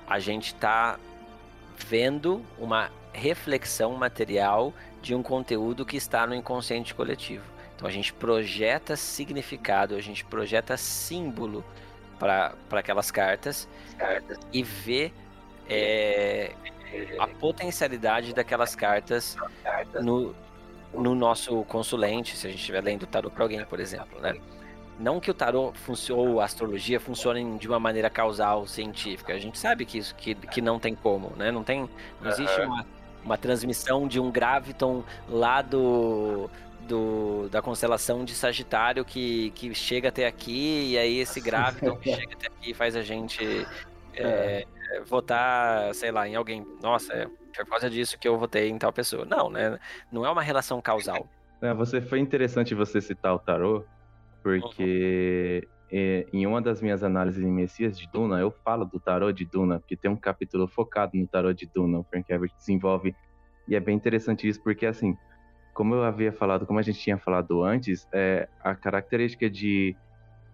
a 0.06 0.18
gente 0.18 0.54
está 0.54 0.98
vendo 1.76 2.44
uma 2.58 2.90
reflexão 3.12 3.94
material 3.94 4.72
de 5.02 5.14
um 5.14 5.22
conteúdo 5.22 5.84
que 5.84 5.96
está 5.96 6.26
no 6.26 6.34
inconsciente 6.34 6.94
coletivo. 6.94 7.44
Então 7.74 7.86
a 7.86 7.90
gente 7.90 8.12
projeta 8.12 8.96
significado, 8.96 9.94
a 9.94 10.00
gente 10.00 10.24
projeta 10.24 10.76
símbolo 10.76 11.64
para 12.18 12.54
aquelas 12.70 13.10
cartas, 13.10 13.68
cartas, 13.98 14.38
e 14.52 14.62
vê 14.62 15.12
é, 15.68 16.54
a 17.18 17.26
potencialidade 17.26 18.34
daquelas 18.34 18.74
cartas 18.74 19.36
no, 20.02 20.34
no 20.94 21.14
nosso 21.14 21.62
consulente, 21.64 22.36
se 22.36 22.46
a 22.46 22.50
gente 22.50 22.60
estiver 22.60 22.82
lendo 22.82 23.06
tarot 23.06 23.34
para 23.34 23.44
alguém, 23.44 23.64
por 23.64 23.80
exemplo, 23.80 24.20
né? 24.20 24.34
Não 24.98 25.20
que 25.20 25.30
o 25.30 25.34
tarot 25.34 25.76
ou 26.10 26.40
a 26.40 26.44
astrologia 26.44 26.98
funcionem 26.98 27.56
de 27.56 27.68
uma 27.68 27.78
maneira 27.78 28.08
causal, 28.08 28.66
científica. 28.66 29.34
A 29.34 29.38
gente 29.38 29.58
sabe 29.58 29.84
que 29.84 29.98
isso 29.98 30.14
que, 30.14 30.34
que 30.34 30.60
não 30.60 30.78
tem 30.78 30.94
como, 30.94 31.32
né? 31.36 31.50
Não 31.50 31.62
tem, 31.62 31.88
não 32.20 32.30
existe 32.30 32.60
uma, 32.60 32.86
uma 33.24 33.36
transmissão 33.36 34.08
de 34.08 34.18
um 34.18 34.30
graviton 34.30 35.04
lá 35.28 35.60
do 35.60 36.48
do, 36.86 37.48
da 37.50 37.60
constelação 37.60 38.24
de 38.24 38.32
Sagitário 38.32 39.04
que, 39.04 39.50
que 39.50 39.74
chega 39.74 40.08
até 40.08 40.24
aqui, 40.24 40.92
e 40.92 40.98
aí 40.98 41.18
esse 41.18 41.40
graviton 41.40 41.96
que 41.96 42.14
chega 42.14 42.34
até 42.34 42.46
aqui 42.46 42.72
faz 42.72 42.94
a 42.94 43.02
gente 43.02 43.44
é, 44.14 44.64
é. 44.92 45.00
votar, 45.00 45.92
sei 45.94 46.12
lá, 46.12 46.28
em 46.28 46.36
alguém. 46.36 46.64
Nossa, 46.80 47.12
é 47.12 47.26
por 47.56 47.66
causa 47.66 47.90
disso 47.90 48.18
que 48.18 48.28
eu 48.28 48.38
votei 48.38 48.68
em 48.68 48.78
tal 48.78 48.92
pessoa. 48.92 49.24
Não, 49.24 49.50
né? 49.50 49.78
Não 50.12 50.24
é 50.24 50.30
uma 50.30 50.42
relação 50.42 50.80
causal. 50.80 51.26
É, 51.60 51.72
você 51.72 52.00
foi 52.00 52.20
interessante 52.20 52.74
você 52.74 53.00
citar 53.00 53.34
o 53.34 53.38
tarô, 53.38 53.84
porque 54.46 55.68
é, 55.90 56.26
em 56.32 56.46
uma 56.46 56.60
das 56.60 56.80
minhas 56.80 57.02
análises 57.02 57.42
em 57.42 57.50
Messias 57.50 57.98
de 57.98 58.08
Duna, 58.12 58.38
eu 58.38 58.50
falo 58.50 58.84
do 58.84 59.00
tarô 59.00 59.32
de 59.32 59.44
Duna, 59.44 59.78
porque 59.80 59.96
tem 59.96 60.10
um 60.10 60.16
capítulo 60.16 60.68
focado 60.68 61.16
no 61.16 61.26
tarô 61.26 61.52
de 61.52 61.66
Duna, 61.66 61.98
o 61.98 62.04
Frank 62.04 62.30
Herbert 62.30 62.52
desenvolve, 62.56 63.14
e 63.68 63.74
é 63.74 63.80
bem 63.80 63.96
interessante 63.96 64.48
isso, 64.48 64.62
porque 64.62 64.86
assim, 64.86 65.16
como 65.74 65.94
eu 65.94 66.04
havia 66.04 66.32
falado, 66.32 66.66
como 66.66 66.78
a 66.78 66.82
gente 66.82 67.00
tinha 67.00 67.18
falado 67.18 67.62
antes, 67.62 68.06
é, 68.12 68.48
a 68.62 68.74
característica 68.74 69.50
de 69.50 69.96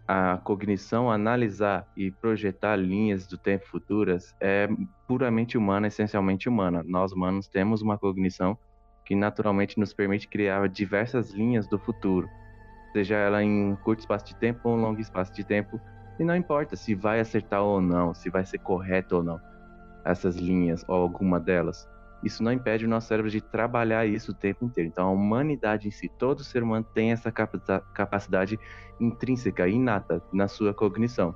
a 0.07 0.37
cognição 0.39 1.11
analisar 1.11 1.87
e 1.97 2.11
projetar 2.11 2.77
linhas 2.77 3.27
do 3.27 3.39
tempo 3.39 3.65
futuras 3.67 4.35
é 4.41 4.69
puramente 5.07 5.57
humana, 5.57 5.87
essencialmente 5.87 6.49
humana. 6.49 6.83
Nós 6.85 7.13
humanos 7.13 7.47
temos 7.47 7.83
uma 7.83 7.97
cognição 7.97 8.59
que 9.05 9.15
naturalmente 9.15 9.79
nos 9.79 9.95
permite 9.95 10.29
criar 10.29 10.69
diversas 10.69 11.31
linhas 11.31 11.69
do 11.69 11.79
futuro, 11.79 12.29
seja 12.93 13.17
ela 13.17 13.43
em 13.43 13.73
um 13.73 13.77
curto 13.77 14.01
espaço 14.01 14.27
de 14.27 14.37
tempo 14.37 14.61
ou 14.69 14.77
um 14.77 14.81
longo 14.81 15.01
espaço 15.01 15.33
de 15.33 15.45
tempo, 15.45 15.81
e 16.19 16.25
não 16.25 16.37
importa 16.37 16.77
se 16.77 16.95
vai 16.95 17.21
acertar 17.21 17.63
ou 17.63 17.81
não, 17.81 18.15
se 18.15 18.31
vai 18.31 18.45
ser 18.45 18.59
correto 18.59 19.17
ou 19.17 19.23
não 19.23 19.41
essas 20.05 20.37
linhas 20.37 20.85
ou 20.89 20.97
alguma 20.97 21.39
delas 21.39 21.89
isso 22.23 22.43
não 22.43 22.53
impede 22.53 22.87
o 22.87 22.89
nosso 22.89 23.09
cérebro 23.09 23.31
de 23.31 23.41
trabalhar 23.41 24.07
isso 24.07 24.31
o 24.31 24.35
tempo 24.35 24.65
inteiro. 24.65 24.89
Então, 24.89 25.09
a 25.09 25.11
humanidade 25.11 25.89
em 25.89 25.91
si, 25.91 26.09
todo 26.09 26.45
ser 26.45 26.63
humano 26.63 26.87
tem 26.95 27.11
essa 27.11 27.33
capacidade 27.33 28.59
intrínseca, 29.01 29.67
inata 29.67 30.23
na 30.33 30.47
sua 30.47 30.73
cognição. 30.73 31.35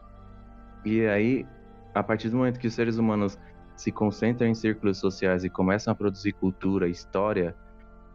E 0.85 1.05
aí, 1.07 1.47
a 1.93 2.03
partir 2.03 2.29
do 2.29 2.37
momento 2.37 2.61
que 2.61 2.69
os 2.69 2.75
seres 2.75 2.99
humanos 2.99 3.37
se 3.77 3.91
concentram 3.91 4.47
em 4.47 4.55
círculos 4.55 4.99
sociais 4.99 5.43
e 5.43 5.51
começam 5.51 5.93
a 5.93 5.97
produzir 5.97 6.33
cultura, 6.35 6.89
história, 6.89 7.57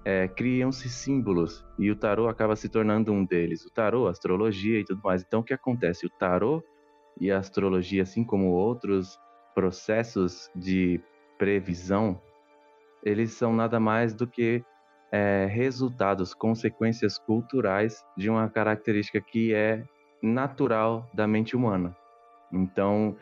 é, 0.04 0.28
criam-se 0.28 0.90
símbolos 0.90 1.66
e 1.78 1.92
o 1.92 1.96
tarô 1.96 2.28
acaba 2.28 2.56
se 2.56 2.70
tornando 2.70 3.12
um 3.12 3.26
deles. 3.26 3.66
O 3.66 3.72
tarô, 3.72 4.08
a 4.08 4.12
astrologia 4.12 4.80
e 4.80 4.86
tudo 4.86 5.02
mais. 5.04 5.24
Então, 5.24 5.42
o 5.42 5.44
que 5.44 5.54
acontece? 5.54 6.06
O 6.06 6.10
tarô 6.10 6.64
e 7.20 7.32
a 7.32 7.38
astrologia, 7.38 8.04
assim 8.04 8.24
como 8.24 8.52
outros 8.52 9.18
processos 9.54 10.50
de 10.56 11.00
previsão 11.38 12.22
eles 13.04 13.34
são 13.34 13.54
nada 13.54 13.80
mais 13.80 14.14
do 14.14 14.28
que 14.28 14.64
é, 15.12 15.48
resultados, 15.50 16.34
consequências 16.34 17.18
culturais 17.18 18.06
de 18.16 18.30
uma 18.30 18.50
característica 18.50 19.20
que 19.20 19.54
é 19.54 19.84
natural 20.22 21.10
da 21.14 21.28
mente 21.28 21.56
humana. 21.56 21.96
Então, 22.52 23.18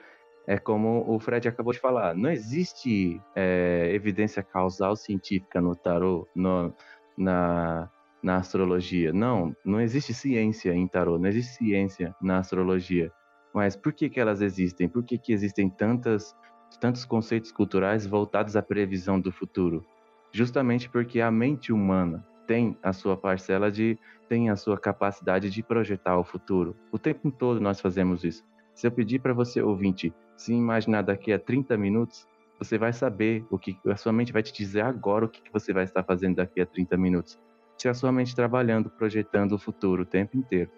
é 0.50 0.58
como 0.58 1.06
o 1.08 1.20
Fred 1.20 1.48
acabou 1.48 1.72
de 1.72 1.80
falar, 1.80 2.16
não 2.16 2.32
existe 2.32 3.22
é, 3.36 3.92
evidência 3.94 4.42
causal 4.42 4.96
científica 4.96 5.62
no 5.62 5.76
tarô, 5.76 6.28
no, 6.36 6.74
na, 7.16 7.88
na 8.24 8.38
astrologia. 8.38 9.14
Não, 9.14 9.56
não 9.64 9.80
existe 9.80 10.12
ciência 10.12 10.74
em 10.74 10.88
tarô, 10.88 11.20
não 11.20 11.30
existe 11.30 11.54
ciência 11.58 12.16
na 12.20 12.40
astrologia. 12.40 13.12
Mas 13.54 13.76
por 13.76 13.94
que, 13.94 14.10
que 14.10 14.20
elas 14.20 14.42
existem? 14.42 14.90
Por 14.90 15.04
que, 15.04 15.20
que 15.20 15.32
existem 15.32 15.70
tantas 15.70 16.36
tantos 16.82 17.06
conceitos 17.06 17.52
culturais 17.52 18.08
voltados 18.08 18.56
à 18.56 18.62
previsão 18.62 19.20
do 19.20 19.32
futuro, 19.32 19.86
justamente 20.32 20.90
porque 20.90 21.22
a 21.22 21.30
mente 21.30 21.72
humana 21.72 22.26
tem 22.48 22.76
a 22.82 22.92
sua 22.92 23.16
parcela 23.16 23.72
de 23.72 24.00
tem 24.28 24.50
a 24.50 24.56
sua 24.56 24.80
capacidade 24.80 25.50
de 25.52 25.62
projetar 25.62 26.18
o 26.18 26.24
futuro. 26.24 26.76
O 26.92 26.98
tempo 26.98 27.32
todo 27.32 27.60
nós 27.60 27.80
fazemos 27.80 28.24
isso. 28.24 28.44
Se 28.74 28.88
eu 28.88 28.92
pedir 28.92 29.20
para 29.20 29.34
você 29.34 29.62
ouvinte 29.62 30.14
se 30.40 30.54
imaginar 30.54 31.02
daqui 31.02 31.34
a 31.34 31.38
30 31.38 31.78
minutos, 31.78 32.26
você 32.58 32.78
vai 32.78 32.94
saber 32.94 33.46
o 33.50 33.60
que 33.60 33.78
a 33.86 33.98
sua 33.98 34.14
mente 34.14 34.32
vai 34.32 34.42
te 34.42 34.54
dizer 34.54 34.80
agora 34.80 35.26
o 35.26 35.30
que 35.30 35.42
você 35.52 35.74
vai 35.74 35.84
estar 35.84 36.02
fazendo 36.02 36.38
daqui 36.38 36.62
a 36.62 36.66
30 36.66 36.96
minutos. 36.96 37.38
Se 37.78 37.90
a 37.90 37.94
sua 37.94 38.10
mente 38.10 38.34
trabalhando, 38.34 38.90
projetando 38.90 39.52
o 39.52 39.60
futuro 39.60 40.04
o 40.04 40.06
tempo 40.06 40.38
inteiro. 40.38 40.72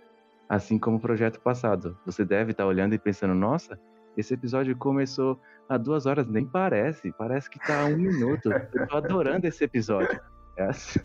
Assim 0.50 0.80
como 0.80 0.98
o 0.98 1.00
projeto 1.00 1.40
passado. 1.40 1.96
Você 2.08 2.26
deve 2.26 2.52
estar 2.52 2.66
olhando 2.66 2.96
e 2.96 3.00
pensando, 3.00 3.36
nossa, 3.36 3.80
esse 4.18 4.34
episódio 4.34 4.76
começou 4.76 5.40
há 5.70 5.78
duas 5.78 6.08
horas, 6.08 6.28
nem 6.28 6.44
parece. 6.44 7.12
Parece 7.12 7.48
que 7.48 7.60
tá 7.60 7.82
há 7.82 7.86
um 7.86 7.98
minuto. 7.98 8.52
Eu 8.52 8.98
adorando 8.98 9.46
esse 9.46 9.64
episódio. 9.64 10.20
É 10.58 10.64
assim, 10.64 11.00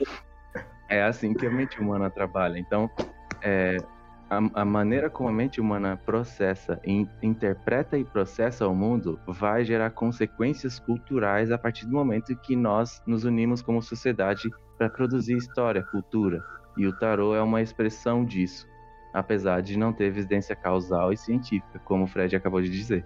é 0.88 1.02
assim 1.02 1.34
que 1.34 1.46
a 1.46 1.50
mente 1.50 1.78
humana 1.78 2.08
trabalha. 2.08 2.58
Então, 2.58 2.90
é, 3.42 3.76
a, 4.28 4.60
a, 4.60 4.64
maneira 4.64 5.08
como 5.08 5.28
a 5.28 5.32
mente 5.32 5.60
humana 5.60 5.96
processa, 6.04 6.80
in, 6.84 7.08
interpreta 7.22 7.96
e 7.96 8.04
processa 8.04 8.66
o 8.66 8.74
mundo 8.74 9.18
vai 9.26 9.64
gerar 9.64 9.90
consequências 9.90 10.78
culturais 10.78 11.50
a 11.50 11.58
partir 11.58 11.86
do 11.86 11.92
momento 11.92 12.36
que 12.36 12.56
nós 12.56 13.02
nos 13.06 13.24
unimos 13.24 13.62
como 13.62 13.80
sociedade 13.82 14.48
para 14.76 14.90
produzir 14.90 15.36
história, 15.36 15.82
cultura. 15.82 16.42
E 16.76 16.86
o 16.86 16.92
tarô 16.98 17.34
é 17.34 17.42
uma 17.42 17.62
expressão 17.62 18.24
disso 18.24 18.66
apesar 19.16 19.62
de 19.62 19.78
não 19.78 19.94
ter 19.94 20.04
evidência 20.04 20.54
causal 20.54 21.10
e 21.10 21.16
científica, 21.16 21.78
como 21.84 22.04
o 22.04 22.06
Fred 22.06 22.36
acabou 22.36 22.60
de 22.60 22.68
dizer. 22.68 23.04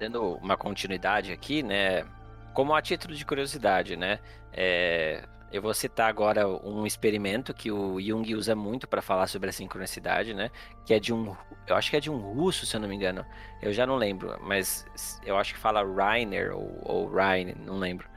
Dando 0.00 0.36
uma 0.36 0.56
continuidade 0.56 1.32
aqui, 1.32 1.62
né? 1.62 2.04
Como 2.54 2.74
a 2.74 2.80
título 2.80 3.14
de 3.14 3.26
curiosidade, 3.26 3.94
né? 3.94 4.18
É, 4.52 5.22
eu 5.54 5.62
vou 5.62 5.72
citar 5.72 6.08
agora 6.08 6.48
um 6.48 6.84
experimento 6.84 7.54
que 7.54 7.70
o 7.70 8.00
Jung 8.00 8.34
usa 8.34 8.56
muito 8.56 8.88
para 8.88 9.00
falar 9.00 9.28
sobre 9.28 9.50
a 9.50 9.52
sincronicidade, 9.52 10.34
né? 10.34 10.50
Que 10.84 10.94
é 10.94 10.98
de 10.98 11.14
um, 11.14 11.32
eu 11.68 11.76
acho 11.76 11.90
que 11.90 11.96
é 11.96 12.00
de 12.00 12.10
um 12.10 12.16
russo, 12.16 12.66
se 12.66 12.74
eu 12.74 12.80
não 12.80 12.88
me 12.88 12.96
engano. 12.96 13.24
Eu 13.62 13.72
já 13.72 13.86
não 13.86 13.94
lembro, 13.94 14.36
mas 14.42 14.84
eu 15.24 15.36
acho 15.38 15.54
que 15.54 15.60
fala 15.60 15.84
Reiner 15.84 16.52
ou, 16.52 16.80
ou 16.82 17.08
Rein, 17.08 17.54
não 17.64 17.78
lembro. 17.78 18.08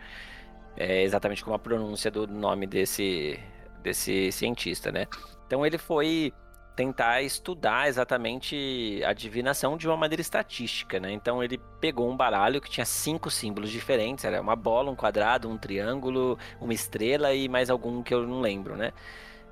É 0.76 1.04
exatamente 1.04 1.44
como 1.44 1.56
a 1.56 1.60
pronúncia 1.60 2.10
do 2.10 2.26
nome 2.26 2.66
desse 2.66 3.40
desse 3.84 4.32
cientista, 4.32 4.92
né? 4.92 5.06
Então 5.46 5.64
ele 5.64 5.78
foi 5.78 6.34
tentar 6.78 7.24
estudar 7.24 7.90
exatamente 7.90 9.02
a 9.04 9.12
divinação 9.12 9.76
de 9.76 9.88
uma 9.88 9.98
maneira 9.98 10.22
estatística, 10.22 11.00
né? 11.00 11.12
Então 11.12 11.44
ele 11.44 11.60
pegou 11.82 12.08
um 12.08 12.16
baralho 12.16 12.62
que 12.62 12.70
tinha 12.70 12.86
cinco 12.86 13.32
símbolos 13.32 13.72
diferentes, 13.72 14.24
era 14.24 14.40
uma 14.40 14.56
bola, 14.56 14.92
um 14.92 14.96
quadrado, 14.96 15.50
um 15.50 15.58
triângulo, 15.58 16.38
uma 16.62 16.74
estrela 16.76 17.34
e 17.34 17.50
mais 17.50 17.72
algum 17.72 18.04
que 18.04 18.14
eu 18.14 18.28
não 18.28 18.42
lembro, 18.42 18.78
né? 18.78 18.94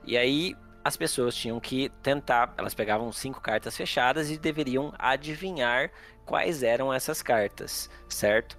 E 0.06 0.16
aí 0.16 0.56
as 0.84 0.96
pessoas 0.96 1.36
tinham 1.36 1.60
que 1.60 1.90
tentar, 2.04 2.54
elas 2.60 2.76
pegavam 2.76 3.12
cinco 3.12 3.42
cartas 3.42 3.76
fechadas 3.76 4.30
e 4.30 4.38
deveriam 4.38 4.94
adivinhar 5.00 5.90
quais 6.28 6.62
eram 6.62 6.94
essas 6.94 7.24
cartas, 7.24 7.90
certo? 8.08 8.56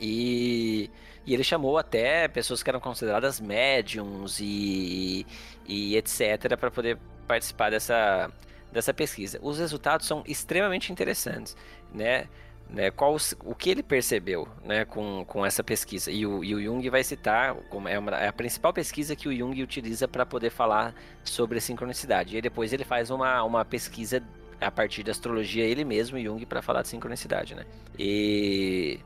E, 0.00 0.90
e 1.24 1.32
ele 1.32 1.44
chamou 1.44 1.78
até 1.78 2.26
pessoas 2.26 2.60
que 2.60 2.68
eram 2.70 2.80
consideradas 2.80 3.38
médiums 3.38 4.40
e, 4.40 5.24
e 5.64 5.96
etc. 5.96 6.56
para 6.58 6.72
poder 6.72 6.98
participar 7.30 7.70
dessa, 7.70 8.28
dessa 8.72 8.92
pesquisa. 8.92 9.38
Os 9.40 9.60
resultados 9.60 10.04
são 10.04 10.24
extremamente 10.26 10.90
interessantes, 10.90 11.56
né? 11.94 12.26
né 12.68 12.90
qual 12.90 13.16
o 13.44 13.54
que 13.54 13.70
ele 13.70 13.84
percebeu 13.84 14.48
né, 14.64 14.84
com, 14.84 15.24
com 15.24 15.46
essa 15.46 15.62
pesquisa. 15.62 16.10
E 16.10 16.26
o, 16.26 16.42
e 16.42 16.52
o 16.56 16.60
Jung 16.60 16.90
vai 16.90 17.04
citar, 17.04 17.54
como 17.70 17.88
é, 17.88 17.96
uma, 17.96 18.10
é 18.16 18.26
a 18.26 18.32
principal 18.32 18.72
pesquisa 18.72 19.14
que 19.14 19.28
o 19.28 19.36
Jung 19.36 19.62
utiliza 19.62 20.08
para 20.08 20.26
poder 20.26 20.50
falar 20.50 20.92
sobre 21.22 21.58
a 21.58 21.60
sincronicidade. 21.60 22.36
E 22.36 22.42
depois 22.42 22.72
ele 22.72 22.84
faz 22.84 23.10
uma, 23.10 23.44
uma 23.44 23.64
pesquisa 23.64 24.20
a 24.60 24.72
partir 24.72 25.04
da 25.04 25.12
astrologia 25.12 25.64
ele 25.64 25.84
mesmo, 25.84 26.20
Jung, 26.20 26.44
para 26.46 26.60
falar 26.60 26.82
de 26.82 26.88
sincronicidade, 26.88 27.54
né? 27.54 27.64
E, 27.96 28.98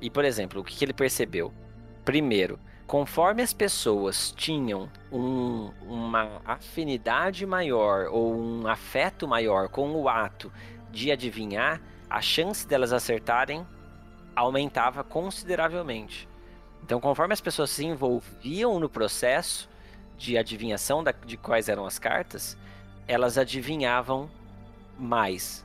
e 0.00 0.08
por 0.08 0.24
exemplo, 0.24 0.60
o 0.60 0.64
que, 0.64 0.76
que 0.76 0.84
ele 0.84 0.92
percebeu? 0.92 1.52
Primeiro, 2.04 2.60
conforme 2.86 3.42
as 3.42 3.52
pessoas 3.52 4.30
tinham 4.30 4.88
um, 5.10 5.72
uma 5.82 6.40
afinidade 6.44 7.44
maior 7.44 8.06
ou 8.10 8.34
um 8.34 8.66
afeto 8.66 9.26
maior 9.26 9.68
com 9.68 9.92
o 9.92 10.08
ato 10.08 10.52
de 10.90 11.10
adivinhar, 11.10 11.80
a 12.08 12.20
chance 12.20 12.66
delas 12.66 12.92
acertarem 12.92 13.66
aumentava 14.34 15.02
consideravelmente. 15.02 16.28
Então, 16.82 17.00
conforme 17.00 17.32
as 17.32 17.40
pessoas 17.40 17.70
se 17.70 17.84
envolviam 17.84 18.78
no 18.78 18.88
processo 18.88 19.68
de 20.16 20.38
adivinhação 20.38 21.02
da, 21.02 21.10
de 21.10 21.36
quais 21.36 21.68
eram 21.68 21.84
as 21.84 21.98
cartas, 21.98 22.56
elas 23.08 23.36
adivinhavam 23.36 24.30
mais, 24.98 25.64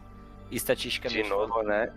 estatisticamente. 0.49 1.23
De 1.23 1.29
novo, 1.29 1.61
né? 1.61 1.93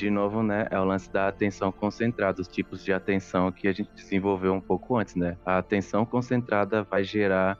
De 0.00 0.08
novo, 0.08 0.42
né? 0.42 0.66
É 0.70 0.80
o 0.80 0.84
lance 0.84 1.12
da 1.12 1.28
atenção 1.28 1.70
concentrada, 1.70 2.40
os 2.40 2.48
tipos 2.48 2.82
de 2.82 2.90
atenção 2.90 3.52
que 3.52 3.68
a 3.68 3.72
gente 3.72 3.90
desenvolveu 3.94 4.54
um 4.54 4.60
pouco 4.60 4.96
antes, 4.96 5.14
né? 5.14 5.36
A 5.44 5.58
atenção 5.58 6.06
concentrada 6.06 6.82
vai 6.82 7.04
gerar 7.04 7.58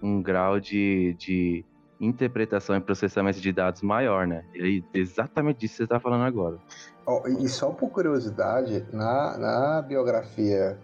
um 0.00 0.22
grau 0.22 0.60
de, 0.60 1.16
de 1.18 1.64
interpretação 2.00 2.76
e 2.76 2.80
processamento 2.80 3.40
de 3.40 3.50
dados 3.50 3.82
maior, 3.82 4.24
né? 4.24 4.44
É 4.54 4.80
exatamente 4.96 5.58
disso 5.58 5.72
que 5.72 5.76
você 5.78 5.82
está 5.82 5.98
falando 5.98 6.22
agora. 6.22 6.58
Oh, 7.04 7.26
e 7.26 7.48
só 7.48 7.72
por 7.72 7.90
curiosidade, 7.90 8.86
na, 8.92 9.36
na 9.36 9.82
biografia 9.82 10.78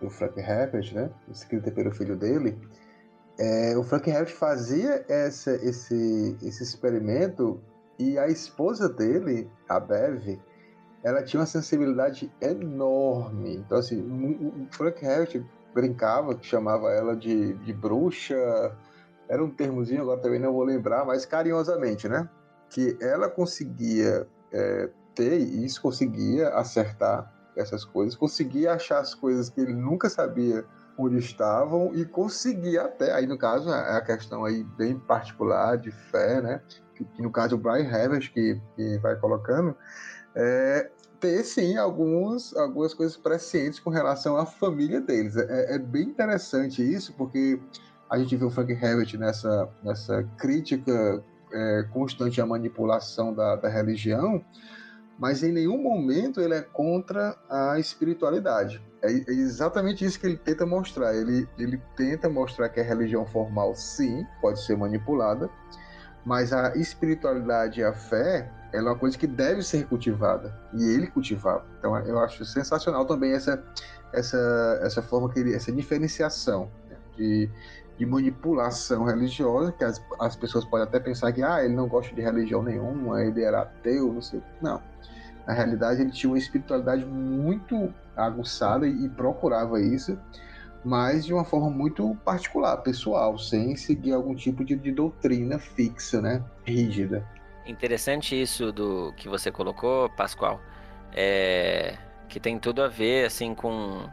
do 0.00 0.08
Frank 0.08 0.40
Herbert, 0.40 0.90
né, 0.94 1.10
escrita 1.30 1.70
pelo 1.70 1.90
filho 1.90 2.16
dele, 2.16 2.56
é, 3.38 3.76
o 3.76 3.82
Frank 3.82 4.08
Herbert 4.08 4.34
fazia 4.34 5.04
essa, 5.06 5.54
esse, 5.56 6.34
esse 6.42 6.62
experimento 6.62 7.60
e 7.98 8.18
a 8.18 8.28
esposa 8.28 8.88
dele, 8.88 9.50
a 9.68 9.80
Bev, 9.80 10.38
ela 11.02 11.22
tinha 11.22 11.40
uma 11.40 11.46
sensibilidade 11.46 12.32
enorme. 12.40 13.56
Então, 13.56 13.78
assim, 13.78 14.00
o 14.00 14.66
Frank 14.70 15.04
Herbert 15.04 15.44
brincava, 15.72 16.36
chamava 16.42 16.90
ela 16.90 17.16
de, 17.16 17.54
de 17.54 17.72
bruxa, 17.72 18.36
era 19.28 19.44
um 19.44 19.50
termozinho, 19.50 20.02
agora 20.02 20.20
também 20.20 20.40
não 20.40 20.52
vou 20.52 20.64
lembrar, 20.64 21.04
mas 21.04 21.26
carinhosamente, 21.26 22.08
né? 22.08 22.28
Que 22.70 22.96
ela 23.00 23.28
conseguia 23.28 24.26
é, 24.52 24.90
ter 25.14 25.36
isso, 25.36 25.80
conseguia 25.80 26.48
acertar 26.50 27.32
essas 27.56 27.84
coisas, 27.84 28.14
conseguia 28.14 28.74
achar 28.74 28.98
as 28.98 29.14
coisas 29.14 29.48
que 29.48 29.60
ele 29.60 29.74
nunca 29.74 30.08
sabia 30.08 30.64
onde 30.98 31.18
estavam 31.18 31.94
e 31.94 32.04
conseguia 32.04 32.82
até, 32.82 33.12
aí 33.12 33.26
no 33.26 33.36
caso 33.36 33.70
é 33.70 33.96
a 33.96 34.00
questão 34.00 34.44
aí 34.44 34.64
bem 34.64 34.98
particular 34.98 35.76
de 35.76 35.90
fé, 35.90 36.40
né? 36.40 36.62
Que, 36.96 37.22
no 37.22 37.30
caso 37.30 37.54
o 37.54 37.58
Brian 37.58 37.84
Herbert 37.84 38.32
que, 38.32 38.60
que 38.74 38.98
vai 38.98 39.16
colocando, 39.16 39.76
é, 40.34 40.90
ter 41.20 41.42
sim 41.44 41.76
alguns, 41.76 42.54
algumas 42.56 42.94
coisas 42.94 43.16
prescientes 43.16 43.78
com 43.78 43.90
relação 43.90 44.36
à 44.36 44.46
família 44.46 45.00
deles. 45.00 45.36
É, 45.36 45.74
é, 45.74 45.78
bem 45.78 46.04
interessante 46.04 46.82
isso, 46.82 47.12
porque 47.14 47.60
a 48.10 48.18
gente 48.18 48.36
vê 48.36 48.44
o 48.44 48.50
Frank 48.50 48.72
Herbert 48.72 49.18
nessa, 49.18 49.68
nessa 49.82 50.22
crítica 50.38 51.22
é, 51.52 51.82
constante 51.92 52.40
à 52.40 52.46
manipulação 52.46 53.34
da, 53.34 53.56
da 53.56 53.68
religião, 53.68 54.44
mas 55.18 55.42
em 55.42 55.52
nenhum 55.52 55.82
momento 55.82 56.40
ele 56.40 56.54
é 56.54 56.62
contra 56.62 57.36
a 57.48 57.78
espiritualidade. 57.78 58.82
É, 59.02 59.10
é 59.10 59.32
exatamente 59.32 60.04
isso 60.04 60.20
que 60.20 60.26
ele 60.26 60.36
tenta 60.36 60.66
mostrar. 60.66 61.14
Ele, 61.14 61.48
ele 61.58 61.80
tenta 61.96 62.28
mostrar 62.28 62.68
que 62.68 62.80
a 62.80 62.84
religião 62.84 63.24
formal, 63.26 63.74
sim, 63.74 64.26
pode 64.40 64.62
ser 64.62 64.76
manipulada, 64.76 65.48
mas 66.26 66.52
a 66.52 66.74
espiritualidade 66.76 67.80
e 67.80 67.84
a 67.84 67.92
fé 67.92 68.50
é 68.72 68.80
uma 68.80 68.96
coisa 68.96 69.16
que 69.16 69.28
deve 69.28 69.62
ser 69.62 69.86
cultivada. 69.86 70.52
E 70.74 70.82
ele 70.84 71.06
cultivava. 71.06 71.64
Então 71.78 71.96
eu 72.00 72.18
acho 72.18 72.44
sensacional 72.44 73.06
também 73.06 73.32
essa, 73.32 73.62
essa, 74.12 74.80
essa 74.82 75.00
forma, 75.00 75.32
que 75.32 75.38
ele, 75.38 75.54
essa 75.54 75.70
diferenciação 75.70 76.68
né, 76.90 76.96
de, 77.16 77.48
de 77.96 78.04
manipulação 78.04 79.04
religiosa, 79.04 79.70
que 79.70 79.84
as, 79.84 80.02
as 80.18 80.34
pessoas 80.34 80.64
podem 80.64 80.84
até 80.84 80.98
pensar 80.98 81.32
que 81.32 81.44
ah, 81.44 81.64
ele 81.64 81.74
não 81.74 81.86
gosta 81.86 82.12
de 82.12 82.20
religião 82.20 82.60
nenhuma, 82.60 83.22
ele 83.22 83.44
era 83.44 83.62
ateu, 83.62 84.12
não 84.12 84.20
sei. 84.20 84.42
Não. 84.60 84.82
Na 85.46 85.52
realidade, 85.52 86.00
ele 86.00 86.10
tinha 86.10 86.28
uma 86.28 86.38
espiritualidade 86.38 87.04
muito 87.04 87.94
aguçada 88.16 88.84
e, 88.88 89.04
e 89.04 89.08
procurava 89.08 89.80
isso, 89.80 90.18
mas 90.86 91.26
de 91.26 91.34
uma 91.34 91.44
forma 91.44 91.68
muito 91.68 92.16
particular, 92.24 92.76
pessoal, 92.76 93.36
sem 93.36 93.74
seguir 93.74 94.12
algum 94.12 94.36
tipo 94.36 94.64
de, 94.64 94.76
de 94.76 94.92
doutrina 94.92 95.58
fixa, 95.58 96.20
né? 96.20 96.44
Rígida. 96.64 97.26
Interessante 97.66 98.40
isso 98.40 98.70
do 98.70 99.12
que 99.16 99.28
você 99.28 99.50
colocou, 99.50 100.08
Pascoal. 100.10 100.60
É, 101.12 101.98
que 102.28 102.38
tem 102.38 102.56
tudo 102.56 102.82
a 102.82 102.88
ver 102.88 103.26
assim 103.26 103.52
com 103.52 104.08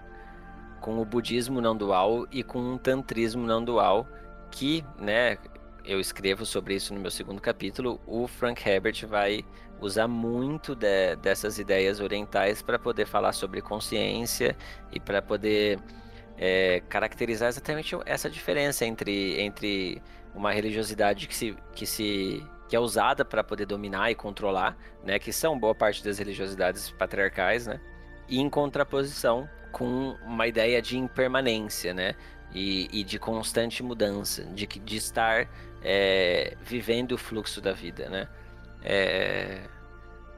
com 0.81 0.99
o 0.99 1.05
budismo 1.05 1.61
não 1.61 1.77
dual 1.77 2.27
e 2.31 2.43
com 2.43 2.59
um 2.59 2.77
tantrismo 2.77 3.45
não 3.45 3.63
dual, 3.63 4.05
que, 4.51 4.83
né, 4.99 5.37
eu 5.85 5.97
escrevo 5.97 6.45
sobre 6.45 6.75
isso 6.75 6.93
no 6.93 6.99
meu 6.99 7.09
segundo 7.09 7.39
capítulo, 7.39 8.01
o 8.05 8.27
Frank 8.27 8.67
Herbert 8.67 9.07
vai 9.07 9.45
usar 9.79 10.09
muito 10.09 10.75
de, 10.75 11.15
dessas 11.17 11.57
ideias 11.57 12.01
orientais 12.01 12.61
para 12.61 12.77
poder 12.77 13.05
falar 13.05 13.31
sobre 13.31 13.61
consciência 13.61 14.57
e 14.91 14.99
para 14.99 15.21
poder 15.21 15.79
é, 16.37 16.81
caracterizar 16.89 17.49
exatamente 17.49 17.95
essa 18.05 18.29
diferença 18.29 18.85
entre, 18.85 19.39
entre 19.39 20.01
uma 20.33 20.51
religiosidade 20.51 21.27
que 21.27 21.35
se, 21.35 21.55
que 21.73 21.85
se 21.85 22.43
que 22.67 22.75
é 22.75 22.79
usada 22.79 23.23
para 23.23 23.43
poder 23.43 23.65
dominar 23.65 24.09
e 24.09 24.15
controlar, 24.15 24.75
né, 25.03 25.19
que 25.19 25.31
são 25.31 25.59
boa 25.59 25.75
parte 25.75 26.03
das 26.03 26.17
religiosidades 26.17 26.89
patriarcais, 26.91 27.67
né, 27.67 27.79
e 28.27 28.39
em 28.39 28.49
contraposição 28.49 29.47
com 29.71 30.15
uma 30.23 30.47
ideia 30.47 30.81
de 30.81 30.97
impermanência, 30.97 31.93
né? 31.93 32.15
E, 32.53 32.87
e 32.93 33.03
de 33.03 33.17
constante 33.17 33.81
mudança, 33.81 34.43
de, 34.45 34.67
de 34.67 34.95
estar 34.95 35.49
é, 35.81 36.55
vivendo 36.61 37.13
o 37.13 37.17
fluxo 37.17 37.59
da 37.59 37.73
vida, 37.73 38.07
né? 38.07 38.27
É, 38.83 39.61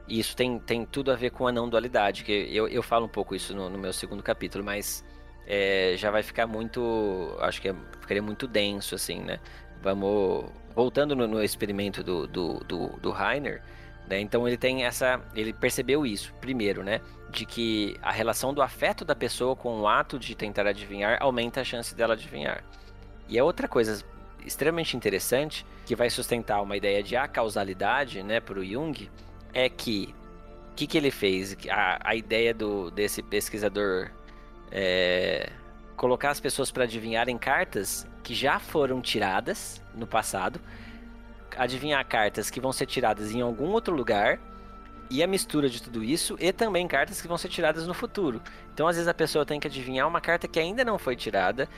isso 0.08 0.34
tem, 0.34 0.58
tem 0.58 0.86
tudo 0.86 1.12
a 1.12 1.14
ver 1.14 1.30
com 1.30 1.46
a 1.46 1.52
não 1.52 1.68
dualidade, 1.68 2.24
que 2.24 2.32
eu, 2.32 2.66
eu 2.66 2.82
falo 2.82 3.04
um 3.04 3.08
pouco 3.08 3.34
isso 3.34 3.54
no, 3.54 3.68
no 3.68 3.78
meu 3.78 3.92
segundo 3.92 4.22
capítulo, 4.22 4.64
mas 4.64 5.04
é, 5.46 5.94
já 5.96 6.10
vai 6.10 6.22
ficar 6.22 6.46
muito, 6.46 7.36
acho 7.40 7.60
que 7.62 7.68
é, 7.68 7.74
ficaria 8.00 8.22
muito 8.22 8.46
denso, 8.46 8.94
assim, 8.94 9.20
né? 9.20 9.38
Vamos, 9.82 10.50
voltando 10.74 11.14
no, 11.14 11.26
no 11.26 11.42
experimento 11.42 12.02
do, 12.02 12.26
do, 12.26 12.58
do, 12.64 12.88
do 13.00 13.14
Heiner, 13.16 13.62
né? 14.08 14.20
Então 14.20 14.46
ele 14.46 14.56
tem 14.56 14.84
essa, 14.84 15.20
ele 15.34 15.52
percebeu 15.52 16.04
isso 16.04 16.34
primeiro, 16.40 16.82
né? 16.82 17.00
De 17.30 17.46
que 17.46 17.96
a 18.02 18.10
relação 18.10 18.52
do 18.52 18.62
afeto 18.62 19.04
da 19.04 19.14
pessoa 19.14 19.54
com 19.54 19.80
o 19.80 19.88
ato 19.88 20.18
de 20.18 20.34
tentar 20.34 20.66
adivinhar 20.66 21.18
aumenta 21.20 21.60
a 21.60 21.64
chance 21.64 21.94
dela 21.94 22.14
adivinhar. 22.14 22.64
E 23.28 23.38
é 23.38 23.42
outra 23.42 23.68
coisa 23.68 24.04
extremamente 24.44 24.96
interessante 24.96 25.66
que 25.84 25.96
vai 25.96 26.08
sustentar 26.08 26.62
uma 26.62 26.76
ideia 26.76 27.02
de 27.02 27.16
acausalidade, 27.16 28.22
né, 28.22 28.40
para 28.40 28.58
o 28.58 28.64
Jung, 28.64 29.10
é 29.52 29.68
que 29.68 30.14
o 30.72 30.74
que, 30.76 30.86
que 30.86 30.98
ele 30.98 31.10
fez? 31.10 31.56
A, 31.70 32.10
a 32.10 32.14
ideia 32.14 32.52
do 32.52 32.90
desse 32.90 33.22
pesquisador 33.22 34.10
é, 34.70 35.50
colocar 35.96 36.30
as 36.30 36.40
pessoas 36.40 36.70
para 36.70 36.84
adivinharem 36.84 37.38
cartas 37.38 38.06
que 38.22 38.34
já 38.34 38.58
foram 38.58 39.00
tiradas 39.00 39.80
no 39.94 40.06
passado 40.06 40.60
adivinhar 41.56 42.04
cartas 42.06 42.50
que 42.50 42.60
vão 42.60 42.72
ser 42.72 42.86
tiradas 42.86 43.34
em 43.34 43.40
algum 43.40 43.70
outro 43.70 43.94
lugar 43.94 44.38
e 45.08 45.22
a 45.22 45.26
mistura 45.26 45.68
de 45.68 45.82
tudo 45.82 46.04
isso 46.04 46.36
e 46.38 46.52
também 46.52 46.86
cartas 46.86 47.20
que 47.20 47.28
vão 47.28 47.38
ser 47.38 47.48
tiradas 47.48 47.86
no 47.86 47.94
futuro. 47.94 48.42
Então, 48.72 48.86
às 48.86 48.96
vezes 48.96 49.08
a 49.08 49.14
pessoa 49.14 49.46
tem 49.46 49.58
que 49.58 49.66
adivinhar 49.66 50.06
uma 50.06 50.20
carta 50.20 50.46
que 50.46 50.58
ainda 50.58 50.84
não 50.84 50.98
foi 50.98 51.16
tirada 51.16 51.68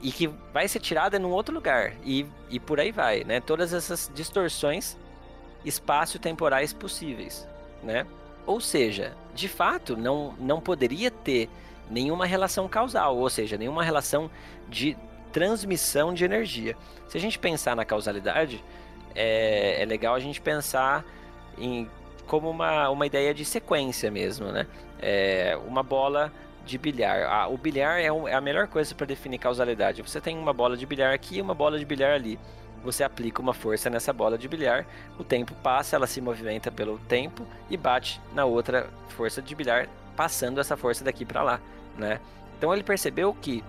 e 0.00 0.10
que 0.12 0.26
vai 0.52 0.68
ser 0.68 0.80
tirada 0.80 1.18
num 1.18 1.30
outro 1.30 1.54
lugar 1.54 1.92
e, 2.04 2.26
e 2.48 2.58
por 2.60 2.80
aí 2.80 2.92
vai, 2.92 3.24
né? 3.24 3.40
Todas 3.40 3.72
essas 3.72 4.10
distorções 4.14 4.96
espaço-temporais 5.64 6.72
possíveis, 6.72 7.46
né? 7.82 8.06
Ou 8.46 8.60
seja, 8.60 9.16
de 9.34 9.48
fato, 9.48 9.96
não, 9.96 10.34
não 10.38 10.60
poderia 10.60 11.10
ter 11.10 11.50
nenhuma 11.90 12.26
relação 12.26 12.68
causal, 12.68 13.16
ou 13.16 13.30
seja, 13.30 13.56
nenhuma 13.56 13.82
relação 13.82 14.30
de 14.68 14.96
transmissão 15.32 16.14
de 16.14 16.24
energia. 16.24 16.76
Se 17.08 17.16
a 17.16 17.20
gente 17.20 17.38
pensar 17.38 17.76
na 17.76 17.84
causalidade, 17.84 18.62
é, 19.14 19.82
é 19.82 19.84
legal 19.84 20.14
a 20.14 20.20
gente 20.20 20.40
pensar 20.40 21.04
em 21.58 21.88
como 22.26 22.50
uma, 22.50 22.90
uma 22.90 23.06
ideia 23.06 23.32
de 23.32 23.44
sequência 23.44 24.10
mesmo, 24.10 24.46
né? 24.46 24.66
É, 25.00 25.58
uma 25.66 25.82
bola 25.82 26.32
de 26.64 26.76
bilhar. 26.76 27.22
Ah, 27.30 27.48
o 27.48 27.56
bilhar 27.56 28.00
é, 28.00 28.10
um, 28.10 28.26
é 28.26 28.34
a 28.34 28.40
melhor 28.40 28.66
coisa 28.66 28.94
para 28.94 29.06
definir 29.06 29.38
causalidade. 29.38 30.02
Você 30.02 30.20
tem 30.20 30.36
uma 30.36 30.52
bola 30.52 30.76
de 30.76 30.84
bilhar 30.84 31.14
aqui 31.14 31.36
e 31.36 31.42
uma 31.42 31.54
bola 31.54 31.78
de 31.78 31.84
bilhar 31.84 32.12
ali. 32.12 32.38
Você 32.82 33.04
aplica 33.04 33.40
uma 33.40 33.54
força 33.54 33.88
nessa 33.88 34.12
bola 34.12 34.36
de 34.38 34.46
bilhar, 34.46 34.86
o 35.18 35.24
tempo 35.24 35.54
passa, 35.56 35.96
ela 35.96 36.06
se 36.06 36.20
movimenta 36.20 36.70
pelo 36.70 36.98
tempo 37.00 37.44
e 37.68 37.76
bate 37.76 38.20
na 38.32 38.44
outra 38.44 38.88
força 39.08 39.42
de 39.42 39.54
bilhar, 39.54 39.88
passando 40.16 40.60
essa 40.60 40.76
força 40.76 41.04
daqui 41.04 41.24
para 41.24 41.42
lá, 41.42 41.60
né? 41.96 42.20
Então 42.56 42.72
ele 42.72 42.82
percebeu 42.82 43.34
que 43.34 43.62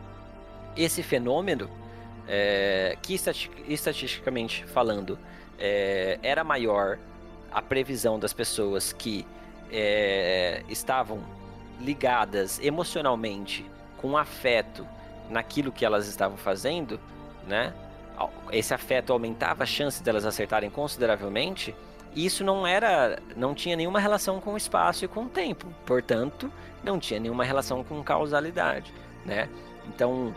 esse 0.76 1.04
fenômeno 1.04 1.70
é, 2.28 2.98
que 3.02 3.20
estatisticamente 3.68 4.66
falando 4.66 5.18
é, 5.60 6.20
era 6.22 6.44
maior 6.44 6.98
a 7.52 7.62
previsão 7.62 8.20
das 8.20 8.34
pessoas 8.34 8.94
que 8.94 9.26
é, 9.72 10.64
estavam 10.70 11.22
ligadas 11.80 12.60
emocionalmente 12.60 13.66
com 13.98 14.18
afeto 14.18 14.88
naquilo 15.30 15.72
que 15.72 15.86
elas 15.86 16.08
estavam 16.08 16.38
fazendo, 16.38 17.00
né? 17.46 17.74
Esse 18.52 18.74
afeto 18.74 19.14
aumentava 19.14 19.64
a 19.64 19.66
chance 19.66 20.02
delas 20.02 20.26
acertarem 20.26 20.70
consideravelmente. 20.70 21.76
Isso 22.18 22.44
não 22.44 22.66
era, 22.66 23.20
não 23.36 23.54
tinha 23.54 23.76
nenhuma 23.76 24.00
relação 24.00 24.42
com 24.42 24.56
o 24.56 24.58
espaço 24.58 25.06
e 25.06 25.08
com 25.08 25.26
o 25.26 25.30
tempo. 25.30 25.68
Portanto, 25.86 26.52
não 26.84 27.00
tinha 27.00 27.20
nenhuma 27.20 27.44
relação 27.44 27.84
com 27.84 28.04
causalidade, 28.04 28.92
né? 29.24 29.48
Então, 29.88 30.36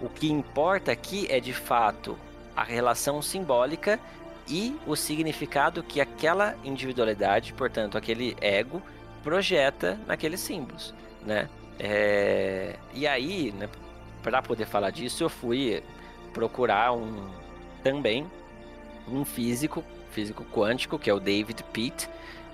o 0.00 0.08
que 0.08 0.32
importa 0.32 0.90
aqui 0.90 1.26
é 1.28 1.38
de 1.38 1.52
fato 1.52 2.18
a 2.56 2.64
relação 2.64 3.20
simbólica 3.20 4.00
e 4.48 4.74
o 4.86 4.96
significado 4.96 5.82
que 5.82 6.00
aquela 6.00 6.56
individualidade, 6.64 7.52
portanto, 7.52 7.98
aquele 7.98 8.34
ego, 8.40 8.82
projeta 9.22 10.00
naqueles 10.06 10.40
símbolos, 10.40 10.94
né? 11.26 11.50
É... 11.78 12.76
E 12.94 13.06
aí, 13.06 13.52
né, 13.52 13.68
para 14.22 14.40
poder 14.40 14.64
falar 14.64 14.90
disso, 14.90 15.24
eu 15.24 15.28
fui 15.28 15.82
procurar 16.32 16.92
um 16.94 17.28
também 17.82 18.26
um 19.06 19.26
físico, 19.26 19.84
físico 20.18 20.44
quântico, 20.44 20.98
que 20.98 21.08
é 21.08 21.14
o 21.14 21.20
David 21.20 21.62
Pitt, 21.72 22.08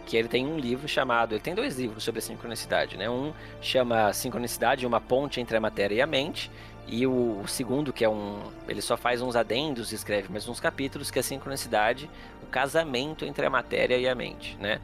que 0.05 0.19
ele 0.19 0.29
tem 0.29 0.47
um 0.47 0.59
livro 0.59 0.87
chamado, 0.87 1.33
ele 1.33 1.41
tem 1.41 1.55
dois 1.55 1.79
livros 1.79 2.05
sobre 2.05 2.19
a 2.19 2.23
sincronicidade, 2.23 2.99
né? 2.99 3.09
Um 3.09 3.33
chama 3.63 4.13
Sincronicidade, 4.13 4.87
uma 4.87 5.01
ponte 5.01 5.41
entre 5.41 5.57
a 5.57 5.61
matéria 5.61 5.95
e 5.95 6.03
a 6.03 6.07
mente, 6.07 6.51
e 6.87 7.07
o, 7.07 7.41
o, 7.41 7.49
segundo, 7.49 7.91
que 7.91 8.05
é 8.05 8.09
um. 8.09 8.39
Ele 8.69 8.83
só 8.83 8.99
faz 8.99 9.23
uns 9.23 9.35
adendos, 9.35 9.93
escreve 9.93 10.31
mais 10.31 10.47
uns 10.47 10.61
capítulos, 10.61 11.11
que 11.11 11.19
é 11.19 11.21
a 11.21 11.23
sincronicidade, 11.23 12.11
o 12.43 12.47
casamento 12.47 13.25
entre 13.25 13.47
a 13.47 13.51
matéria 13.51 13.97
e 13.97 14.07
a 14.07 14.15
mente, 14.15 14.59
né? 14.61 14.79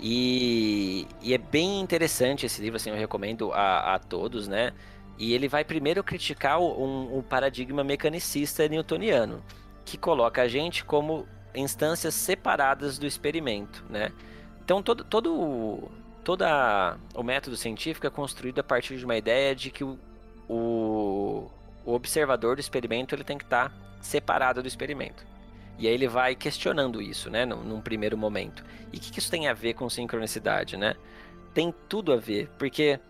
E, 0.00 1.06
e 1.20 1.34
é 1.34 1.38
bem 1.38 1.80
interessante 1.80 2.46
esse 2.46 2.62
livro, 2.62 2.76
assim, 2.76 2.88
eu 2.88 2.96
recomendo 2.96 3.52
a, 3.52 3.94
a 3.94 3.98
todos, 3.98 4.48
né? 4.48 4.72
E 5.18 5.34
ele 5.34 5.46
vai 5.46 5.62
primeiro 5.62 6.02
criticar 6.02 6.58
um, 6.58 7.18
um 7.18 7.22
paradigma 7.22 7.84
mecanicista 7.84 8.66
newtoniano, 8.66 9.42
que 9.84 9.98
coloca 9.98 10.40
a 10.40 10.48
gente 10.48 10.84
como 10.84 11.26
instâncias 11.54 12.14
separadas 12.14 12.98
do 12.98 13.06
experimento, 13.06 13.84
né? 13.88 14.12
Então 14.64 14.82
todo, 14.82 15.04
todo, 15.04 15.90
toda 16.22 16.96
o 17.14 17.22
método 17.22 17.56
científico 17.56 18.06
é 18.06 18.10
construído 18.10 18.58
a 18.58 18.64
partir 18.64 18.96
de 18.96 19.04
uma 19.04 19.16
ideia 19.16 19.54
de 19.54 19.70
que 19.70 19.84
o, 19.84 19.98
o, 20.48 21.50
o 21.84 21.92
observador 21.92 22.56
do 22.56 22.60
experimento 22.60 23.14
ele 23.14 23.24
tem 23.24 23.38
que 23.38 23.44
estar 23.44 23.68
tá 23.68 23.76
separado 24.00 24.62
do 24.62 24.68
experimento. 24.68 25.24
E 25.78 25.88
aí 25.88 25.94
ele 25.94 26.06
vai 26.06 26.34
questionando 26.34 27.02
isso, 27.02 27.28
né, 27.28 27.44
num, 27.44 27.62
num 27.62 27.80
primeiro 27.80 28.16
momento. 28.16 28.64
E 28.92 28.96
o 28.96 29.00
que, 29.00 29.10
que, 29.10 29.18
isso 29.18 29.30
tem 29.30 29.48
a 29.48 29.52
ver 29.52 29.74
com 29.74 29.88
sincronicidade, 29.90 30.76
né? 30.76 30.94
Tem 31.52 31.74
tudo 31.88 32.12
a 32.12 32.16
ver, 32.16 32.48
porque 32.58 33.00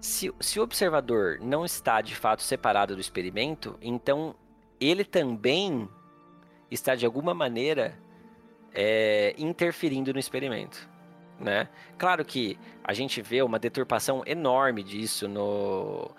se, 0.00 0.32
se 0.40 0.58
o 0.58 0.62
observador 0.62 1.38
não 1.40 1.64
está 1.64 2.00
de 2.00 2.14
fato 2.14 2.42
separado 2.42 2.94
do 2.94 3.00
experimento, 3.00 3.78
então 3.80 4.34
ele 4.80 5.04
também 5.04 5.88
está 6.70 6.94
de 6.94 7.06
alguma 7.06 7.34
maneira 7.34 7.98
é, 8.74 9.34
interferindo 9.38 10.12
no 10.12 10.18
experimento 10.18 10.88
né? 11.38 11.68
Claro 11.98 12.24
que 12.24 12.58
a 12.82 12.92
gente 12.92 13.20
vê 13.22 13.42
uma 13.42 13.58
deturpação 13.58 14.22
enorme 14.26 14.82
disso 14.82 15.28
no, 15.28 16.10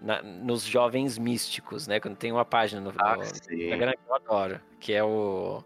na, 0.00 0.22
nos 0.22 0.64
jovens 0.64 1.18
místicos, 1.18 1.86
né? 1.86 2.00
Quando 2.00 2.16
tem 2.16 2.32
uma 2.32 2.44
página 2.44 2.80
no, 2.80 2.92
ah, 2.98 3.16
no 3.16 3.22
Instagram 3.22 3.92
que 3.92 4.10
eu 4.10 4.14
adoro, 4.14 4.60
que 4.80 4.92
é 4.92 5.04
o 5.04 5.62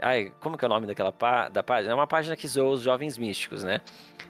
Ai, 0.00 0.32
como 0.40 0.58
que 0.58 0.64
é 0.64 0.66
o 0.66 0.68
nome 0.68 0.86
daquela 0.86 1.12
pá, 1.12 1.48
da 1.48 1.62
página? 1.62 1.92
É 1.92 1.94
uma 1.94 2.08
página 2.08 2.34
que 2.34 2.48
zoa 2.48 2.70
os 2.70 2.82
jovens 2.82 3.16
místicos, 3.16 3.62
né? 3.62 3.80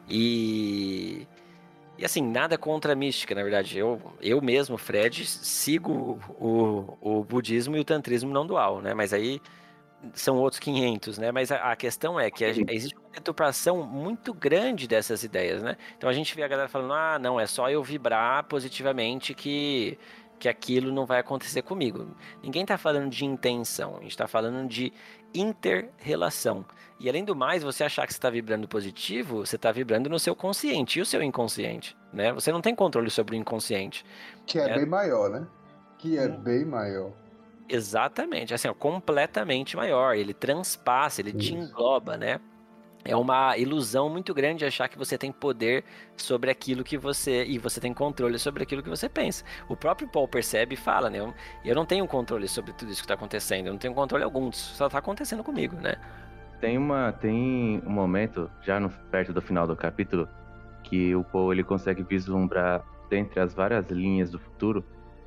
E 0.08 1.26
e 2.02 2.04
assim, 2.04 2.20
nada 2.20 2.58
contra 2.58 2.94
a 2.94 2.96
mística, 2.96 3.32
na 3.32 3.44
verdade. 3.44 3.78
Eu, 3.78 4.02
eu 4.20 4.42
mesmo, 4.42 4.76
Fred, 4.76 5.24
sigo 5.24 6.18
o, 6.36 6.98
o 7.00 7.22
budismo 7.22 7.76
e 7.76 7.78
o 7.78 7.84
tantrismo 7.84 8.32
não 8.32 8.44
dual, 8.44 8.82
né? 8.82 8.92
Mas 8.92 9.12
aí 9.12 9.40
são 10.12 10.36
outros 10.36 10.58
500, 10.58 11.16
né? 11.18 11.30
Mas 11.30 11.52
a, 11.52 11.70
a 11.70 11.76
questão 11.76 12.18
é 12.18 12.28
que 12.28 12.44
a, 12.44 12.48
existe 12.48 12.96
uma 12.96 13.08
deturpação 13.14 13.86
muito 13.86 14.34
grande 14.34 14.88
dessas 14.88 15.22
ideias, 15.22 15.62
né? 15.62 15.76
Então 15.96 16.10
a 16.10 16.12
gente 16.12 16.34
vê 16.34 16.42
a 16.42 16.48
galera 16.48 16.68
falando, 16.68 16.92
ah, 16.92 17.20
não, 17.20 17.38
é 17.38 17.46
só 17.46 17.70
eu 17.70 17.84
vibrar 17.84 18.42
positivamente 18.48 19.32
que, 19.32 19.96
que 20.40 20.48
aquilo 20.48 20.90
não 20.90 21.06
vai 21.06 21.20
acontecer 21.20 21.62
comigo. 21.62 22.16
Ninguém 22.42 22.62
está 22.62 22.76
falando 22.76 23.10
de 23.10 23.24
intenção, 23.24 23.98
a 23.98 24.00
gente 24.00 24.10
está 24.10 24.26
falando 24.26 24.66
de 24.66 24.92
inter-relação. 25.32 26.64
E 27.02 27.08
além 27.08 27.24
do 27.24 27.34
mais, 27.34 27.64
você 27.64 27.82
achar 27.82 28.06
que 28.06 28.12
você 28.12 28.18
está 28.18 28.30
vibrando 28.30 28.68
positivo, 28.68 29.44
você 29.44 29.56
está 29.56 29.72
vibrando 29.72 30.08
no 30.08 30.20
seu 30.20 30.36
consciente 30.36 31.00
e 31.00 31.02
o 31.02 31.04
seu 31.04 31.20
inconsciente, 31.20 31.96
né? 32.12 32.32
Você 32.32 32.52
não 32.52 32.60
tem 32.60 32.76
controle 32.76 33.10
sobre 33.10 33.34
o 33.34 33.38
inconsciente. 33.38 34.06
Que 34.46 34.60
é, 34.60 34.70
é... 34.70 34.76
bem 34.76 34.86
maior, 34.86 35.28
né? 35.28 35.44
Que 35.98 36.16
é 36.16 36.28
hum. 36.28 36.38
bem 36.38 36.64
maior. 36.64 37.10
Exatamente, 37.68 38.54
assim, 38.54 38.68
ó, 38.68 38.74
completamente 38.74 39.76
maior. 39.76 40.14
Ele 40.14 40.32
transpassa, 40.32 41.20
ele 41.20 41.30
Isso. 41.30 41.38
te 41.40 41.54
engloba, 41.54 42.16
né? 42.16 42.38
É 43.04 43.16
uma 43.16 43.58
ilusão 43.58 44.08
muito 44.08 44.32
grande 44.32 44.64
achar 44.64 44.86
que 44.86 44.96
você 44.96 45.18
tem 45.18 45.32
poder 45.32 45.84
sobre 46.16 46.52
aquilo 46.52 46.84
que 46.84 46.96
você. 46.96 47.44
e 47.46 47.58
você 47.58 47.80
tem 47.80 47.92
controle 47.92 48.38
sobre 48.38 48.62
aquilo 48.62 48.80
que 48.80 48.88
você 48.88 49.08
pensa. 49.08 49.44
O 49.68 49.74
próprio 49.74 50.06
Paul 50.06 50.28
percebe 50.28 50.74
e 50.74 50.78
fala, 50.78 51.10
né? 51.10 51.18
Eu, 51.18 51.34
eu 51.64 51.74
não 51.74 51.84
tenho 51.84 52.06
controle 52.06 52.46
sobre 52.46 52.72
tudo 52.72 52.92
isso 52.92 53.00
que 53.00 53.06
está 53.06 53.14
acontecendo, 53.14 53.66
eu 53.66 53.72
não 53.72 53.78
tenho 53.80 53.92
controle 53.92 54.22
algum, 54.22 54.50
isso 54.50 54.76
só 54.76 54.86
está 54.86 54.98
acontecendo 54.98 55.42
comigo, 55.42 55.74
né? 55.74 55.96
Tem, 56.62 56.78
uma, 56.78 57.10
tem 57.10 57.82
um 57.84 57.90
momento, 57.90 58.48
já 58.62 58.78
no, 58.78 58.88
perto 59.10 59.32
do 59.32 59.42
final 59.42 59.66
do 59.66 59.74
capítulo, 59.74 60.28
que 60.84 61.12
o 61.12 61.24
Paul 61.24 61.52
ele 61.52 61.64
consegue 61.64 62.04
vislumbrar, 62.04 62.84
dentre 63.10 63.40
as 63.40 63.52
várias 63.52 63.90
linhas 63.90 64.30
do 64.30 64.38
futuro, 64.38 64.84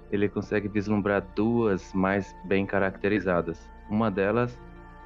ele 0.10 0.30
consegue 0.30 0.70
vislumbrar 0.70 1.22
duas 1.36 1.94
mais 1.94 2.34
bem 2.46 2.66
caracterizadas. 2.66 3.70
Uma 3.90 4.10
delas, 4.10 4.58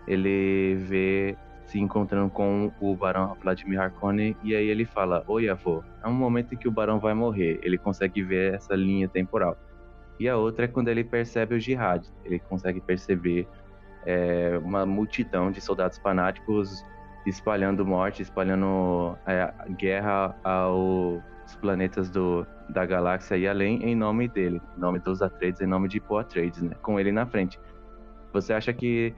ele 0.08 0.76
vê 0.76 1.36
se 1.66 1.80
encontrando 1.80 2.30
com 2.30 2.72
o 2.80 2.96
Barão 2.96 3.36
Vladimir 3.42 3.82
Harkonnen 3.82 4.38
e 4.44 4.56
aí 4.56 4.68
ele 4.68 4.86
fala: 4.86 5.24
Oi, 5.28 5.50
avô. 5.50 5.84
É 6.04 6.08
um 6.08 6.14
momento 6.14 6.54
em 6.54 6.58
que 6.58 6.68
o 6.68 6.72
Barão 6.72 7.00
vai 7.00 7.16
morrer. 7.16 7.60
Ele 7.64 7.78
consegue 7.80 8.22
ver 8.22 8.54
essa 8.54 8.76
linha 8.76 9.10
temporal. 9.10 9.58
E 10.20 10.30
a 10.30 10.38
outra 10.38 10.66
é 10.66 10.68
quando 10.68 10.90
ele 10.90 11.04
percebe 11.04 11.56
o 11.56 11.60
Jihad. 11.60 12.06
Ele 12.24 12.38
consegue 12.38 12.80
perceber 12.80 13.48
é, 14.06 14.60
uma 14.64 14.86
multidão 14.86 15.52
de 15.52 15.62
soldados 15.62 15.98
fanáticos 15.98 16.86
espalhando 17.26 17.86
morte, 17.86 18.22
espalhando 18.22 19.18
é, 19.26 19.54
guerra 19.78 20.36
ao 20.44 21.22
os 21.50 21.56
planetas 21.56 22.12
do, 22.12 22.46
da 22.70 22.86
galáxia 22.86 23.36
e 23.36 23.48
além 23.48 23.84
em 23.84 23.96
nome 23.96 24.28
dele, 24.28 24.62
em 24.78 24.80
nome 24.80 25.00
dos 25.00 25.20
Atreides, 25.22 25.62
em 25.62 25.66
nome 25.66 25.88
de 25.88 26.00
Poe 26.00 26.22
Atreides, 26.22 26.62
né? 26.62 26.76
Com 26.82 27.00
ele 27.00 27.12
na 27.12 27.26
frente. 27.26 27.60
Você 28.32 28.54
acha 28.54 28.72
que 28.72 29.16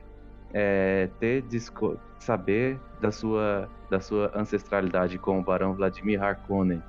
é, 0.54 1.10
ter 1.20 1.44
saber 2.20 2.80
da 3.02 3.12
sua 3.12 3.70
da 3.90 4.00
sua 4.00 4.32
ancestralidade 4.34 5.18
com 5.18 5.40
o 5.40 5.44
Barão 5.44 5.74
Vladimir 5.74 6.24
Harkonnen 6.24 6.82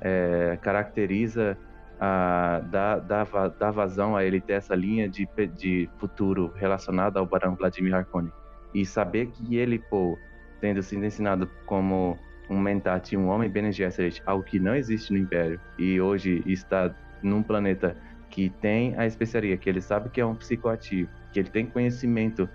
é, 0.00 0.56
caracteriza 0.62 1.58
a 2.00 2.60
da, 2.70 2.98
da, 2.98 3.24
da 3.48 3.70
vazão 3.70 4.16
a 4.16 4.24
ele 4.24 4.40
ter 4.40 4.54
essa 4.54 4.74
linha 4.74 5.08
de, 5.08 5.28
de 5.56 5.88
futuro 5.98 6.52
relacionada 6.56 7.18
ao 7.18 7.26
Barão 7.26 7.54
Vladimir 7.54 7.94
Harkonnen 7.94 8.32
e 8.74 8.84
saber 8.84 9.28
que 9.28 9.56
ele, 9.56 9.78
pô, 9.78 10.18
tendo 10.60 10.82
sido 10.82 11.04
ensinado 11.04 11.48
como 11.64 12.18
um 12.48 12.58
Mentat, 12.58 13.16
um 13.16 13.28
homem 13.28 13.48
Bene 13.48 13.72
Gesserit, 13.72 14.22
algo 14.26 14.44
que 14.44 14.58
não 14.58 14.74
existe 14.74 15.12
no 15.12 15.18
Império, 15.18 15.60
e 15.78 16.00
hoje 16.00 16.42
está 16.46 16.94
num 17.22 17.42
planeta 17.42 17.96
que 18.28 18.50
tem 18.50 18.96
a 18.98 19.06
especiaria, 19.06 19.56
que 19.56 19.68
ele 19.68 19.80
sabe 19.80 20.10
que 20.10 20.20
é 20.20 20.26
um 20.26 20.34
psicoativo, 20.34 21.08
que 21.32 21.40
ele 21.40 21.48
tem 21.48 21.66
conhecimento 21.66 22.48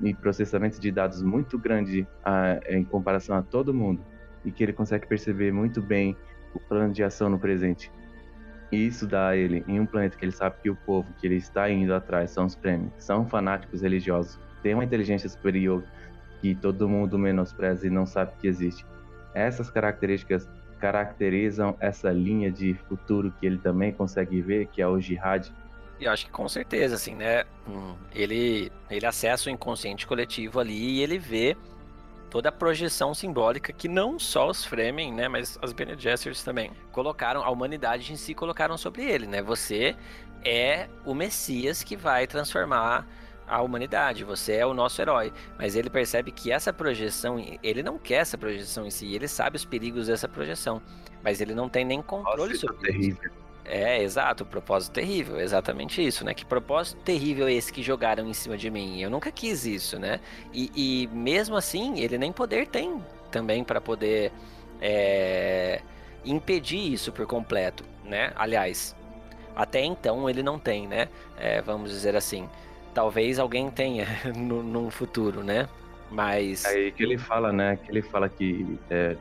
e 0.00 0.14
processamento 0.14 0.80
de 0.80 0.90
dados 0.90 1.22
muito 1.22 1.58
grande 1.58 2.06
a, 2.24 2.60
em 2.68 2.84
comparação 2.84 3.36
a 3.36 3.42
todo 3.42 3.74
mundo, 3.74 4.00
e 4.44 4.50
que 4.50 4.62
ele 4.62 4.72
consegue 4.72 5.06
perceber 5.06 5.52
muito 5.52 5.82
bem 5.82 6.16
o 6.54 6.60
plano 6.60 6.92
de 6.92 7.02
ação 7.02 7.28
no 7.28 7.38
presente. 7.38 7.90
E 8.72 8.86
isso 8.86 9.06
dá 9.06 9.28
a 9.28 9.36
ele, 9.36 9.64
em 9.68 9.78
um 9.78 9.86
planeta 9.86 10.16
que 10.16 10.24
ele 10.24 10.32
sabe 10.32 10.56
que 10.62 10.70
o 10.70 10.76
povo 10.76 11.06
que 11.20 11.26
ele 11.26 11.36
está 11.36 11.70
indo 11.70 11.94
atrás 11.94 12.30
são 12.30 12.46
os 12.46 12.56
prêmios, 12.56 12.92
são 12.98 13.26
fanáticos 13.28 13.82
religiosos, 13.82 14.38
tem 14.62 14.74
uma 14.74 14.84
inteligência 14.84 15.28
superior 15.28 15.84
que 16.40 16.54
todo 16.54 16.88
mundo 16.88 17.18
menospreza 17.18 17.86
e 17.86 17.90
não 17.90 18.06
sabe 18.06 18.32
que 18.40 18.48
existe 18.48 18.84
essas 19.34 19.68
características 19.68 20.48
caracterizam 20.78 21.76
essa 21.80 22.10
linha 22.10 22.50
de 22.50 22.74
futuro 22.88 23.34
que 23.40 23.46
ele 23.46 23.58
também 23.58 23.92
consegue 23.92 24.40
ver, 24.40 24.66
que 24.66 24.80
é 24.80 24.86
o 24.86 25.00
jihad? 25.00 25.50
Eu 26.00 26.12
acho 26.12 26.26
que 26.26 26.32
com 26.32 26.48
certeza, 26.48 26.94
assim, 26.96 27.14
né? 27.14 27.44
Hum, 27.66 27.94
ele, 28.14 28.70
ele 28.90 29.06
acessa 29.06 29.48
o 29.48 29.52
inconsciente 29.52 30.06
coletivo 30.06 30.60
ali 30.60 30.96
e 30.96 31.02
ele 31.02 31.18
vê 31.18 31.56
toda 32.34 32.48
a 32.48 32.52
projeção 32.52 33.14
simbólica 33.14 33.72
que 33.72 33.86
não 33.86 34.18
só 34.18 34.50
os 34.50 34.64
Fremen, 34.64 35.14
né, 35.14 35.28
mas 35.28 35.56
as 35.62 35.72
Bene 35.72 35.96
Gesserit 35.96 36.44
também 36.44 36.72
colocaram, 36.90 37.44
a 37.44 37.48
humanidade 37.48 38.12
em 38.12 38.16
si 38.16 38.34
colocaram 38.34 38.76
sobre 38.76 39.04
ele, 39.04 39.24
né? 39.24 39.40
Você 39.40 39.94
é 40.44 40.88
o 41.04 41.14
Messias 41.14 41.84
que 41.84 41.96
vai 41.96 42.26
transformar 42.26 43.06
a 43.46 43.62
humanidade, 43.62 44.24
você 44.24 44.54
é 44.54 44.66
o 44.66 44.74
nosso 44.74 45.00
herói. 45.00 45.32
Mas 45.56 45.76
ele 45.76 45.88
percebe 45.88 46.32
que 46.32 46.50
essa 46.50 46.72
projeção, 46.72 47.36
ele 47.62 47.84
não 47.84 47.98
quer 47.98 48.22
essa 48.22 48.36
projeção 48.36 48.84
em 48.84 48.90
si, 48.90 49.14
ele 49.14 49.28
sabe 49.28 49.54
os 49.54 49.64
perigos 49.64 50.08
dessa 50.08 50.26
projeção, 50.26 50.82
mas 51.22 51.40
ele 51.40 51.54
não 51.54 51.68
tem 51.68 51.84
nem 51.84 52.02
controle 52.02 52.54
Nossa, 52.54 52.66
sobre 52.66 52.90
é 52.90 52.96
isso. 52.96 53.43
É, 53.64 54.02
exato, 54.02 54.44
propósito 54.44 54.92
terrível, 54.92 55.40
exatamente 55.40 56.04
isso, 56.06 56.24
né? 56.24 56.34
Que 56.34 56.44
propósito 56.44 57.00
terrível 57.02 57.46
é 57.48 57.52
esse 57.54 57.72
que 57.72 57.82
jogaram 57.82 58.28
em 58.28 58.34
cima 58.34 58.58
de 58.58 58.70
mim? 58.70 59.00
Eu 59.00 59.08
nunca 59.08 59.32
quis 59.32 59.64
isso, 59.64 59.98
né? 59.98 60.20
E, 60.52 60.70
e 60.74 61.06
mesmo 61.08 61.56
assim, 61.56 61.98
ele 62.00 62.18
nem 62.18 62.30
poder 62.30 62.66
tem 62.66 63.02
também 63.30 63.64
para 63.64 63.80
poder 63.80 64.30
é, 64.80 65.80
impedir 66.24 66.92
isso 66.92 67.10
por 67.10 67.26
completo, 67.26 67.84
né? 68.04 68.32
Aliás, 68.36 68.94
até 69.56 69.82
então 69.82 70.28
ele 70.28 70.42
não 70.42 70.58
tem, 70.58 70.86
né? 70.86 71.08
É, 71.38 71.62
vamos 71.62 71.90
dizer 71.90 72.16
assim. 72.16 72.48
Talvez 72.92 73.38
alguém 73.38 73.70
tenha 73.70 74.06
no, 74.36 74.62
num 74.62 74.90
futuro, 74.90 75.42
né? 75.42 75.68
Mas. 76.10 76.64
É 76.64 76.68
aí 76.68 76.92
que 76.92 77.02
ele 77.02 77.18
fala, 77.18 77.52
né? 77.52 77.76
Que 77.76 77.90
ele 77.90 78.02
fala 78.02 78.28
que. 78.28 78.78
É, 78.90 79.16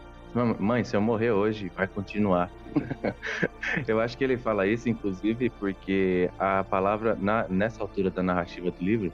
Mãe, 0.59 0.83
se 0.83 0.95
eu 0.95 1.01
morrer 1.01 1.31
hoje, 1.31 1.71
vai 1.75 1.87
continuar. 1.87 2.49
eu 3.87 3.99
acho 3.99 4.17
que 4.17 4.23
ele 4.23 4.35
fala 4.37 4.65
isso, 4.65 4.89
inclusive, 4.89 5.49
porque 5.51 6.29
a 6.39 6.63
palavra, 6.63 7.15
na, 7.19 7.47
nessa 7.47 7.83
altura 7.83 8.09
da 8.09 8.23
narrativa 8.23 8.71
do 8.71 8.83
livro, 8.83 9.11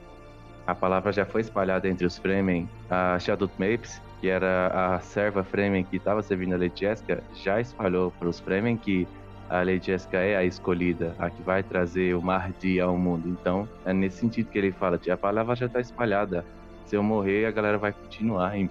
a 0.66 0.74
palavra 0.74 1.12
já 1.12 1.26
foi 1.26 1.42
espalhada 1.42 1.88
entre 1.88 2.06
os 2.06 2.16
Fremen. 2.16 2.68
A 2.88 3.18
Shadow 3.18 3.50
Mapes, 3.58 4.00
que 4.20 4.28
era 4.28 4.68
a 4.94 5.00
serva 5.00 5.44
Fremen 5.44 5.84
que 5.84 5.96
estava 5.96 6.22
servindo 6.22 6.54
a 6.54 6.56
Lady 6.56 6.80
Jessica, 6.80 7.22
já 7.34 7.60
espalhou 7.60 8.10
para 8.12 8.28
os 8.28 8.40
Fremen 8.40 8.76
que 8.76 9.06
a 9.50 9.58
Lady 9.58 9.86
Jessica 9.86 10.18
é 10.18 10.36
a 10.36 10.44
escolhida, 10.44 11.14
a 11.18 11.28
que 11.28 11.42
vai 11.42 11.62
trazer 11.62 12.14
o 12.14 12.22
Mardi 12.22 12.80
ao 12.80 12.96
mundo. 12.96 13.28
Então, 13.28 13.68
é 13.84 13.92
nesse 13.92 14.18
sentido 14.18 14.48
que 14.48 14.56
ele 14.56 14.72
fala, 14.72 14.98
a 15.10 15.16
palavra 15.16 15.54
já 15.54 15.66
está 15.66 15.80
espalhada. 15.80 16.46
Se 16.86 16.96
eu 16.96 17.02
morrer, 17.02 17.46
a 17.46 17.50
galera 17.50 17.76
vai 17.76 17.92
continuar 17.92 18.56
em, 18.56 18.70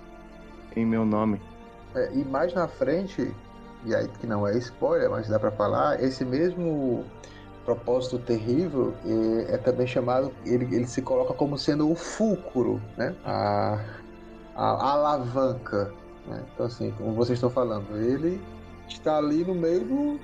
em 0.76 0.86
meu 0.86 1.06
nome. 1.06 1.40
É, 1.96 2.14
e 2.14 2.24
mais 2.24 2.54
na 2.54 2.68
frente, 2.68 3.34
e 3.86 3.96
aí 3.96 4.08
que 4.20 4.28
não 4.28 4.48
é 4.48 4.58
spoiler, 4.58 5.10
mas 5.10 5.28
dá 5.28 5.40
para 5.40 5.52
falar, 5.52 6.02
esse 6.04 6.24
mesmo 6.24 7.06
propósito 7.66 8.20
terrível 8.20 8.94
é, 9.06 9.54
é, 9.54 9.58
também 9.58 9.86
chamado, 9.86 10.32
ele, 10.46 10.66
ele 10.76 10.88
se 10.88 11.02
coloca 11.02 11.34
como 11.34 11.58
sendo 11.58 11.90
o 11.90 11.96
fulcro, 11.96 12.82
né? 12.98 13.16
A, 13.26 13.80
a, 14.56 14.66
a 14.66 14.92
alavanca. 14.94 15.94
Né? 16.26 16.44
Então, 16.54 16.66
assim, 16.66 16.92
como 16.98 17.14
vocês 17.14 17.38
estão 17.38 17.50
falando, 17.50 17.96
ele 17.98 18.42
está 18.88 19.18
ali 19.18 19.44
no 19.44 19.54
meio 19.54 19.82
do, 19.82 20.20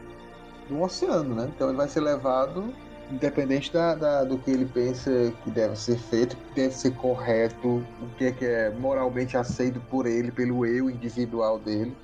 do 0.69 0.81
oceano, 0.81 1.35
né? 1.35 1.51
Então 1.55 1.69
ele 1.69 1.77
vai 1.77 1.87
ser 1.87 2.01
levado, 2.01 2.73
independente 3.11 3.71
da, 3.71 3.95
da, 3.95 4.23
do 4.23 4.37
que 4.37 4.51
ele 4.51 4.65
pensa 4.65 5.33
que 5.43 5.51
deve 5.51 5.75
ser 5.75 5.97
feito, 5.97 6.35
que 6.35 6.55
deve 6.55 6.73
ser 6.73 6.91
correto, 6.95 7.85
o 8.01 8.07
que 8.17 8.25
é, 8.25 8.31
que 8.31 8.45
é 8.45 8.69
moralmente 8.71 9.37
aceito 9.37 9.79
por 9.89 10.05
ele, 10.05 10.31
pelo 10.31 10.65
eu 10.65 10.89
individual 10.89 11.59
dele. 11.59 11.95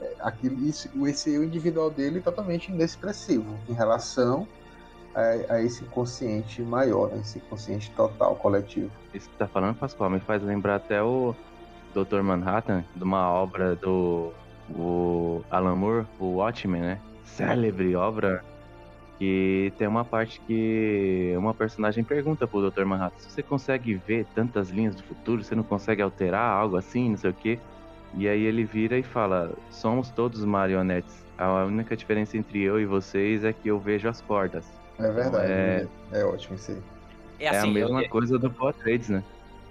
É, 0.00 0.14
aquilo, 0.20 0.62
isso, 0.64 0.88
esse 1.06 1.34
eu 1.34 1.44
individual 1.44 1.90
dele 1.90 2.18
é 2.18 2.22
totalmente 2.22 2.70
inexpressivo 2.70 3.54
em 3.68 3.72
relação 3.74 4.46
a, 5.14 5.54
a 5.54 5.62
esse 5.62 5.84
consciente 5.84 6.62
maior, 6.62 7.10
né? 7.10 7.20
esse 7.20 7.40
consciente 7.40 7.90
total, 7.92 8.36
coletivo. 8.36 8.90
Isso 9.12 9.28
que 9.28 9.36
tá 9.36 9.46
falando, 9.46 9.76
Pascoal, 9.76 10.10
me 10.10 10.20
faz 10.20 10.42
lembrar 10.42 10.76
até 10.76 11.02
o 11.02 11.34
Dr. 11.94 12.22
Manhattan, 12.22 12.84
de 12.94 13.02
uma 13.02 13.30
obra 13.30 13.74
do 13.74 14.32
o 14.72 15.42
Alan 15.50 15.74
Moore, 15.74 16.06
o 16.20 16.36
Watchmen, 16.36 16.80
né? 16.80 17.00
célebre 17.24 17.96
obra 17.96 18.44
que 19.20 19.70
tem 19.76 19.86
uma 19.86 20.02
parte 20.02 20.40
que 20.46 21.34
uma 21.36 21.52
personagem 21.52 22.02
pergunta 22.02 22.46
pro 22.46 22.70
Dr. 22.70 22.86
Manhattan 22.86 23.18
se 23.18 23.30
você 23.30 23.42
consegue 23.42 23.94
ver 23.94 24.26
tantas 24.34 24.70
linhas 24.70 24.96
do 24.96 25.02
futuro, 25.02 25.44
você 25.44 25.54
não 25.54 25.62
consegue 25.62 26.00
alterar 26.00 26.56
algo 26.56 26.74
assim, 26.74 27.10
não 27.10 27.18
sei 27.18 27.28
o 27.28 27.34
quê. 27.34 27.58
E 28.14 28.26
aí 28.26 28.42
ele 28.42 28.64
vira 28.64 28.98
e 28.98 29.02
fala: 29.02 29.52
somos 29.70 30.10
todos 30.10 30.42
marionetes. 30.42 31.22
A 31.36 31.64
única 31.64 31.94
diferença 31.94 32.38
entre 32.38 32.62
eu 32.62 32.80
e 32.80 32.86
vocês 32.86 33.44
é 33.44 33.52
que 33.52 33.68
eu 33.68 33.78
vejo 33.78 34.08
as 34.08 34.22
cordas. 34.22 34.64
É 34.98 35.10
verdade. 35.10 35.52
É, 35.52 35.86
é 36.12 36.24
ótimo 36.24 36.56
isso 36.56 36.70
aí. 36.70 36.78
É, 37.38 37.48
assim, 37.48 37.56
é 37.56 37.58
a 37.58 37.60
assim, 37.60 37.72
mesma 37.72 38.02
eu... 38.02 38.08
coisa 38.08 38.38
do 38.38 38.50
Trades, 38.50 39.10
né? 39.10 39.22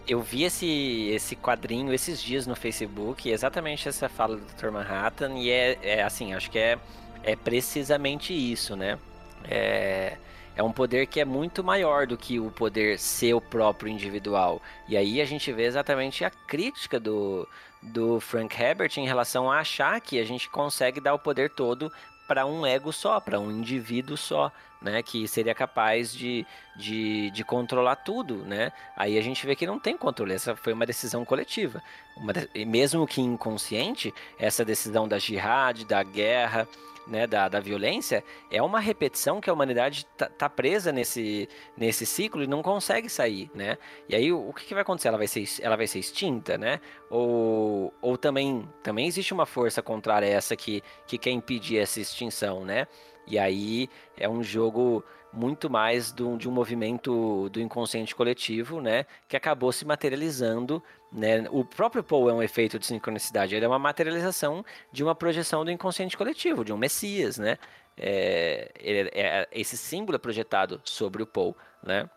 Eu 0.07 0.21
vi 0.21 0.43
esse, 0.43 1.09
esse 1.09 1.35
quadrinho 1.35 1.91
esses 1.91 2.21
dias 2.21 2.47
no 2.47 2.55
Facebook, 2.55 3.29
exatamente 3.29 3.89
essa 3.89 4.07
fala 4.07 4.37
do 4.37 4.43
Dr. 4.43 4.71
Manhattan, 4.71 5.33
e 5.33 5.49
é, 5.49 5.77
é 5.81 6.03
assim, 6.03 6.33
acho 6.33 6.49
que 6.49 6.57
é 6.57 6.79
é 7.23 7.35
precisamente 7.35 8.33
isso, 8.33 8.75
né? 8.75 8.97
É, 9.45 10.17
é 10.55 10.63
um 10.63 10.71
poder 10.71 11.07
que 11.07 11.21
é 11.21 11.25
muito 11.25 11.63
maior 11.63 12.05
do 12.05 12.17
que 12.17 12.39
o 12.39 12.51
poder 12.51 12.99
ser 12.99 13.33
o 13.33 13.39
próprio 13.39 13.89
individual. 13.89 14.61
E 14.87 14.97
aí 14.97 15.21
a 15.21 15.25
gente 15.25 15.51
vê 15.53 15.63
exatamente 15.63 16.25
a 16.25 16.29
crítica 16.29 16.99
do, 16.99 17.47
do 17.81 18.19
Frank 18.19 18.61
Herbert 18.61 18.91
em 18.97 19.05
relação 19.05 19.49
a 19.49 19.59
achar 19.59 20.01
que 20.01 20.19
a 20.19 20.25
gente 20.25 20.49
consegue 20.49 20.99
dar 20.99 21.13
o 21.13 21.19
poder 21.19 21.49
todo 21.49 21.91
para 22.27 22.45
um 22.45 22.65
ego 22.65 22.91
só, 22.91 23.19
para 23.19 23.39
um 23.39 23.49
indivíduo 23.49 24.15
só, 24.15 24.51
né? 24.81 25.01
Que 25.01 25.27
seria 25.27 25.55
capaz 25.55 26.13
de, 26.13 26.45
de, 26.75 27.31
de, 27.31 27.43
controlar 27.43 27.95
tudo, 27.95 28.35
né? 28.45 28.71
Aí 28.95 29.17
a 29.17 29.21
gente 29.21 29.45
vê 29.47 29.55
que 29.55 29.65
não 29.65 29.79
tem 29.79 29.97
controle, 29.97 30.33
essa 30.33 30.55
foi 30.55 30.73
uma 30.73 30.85
decisão 30.85 31.25
coletiva. 31.25 31.81
Uma, 32.15 32.33
mesmo 32.67 33.07
que 33.07 33.19
inconsciente, 33.19 34.13
essa 34.37 34.63
decisão 34.63 35.07
da 35.07 35.17
jihad, 35.17 35.85
da 35.85 36.03
guerra, 36.03 36.67
né, 37.09 37.27
da, 37.27 37.49
da 37.49 37.59
violência, 37.59 38.23
é 38.51 38.61
uma 38.61 38.79
repetição 38.79 39.41
que 39.41 39.49
a 39.49 39.53
humanidade 39.53 40.05
tá, 40.17 40.27
tá, 40.27 40.49
presa 40.49 40.91
nesse, 40.91 41.49
nesse 41.75 42.05
ciclo 42.05 42.43
e 42.43 42.47
não 42.47 42.61
consegue 42.61 43.09
sair, 43.09 43.49
né? 43.53 43.77
E 44.07 44.15
aí 44.15 44.31
o, 44.31 44.49
o 44.49 44.53
que, 44.53 44.65
que, 44.65 44.73
vai 44.73 44.83
acontecer? 44.83 45.07
Ela 45.07 45.17
vai 45.17 45.27
ser, 45.27 45.45
ela 45.61 45.75
vai 45.75 45.87
ser 45.87 45.99
extinta, 45.99 46.57
né? 46.57 46.79
Ou, 47.09 47.93
ou 48.01 48.17
também, 48.17 48.67
também 48.83 49.07
existe 49.07 49.33
uma 49.33 49.45
força 49.45 49.81
contrária 49.81 50.27
a 50.27 50.31
essa 50.31 50.55
que, 50.55 50.83
que 51.07 51.17
quer 51.17 51.31
impedir 51.31 51.79
essa 51.79 51.99
extinção, 51.99 52.63
né? 52.63 52.87
E 53.27 53.37
aí 53.37 53.89
é 54.17 54.27
um 54.27 54.41
jogo 54.41 55.03
muito 55.31 55.69
mais 55.69 56.11
do, 56.11 56.37
de 56.37 56.49
um 56.49 56.51
movimento 56.51 57.49
do 57.49 57.59
inconsciente 57.59 58.15
coletivo, 58.15 58.81
né, 58.81 59.05
que 59.27 59.37
acabou 59.37 59.71
se 59.71 59.85
materializando, 59.85 60.83
né, 61.11 61.45
o 61.51 61.63
próprio 61.63 62.03
Paul 62.03 62.29
é 62.29 62.33
um 62.33 62.41
efeito 62.41 62.79
de 62.79 62.85
sincronicidade, 62.85 63.55
ele 63.55 63.65
é 63.65 63.67
uma 63.67 63.79
materialização 63.79 64.65
de 64.91 65.03
uma 65.03 65.13
projeção 65.13 65.63
do 65.63 65.71
inconsciente 65.71 66.17
coletivo, 66.17 66.65
de 66.65 66.73
um 66.73 66.77
Messias, 66.77 67.37
né, 67.37 67.57
é, 67.97 68.71
é, 68.81 69.47
esse 69.51 69.77
símbolo 69.77 70.15
é 70.15 70.19
projetado 70.19 70.81
sobre 70.83 71.21
o 71.21 71.27
Paul, 71.27 71.55
né, 71.83 72.09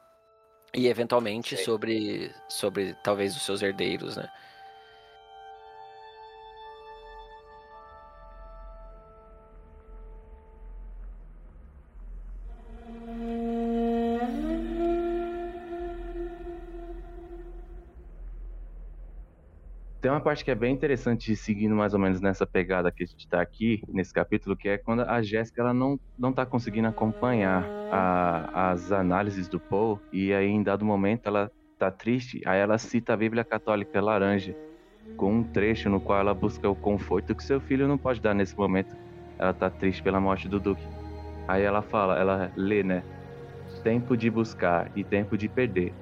e 0.75 0.87
eventualmente 0.87 1.57
sobre, 1.57 2.33
sobre 2.49 2.95
talvez 3.03 3.37
os 3.37 3.43
seus 3.43 3.63
herdeiros, 3.63 4.17
né. 4.17 4.29
Tem 20.03 20.11
uma 20.11 20.21
parte 20.21 20.45
que 20.45 20.51
é 20.51 20.55
bem 20.57 20.75
interessante, 20.75 21.37
seguindo 21.37 21.77
mais 21.77 21.95
ou 21.95 22.01
menos 22.01 22.21
nessa 22.21 22.45
pegada 22.45 22.91
que 22.91 23.05
a 23.05 23.07
gente 23.07 23.21
está 23.21 23.41
aqui, 23.41 23.81
nesse 23.89 24.13
capítulo, 24.13 24.57
que 24.57 24.69
é 24.69 24.77
quando 24.77 25.03
a 25.03 25.23
Jéssica 25.23 25.63
ela 25.63 25.73
não, 25.73 25.97
não 26.19 26.33
tá 26.33 26.45
conseguindo 26.45 26.89
acompanhar 26.89 27.65
a, 27.89 28.73
as 28.73 28.91
análises 28.91 29.47
do 29.47 29.61
Paul, 29.61 30.01
e 30.13 30.35
aí 30.35 30.49
em 30.49 30.61
dado 30.61 30.85
momento 30.85 31.29
ela 31.29 31.49
tá 31.79 31.89
triste, 31.89 32.43
aí 32.45 32.59
ela 32.59 32.79
cita 32.79 33.13
a 33.13 33.17
Bíblia 33.17 33.45
Católica 33.45 34.01
Laranja, 34.01 34.57
com 35.17 35.35
um 35.35 35.45
trecho 35.45 35.89
no 35.89 36.01
qual 36.01 36.19
ela 36.19 36.35
busca 36.35 36.69
o 36.69 36.75
conforto 36.75 37.33
que 37.33 37.45
seu 37.45 37.61
filho 37.61 37.87
não 37.87 37.97
pode 37.97 38.21
dar 38.21 38.35
nesse 38.35 38.59
momento. 38.59 38.97
Ela 39.39 39.55
tá 39.55 39.71
triste 39.71 40.03
pela 40.03 40.21
morte 40.21 40.49
do 40.49 40.59
Duque. 40.59 40.83
Aí 41.47 41.63
ela 41.63 41.81
fala, 41.81 42.19
ela 42.19 42.51
lê, 42.57 42.83
né? 42.83 43.05
Tempo 43.85 44.17
de 44.17 44.29
buscar 44.29 44.91
e 44.97 45.05
tempo 45.05 45.39
de 45.39 45.49
perder. 45.49 45.95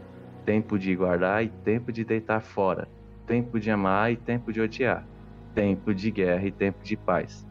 Tempo 0.46 0.78
de 0.78 0.96
guardar 0.96 1.44
e 1.44 1.50
tempo 1.50 1.92
de 1.92 2.02
deitar 2.02 2.40
fora 2.40 2.88
tempo 3.30 3.60
de 3.60 3.70
amar 3.70 4.10
e 4.10 4.16
tempo 4.16 4.52
de 4.52 4.60
odiar, 4.60 5.06
tempo 5.54 5.94
de 5.94 6.10
guerra 6.10 6.44
e 6.48 6.50
tempo 6.50 6.82
de 6.82 6.96
paz. 6.96 7.46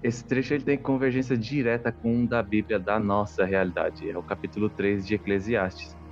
Esse 0.00 0.24
trecho 0.24 0.54
ele 0.54 0.62
tem 0.62 0.78
convergência 0.78 1.36
direta 1.36 1.90
com 1.90 2.18
um 2.18 2.24
da 2.24 2.40
Bíblia 2.40 2.78
da 2.78 3.00
nossa 3.00 3.44
realidade, 3.44 4.08
é 4.08 4.16
o 4.16 4.22
capítulo 4.22 4.70
3 4.70 5.04
de 5.04 5.14
Eclesiastes. 5.16 6.03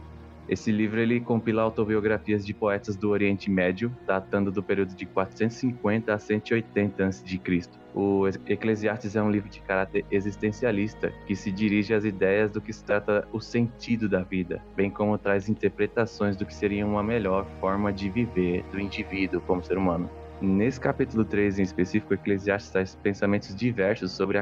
Esse 0.52 0.70
livro 0.70 1.00
ele 1.00 1.18
compila 1.18 1.62
autobiografias 1.62 2.44
de 2.44 2.52
poetas 2.52 2.94
do 2.94 3.08
Oriente 3.08 3.50
Médio, 3.50 3.90
datando 4.06 4.52
do 4.52 4.62
período 4.62 4.94
de 4.94 5.06
450 5.06 6.12
a 6.12 6.18
180 6.18 7.06
a.C. 7.06 7.40
O 7.94 8.28
Eclesiastes 8.28 9.16
é 9.16 9.22
um 9.22 9.30
livro 9.30 9.48
de 9.48 9.62
caráter 9.62 10.04
existencialista 10.10 11.10
que 11.26 11.34
se 11.34 11.50
dirige 11.50 11.94
às 11.94 12.04
ideias 12.04 12.50
do 12.50 12.60
que 12.60 12.70
se 12.70 12.84
trata 12.84 13.26
o 13.32 13.40
sentido 13.40 14.10
da 14.10 14.22
vida, 14.22 14.62
bem 14.76 14.90
como 14.90 15.16
traz 15.16 15.48
interpretações 15.48 16.36
do 16.36 16.44
que 16.44 16.54
seria 16.54 16.84
uma 16.84 17.02
melhor 17.02 17.46
forma 17.58 17.90
de 17.90 18.10
viver 18.10 18.62
do 18.70 18.78
indivíduo 18.78 19.40
como 19.40 19.64
ser 19.64 19.78
humano. 19.78 20.10
Nesse 20.38 20.78
capítulo 20.78 21.24
3 21.24 21.60
em 21.60 21.62
específico, 21.62 22.12
Eclesiastes 22.12 22.70
traz 22.70 22.94
pensamentos 22.96 23.54
diversos 23.54 24.12
sobre 24.12 24.36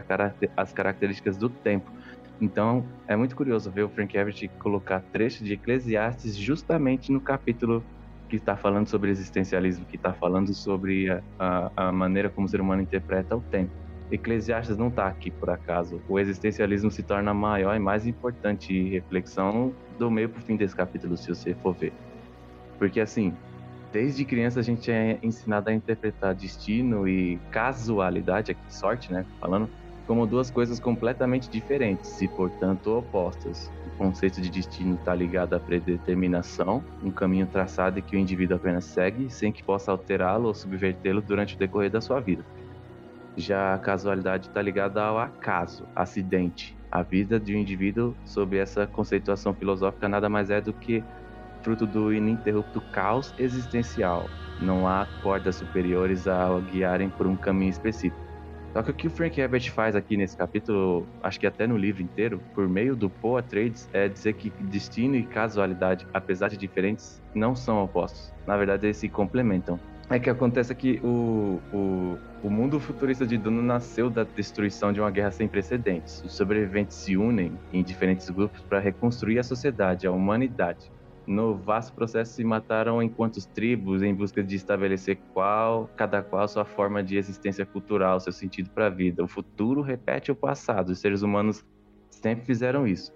as 0.57 0.73
características 0.73 1.37
do 1.37 1.49
tempo. 1.49 1.93
Então, 2.41 2.85
é 3.07 3.15
muito 3.15 3.37
curioso 3.37 3.71
ver 3.71 3.83
o 3.83 3.89
Frank 3.89 4.17
Everett 4.17 4.49
colocar 4.59 5.01
trecho 5.13 5.45
de 5.45 5.53
Eclesiastes 5.53 6.37
justamente 6.37 7.13
no 7.13 7.21
capítulo 7.21 7.85
que 8.29 8.37
está 8.37 8.57
falando 8.57 8.87
sobre 8.87 9.11
existencialismo, 9.11 9.85
que 9.85 9.97
está 9.97 10.13
falando 10.13 10.55
sobre 10.55 11.11
a, 11.11 11.23
a, 11.39 11.73
a, 11.89 11.93
maneira 11.93 12.31
como 12.31 12.47
o 12.47 12.49
ser 12.49 12.61
humano 12.61 12.81
interpreta 12.81 13.37
o 13.37 13.41
tempo. 13.41 13.73
Eclesiastes 14.11 14.77
não 14.77 14.89
está 14.89 15.07
aqui 15.07 15.31
por 15.31 15.51
acaso. 15.51 16.01
O 16.09 16.19
existencialismo 16.19 16.91
se 16.91 17.03
torna 17.03 17.35
maior 17.35 17.77
e 17.77 17.79
mais 17.79 18.07
importante 18.07 18.89
reflexão 18.89 19.75
do 19.99 20.11
meio 20.11 20.29
para 20.29 20.41
o 20.41 20.43
fim 20.43 20.57
desse 20.57 20.75
capítulo, 20.75 21.17
se 21.17 21.29
você 21.29 21.55
for 21.55 21.75
ver. 21.75 21.93
Porque 22.79 23.01
assim, 23.01 23.35
desde 23.93 24.25
criança 24.25 24.61
a 24.61 24.63
gente 24.63 24.91
é 24.91 25.19
ensinado 25.23 25.69
a 25.69 25.73
interpretar 25.73 26.35
destino 26.35 27.07
e 27.07 27.39
casualidade, 27.51 28.53
aqui 28.53 28.75
sorte, 28.75 29.13
né, 29.13 29.27
falando, 29.41 29.69
como 30.11 30.27
duas 30.27 30.51
coisas 30.51 30.81
completamente 30.81 31.49
diferentes 31.49 32.21
e, 32.21 32.27
portanto, 32.27 32.99
opostas. 32.99 33.71
O 33.87 33.91
conceito 33.91 34.41
de 34.41 34.51
destino 34.51 34.97
está 34.97 35.15
ligado 35.15 35.55
à 35.55 35.61
predeterminação, 35.61 36.83
um 37.01 37.13
caminho 37.13 37.47
traçado 37.47 38.03
que 38.03 38.17
o 38.17 38.19
indivíduo 38.19 38.57
apenas 38.57 38.87
segue, 38.87 39.31
sem 39.31 39.53
que 39.53 39.63
possa 39.63 39.93
alterá-lo 39.93 40.49
ou 40.49 40.53
subvertê-lo 40.53 41.23
durante 41.23 41.55
o 41.55 41.59
decorrer 41.61 41.93
da 41.93 42.01
sua 42.01 42.19
vida. 42.19 42.45
Já 43.37 43.73
a 43.73 43.79
casualidade 43.79 44.49
está 44.49 44.61
ligada 44.61 45.01
ao 45.01 45.17
acaso, 45.17 45.87
acidente. 45.95 46.77
A 46.91 47.03
vida 47.03 47.39
de 47.39 47.55
um 47.55 47.61
indivíduo, 47.61 48.17
sob 48.25 48.59
essa 48.59 48.89
conceituação 48.89 49.55
filosófica, 49.55 50.09
nada 50.09 50.29
mais 50.29 50.51
é 50.51 50.61
do 50.61 50.73
que 50.73 51.05
fruto 51.63 51.87
do 51.87 52.13
ininterrupto 52.13 52.81
caos 52.93 53.33
existencial. 53.39 54.29
Não 54.61 54.89
há 54.89 55.07
cordas 55.23 55.55
superiores 55.55 56.27
a 56.27 56.49
guiarem 56.69 57.09
por 57.09 57.29
um 57.29 57.37
caminho 57.37 57.71
específico. 57.71 58.30
Só 58.73 58.83
que 58.83 58.91
o 58.91 58.95
que 58.95 59.07
o 59.09 59.11
Frank 59.11 59.41
Herbert 59.41 59.71
faz 59.73 59.97
aqui 59.97 60.17
nesse 60.17 60.37
capítulo, 60.37 61.07
acho 61.23 61.41
que 61.41 61.47
até 61.47 61.67
no 61.67 61.77
livro 61.77 62.03
inteiro, 62.03 62.41
por 62.55 62.69
meio 62.69 62.95
do 62.95 63.11
Poa 63.11 63.43
Trades, 63.43 63.89
é 63.93 64.09
dizer 64.09 64.35
que 64.35 64.51
destino 64.65 65.17
e 65.17 65.25
casualidade, 65.25 66.07
apesar 66.15 66.49
de 66.49 66.57
diferentes, 66.57 67.21
não 67.35 67.57
são 67.57 67.83
opostos. 67.83 68.33
Na 68.47 68.57
verdade, 68.57 68.87
eles 68.87 68.97
se 68.97 69.09
complementam. 69.09 69.79
É 70.09 70.19
que 70.19 70.31
acontece 70.31 70.75
que 70.75 71.01
o, 71.05 71.61
o, 71.73 72.19
o 72.43 72.51
mundo 72.51 72.81
futurista 72.81 73.27
de 73.27 73.39
Duna 73.39 73.63
nasceu 73.63 74.11
da 74.11 74.25
destruição 74.25 74.93
de 74.93 75.01
uma 75.01 75.11
guerra 75.11 75.31
sem 75.31 75.47
precedentes. 75.47 76.23
Os 76.25 76.37
sobreviventes 76.37 76.97
se 76.97 77.17
unem 77.17 77.57
em 77.73 77.83
diferentes 77.83 78.29
grupos 78.29 78.61
para 78.63 78.81
reconstruir 78.81 79.39
a 79.39 79.45
sociedade, 79.45 80.07
a 80.07 80.13
humanidade 80.13 80.91
no 81.27 81.55
vasto 81.55 81.95
processo 81.95 82.35
se 82.35 82.45
mataram 82.45 83.03
enquanto 83.03 83.47
tribos 83.49 84.03
em 84.03 84.15
busca 84.15 84.43
de 84.43 84.57
estabelecer 84.57 85.19
qual, 85.33 85.89
cada 85.97 86.23
qual 86.23 86.49
sua 86.49 86.65
forma 86.65 87.03
de 87.03 87.17
existência 87.17 87.65
cultural, 87.65 88.19
seu 88.21 88.33
sentido 88.33 88.71
para 88.71 88.87
a 88.87 88.91
vida. 88.91 89.23
O 89.23 89.29
futuro 89.29 89.81
repete 89.81 90.33
o 90.33 90.35
passado, 90.35 90.91
os 90.91 90.99
seres 90.99 91.23
humanos 91.23 91.65
sempre 92.11 92.45
fizeram 92.45 92.87
isso. 92.87 93.13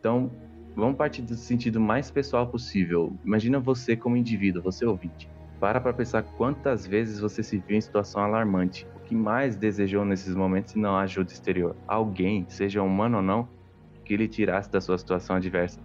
Então, 0.00 0.30
vamos 0.74 0.96
partir 0.96 1.22
do 1.22 1.34
sentido 1.34 1.80
mais 1.80 2.10
pessoal 2.10 2.46
possível. 2.46 3.16
Imagina 3.24 3.60
você 3.60 3.96
como 3.96 4.16
indivíduo, 4.16 4.62
você 4.62 4.84
ouvinte. 4.84 5.28
Para 5.60 5.80
para 5.80 5.94
pensar 5.94 6.22
quantas 6.22 6.86
vezes 6.86 7.20
você 7.20 7.42
se 7.42 7.58
viu 7.58 7.76
em 7.76 7.80
situação 7.80 8.22
alarmante. 8.22 8.86
O 8.96 9.00
que 9.00 9.14
mais 9.14 9.56
desejou 9.56 10.04
nesses 10.04 10.34
momentos 10.34 10.72
se 10.72 10.78
não 10.78 10.96
ajuda 10.96 11.32
exterior? 11.32 11.76
Alguém, 11.86 12.44
seja 12.48 12.82
humano 12.82 13.18
ou 13.18 13.22
não, 13.22 13.48
que 14.04 14.16
lhe 14.16 14.28
tirasse 14.28 14.70
da 14.70 14.80
sua 14.80 14.98
situação 14.98 15.36
adversa. 15.36 15.80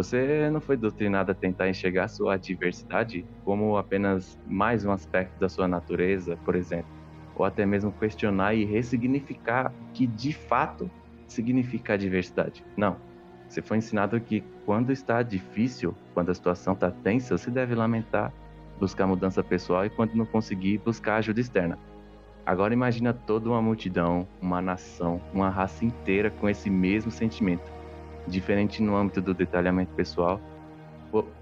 Você 0.00 0.48
não 0.48 0.62
foi 0.62 0.78
doutrinado 0.78 1.30
a 1.30 1.34
tentar 1.34 1.68
enxergar 1.68 2.08
sua 2.08 2.32
adversidade 2.32 3.22
como 3.44 3.76
apenas 3.76 4.38
mais 4.46 4.82
um 4.82 4.92
aspecto 4.92 5.38
da 5.38 5.46
sua 5.46 5.68
natureza, 5.68 6.38
por 6.38 6.54
exemplo, 6.54 6.88
ou 7.36 7.44
até 7.44 7.66
mesmo 7.66 7.92
questionar 7.92 8.54
e 8.54 8.64
ressignificar 8.64 9.70
o 9.70 9.92
que 9.92 10.06
de 10.06 10.32
fato 10.32 10.90
significa 11.28 11.92
a 11.92 11.96
diversidade. 11.98 12.64
Não. 12.78 12.96
Você 13.46 13.60
foi 13.60 13.76
ensinado 13.76 14.18
que 14.18 14.42
quando 14.64 14.90
está 14.90 15.22
difícil, 15.22 15.94
quando 16.14 16.30
a 16.30 16.34
situação 16.34 16.72
está 16.72 16.90
tensa, 16.90 17.36
você 17.36 17.50
deve 17.50 17.74
lamentar, 17.74 18.32
buscar 18.78 19.06
mudança 19.06 19.44
pessoal 19.44 19.84
e 19.84 19.90
quando 19.90 20.14
não 20.14 20.24
conseguir, 20.24 20.78
buscar 20.78 21.16
ajuda 21.16 21.42
externa. 21.42 21.78
Agora 22.46 22.72
imagina 22.72 23.12
toda 23.12 23.50
uma 23.50 23.60
multidão, 23.60 24.26
uma 24.40 24.62
nação, 24.62 25.20
uma 25.30 25.50
raça 25.50 25.84
inteira 25.84 26.30
com 26.30 26.48
esse 26.48 26.70
mesmo 26.70 27.10
sentimento 27.10 27.79
diferente 28.30 28.82
no 28.82 28.96
âmbito 28.96 29.20
do 29.20 29.34
detalhamento 29.34 29.92
pessoal, 29.94 30.40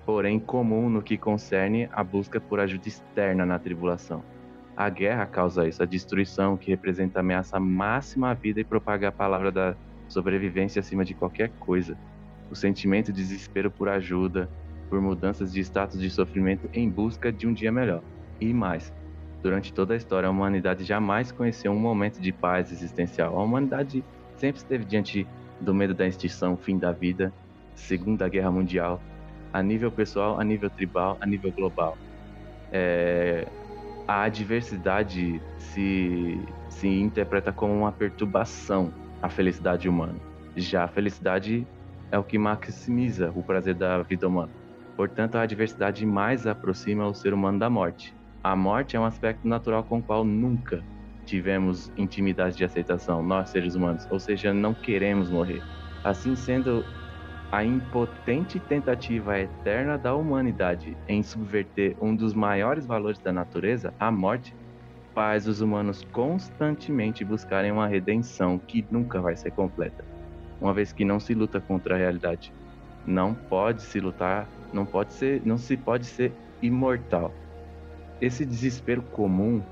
porém 0.05 0.41
comum 0.41 0.89
no 0.89 1.02
que 1.02 1.18
concerne 1.18 1.89
a 1.92 2.02
busca 2.02 2.41
por 2.41 2.58
ajuda 2.58 2.89
externa 2.89 3.44
na 3.44 3.58
tribulação. 3.58 4.25
A 4.76 4.89
guerra 4.89 5.26
causa 5.26 5.68
isso, 5.68 5.83
a 5.83 5.86
destruição 5.86 6.57
que 6.57 6.70
representa 6.70 7.18
a 7.18 7.20
ameaça 7.20 7.60
máxima 7.60 8.31
à 8.31 8.34
vida 8.34 8.60
e 8.60 8.65
propaga 8.65 9.08
a 9.08 9.12
palavra 9.12 9.52
da 9.52 9.76
sobrevivência 10.08 10.81
acima 10.81 11.05
de 11.05 11.15
qualquer 11.15 11.50
coisa. 11.60 11.99
O 12.50 12.55
sentimento 12.55 13.12
de 13.12 13.20
desespero 13.20 13.70
por 13.70 13.89
ajuda, 13.89 14.49
por 14.89 15.00
mudanças 15.00 15.52
de 15.52 15.60
status 15.60 16.00
de 16.00 16.08
sofrimento 16.08 16.68
em 16.73 16.89
busca 16.89 17.31
de 17.31 17.47
um 17.47 17.52
dia 17.52 17.70
melhor. 17.70 18.02
E 18.41 18.55
mais, 18.55 18.92
durante 19.42 19.73
toda 19.73 19.94
a 19.94 19.97
história, 19.97 20.28
a 20.28 20.31
humanidade 20.31 20.84
jamais 20.84 21.31
conheceu 21.31 21.73
um 21.73 21.78
momento 21.78 22.20
de 22.20 22.33
paz 22.33 22.73
existencial. 22.73 23.39
A 23.39 23.42
humanidade 23.42 24.02
sempre 24.36 24.58
esteve 24.58 24.84
diante 24.84 25.26
do 25.61 25.75
medo 25.75 25.95
da 25.95 26.07
extinção, 26.07 26.57
fim 26.57 26.78
da 26.78 26.93
vida, 26.93 27.33
Segunda 27.75 28.28
Guerra 28.28 28.51
Mundial, 28.51 29.01
a 29.53 29.62
nível 29.62 29.91
pessoal, 29.91 30.41
a 30.41 30.45
nível 30.45 30.70
tribal, 30.70 31.17
a 31.20 31.27
nível 31.27 31.53
global. 31.53 31.97
É, 32.73 33.47
a 34.07 34.23
adversidade 34.23 35.41
se, 35.59 36.41
se 36.69 36.89
interpreta 36.89 37.53
como 37.53 37.75
uma 37.75 37.93
perturbação 37.93 38.93
à 39.23 39.28
felicidade 39.28 39.89
humana. 39.89 40.17
Já 40.57 40.85
a 40.85 40.89
felicidade 40.89 41.67
é 42.11 42.19
o 42.19 42.25
que 42.25 42.39
maximiza 42.39 43.33
o 43.35 43.43
prazer 43.43 43.75
da 43.75 44.03
vida 44.03 44.27
humana. 44.27 44.51
Portanto, 44.97 45.37
a 45.37 45.43
adversidade 45.43 46.05
mais 46.05 46.47
aproxima 46.47 47.07
o 47.07 47.15
ser 47.15 47.33
humano 47.33 47.59
da 47.59 47.70
morte. 47.70 48.15
A 48.43 48.57
morte 48.57 48.97
é 48.97 49.01
um 49.01 49.05
aspecto 49.05 49.47
natural 49.47 49.85
com 49.85 49.99
o 49.99 50.03
qual 50.03 50.25
nunca 50.25 50.83
tivemos 51.28 51.92
intimidade 51.97 52.57
de 52.57 52.65
aceitação, 52.65 53.23
nós 53.23 53.50
seres 53.50 53.74
humanos, 53.74 54.08
ou 54.10 54.18
seja, 54.18 54.55
não 54.55 54.73
queremos 54.73 55.28
morrer. 55.31 55.62
Assim 56.02 56.34
sendo, 56.34 56.82
a 57.52 57.62
impotente 57.62 58.58
tentativa 58.58 59.39
eterna 59.39 59.98
da 59.98 60.15
humanidade 60.15 60.97
em 61.07 61.23
subverter 61.23 61.97
um 62.00 62.16
dos 62.16 62.32
maiores 62.32 62.86
valores 62.86 63.18
da 63.20 63.31
natureza, 63.31 63.92
a 64.00 64.10
morte, 64.10 64.57
faz 65.15 65.47
os 65.47 65.60
humanos 65.60 66.07
constantemente 66.12 67.24
buscarem 67.24 67.73
uma 67.73 67.86
redenção 67.86 68.58
que 68.58 68.86
nunca 68.90 69.20
vai 69.20 69.36
ser 69.36 69.50
completa, 69.50 70.05
uma 70.60 70.73
vez 70.73 70.92
que 70.92 71.05
não 71.05 71.20
se 71.20 71.34
luta 71.34 71.60
contra 71.60 71.94
a 71.94 71.98
realidade. 71.98 72.52
Não 73.07 73.34
pode 73.34 73.82
se 73.82 74.00
lutar, 74.00 74.48
não 74.73 74.86
pode 74.86 75.12
ser, 75.12 75.42
não 75.44 75.58
se 75.58 75.76
pode 75.76 76.07
ser 76.07 76.32
imortal. 76.62 77.34
Esse 78.20 78.44
desespero 78.47 79.02
comum 79.02 79.62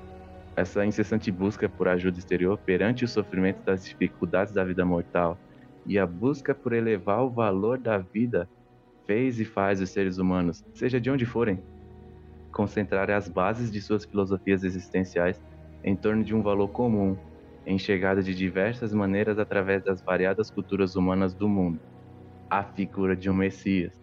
essa 0.56 0.84
incessante 0.86 1.30
busca 1.30 1.68
por 1.68 1.86
ajuda 1.86 2.18
exterior 2.18 2.56
perante 2.56 3.04
o 3.04 3.08
sofrimento 3.08 3.62
das 3.62 3.84
dificuldades 3.84 4.54
da 4.54 4.64
vida 4.64 4.86
mortal 4.86 5.38
e 5.84 5.98
a 5.98 6.06
busca 6.06 6.54
por 6.54 6.72
elevar 6.72 7.22
o 7.22 7.30
valor 7.30 7.78
da 7.78 7.98
vida 7.98 8.48
fez 9.06 9.38
e 9.38 9.44
faz 9.44 9.80
os 9.80 9.90
seres 9.90 10.16
humanos, 10.18 10.64
seja 10.74 10.98
de 10.98 11.10
onde 11.10 11.26
forem, 11.26 11.62
concentrar 12.50 13.10
as 13.10 13.28
bases 13.28 13.70
de 13.70 13.82
suas 13.82 14.04
filosofias 14.06 14.64
existenciais 14.64 15.40
em 15.84 15.94
torno 15.94 16.24
de 16.24 16.34
um 16.34 16.42
valor 16.42 16.68
comum, 16.68 17.16
enxergado 17.66 18.22
de 18.22 18.34
diversas 18.34 18.94
maneiras 18.94 19.38
através 19.38 19.84
das 19.84 20.00
variadas 20.00 20.50
culturas 20.50 20.96
humanas 20.96 21.34
do 21.34 21.48
mundo. 21.48 21.80
A 22.48 22.64
figura 22.64 23.14
de 23.14 23.28
um 23.28 23.34
Messias, 23.34 24.02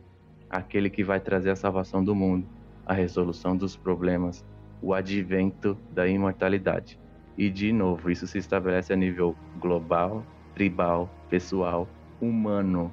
aquele 0.50 0.90
que 0.90 1.04
vai 1.04 1.20
trazer 1.20 1.50
a 1.50 1.56
salvação 1.56 2.04
do 2.04 2.14
mundo, 2.14 2.48
a 2.86 2.94
resolução 2.94 3.58
dos 3.58 3.76
problemas, 3.76 4.46
o 4.84 4.94
advento 4.94 5.78
da 5.90 6.06
imortalidade. 6.06 7.00
E, 7.38 7.50
de 7.50 7.72
novo, 7.72 8.12
isso 8.12 8.28
se 8.28 8.38
estabelece 8.38 8.92
a 8.92 8.98
nível 8.98 9.34
global, 9.58 10.26
tribal, 10.54 11.10
pessoal, 11.30 11.88
humano, 12.20 12.92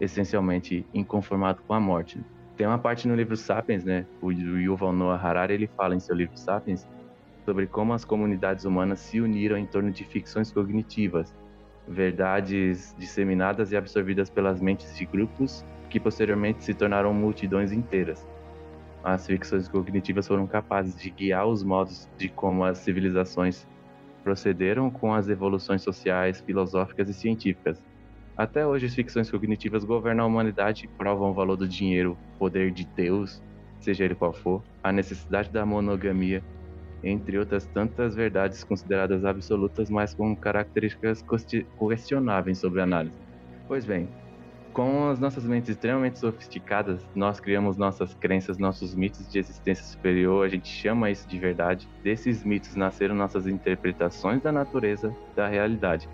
essencialmente 0.00 0.84
inconformado 0.92 1.62
com 1.62 1.72
a 1.72 1.80
morte. 1.80 2.20
Tem 2.56 2.66
uma 2.66 2.78
parte 2.78 3.06
no 3.06 3.14
livro 3.14 3.36
Sapiens, 3.36 3.84
né? 3.84 4.06
O 4.20 4.32
Yuval 4.32 4.92
Noah 4.92 5.24
Harari 5.24 5.54
ele 5.54 5.70
fala 5.76 5.94
em 5.94 6.00
seu 6.00 6.16
livro 6.16 6.36
Sapiens 6.36 6.86
sobre 7.44 7.66
como 7.66 7.94
as 7.94 8.04
comunidades 8.04 8.64
humanas 8.64 8.98
se 8.98 9.20
uniram 9.20 9.56
em 9.56 9.66
torno 9.66 9.90
de 9.90 10.04
ficções 10.04 10.52
cognitivas, 10.52 11.34
verdades 11.88 12.94
disseminadas 12.98 13.72
e 13.72 13.76
absorvidas 13.76 14.28
pelas 14.28 14.60
mentes 14.60 14.96
de 14.96 15.06
grupos 15.06 15.64
que 15.88 15.98
posteriormente 15.98 16.62
se 16.64 16.74
tornaram 16.74 17.14
multidões 17.14 17.72
inteiras 17.72 18.26
as 19.02 19.26
ficções 19.26 19.68
cognitivas 19.68 20.26
foram 20.26 20.46
capazes 20.46 20.94
de 21.00 21.10
guiar 21.10 21.46
os 21.46 21.62
modos 21.62 22.08
de 22.18 22.28
como 22.28 22.64
as 22.64 22.78
civilizações 22.78 23.66
procederam 24.22 24.90
com 24.90 25.14
as 25.14 25.28
evoluções 25.28 25.82
sociais, 25.82 26.40
filosóficas 26.40 27.08
e 27.08 27.14
científicas. 27.14 27.82
Até 28.36 28.66
hoje, 28.66 28.86
as 28.86 28.94
ficções 28.94 29.30
cognitivas 29.30 29.84
governam 29.84 30.24
a 30.24 30.28
humanidade 30.28 30.84
e 30.84 30.88
provam 30.88 31.30
o 31.30 31.34
valor 31.34 31.56
do 31.56 31.68
dinheiro, 31.68 32.16
poder 32.38 32.70
de 32.70 32.84
Deus, 32.84 33.42
seja 33.80 34.04
ele 34.04 34.14
qual 34.14 34.32
for, 34.32 34.62
a 34.82 34.92
necessidade 34.92 35.50
da 35.50 35.64
monogamia 35.64 36.42
entre 37.02 37.38
outras 37.38 37.66
tantas 37.66 38.14
verdades 38.14 38.62
consideradas 38.62 39.24
absolutas, 39.24 39.88
mas 39.88 40.14
com 40.14 40.36
características 40.36 41.24
questionáveis 41.78 42.58
sobre 42.58 42.80
a 42.80 42.84
análise. 42.84 43.14
Pois 43.66 43.84
bem, 43.84 44.08
com 44.72 45.08
as 45.08 45.18
nossas 45.18 45.44
mentes 45.44 45.70
extremamente 45.70 46.18
sofisticadas, 46.18 47.06
nós 47.14 47.40
criamos 47.40 47.76
nossas 47.76 48.14
crenças, 48.14 48.58
nossos 48.58 48.94
mitos 48.94 49.28
de 49.30 49.38
existência 49.38 49.84
superior, 49.84 50.44
a 50.44 50.48
gente 50.48 50.68
chama 50.68 51.10
isso 51.10 51.28
de 51.28 51.38
verdade. 51.38 51.88
Desses 52.02 52.44
mitos 52.44 52.74
nasceram 52.76 53.14
nossas 53.14 53.46
interpretações 53.46 54.40
da 54.42 54.52
natureza, 54.52 55.14
da 55.34 55.48
realidade. 55.48 56.08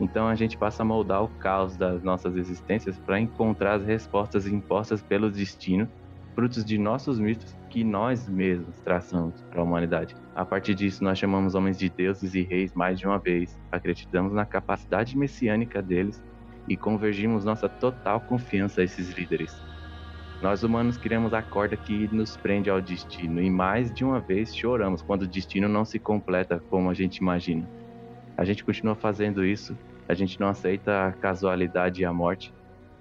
Então 0.00 0.26
a 0.26 0.34
gente 0.34 0.56
passa 0.56 0.82
a 0.82 0.86
moldar 0.86 1.22
o 1.22 1.28
caos 1.28 1.76
das 1.76 2.02
nossas 2.02 2.36
existências 2.36 2.98
para 2.98 3.20
encontrar 3.20 3.74
as 3.74 3.84
respostas 3.84 4.46
impostas 4.46 5.02
pelo 5.02 5.30
destino, 5.30 5.88
frutos 6.34 6.64
de 6.64 6.76
nossos 6.76 7.18
mitos 7.18 7.56
que 7.70 7.84
nós 7.84 8.28
mesmos 8.28 8.78
traçamos 8.80 9.40
para 9.50 9.60
a 9.60 9.64
humanidade. 9.64 10.16
A 10.34 10.44
partir 10.44 10.74
disso, 10.74 11.02
nós 11.02 11.18
chamamos 11.18 11.54
homens 11.54 11.78
de 11.78 11.88
deuses 11.88 12.34
e 12.34 12.42
reis 12.42 12.74
mais 12.74 12.98
de 12.98 13.06
uma 13.06 13.18
vez, 13.18 13.58
acreditamos 13.70 14.32
na 14.32 14.44
capacidade 14.44 15.16
messiânica 15.16 15.80
deles 15.80 16.22
e 16.68 16.76
convergimos 16.76 17.44
nossa 17.44 17.68
total 17.68 18.20
confiança 18.20 18.80
a 18.80 18.84
esses 18.84 19.10
líderes. 19.10 19.54
Nós 20.42 20.62
humanos 20.62 20.96
criamos 20.96 21.32
a 21.32 21.40
corda 21.40 21.76
que 21.76 22.08
nos 22.12 22.36
prende 22.36 22.68
ao 22.68 22.80
destino 22.80 23.40
e 23.40 23.48
mais 23.48 23.92
de 23.92 24.04
uma 24.04 24.20
vez 24.20 24.54
choramos 24.54 25.00
quando 25.00 25.22
o 25.22 25.26
destino 25.28 25.68
não 25.68 25.84
se 25.84 25.98
completa 25.98 26.62
como 26.68 26.90
a 26.90 26.94
gente 26.94 27.18
imagina. 27.18 27.68
A 28.36 28.44
gente 28.44 28.64
continua 28.64 28.94
fazendo 28.94 29.44
isso, 29.44 29.76
a 30.08 30.14
gente 30.14 30.38
não 30.38 30.48
aceita 30.48 31.06
a 31.06 31.12
casualidade 31.12 32.02
e 32.02 32.04
a 32.04 32.12
morte. 32.12 32.52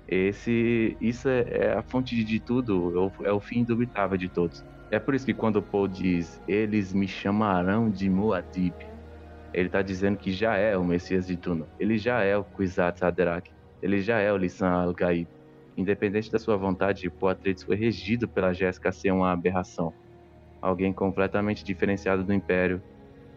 Esse, 0.08 0.96
isso 1.02 1.28
é, 1.28 1.46
é 1.50 1.74
a 1.74 1.82
fonte 1.82 2.24
de 2.24 2.40
tudo, 2.40 2.94
é 2.96 3.00
o, 3.00 3.26
é 3.28 3.32
o 3.32 3.40
fim 3.40 3.60
indubitável 3.60 4.18
de 4.18 4.30
todos. 4.30 4.64
É 4.92 5.00
por 5.00 5.16
isso 5.16 5.26
que 5.26 5.34
quando 5.34 5.62
Paul 5.62 5.88
diz, 5.88 6.42
eles 6.48 6.94
me 6.94 7.08
chamarão 7.08 7.90
de 7.90 8.10
Muad'Dib, 8.10 8.76
ele 9.54 9.68
está 9.68 9.82
dizendo 9.82 10.18
que 10.18 10.32
já 10.32 10.56
é 10.56 10.76
o 10.76 10.84
Messias 10.84 11.28
de 11.28 11.38
Tuno. 11.38 11.68
Ele 11.80 11.98
já 11.98 12.22
é 12.22 12.36
o 12.36 12.44
Kwisatz 12.44 13.04
Haderach. 13.04 13.52
Ele 13.82 14.02
já 14.02 14.20
é 14.20 14.32
o 14.32 14.38
Lissan 14.38 14.70
Al-Gaib. 14.70 15.28
Independente 15.78 16.32
da 16.32 16.40
sua 16.40 16.58
vontade, 16.58 17.12
Atreides 17.30 17.64
foi 17.64 17.76
regido 17.76 18.28
pela 18.28 18.54
Jéssica 18.54 18.92
ser 18.92 19.12
uma 19.12 19.32
aberração. 19.32 19.94
Alguém 20.62 20.94
completamente 20.94 21.64
diferenciado 21.64 22.24
do 22.24 22.34
Império, 22.34 22.82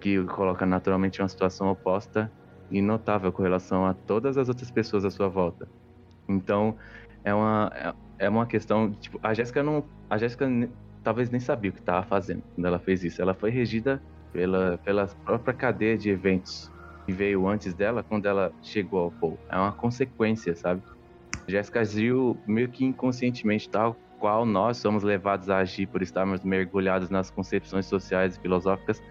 que 0.00 0.18
o 0.18 0.26
coloca 0.26 0.64
naturalmente 0.64 1.18
em 1.18 1.22
uma 1.22 1.28
situação 1.28 1.70
oposta 1.70 2.30
e 2.70 2.80
notável 2.80 3.32
com 3.32 3.42
relação 3.42 3.86
a 3.86 3.94
todas 3.94 4.36
as 4.36 4.48
outras 4.48 4.70
pessoas 4.70 5.04
à 5.04 5.10
sua 5.10 5.28
volta. 5.28 5.68
Então, 6.28 6.76
é 7.24 7.34
uma, 7.34 7.96
é 8.18 8.28
uma 8.28 8.46
questão, 8.46 8.92
tipo, 8.92 9.18
a 9.22 9.34
Jéssica 9.34 9.62
não, 9.62 9.84
a 10.08 10.18
Jéssica 10.18 10.46
talvez 11.02 11.30
nem 11.30 11.40
sabia 11.40 11.70
o 11.70 11.74
que 11.74 11.80
estava 11.80 12.06
fazendo 12.06 12.42
quando 12.54 12.66
ela 12.66 12.78
fez 12.78 13.02
isso. 13.04 13.20
Ela 13.20 13.34
foi 13.34 13.50
regida 13.50 14.00
pela, 14.36 14.78
pela 14.84 15.06
própria 15.24 15.54
cadeia 15.54 15.96
de 15.96 16.10
eventos 16.10 16.70
que 17.06 17.12
veio 17.12 17.48
antes 17.48 17.72
dela, 17.72 18.02
quando 18.02 18.26
ela 18.26 18.52
chegou 18.62 19.04
ao 19.04 19.10
Paul. 19.10 19.38
É 19.48 19.56
uma 19.56 19.72
consequência, 19.72 20.54
sabe? 20.54 20.82
Jéssica 21.48 21.80
agiu 21.80 22.36
meio 22.46 22.68
que 22.68 22.84
inconscientemente, 22.84 23.66
tal 23.66 23.96
qual 24.18 24.44
nós 24.44 24.76
somos 24.76 25.02
levados 25.02 25.48
a 25.48 25.58
agir 25.58 25.86
por 25.86 26.02
estarmos 26.02 26.42
mergulhados 26.42 27.08
nas 27.08 27.30
concepções 27.30 27.86
sociais 27.86 28.36
e 28.36 28.40
filosóficas 28.40 29.02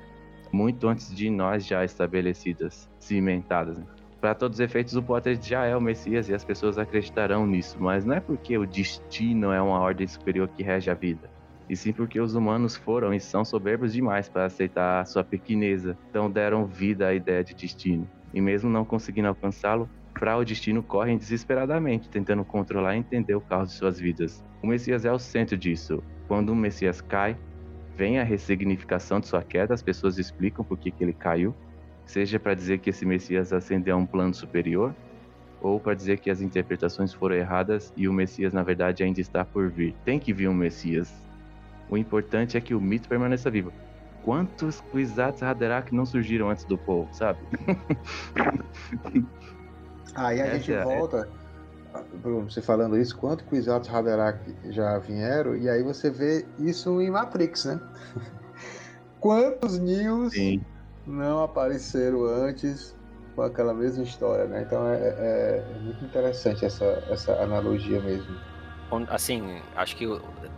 muito 0.52 0.88
antes 0.88 1.14
de 1.14 1.30
nós 1.30 1.66
já 1.66 1.84
estabelecidas, 1.84 2.88
cimentadas. 3.00 3.80
Né? 3.80 3.86
Para 4.22 4.36
todos 4.36 4.58
os 4.58 4.60
efeitos, 4.60 4.96
o 4.96 5.02
Potter 5.02 5.40
já 5.42 5.66
é 5.66 5.76
o 5.76 5.82
Messias 5.82 6.30
e 6.30 6.36
as 6.36 6.46
pessoas 6.46 6.78
acreditarão 6.78 7.48
nisso, 7.48 7.78
mas 7.80 8.06
não 8.06 8.16
é 8.16 8.20
porque 8.20 8.58
o 8.58 8.66
destino 8.66 9.52
é 9.52 9.62
uma 9.62 9.80
ordem 9.80 10.06
superior 10.06 10.48
que 10.50 10.62
rege 10.62 10.92
a 10.92 10.94
vida 10.94 11.35
e 11.70 11.76
sim 11.76 11.92
porque 11.92 12.20
os 12.20 12.36
humanos 12.36 12.76
foram 12.76 13.14
e 13.14 13.20
são 13.20 13.44
soberbos 13.44 13.94
demais 13.94 14.30
para 14.30 14.46
aceitar 14.46 15.06
sua 15.06 15.24
pequeneza, 15.24 15.98
então 16.10 16.30
deram 16.30 16.66
vida 16.66 17.08
à 17.08 17.14
ideia 17.14 17.44
de 17.44 17.56
destino. 17.56 18.08
E 18.34 18.42
mesmo 18.42 18.70
não 18.70 18.86
conseguindo 18.86 19.28
alcançá-lo, 19.28 19.90
para 20.14 20.38
o 20.38 20.46
destino 20.46 20.82
correm 20.82 21.18
desesperadamente, 21.18 22.10
tentando 22.10 22.46
controlar 22.46 22.96
e 22.96 23.00
entender 23.00 23.36
o 23.36 23.42
caos 23.42 23.70
de 23.70 23.76
suas 23.76 24.00
vidas. 24.00 24.44
O 24.64 24.68
Messias 24.68 25.04
é 25.06 25.12
o 25.12 25.20
centro 25.20 25.58
disso. 25.58 26.02
Quando 26.28 26.52
um 26.52 26.56
Messias 26.56 27.02
cai, 27.02 27.38
vem 27.98 28.20
a 28.20 28.24
ressignificação 28.24 29.20
de 29.20 29.28
sua 29.28 29.44
queda, 29.44 29.74
as 29.74 29.84
pessoas 29.84 30.18
explicam 30.18 30.64
por 30.64 30.78
que, 30.78 30.92
que 30.92 31.04
ele 31.04 31.14
caiu, 31.14 31.54
seja 32.06 32.40
para 32.40 32.54
dizer 32.54 32.80
que 32.80 32.90
esse 32.90 33.06
Messias 33.06 33.52
ascendeu 33.52 33.96
a 33.96 34.00
um 34.00 34.06
plano 34.06 34.34
superior, 34.34 34.96
ou 35.62 35.80
para 35.80 35.96
dizer 35.96 36.20
que 36.20 36.30
as 36.30 36.42
interpretações 36.42 37.14
foram 37.14 37.36
erradas 37.36 37.92
e 37.98 38.08
o 38.08 38.14
Messias, 38.14 38.54
na 38.54 38.64
verdade, 38.64 39.04
ainda 39.04 39.20
está 39.20 39.44
por 39.44 39.70
vir. 39.70 39.96
Tem 40.06 40.20
que 40.20 40.32
vir 40.32 40.48
um 40.48 40.54
Messias, 40.54 41.25
o 41.90 41.98
importante 41.98 42.58
é 42.58 42.62
que 42.62 42.74
o 42.74 42.82
mito 42.82 43.08
permaneça 43.08 43.50
vivo. 43.50 43.72
Quantos 44.24 44.82
Kwisatz 44.82 45.44
Haderach 45.44 45.94
não 45.94 46.06
surgiram 46.06 46.50
antes 46.50 46.66
do 46.66 46.78
Paul, 46.78 47.08
sabe? 47.12 47.40
Aí 50.16 50.42
a 50.42 50.46
Essa 50.46 50.58
gente 50.58 50.74
é... 50.74 50.84
volta, 50.84 51.30
Bruno, 52.16 52.50
você 52.50 52.62
falando 52.62 52.98
isso, 52.98 53.16
quantos 53.18 53.46
Kwisatz 53.46 53.94
Haderach 53.94 54.40
já 54.70 54.98
vieram, 54.98 55.56
e 55.56 55.70
aí 55.70 55.84
você 55.84 56.10
vê 56.10 56.46
isso 56.58 57.02
em 57.02 57.12
Matrix, 57.12 57.66
né? 57.66 57.80
Quantos 59.20 59.80
News 59.80 60.34
Sim. 60.34 60.62
não 61.06 61.44
apareceram 61.44 62.24
antes 62.26 62.96
com 63.36 63.42
aquela 63.42 63.74
mesma 63.74 64.04
história, 64.04 64.46
né? 64.46 64.64
Então 64.66 64.88
é, 64.88 64.98
é, 64.98 65.66
é 65.76 65.80
muito 65.80 66.04
interessante 66.06 66.64
essa, 66.64 67.04
essa 67.10 67.34
analogia 67.42 68.00
mesmo 68.02 68.36
assim, 69.10 69.62
acho 69.76 69.96
que 69.96 70.06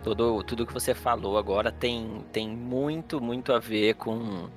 tudo, 0.03 0.43
tudo 0.43 0.65
que 0.65 0.73
você 0.73 0.93
falou 0.93 1.37
agora 1.37 1.71
tem, 1.71 2.23
tem 2.31 2.47
muito, 2.49 3.21
muito 3.21 3.53
a 3.53 3.59
ver 3.59 3.95
com, 3.95 4.49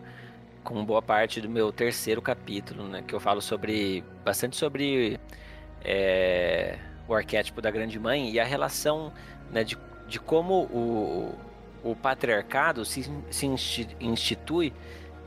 com 0.62 0.84
boa 0.84 1.02
parte 1.02 1.40
do 1.40 1.48
meu 1.48 1.72
terceiro 1.72 2.20
capítulo, 2.20 2.84
né? 2.88 3.02
Que 3.06 3.14
eu 3.14 3.20
falo 3.20 3.40
sobre. 3.40 4.04
bastante 4.24 4.56
sobre 4.56 5.18
é, 5.84 6.78
o 7.08 7.14
arquétipo 7.14 7.60
da 7.60 7.70
grande 7.70 7.98
mãe 7.98 8.30
e 8.30 8.40
a 8.40 8.44
relação 8.44 9.12
né, 9.50 9.64
de, 9.64 9.76
de 10.06 10.20
como 10.20 10.64
o, 10.64 11.34
o 11.82 11.96
patriarcado 11.96 12.84
se, 12.84 13.10
se 13.30 13.46
institui 14.00 14.72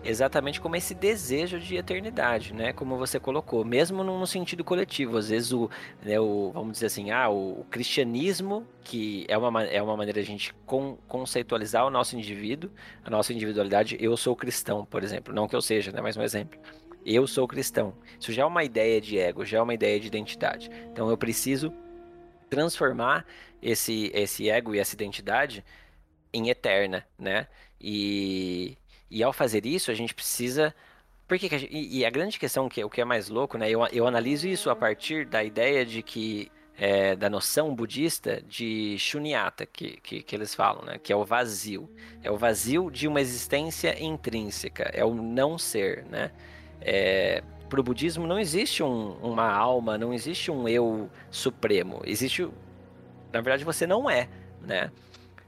exatamente 0.03 0.59
como 0.59 0.75
esse 0.75 0.93
desejo 0.93 1.59
de 1.59 1.75
eternidade, 1.75 2.53
né? 2.53 2.73
Como 2.73 2.97
você 2.97 3.19
colocou, 3.19 3.63
mesmo 3.63 4.03
no 4.03 4.27
sentido 4.27 4.63
coletivo. 4.63 5.17
Às 5.17 5.29
vezes 5.29 5.51
o, 5.51 5.69
né, 6.03 6.19
o 6.19 6.51
vamos 6.53 6.73
dizer 6.73 6.87
assim, 6.87 7.11
ah, 7.11 7.29
o, 7.29 7.61
o, 7.61 7.65
cristianismo, 7.69 8.67
que 8.83 9.25
é 9.27 9.37
uma, 9.37 9.63
é 9.63 9.81
uma 9.81 9.95
maneira 9.95 10.21
de 10.21 10.27
a 10.27 10.31
gente 10.31 10.53
con, 10.65 10.97
conceitualizar 11.07 11.85
o 11.85 11.89
nosso 11.89 12.15
indivíduo, 12.15 12.69
a 13.03 13.09
nossa 13.09 13.33
individualidade. 13.33 13.97
Eu 13.99 14.15
sou 14.17 14.35
cristão, 14.35 14.85
por 14.85 15.03
exemplo. 15.03 15.33
Não 15.33 15.47
que 15.47 15.55
eu 15.55 15.61
seja, 15.61 15.91
né? 15.91 16.01
Mais 16.01 16.17
um 16.17 16.21
exemplo. 16.21 16.59
Eu 17.05 17.27
sou 17.27 17.47
cristão. 17.47 17.93
Isso 18.19 18.31
já 18.31 18.43
é 18.43 18.45
uma 18.45 18.63
ideia 18.63 18.99
de 18.99 19.17
ego, 19.17 19.45
já 19.45 19.57
é 19.57 19.61
uma 19.61 19.73
ideia 19.73 19.99
de 19.99 20.07
identidade. 20.07 20.69
Então 20.91 21.09
eu 21.09 21.17
preciso 21.17 21.73
transformar 22.49 23.25
esse, 23.61 24.11
esse 24.13 24.49
ego 24.49 24.75
e 24.75 24.79
essa 24.79 24.93
identidade 24.93 25.63
em 26.33 26.49
eterna, 26.49 27.05
né? 27.17 27.47
E, 27.79 28.77
e 29.13 29.21
ao 29.21 29.31
fazer 29.31 29.63
isso, 29.63 29.91
a 29.91 29.93
gente 29.93 30.13
precisa. 30.13 30.73
Porque 31.27 31.47
que 31.47 31.55
a 31.55 31.57
gente... 31.59 31.71
e, 31.71 32.03
a 32.03 32.09
grande 32.09 32.39
questão, 32.39 32.67
que 32.67 32.83
o 32.83 32.89
que 32.89 32.99
é 32.99 33.05
mais 33.05 33.29
louco, 33.29 33.57
né? 33.59 33.69
Eu, 33.69 33.85
eu 33.93 34.07
analiso 34.07 34.47
isso 34.47 34.71
a 34.71 34.75
partir 34.75 35.25
da 35.25 35.43
ideia 35.43 35.85
de 35.85 36.01
que. 36.01 36.51
É, 36.75 37.15
da 37.15 37.29
noção 37.29 37.75
budista 37.75 38.41
de 38.41 38.97
shunyata, 38.97 39.63
que, 39.63 40.01
que, 40.01 40.23
que, 40.23 40.35
eles 40.35 40.55
falam, 40.55 40.83
né? 40.83 40.97
Que 40.97 41.13
é 41.13 41.15
o 41.15 41.23
vazio. 41.23 41.87
É 42.23 42.31
o 42.31 42.35
vazio 42.35 42.89
de 42.89 43.07
uma 43.07 43.21
existência 43.21 44.03
intrínseca, 44.03 44.89
é 44.91 45.05
o 45.05 45.13
não 45.13 45.55
ser, 45.55 46.03
né? 46.05 46.31
É, 46.81 47.43
para 47.69 47.79
o 47.79 47.83
budismo 47.83 48.25
não 48.25 48.39
existe 48.39 48.81
um, 48.81 49.11
uma 49.21 49.47
alma, 49.51 49.99
não 49.99 50.11
existe 50.11 50.49
um 50.49 50.67
eu 50.67 51.11
supremo. 51.29 52.01
Existe, 52.05 52.49
na 53.31 53.39
verdade, 53.41 53.63
você 53.63 53.85
não 53.85 54.09
é, 54.09 54.27
né? 54.61 54.91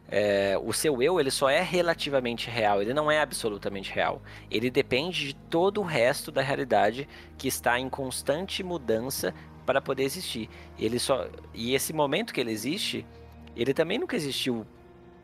É, 0.08 0.56
o 0.64 0.72
seu 0.72 1.01
eu 1.01 1.19
ele 1.19 1.32
só 1.32 1.50
é 1.50 1.61
relativamente 1.61 2.50
real, 2.50 2.82
ele 2.82 2.93
não 2.93 3.09
é 3.09 3.19
absolutamente 3.19 3.92
real. 3.92 4.22
Ele 4.51 4.69
depende 4.69 5.27
de 5.27 5.35
todo 5.35 5.82
o 5.82 5.84
resto 5.84 6.32
da 6.32 6.42
realidade 6.42 7.08
que 7.38 7.48
está 7.48 7.80
em 7.80 7.90
constante 7.90 8.64
mudança 8.64 9.34
para 9.66 9.82
poder 9.82 10.03
existir. 10.03 10.50
Ele 10.77 11.00
só 11.00 11.27
e 11.53 11.74
esse 11.74 11.92
momento 11.92 12.34
que 12.34 12.40
ele 12.40 12.51
existe, 12.51 13.06
ele 13.56 13.74
também 13.74 13.98
nunca 13.98 14.16
existiu 14.16 14.66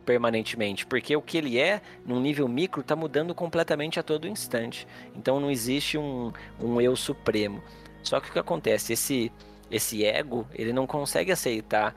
permanentemente, 0.03 0.85
porque 0.85 1.15
o 1.15 1.21
que 1.21 1.37
ele 1.37 1.59
é 1.59 1.79
num 2.03 2.19
nível 2.19 2.47
micro 2.47 2.81
está 2.81 2.95
mudando 2.95 3.35
completamente 3.35 3.99
a 3.99 4.03
todo 4.03 4.27
instante. 4.27 4.87
Então 5.15 5.39
não 5.39 5.51
existe 5.51 5.97
um, 5.97 6.33
um 6.59 6.81
eu 6.81 6.95
supremo. 6.95 7.61
Só 8.01 8.19
que 8.19 8.29
o 8.29 8.33
que 8.33 8.39
acontece, 8.39 8.93
esse 8.93 9.31
esse 9.69 10.03
ego, 10.03 10.45
ele 10.53 10.73
não 10.73 10.85
consegue 10.85 11.31
aceitar 11.31 11.95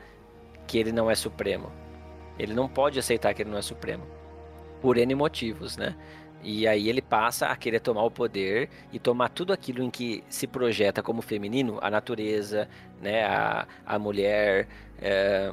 que 0.66 0.78
ele 0.78 0.92
não 0.92 1.10
é 1.10 1.14
supremo. 1.16 1.72
Ele 2.38 2.54
não 2.54 2.68
pode 2.68 2.98
aceitar 2.98 3.32
que 3.34 3.42
ele 3.42 3.50
não 3.50 3.58
é 3.58 3.62
supremo. 3.62 4.04
Por 4.80 4.96
N 4.96 5.14
motivos, 5.14 5.76
né? 5.76 5.96
E 6.42 6.68
aí 6.68 6.90
ele 6.90 7.00
passa 7.00 7.46
a 7.46 7.56
querer 7.56 7.80
tomar 7.80 8.02
o 8.04 8.10
poder 8.10 8.68
e 8.92 8.98
tomar 8.98 9.30
tudo 9.30 9.52
aquilo 9.52 9.82
em 9.82 9.90
que 9.90 10.22
se 10.28 10.46
projeta 10.46 11.02
como 11.02 11.22
feminino, 11.22 11.78
a 11.80 11.90
natureza, 11.90 12.68
né, 13.00 13.24
a, 13.24 13.66
a 13.86 13.98
mulher, 13.98 14.68
é, 15.00 15.50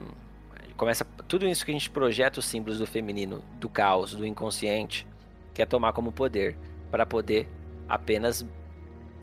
começa 0.76 1.06
tudo 1.30 1.48
isso 1.48 1.64
que 1.64 1.72
a 1.72 1.74
gente 1.74 1.90
projeta 1.90 2.40
os 2.40 2.46
símbolos 2.46 2.80
do 2.80 2.86
feminino, 2.86 3.42
do 3.58 3.70
caos, 3.70 4.14
do 4.14 4.26
inconsciente, 4.26 5.08
quer 5.54 5.66
tomar 5.66 5.94
como 5.94 6.12
poder 6.12 6.58
para 6.90 7.06
poder 7.06 7.48
apenas 7.88 8.46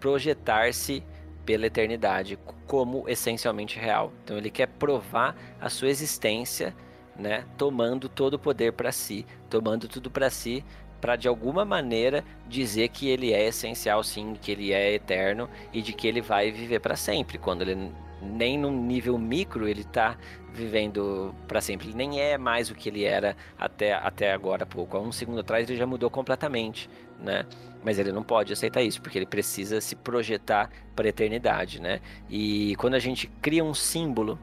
projetar-se 0.01 1.03
pela 1.45 1.67
eternidade 1.67 2.39
como 2.67 3.09
essencialmente 3.09 3.79
real. 3.79 4.13
Então 4.25 4.39
ele 4.39 4.51
quer 4.51 4.69
provar 4.69 5.37
a 5.61 5.69
sua 5.69 5.89
existência, 5.89 6.75
né, 7.19 7.45
tomando 7.57 8.09
todo 8.09 8.35
o 8.35 8.39
poder 8.39 8.73
para 8.73 8.93
si, 8.93 9.27
tomando 9.51 9.89
tudo 9.89 10.11
para 10.11 10.31
si, 10.31 10.65
para 11.01 11.17
de 11.17 11.29
alguma 11.29 11.65
maneira 11.65 12.25
dizer 12.49 12.89
que 12.89 13.09
ele 13.09 13.33
é 13.33 13.47
essencial 13.47 14.03
sim, 14.03 14.35
que 14.41 14.53
ele 14.53 14.73
é 14.73 14.95
eterno 14.95 15.49
e 15.73 15.83
de 15.83 15.93
que 15.93 16.07
ele 16.07 16.21
vai 16.21 16.51
viver 16.51 16.81
para 16.81 16.97
sempre, 16.97 17.39
quando 17.39 17.63
ele 17.63 17.93
nem 18.21 18.59
num 18.59 18.85
nível 18.85 19.17
micro 19.17 19.69
ele 19.69 19.83
está 19.83 20.17
vivendo 20.53 21.35
para 21.47 21.61
sempre. 21.61 21.89
Ele 21.89 21.97
nem 21.97 22.21
é 22.21 22.37
mais 22.37 22.71
o 22.71 22.75
que 22.75 22.89
ele 22.89 23.05
era 23.05 23.37
até, 23.57 23.93
até 23.93 24.33
agora 24.33 24.65
há 24.65 24.67
pouco. 24.67 24.97
Há 24.97 25.01
um 25.01 25.13
segundo 25.13 25.41
atrás 25.41 25.69
ele 25.69 25.79
já 25.79 25.87
mudou 25.87 26.11
completamente, 26.11 26.91
né? 27.21 27.47
Mas 27.85 27.99
ele 27.99 28.11
não 28.11 28.25
pode 28.25 28.53
aceitar 28.53 28.83
isso, 28.83 29.01
porque 29.01 29.19
ele 29.19 29.27
precisa 29.27 29.81
se 29.81 29.95
projetar 29.95 30.69
para 30.97 31.07
a 31.07 31.11
eternidade, 31.11 31.81
né? 31.81 32.01
E 32.29 32.75
quando 32.77 32.95
a 32.95 32.99
gente 32.99 33.29
cria 33.41 33.63
um 33.63 33.75
símbolo 33.75 34.37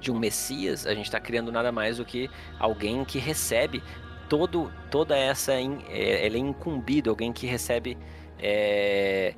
de 0.00 0.10
um 0.12 0.18
Messias, 0.18 0.86
a 0.86 0.94
gente 0.94 1.06
está 1.06 1.20
criando 1.20 1.50
nada 1.50 1.70
mais 1.72 1.98
do 1.98 2.04
que 2.04 2.30
alguém 2.58 3.04
que 3.04 3.18
recebe 3.18 3.82
todo, 4.28 4.70
toda 4.90 5.16
essa. 5.16 5.52
É, 5.54 6.26
ele 6.26 6.36
é 6.36 6.40
incumbido, 6.40 7.10
alguém 7.10 7.32
que 7.32 7.46
recebe. 7.46 7.96
É, 8.38 9.34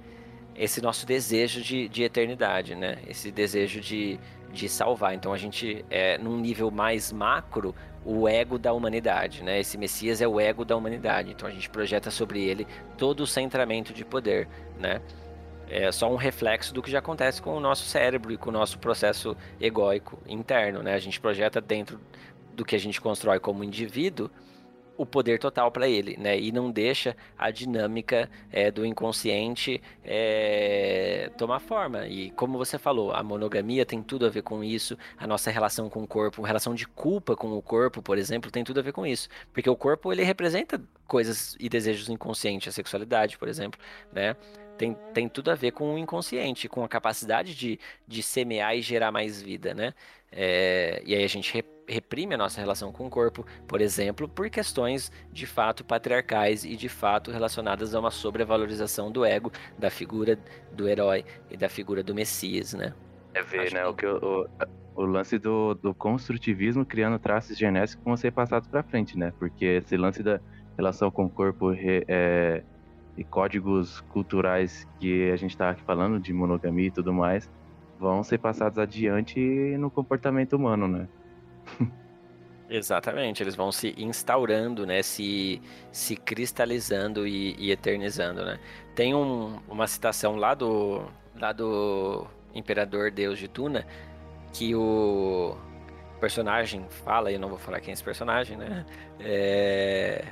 esse 0.59 0.81
nosso 0.81 1.07
desejo 1.07 1.61
de, 1.61 1.89
de 1.89 2.03
eternidade, 2.03 2.75
né? 2.75 2.99
Esse 3.07 3.31
desejo 3.31 3.81
de, 3.81 4.19
de 4.51 4.69
salvar. 4.69 5.15
Então 5.15 5.33
a 5.33 5.37
gente, 5.37 5.85
é, 5.91 6.17
num 6.19 6.39
nível 6.39 6.71
mais 6.71 7.13
macro, 7.13 7.75
o 8.05 8.27
ego 8.27 8.59
da 8.59 8.73
humanidade, 8.73 9.43
né? 9.43 9.61
Esse 9.61 9.77
Messias 9.77 10.23
é 10.23 10.27
o 10.27 10.41
ego 10.41 10.65
da 10.65 10.77
humanidade. 10.77 11.31
Então 11.31 11.47
a 11.49 11.53
gente 11.53 11.69
projeta 11.69 12.11
sobre 12.11 12.43
ele 12.43 12.67
todo 12.97 13.21
o 13.21 13.27
centramento 13.27 13.93
de 13.93 14.05
poder, 14.05 14.49
né? 14.79 15.01
É 15.69 15.91
só 15.91 16.11
um 16.11 16.17
reflexo 16.17 16.73
do 16.73 16.83
que 16.83 16.91
já 16.91 17.01
acontece 17.01 17.43
com 17.43 17.57
o 17.57 17.61
nosso 17.61 17.85
cérebro 17.85 18.33
e 18.33 18.37
com 18.37 18.51
o 18.51 18.53
nosso 18.53 18.79
processo 18.79 19.37
egóico 19.61 20.19
interno, 20.27 20.83
né? 20.83 20.95
A 20.95 20.99
gente 20.99 21.21
projeta 21.21 21.61
dentro 21.61 22.01
do 22.55 22.65
que 22.65 22.77
a 22.77 22.79
gente 22.79 23.01
constrói 23.01 23.39
como 23.39 23.65
indivíduo 23.65 24.31
o 24.97 25.05
poder 25.05 25.39
total 25.39 25.71
para 25.71 25.89
ele, 25.89 26.17
né? 26.17 26.39
E 26.39 26.51
não 26.51 26.71
deixa 26.71 27.17
a 27.37 27.51
dinâmica 27.51 28.31
é, 28.51 28.71
do 28.71 28.85
inconsciente 28.85 29.83
é, 30.03 31.31
tomar 31.37 31.61
forma. 31.61 32.07
E 32.07 32.31
como 32.31 32.57
você 32.57 32.79
falou, 32.79 33.13
a 33.13 33.23
monogamia 33.23 33.85
tem 33.85 34.03
tudo 34.03 34.27
a 34.27 34.31
ver 34.31 34.43
com 34.43 34.65
isso. 34.65 34.97
A 35.19 35.27
nossa 35.27 35.51
relação 35.51 35.89
com 35.91 36.03
o 36.03 36.07
corpo, 36.07 36.43
relação 36.43 36.75
de 36.75 36.87
culpa 36.87 37.37
com 37.37 37.53
o 37.53 37.63
corpo, 37.63 38.01
por 38.01 38.17
exemplo, 38.17 38.51
tem 38.51 38.65
tudo 38.65 38.81
a 38.81 38.83
ver 38.83 38.93
com 38.93 39.07
isso, 39.07 39.29
porque 39.53 39.69
o 39.69 39.77
corpo 39.77 40.13
ele 40.13 40.23
representa 40.23 40.81
coisas 41.07 41.57
e 41.61 41.69
desejos 41.69 42.09
inconscientes, 42.09 42.69
a 42.69 42.73
sexualidade, 42.73 43.39
por 43.39 43.49
exemplo, 43.49 43.79
né? 44.13 44.35
Tem, 44.77 44.95
tem 45.15 45.29
tudo 45.29 45.51
a 45.51 45.55
ver 45.55 45.73
com 45.73 45.95
o 45.95 45.99
inconsciente, 45.99 46.69
com 46.69 46.85
a 46.85 46.89
capacidade 46.89 47.55
de, 47.55 47.79
de 48.07 48.23
semear 48.23 48.77
e 48.77 48.83
gerar 48.83 49.11
mais 49.11 49.41
vida, 49.41 49.75
né? 49.75 49.95
É, 50.31 51.03
e 51.05 51.15
aí 51.15 51.25
a 51.25 51.29
gente 51.29 51.65
reprime 51.89 52.35
a 52.35 52.39
nossa 52.39 52.61
relação 52.61 52.93
com 52.93 53.07
o 53.07 53.11
corpo, 53.11 53.47
por 53.67 53.81
exemplo, 53.81 54.29
por 54.29 54.51
questões 54.51 55.11
de 55.33 55.47
fato 55.47 55.85
patriarcais 55.85 56.65
e 56.65 56.77
de 56.77 56.89
fato 56.89 57.31
relacionadas 57.31 57.95
a 57.95 58.01
uma 58.01 58.11
sobrevalorização 58.11 59.11
do 59.11 59.25
ego, 59.25 59.53
da 59.79 59.89
figura 59.89 60.39
do 60.73 60.89
herói 60.89 61.25
e 61.51 61.57
da 61.57 61.69
figura 61.69 62.03
do 62.03 62.15
Messias, 62.15 62.75
né? 62.75 62.93
É 63.35 63.43
ver, 63.43 63.61
Acho 63.61 63.75
né? 63.75 63.81
Que... 63.83 63.89
O, 63.89 63.95
que 63.95 64.07
o, 64.07 64.49
o 64.97 65.05
lance 65.05 65.39
do, 65.39 65.75
do 65.75 65.95
construtivismo 65.95 66.85
criando 66.85 67.19
traços 67.19 67.57
genéticos 67.57 67.97
que 67.97 68.05
vão 68.05 68.17
ser 68.17 68.33
passados 68.33 68.69
para 68.69 68.83
frente, 68.83 69.17
né? 69.17 69.33
Porque 69.39 69.65
esse 69.65 69.97
lance 69.97 70.23
da 70.23 70.41
relação 70.77 71.11
com 71.11 71.27
o 71.27 71.31
corpo 71.31 71.73
é, 71.73 72.65
e 73.17 73.25
códigos 73.25 74.01
culturais 74.13 74.87
que 74.99 75.31
a 75.31 75.37
gente 75.37 75.53
está 75.53 75.71
aqui 75.71 75.83
falando 75.83 76.21
de 76.21 76.33
monogamia 76.33 76.89
e 76.89 76.91
tudo 76.91 77.13
mais 77.13 77.51
vão 77.99 78.23
ser 78.23 78.39
passados 78.39 78.79
adiante 78.79 79.41
no 79.79 79.91
comportamento 79.91 80.55
humano, 80.55 80.87
né? 80.87 81.09
Exatamente, 82.69 83.43
eles 83.43 83.55
vão 83.55 83.71
se 83.71 83.95
instaurando, 83.97 84.85
né, 84.85 85.01
se, 85.01 85.63
se 85.93 86.17
cristalizando 86.17 87.27
e, 87.27 87.55
e 87.59 87.71
eternizando, 87.71 88.45
né. 88.45 88.59
Tem 88.95 89.15
um, 89.15 89.61
uma 89.69 89.87
citação 89.87 90.37
lá 90.37 90.53
do, 90.53 91.05
lá 91.39 91.53
do 91.53 92.27
Imperador 92.55 93.11
Deus 93.13 93.39
de 93.39 93.47
Tuna, 93.47 93.87
que 94.53 94.75
o 94.75 95.57
personagem 96.21 96.85
fala, 97.05 97.31
e 97.31 97.35
eu 97.35 97.41
não 97.41 97.49
vou 97.49 97.59
falar 97.59 97.81
quem 97.81 97.93
é 97.93 97.95
esse 97.95 98.03
personagem, 98.03 98.57
né, 98.57 98.85
é, 99.21 100.25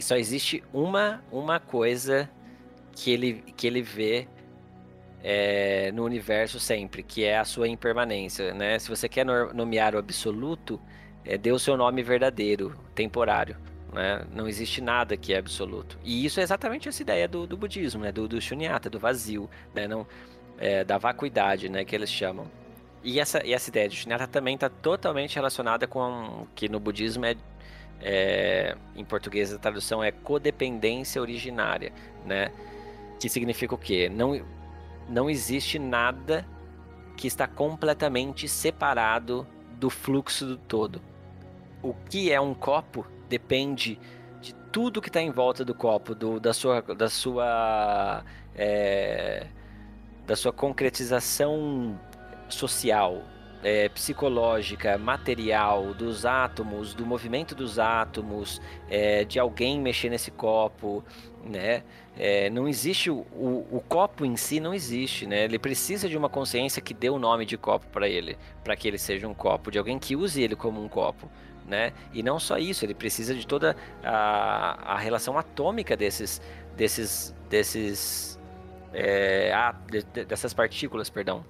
só 0.00 0.16
existe 0.16 0.62
uma, 0.72 1.22
uma 1.30 1.58
coisa 1.58 2.30
que 2.92 3.10
ele, 3.10 3.42
que 3.56 3.66
ele 3.66 3.82
vê 3.82 4.28
é, 5.22 5.90
no 5.92 6.04
universo 6.04 6.60
sempre, 6.60 7.02
que 7.02 7.24
é 7.24 7.38
a 7.38 7.44
sua 7.44 7.66
impermanência, 7.66 8.52
né? 8.52 8.78
Se 8.78 8.88
você 8.88 9.08
quer 9.08 9.24
nomear 9.24 9.94
o 9.94 9.98
absoluto, 9.98 10.80
é, 11.24 11.38
dê 11.38 11.50
o 11.50 11.58
seu 11.58 11.76
nome 11.76 12.02
verdadeiro, 12.02 12.76
temporário. 12.94 13.56
Né? 13.92 14.26
Não 14.32 14.46
existe 14.46 14.80
nada 14.80 15.16
que 15.16 15.32
é 15.32 15.38
absoluto. 15.38 15.98
E 16.04 16.24
isso 16.24 16.40
é 16.40 16.42
exatamente 16.42 16.88
essa 16.88 17.00
ideia 17.00 17.26
do, 17.26 17.46
do 17.46 17.56
budismo, 17.56 18.02
né? 18.02 18.12
do, 18.12 18.28
do 18.28 18.40
shunyata, 18.40 18.90
do 18.90 18.98
vazio, 18.98 19.48
né? 19.72 19.88
Não, 19.88 20.06
é, 20.58 20.84
da 20.84 20.98
vacuidade, 20.98 21.68
né? 21.68 21.84
que 21.84 21.94
eles 21.94 22.10
chamam. 22.10 22.46
E 23.02 23.20
essa, 23.20 23.44
e 23.46 23.52
essa 23.54 23.70
ideia 23.70 23.88
de 23.88 23.96
shunyata 23.96 24.26
também 24.26 24.56
está 24.56 24.68
totalmente 24.68 25.36
relacionada 25.36 25.86
com 25.86 26.42
o 26.42 26.48
que 26.54 26.68
no 26.68 26.80
budismo 26.80 27.24
é, 27.24 27.36
é, 28.06 28.76
em 28.94 29.02
português 29.02 29.50
a 29.52 29.58
tradução 29.58 30.04
é 30.04 30.12
codependência 30.12 31.20
originária, 31.20 31.90
né? 32.26 32.52
Que 33.18 33.30
significa 33.30 33.74
o 33.74 33.78
quê? 33.78 34.10
Não, 34.10 34.44
não 35.08 35.30
existe 35.30 35.78
nada 35.78 36.46
que 37.16 37.26
está 37.26 37.46
completamente 37.46 38.46
separado 38.46 39.46
do 39.78 39.88
fluxo 39.88 40.44
do 40.44 40.58
todo. 40.58 41.00
O 41.82 41.94
que 41.94 42.30
é 42.30 42.38
um 42.38 42.52
copo 42.52 43.06
depende 43.26 43.98
de 44.42 44.54
tudo 44.70 45.00
que 45.00 45.08
está 45.08 45.22
em 45.22 45.30
volta 45.30 45.64
do 45.64 45.74
copo, 45.74 46.14
do, 46.14 46.38
da 46.38 46.52
sua, 46.52 46.82
da 46.82 47.08
sua, 47.08 48.22
é, 48.54 49.46
da 50.26 50.36
sua 50.36 50.52
concretização 50.52 51.98
social, 52.50 53.22
é, 53.64 53.88
psicológica, 53.88 54.98
material, 54.98 55.94
dos 55.94 56.26
átomos, 56.26 56.92
do 56.92 57.06
movimento 57.06 57.54
dos 57.54 57.78
átomos, 57.78 58.60
é, 58.90 59.24
de 59.24 59.40
alguém 59.40 59.80
mexer 59.80 60.10
nesse 60.10 60.30
copo, 60.30 61.02
né? 61.42 61.82
É, 62.16 62.48
não 62.50 62.68
existe 62.68 63.10
o, 63.10 63.26
o, 63.32 63.66
o, 63.72 63.80
copo 63.80 64.24
em 64.24 64.36
si 64.36 64.60
não 64.60 64.72
existe, 64.74 65.26
né? 65.26 65.44
Ele 65.44 65.58
precisa 65.58 66.08
de 66.08 66.16
uma 66.16 66.28
consciência 66.28 66.80
que 66.80 66.92
dê 66.92 67.08
o 67.08 67.18
nome 67.18 67.46
de 67.46 67.56
copo 67.56 67.86
para 67.88 68.06
ele, 68.06 68.36
para 68.62 68.76
que 68.76 68.86
ele 68.86 68.98
seja 68.98 69.26
um 69.26 69.34
copo, 69.34 69.70
de 69.70 69.78
alguém 69.78 69.98
que 69.98 70.14
use 70.14 70.42
ele 70.42 70.54
como 70.54 70.84
um 70.84 70.88
copo, 70.88 71.28
né? 71.66 71.94
E 72.12 72.22
não 72.22 72.38
só 72.38 72.58
isso, 72.58 72.84
ele 72.84 72.94
precisa 72.94 73.34
de 73.34 73.46
toda 73.46 73.74
a, 74.04 74.94
a 74.94 74.98
relação 74.98 75.38
atômica 75.38 75.96
desses, 75.96 76.40
desses, 76.76 77.34
desses, 77.48 78.38
é, 78.92 79.52
ah, 79.54 79.74
de, 79.90 80.24
dessas 80.24 80.52
partículas, 80.52 81.08
perdão, 81.08 81.44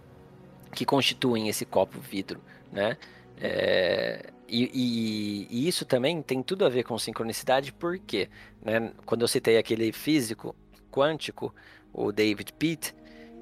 que 0.75 0.85
constituem 0.85 1.49
esse 1.49 1.65
copo 1.65 1.99
vidro, 2.01 2.41
né? 2.73 2.97
É, 3.41 4.31
e, 4.49 4.71
e, 4.73 5.47
e, 5.51 5.69
isso 5.69 5.85
também 5.85 6.23
tem 6.23 6.43
tudo 6.43 6.65
a 6.65 6.69
ver 6.69 6.85
com 6.85 6.99
sincronicidade, 6.99 7.73
porque 7.73 8.29
né, 8.63 8.93
quando 9.05 9.23
eu 9.23 9.29
citei 9.29 9.57
aquele 9.59 9.93
físico 9.93 10.55
quântico, 10.91 11.55
o 11.93 12.13
David 12.13 12.53
Pitt, 12.53 12.95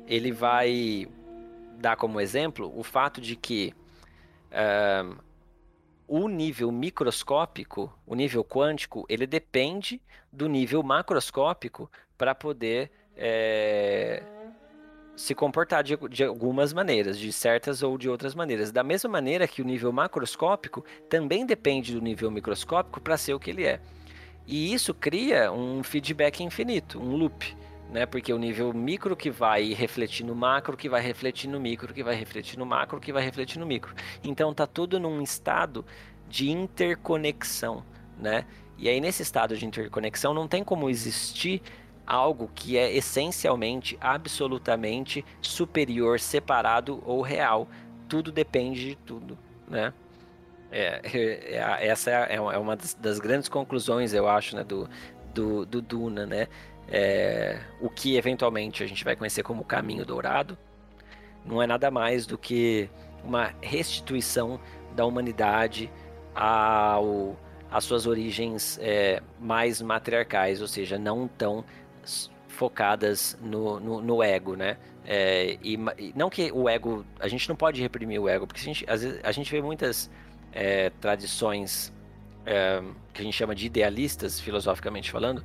ele 0.07 0.33
vai 0.33 1.09
dar 1.79 1.97
como 1.97 2.21
exemplo 2.21 2.73
o 2.77 2.83
fato 2.83 3.21
de 3.21 3.35
que 3.35 3.75
um, 4.53 5.17
o 6.07 6.29
nível 6.29 6.71
microscópico, 6.71 7.93
o 8.07 8.15
nível 8.15 8.45
quântico, 8.45 9.05
ele 9.09 9.27
depende 9.27 10.01
do 10.31 10.49
nível 10.49 10.83
macroscópico 10.83 11.91
para 12.17 12.35
poder 12.35 12.91
é, 13.17 14.23
se 15.17 15.35
comportar 15.35 15.83
de, 15.83 15.97
de, 16.09 16.25
algumas 16.25 16.73
maneiras, 16.73 17.19
de 17.19 17.33
certas 17.33 17.83
ou 17.83 17.99
de 17.99 18.09
outras 18.09 18.35
maneiras. 18.35 18.73
Da 18.73 18.83
mesma 18.83 19.11
maneira 19.11 19.47
que 19.47 19.63
o 19.63 19.65
nível 19.65 19.93
macroscópico 19.93 20.85
também 21.09 21.45
depende 21.45 21.93
do 21.93 22.01
nível 22.01 22.31
microscópico 22.31 23.01
para 23.01 23.17
ser 23.17 23.35
o 23.35 23.41
que 23.41 23.51
ele 23.51 23.65
é. 23.65 23.81
E 24.47 24.73
isso 24.73 24.93
cria 24.93 25.53
um 25.53 25.83
feedback 25.83 26.43
infinito, 26.43 27.01
um 27.01 27.15
loop, 27.15 27.57
né? 27.91 28.07
Porque 28.07 28.33
o 28.33 28.39
nível 28.39 28.73
micro 28.73 29.15
que 29.15 29.31
vai 29.31 29.73
refletir 29.73 30.25
no 30.25 30.35
macro, 30.35 30.77
que 30.77 30.89
vai 30.89 31.01
refletir 31.01 31.49
no 31.49 31.61
micro, 31.61 31.93
que 31.95 32.03
vai 32.03 32.15
refletir 32.15 32.59
no 32.59 32.67
macro, 32.67 33.01
que 33.01 33.13
vai 33.13 33.23
refletir 33.23 33.59
no 33.59 33.67
micro. 33.67 33.95
Então 34.25 34.53
tá 34.53 34.67
tudo 34.67 34.99
num 34.99 35.23
estado 35.23 35.85
de 36.29 36.51
interconexão, 36.51 37.85
né? 38.19 38.47
E 38.79 38.89
aí 38.89 39.01
nesse 39.01 39.23
estado 39.23 39.57
de 39.57 39.65
interconexão 39.65 40.35
não 40.35 40.49
tem 40.49 40.65
como 40.65 40.91
existir 40.91 41.63
algo 42.13 42.51
que 42.55 42.77
é 42.77 42.95
essencialmente, 42.95 43.97
absolutamente 43.99 45.25
superior, 45.41 46.21
separado 46.21 47.03
ou 47.07 47.23
real. 47.23 47.67
Tudo 48.07 48.31
depende 48.31 48.91
de 48.91 48.97
tudo, 48.97 49.39
né? 49.67 49.95
É, 50.71 51.01
é, 51.05 51.87
essa 51.87 52.11
é, 52.11 52.35
é, 52.35 52.41
uma 52.41 52.77
das, 52.77 52.93
das, 52.93 53.19
grandes 53.19 53.49
conclusões, 53.49 54.13
eu 54.13 54.29
acho, 54.29 54.55
né, 54.55 54.63
do, 54.63 54.87
do, 55.33 55.65
do 55.65 55.81
Duna, 55.81 56.27
né? 56.27 56.49
É, 56.87 57.59
o 57.81 57.89
que 57.89 58.19
eventualmente 58.19 58.85
a 58.85 58.87
gente 58.87 59.03
vai 59.05 59.17
conhecer 59.17 59.43
como 59.43 59.65
caminho 59.65 60.05
dourado, 60.05 60.59
não 61.47 61.63
é 61.63 61.67
nada 61.67 61.91
mais 61.91 62.27
do 62.27 62.37
que 62.37 62.91
uma 63.25 63.55
restituição 63.63 64.61
da 64.95 65.07
humanidade 65.07 65.91
ao, 66.35 67.39
às 67.71 67.85
suas 67.85 68.07
origens 68.07 68.79
é, 68.83 69.23
mais 69.41 69.81
matriarcais, 69.81 70.61
ou 70.61 70.69
seja, 70.69 70.99
não 70.99 71.27
tão 71.27 71.65
focadas 72.49 73.39
no, 73.43 73.81
no, 73.81 74.01
no 74.01 74.23
ego, 74.23 74.55
né? 74.55 74.77
É, 75.05 75.59
e, 75.63 75.77
não 76.15 76.31
que 76.31 76.53
o 76.53 76.69
ego, 76.69 77.05
a 77.19 77.27
gente 77.27 77.49
não 77.49 77.57
pode 77.57 77.81
reprimir 77.81 78.21
o 78.21 78.29
ego, 78.29 78.47
porque 78.47 78.61
a 78.61 78.65
gente, 78.65 78.85
às 78.89 79.03
vezes, 79.03 79.21
a 79.25 79.33
gente 79.33 79.51
vê 79.51 79.61
muitas 79.61 80.11
é, 80.53 80.91
tradições 81.01 81.93
é, 82.47 82.83
que 83.13 83.21
a 83.21 83.25
gente 83.25 83.35
chama 83.35 83.55
de 83.55 83.67
idealistas, 83.67 84.39
filosoficamente 84.39 85.11
falando, 85.11 85.45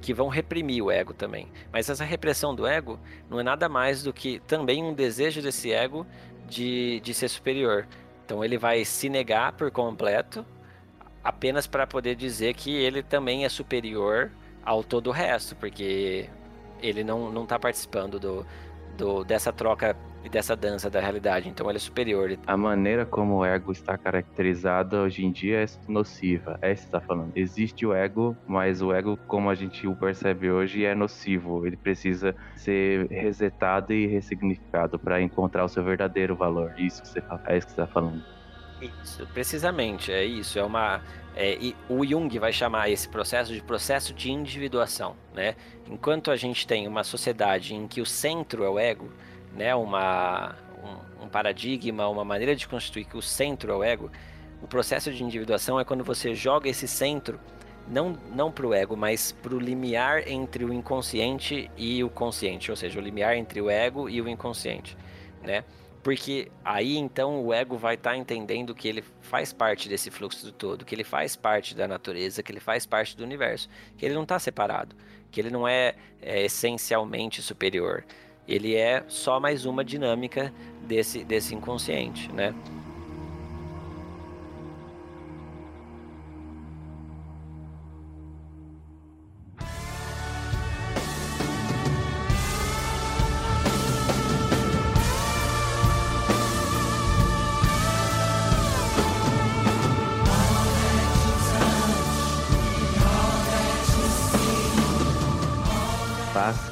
que 0.00 0.12
vão 0.12 0.28
reprimir 0.28 0.82
o 0.82 0.90
ego 0.90 1.14
também. 1.14 1.48
Mas 1.72 1.88
essa 1.88 2.04
repressão 2.04 2.54
do 2.54 2.66
ego 2.66 2.98
não 3.30 3.40
é 3.40 3.42
nada 3.42 3.68
mais 3.68 4.02
do 4.02 4.12
que 4.12 4.40
também 4.40 4.82
um 4.82 4.94
desejo 4.94 5.40
desse 5.42 5.72
ego 5.72 6.06
de, 6.48 7.00
de 7.00 7.14
ser 7.14 7.28
superior. 7.28 7.86
Então 8.24 8.44
ele 8.44 8.58
vai 8.58 8.84
se 8.84 9.08
negar 9.08 9.52
por 9.52 9.70
completo 9.70 10.44
apenas 11.22 11.66
para 11.66 11.86
poder 11.86 12.14
dizer 12.14 12.54
que 12.54 12.70
ele 12.74 13.02
também 13.02 13.44
é 13.44 13.48
superior 13.48 14.30
ao 14.66 14.82
todo 14.82 15.06
o 15.06 15.12
resto, 15.12 15.54
porque 15.54 16.28
ele 16.82 17.04
não, 17.04 17.30
não 17.30 17.46
tá 17.46 17.58
participando 17.58 18.18
do, 18.18 18.44
do, 18.98 19.24
dessa 19.24 19.52
troca 19.52 19.96
e 20.24 20.28
dessa 20.28 20.56
dança 20.56 20.90
da 20.90 21.00
realidade. 21.00 21.48
Então 21.48 21.70
ele 21.70 21.76
é 21.76 21.80
superior. 21.80 22.36
A 22.46 22.56
maneira 22.56 23.06
como 23.06 23.36
o 23.36 23.44
ego 23.44 23.70
está 23.70 23.96
caracterizado 23.96 24.96
hoje 24.96 25.24
em 25.24 25.30
dia 25.30 25.62
é 25.62 25.66
nociva. 25.88 26.58
É 26.60 26.72
isso 26.72 26.82
que 26.82 26.88
está 26.88 27.00
falando. 27.00 27.30
Existe 27.36 27.86
o 27.86 27.94
ego, 27.94 28.36
mas 28.46 28.82
o 28.82 28.92
ego, 28.92 29.16
como 29.28 29.48
a 29.48 29.54
gente 29.54 29.86
o 29.86 29.94
percebe 29.94 30.50
hoje, 30.50 30.84
é 30.84 30.96
nocivo. 30.96 31.64
Ele 31.64 31.76
precisa 31.76 32.34
ser 32.56 33.06
resetado 33.06 33.92
e 33.92 34.06
ressignificado 34.08 34.98
para 34.98 35.22
encontrar 35.22 35.64
o 35.64 35.68
seu 35.68 35.84
verdadeiro 35.84 36.34
valor. 36.34 36.74
Isso 36.76 37.00
que 37.02 37.08
você 37.08 37.20
fala. 37.20 37.42
É 37.46 37.56
isso 37.56 37.68
que 37.68 37.72
você 37.72 37.80
está 37.80 37.92
falando. 37.92 38.35
Isso, 38.80 39.26
precisamente, 39.32 40.12
é 40.12 40.24
isso. 40.24 40.58
É 40.58 40.62
uma. 40.62 41.02
É, 41.34 41.58
o 41.88 42.04
Jung 42.04 42.38
vai 42.38 42.52
chamar 42.52 42.90
esse 42.90 43.08
processo 43.08 43.52
de 43.52 43.62
processo 43.62 44.14
de 44.14 44.30
individuação, 44.30 45.16
né? 45.34 45.54
Enquanto 45.88 46.30
a 46.30 46.36
gente 46.36 46.66
tem 46.66 46.88
uma 46.88 47.04
sociedade 47.04 47.74
em 47.74 47.86
que 47.86 48.00
o 48.00 48.06
centro 48.06 48.64
é 48.64 48.68
o 48.68 48.78
ego, 48.78 49.12
né, 49.54 49.74
uma, 49.74 50.54
um, 50.82 51.24
um, 51.24 51.28
paradigma, 51.28 52.08
uma 52.08 52.24
maneira 52.24 52.56
de 52.56 52.66
constituir 52.66 53.04
que 53.04 53.16
o 53.16 53.22
centro 53.22 53.72
é 53.72 53.76
o 53.76 53.84
ego, 53.84 54.10
o 54.62 54.66
processo 54.66 55.12
de 55.12 55.22
individuação 55.22 55.78
é 55.78 55.84
quando 55.84 56.02
você 56.02 56.34
joga 56.34 56.68
esse 56.68 56.88
centro 56.88 57.38
não, 57.88 58.18
não 58.34 58.50
para 58.50 58.66
o 58.66 58.74
ego, 58.74 58.96
mas 58.96 59.32
para 59.32 59.54
o 59.54 59.58
limiar 59.58 60.26
entre 60.26 60.64
o 60.64 60.72
inconsciente 60.72 61.70
e 61.76 62.02
o 62.02 62.10
consciente, 62.10 62.70
ou 62.70 62.76
seja, 62.76 62.98
o 62.98 63.02
limiar 63.02 63.36
entre 63.36 63.60
o 63.60 63.70
ego 63.70 64.08
e 64.08 64.20
o 64.20 64.28
inconsciente, 64.28 64.96
né? 65.42 65.64
Porque 66.06 66.52
aí 66.64 66.96
então 66.96 67.44
o 67.44 67.52
ego 67.52 67.76
vai 67.76 67.96
estar 67.96 68.10
tá 68.10 68.16
entendendo 68.16 68.76
que 68.76 68.86
ele 68.86 69.02
faz 69.22 69.52
parte 69.52 69.88
desse 69.88 70.08
fluxo 70.08 70.46
do 70.46 70.52
todo, 70.52 70.84
que 70.84 70.94
ele 70.94 71.02
faz 71.02 71.34
parte 71.34 71.74
da 71.74 71.88
natureza, 71.88 72.44
que 72.44 72.52
ele 72.52 72.60
faz 72.60 72.86
parte 72.86 73.16
do 73.16 73.24
universo, 73.24 73.68
que 73.98 74.06
ele 74.06 74.14
não 74.14 74.22
está 74.22 74.38
separado, 74.38 74.94
que 75.32 75.40
ele 75.40 75.50
não 75.50 75.66
é, 75.66 75.96
é 76.22 76.44
essencialmente 76.44 77.42
superior 77.42 78.04
ele 78.46 78.76
é 78.76 79.04
só 79.08 79.40
mais 79.40 79.64
uma 79.64 79.84
dinâmica 79.84 80.52
desse, 80.86 81.24
desse 81.24 81.54
inconsciente, 81.54 82.30
né? 82.32 82.54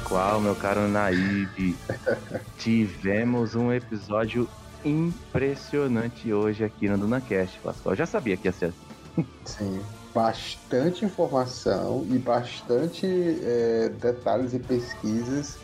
Pascoal, 0.05 0.39
meu 0.39 0.55
caro 0.55 0.87
Naíbe. 0.87 1.79
Tivemos 2.59 3.55
um 3.55 3.73
episódio 3.73 4.47
impressionante 4.83 6.31
hoje 6.31 6.63
aqui 6.63 6.87
no 6.87 6.95
DunaCast, 6.95 7.59
Pascoal. 7.63 7.93
Eu 7.93 7.97
já 7.97 8.05
sabia 8.05 8.37
que 8.37 8.47
ia 8.47 8.51
ser 8.51 8.65
assim. 8.65 8.85
Sim, 9.47 9.83
bastante 10.13 11.03
informação 11.03 12.05
e 12.11 12.19
bastante 12.19 13.07
é, 13.07 13.89
detalhes 13.89 14.53
e 14.53 14.59
pesquisas 14.59 15.57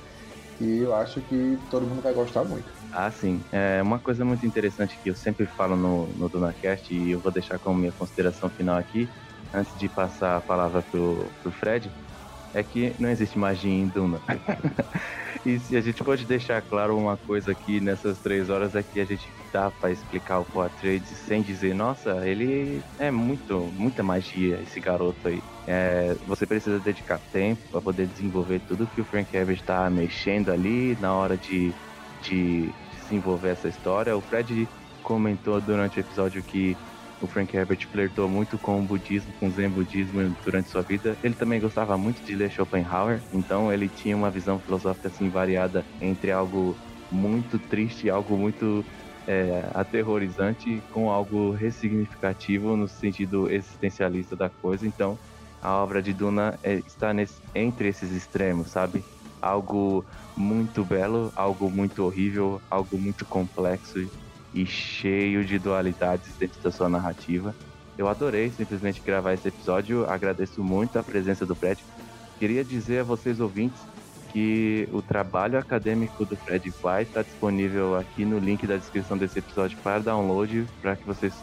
que 0.58 0.80
eu 0.80 0.95
acho 0.95 1.22
que 1.22 1.60
todo 1.70 1.86
mundo 1.86 2.02
vai 2.02 2.14
gostar 2.14 2.44
muito. 2.44 2.72
Ah, 2.92 3.11
sim. 3.11 3.45
É 3.52 3.80
uma 3.84 4.00
coisa 4.00 4.26
muito 4.26 4.44
interessante 4.44 5.00
que 5.03 5.11
eu 5.11 5.16
sempre 5.16 5.45
falo 5.45 5.76
no, 5.76 6.16
no 6.16 6.28
DunaCast 6.28 6.92
e 6.92 7.11
eu 7.11 7.22
vou 7.22 7.32
deixar 7.32 7.60
como 7.60 7.78
minha 7.78 7.94
consideração 7.94 8.50
final 8.50 8.78
aqui, 8.80 9.08
antes 9.53 9.78
de 9.78 9.88
passar 9.88 10.38
a 10.38 10.42
palavra 10.42 10.82
pro, 10.82 11.32
pro 11.44 11.52
Fred, 11.52 11.94
é 12.54 12.64
que 12.64 12.94
não 13.00 13.10
existe 13.10 13.38
magia 13.38 13.72
em 13.72 13.88
Duna. 13.88 14.20
e 15.46 15.60
se 15.60 15.76
a 15.76 15.82
gente 15.82 16.04
pode 16.04 16.26
deixar 16.26 16.62
claro 16.62 16.98
uma 16.98 17.18
coisa 17.18 17.52
aqui 17.52 17.80
nessas 17.80 18.20
três 18.20 18.50
horas 18.50 18.76
é 18.76 18.84
que 18.84 19.00
a 19.00 19.06
gente 19.06 19.28
dá 19.52 19.70
para 19.72 19.92
explicar 19.92 20.40
o 20.40 20.46
Poitrades 20.46 21.10
sem 21.10 21.42
dizer, 21.42 21.74
nossa, 21.74 22.28
ele 22.28 22.82
é 23.00 23.10
muito, 23.12 23.60
muita 23.78 24.04
magia, 24.04 24.60
esse 24.62 24.80
garoto 24.80 25.28
aí. 25.28 25.42
É, 25.68 26.16
você 26.28 26.46
precisa 26.46 26.80
dedicar 26.80 27.20
tempo 27.32 27.62
para 27.72 27.82
poder 27.82 28.08
desenvolver 28.08 28.60
tudo 28.68 28.88
que 28.88 29.02
o 29.02 29.06
Frank 29.06 29.36
Herbert 29.36 29.60
está 29.60 29.90
mexendo 29.90 30.52
ali 30.52 30.98
na 31.00 31.14
hora 31.14 31.38
de, 31.38 31.74
de 32.24 32.70
desenvolver 33.02 33.50
essa 33.50 33.68
história. 33.68 34.16
O 34.16 34.22
Fred 34.22 34.68
comentou 35.04 35.60
durante 35.60 36.00
o 36.00 36.02
episódio 36.02 36.42
que 36.44 36.76
o 37.22 37.27
Frank 37.27 37.56
Herbert 37.56 37.88
flertou 37.88 38.27
muito 38.27 38.58
com 38.58 38.80
o 38.80 38.88
budismo, 38.88 39.33
com 39.40 39.48
o 39.48 39.51
zen 39.51 39.69
budismo 39.69 40.35
durante 40.43 40.69
sua 40.69 40.82
vida. 40.82 41.17
Ele 41.24 41.35
também 41.35 41.59
gostava 41.59 41.98
muito 41.98 42.24
de 42.24 42.35
ler 42.35 42.51
Schopenhauer, 42.51 43.22
então 43.32 43.72
ele 43.72 43.88
tinha 43.88 44.16
uma 44.16 44.32
visão 44.32 44.59
filosófica 44.59 45.08
assim 45.08 45.30
variada 45.30 45.85
entre 46.01 46.32
algo 46.32 46.75
muito 47.11 47.59
triste 47.59 48.09
algo 48.09 48.38
muito 48.38 48.85
é, 49.27 49.69
aterrorizante 49.74 50.82
com 50.91 51.11
algo 51.11 51.51
ressignificativo 51.51 52.75
no 52.75 52.88
sentido 52.88 53.50
existencialista 53.51 54.35
da 54.35 54.50
coisa. 54.50 54.88
Então, 54.88 55.17
a 55.61 55.75
obra 55.75 56.01
de 56.01 56.14
Duna 56.14 56.58
é, 56.64 56.82
está 56.85 57.14
nesse, 57.14 57.41
entre 57.53 57.90
esses 57.90 58.11
extremos, 58.11 58.72
sabe? 58.72 59.06
Algo 59.41 60.06
muito 60.35 60.83
belo, 60.83 61.32
algo 61.35 61.69
muito 61.69 62.03
horrível, 62.03 62.61
algo 62.69 62.98
muito 62.98 63.25
complexo 63.25 64.00
e 64.54 64.66
cheio 64.66 65.46
de 65.46 65.58
dualidades 65.58 66.36
dentro 66.38 66.62
da 66.62 66.72
sua 66.72 66.90
narrativa. 66.90 67.56
Eu 67.98 68.08
adorei 68.08 68.50
simplesmente 68.50 69.02
gravar 69.02 69.34
esse 69.34 69.48
episódio, 69.48 70.10
agradeço 70.10 70.64
muito 70.64 70.98
a 70.98 71.04
presença 71.04 71.46
do 71.46 71.56
Fred. 71.56 71.84
Queria 72.40 72.64
dizer 72.64 73.00
a 73.00 73.04
vocês 73.04 73.40
ouvintes 73.40 73.80
que 74.32 74.88
o 74.92 75.02
trabalho 75.02 75.60
acadêmico 75.60 76.26
do 76.26 76.36
Fred 76.36 76.70
vai 76.82 77.04
estar 77.04 77.22
disponível 77.24 77.98
aqui 77.98 78.24
no 78.24 78.40
link 78.40 78.66
da 78.66 78.78
descrição 78.78 79.18
desse 79.18 79.40
episódio 79.40 79.78
para 79.84 80.00
download, 80.00 80.66
para 80.82 80.96
que 80.96 81.06
vocês 81.06 81.34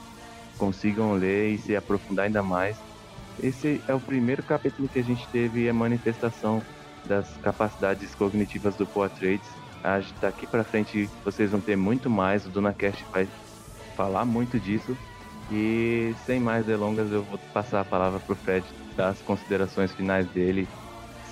consigam 0.57 1.15
ler 1.15 1.55
e 1.55 1.59
se 1.59 1.77
aprofundar 1.77 2.27
ainda 2.27 2.43
mais. 2.43 2.77
Esse 3.43 3.81
é 3.87 3.95
o 3.95 4.01
primeiro 4.01 4.43
capítulo 4.43 4.89
que 4.89 4.99
a 4.99 5.05
gente 5.05 5.27
teve 5.28 5.69
a 5.69 5.75
manifestação 5.75 6.62
das 7.05 7.28
capacidades 7.43 8.15
cognitivas 8.15 8.75
do 8.75 8.87
Poa 8.87 9.09
Trades 9.09 9.47
daqui 10.20 10.47
para 10.47 10.65
frente 10.65 11.08
vocês 11.24 11.50
vão 11.50 11.60
ter 11.60 11.76
muito 11.76 12.08
mais. 12.10 12.47
O 12.47 12.50
DunaCast 12.50 13.05
vai 13.12 13.28
falar 13.97 14.24
muito 14.24 14.58
disso. 14.58 14.97
E 15.50 16.15
sem 16.26 16.39
mais 16.39 16.66
delongas, 16.66 17.10
eu 17.10 17.23
vou 17.23 17.39
passar 17.52 17.81
a 17.81 17.84
palavra 17.84 18.20
pro 18.20 18.36
Fred 18.36 18.65
dar 18.97 19.08
as 19.08 19.20
considerações 19.20 19.92
finais 19.92 20.26
dele. 20.28 20.68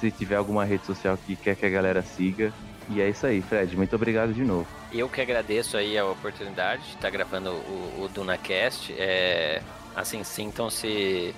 Se 0.01 0.11
tiver 0.11 0.37
alguma 0.37 0.65
rede 0.65 0.87
social 0.87 1.19
que 1.27 1.35
quer 1.37 1.57
que 1.57 1.67
a 1.67 1.71
galera 1.71 2.03
siga. 2.03 2.53
E 2.89 3.01
é 3.01 3.09
isso 3.09 3.27
aí, 3.27 3.43
Fred. 3.43 3.77
Muito 3.77 3.97
obrigado 3.97 4.33
de 4.33 4.45
novo. 4.45 4.67
Eu 4.93 5.09
que 5.09 5.21
agradeço 5.21 5.77
aí 5.77 5.99
a 5.99 6.07
oportunidade 6.07 6.83
de 6.83 6.95
estar 6.95 7.11
gravando 7.11 7.51
o, 7.51 8.05
o 8.05 8.09
DunaCast. 8.09 8.95
É, 8.97 9.61
assim, 9.95 10.23
sintam-se 10.23 11.35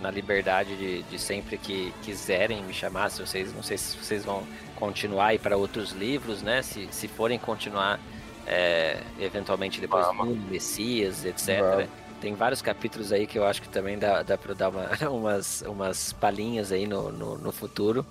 na 0.00 0.10
liberdade 0.10 0.76
de, 0.76 1.02
de, 1.04 1.18
sempre 1.18 1.56
que 1.56 1.92
quiserem 2.02 2.62
me 2.64 2.74
chamar. 2.74 3.10
Se 3.10 3.20
vocês, 3.20 3.54
não 3.54 3.62
sei 3.62 3.78
se 3.78 3.96
vocês 3.96 4.24
vão 4.24 4.44
continuar 4.78 5.28
aí 5.28 5.38
para 5.38 5.56
outros 5.56 5.90
livros, 5.90 6.40
né? 6.40 6.62
Se, 6.62 6.88
se 6.92 7.08
forem 7.08 7.38
continuar 7.38 7.98
é, 8.46 9.02
eventualmente 9.18 9.80
depois 9.80 10.06
do 10.06 10.36
Messias, 10.48 11.24
etc. 11.24 11.60
Vamos. 11.60 11.88
Tem 12.20 12.34
vários 12.34 12.62
capítulos 12.62 13.12
aí 13.12 13.26
que 13.26 13.38
eu 13.38 13.46
acho 13.46 13.60
que 13.60 13.68
também 13.68 13.98
dá, 13.98 14.22
dá 14.22 14.38
para 14.38 14.54
dar 14.54 14.70
uma, 14.70 14.88
umas, 15.10 15.62
umas 15.62 16.12
palhinhas 16.12 16.72
aí 16.72 16.86
no, 16.86 17.10
no, 17.10 17.36
no 17.38 17.52
futuro. 17.52 18.06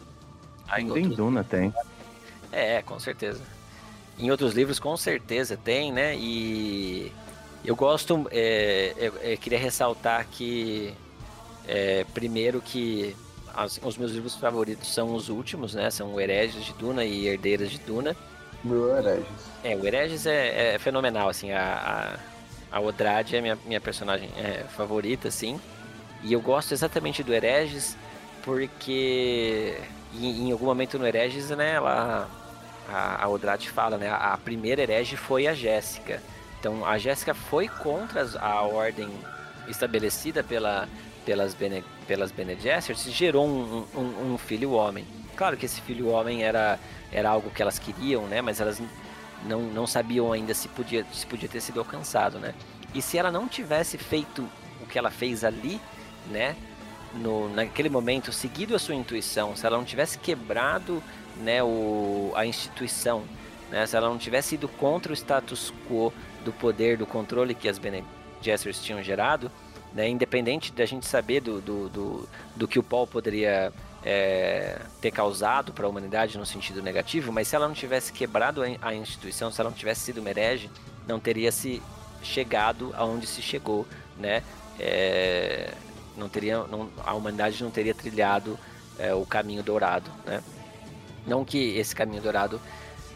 Ainda 0.67 0.93
tem 0.93 1.09
Duna, 1.09 1.43
tem. 1.43 1.73
É, 2.51 2.81
com 2.81 2.99
certeza. 2.99 3.41
Em 4.19 4.29
outros 4.29 4.53
livros, 4.53 4.79
com 4.79 4.95
certeza 4.97 5.57
tem, 5.57 5.91
né? 5.91 6.15
E 6.17 7.11
eu 7.63 7.75
gosto, 7.75 8.27
é, 8.31 8.93
eu, 8.97 9.13
eu, 9.17 9.37
queria 9.37 9.59
ressaltar 9.59 10.27
que, 10.29 10.93
é, 11.67 12.05
primeiro, 12.13 12.61
que 12.61 13.15
as, 13.57 13.79
os 13.83 13.97
meus 13.97 14.11
livros 14.11 14.35
favoritos 14.35 14.93
são 14.93 15.15
os 15.15 15.29
últimos, 15.29 15.73
né? 15.73 15.89
São 15.89 16.13
o 16.13 16.21
Hereges 16.21 16.63
de 16.63 16.73
Duna 16.73 17.03
e 17.03 17.27
Herdeiras 17.27 17.71
de 17.71 17.79
Duna. 17.79 18.15
Meu 18.63 18.95
Hereges. 18.95 19.25
É, 19.63 19.75
o 19.75 19.85
Hereges 19.85 20.27
é, 20.27 20.75
é 20.75 20.79
fenomenal, 20.79 21.27
assim, 21.27 21.51
a, 21.51 22.19
a, 22.71 22.77
a 22.77 22.79
Odrade 22.79 23.35
é 23.35 23.41
minha, 23.41 23.57
minha 23.65 23.81
personagem 23.81 24.29
é, 24.37 24.63
favorita, 24.75 25.27
assim. 25.27 25.59
E 26.23 26.33
eu 26.33 26.39
gosto 26.39 26.71
exatamente 26.71 27.23
do 27.23 27.33
Hereges 27.33 27.97
porque 28.43 29.75
em, 30.13 30.47
em 30.47 30.51
algum 30.51 30.65
momento 30.65 30.99
no 30.99 31.05
Hereges, 31.05 31.49
né, 31.49 31.73
ela, 31.73 32.29
a, 32.87 33.23
a 33.25 33.27
Odrade 33.27 33.69
fala, 33.69 33.97
né, 33.97 34.07
a, 34.07 34.33
a 34.33 34.37
primeira 34.37 34.83
herege 34.83 35.17
foi 35.17 35.47
a 35.47 35.53
Jéssica. 35.53 36.21
Então 36.59 36.85
a 36.85 36.97
Jéssica 36.97 37.33
foi 37.33 37.67
contra 37.67 38.27
a 38.39 38.61
ordem 38.61 39.09
estabelecida 39.67 40.43
pela, 40.43 40.87
pelas, 41.27 41.53
Bene, 41.53 41.83
pelas 42.07 42.31
Bene 42.31 42.55
Gesserit 42.55 43.11
gerou 43.11 43.45
um, 43.45 43.85
um, 43.93 44.33
um, 44.33 44.37
filho 44.37 44.71
homem. 44.71 45.05
Claro 45.35 45.57
que 45.57 45.65
esse 45.65 45.81
filho 45.81 46.07
homem 46.07 46.41
era, 46.41 46.79
era 47.11 47.29
algo 47.29 47.49
que 47.49 47.61
elas 47.61 47.77
queriam, 47.77 48.25
né? 48.27 48.41
Mas 48.41 48.61
elas 48.61 48.81
não, 49.43 49.63
não 49.63 49.85
sabiam 49.85 50.31
ainda 50.31 50.53
se 50.53 50.69
podia, 50.69 51.05
se 51.11 51.27
podia 51.27 51.49
ter 51.49 51.59
sido 51.59 51.79
alcançado, 51.79 52.39
né? 52.39 52.55
E 52.95 53.01
se 53.01 53.17
ela 53.17 53.29
não 53.29 53.45
tivesse 53.45 53.97
feito 53.97 54.47
o 54.81 54.85
que 54.87 54.97
ela 54.97 55.11
fez 55.11 55.43
ali, 55.43 55.81
né? 56.31 56.55
No, 57.13 57.53
naquele 57.53 57.89
momento, 57.89 58.31
seguido 58.31 58.73
a 58.73 58.79
sua 58.79 58.95
intuição, 58.95 59.53
se 59.53 59.65
ela 59.65 59.77
não 59.77 59.83
tivesse 59.83 60.17
quebrado 60.17 61.03
né, 61.37 61.63
o, 61.63 62.31
a 62.35 62.45
instituição, 62.45 63.23
né, 63.71 63.85
se 63.85 63.95
ela 63.95 64.09
não 64.09 64.17
tivesse 64.17 64.55
ido 64.55 64.67
contra 64.67 65.11
o 65.11 65.15
status 65.15 65.73
quo 65.89 66.13
do 66.43 66.51
poder, 66.51 66.97
do 66.97 67.05
controle 67.05 67.55
que 67.55 67.67
as 67.67 67.77
Bene 67.77 68.03
Gesserit 68.41 68.81
tinham 68.81 69.01
gerado, 69.01 69.49
né, 69.97 70.07
independente 70.07 70.71
da 70.71 70.85
gente 70.85 71.07
saber 71.07 71.41
do, 71.41 71.59
do, 71.59 71.89
do, 71.89 72.29
do 72.55 72.67
que 72.67 72.77
o 72.77 72.83
Paul 72.83 73.07
poderia 73.07 73.73
é, 74.05 74.79
ter 75.01 75.09
causado 75.09 75.73
para 75.73 75.87
a 75.87 75.89
humanidade 75.89 76.37
no 76.37 76.45
sentido 76.45 76.83
negativo, 76.83 77.31
mas 77.31 77.47
se 77.47 77.55
ela 77.55 77.67
não 77.67 77.73
tivesse 77.73 78.13
quebrado 78.13 78.61
a 78.79 78.93
instituição, 78.93 79.51
se 79.51 79.59
ela 79.59 79.71
não 79.71 79.77
tivesse 79.77 80.01
sido 80.01 80.19
uma 80.19 80.29
herege, 80.29 80.69
não 81.07 81.19
teria 81.19 81.51
se 81.51 81.81
chegado 82.21 82.93
aonde 82.95 83.25
se 83.25 83.41
chegou, 83.41 83.87
né? 84.19 84.43
É, 84.79 85.73
não 86.15 86.29
teria, 86.29 86.59
não, 86.67 86.91
a 87.03 87.15
humanidade 87.15 87.63
não 87.63 87.71
teria 87.71 87.95
trilhado 87.95 88.57
é, 88.99 89.15
o 89.15 89.25
caminho 89.25 89.63
dourado, 89.63 90.11
né? 90.27 90.43
Não 91.25 91.43
que 91.43 91.75
esse 91.75 91.95
caminho 91.95 92.21
dourado, 92.21 92.61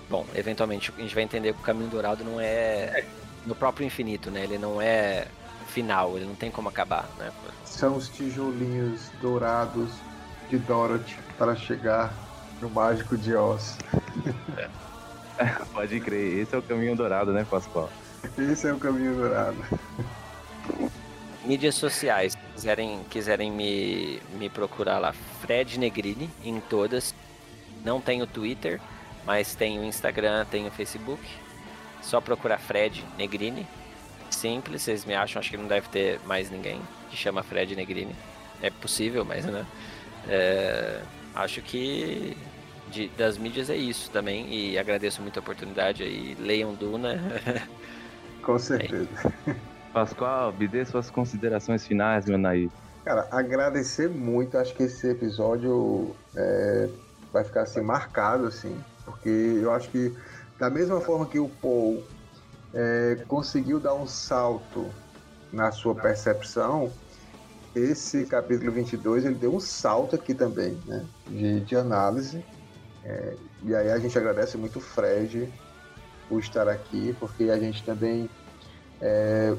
bom, 0.10 0.26
eventualmente 0.34 0.92
a 0.98 1.00
gente 1.00 1.14
vai 1.14 1.24
entender 1.24 1.54
que 1.54 1.60
o 1.60 1.64
caminho 1.64 1.92
dourado 1.92 2.24
não 2.24 2.42
é 2.42 3.06
no 3.46 3.54
próprio 3.54 3.86
infinito, 3.86 4.32
né? 4.32 4.46
Ele 4.46 4.58
não 4.58 4.82
é 4.82 5.28
final, 5.72 6.18
ele 6.18 6.26
não 6.26 6.36
tem 6.36 6.52
como 6.52 6.70
acabar, 6.70 7.10
né? 7.18 7.32
São 7.66 7.96
os 7.96 8.10
tijolinhos 8.10 9.10
dourados 9.22 9.90
de 10.50 10.58
Dorothy 10.60 11.18
para 11.38 11.56
chegar 11.56 12.14
no 12.62 12.70
mágico 12.70 13.18
de 13.18 13.34
Oz. 13.34 13.78
É. 14.58 14.70
Pode 15.74 16.00
crer, 16.02 16.40
esse 16.40 16.54
é 16.54 16.58
o 16.58 16.62
caminho 16.62 16.96
dourado, 16.96 17.32
né, 17.32 17.46
Pascoal? 17.50 17.90
Esse 18.38 18.68
é 18.68 18.74
o 18.74 18.78
caminho 18.78 19.16
dourado. 19.16 19.58
Mídias 21.44 21.74
sociais, 21.76 22.38
quiserem, 22.54 23.00
quiserem 23.10 23.52
me, 23.52 24.22
me 24.38 24.50
procurar 24.50 25.00
lá, 25.00 25.14
Fred 25.42 25.80
Negrini, 25.80 26.30
em 26.44 26.60
todas. 26.60 27.16
Não 27.84 28.00
tenho 28.00 28.28
Twitter, 28.28 28.80
mas 29.26 29.56
tenho 29.56 29.84
Instagram, 29.84 30.46
tenho 30.52 30.70
Facebook. 30.70 31.22
Só 32.02 32.22
procurar 32.22 32.60
Fred 32.60 33.04
Negrini. 33.18 33.66
Simples, 34.32 34.82
vocês 34.82 35.06
me 35.06 35.14
acham, 35.14 35.40
acho 35.40 35.52
que 35.52 35.58
não 35.58 35.68
deve 35.68 35.88
ter 35.90 36.20
mais 36.26 36.50
ninguém 36.50 36.82
que 37.10 37.18
chama 37.18 37.44
Fred 37.44 37.76
Negrini. 37.76 38.16
É 38.62 38.70
possível, 38.70 39.26
mas 39.26 39.46
né? 39.46 39.66
É, 40.28 41.02
acho 41.36 41.62
que 41.62 42.36
de, 42.90 43.08
das 43.10 43.38
mídias 43.38 43.70
é 43.70 43.76
isso 43.76 44.10
também. 44.12 44.54
E 44.54 44.78
agradeço 44.78 45.22
muito 45.22 45.38
a 45.38 45.42
oportunidade 45.42 46.04
aí. 46.04 46.36
Leiam 46.40 46.74
Duna. 46.74 47.20
Com 48.44 48.58
certeza. 48.58 49.08
É. 49.48 49.56
Pascoal, 49.94 50.54
me 50.54 50.68
dê 50.68 50.86
suas 50.86 51.10
considerações 51.10 51.86
finais, 51.86 52.26
meu 52.26 52.38
Naí. 52.38 52.70
Cara, 53.04 53.28
agradecer 53.30 54.10
muito. 54.10 54.58
Acho 54.58 54.74
que 54.74 54.84
esse 54.84 55.10
episódio 55.10 56.16
é, 56.36 56.88
vai 57.34 57.44
ficar 57.44 57.64
assim 57.64 57.82
marcado, 57.82 58.46
assim, 58.46 58.78
porque 59.04 59.30
eu 59.30 59.72
acho 59.74 59.90
que 59.90 60.16
da 60.58 60.70
mesma 60.70 61.02
forma 61.02 61.26
que 61.26 61.40
o 61.40 61.50
Paul 61.50 62.02
é, 62.74 63.24
conseguiu 63.28 63.80
dar 63.80 63.94
um 63.94 64.08
salto 64.08 64.88
na 65.52 65.72
sua 65.72 65.94
percepção, 65.94 66.92
esse 67.76 68.26
capítulo 68.26 68.72
22 68.72 69.26
ele 69.26 69.36
deu 69.36 69.56
um 69.56 69.60
salto 69.60 70.16
aqui 70.16 70.34
também, 70.34 70.78
né, 70.86 71.06
de, 71.28 71.60
de 71.62 71.76
análise. 71.76 72.44
É, 73.04 73.36
e 73.64 73.76
aí 73.76 73.92
a 73.92 73.98
gente 73.98 74.18
agradece 74.18 74.58
muito 74.58 74.80
o 74.80 74.82
Fred 74.82 75.52
por 76.28 76.40
estar 76.40 76.68
aqui, 76.68 77.16
porque 77.20 77.46
a 77.46 77.58
gente 77.58 77.84
também 77.84 78.30
é, 79.02 79.56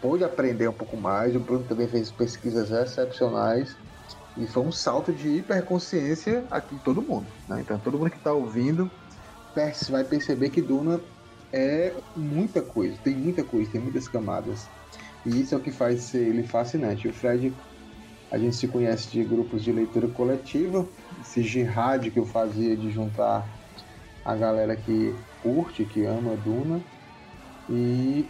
pôde 0.00 0.24
aprender 0.24 0.68
um 0.68 0.72
pouco 0.72 0.96
mais. 0.96 1.34
O 1.34 1.40
Bruno 1.40 1.64
também 1.64 1.88
fez 1.88 2.10
pesquisas 2.10 2.70
excepcionais 2.70 3.76
e 4.36 4.46
foi 4.46 4.62
um 4.62 4.72
salto 4.72 5.12
de 5.12 5.28
hiperconsciência 5.28 6.44
aqui 6.50 6.74
em 6.74 6.78
todo 6.78 7.02
mundo. 7.02 7.26
Né? 7.48 7.60
Então 7.60 7.78
todo 7.78 7.98
mundo 7.98 8.10
que 8.10 8.16
está 8.16 8.32
ouvindo 8.32 8.90
vai 9.90 10.04
perceber 10.04 10.50
que 10.50 10.62
Duna 10.62 11.00
é 11.52 11.94
muita 12.16 12.62
coisa, 12.62 12.96
tem 13.04 13.14
muita 13.14 13.44
coisa, 13.44 13.70
tem 13.70 13.80
muitas 13.80 14.08
camadas. 14.08 14.68
E 15.24 15.40
isso 15.40 15.54
é 15.54 15.58
o 15.58 15.60
que 15.60 15.70
faz 15.70 16.14
ele 16.14 16.42
fascinante. 16.42 17.06
O 17.08 17.12
Fred, 17.12 17.52
a 18.30 18.38
gente 18.38 18.56
se 18.56 18.66
conhece 18.66 19.10
de 19.10 19.22
grupos 19.22 19.62
de 19.62 19.72
leitura 19.72 20.08
coletiva, 20.08 20.86
esse 21.20 21.42
jihad 21.42 22.10
que 22.10 22.18
eu 22.18 22.26
fazia 22.26 22.76
de 22.76 22.90
juntar 22.90 23.46
a 24.24 24.34
galera 24.34 24.74
que 24.74 25.14
curte, 25.42 25.84
que 25.84 26.04
ama 26.04 26.36
Duna. 26.36 26.80
E 27.68 28.24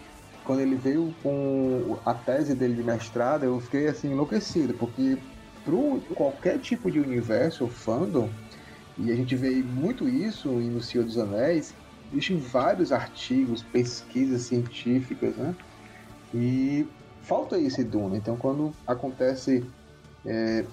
quando 0.45 0.61
ele 0.61 0.75
veio 0.75 1.15
com 1.23 1.99
a 2.05 2.13
tese 2.13 2.55
dele 2.55 2.75
de 2.75 2.83
mestrado, 2.83 3.45
eu 3.45 3.61
fiquei 3.61 3.87
assim 3.87 4.11
enlouquecido, 4.11 4.75
porque 4.75 5.17
para 5.65 6.15
qualquer 6.15 6.59
tipo 6.59 6.91
de 6.91 6.99
universo, 6.99 7.69
fandom, 7.69 8.29
e 8.99 9.11
a 9.11 9.17
gente 9.17 9.35
vê 9.37 9.63
muito 9.63 10.09
isso 10.09 10.49
no 10.49 10.81
Senhor 10.81 11.05
dos 11.05 11.17
Anéis, 11.17 11.75
existem 12.13 12.37
vários 12.37 12.93
artigos, 12.93 13.63
pesquisas 13.63 14.43
científicas, 14.43 15.35
né? 15.37 15.55
E 16.35 16.87
falta 17.23 17.59
isso 17.59 17.81
em 17.81 17.85
Duna. 17.85 18.17
Então, 18.17 18.37
quando 18.37 18.73
acontece, 18.87 19.65
é, 20.25 20.65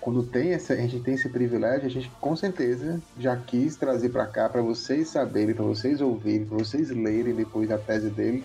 quando 0.00 0.22
tem 0.22 0.52
essa, 0.52 0.72
a 0.72 0.76
gente 0.76 1.00
tem 1.00 1.14
esse 1.14 1.28
privilégio, 1.28 1.86
a 1.86 1.90
gente 1.90 2.10
com 2.20 2.34
certeza 2.34 3.00
já 3.18 3.36
quis 3.36 3.76
trazer 3.76 4.08
para 4.08 4.26
cá 4.26 4.48
para 4.48 4.62
vocês 4.62 5.08
saberem, 5.08 5.54
para 5.54 5.64
vocês 5.64 6.00
ouvirem, 6.00 6.46
para 6.46 6.58
vocês 6.58 6.90
lerem 6.90 7.34
depois 7.34 7.70
a 7.70 7.78
tese 7.78 8.10
dele 8.10 8.44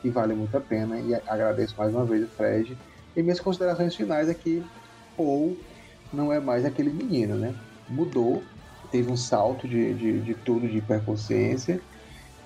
que 0.00 0.10
vale 0.10 0.34
muito 0.34 0.56
a 0.56 0.60
pena. 0.60 0.98
E 1.00 1.14
agradeço 1.14 1.74
mais 1.76 1.92
uma 1.92 2.04
vez 2.04 2.24
o 2.24 2.28
Fred. 2.28 2.76
E 3.16 3.22
minhas 3.22 3.40
considerações 3.40 3.94
finais 3.94 4.28
é 4.28 4.36
Paul 5.16 5.56
não 6.12 6.32
é 6.32 6.40
mais 6.40 6.64
aquele 6.64 6.90
menino, 6.90 7.36
né? 7.36 7.54
Mudou, 7.88 8.42
teve 8.90 9.10
um 9.10 9.16
salto 9.16 9.66
de, 9.66 9.94
de, 9.94 10.20
de 10.20 10.34
tudo, 10.34 10.68
de 10.68 10.78
hiperconsciência. 10.78 11.80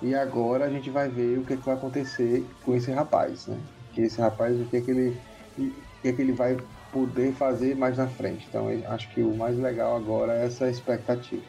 E 0.01 0.13
agora 0.13 0.65
a 0.65 0.69
gente 0.69 0.89
vai 0.89 1.07
ver 1.07 1.39
o 1.39 1.45
que, 1.45 1.53
é 1.53 1.57
que 1.57 1.65
vai 1.65 1.75
acontecer 1.75 2.45
com 2.65 2.75
esse 2.75 2.91
rapaz, 2.91 3.47
né? 3.47 3.57
Que 3.93 4.01
esse 4.01 4.19
rapaz, 4.19 4.59
o 4.59 4.65
que 4.65 4.77
é 4.77 4.81
que 4.81 4.91
ele, 4.91 5.17
o 5.57 5.71
que 6.01 6.07
é 6.09 6.13
que 6.13 6.21
ele 6.21 6.33
vai 6.33 6.57
poder 6.91 7.33
fazer 7.33 7.75
mais 7.75 7.97
na 7.97 8.07
frente. 8.07 8.45
Então, 8.49 8.67
acho 8.89 9.09
que 9.09 9.21
o 9.21 9.35
mais 9.35 9.57
legal 9.57 9.95
agora 9.95 10.33
é 10.33 10.45
essa 10.45 10.69
expectativa. 10.69 11.41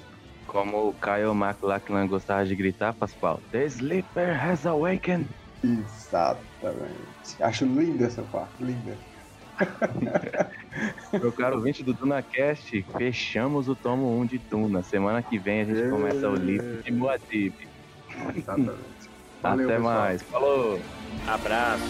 Como 0.47 0.89
o 0.89 0.95
Kyle 0.95 1.35
McLachlan 1.35 2.07
gostava 2.07 2.45
de 2.45 2.55
gritar, 2.55 2.95
Pascoal, 2.95 3.41
The 3.51 3.67
Sleeper 3.67 4.43
has 4.43 4.67
awakened. 4.67 5.29
Exatamente. 5.63 6.95
Acho 7.41 7.65
linda 7.65 8.07
essa 8.07 8.23
parte, 8.23 8.63
linda. 8.63 8.97
Meu 11.13 11.31
caro 11.33 11.57
ouvinte 11.57 11.83
do 11.83 11.93
DunaCast, 11.93 12.85
fechamos 12.97 13.69
o 13.69 13.75
tomo 13.75 14.19
1 14.21 14.27
de 14.27 14.39
Duna. 14.39 14.83
Semana 14.83 15.23
que 15.23 15.39
vem 15.39 15.61
a 15.61 15.65
gente 15.65 15.89
começa 15.91 16.29
o 16.29 16.35
livro 16.35 16.83
de. 16.83 17.53
Exatamente. 18.37 18.95
Valeu, 19.43 19.67
Até 19.67 19.77
pessoal. 19.77 19.95
mais. 19.95 20.23
Falou. 20.23 20.81
Abraço. 21.27 21.85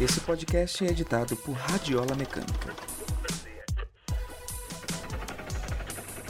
Esse 0.00 0.20
podcast 0.20 0.84
é 0.84 0.90
editado 0.90 1.36
por 1.36 1.52
Radiola 1.54 2.14
Mecânica. 2.14 2.72